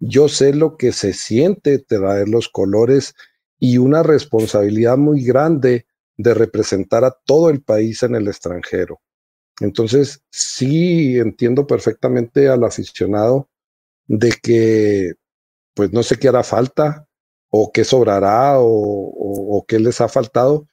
yo 0.00 0.28
sé 0.28 0.52
lo 0.52 0.76
que 0.76 0.92
se 0.92 1.12
siente 1.12 1.78
traer 1.78 2.28
los 2.28 2.48
colores 2.48 3.14
y 3.58 3.78
una 3.78 4.02
responsabilidad 4.02 4.96
muy 4.98 5.24
grande 5.24 5.86
de 6.16 6.34
representar 6.34 7.04
a 7.04 7.16
todo 7.24 7.50
el 7.50 7.62
país 7.62 8.02
en 8.02 8.16
el 8.16 8.26
extranjero. 8.26 9.00
Entonces, 9.60 10.22
sí 10.30 11.18
entiendo 11.18 11.66
perfectamente 11.66 12.48
al 12.48 12.64
aficionado 12.64 13.48
de 14.06 14.32
que, 14.42 15.12
pues 15.74 15.92
no 15.92 16.02
sé 16.02 16.18
qué 16.18 16.28
hará 16.28 16.42
falta 16.42 17.06
o 17.50 17.70
qué 17.72 17.84
sobrará 17.84 18.58
o, 18.58 18.66
o 18.66 19.64
qué 19.66 19.78
les 19.78 20.00
ha 20.00 20.08
faltado, 20.08 20.66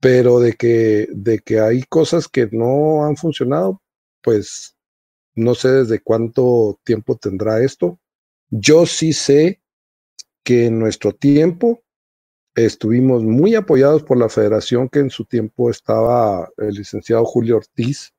pero 0.00 0.40
de 0.40 0.54
que, 0.54 1.08
de 1.12 1.38
que 1.38 1.60
hay 1.60 1.82
cosas 1.84 2.28
que 2.28 2.48
no 2.52 3.04
han 3.04 3.16
funcionado, 3.16 3.82
pues 4.22 4.76
no 5.34 5.54
sé 5.54 5.68
desde 5.68 6.02
cuánto 6.02 6.80
tiempo 6.84 7.16
tendrá 7.16 7.62
esto. 7.62 7.98
Yo 8.50 8.86
sí 8.86 9.12
sé 9.12 9.62
que 10.42 10.66
en 10.66 10.78
nuestro 10.78 11.12
tiempo 11.12 11.82
estuvimos 12.54 13.22
muy 13.22 13.54
apoyados 13.54 14.02
por 14.02 14.16
la 14.16 14.28
federación 14.28 14.88
que 14.88 15.00
en 15.00 15.10
su 15.10 15.24
tiempo 15.24 15.70
estaba 15.70 16.48
el 16.56 16.74
licenciado 16.74 17.24
Julio 17.24 17.56
Ortiz 17.56 18.14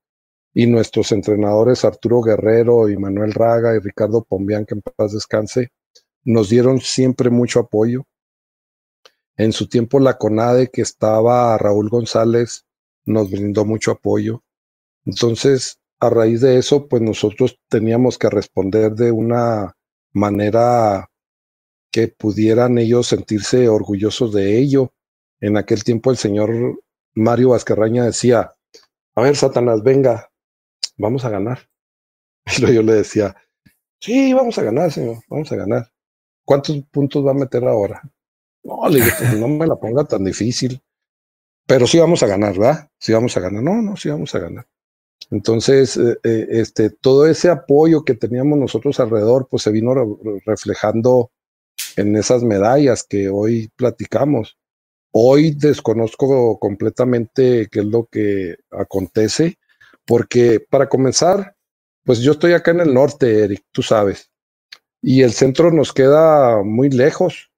y 0.59 0.65
nuestros 0.65 1.11
entrenadores 1.11 1.85
Arturo 1.85 2.23
Guerrero 2.23 2.89
y 2.89 2.97
Manuel 2.97 3.31
Raga 3.31 3.75
y 3.75 3.79
Ricardo 3.79 4.23
Pombián, 4.23 4.65
que 4.65 4.73
en 4.73 4.81
paz 4.81 5.13
descanse, 5.13 5.69
nos 6.23 6.49
dieron 6.49 6.81
siempre 6.81 7.29
mucho 7.29 7.59
apoyo. 7.59 8.05
En 9.35 9.53
su 9.53 9.69
tiempo 9.69 9.99
la 9.99 10.17
CONADE, 10.17 10.71
que 10.73 10.81
estaba 10.81 11.55
Raúl 11.59 11.89
González, 11.89 12.65
nos 13.05 13.29
brindó 13.29 13.65
mucho 13.65 13.91
apoyo. 13.91 14.41
Entonces, 15.05 15.77
a 15.99 16.09
raíz 16.09 16.41
de 16.41 16.57
eso, 16.57 16.87
pues 16.87 17.03
nosotros 17.03 17.59
teníamos 17.69 18.17
que 18.17 18.31
responder 18.31 18.93
de 18.93 19.11
una 19.11 19.75
manera 20.11 21.07
que 21.91 22.07
pudieran 22.07 22.79
ellos 22.79 23.05
sentirse 23.05 23.69
orgullosos 23.69 24.33
de 24.33 24.57
ello. 24.57 24.91
En 25.39 25.55
aquel 25.55 25.83
tiempo 25.83 26.09
el 26.09 26.17
señor 26.17 26.81
Mario 27.13 27.49
Vazquerraña 27.49 28.05
decía, 28.05 28.55
a 29.13 29.21
ver, 29.21 29.35
Satanás, 29.35 29.83
venga, 29.83 30.31
vamos 30.97 31.25
a 31.25 31.29
ganar. 31.29 31.69
Y 32.57 32.73
yo 32.73 32.81
le 32.81 32.93
decía, 32.93 33.35
sí, 33.99 34.33
vamos 34.33 34.57
a 34.57 34.63
ganar, 34.63 34.91
señor, 34.91 35.17
vamos 35.29 35.51
a 35.51 35.55
ganar. 35.55 35.91
¿Cuántos 36.45 36.81
puntos 36.91 37.25
va 37.25 37.31
a 37.31 37.33
meter 37.33 37.63
ahora? 37.65 38.01
No, 38.63 38.87
le 38.89 39.01
dije, 39.01 39.11
pues, 39.17 39.33
no 39.37 39.47
me 39.47 39.67
la 39.67 39.75
ponga 39.75 40.05
tan 40.05 40.23
difícil. 40.23 40.81
Pero 41.65 41.85
sí 41.85 41.99
vamos 41.99 42.23
a 42.23 42.27
ganar, 42.27 42.57
¿verdad? 42.57 42.89
Sí 42.97 43.11
vamos 43.11 43.35
a 43.35 43.41
ganar. 43.41 43.61
No, 43.61 43.81
no, 43.81 43.97
sí 43.97 44.09
vamos 44.09 44.33
a 44.33 44.39
ganar. 44.39 44.65
Entonces, 45.29 45.97
eh, 45.97 46.17
eh, 46.23 46.47
este, 46.51 46.89
todo 46.89 47.27
ese 47.27 47.49
apoyo 47.49 48.03
que 48.05 48.13
teníamos 48.13 48.57
nosotros 48.57 48.99
alrededor, 48.99 49.47
pues 49.49 49.63
se 49.63 49.71
vino 49.71 49.93
reflejando 50.45 51.31
en 51.97 52.15
esas 52.15 52.43
medallas 52.43 53.03
que 53.03 53.29
hoy 53.29 53.69
platicamos. 53.75 54.57
Hoy 55.11 55.51
desconozco 55.51 56.59
completamente 56.59 57.67
qué 57.71 57.79
es 57.79 57.85
lo 57.85 58.05
que 58.05 58.55
acontece, 58.71 59.57
porque 60.07 60.59
para 60.59 60.89
comenzar, 60.89 61.55
pues 62.03 62.19
yo 62.19 62.31
estoy 62.31 62.53
acá 62.53 62.71
en 62.71 62.79
el 62.79 62.93
norte, 62.93 63.43
Eric, 63.43 63.65
tú 63.71 63.83
sabes, 63.83 64.31
y 65.01 65.21
el 65.21 65.33
centro 65.33 65.71
nos 65.71 65.93
queda 65.93 66.63
muy 66.63 66.89
lejos. 66.89 67.51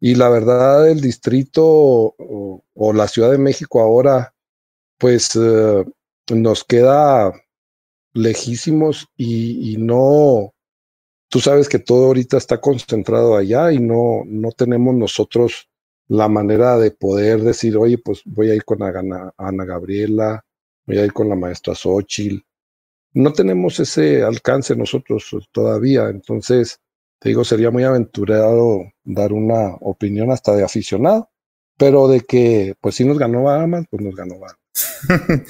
Y 0.00 0.16
la 0.16 0.28
verdad, 0.28 0.88
el 0.88 1.00
distrito 1.00 1.64
o, 1.64 2.92
la 2.92 3.08
Ciudad 3.08 3.30
de 3.30 3.38
México 3.38 3.80
ahora, 3.80 4.34
pues 4.98 5.34
eh, 5.34 5.84
nos 6.30 6.64
queda 6.64 7.32
lejísimos 8.12 9.08
y, 9.16 9.76
no, 9.78 10.54
tú 11.28 11.40
sabes 11.40 11.68
que 11.68 11.78
todo 11.78 12.06
ahorita 12.06 12.36
está 12.36 12.60
concentrado 12.60 13.36
allá 13.36 13.72
y 13.72 13.80
no, 13.80 14.22
no 14.26 14.52
tenemos 14.52 14.94
nosotros 14.94 15.68
la 16.08 16.28
manera 16.28 16.76
de 16.76 16.90
poder 16.90 17.40
decir, 17.40 17.76
oye, 17.78 17.98
pues 17.98 18.20
voy 18.26 18.50
a 18.50 18.54
ir 18.54 18.64
con 18.64 18.82
Ana, 18.82 19.32
Ana 19.38 19.64
Gabriela, 19.64 20.44
voy 20.86 20.98
a 20.98 21.04
ir 21.04 21.12
con 21.12 21.28
la 21.28 21.36
maestra 21.36 21.74
Xochitl. 21.74 22.44
No 23.12 23.32
tenemos 23.32 23.78
ese 23.78 24.22
alcance 24.22 24.74
nosotros 24.74 25.30
todavía, 25.52 26.08
entonces 26.08 26.80
te 27.24 27.30
digo, 27.30 27.44
sería 27.44 27.70
muy 27.70 27.84
aventurado 27.84 28.92
dar 29.02 29.32
una 29.32 29.76
opinión 29.80 30.30
hasta 30.30 30.54
de 30.54 30.64
aficionado, 30.64 31.30
pero 31.78 32.08
de 32.08 32.20
que 32.20 32.74
pues 32.80 32.96
si 32.96 33.04
nos 33.04 33.18
ganó 33.18 33.44
Bahamas, 33.44 33.86
pues 33.90 34.02
nos 34.02 34.14
ganó 34.14 34.38
Bahamas. 34.38 34.58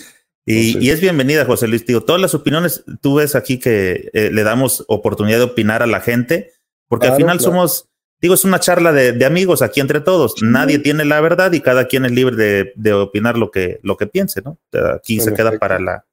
y, 0.46 0.88
es 0.88 1.00
bienvenida, 1.00 1.44
José 1.44 1.66
Luis. 1.66 1.84
Digo, 1.84 2.02
todas 2.02 2.20
las 2.20 2.34
opiniones, 2.34 2.84
tú 3.00 3.16
ves 3.16 3.34
aquí 3.34 3.58
que 3.58 4.10
eh, 4.12 4.30
le 4.30 4.42
damos 4.44 4.84
oportunidad 4.88 5.38
de 5.38 5.44
opinar 5.44 5.82
a 5.82 5.86
la 5.86 6.00
gente, 6.00 6.52
porque 6.86 7.08
al 7.08 7.16
final 7.16 7.40
somos, 7.40 7.88
digo, 8.24 8.32
es 8.32 8.44
una 8.46 8.58
charla 8.58 8.90
de, 8.90 9.22
amigos 9.26 9.60
aquí 9.60 9.80
entre 9.80 10.00
todos. 10.00 10.36
Nadie 10.42 10.78
tiene 10.78 11.04
la 11.04 11.20
verdad 11.20 11.52
y 11.52 11.60
cada 11.60 11.88
quien 11.88 12.06
es 12.06 12.12
libre 12.12 12.72
de, 12.74 12.92
opinar 12.94 13.36
lo 13.36 13.50
que, 13.50 13.80
lo 13.82 13.98
que 13.98 14.06
piense, 14.06 14.40
¿no? 14.40 14.56
Aquí 14.96 15.20
se 15.20 15.34
queda 15.34 15.58
para 15.58 15.78
la, 15.78 16.06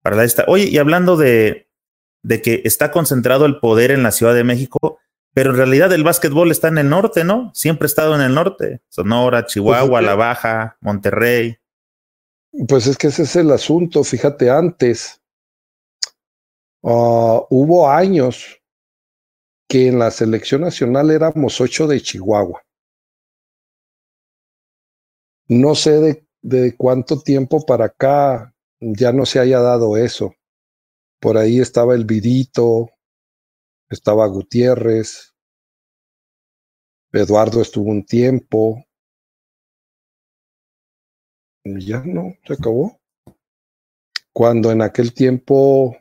para 0.00 0.16
la 0.16 0.24
esta. 0.24 0.46
Oye, 0.48 0.64
y 0.64 0.78
hablando 0.78 1.18
de, 1.18 1.68
de 2.22 2.40
que 2.40 2.62
está 2.64 2.90
concentrado 2.90 3.44
el 3.44 3.58
poder 3.58 3.90
en 3.90 4.02
la 4.02 4.12
Ciudad 4.12 4.34
de 4.34 4.44
México, 4.44 4.98
pero 5.34 5.50
en 5.50 5.58
realidad 5.58 5.92
el 5.92 6.04
básquetbol 6.04 6.50
está 6.50 6.68
en 6.68 6.78
el 6.78 6.88
norte, 6.88 7.22
¿no? 7.22 7.50
Siempre 7.52 7.84
ha 7.84 7.92
estado 7.92 8.14
en 8.14 8.22
el 8.22 8.34
norte. 8.34 8.80
Sonora, 8.88 9.44
Chihuahua, 9.44 9.90
pues 9.90 10.04
La 10.06 10.14
Baja, 10.14 10.78
Monterrey. 10.80 11.58
Pues 12.66 12.86
es 12.86 12.96
que 12.96 13.08
ese 13.08 13.24
es 13.24 13.36
el 13.36 13.50
asunto. 13.50 14.02
Fíjate, 14.04 14.48
antes 14.48 15.20
ah, 16.82 17.42
hubo 17.50 17.90
años 17.90 18.61
que 19.72 19.88
en 19.88 19.98
la 19.98 20.10
selección 20.10 20.60
nacional 20.60 21.10
éramos 21.10 21.58
ocho 21.58 21.86
de 21.86 21.98
Chihuahua. 21.98 22.62
No 25.48 25.74
sé 25.74 26.26
de, 26.42 26.76
cuánto 26.76 27.22
tiempo 27.22 27.64
para 27.64 27.86
acá 27.86 28.54
ya 28.80 29.14
no 29.14 29.24
se 29.24 29.38
haya 29.38 29.60
dado 29.60 29.96
eso. 29.96 30.34
Por 31.18 31.38
ahí 31.38 31.58
estaba 31.58 31.94
el 31.94 32.04
Vidito, 32.04 32.90
estaba 33.88 34.26
Gutiérrez, 34.26 35.32
Eduardo 37.10 37.62
estuvo 37.62 37.88
un 37.88 38.04
tiempo. 38.04 38.84
Ya 41.64 42.02
no, 42.04 42.34
se 42.46 42.52
acabó. 42.52 43.00
Cuando 44.34 44.70
en 44.70 44.82
aquel 44.82 45.14
tiempo 45.14 45.96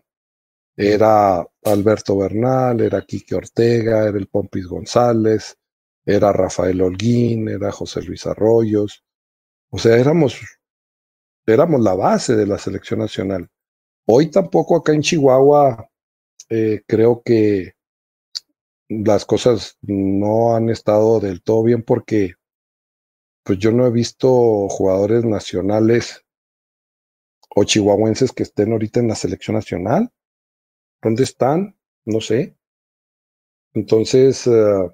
era 0.75 1.47
Alberto 1.63 2.17
Bernal, 2.17 2.81
era 2.81 3.01
Quique 3.03 3.35
Ortega, 3.35 4.07
era 4.07 4.17
el 4.17 4.27
Pompis 4.27 4.65
González, 4.67 5.57
era 6.05 6.33
Rafael 6.33 6.81
Holguín, 6.81 7.49
era 7.49 7.71
José 7.71 8.01
Luis 8.01 8.25
Arroyos. 8.25 9.03
O 9.69 9.77
sea, 9.77 9.97
éramos, 9.97 10.39
éramos 11.45 11.81
la 11.81 11.93
base 11.93 12.35
de 12.35 12.47
la 12.47 12.57
selección 12.57 12.99
nacional. 12.99 13.49
Hoy 14.05 14.31
tampoco 14.31 14.75
acá 14.75 14.93
en 14.93 15.01
Chihuahua 15.01 15.89
eh, 16.49 16.81
creo 16.87 17.21
que 17.23 17.73
las 18.89 19.25
cosas 19.25 19.77
no 19.81 20.55
han 20.55 20.69
estado 20.69 21.19
del 21.19 21.41
todo 21.41 21.63
bien 21.63 21.83
porque 21.83 22.35
pues 23.43 23.57
yo 23.57 23.71
no 23.71 23.87
he 23.87 23.91
visto 23.91 24.67
jugadores 24.69 25.23
nacionales 25.23 26.25
o 27.55 27.63
chihuahuenses 27.63 28.31
que 28.31 28.43
estén 28.43 28.71
ahorita 28.71 28.99
en 28.99 29.07
la 29.07 29.15
selección 29.15 29.55
nacional. 29.55 30.11
¿Dónde 31.01 31.23
están? 31.23 31.75
No 32.05 32.21
sé. 32.21 32.55
Entonces, 33.73 34.45
eh, 34.47 34.89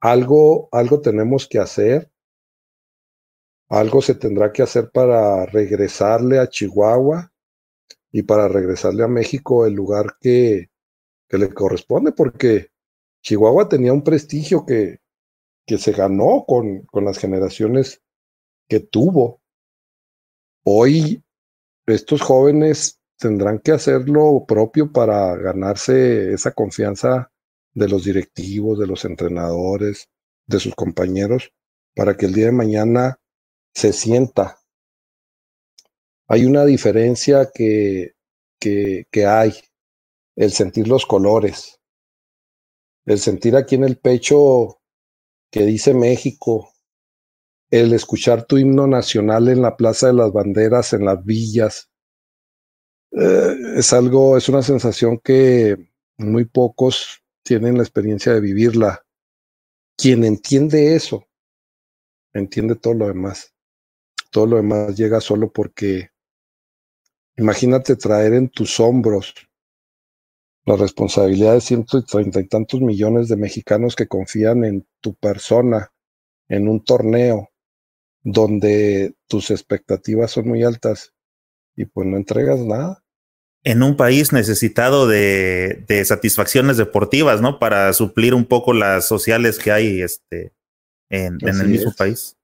algo, 0.00 0.68
algo 0.72 1.00
tenemos 1.00 1.48
que 1.48 1.58
hacer. 1.58 2.10
Algo 3.68 4.02
se 4.02 4.14
tendrá 4.14 4.52
que 4.52 4.62
hacer 4.62 4.90
para 4.90 5.46
regresarle 5.46 6.38
a 6.38 6.48
Chihuahua 6.48 7.32
y 8.10 8.22
para 8.22 8.48
regresarle 8.48 9.04
a 9.04 9.08
México 9.08 9.64
el 9.66 9.74
lugar 9.74 10.16
que, 10.20 10.70
le 11.28 11.54
corresponde, 11.54 12.10
porque 12.10 12.72
Chihuahua 13.22 13.68
tenía 13.68 13.92
un 13.92 14.02
prestigio 14.02 14.66
que, 14.66 15.00
se 15.66 15.92
ganó 15.92 16.44
con 16.46 17.04
las 17.04 17.18
generaciones 17.18 18.02
que 18.68 18.80
tuvo. 18.80 19.40
Hoy 20.64 21.22
estos 21.86 22.22
jóvenes 22.22 22.99
tendrán 23.20 23.58
que 23.60 23.72
hacer 23.72 24.08
lo 24.08 24.44
propio 24.46 24.90
para 24.90 25.36
ganarse 25.36 26.32
esa 26.32 26.52
confianza 26.52 27.30
de 27.74 27.88
los 27.88 28.04
directivos, 28.04 28.78
de 28.78 28.86
los 28.86 29.04
entrenadores, 29.04 30.08
de 30.46 30.58
sus 30.58 30.74
compañeros, 30.74 31.52
para 31.94 32.16
que 32.16 32.26
el 32.26 32.32
día 32.32 32.46
de 32.46 32.52
mañana 32.52 33.20
se 33.74 33.92
sienta. 33.92 34.58
Hay 36.28 36.46
una 36.46 36.64
diferencia 36.64 37.50
que, 37.52 38.14
que, 38.58 39.04
que 39.10 39.26
hay, 39.26 39.52
el 40.34 40.50
sentir 40.52 40.88
los 40.88 41.04
colores, 41.04 41.78
el 43.04 43.18
sentir 43.18 43.54
aquí 43.54 43.74
en 43.74 43.84
el 43.84 43.98
pecho 43.98 44.80
que 45.50 45.64
dice 45.64 45.92
México, 45.92 46.72
el 47.70 47.92
escuchar 47.92 48.46
tu 48.46 48.56
himno 48.56 48.86
nacional 48.86 49.48
en 49.48 49.60
la 49.60 49.76
Plaza 49.76 50.06
de 50.06 50.14
las 50.14 50.32
Banderas, 50.32 50.92
en 50.94 51.04
las 51.04 51.22
villas, 51.24 51.89
eh, 53.12 53.56
es 53.76 53.92
algo, 53.92 54.36
es 54.36 54.48
una 54.48 54.62
sensación 54.62 55.18
que 55.18 55.76
muy 56.18 56.44
pocos 56.44 57.22
tienen 57.42 57.76
la 57.76 57.82
experiencia 57.82 58.32
de 58.32 58.40
vivirla. 58.40 59.04
Quien 59.96 60.24
entiende 60.24 60.94
eso, 60.94 61.26
entiende 62.32 62.76
todo 62.76 62.94
lo 62.94 63.06
demás. 63.06 63.54
Todo 64.30 64.46
lo 64.46 64.56
demás 64.56 64.96
llega 64.96 65.20
solo 65.20 65.52
porque 65.52 66.10
imagínate 67.36 67.96
traer 67.96 68.34
en 68.34 68.48
tus 68.48 68.78
hombros 68.80 69.34
la 70.66 70.76
responsabilidad 70.76 71.54
de 71.54 71.60
ciento 71.60 72.04
treinta 72.04 72.38
y 72.40 72.46
tantos 72.46 72.80
millones 72.80 73.28
de 73.28 73.36
mexicanos 73.36 73.96
que 73.96 74.06
confían 74.06 74.64
en 74.64 74.86
tu 75.00 75.14
persona 75.14 75.92
en 76.48 76.68
un 76.68 76.84
torneo 76.84 77.48
donde 78.22 79.14
tus 79.26 79.50
expectativas 79.50 80.32
son 80.32 80.48
muy 80.48 80.62
altas 80.62 81.14
y 81.74 81.86
pues 81.86 82.06
no 82.06 82.16
entregas 82.16 82.60
nada. 82.60 82.99
En 83.62 83.82
un 83.82 83.96
país 83.96 84.32
necesitado 84.32 85.06
de, 85.06 85.84
satisfacciones 86.04 86.76
deportivas, 86.76 87.40
¿no? 87.40 87.58
Para 87.58 87.92
suplir 87.92 88.34
un 88.34 88.46
poco 88.46 88.72
las 88.72 89.06
sociales 89.06 89.58
que 89.58 89.70
hay 89.70 90.00
este, 90.00 90.52
en, 91.10 91.38
el 91.42 91.68
mismo 91.68 91.92
país. 91.96 92.36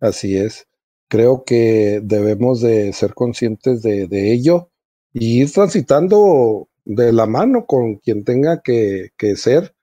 Así 0.00 0.36
es. 0.36 0.66
Creo 1.08 1.44
que 1.44 2.00
debemos 2.02 2.60
de 2.60 2.92
ser 2.92 3.14
conscientes 3.14 3.82
de, 3.82 4.06
de 4.06 4.32
ello 4.32 4.70
y 5.12 5.42
ir 5.42 5.52
transitando 5.52 6.68
de 6.84 7.12
la 7.12 7.26
mano 7.26 7.66
con 7.66 7.96
quien 7.96 8.24
tenga 8.24 8.62
que, 8.62 9.10
que 9.18 9.36
ser, 9.36 9.74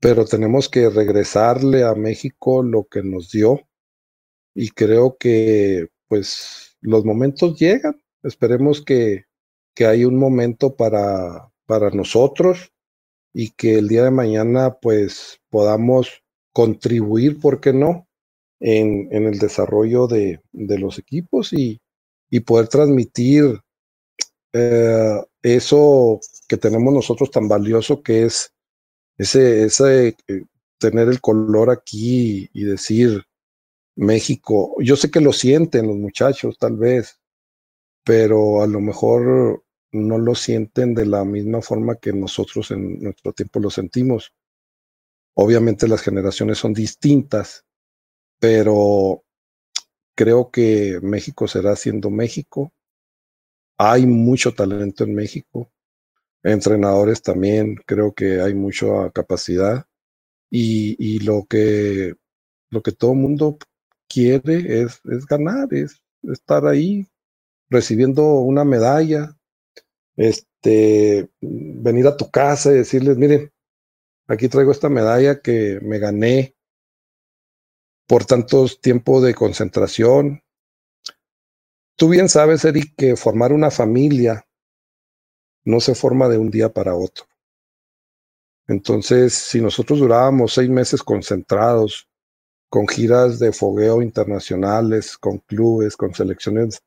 pero 0.00 0.24
tenemos 0.24 0.68
que 0.68 0.90
regresarle 0.90 1.84
a 1.84 1.94
México 1.94 2.62
lo 2.62 2.84
que 2.84 3.02
nos 3.02 3.30
dio 3.30 3.68
y 4.54 4.70
creo 4.70 5.16
que 5.16 5.88
pues 6.08 6.76
los 6.80 7.04
momentos 7.04 7.56
llegan. 7.58 8.02
Esperemos 8.24 8.84
que, 8.84 9.26
que 9.78 9.86
hay 9.86 10.04
un 10.04 10.16
momento 10.16 10.74
para, 10.74 11.52
para 11.64 11.90
nosotros 11.90 12.72
y 13.32 13.50
que 13.50 13.78
el 13.78 13.86
día 13.86 14.02
de 14.02 14.10
mañana 14.10 14.76
pues 14.82 15.40
podamos 15.50 16.24
contribuir, 16.52 17.38
¿por 17.38 17.60
qué 17.60 17.72
no?, 17.72 18.08
en, 18.58 19.06
en 19.12 19.28
el 19.28 19.38
desarrollo 19.38 20.08
de, 20.08 20.40
de 20.50 20.78
los 20.80 20.98
equipos 20.98 21.52
y, 21.52 21.80
y 22.28 22.40
poder 22.40 22.66
transmitir 22.66 23.60
eh, 24.52 25.22
eso 25.42 26.18
que 26.48 26.56
tenemos 26.56 26.92
nosotros 26.92 27.30
tan 27.30 27.46
valioso 27.46 28.02
que 28.02 28.24
es 28.24 28.52
ese, 29.16 29.62
ese 29.62 30.16
eh, 30.26 30.42
tener 30.78 31.06
el 31.06 31.20
color 31.20 31.70
aquí 31.70 32.50
y 32.52 32.64
decir 32.64 33.22
México, 33.94 34.74
yo 34.80 34.96
sé 34.96 35.08
que 35.08 35.20
lo 35.20 35.32
sienten 35.32 35.86
los 35.86 35.96
muchachos 35.96 36.58
tal 36.58 36.76
vez, 36.76 37.20
pero 38.02 38.60
a 38.60 38.66
lo 38.66 38.80
mejor 38.80 39.62
no 39.92 40.18
lo 40.18 40.34
sienten 40.34 40.94
de 40.94 41.06
la 41.06 41.24
misma 41.24 41.62
forma 41.62 41.96
que 41.96 42.12
nosotros 42.12 42.70
en 42.70 43.00
nuestro 43.02 43.32
tiempo 43.32 43.60
lo 43.60 43.70
sentimos. 43.70 44.32
Obviamente 45.34 45.88
las 45.88 46.02
generaciones 46.02 46.58
son 46.58 46.74
distintas, 46.74 47.64
pero 48.38 49.24
creo 50.14 50.50
que 50.50 50.98
México 51.02 51.48
será 51.48 51.76
siendo 51.76 52.10
México 52.10 52.72
hay 53.78 54.06
mucho 54.06 54.52
talento 54.54 55.04
en 55.04 55.14
México. 55.14 55.70
Entrenadores 56.42 57.22
también, 57.22 57.76
creo 57.86 58.12
que 58.12 58.40
hay 58.40 58.54
mucha 58.54 59.10
capacidad. 59.12 59.86
Y, 60.50 61.20
lo 61.20 61.46
que 61.48 62.14
lo 62.70 62.82
que 62.82 62.92
todo 62.92 63.14
mundo 63.14 63.58
quiere 64.08 64.82
es, 64.82 65.00
es 65.04 65.26
ganar, 65.26 65.72
es 65.72 66.02
estar 66.22 66.66
ahí 66.66 67.06
recibiendo 67.70 68.24
una 68.40 68.64
medalla, 68.64 69.36
este, 70.18 71.30
venir 71.40 72.06
a 72.06 72.18
tu 72.18 72.30
casa 72.30 72.70
y 72.70 72.74
decirles, 72.74 73.16
miren, 73.16 73.50
aquí 74.26 74.48
traigo 74.48 74.72
esta 74.72 74.90
medalla 74.90 75.40
que 75.40 75.78
me 75.80 75.98
gané 75.98 76.54
por 78.06 78.26
tantos 78.26 78.82
tiempos 78.82 79.22
de 79.22 79.34
concentración, 79.34 80.42
Tú 81.98 82.08
bien 82.08 82.28
sabes, 82.28 82.64
Eric, 82.64 82.94
que 82.96 83.16
formar 83.16 83.52
una 83.52 83.72
familia 83.72 84.46
no 85.64 85.80
se 85.80 85.96
forma 85.96 86.28
de 86.28 86.38
un 86.38 86.48
día 86.48 86.72
para 86.72 86.94
otro. 86.94 87.24
Entonces, 88.68 89.34
si 89.34 89.60
nosotros 89.60 89.98
durábamos 89.98 90.54
seis 90.54 90.70
meses 90.70 91.02
concentrados, 91.02 92.08
con 92.70 92.86
giras 92.86 93.40
de 93.40 93.50
fogueo 93.50 94.00
internacionales, 94.00 95.18
con 95.18 95.38
clubes, 95.38 95.96
con 95.96 96.14
selecciones 96.14 96.80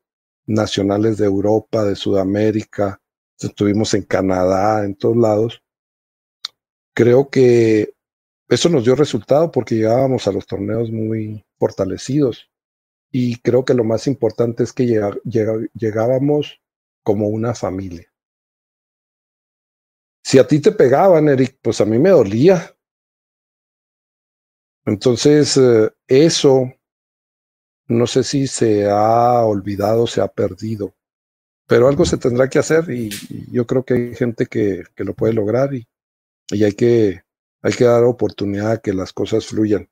nacionales 0.46 1.18
de 1.18 1.26
Europa, 1.26 1.84
de 1.84 1.94
Sudamérica, 1.94 3.01
estuvimos 3.44 3.94
en 3.94 4.02
Canadá, 4.02 4.84
en 4.84 4.94
todos 4.94 5.16
lados, 5.16 5.62
creo 6.94 7.28
que 7.30 7.94
eso 8.48 8.68
nos 8.68 8.84
dio 8.84 8.94
resultado 8.94 9.50
porque 9.50 9.76
llegábamos 9.76 10.26
a 10.26 10.32
los 10.32 10.46
torneos 10.46 10.90
muy 10.90 11.44
fortalecidos. 11.58 12.50
Y 13.10 13.40
creo 13.40 13.64
que 13.64 13.74
lo 13.74 13.84
más 13.84 14.06
importante 14.06 14.62
es 14.62 14.72
que 14.72 15.00
llegábamos 15.74 16.60
como 17.02 17.28
una 17.28 17.54
familia. 17.54 18.12
Si 20.24 20.38
a 20.38 20.46
ti 20.46 20.60
te 20.60 20.72
pegaban, 20.72 21.28
Eric, 21.28 21.58
pues 21.60 21.80
a 21.80 21.84
mí 21.84 21.98
me 21.98 22.10
dolía. 22.10 22.74
Entonces, 24.84 25.56
eh, 25.56 25.90
eso 26.06 26.72
no 27.88 28.06
sé 28.06 28.24
si 28.24 28.46
se 28.46 28.88
ha 28.88 29.44
olvidado, 29.44 30.06
se 30.06 30.20
ha 30.20 30.28
perdido, 30.28 30.94
pero 31.72 31.88
algo 31.88 32.04
se 32.04 32.18
tendrá 32.18 32.50
que 32.50 32.58
hacer 32.58 32.90
y, 32.90 33.08
yo 33.50 33.66
creo 33.66 33.82
que 33.82 33.94
hay 33.94 34.14
gente 34.14 34.44
que, 34.44 34.84
que 34.94 35.04
lo 35.04 35.14
puede 35.14 35.32
lograr 35.32 35.72
y, 35.72 35.88
y, 36.50 36.64
hay, 36.64 36.72
que, 36.72 37.22
hay 37.62 37.72
que 37.72 37.84
dar 37.84 38.04
oportunidad 38.04 38.72
a 38.72 38.76
que 38.76 38.92
las 38.92 39.14
cosas 39.14 39.46
fluyan, 39.46 39.88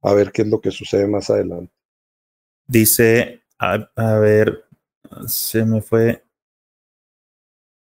a 0.00 0.14
ver 0.14 0.30
qué 0.30 0.42
es 0.42 0.48
lo 0.48 0.60
que 0.60 0.70
sucede 0.70 1.08
más 1.08 1.30
adelante. 1.30 1.72
Dice, 2.68 3.42
a, 3.58 3.88
ver, 4.20 4.64
se 5.26 5.64
me 5.64 5.82
fue. 5.82 6.22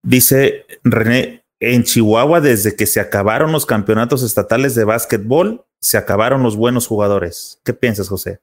Dice 0.04 0.68
René, 0.84 1.44
en 1.60 1.84
Chihuahua, 1.84 2.42
desde 2.42 2.76
que 2.76 2.86
se 2.86 3.00
acabaron 3.00 3.52
los 3.52 3.66
campeonatos 3.66 4.22
estatales 4.22 4.76
de 4.76 4.84
básquetbol, 4.84 5.66
se 5.82 5.98
acabaron 5.98 6.44
los 6.44 6.56
buenos 6.56 6.86
jugadores. 6.86 7.60
¿Qué 7.64 7.74
piensas, 7.74 8.10
José? 8.10 8.42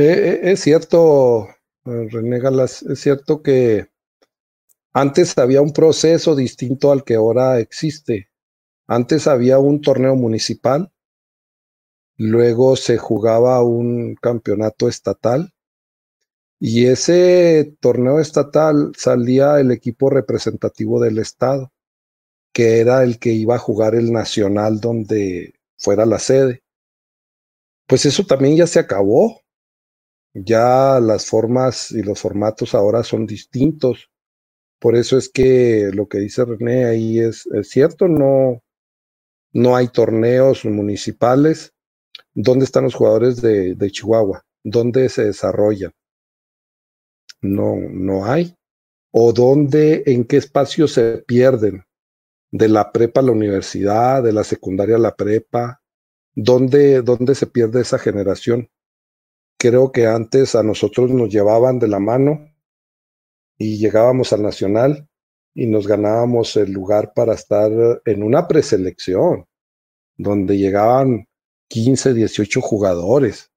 Eh, 0.00 0.40
eh, 0.42 0.52
es 0.52 0.60
cierto, 0.60 1.48
René 1.84 2.40
Galas, 2.40 2.82
es 2.82 3.00
cierto 3.00 3.42
que 3.42 3.88
antes 4.92 5.36
había 5.38 5.62
un 5.62 5.72
proceso 5.72 6.34
distinto 6.34 6.90
al 6.90 7.04
que 7.04 7.14
ahora 7.14 7.60
existe. 7.60 8.30
Antes 8.86 9.26
había 9.26 9.58
un 9.58 9.80
torneo 9.80 10.16
municipal 10.16 10.92
Luego 12.22 12.76
se 12.76 12.98
jugaba 12.98 13.62
un 13.62 14.14
campeonato 14.14 14.90
estatal 14.90 15.54
y 16.58 16.84
ese 16.84 17.78
torneo 17.80 18.20
estatal 18.20 18.92
salía 18.94 19.58
el 19.58 19.70
equipo 19.70 20.10
representativo 20.10 21.00
del 21.00 21.16
estado, 21.16 21.72
que 22.52 22.80
era 22.80 23.04
el 23.04 23.18
que 23.18 23.30
iba 23.30 23.54
a 23.54 23.58
jugar 23.58 23.94
el 23.94 24.12
nacional 24.12 24.80
donde 24.80 25.54
fuera 25.78 26.04
la 26.04 26.18
sede. 26.18 26.62
Pues 27.86 28.04
eso 28.04 28.26
también 28.26 28.54
ya 28.54 28.66
se 28.66 28.80
acabó. 28.80 29.40
Ya 30.34 31.00
las 31.00 31.26
formas 31.26 31.90
y 31.90 32.02
los 32.02 32.20
formatos 32.20 32.74
ahora 32.74 33.02
son 33.02 33.26
distintos. 33.26 34.10
Por 34.78 34.96
eso 34.96 35.18
es 35.18 35.28
que 35.28 35.90
lo 35.92 36.08
que 36.08 36.18
dice 36.18 36.44
René 36.44 36.84
ahí 36.86 37.18
es, 37.18 37.48
cierto, 37.62 38.08
no, 38.08 38.62
no 39.52 39.76
hay 39.76 39.88
torneos 39.88 40.64
municipales 40.64 41.74
¿Dónde 42.34 42.64
están 42.64 42.84
los 42.84 42.94
jugadores 42.94 43.42
de, 43.42 43.90
Chihuahua? 43.90 44.44
¿Dónde 44.62 45.08
se 45.08 45.24
desarrollan? 45.24 45.92
No, 47.40 47.76
no 47.76 48.26
hay. 48.26 48.56
¿O 49.10 49.32
dónde, 49.32 50.04
en 50.06 50.24
qué 50.24 50.36
espacio 50.36 50.86
se 50.86 51.18
pierden? 51.26 51.84
De 52.52 52.68
la 52.68 52.92
prepa 52.92 53.20
a 53.20 53.24
la 53.24 53.32
universidad, 53.32 54.22
de 54.22 54.32
la 54.32 54.44
secundaria 54.44 54.96
a 54.96 55.00
la 55.00 55.16
prepa. 55.16 55.82
¿Dónde, 56.34 57.02
dónde 57.02 57.34
se 57.34 57.46
pierde 57.46 57.80
esa 57.80 57.98
generación? 57.98 58.70
Creo 59.62 59.92
que 59.92 60.06
antes 60.06 60.54
a 60.54 60.62
nosotros 60.62 61.10
nos 61.10 61.28
llevaban 61.28 61.78
de 61.78 61.86
la 61.86 61.98
mano 61.98 62.50
y 63.58 63.76
llegábamos 63.76 64.32
al 64.32 64.42
Nacional 64.42 65.06
y 65.52 65.66
nos 65.66 65.86
ganábamos 65.86 66.56
el 66.56 66.72
lugar 66.72 67.12
para 67.14 67.34
estar 67.34 67.70
en 68.06 68.22
una 68.22 68.48
preselección, 68.48 69.44
donde 70.16 70.56
llegaban 70.56 71.28
15, 71.68 72.14
18 72.14 72.58
jugadores 72.62 73.50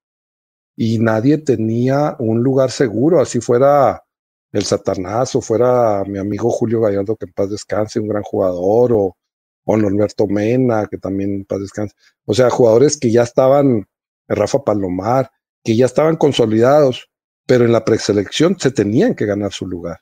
y 0.75 0.99
nadie 0.99 1.37
tenía 1.37 2.17
un 2.19 2.43
lugar 2.43 2.71
seguro, 2.71 3.21
así 3.21 3.39
fuera 3.39 4.03
el 4.51 4.65
Satanás 4.65 5.33
o 5.37 5.41
fuera 5.41 6.03
mi 6.03 6.19
amigo 6.19 6.49
Julio 6.49 6.81
Gallardo, 6.81 7.15
que 7.15 7.27
en 7.27 7.31
paz 7.31 7.49
descanse, 7.49 8.01
un 8.01 8.09
gran 8.09 8.23
jugador, 8.23 8.91
o, 8.91 9.15
o 9.63 9.77
Norberto 9.77 10.27
Mena, 10.27 10.85
que 10.87 10.97
también 10.97 11.33
en 11.33 11.45
paz 11.45 11.61
descanse. 11.61 11.95
O 12.25 12.33
sea, 12.33 12.49
jugadores 12.49 12.97
que 12.97 13.09
ya 13.09 13.23
estaban, 13.23 13.87
Rafa 14.27 14.65
Palomar, 14.65 15.31
que 15.63 15.75
ya 15.75 15.85
estaban 15.85 16.17
consolidados, 16.17 17.09
pero 17.45 17.65
en 17.65 17.71
la 17.71 17.85
preselección 17.85 18.59
se 18.59 18.71
tenían 18.71 19.15
que 19.15 19.25
ganar 19.25 19.51
su 19.51 19.67
lugar. 19.67 20.01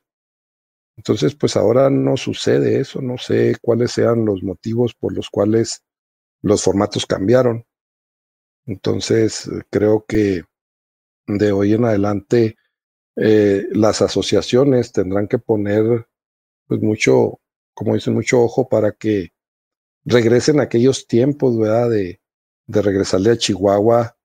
Entonces, 0.97 1.35
pues 1.35 1.55
ahora 1.55 1.89
no 1.89 2.17
sucede 2.17 2.79
eso, 2.79 3.01
no 3.01 3.17
sé 3.17 3.55
cuáles 3.61 3.91
sean 3.91 4.25
los 4.25 4.43
motivos 4.43 4.93
por 4.93 5.13
los 5.13 5.29
cuales 5.29 5.83
los 6.41 6.63
formatos 6.63 7.05
cambiaron. 7.05 7.65
Entonces, 8.65 9.49
creo 9.69 10.05
que 10.07 10.43
de 11.27 11.51
hoy 11.51 11.73
en 11.73 11.85
adelante 11.85 12.57
eh, 13.15 13.67
las 13.71 14.01
asociaciones 14.01 14.91
tendrán 14.91 15.27
que 15.27 15.39
poner 15.39 16.07
pues 16.67 16.81
mucho, 16.81 17.39
como 17.73 17.95
dicen, 17.95 18.13
mucho 18.13 18.41
ojo 18.41 18.69
para 18.69 18.91
que 18.91 19.29
regresen 20.05 20.59
aquellos 20.59 21.07
tiempos. 21.07 21.57
De, 21.57 22.21
de 22.67 22.81
regresarle 22.81 23.31
a 23.31 23.37
Chihuahua 23.37 24.17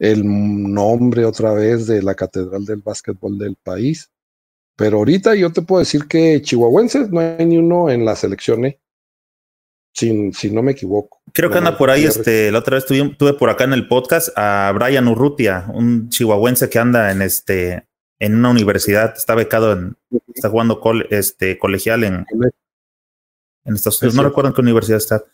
el 0.00 0.24
nombre 0.24 1.26
otra 1.26 1.52
vez 1.52 1.86
de 1.86 2.02
la 2.02 2.14
catedral 2.14 2.64
del 2.64 2.80
básquetbol 2.80 3.38
del 3.38 3.54
país. 3.54 4.10
Pero 4.74 4.96
ahorita 4.96 5.34
yo 5.34 5.52
te 5.52 5.60
puedo 5.60 5.80
decir 5.80 6.08
que 6.08 6.40
chihuahuenses 6.40 7.10
no 7.10 7.20
hay 7.20 7.44
ni 7.44 7.58
uno 7.58 7.90
en 7.90 8.06
la 8.06 8.16
selección, 8.16 8.64
¿eh? 8.64 8.80
Si, 9.92 10.32
si 10.32 10.50
no 10.50 10.62
me 10.62 10.72
equivoco. 10.72 11.20
Creo 11.34 11.50
que 11.50 11.58
anda 11.58 11.76
por 11.76 11.90
ahí, 11.90 12.04
este, 12.04 12.50
la 12.50 12.60
otra 12.60 12.76
vez 12.76 12.86
tuve, 12.86 13.14
tuve, 13.16 13.34
por 13.34 13.50
acá 13.50 13.64
en 13.64 13.74
el 13.74 13.88
podcast 13.88 14.30
a 14.36 14.72
Brian 14.74 15.06
Urrutia, 15.06 15.66
un 15.74 16.08
chihuahuense 16.08 16.70
que 16.70 16.78
anda 16.78 17.12
en 17.12 17.20
este, 17.20 17.86
en 18.18 18.36
una 18.36 18.50
universidad, 18.50 19.14
está 19.14 19.34
becado 19.34 19.72
en, 19.72 19.96
está 20.34 20.48
jugando 20.48 20.80
este, 21.10 21.58
colegial 21.58 22.04
en, 22.04 22.24
en 23.64 23.74
Estados 23.74 24.00
Unidos, 24.00 24.14
no 24.14 24.22
recuerdo 24.22 24.48
en 24.48 24.54
qué 24.54 24.60
universidad 24.62 24.98
está. 24.98 25.24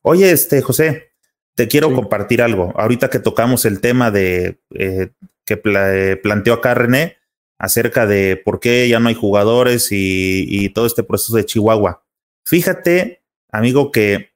Oye, 0.00 0.30
este, 0.30 0.62
José, 0.62 1.13
te 1.54 1.68
quiero 1.68 1.92
compartir 1.94 2.42
algo. 2.42 2.72
Ahorita 2.76 3.10
que 3.10 3.18
tocamos 3.18 3.64
el 3.64 3.80
tema 3.80 4.10
de 4.10 4.60
eh, 4.74 5.10
que 5.44 5.60
eh, 5.64 6.16
planteó 6.22 6.54
acá 6.54 6.74
René 6.74 7.18
acerca 7.58 8.06
de 8.06 8.40
por 8.42 8.60
qué 8.60 8.88
ya 8.88 8.98
no 8.98 9.08
hay 9.08 9.14
jugadores 9.14 9.88
y, 9.90 10.68
todo 10.70 10.86
este 10.86 11.04
proceso 11.04 11.36
de 11.36 11.44
Chihuahua. 11.44 12.04
Fíjate, 12.44 13.22
amigo, 13.50 13.92
que 13.92 14.32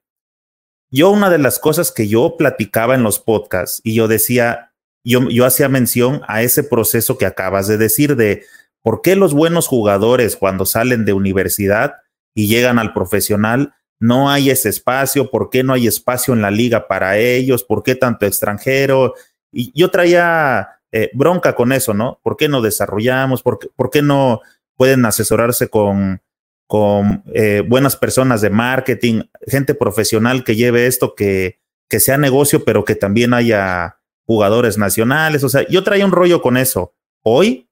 yo 0.90 1.10
una 1.10 1.28
de 1.28 1.38
las 1.38 1.58
cosas 1.58 1.92
que 1.92 2.08
yo 2.08 2.36
platicaba 2.38 2.94
en 2.94 3.02
los 3.02 3.18
podcasts 3.18 3.80
y 3.84 3.94
yo 3.94 4.08
decía, 4.08 4.72
yo, 5.04 5.28
yo 5.28 5.44
hacía 5.44 5.68
mención 5.68 6.22
a 6.28 6.42
ese 6.42 6.62
proceso 6.62 7.18
que 7.18 7.26
acabas 7.26 7.66
de 7.66 7.76
decir 7.76 8.16
de 8.16 8.44
por 8.82 9.02
qué 9.02 9.16
los 9.16 9.34
buenos 9.34 9.66
jugadores 9.66 10.36
cuando 10.36 10.64
salen 10.64 11.04
de 11.04 11.12
universidad 11.12 11.96
y 12.34 12.46
llegan 12.46 12.78
al 12.78 12.94
profesional 12.94 13.74
no 14.00 14.30
hay 14.30 14.50
ese 14.50 14.68
espacio, 14.68 15.30
por 15.30 15.50
qué 15.50 15.62
no 15.62 15.72
hay 15.72 15.86
espacio 15.86 16.34
en 16.34 16.42
la 16.42 16.50
liga 16.50 16.86
para 16.86 17.18
ellos, 17.18 17.64
por 17.64 17.82
qué 17.82 17.94
tanto 17.94 18.26
extranjero. 18.26 19.14
Y 19.52 19.72
yo 19.78 19.90
traía 19.90 20.80
eh, 20.92 21.10
bronca 21.14 21.54
con 21.54 21.72
eso, 21.72 21.94
¿no? 21.94 22.20
¿Por 22.22 22.36
qué 22.36 22.48
no 22.48 22.62
desarrollamos? 22.62 23.42
¿Por 23.42 23.90
qué, 23.90 24.02
no 24.02 24.40
pueden 24.76 25.04
asesorarse 25.04 25.68
con, 25.68 26.22
con 26.66 27.24
eh, 27.34 27.64
buenas 27.66 27.96
personas 27.96 28.40
de 28.40 28.50
marketing, 28.50 29.22
gente 29.46 29.74
profesional 29.74 30.44
que 30.44 30.54
lleve 30.54 30.86
esto, 30.86 31.14
que, 31.16 31.58
que 31.88 31.98
sea 31.98 32.18
negocio, 32.18 32.64
pero 32.64 32.84
que 32.84 32.94
también 32.94 33.34
haya 33.34 33.98
jugadores 34.26 34.78
nacionales? 34.78 35.42
O 35.42 35.48
sea, 35.48 35.66
yo 35.68 35.82
traía 35.82 36.06
un 36.06 36.12
rollo 36.12 36.40
con 36.40 36.56
eso. 36.56 36.94
Hoy, 37.22 37.68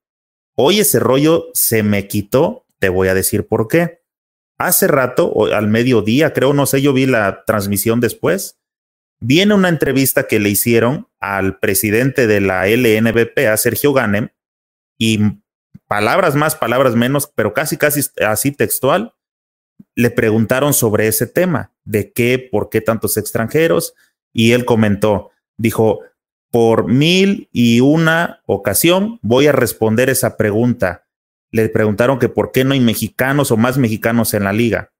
hoy 0.57 0.81
ese 0.81 0.99
rollo 0.99 1.51
se 1.55 1.85
me 1.85 2.09
quitó, 2.09 2.67
te 2.81 2.89
voy 2.89 3.07
a 3.09 3.15
decir 3.15 3.47
por 3.47 3.69
qué 3.69 4.06
Hace 4.59 4.86
rato, 4.86 5.26
o 5.26 5.47
al 5.47 5.68
mediodía, 5.68 6.33
creo, 6.33 6.52
no 6.52 6.67
sé, 6.67 6.81
yo 6.81 6.93
vi 6.93 7.07
la 7.07 7.44
transmisión 7.44 8.01
después, 8.01 8.59
viene 9.20 9.55
una 9.55 9.68
entrevista 9.68 10.26
que 10.26 10.39
le 10.39 10.49
hicieron 10.49 11.09
al 11.20 11.59
presidente 11.59 12.26
de 12.26 12.41
la 12.41 12.67
LNBP, 12.67 13.39
a 13.51 13.57
Sergio 13.57 13.93
Ganem, 13.93 14.31
y 14.99 15.20
palabras 15.86 16.35
más, 16.35 16.55
palabras 16.55 16.94
menos, 16.94 17.31
pero 17.35 17.52
casi, 17.52 17.76
casi 17.76 18.01
así 18.26 18.51
textual, 18.51 19.15
le 19.94 20.10
preguntaron 20.10 20.73
sobre 20.73 21.07
ese 21.07 21.26
tema, 21.26 21.73
de 21.85 22.12
qué, 22.12 22.39
por 22.39 22.70
qué 22.70 22.81
tantos 22.81 23.17
extranjeros, 23.17 23.94
y 24.33 24.52
él 24.52 24.65
comentó, 24.65 25.31
dijo, 25.57 26.01
por 26.51 26.89
mil 26.89 27.49
y 27.52 27.81
una 27.81 28.43
ocasión 28.47 29.18
voy 29.23 29.47
a 29.47 29.52
responder 29.52 30.09
esa 30.09 30.36
pregunta 30.36 31.06
le 31.50 31.68
preguntaron 31.68 32.18
que 32.18 32.28
por 32.28 32.52
qué 32.52 32.65
no 32.65 32.75
hay 32.75 32.81
mexicanos 32.81 33.50
o 33.50 33.57
más 33.57 33.78
mexicanos 33.78 34.34
en 34.34 34.44
la 34.44 34.52
liga. 34.52 34.92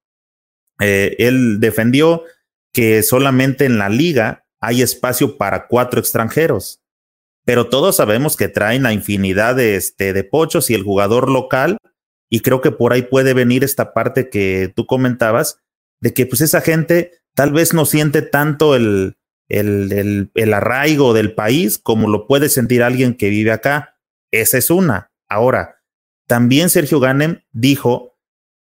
Eh, 0.81 1.17
él 1.19 1.61
defendió 1.61 2.25
que 2.73 3.03
solamente 3.03 3.65
en 3.65 3.79
la 3.79 3.89
liga 3.89 4.47
hay 4.61 4.83
espacio 4.83 5.39
para 5.39 5.67
cuatro 5.67 6.01
extranjeros, 6.01 6.83
pero 7.45 7.69
todos 7.69 7.97
sabemos 7.97 8.37
que 8.37 8.49
traen 8.49 8.83
la 8.83 8.93
infinidad 8.93 9.55
de, 9.55 9.77
este, 9.77 10.13
de 10.13 10.25
pochos 10.25 10.71
y 10.71 10.75
el 10.75 10.83
jugador 10.83 11.31
local, 11.31 11.79
y 12.29 12.41
creo 12.41 12.61
que 12.61 12.73
por 12.73 12.93
ahí 12.93 13.03
puede 13.03 13.35
venir 13.35 13.65
esta 13.65 13.95
parte 13.95 14.29
que 14.29 14.73
tú 14.75 14.87
comentabas, 14.87 15.61
de 16.01 16.13
que 16.13 16.27
pues 16.27 16.41
esa 16.41 16.61
gente 16.61 17.13
tal 17.35 17.53
vez 17.53 17.73
no 17.73 17.87
siente 17.87 18.23
tanto 18.23 18.75
el, 18.75 19.17
el, 19.49 19.93
el, 19.93 20.31
el 20.35 20.55
arraigo 20.55 21.15
del 21.15 21.35
país 21.35 21.79
como 21.79 22.09
lo 22.09 22.27
puede 22.27 22.49
sentir 22.49 22.83
alguien 22.83 23.15
que 23.15 23.31
vive 23.31 23.53
acá. 23.53 23.97
Esa 24.33 24.59
es 24.59 24.71
una. 24.71 25.13
Ahora, 25.29 25.76
también 26.27 26.71
Sergio 26.71 27.01
Ganem 27.01 27.43
dijo 27.53 28.17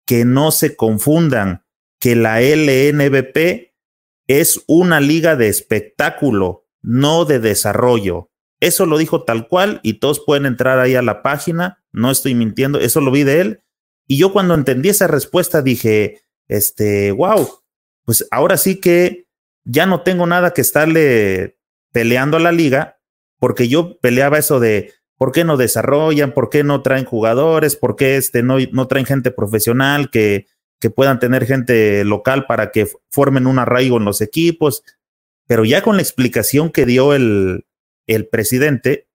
que 0.06 0.26
no 0.26 0.52
se 0.52 0.76
confundan, 0.76 1.66
que 2.00 2.16
la 2.16 2.42
LNBP 2.42 3.74
es 4.28 4.64
una 4.68 5.00
liga 5.00 5.36
de 5.36 5.48
espectáculo, 5.48 6.68
no 6.82 7.26
de 7.26 7.40
desarrollo. 7.40 8.30
Eso 8.60 8.86
lo 8.86 8.98
dijo 8.98 9.24
tal 9.24 9.48
cual 9.48 9.80
y 9.84 9.96
todos 9.96 10.24
pueden 10.24 10.46
entrar 10.46 10.80
ahí 10.80 10.96
a 10.96 11.02
la 11.02 11.22
página, 11.22 11.84
no 11.92 12.12
estoy 12.12 12.36
mintiendo, 12.36 12.80
eso 12.80 13.02
lo 13.02 13.12
vi 13.12 13.24
de 13.24 13.42
él. 13.42 13.64
Y 14.08 14.18
yo 14.18 14.32
cuando 14.32 14.54
entendí 14.54 14.90
esa 14.90 15.08
respuesta 15.08 15.62
dije, 15.62 16.22
este, 16.48 17.12
wow, 17.12 17.50
pues 18.06 18.28
ahora 18.32 18.58
sí 18.58 18.80
que 18.80 19.28
ya 19.64 19.88
no 19.88 20.02
tengo 20.02 20.28
nada 20.28 20.52
que 20.52 20.62
estarle 20.62 21.58
peleando 21.92 22.38
a 22.38 22.42
la 22.42 22.52
liga, 22.52 23.00
porque 23.40 23.68
yo 23.68 24.00
peleaba 24.00 24.38
eso 24.38 24.60
de, 24.60 24.94
¿Por 25.18 25.32
qué 25.32 25.44
no 25.44 25.58
desarrollan? 25.58 26.34
¿Por 26.34 26.50
qué 26.50 26.64
no 26.64 26.82
traen 26.82 27.06
jugadores? 27.06 27.76
¿Por 27.76 27.96
qué 27.96 28.18
este, 28.18 28.44
no, 28.44 28.58
no 28.72 28.88
traen 28.88 29.06
gente 29.06 29.32
profesional 29.32 30.10
que, 30.10 30.48
que 30.80 30.90
puedan 30.90 31.20
tener 31.20 31.46
gente 31.46 32.04
local 32.04 32.46
para 32.48 32.72
que 32.72 32.88
formen 33.10 33.48
un 33.48 33.60
arraigo 33.60 33.98
en 33.98 34.06
los 34.06 34.22
equipos? 34.22 34.84
Pero 35.48 35.64
ya 35.64 35.82
con 35.82 35.96
la 35.96 36.02
explicación 36.02 36.72
que 36.72 36.86
dio 36.86 37.14
el, 37.14 37.66
el 38.08 38.28
presidente, 38.28 39.08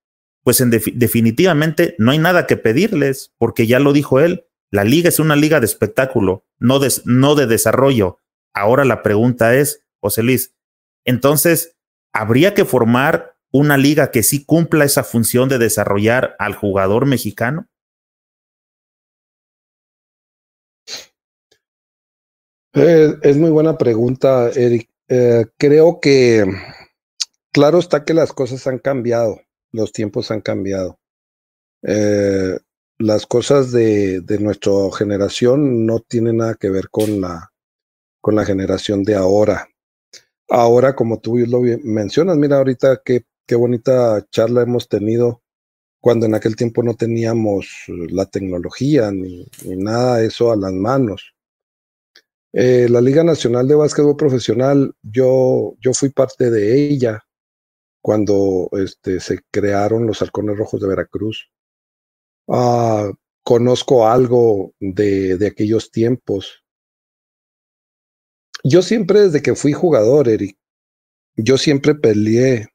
pues 0.43 0.61
en 0.61 0.71
definitivamente 0.71 1.95
no 1.99 2.13
hay 2.13 2.19
nada 2.19 2.47
que 2.47 2.57
pedirles, 2.57 3.35
porque 3.39 3.67
ya 3.67 3.79
lo 3.79 3.93
dijo 3.93 4.21
él, 4.21 4.47
la 4.71 4.85
liga 4.85 5.09
es 5.09 5.19
una 5.19 5.37
liga 5.37 5.61
de 5.61 5.67
espectáculo, 5.67 6.45
no 6.59 6.79
de, 6.79 6.93
no 7.05 7.35
de 7.35 7.47
desarrollo. 7.47 8.19
Ahora 8.55 8.85
la 8.85 9.03
pregunta 9.03 9.55
es, 9.55 9.85
José 10.01 10.23
Luis, 10.23 10.55
entonces, 11.05 11.77
¿habría 12.13 12.55
que 12.55 12.65
formar 12.65 13.30
una 13.53 13.77
liga 13.77 14.11
que 14.11 14.23
sí 14.23 14.45
cumpla 14.45 14.85
esa 14.85 15.05
función 15.05 15.49
de 15.49 15.59
desarrollar 15.59 16.37
al 16.39 16.55
jugador 16.55 17.07
mexicano? 17.07 17.67
Eh, 22.73 23.17
es 23.23 23.37
muy 23.37 23.51
buena 23.51 23.77
pregunta, 23.77 24.51
Eric. 24.51 24.89
Eh, 25.09 25.47
creo 25.59 25.99
que, 26.01 26.45
claro 27.53 27.81
está 27.81 28.05
que 28.05 28.15
las 28.15 28.33
cosas 28.33 28.67
han 28.69 28.79
cambiado, 28.79 29.41
los 29.73 29.93
tiempos 29.93 30.31
han 30.31 30.41
cambiado. 30.41 30.99
Eh, 31.83 32.59
las 32.99 33.27
cosas 33.27 33.73
de, 33.73 34.21
de, 34.21 34.39
nuestra 34.39 34.73
generación 34.97 35.87
no 35.87 36.01
tienen 36.01 36.37
nada 36.37 36.55
que 36.55 36.71
ver 36.71 36.91
con 36.91 37.21
la, 37.21 37.51
con 38.21 38.37
la 38.37 38.45
generación 38.45 39.03
de 39.03 39.17
ahora. 39.17 39.69
Ahora, 40.49 40.95
como 40.95 41.19
tú 41.21 41.39
lo 41.39 41.61
mencionas, 41.83 42.37
mira 42.37 42.59
ahorita 42.59 43.01
qué 43.05 43.25
qué 43.51 43.57
bonita 43.57 44.25
charla 44.31 44.63
hemos 44.63 44.89
tenido 44.89 45.43
cuando 46.01 46.25
en 46.25 46.37
aquel 46.37 46.55
tiempo 46.55 46.85
no 46.85 46.95
teníamos 46.95 47.69
la 47.89 48.27
tecnología 48.27 49.11
ni, 49.11 49.45
nada 49.65 50.19
de 50.19 50.29
eso 50.29 50.53
a 50.53 50.57
las 50.57 50.73
manos. 50.73 51.35
Eh, 52.53 52.87
la 52.89 53.01
Liga 53.01 53.25
Nacional 53.25 53.67
de 53.67 53.75
Básquetbol 53.75 54.15
Profesional, 54.17 54.95
yo, 55.03 55.75
yo 55.81 55.93
fui 55.95 56.11
parte 56.11 56.49
de 56.53 56.91
ella 56.91 57.25
cuando 58.01 58.69
este, 58.71 59.19
se 59.19 59.41
crearon 59.51 60.07
los 60.07 60.23
Halcones 60.23 60.57
Rojos 60.57 60.81
de 60.81 60.87
Veracruz. 60.87 61.51
Ah, 62.47 63.11
conozco 63.43 64.07
algo 64.07 64.75
de, 64.79 65.37
de 65.39 65.47
aquellos 65.49 65.91
tiempos. 65.91 66.63
Yo 68.63 68.83
siempre, 68.83 69.23
desde 69.23 69.43
que 69.43 69.57
fui 69.57 69.73
jugador, 69.73 70.29
Eric, 70.29 70.57
yo 71.35 71.59
siempre 71.59 71.97
peleé 71.97 72.69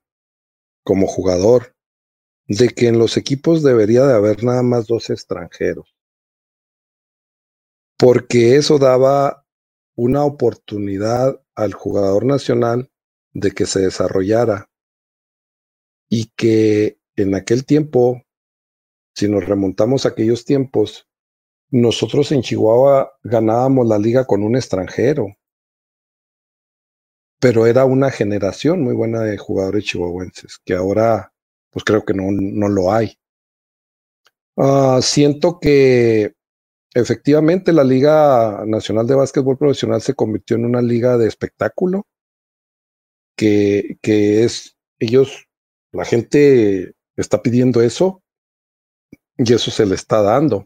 como 0.86 1.08
jugador 1.08 1.76
de 2.48 2.70
que 2.70 2.88
en 2.88 3.00
los 3.00 3.18
equipos 3.18 3.64
debería 3.64 4.06
de 4.06 4.14
haber 4.14 4.44
nada 4.44 4.62
más 4.62 4.86
dos 4.86 5.10
extranjeros. 5.10 5.96
Porque 7.98 8.56
eso 8.56 8.78
daba 8.78 9.46
una 9.96 10.24
oportunidad 10.24 11.42
al 11.56 11.74
jugador 11.74 12.26
nacional 12.26 12.92
de 13.34 13.52
que 13.52 13.66
se 13.66 13.80
desarrollara 13.80 14.70
y 16.08 16.32
que 16.36 17.00
en 17.16 17.34
aquel 17.34 17.66
tiempo, 17.66 18.22
si 19.16 19.28
nos 19.28 19.46
remontamos 19.46 20.06
a 20.06 20.10
aquellos 20.10 20.46
tiempos, 20.46 21.08
nosotros 21.72 22.32
en 22.32 22.42
Chihuahua 22.42 23.18
ganábamos 23.24 23.88
la 23.88 23.98
liga 23.98 24.26
con 24.26 24.44
un 24.44 24.56
extranjero, 24.56 25.36
pero 27.46 27.68
era 27.68 27.86
una 27.86 28.10
generación 28.10 28.82
muy 28.82 28.96
buena 28.96 29.22
de 29.22 29.38
jugadores 29.38 29.84
chihuahuenses, 29.84 30.58
que 30.66 30.74
ahora 30.74 31.32
pues 31.70 31.84
creo 31.84 32.04
que 32.04 32.16
no, 32.16 32.24
no 32.32 32.68
lo 32.68 32.92
hay. 32.92 33.20
Uh, 34.56 35.00
siento 35.04 35.60
que 35.60 36.34
efectivamente 36.96 37.72
la 37.72 37.84
Liga 37.84 38.64
Nacional 38.66 39.06
de 39.06 39.14
Básquetbol 39.14 39.60
Profesional 39.60 40.02
se 40.02 40.16
convirtió 40.16 40.58
en 40.58 40.66
una 40.66 40.82
liga 40.82 41.20
de 41.20 41.28
espectáculo, 41.28 42.08
que, 43.38 44.00
que 44.02 44.44
es, 44.44 44.76
ellos, 44.98 45.46
la 45.92 46.04
gente 46.04 46.96
está 47.16 47.44
pidiendo 47.44 47.80
eso 47.84 48.24
y 49.38 49.54
eso 49.54 49.70
se 49.70 49.86
le 49.86 49.94
está 49.94 50.24
dando. 50.24 50.66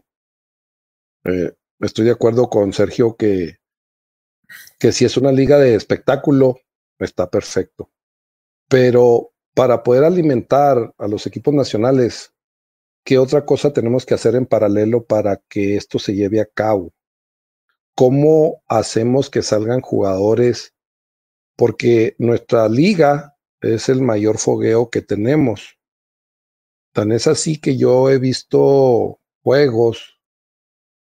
Eh, 1.24 1.52
estoy 1.80 2.06
de 2.06 2.12
acuerdo 2.12 2.48
con 2.48 2.72
Sergio 2.72 3.16
que, 3.16 3.58
que 4.78 4.92
si 4.92 5.04
es 5.04 5.18
una 5.18 5.30
liga 5.30 5.58
de 5.58 5.74
espectáculo, 5.74 6.56
está 7.04 7.28
perfecto. 7.28 7.90
Pero 8.68 9.32
para 9.54 9.82
poder 9.82 10.04
alimentar 10.04 10.94
a 10.96 11.08
los 11.08 11.26
equipos 11.26 11.52
nacionales, 11.52 12.32
¿qué 13.04 13.18
otra 13.18 13.44
cosa 13.44 13.72
tenemos 13.72 14.06
que 14.06 14.14
hacer 14.14 14.34
en 14.34 14.46
paralelo 14.46 15.04
para 15.04 15.36
que 15.48 15.76
esto 15.76 15.98
se 15.98 16.14
lleve 16.14 16.40
a 16.40 16.46
cabo? 16.46 16.92
¿Cómo 17.94 18.62
hacemos 18.68 19.28
que 19.28 19.42
salgan 19.42 19.80
jugadores? 19.80 20.74
Porque 21.56 22.14
nuestra 22.18 22.68
liga 22.68 23.36
es 23.60 23.88
el 23.88 24.00
mayor 24.00 24.38
fogueo 24.38 24.88
que 24.88 25.02
tenemos. 25.02 25.78
Tan 26.92 27.12
es 27.12 27.26
así 27.26 27.60
que 27.60 27.76
yo 27.76 28.10
he 28.10 28.18
visto 28.18 29.20
juegos 29.42 30.20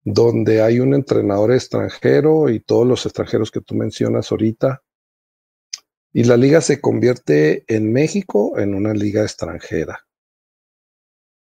donde 0.03 0.61
hay 0.61 0.79
un 0.79 0.93
entrenador 0.93 1.51
extranjero 1.51 2.49
y 2.49 2.59
todos 2.59 2.87
los 2.87 3.05
extranjeros 3.05 3.51
que 3.51 3.61
tú 3.61 3.75
mencionas 3.75 4.31
ahorita. 4.31 4.83
Y 6.13 6.25
la 6.25 6.35
liga 6.35 6.59
se 6.61 6.81
convierte 6.81 7.63
en 7.73 7.93
México 7.93 8.59
en 8.59 8.75
una 8.75 8.93
liga 8.93 9.21
extranjera. 9.23 10.05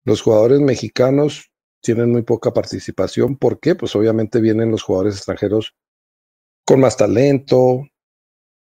Los 0.04 0.22
jugadores 0.22 0.60
mexicanos 0.60 1.52
tienen 1.82 2.12
muy 2.12 2.22
poca 2.22 2.54
participación. 2.54 3.38
¿Por 3.38 3.60
qué? 3.60 3.76
Pues 3.76 3.96
obviamente 3.96 4.40
vienen 4.42 4.72
los 4.72 4.84
jugadores 4.84 5.16
extranjeros 5.16 5.76
con 6.66 6.80
más 6.80 6.98
talento, 6.98 7.88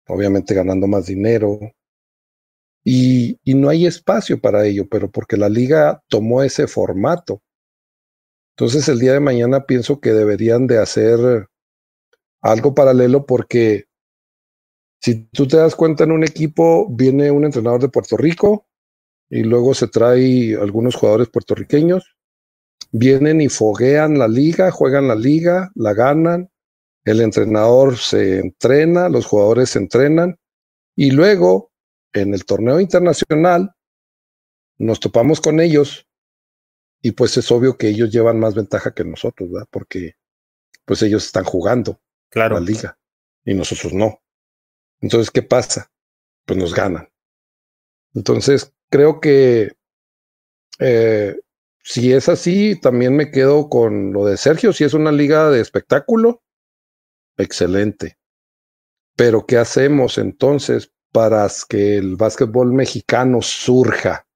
obviamente 0.07 0.55
ganando 0.55 0.87
más 0.87 1.07
dinero. 1.07 1.59
Y, 2.83 3.39
y 3.45 3.55
no 3.55 3.69
hay 3.69 3.87
espacio 3.87 4.41
para 4.41 4.65
ello, 4.65 4.89
pero 4.89 5.11
porque 5.11 5.37
la 5.37 5.51
liga 5.51 6.03
tomó 6.09 6.43
ese 6.43 6.67
formato. 6.67 7.43
Entonces 8.57 8.89
el 8.89 8.99
día 8.99 9.13
de 9.13 9.21
mañana 9.21 9.67
pienso 9.67 10.01
que 10.01 10.13
deberían 10.13 10.67
de 10.67 10.79
hacer 10.79 11.49
algo 12.41 12.75
paralelo 12.75 13.27
porque 13.27 13.85
si 15.01 15.25
tú 15.27 15.47
te 15.49 15.57
das 15.57 15.75
cuenta 15.75 16.05
en 16.05 16.13
un 16.13 16.25
equipo 16.25 16.87
viene 16.91 17.31
un 17.31 17.45
entrenador 17.45 17.81
de 17.81 17.89
Puerto 17.89 18.17
Rico 18.17 18.67
y 19.31 19.43
luego 19.43 19.75
se 19.75 19.89
trae 19.89 20.57
algunos 20.61 20.95
jugadores 20.95 21.29
puertorriqueños, 21.29 22.17
vienen 22.93 23.41
y 23.41 23.49
foguean 23.49 24.19
la 24.19 24.29
liga, 24.29 24.71
juegan 24.71 25.09
la 25.09 25.15
liga, 25.15 25.71
la 25.75 25.95
ganan, 25.95 26.51
el 27.05 27.21
entrenador 27.21 27.97
se 27.97 28.41
entrena, 28.41 29.09
los 29.09 29.27
jugadores 29.27 29.71
se 29.71 29.79
entrenan 29.79 30.39
y 30.95 31.13
luego 31.13 31.73
en 32.13 32.35
el 32.35 32.45
torneo 32.45 32.81
internacional 32.81 33.73
nos 34.79 35.01
topamos 35.01 35.41
con 35.41 35.61
ellos 35.61 36.07
y 37.01 37.13
pues 37.13 37.37
es 37.39 37.51
obvio 37.51 37.79
que 37.79 37.89
ellos 37.89 38.11
llevan 38.11 38.39
más 38.39 38.55
ventaja 38.55 38.93
que 38.93 39.05
nosotros, 39.05 39.51
¿verdad? 39.51 39.69
Porque 39.71 40.17
pues 40.85 41.01
ellos 41.03 41.25
están 41.25 41.45
jugando 41.45 42.01
claro. 42.29 42.57
la 42.57 42.61
liga 42.61 42.99
y 43.45 43.55
nosotros 43.55 43.95
no. 43.95 44.21
Entonces, 45.01 45.31
¿qué 45.31 45.43
pasa? 45.43 45.91
Pues 46.45 46.59
nos 46.59 46.75
ganan. 46.75 47.09
Entonces, 48.15 48.73
creo 48.91 49.21
que 49.21 49.73
eh, 50.79 51.37
si 51.83 52.13
es 52.13 52.29
así, 52.29 52.79
también 52.81 53.17
me 53.17 53.31
quedo 53.31 53.69
con 53.69 54.13
lo 54.13 54.25
de 54.27 54.37
Sergio. 54.37 54.73
Si 54.73 54.85
es 54.85 54.95
una 54.95 55.13
liga 55.13 55.51
de 55.51 55.61
espectáculo, 55.61 56.43
excelente. 57.37 58.19
Pero, 59.17 59.47
¿qué 59.47 59.59
hacemos 59.59 60.19
entonces 60.19 60.93
para 61.13 61.49
que 61.69 61.97
el 61.97 62.17
básquetbol 62.17 62.73
mexicano 62.73 63.43
surja? 63.43 64.27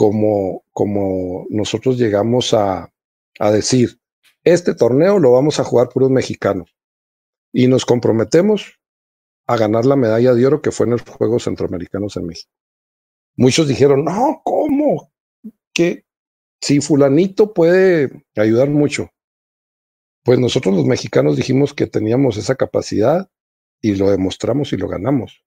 como, 0.00 0.64
como 0.72 1.46
nosotros 1.50 1.98
llegamos 1.98 2.54
a, 2.54 2.90
a 3.38 3.50
decir, 3.50 4.00
este 4.44 4.74
torneo 4.74 5.18
lo 5.18 5.32
vamos 5.32 5.60
a 5.60 5.64
jugar 5.64 5.90
puros 5.90 6.08
mexicanos 6.08 6.74
y 7.52 7.66
nos 7.66 7.84
comprometemos 7.84 8.79
a 9.50 9.56
ganar 9.56 9.84
la 9.84 9.96
medalla 9.96 10.32
de 10.32 10.46
oro 10.46 10.62
que 10.62 10.70
fue 10.70 10.86
en 10.86 10.92
los 10.92 11.02
Juegos 11.02 11.42
Centroamericanos 11.42 12.16
en 12.16 12.26
México. 12.26 12.52
Muchos 13.34 13.66
dijeron, 13.66 14.04
no, 14.04 14.42
¿cómo? 14.44 15.12
Que 15.74 16.04
si 16.60 16.80
fulanito 16.80 17.52
puede 17.52 18.22
ayudar 18.36 18.70
mucho. 18.70 19.10
Pues 20.22 20.38
nosotros 20.38 20.76
los 20.76 20.86
mexicanos 20.86 21.36
dijimos 21.36 21.74
que 21.74 21.88
teníamos 21.88 22.36
esa 22.36 22.54
capacidad 22.54 23.28
y 23.82 23.96
lo 23.96 24.08
demostramos 24.12 24.72
y 24.72 24.76
lo 24.76 24.86
ganamos. 24.86 25.44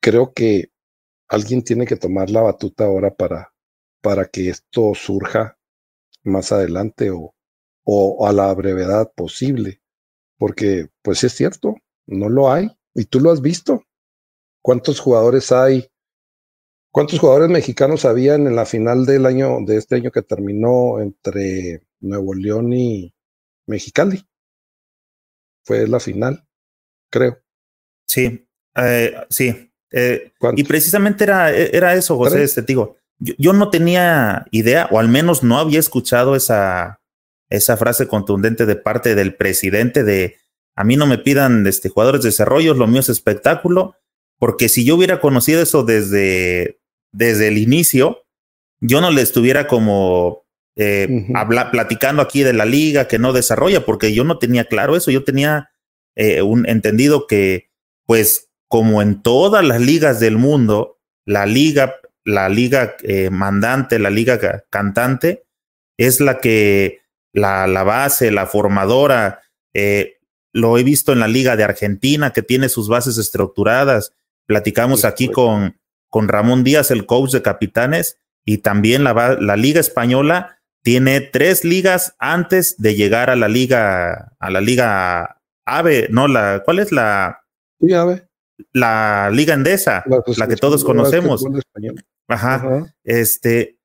Creo 0.00 0.32
que 0.32 0.70
alguien 1.26 1.64
tiene 1.64 1.86
que 1.86 1.96
tomar 1.96 2.30
la 2.30 2.42
batuta 2.42 2.84
ahora 2.84 3.12
para, 3.12 3.54
para 4.02 4.26
que 4.26 4.50
esto 4.50 4.94
surja 4.94 5.58
más 6.22 6.52
adelante 6.52 7.10
o, 7.10 7.34
o 7.82 8.28
a 8.28 8.32
la 8.32 8.54
brevedad 8.54 9.10
posible. 9.16 9.80
Porque, 10.38 10.90
pues 11.02 11.24
es 11.24 11.32
cierto, 11.32 11.74
no 12.06 12.28
lo 12.28 12.52
hay. 12.52 12.70
Y 12.94 13.06
tú 13.06 13.20
lo 13.20 13.30
has 13.30 13.40
visto. 13.40 13.82
¿Cuántos 14.62 15.00
jugadores 15.00 15.52
hay? 15.52 15.90
¿Cuántos 16.90 17.18
jugadores 17.18 17.50
mexicanos 17.50 18.04
habían 18.04 18.46
en 18.46 18.54
la 18.54 18.66
final 18.66 19.04
del 19.04 19.26
año, 19.26 19.58
de 19.66 19.76
este 19.76 19.96
año 19.96 20.12
que 20.12 20.22
terminó 20.22 21.00
entre 21.00 21.82
Nuevo 22.00 22.34
León 22.34 22.72
y 22.72 23.12
Mexicali? 23.66 24.24
Fue 25.64 25.88
la 25.88 25.98
final, 25.98 26.46
creo. 27.10 27.38
Sí, 28.06 28.46
eh, 28.76 29.14
sí, 29.28 29.72
eh, 29.96 30.32
y 30.56 30.64
precisamente 30.64 31.22
era, 31.22 31.50
era 31.52 31.94
eso, 31.94 32.16
José, 32.16 32.42
este, 32.42 32.62
digo, 32.62 32.96
yo, 33.18 33.52
no 33.52 33.70
tenía 33.70 34.44
idea, 34.50 34.88
o 34.90 34.98
al 34.98 35.08
menos 35.08 35.44
no 35.44 35.58
había 35.58 35.78
escuchado 35.78 36.34
esa, 36.34 37.00
esa 37.48 37.76
frase 37.76 38.08
contundente 38.08 38.66
de 38.66 38.74
parte 38.74 39.14
del 39.14 39.36
presidente 39.36 40.02
de 40.02 40.36
a 40.76 40.84
mí 40.84 40.96
no 40.96 41.06
me 41.06 41.18
pidan 41.18 41.66
este, 41.66 41.88
jugadores 41.88 42.22
de 42.22 42.28
desarrollo, 42.28 42.74
lo 42.74 42.86
mío 42.86 43.00
es 43.00 43.08
espectáculo, 43.08 43.96
porque 44.38 44.68
si 44.68 44.84
yo 44.84 44.96
hubiera 44.96 45.20
conocido 45.20 45.62
eso 45.62 45.84
desde, 45.84 46.80
desde 47.12 47.48
el 47.48 47.58
inicio, 47.58 48.24
yo 48.80 49.00
no 49.00 49.10
le 49.10 49.22
estuviera 49.22 49.66
como 49.66 50.44
eh, 50.76 51.28
habla, 51.34 51.70
platicando 51.70 52.20
aquí 52.20 52.42
de 52.42 52.52
la 52.52 52.64
liga 52.64 53.06
que 53.06 53.18
no 53.18 53.32
desarrolla, 53.32 53.84
porque 53.84 54.12
yo 54.12 54.24
no 54.24 54.38
tenía 54.38 54.64
claro 54.64 54.96
eso, 54.96 55.10
yo 55.10 55.22
tenía 55.24 55.70
eh, 56.16 56.42
un 56.42 56.68
entendido 56.68 57.26
que 57.26 57.70
pues 58.06 58.50
como 58.68 59.00
en 59.00 59.22
todas 59.22 59.64
las 59.64 59.80
ligas 59.80 60.18
del 60.18 60.36
mundo, 60.36 60.98
la 61.24 61.46
liga, 61.46 61.94
la 62.24 62.48
liga 62.48 62.96
eh, 63.02 63.30
mandante, 63.30 63.98
la 63.98 64.10
liga 64.10 64.64
cantante, 64.68 65.44
es 65.96 66.20
la 66.20 66.40
que 66.40 67.00
la, 67.32 67.66
la 67.66 67.84
base, 67.84 68.30
la 68.30 68.46
formadora. 68.46 69.42
Lo 70.54 70.78
he 70.78 70.82
visto 70.82 71.12
en 71.12 71.20
la 71.20 71.28
liga 71.28 71.56
de 71.56 71.64
Argentina, 71.64 72.32
que 72.32 72.40
tiene 72.42 72.70
sus 72.70 72.88
bases 72.88 73.18
estructuradas. 73.18 74.14
Platicamos 74.46 75.04
aquí 75.04 75.28
con, 75.28 75.78
con 76.08 76.28
Ramón 76.28 76.64
Díaz, 76.64 76.90
el 76.90 77.04
coach 77.04 77.32
de 77.32 77.42
capitanes, 77.42 78.18
y 78.46 78.58
también 78.58 79.04
la, 79.04 79.36
la 79.38 79.56
liga 79.56 79.80
española 79.80 80.58
tiene 80.82 81.20
tres 81.20 81.64
ligas 81.64 82.14
antes 82.18 82.76
de 82.78 82.94
llegar 82.94 83.28
a 83.28 83.36
la 83.36 83.48
liga, 83.48 84.32
a 84.38 84.50
la 84.50 84.62
liga 84.62 85.42
AVE, 85.66 86.08
no, 86.10 86.28
la, 86.28 86.62
¿cuál 86.64 86.78
es 86.78 86.92
la? 86.92 87.44
Sí, 87.78 87.92
AVE 87.92 88.26
la 88.72 89.30
Liga 89.32 89.54
Endesa, 89.54 90.04
la, 90.36 90.48
que 90.48 90.56
todos 90.56 90.84
conocemos. 90.84 91.44
Ajá, 92.28 92.94
Este, 93.02 93.78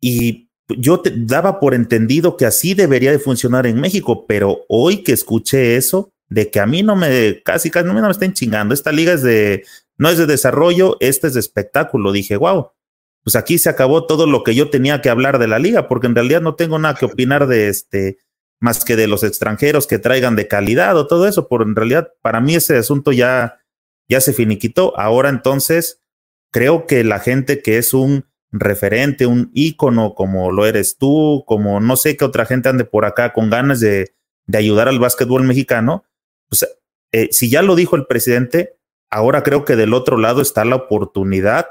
y 0.00 0.49
yo 0.78 1.00
te 1.00 1.12
daba 1.14 1.60
por 1.60 1.74
entendido 1.74 2.36
que 2.36 2.46
así 2.46 2.74
debería 2.74 3.10
de 3.10 3.18
funcionar 3.18 3.66
en 3.66 3.80
México, 3.80 4.26
pero 4.26 4.64
hoy 4.68 5.02
que 5.02 5.12
escuché 5.12 5.76
eso, 5.76 6.12
de 6.28 6.50
que 6.50 6.60
a 6.60 6.66
mí 6.66 6.82
no 6.82 6.96
me, 6.96 7.42
casi, 7.42 7.70
casi 7.70 7.86
no 7.86 7.94
me, 7.94 8.10
estén 8.10 8.32
chingando, 8.32 8.74
esta 8.74 8.92
liga 8.92 9.12
es 9.12 9.22
de, 9.22 9.64
no 9.98 10.08
es 10.08 10.18
de 10.18 10.26
desarrollo, 10.26 10.96
esta 11.00 11.26
es 11.26 11.34
de 11.34 11.40
espectáculo. 11.40 12.12
Dije, 12.12 12.36
wow, 12.36 12.70
pues 13.22 13.36
aquí 13.36 13.58
se 13.58 13.68
acabó 13.68 14.06
todo 14.06 14.26
lo 14.26 14.44
que 14.44 14.54
yo 14.54 14.70
tenía 14.70 15.00
que 15.02 15.10
hablar 15.10 15.38
de 15.38 15.48
la 15.48 15.58
liga, 15.58 15.88
porque 15.88 16.06
en 16.06 16.14
realidad 16.14 16.40
no 16.40 16.54
tengo 16.54 16.78
nada 16.78 16.94
que 16.94 17.06
opinar 17.06 17.46
de 17.46 17.68
este, 17.68 18.18
más 18.60 18.84
que 18.84 18.96
de 18.96 19.08
los 19.08 19.24
extranjeros 19.24 19.86
que 19.86 19.98
traigan 19.98 20.36
de 20.36 20.48
calidad 20.48 20.96
o 20.96 21.06
todo 21.06 21.26
eso, 21.26 21.48
por 21.48 21.62
en 21.62 21.74
realidad 21.74 22.12
para 22.22 22.40
mí 22.40 22.54
ese 22.54 22.76
asunto 22.76 23.12
ya 23.12 23.60
ya 24.10 24.20
se 24.20 24.34
finiquitó. 24.34 24.98
Ahora 24.98 25.30
entonces, 25.30 26.02
creo 26.52 26.86
que 26.86 27.04
la 27.04 27.20
gente 27.20 27.62
que 27.62 27.78
es 27.78 27.94
un 27.94 28.26
referente, 28.52 29.26
un 29.26 29.50
ícono 29.54 30.14
como 30.14 30.50
lo 30.50 30.66
eres 30.66 30.96
tú, 30.98 31.44
como 31.46 31.80
no 31.80 31.96
sé 31.96 32.16
qué 32.16 32.24
otra 32.24 32.46
gente 32.46 32.68
ande 32.68 32.84
por 32.84 33.04
acá 33.04 33.32
con 33.32 33.50
ganas 33.50 33.80
de, 33.80 34.12
de 34.46 34.58
ayudar 34.58 34.88
al 34.88 34.98
básquetbol 34.98 35.44
mexicano, 35.44 36.04
pues 36.48 36.66
eh, 37.12 37.28
si 37.30 37.48
ya 37.50 37.62
lo 37.62 37.76
dijo 37.76 37.96
el 37.96 38.06
presidente, 38.06 38.76
ahora 39.10 39.42
creo 39.42 39.64
que 39.64 39.76
del 39.76 39.94
otro 39.94 40.16
lado 40.16 40.42
está 40.42 40.64
la 40.64 40.76
oportunidad 40.76 41.66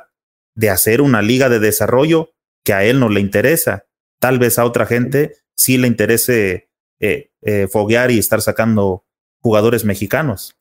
de 0.56 0.70
hacer 0.70 1.02
una 1.02 1.22
liga 1.22 1.50
de 1.50 1.60
desarrollo 1.60 2.34
que 2.64 2.74
a 2.74 2.84
él 2.84 3.00
no 3.00 3.10
le 3.10 3.22
interesa. 3.22 3.86
Tal 4.20 4.40
vez 4.40 4.60
a 4.60 4.66
otra 4.66 4.86
gente 4.86 5.36
sí 5.56 5.78
le 5.78 5.88
interese 5.88 6.70
eh, 7.00 7.32
eh, 7.42 7.68
foguear 7.68 8.12
y 8.12 8.20
estar 8.20 8.42
sacando 8.42 9.06
jugadores 9.42 9.86
mexicanos. 9.86 10.58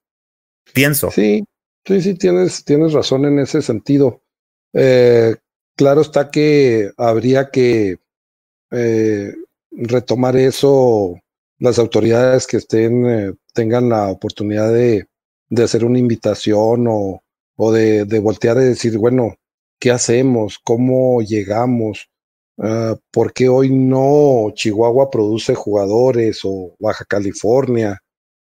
Pienso. 0.73 1.11
Sí, 1.11 1.45
sí, 1.85 2.01
sí, 2.01 2.15
tienes, 2.15 2.65
tienes 2.65 2.93
razón 2.93 3.25
en 3.25 3.39
ese 3.39 3.63
sentido. 3.63 4.23
Eh, 4.73 5.37
claro 5.79 6.01
está 6.01 6.31
que 6.31 6.91
habría 6.97 7.51
que 7.51 7.99
eh, 8.73 9.33
retomar 9.71 10.37
eso 10.37 11.15
las 11.61 11.79
autoridades 11.79 12.49
que 12.49 12.57
estén 12.57 13.07
eh, 13.07 13.33
tengan 13.55 13.89
la 13.89 14.09
oportunidad 14.09 14.73
de, 14.73 15.07
hacer 15.63 15.85
una 15.85 16.01
invitación 16.01 16.87
o, 16.89 17.23
de, 17.73 18.19
voltear 18.19 18.57
y 18.59 18.65
decir, 18.65 18.99
bueno, 18.99 19.37
¿qué 19.79 19.93
hacemos? 19.93 20.59
¿Cómo 20.63 21.23
llegamos? 21.23 22.09
Uh, 22.57 22.97
¿Por 23.13 23.33
qué 23.33 23.49
hoy 23.49 23.71
no 23.71 24.51
Chihuahua 24.53 25.11
produce 25.11 25.55
jugadores 25.55 26.41
o 26.43 26.75
Baja 26.81 27.05
California 27.05 28.03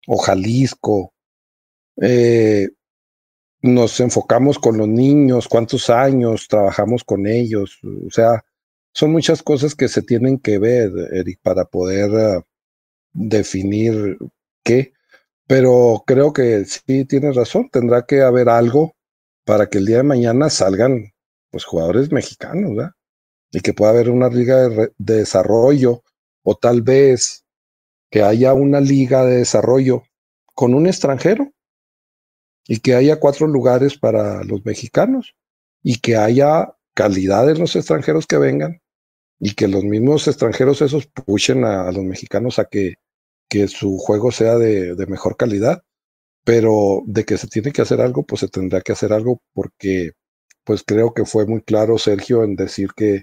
o 0.07 0.17
Jalisco? 0.17 1.13
Eh, 2.01 2.69
nos 3.63 3.99
enfocamos 4.01 4.59
con 4.59 4.79
los 4.79 4.89
niños, 4.89 5.49
cuántos 5.49 5.91
años 5.91 6.47
trabajamos 6.49 7.05
con 7.05 7.27
ellos, 7.27 7.79
o 7.85 8.11
sea, 8.11 8.45
son 8.93 9.13
muchas 9.13 9.43
cosas 9.43 9.75
que 9.75 9.89
se 9.89 10.03
tienen 10.03 10.39
que 10.39 10.59
ver, 10.59 10.91
Eric, 11.13 11.41
para 11.43 11.65
poder 11.65 12.11
uh, 12.11 12.43
definir 13.13 14.19
qué, 14.63 14.93
pero 15.47 16.03
creo 16.07 16.33
que 16.33 16.65
sí 16.65 17.05
tienes 17.05 17.37
razón, 17.37 17.69
tendrá 17.71 18.07
que 18.07 18.23
haber 18.23 18.49
algo 18.49 18.95
para 19.45 19.69
que 19.69 19.79
el 19.79 19.87
día 19.87 19.99
de 19.99 20.03
mañana 20.03 20.51
salgan 20.51 21.13
pues 21.51 21.65
jugadores 21.65 22.13
mexicanos, 22.13 22.77
¿verdad? 22.77 22.93
Y 23.51 23.61
que 23.61 23.73
pueda 23.73 23.93
haber 23.93 24.11
una 24.11 24.29
liga 24.29 24.69
de 24.69 24.91
desarrollo 24.99 26.03
o 26.43 26.55
tal 26.55 26.83
vez 26.83 27.45
que 28.11 28.23
haya 28.23 28.53
una 28.53 28.81
liga 28.81 29.25
de 29.25 29.39
desarrollo 29.39 30.03
con 30.55 30.75
un 30.75 30.87
extranjero 30.87 31.53
y 32.69 32.81
que 32.81 32.95
haya 32.95 33.19
cuatro 33.19 33.49
lugares 33.49 33.99
para 33.99 34.45
los 34.45 34.65
mexicanos 34.65 35.35
y 35.83 36.01
que 36.01 36.17
haya 36.17 36.77
calidad 36.95 37.51
en 37.51 37.59
los 37.59 37.75
extranjeros 37.75 38.27
que 38.27 38.37
vengan 38.37 38.83
y 39.41 39.55
que 39.55 39.69
los 39.69 39.85
mismos 39.85 40.29
extranjeros 40.29 40.83
esos 40.83 41.07
pushen 41.07 41.65
a, 41.65 41.91
los 41.91 42.05
mexicanos 42.05 42.59
a 42.59 42.67
que, 42.67 42.97
que 43.49 43.69
su 43.69 43.97
juego 43.97 44.31
sea 44.31 44.57
de, 44.57 44.95
de, 44.95 45.07
mejor 45.07 45.37
calidad, 45.37 45.83
pero 46.45 47.03
de 47.07 47.25
que 47.25 47.39
se 47.39 47.49
tiene 47.49 47.73
que 47.73 47.83
hacer 47.83 48.01
algo, 48.03 48.27
pues 48.27 48.41
se 48.41 48.49
tendrá 48.49 48.83
que 48.83 48.93
hacer 48.93 49.13
algo 49.13 49.41
porque 49.55 50.13
pues 50.65 50.83
creo 50.87 51.15
que 51.15 51.25
fue 51.25 51.47
muy 51.47 51.63
claro 51.63 51.97
Sergio 51.97 52.45
en 52.45 52.55
decir 52.55 52.91
que, 52.95 53.23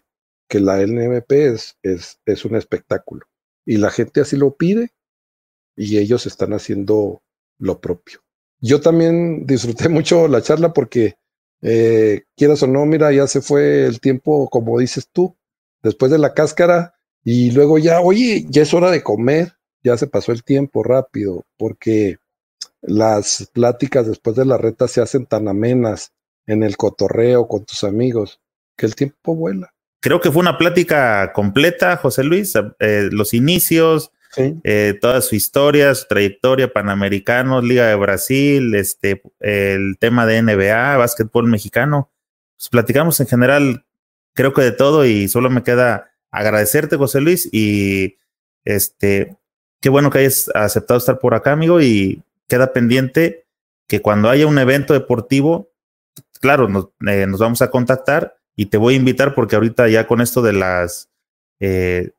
que 0.50 0.60
la 0.60 0.82
LMP 0.82 1.32
es, 1.32 1.78
es, 1.84 2.20
es 2.26 2.46
un 2.46 2.56
espectáculo 2.56 3.28
y 3.64 3.78
la 3.78 3.92
gente 3.92 4.22
así 4.22 4.38
lo 4.38 4.56
pide 4.56 4.90
y 5.76 6.00
ellos 6.00 6.26
están 6.26 6.54
haciendo 6.54 7.22
lo 7.60 7.80
propio 7.80 8.25
yo 8.60 8.82
también 8.82 9.46
disfruté 9.46 9.90
mucho 9.90 10.28
la 10.28 10.42
charla 10.42 10.74
porque, 10.74 11.16
eh, 11.62 12.24
quieras 12.36 12.64
o 12.64 12.68
no, 12.68 12.86
mira, 12.86 13.12
ya 13.12 13.28
se 13.28 13.42
fue 13.42 13.86
el 13.86 14.00
tiempo, 14.00 14.50
como 14.50 14.80
dices 14.80 15.10
tú, 15.12 15.36
después 15.82 16.12
de 16.12 16.18
la 16.18 16.34
cáscara 16.34 16.96
y 17.24 17.52
luego 17.52 17.78
ya, 17.78 18.02
oye, 18.02 18.46
ya 18.50 18.62
es 18.62 18.74
hora 18.74 18.92
de 18.92 19.04
comer, 19.04 19.54
ya 19.84 19.98
se 19.98 20.08
pasó 20.08 20.32
el 20.32 20.44
tiempo 20.44 20.84
rápido, 20.84 21.44
porque 21.58 22.18
las 22.82 23.50
pláticas 23.54 24.08
después 24.08 24.36
de 24.36 24.46
la 24.46 24.58
reta 24.58 24.88
se 24.88 25.02
hacen 25.02 25.26
tan 25.26 25.48
amenas 25.48 26.12
en 26.46 26.64
el 26.64 26.78
cotorreo 26.78 27.48
con 27.48 27.66
tus 27.66 27.84
amigos 27.84 28.40
que 28.78 28.86
el 28.86 28.96
tiempo 28.96 29.36
vuela. 29.36 29.74
Creo 30.02 30.22
que 30.22 30.32
fue 30.32 30.42
una 30.42 30.58
plática 30.58 31.34
completa, 31.34 31.98
José 31.98 32.24
Luis, 32.24 32.54
eh, 32.80 33.10
los 33.12 33.34
inicios, 33.34 34.12
Eh, 34.38 34.98
toda 35.00 35.22
su 35.22 35.36
historia, 35.36 35.94
su 35.96 36.08
trayectoria, 36.08 36.72
Panamericanos, 36.72 37.64
Liga 37.64 37.88
de 37.88 37.96
Brasil, 37.96 38.76
este, 38.76 39.22
el 39.40 39.98
tema 40.00 40.26
de 40.26 40.42
NBA, 40.42 40.98
básquetbol 40.98 41.48
mexicano. 41.48 42.10
Pues 42.58 42.70
platicamos 42.70 43.20
en 43.20 43.28
general, 43.28 43.86
creo 44.34 44.54
que 44.54 44.62
de 44.62 44.72
todo, 44.72 45.06
y 45.06 45.28
solo 45.28 45.50
me 45.50 45.64
queda 45.64 46.12
agradecerte, 46.32 46.98
José 46.98 47.22
Luis, 47.22 47.50
y 47.52 48.18
este, 48.66 49.36
qué 49.82 49.90
bueno 49.90 50.10
que 50.10 50.20
hayas 50.20 50.50
aceptado 50.54 50.98
estar 50.98 51.20
por 51.20 51.34
acá, 51.34 51.52
amigo, 51.52 51.82
y 51.82 52.22
queda 52.48 52.74
pendiente 52.74 53.46
que 53.88 54.02
cuando 54.02 54.30
haya 54.30 54.48
un 54.48 54.58
evento 54.58 54.94
deportivo, 54.94 55.70
claro, 56.42 56.68
nos, 56.68 56.90
eh, 57.08 57.28
nos 57.28 57.40
vamos 57.40 57.62
a 57.62 57.70
contactar 57.70 58.38
y 58.56 58.68
te 58.68 58.78
voy 58.78 58.96
a 58.96 58.98
invitar 58.98 59.36
porque 59.36 59.56
ahorita 59.56 59.88
ya 59.88 60.08
con 60.08 60.22
esto 60.22 60.42
de 60.42 60.54
las 60.54 61.10
eh, 61.60 62.12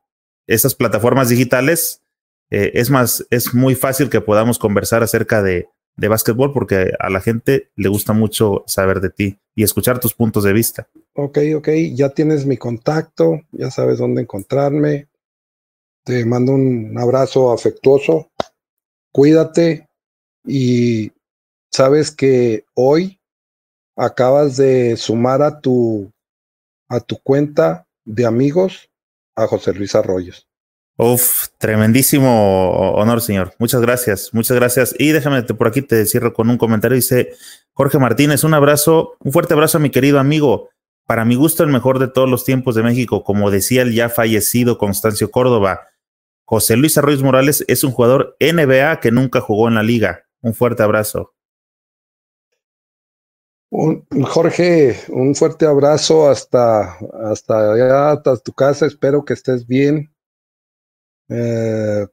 esas 0.47 0.75
plataformas 0.75 1.29
digitales, 1.29 2.03
eh, 2.51 2.73
es 2.75 2.91
más, 2.91 3.27
es 3.31 3.55
muy 3.55 3.75
fácil 3.75 4.11
que 4.11 4.21
podamos 4.21 4.59
conversar 4.59 5.03
acerca 5.03 5.43
de, 5.43 5.69
de 5.97 6.09
básquetbol 6.09 6.53
porque 6.53 6.93
a 6.99 7.11
la 7.11 7.21
gente 7.21 7.71
le 7.75 7.89
gusta 7.89 8.13
mucho 8.13 8.65
saber 8.67 9.01
de 9.01 9.11
ti 9.11 9.39
y 9.55 9.63
escuchar 9.63 9.99
tus 9.99 10.15
puntos 10.15 10.45
de 10.45 10.53
vista. 10.53 10.89
Ok, 11.15 11.39
ok, 11.57 11.69
ya 11.95 12.11
tienes 12.11 12.47
mi 12.47 12.57
contacto, 12.57 13.41
ya 13.53 13.71
sabes 13.71 13.99
dónde 13.99 14.23
encontrarme. 14.23 15.09
Te 16.05 16.25
mando 16.25 16.53
un 16.53 16.97
abrazo 16.99 17.53
afectuoso, 17.53 18.31
cuídate 19.11 19.89
y 20.45 21.11
sabes 21.73 22.13
que 22.13 22.65
hoy 22.75 23.19
acabas 23.97 24.57
de 24.57 24.97
sumar 24.97 25.43
a 25.43 25.61
tu, 25.61 26.13
a 26.89 27.01
tu 27.01 27.19
cuenta 27.23 27.89
de 28.05 28.27
amigos 28.27 28.89
a 29.35 29.47
José 29.47 29.73
Luis 29.73 29.95
Arroyos. 29.95 30.46
Uf, 30.99 31.49
tremendísimo 31.59 32.93
honor, 32.95 33.21
señor. 33.21 33.53
Muchas 33.59 33.83
gracias, 33.83 34.31
muchas 34.33 34.57
gracias. 34.57 34.95
Y 34.99 35.13
déjame 35.13 35.43
por 35.43 35.69
aquí 35.69 35.83
te 35.83 36.07
cierro 36.07 36.33
con 36.33 36.49
un 36.49 36.57
comentario. 36.57 36.97
Dice 36.97 37.33
Jorge 37.75 37.99
Martínez, 37.99 38.45
un 38.45 38.55
abrazo, 38.55 39.17
un 39.21 39.31
fuerte 39.31 39.53
abrazo 39.53 39.77
a 39.77 39.81
mi 39.81 39.91
querido 39.91 40.19
amigo. 40.19 40.71
Para 41.07 41.27
mi 41.27 41.35
gusto, 41.35 41.63
el 41.63 41.71
mejor 41.71 41.99
de 41.99 42.09
todos 42.09 42.29
los 42.29 42.45
tiempos 42.45 42.75
de 42.75 42.83
México, 42.83 43.25
como 43.25 43.51
decía 43.51 43.83
el 43.83 43.95
ya 43.95 44.09
fallecido 44.09 44.79
Constancio 44.79 45.31
Córdoba. 45.31 45.89
José 46.47 46.77
Luis 46.77 46.97
Arroyos 46.97 47.23
Morales 47.23 47.63
es 47.69 47.85
un 47.85 47.93
jugador 47.93 48.35
NBA 48.41 48.99
que 49.01 49.13
nunca 49.13 49.43
jugó 49.43 49.69
en 49.69 49.75
la 49.75 49.83
liga. 49.83 50.25
Un 50.41 50.55
fuerte 50.55 50.83
abrazo. 50.83 51.35
Un, 53.69 54.07
Jorge, 54.23 54.99
un 55.09 55.35
fuerte 55.35 55.67
abrazo 55.67 56.31
hasta, 56.31 56.97
hasta 57.31 57.73
allá, 57.73 58.13
hasta 58.13 58.37
tu 58.39 58.53
casa. 58.53 58.87
Espero 58.87 59.25
que 59.25 59.35
estés 59.35 59.67
bien 59.67 60.16
eh, 61.29 62.07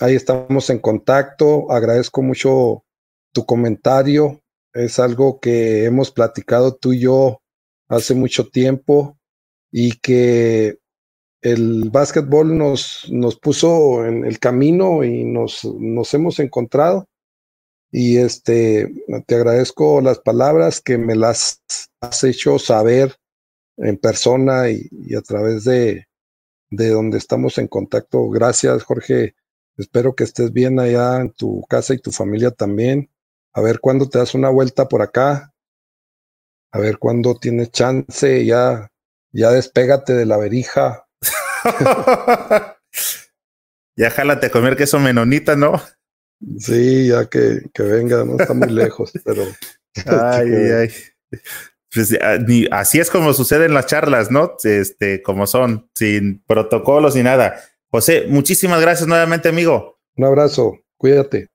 ahí 0.00 0.14
estamos 0.14 0.70
en 0.70 0.78
contacto. 0.78 1.70
Agradezco 1.70 2.22
mucho 2.22 2.84
tu 3.32 3.46
comentario. 3.46 4.40
Es 4.72 4.98
algo 4.98 5.40
que 5.40 5.84
hemos 5.84 6.10
platicado 6.10 6.74
tú 6.76 6.92
y 6.92 7.00
yo 7.00 7.40
hace 7.88 8.14
mucho 8.14 8.48
tiempo 8.48 9.18
y 9.70 9.98
que 9.98 10.78
el 11.40 11.90
básquetbol 11.90 12.56
nos, 12.56 13.06
nos 13.10 13.38
puso 13.38 14.04
en 14.04 14.24
el 14.24 14.38
camino 14.38 15.04
y 15.04 15.24
nos, 15.24 15.64
nos 15.64 16.12
hemos 16.14 16.38
encontrado. 16.38 17.06
Y 17.90 18.18
este, 18.18 18.92
te 19.26 19.34
agradezco 19.34 20.00
las 20.02 20.18
palabras 20.18 20.80
que 20.80 20.98
me 20.98 21.16
las 21.16 21.62
has 22.00 22.24
hecho 22.24 22.58
saber 22.58 23.16
en 23.78 23.96
persona 23.96 24.70
y, 24.70 24.88
y 24.90 25.14
a 25.14 25.22
través 25.22 25.64
de, 25.64 26.07
de 26.70 26.90
donde 26.90 27.18
estamos 27.18 27.58
en 27.58 27.68
contacto. 27.68 28.28
Gracias, 28.28 28.82
Jorge. 28.82 29.34
Espero 29.76 30.14
que 30.14 30.24
estés 30.24 30.52
bien 30.52 30.80
allá 30.80 31.20
en 31.20 31.30
tu 31.32 31.62
casa 31.68 31.94
y 31.94 31.98
tu 31.98 32.10
familia 32.10 32.50
también. 32.50 33.10
A 33.52 33.60
ver 33.60 33.80
cuándo 33.80 34.08
te 34.08 34.18
das 34.18 34.34
una 34.34 34.50
vuelta 34.50 34.88
por 34.88 35.02
acá. 35.02 35.54
A 36.72 36.78
ver 36.78 36.98
cuándo 36.98 37.36
tienes 37.36 37.70
chance. 37.70 38.44
Ya, 38.44 38.90
ya 39.32 39.50
despégate 39.50 40.14
de 40.14 40.26
la 40.26 40.36
verija. 40.36 41.06
ya 43.96 44.10
jálate 44.10 44.46
a 44.46 44.50
comer 44.50 44.76
queso 44.76 44.98
menonita, 44.98 45.56
¿no? 45.56 45.80
Sí, 46.58 47.08
ya 47.08 47.26
que, 47.26 47.62
que 47.72 47.82
venga, 47.82 48.24
no 48.24 48.36
está 48.38 48.54
muy 48.54 48.70
lejos, 48.70 49.12
pero. 49.24 49.42
ay, 50.06 50.48
ay, 50.54 50.70
ay. 50.70 50.90
Pues, 51.92 52.16
ah, 52.20 52.38
así 52.72 52.98
es 52.98 53.10
como 53.10 53.32
sucede 53.32 53.66
en 53.66 53.74
las 53.74 53.86
charlas, 53.86 54.30
¿no? 54.30 54.56
Este, 54.62 55.22
como 55.22 55.46
son, 55.46 55.88
sin 55.94 56.42
protocolos 56.46 57.16
ni 57.16 57.22
nada. 57.22 57.60
José, 57.90 58.26
muchísimas 58.28 58.80
gracias 58.80 59.08
nuevamente, 59.08 59.48
amigo. 59.48 59.98
Un 60.16 60.24
abrazo, 60.24 60.78
cuídate. 60.96 61.48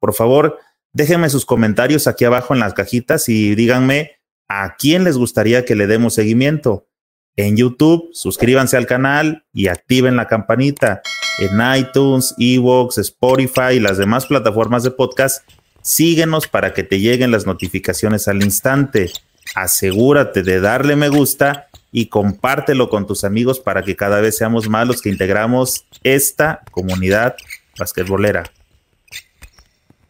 Por 0.00 0.14
favor, 0.14 0.58
déjenme 0.92 1.28
sus 1.28 1.44
comentarios 1.44 2.06
aquí 2.06 2.24
abajo 2.24 2.54
en 2.54 2.60
las 2.60 2.74
cajitas 2.74 3.28
y 3.28 3.54
díganme 3.54 4.12
a 4.48 4.76
quién 4.76 5.04
les 5.04 5.16
gustaría 5.16 5.64
que 5.64 5.74
le 5.74 5.86
demos 5.86 6.14
seguimiento. 6.14 6.86
en 7.34 7.56
YouTube, 7.56 8.10
suscríbanse 8.12 8.76
al 8.76 8.86
canal 8.86 9.46
y 9.54 9.68
activen 9.68 10.16
la 10.16 10.26
campanita. 10.26 11.00
En 11.38 11.58
iTunes, 11.78 12.34
Evox, 12.38 12.98
Spotify 12.98 13.76
y 13.76 13.80
las 13.80 13.96
demás 13.96 14.26
plataformas 14.26 14.82
de 14.82 14.90
podcast, 14.90 15.48
síguenos 15.80 16.46
para 16.46 16.74
que 16.74 16.82
te 16.82 17.00
lleguen 17.00 17.30
las 17.30 17.46
notificaciones 17.46 18.28
al 18.28 18.42
instante. 18.42 19.10
Asegúrate 19.54 20.42
de 20.42 20.60
darle 20.60 20.96
me 20.96 21.08
gusta 21.08 21.68
y 21.90 22.06
compártelo 22.06 22.88
con 22.88 23.06
tus 23.06 23.22
amigos 23.24 23.60
para 23.60 23.82
que 23.82 23.96
cada 23.96 24.20
vez 24.20 24.36
seamos 24.36 24.68
más 24.68 24.86
los 24.86 25.02
que 25.02 25.10
integramos 25.10 25.84
esta 26.02 26.62
comunidad 26.70 27.36
basquetbolera. 27.78 28.44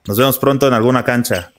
Nos 0.07 0.17
vemos 0.17 0.39
pronto 0.39 0.69
en 0.69 0.75
alguna 0.75 1.05
cancha. 1.05 1.53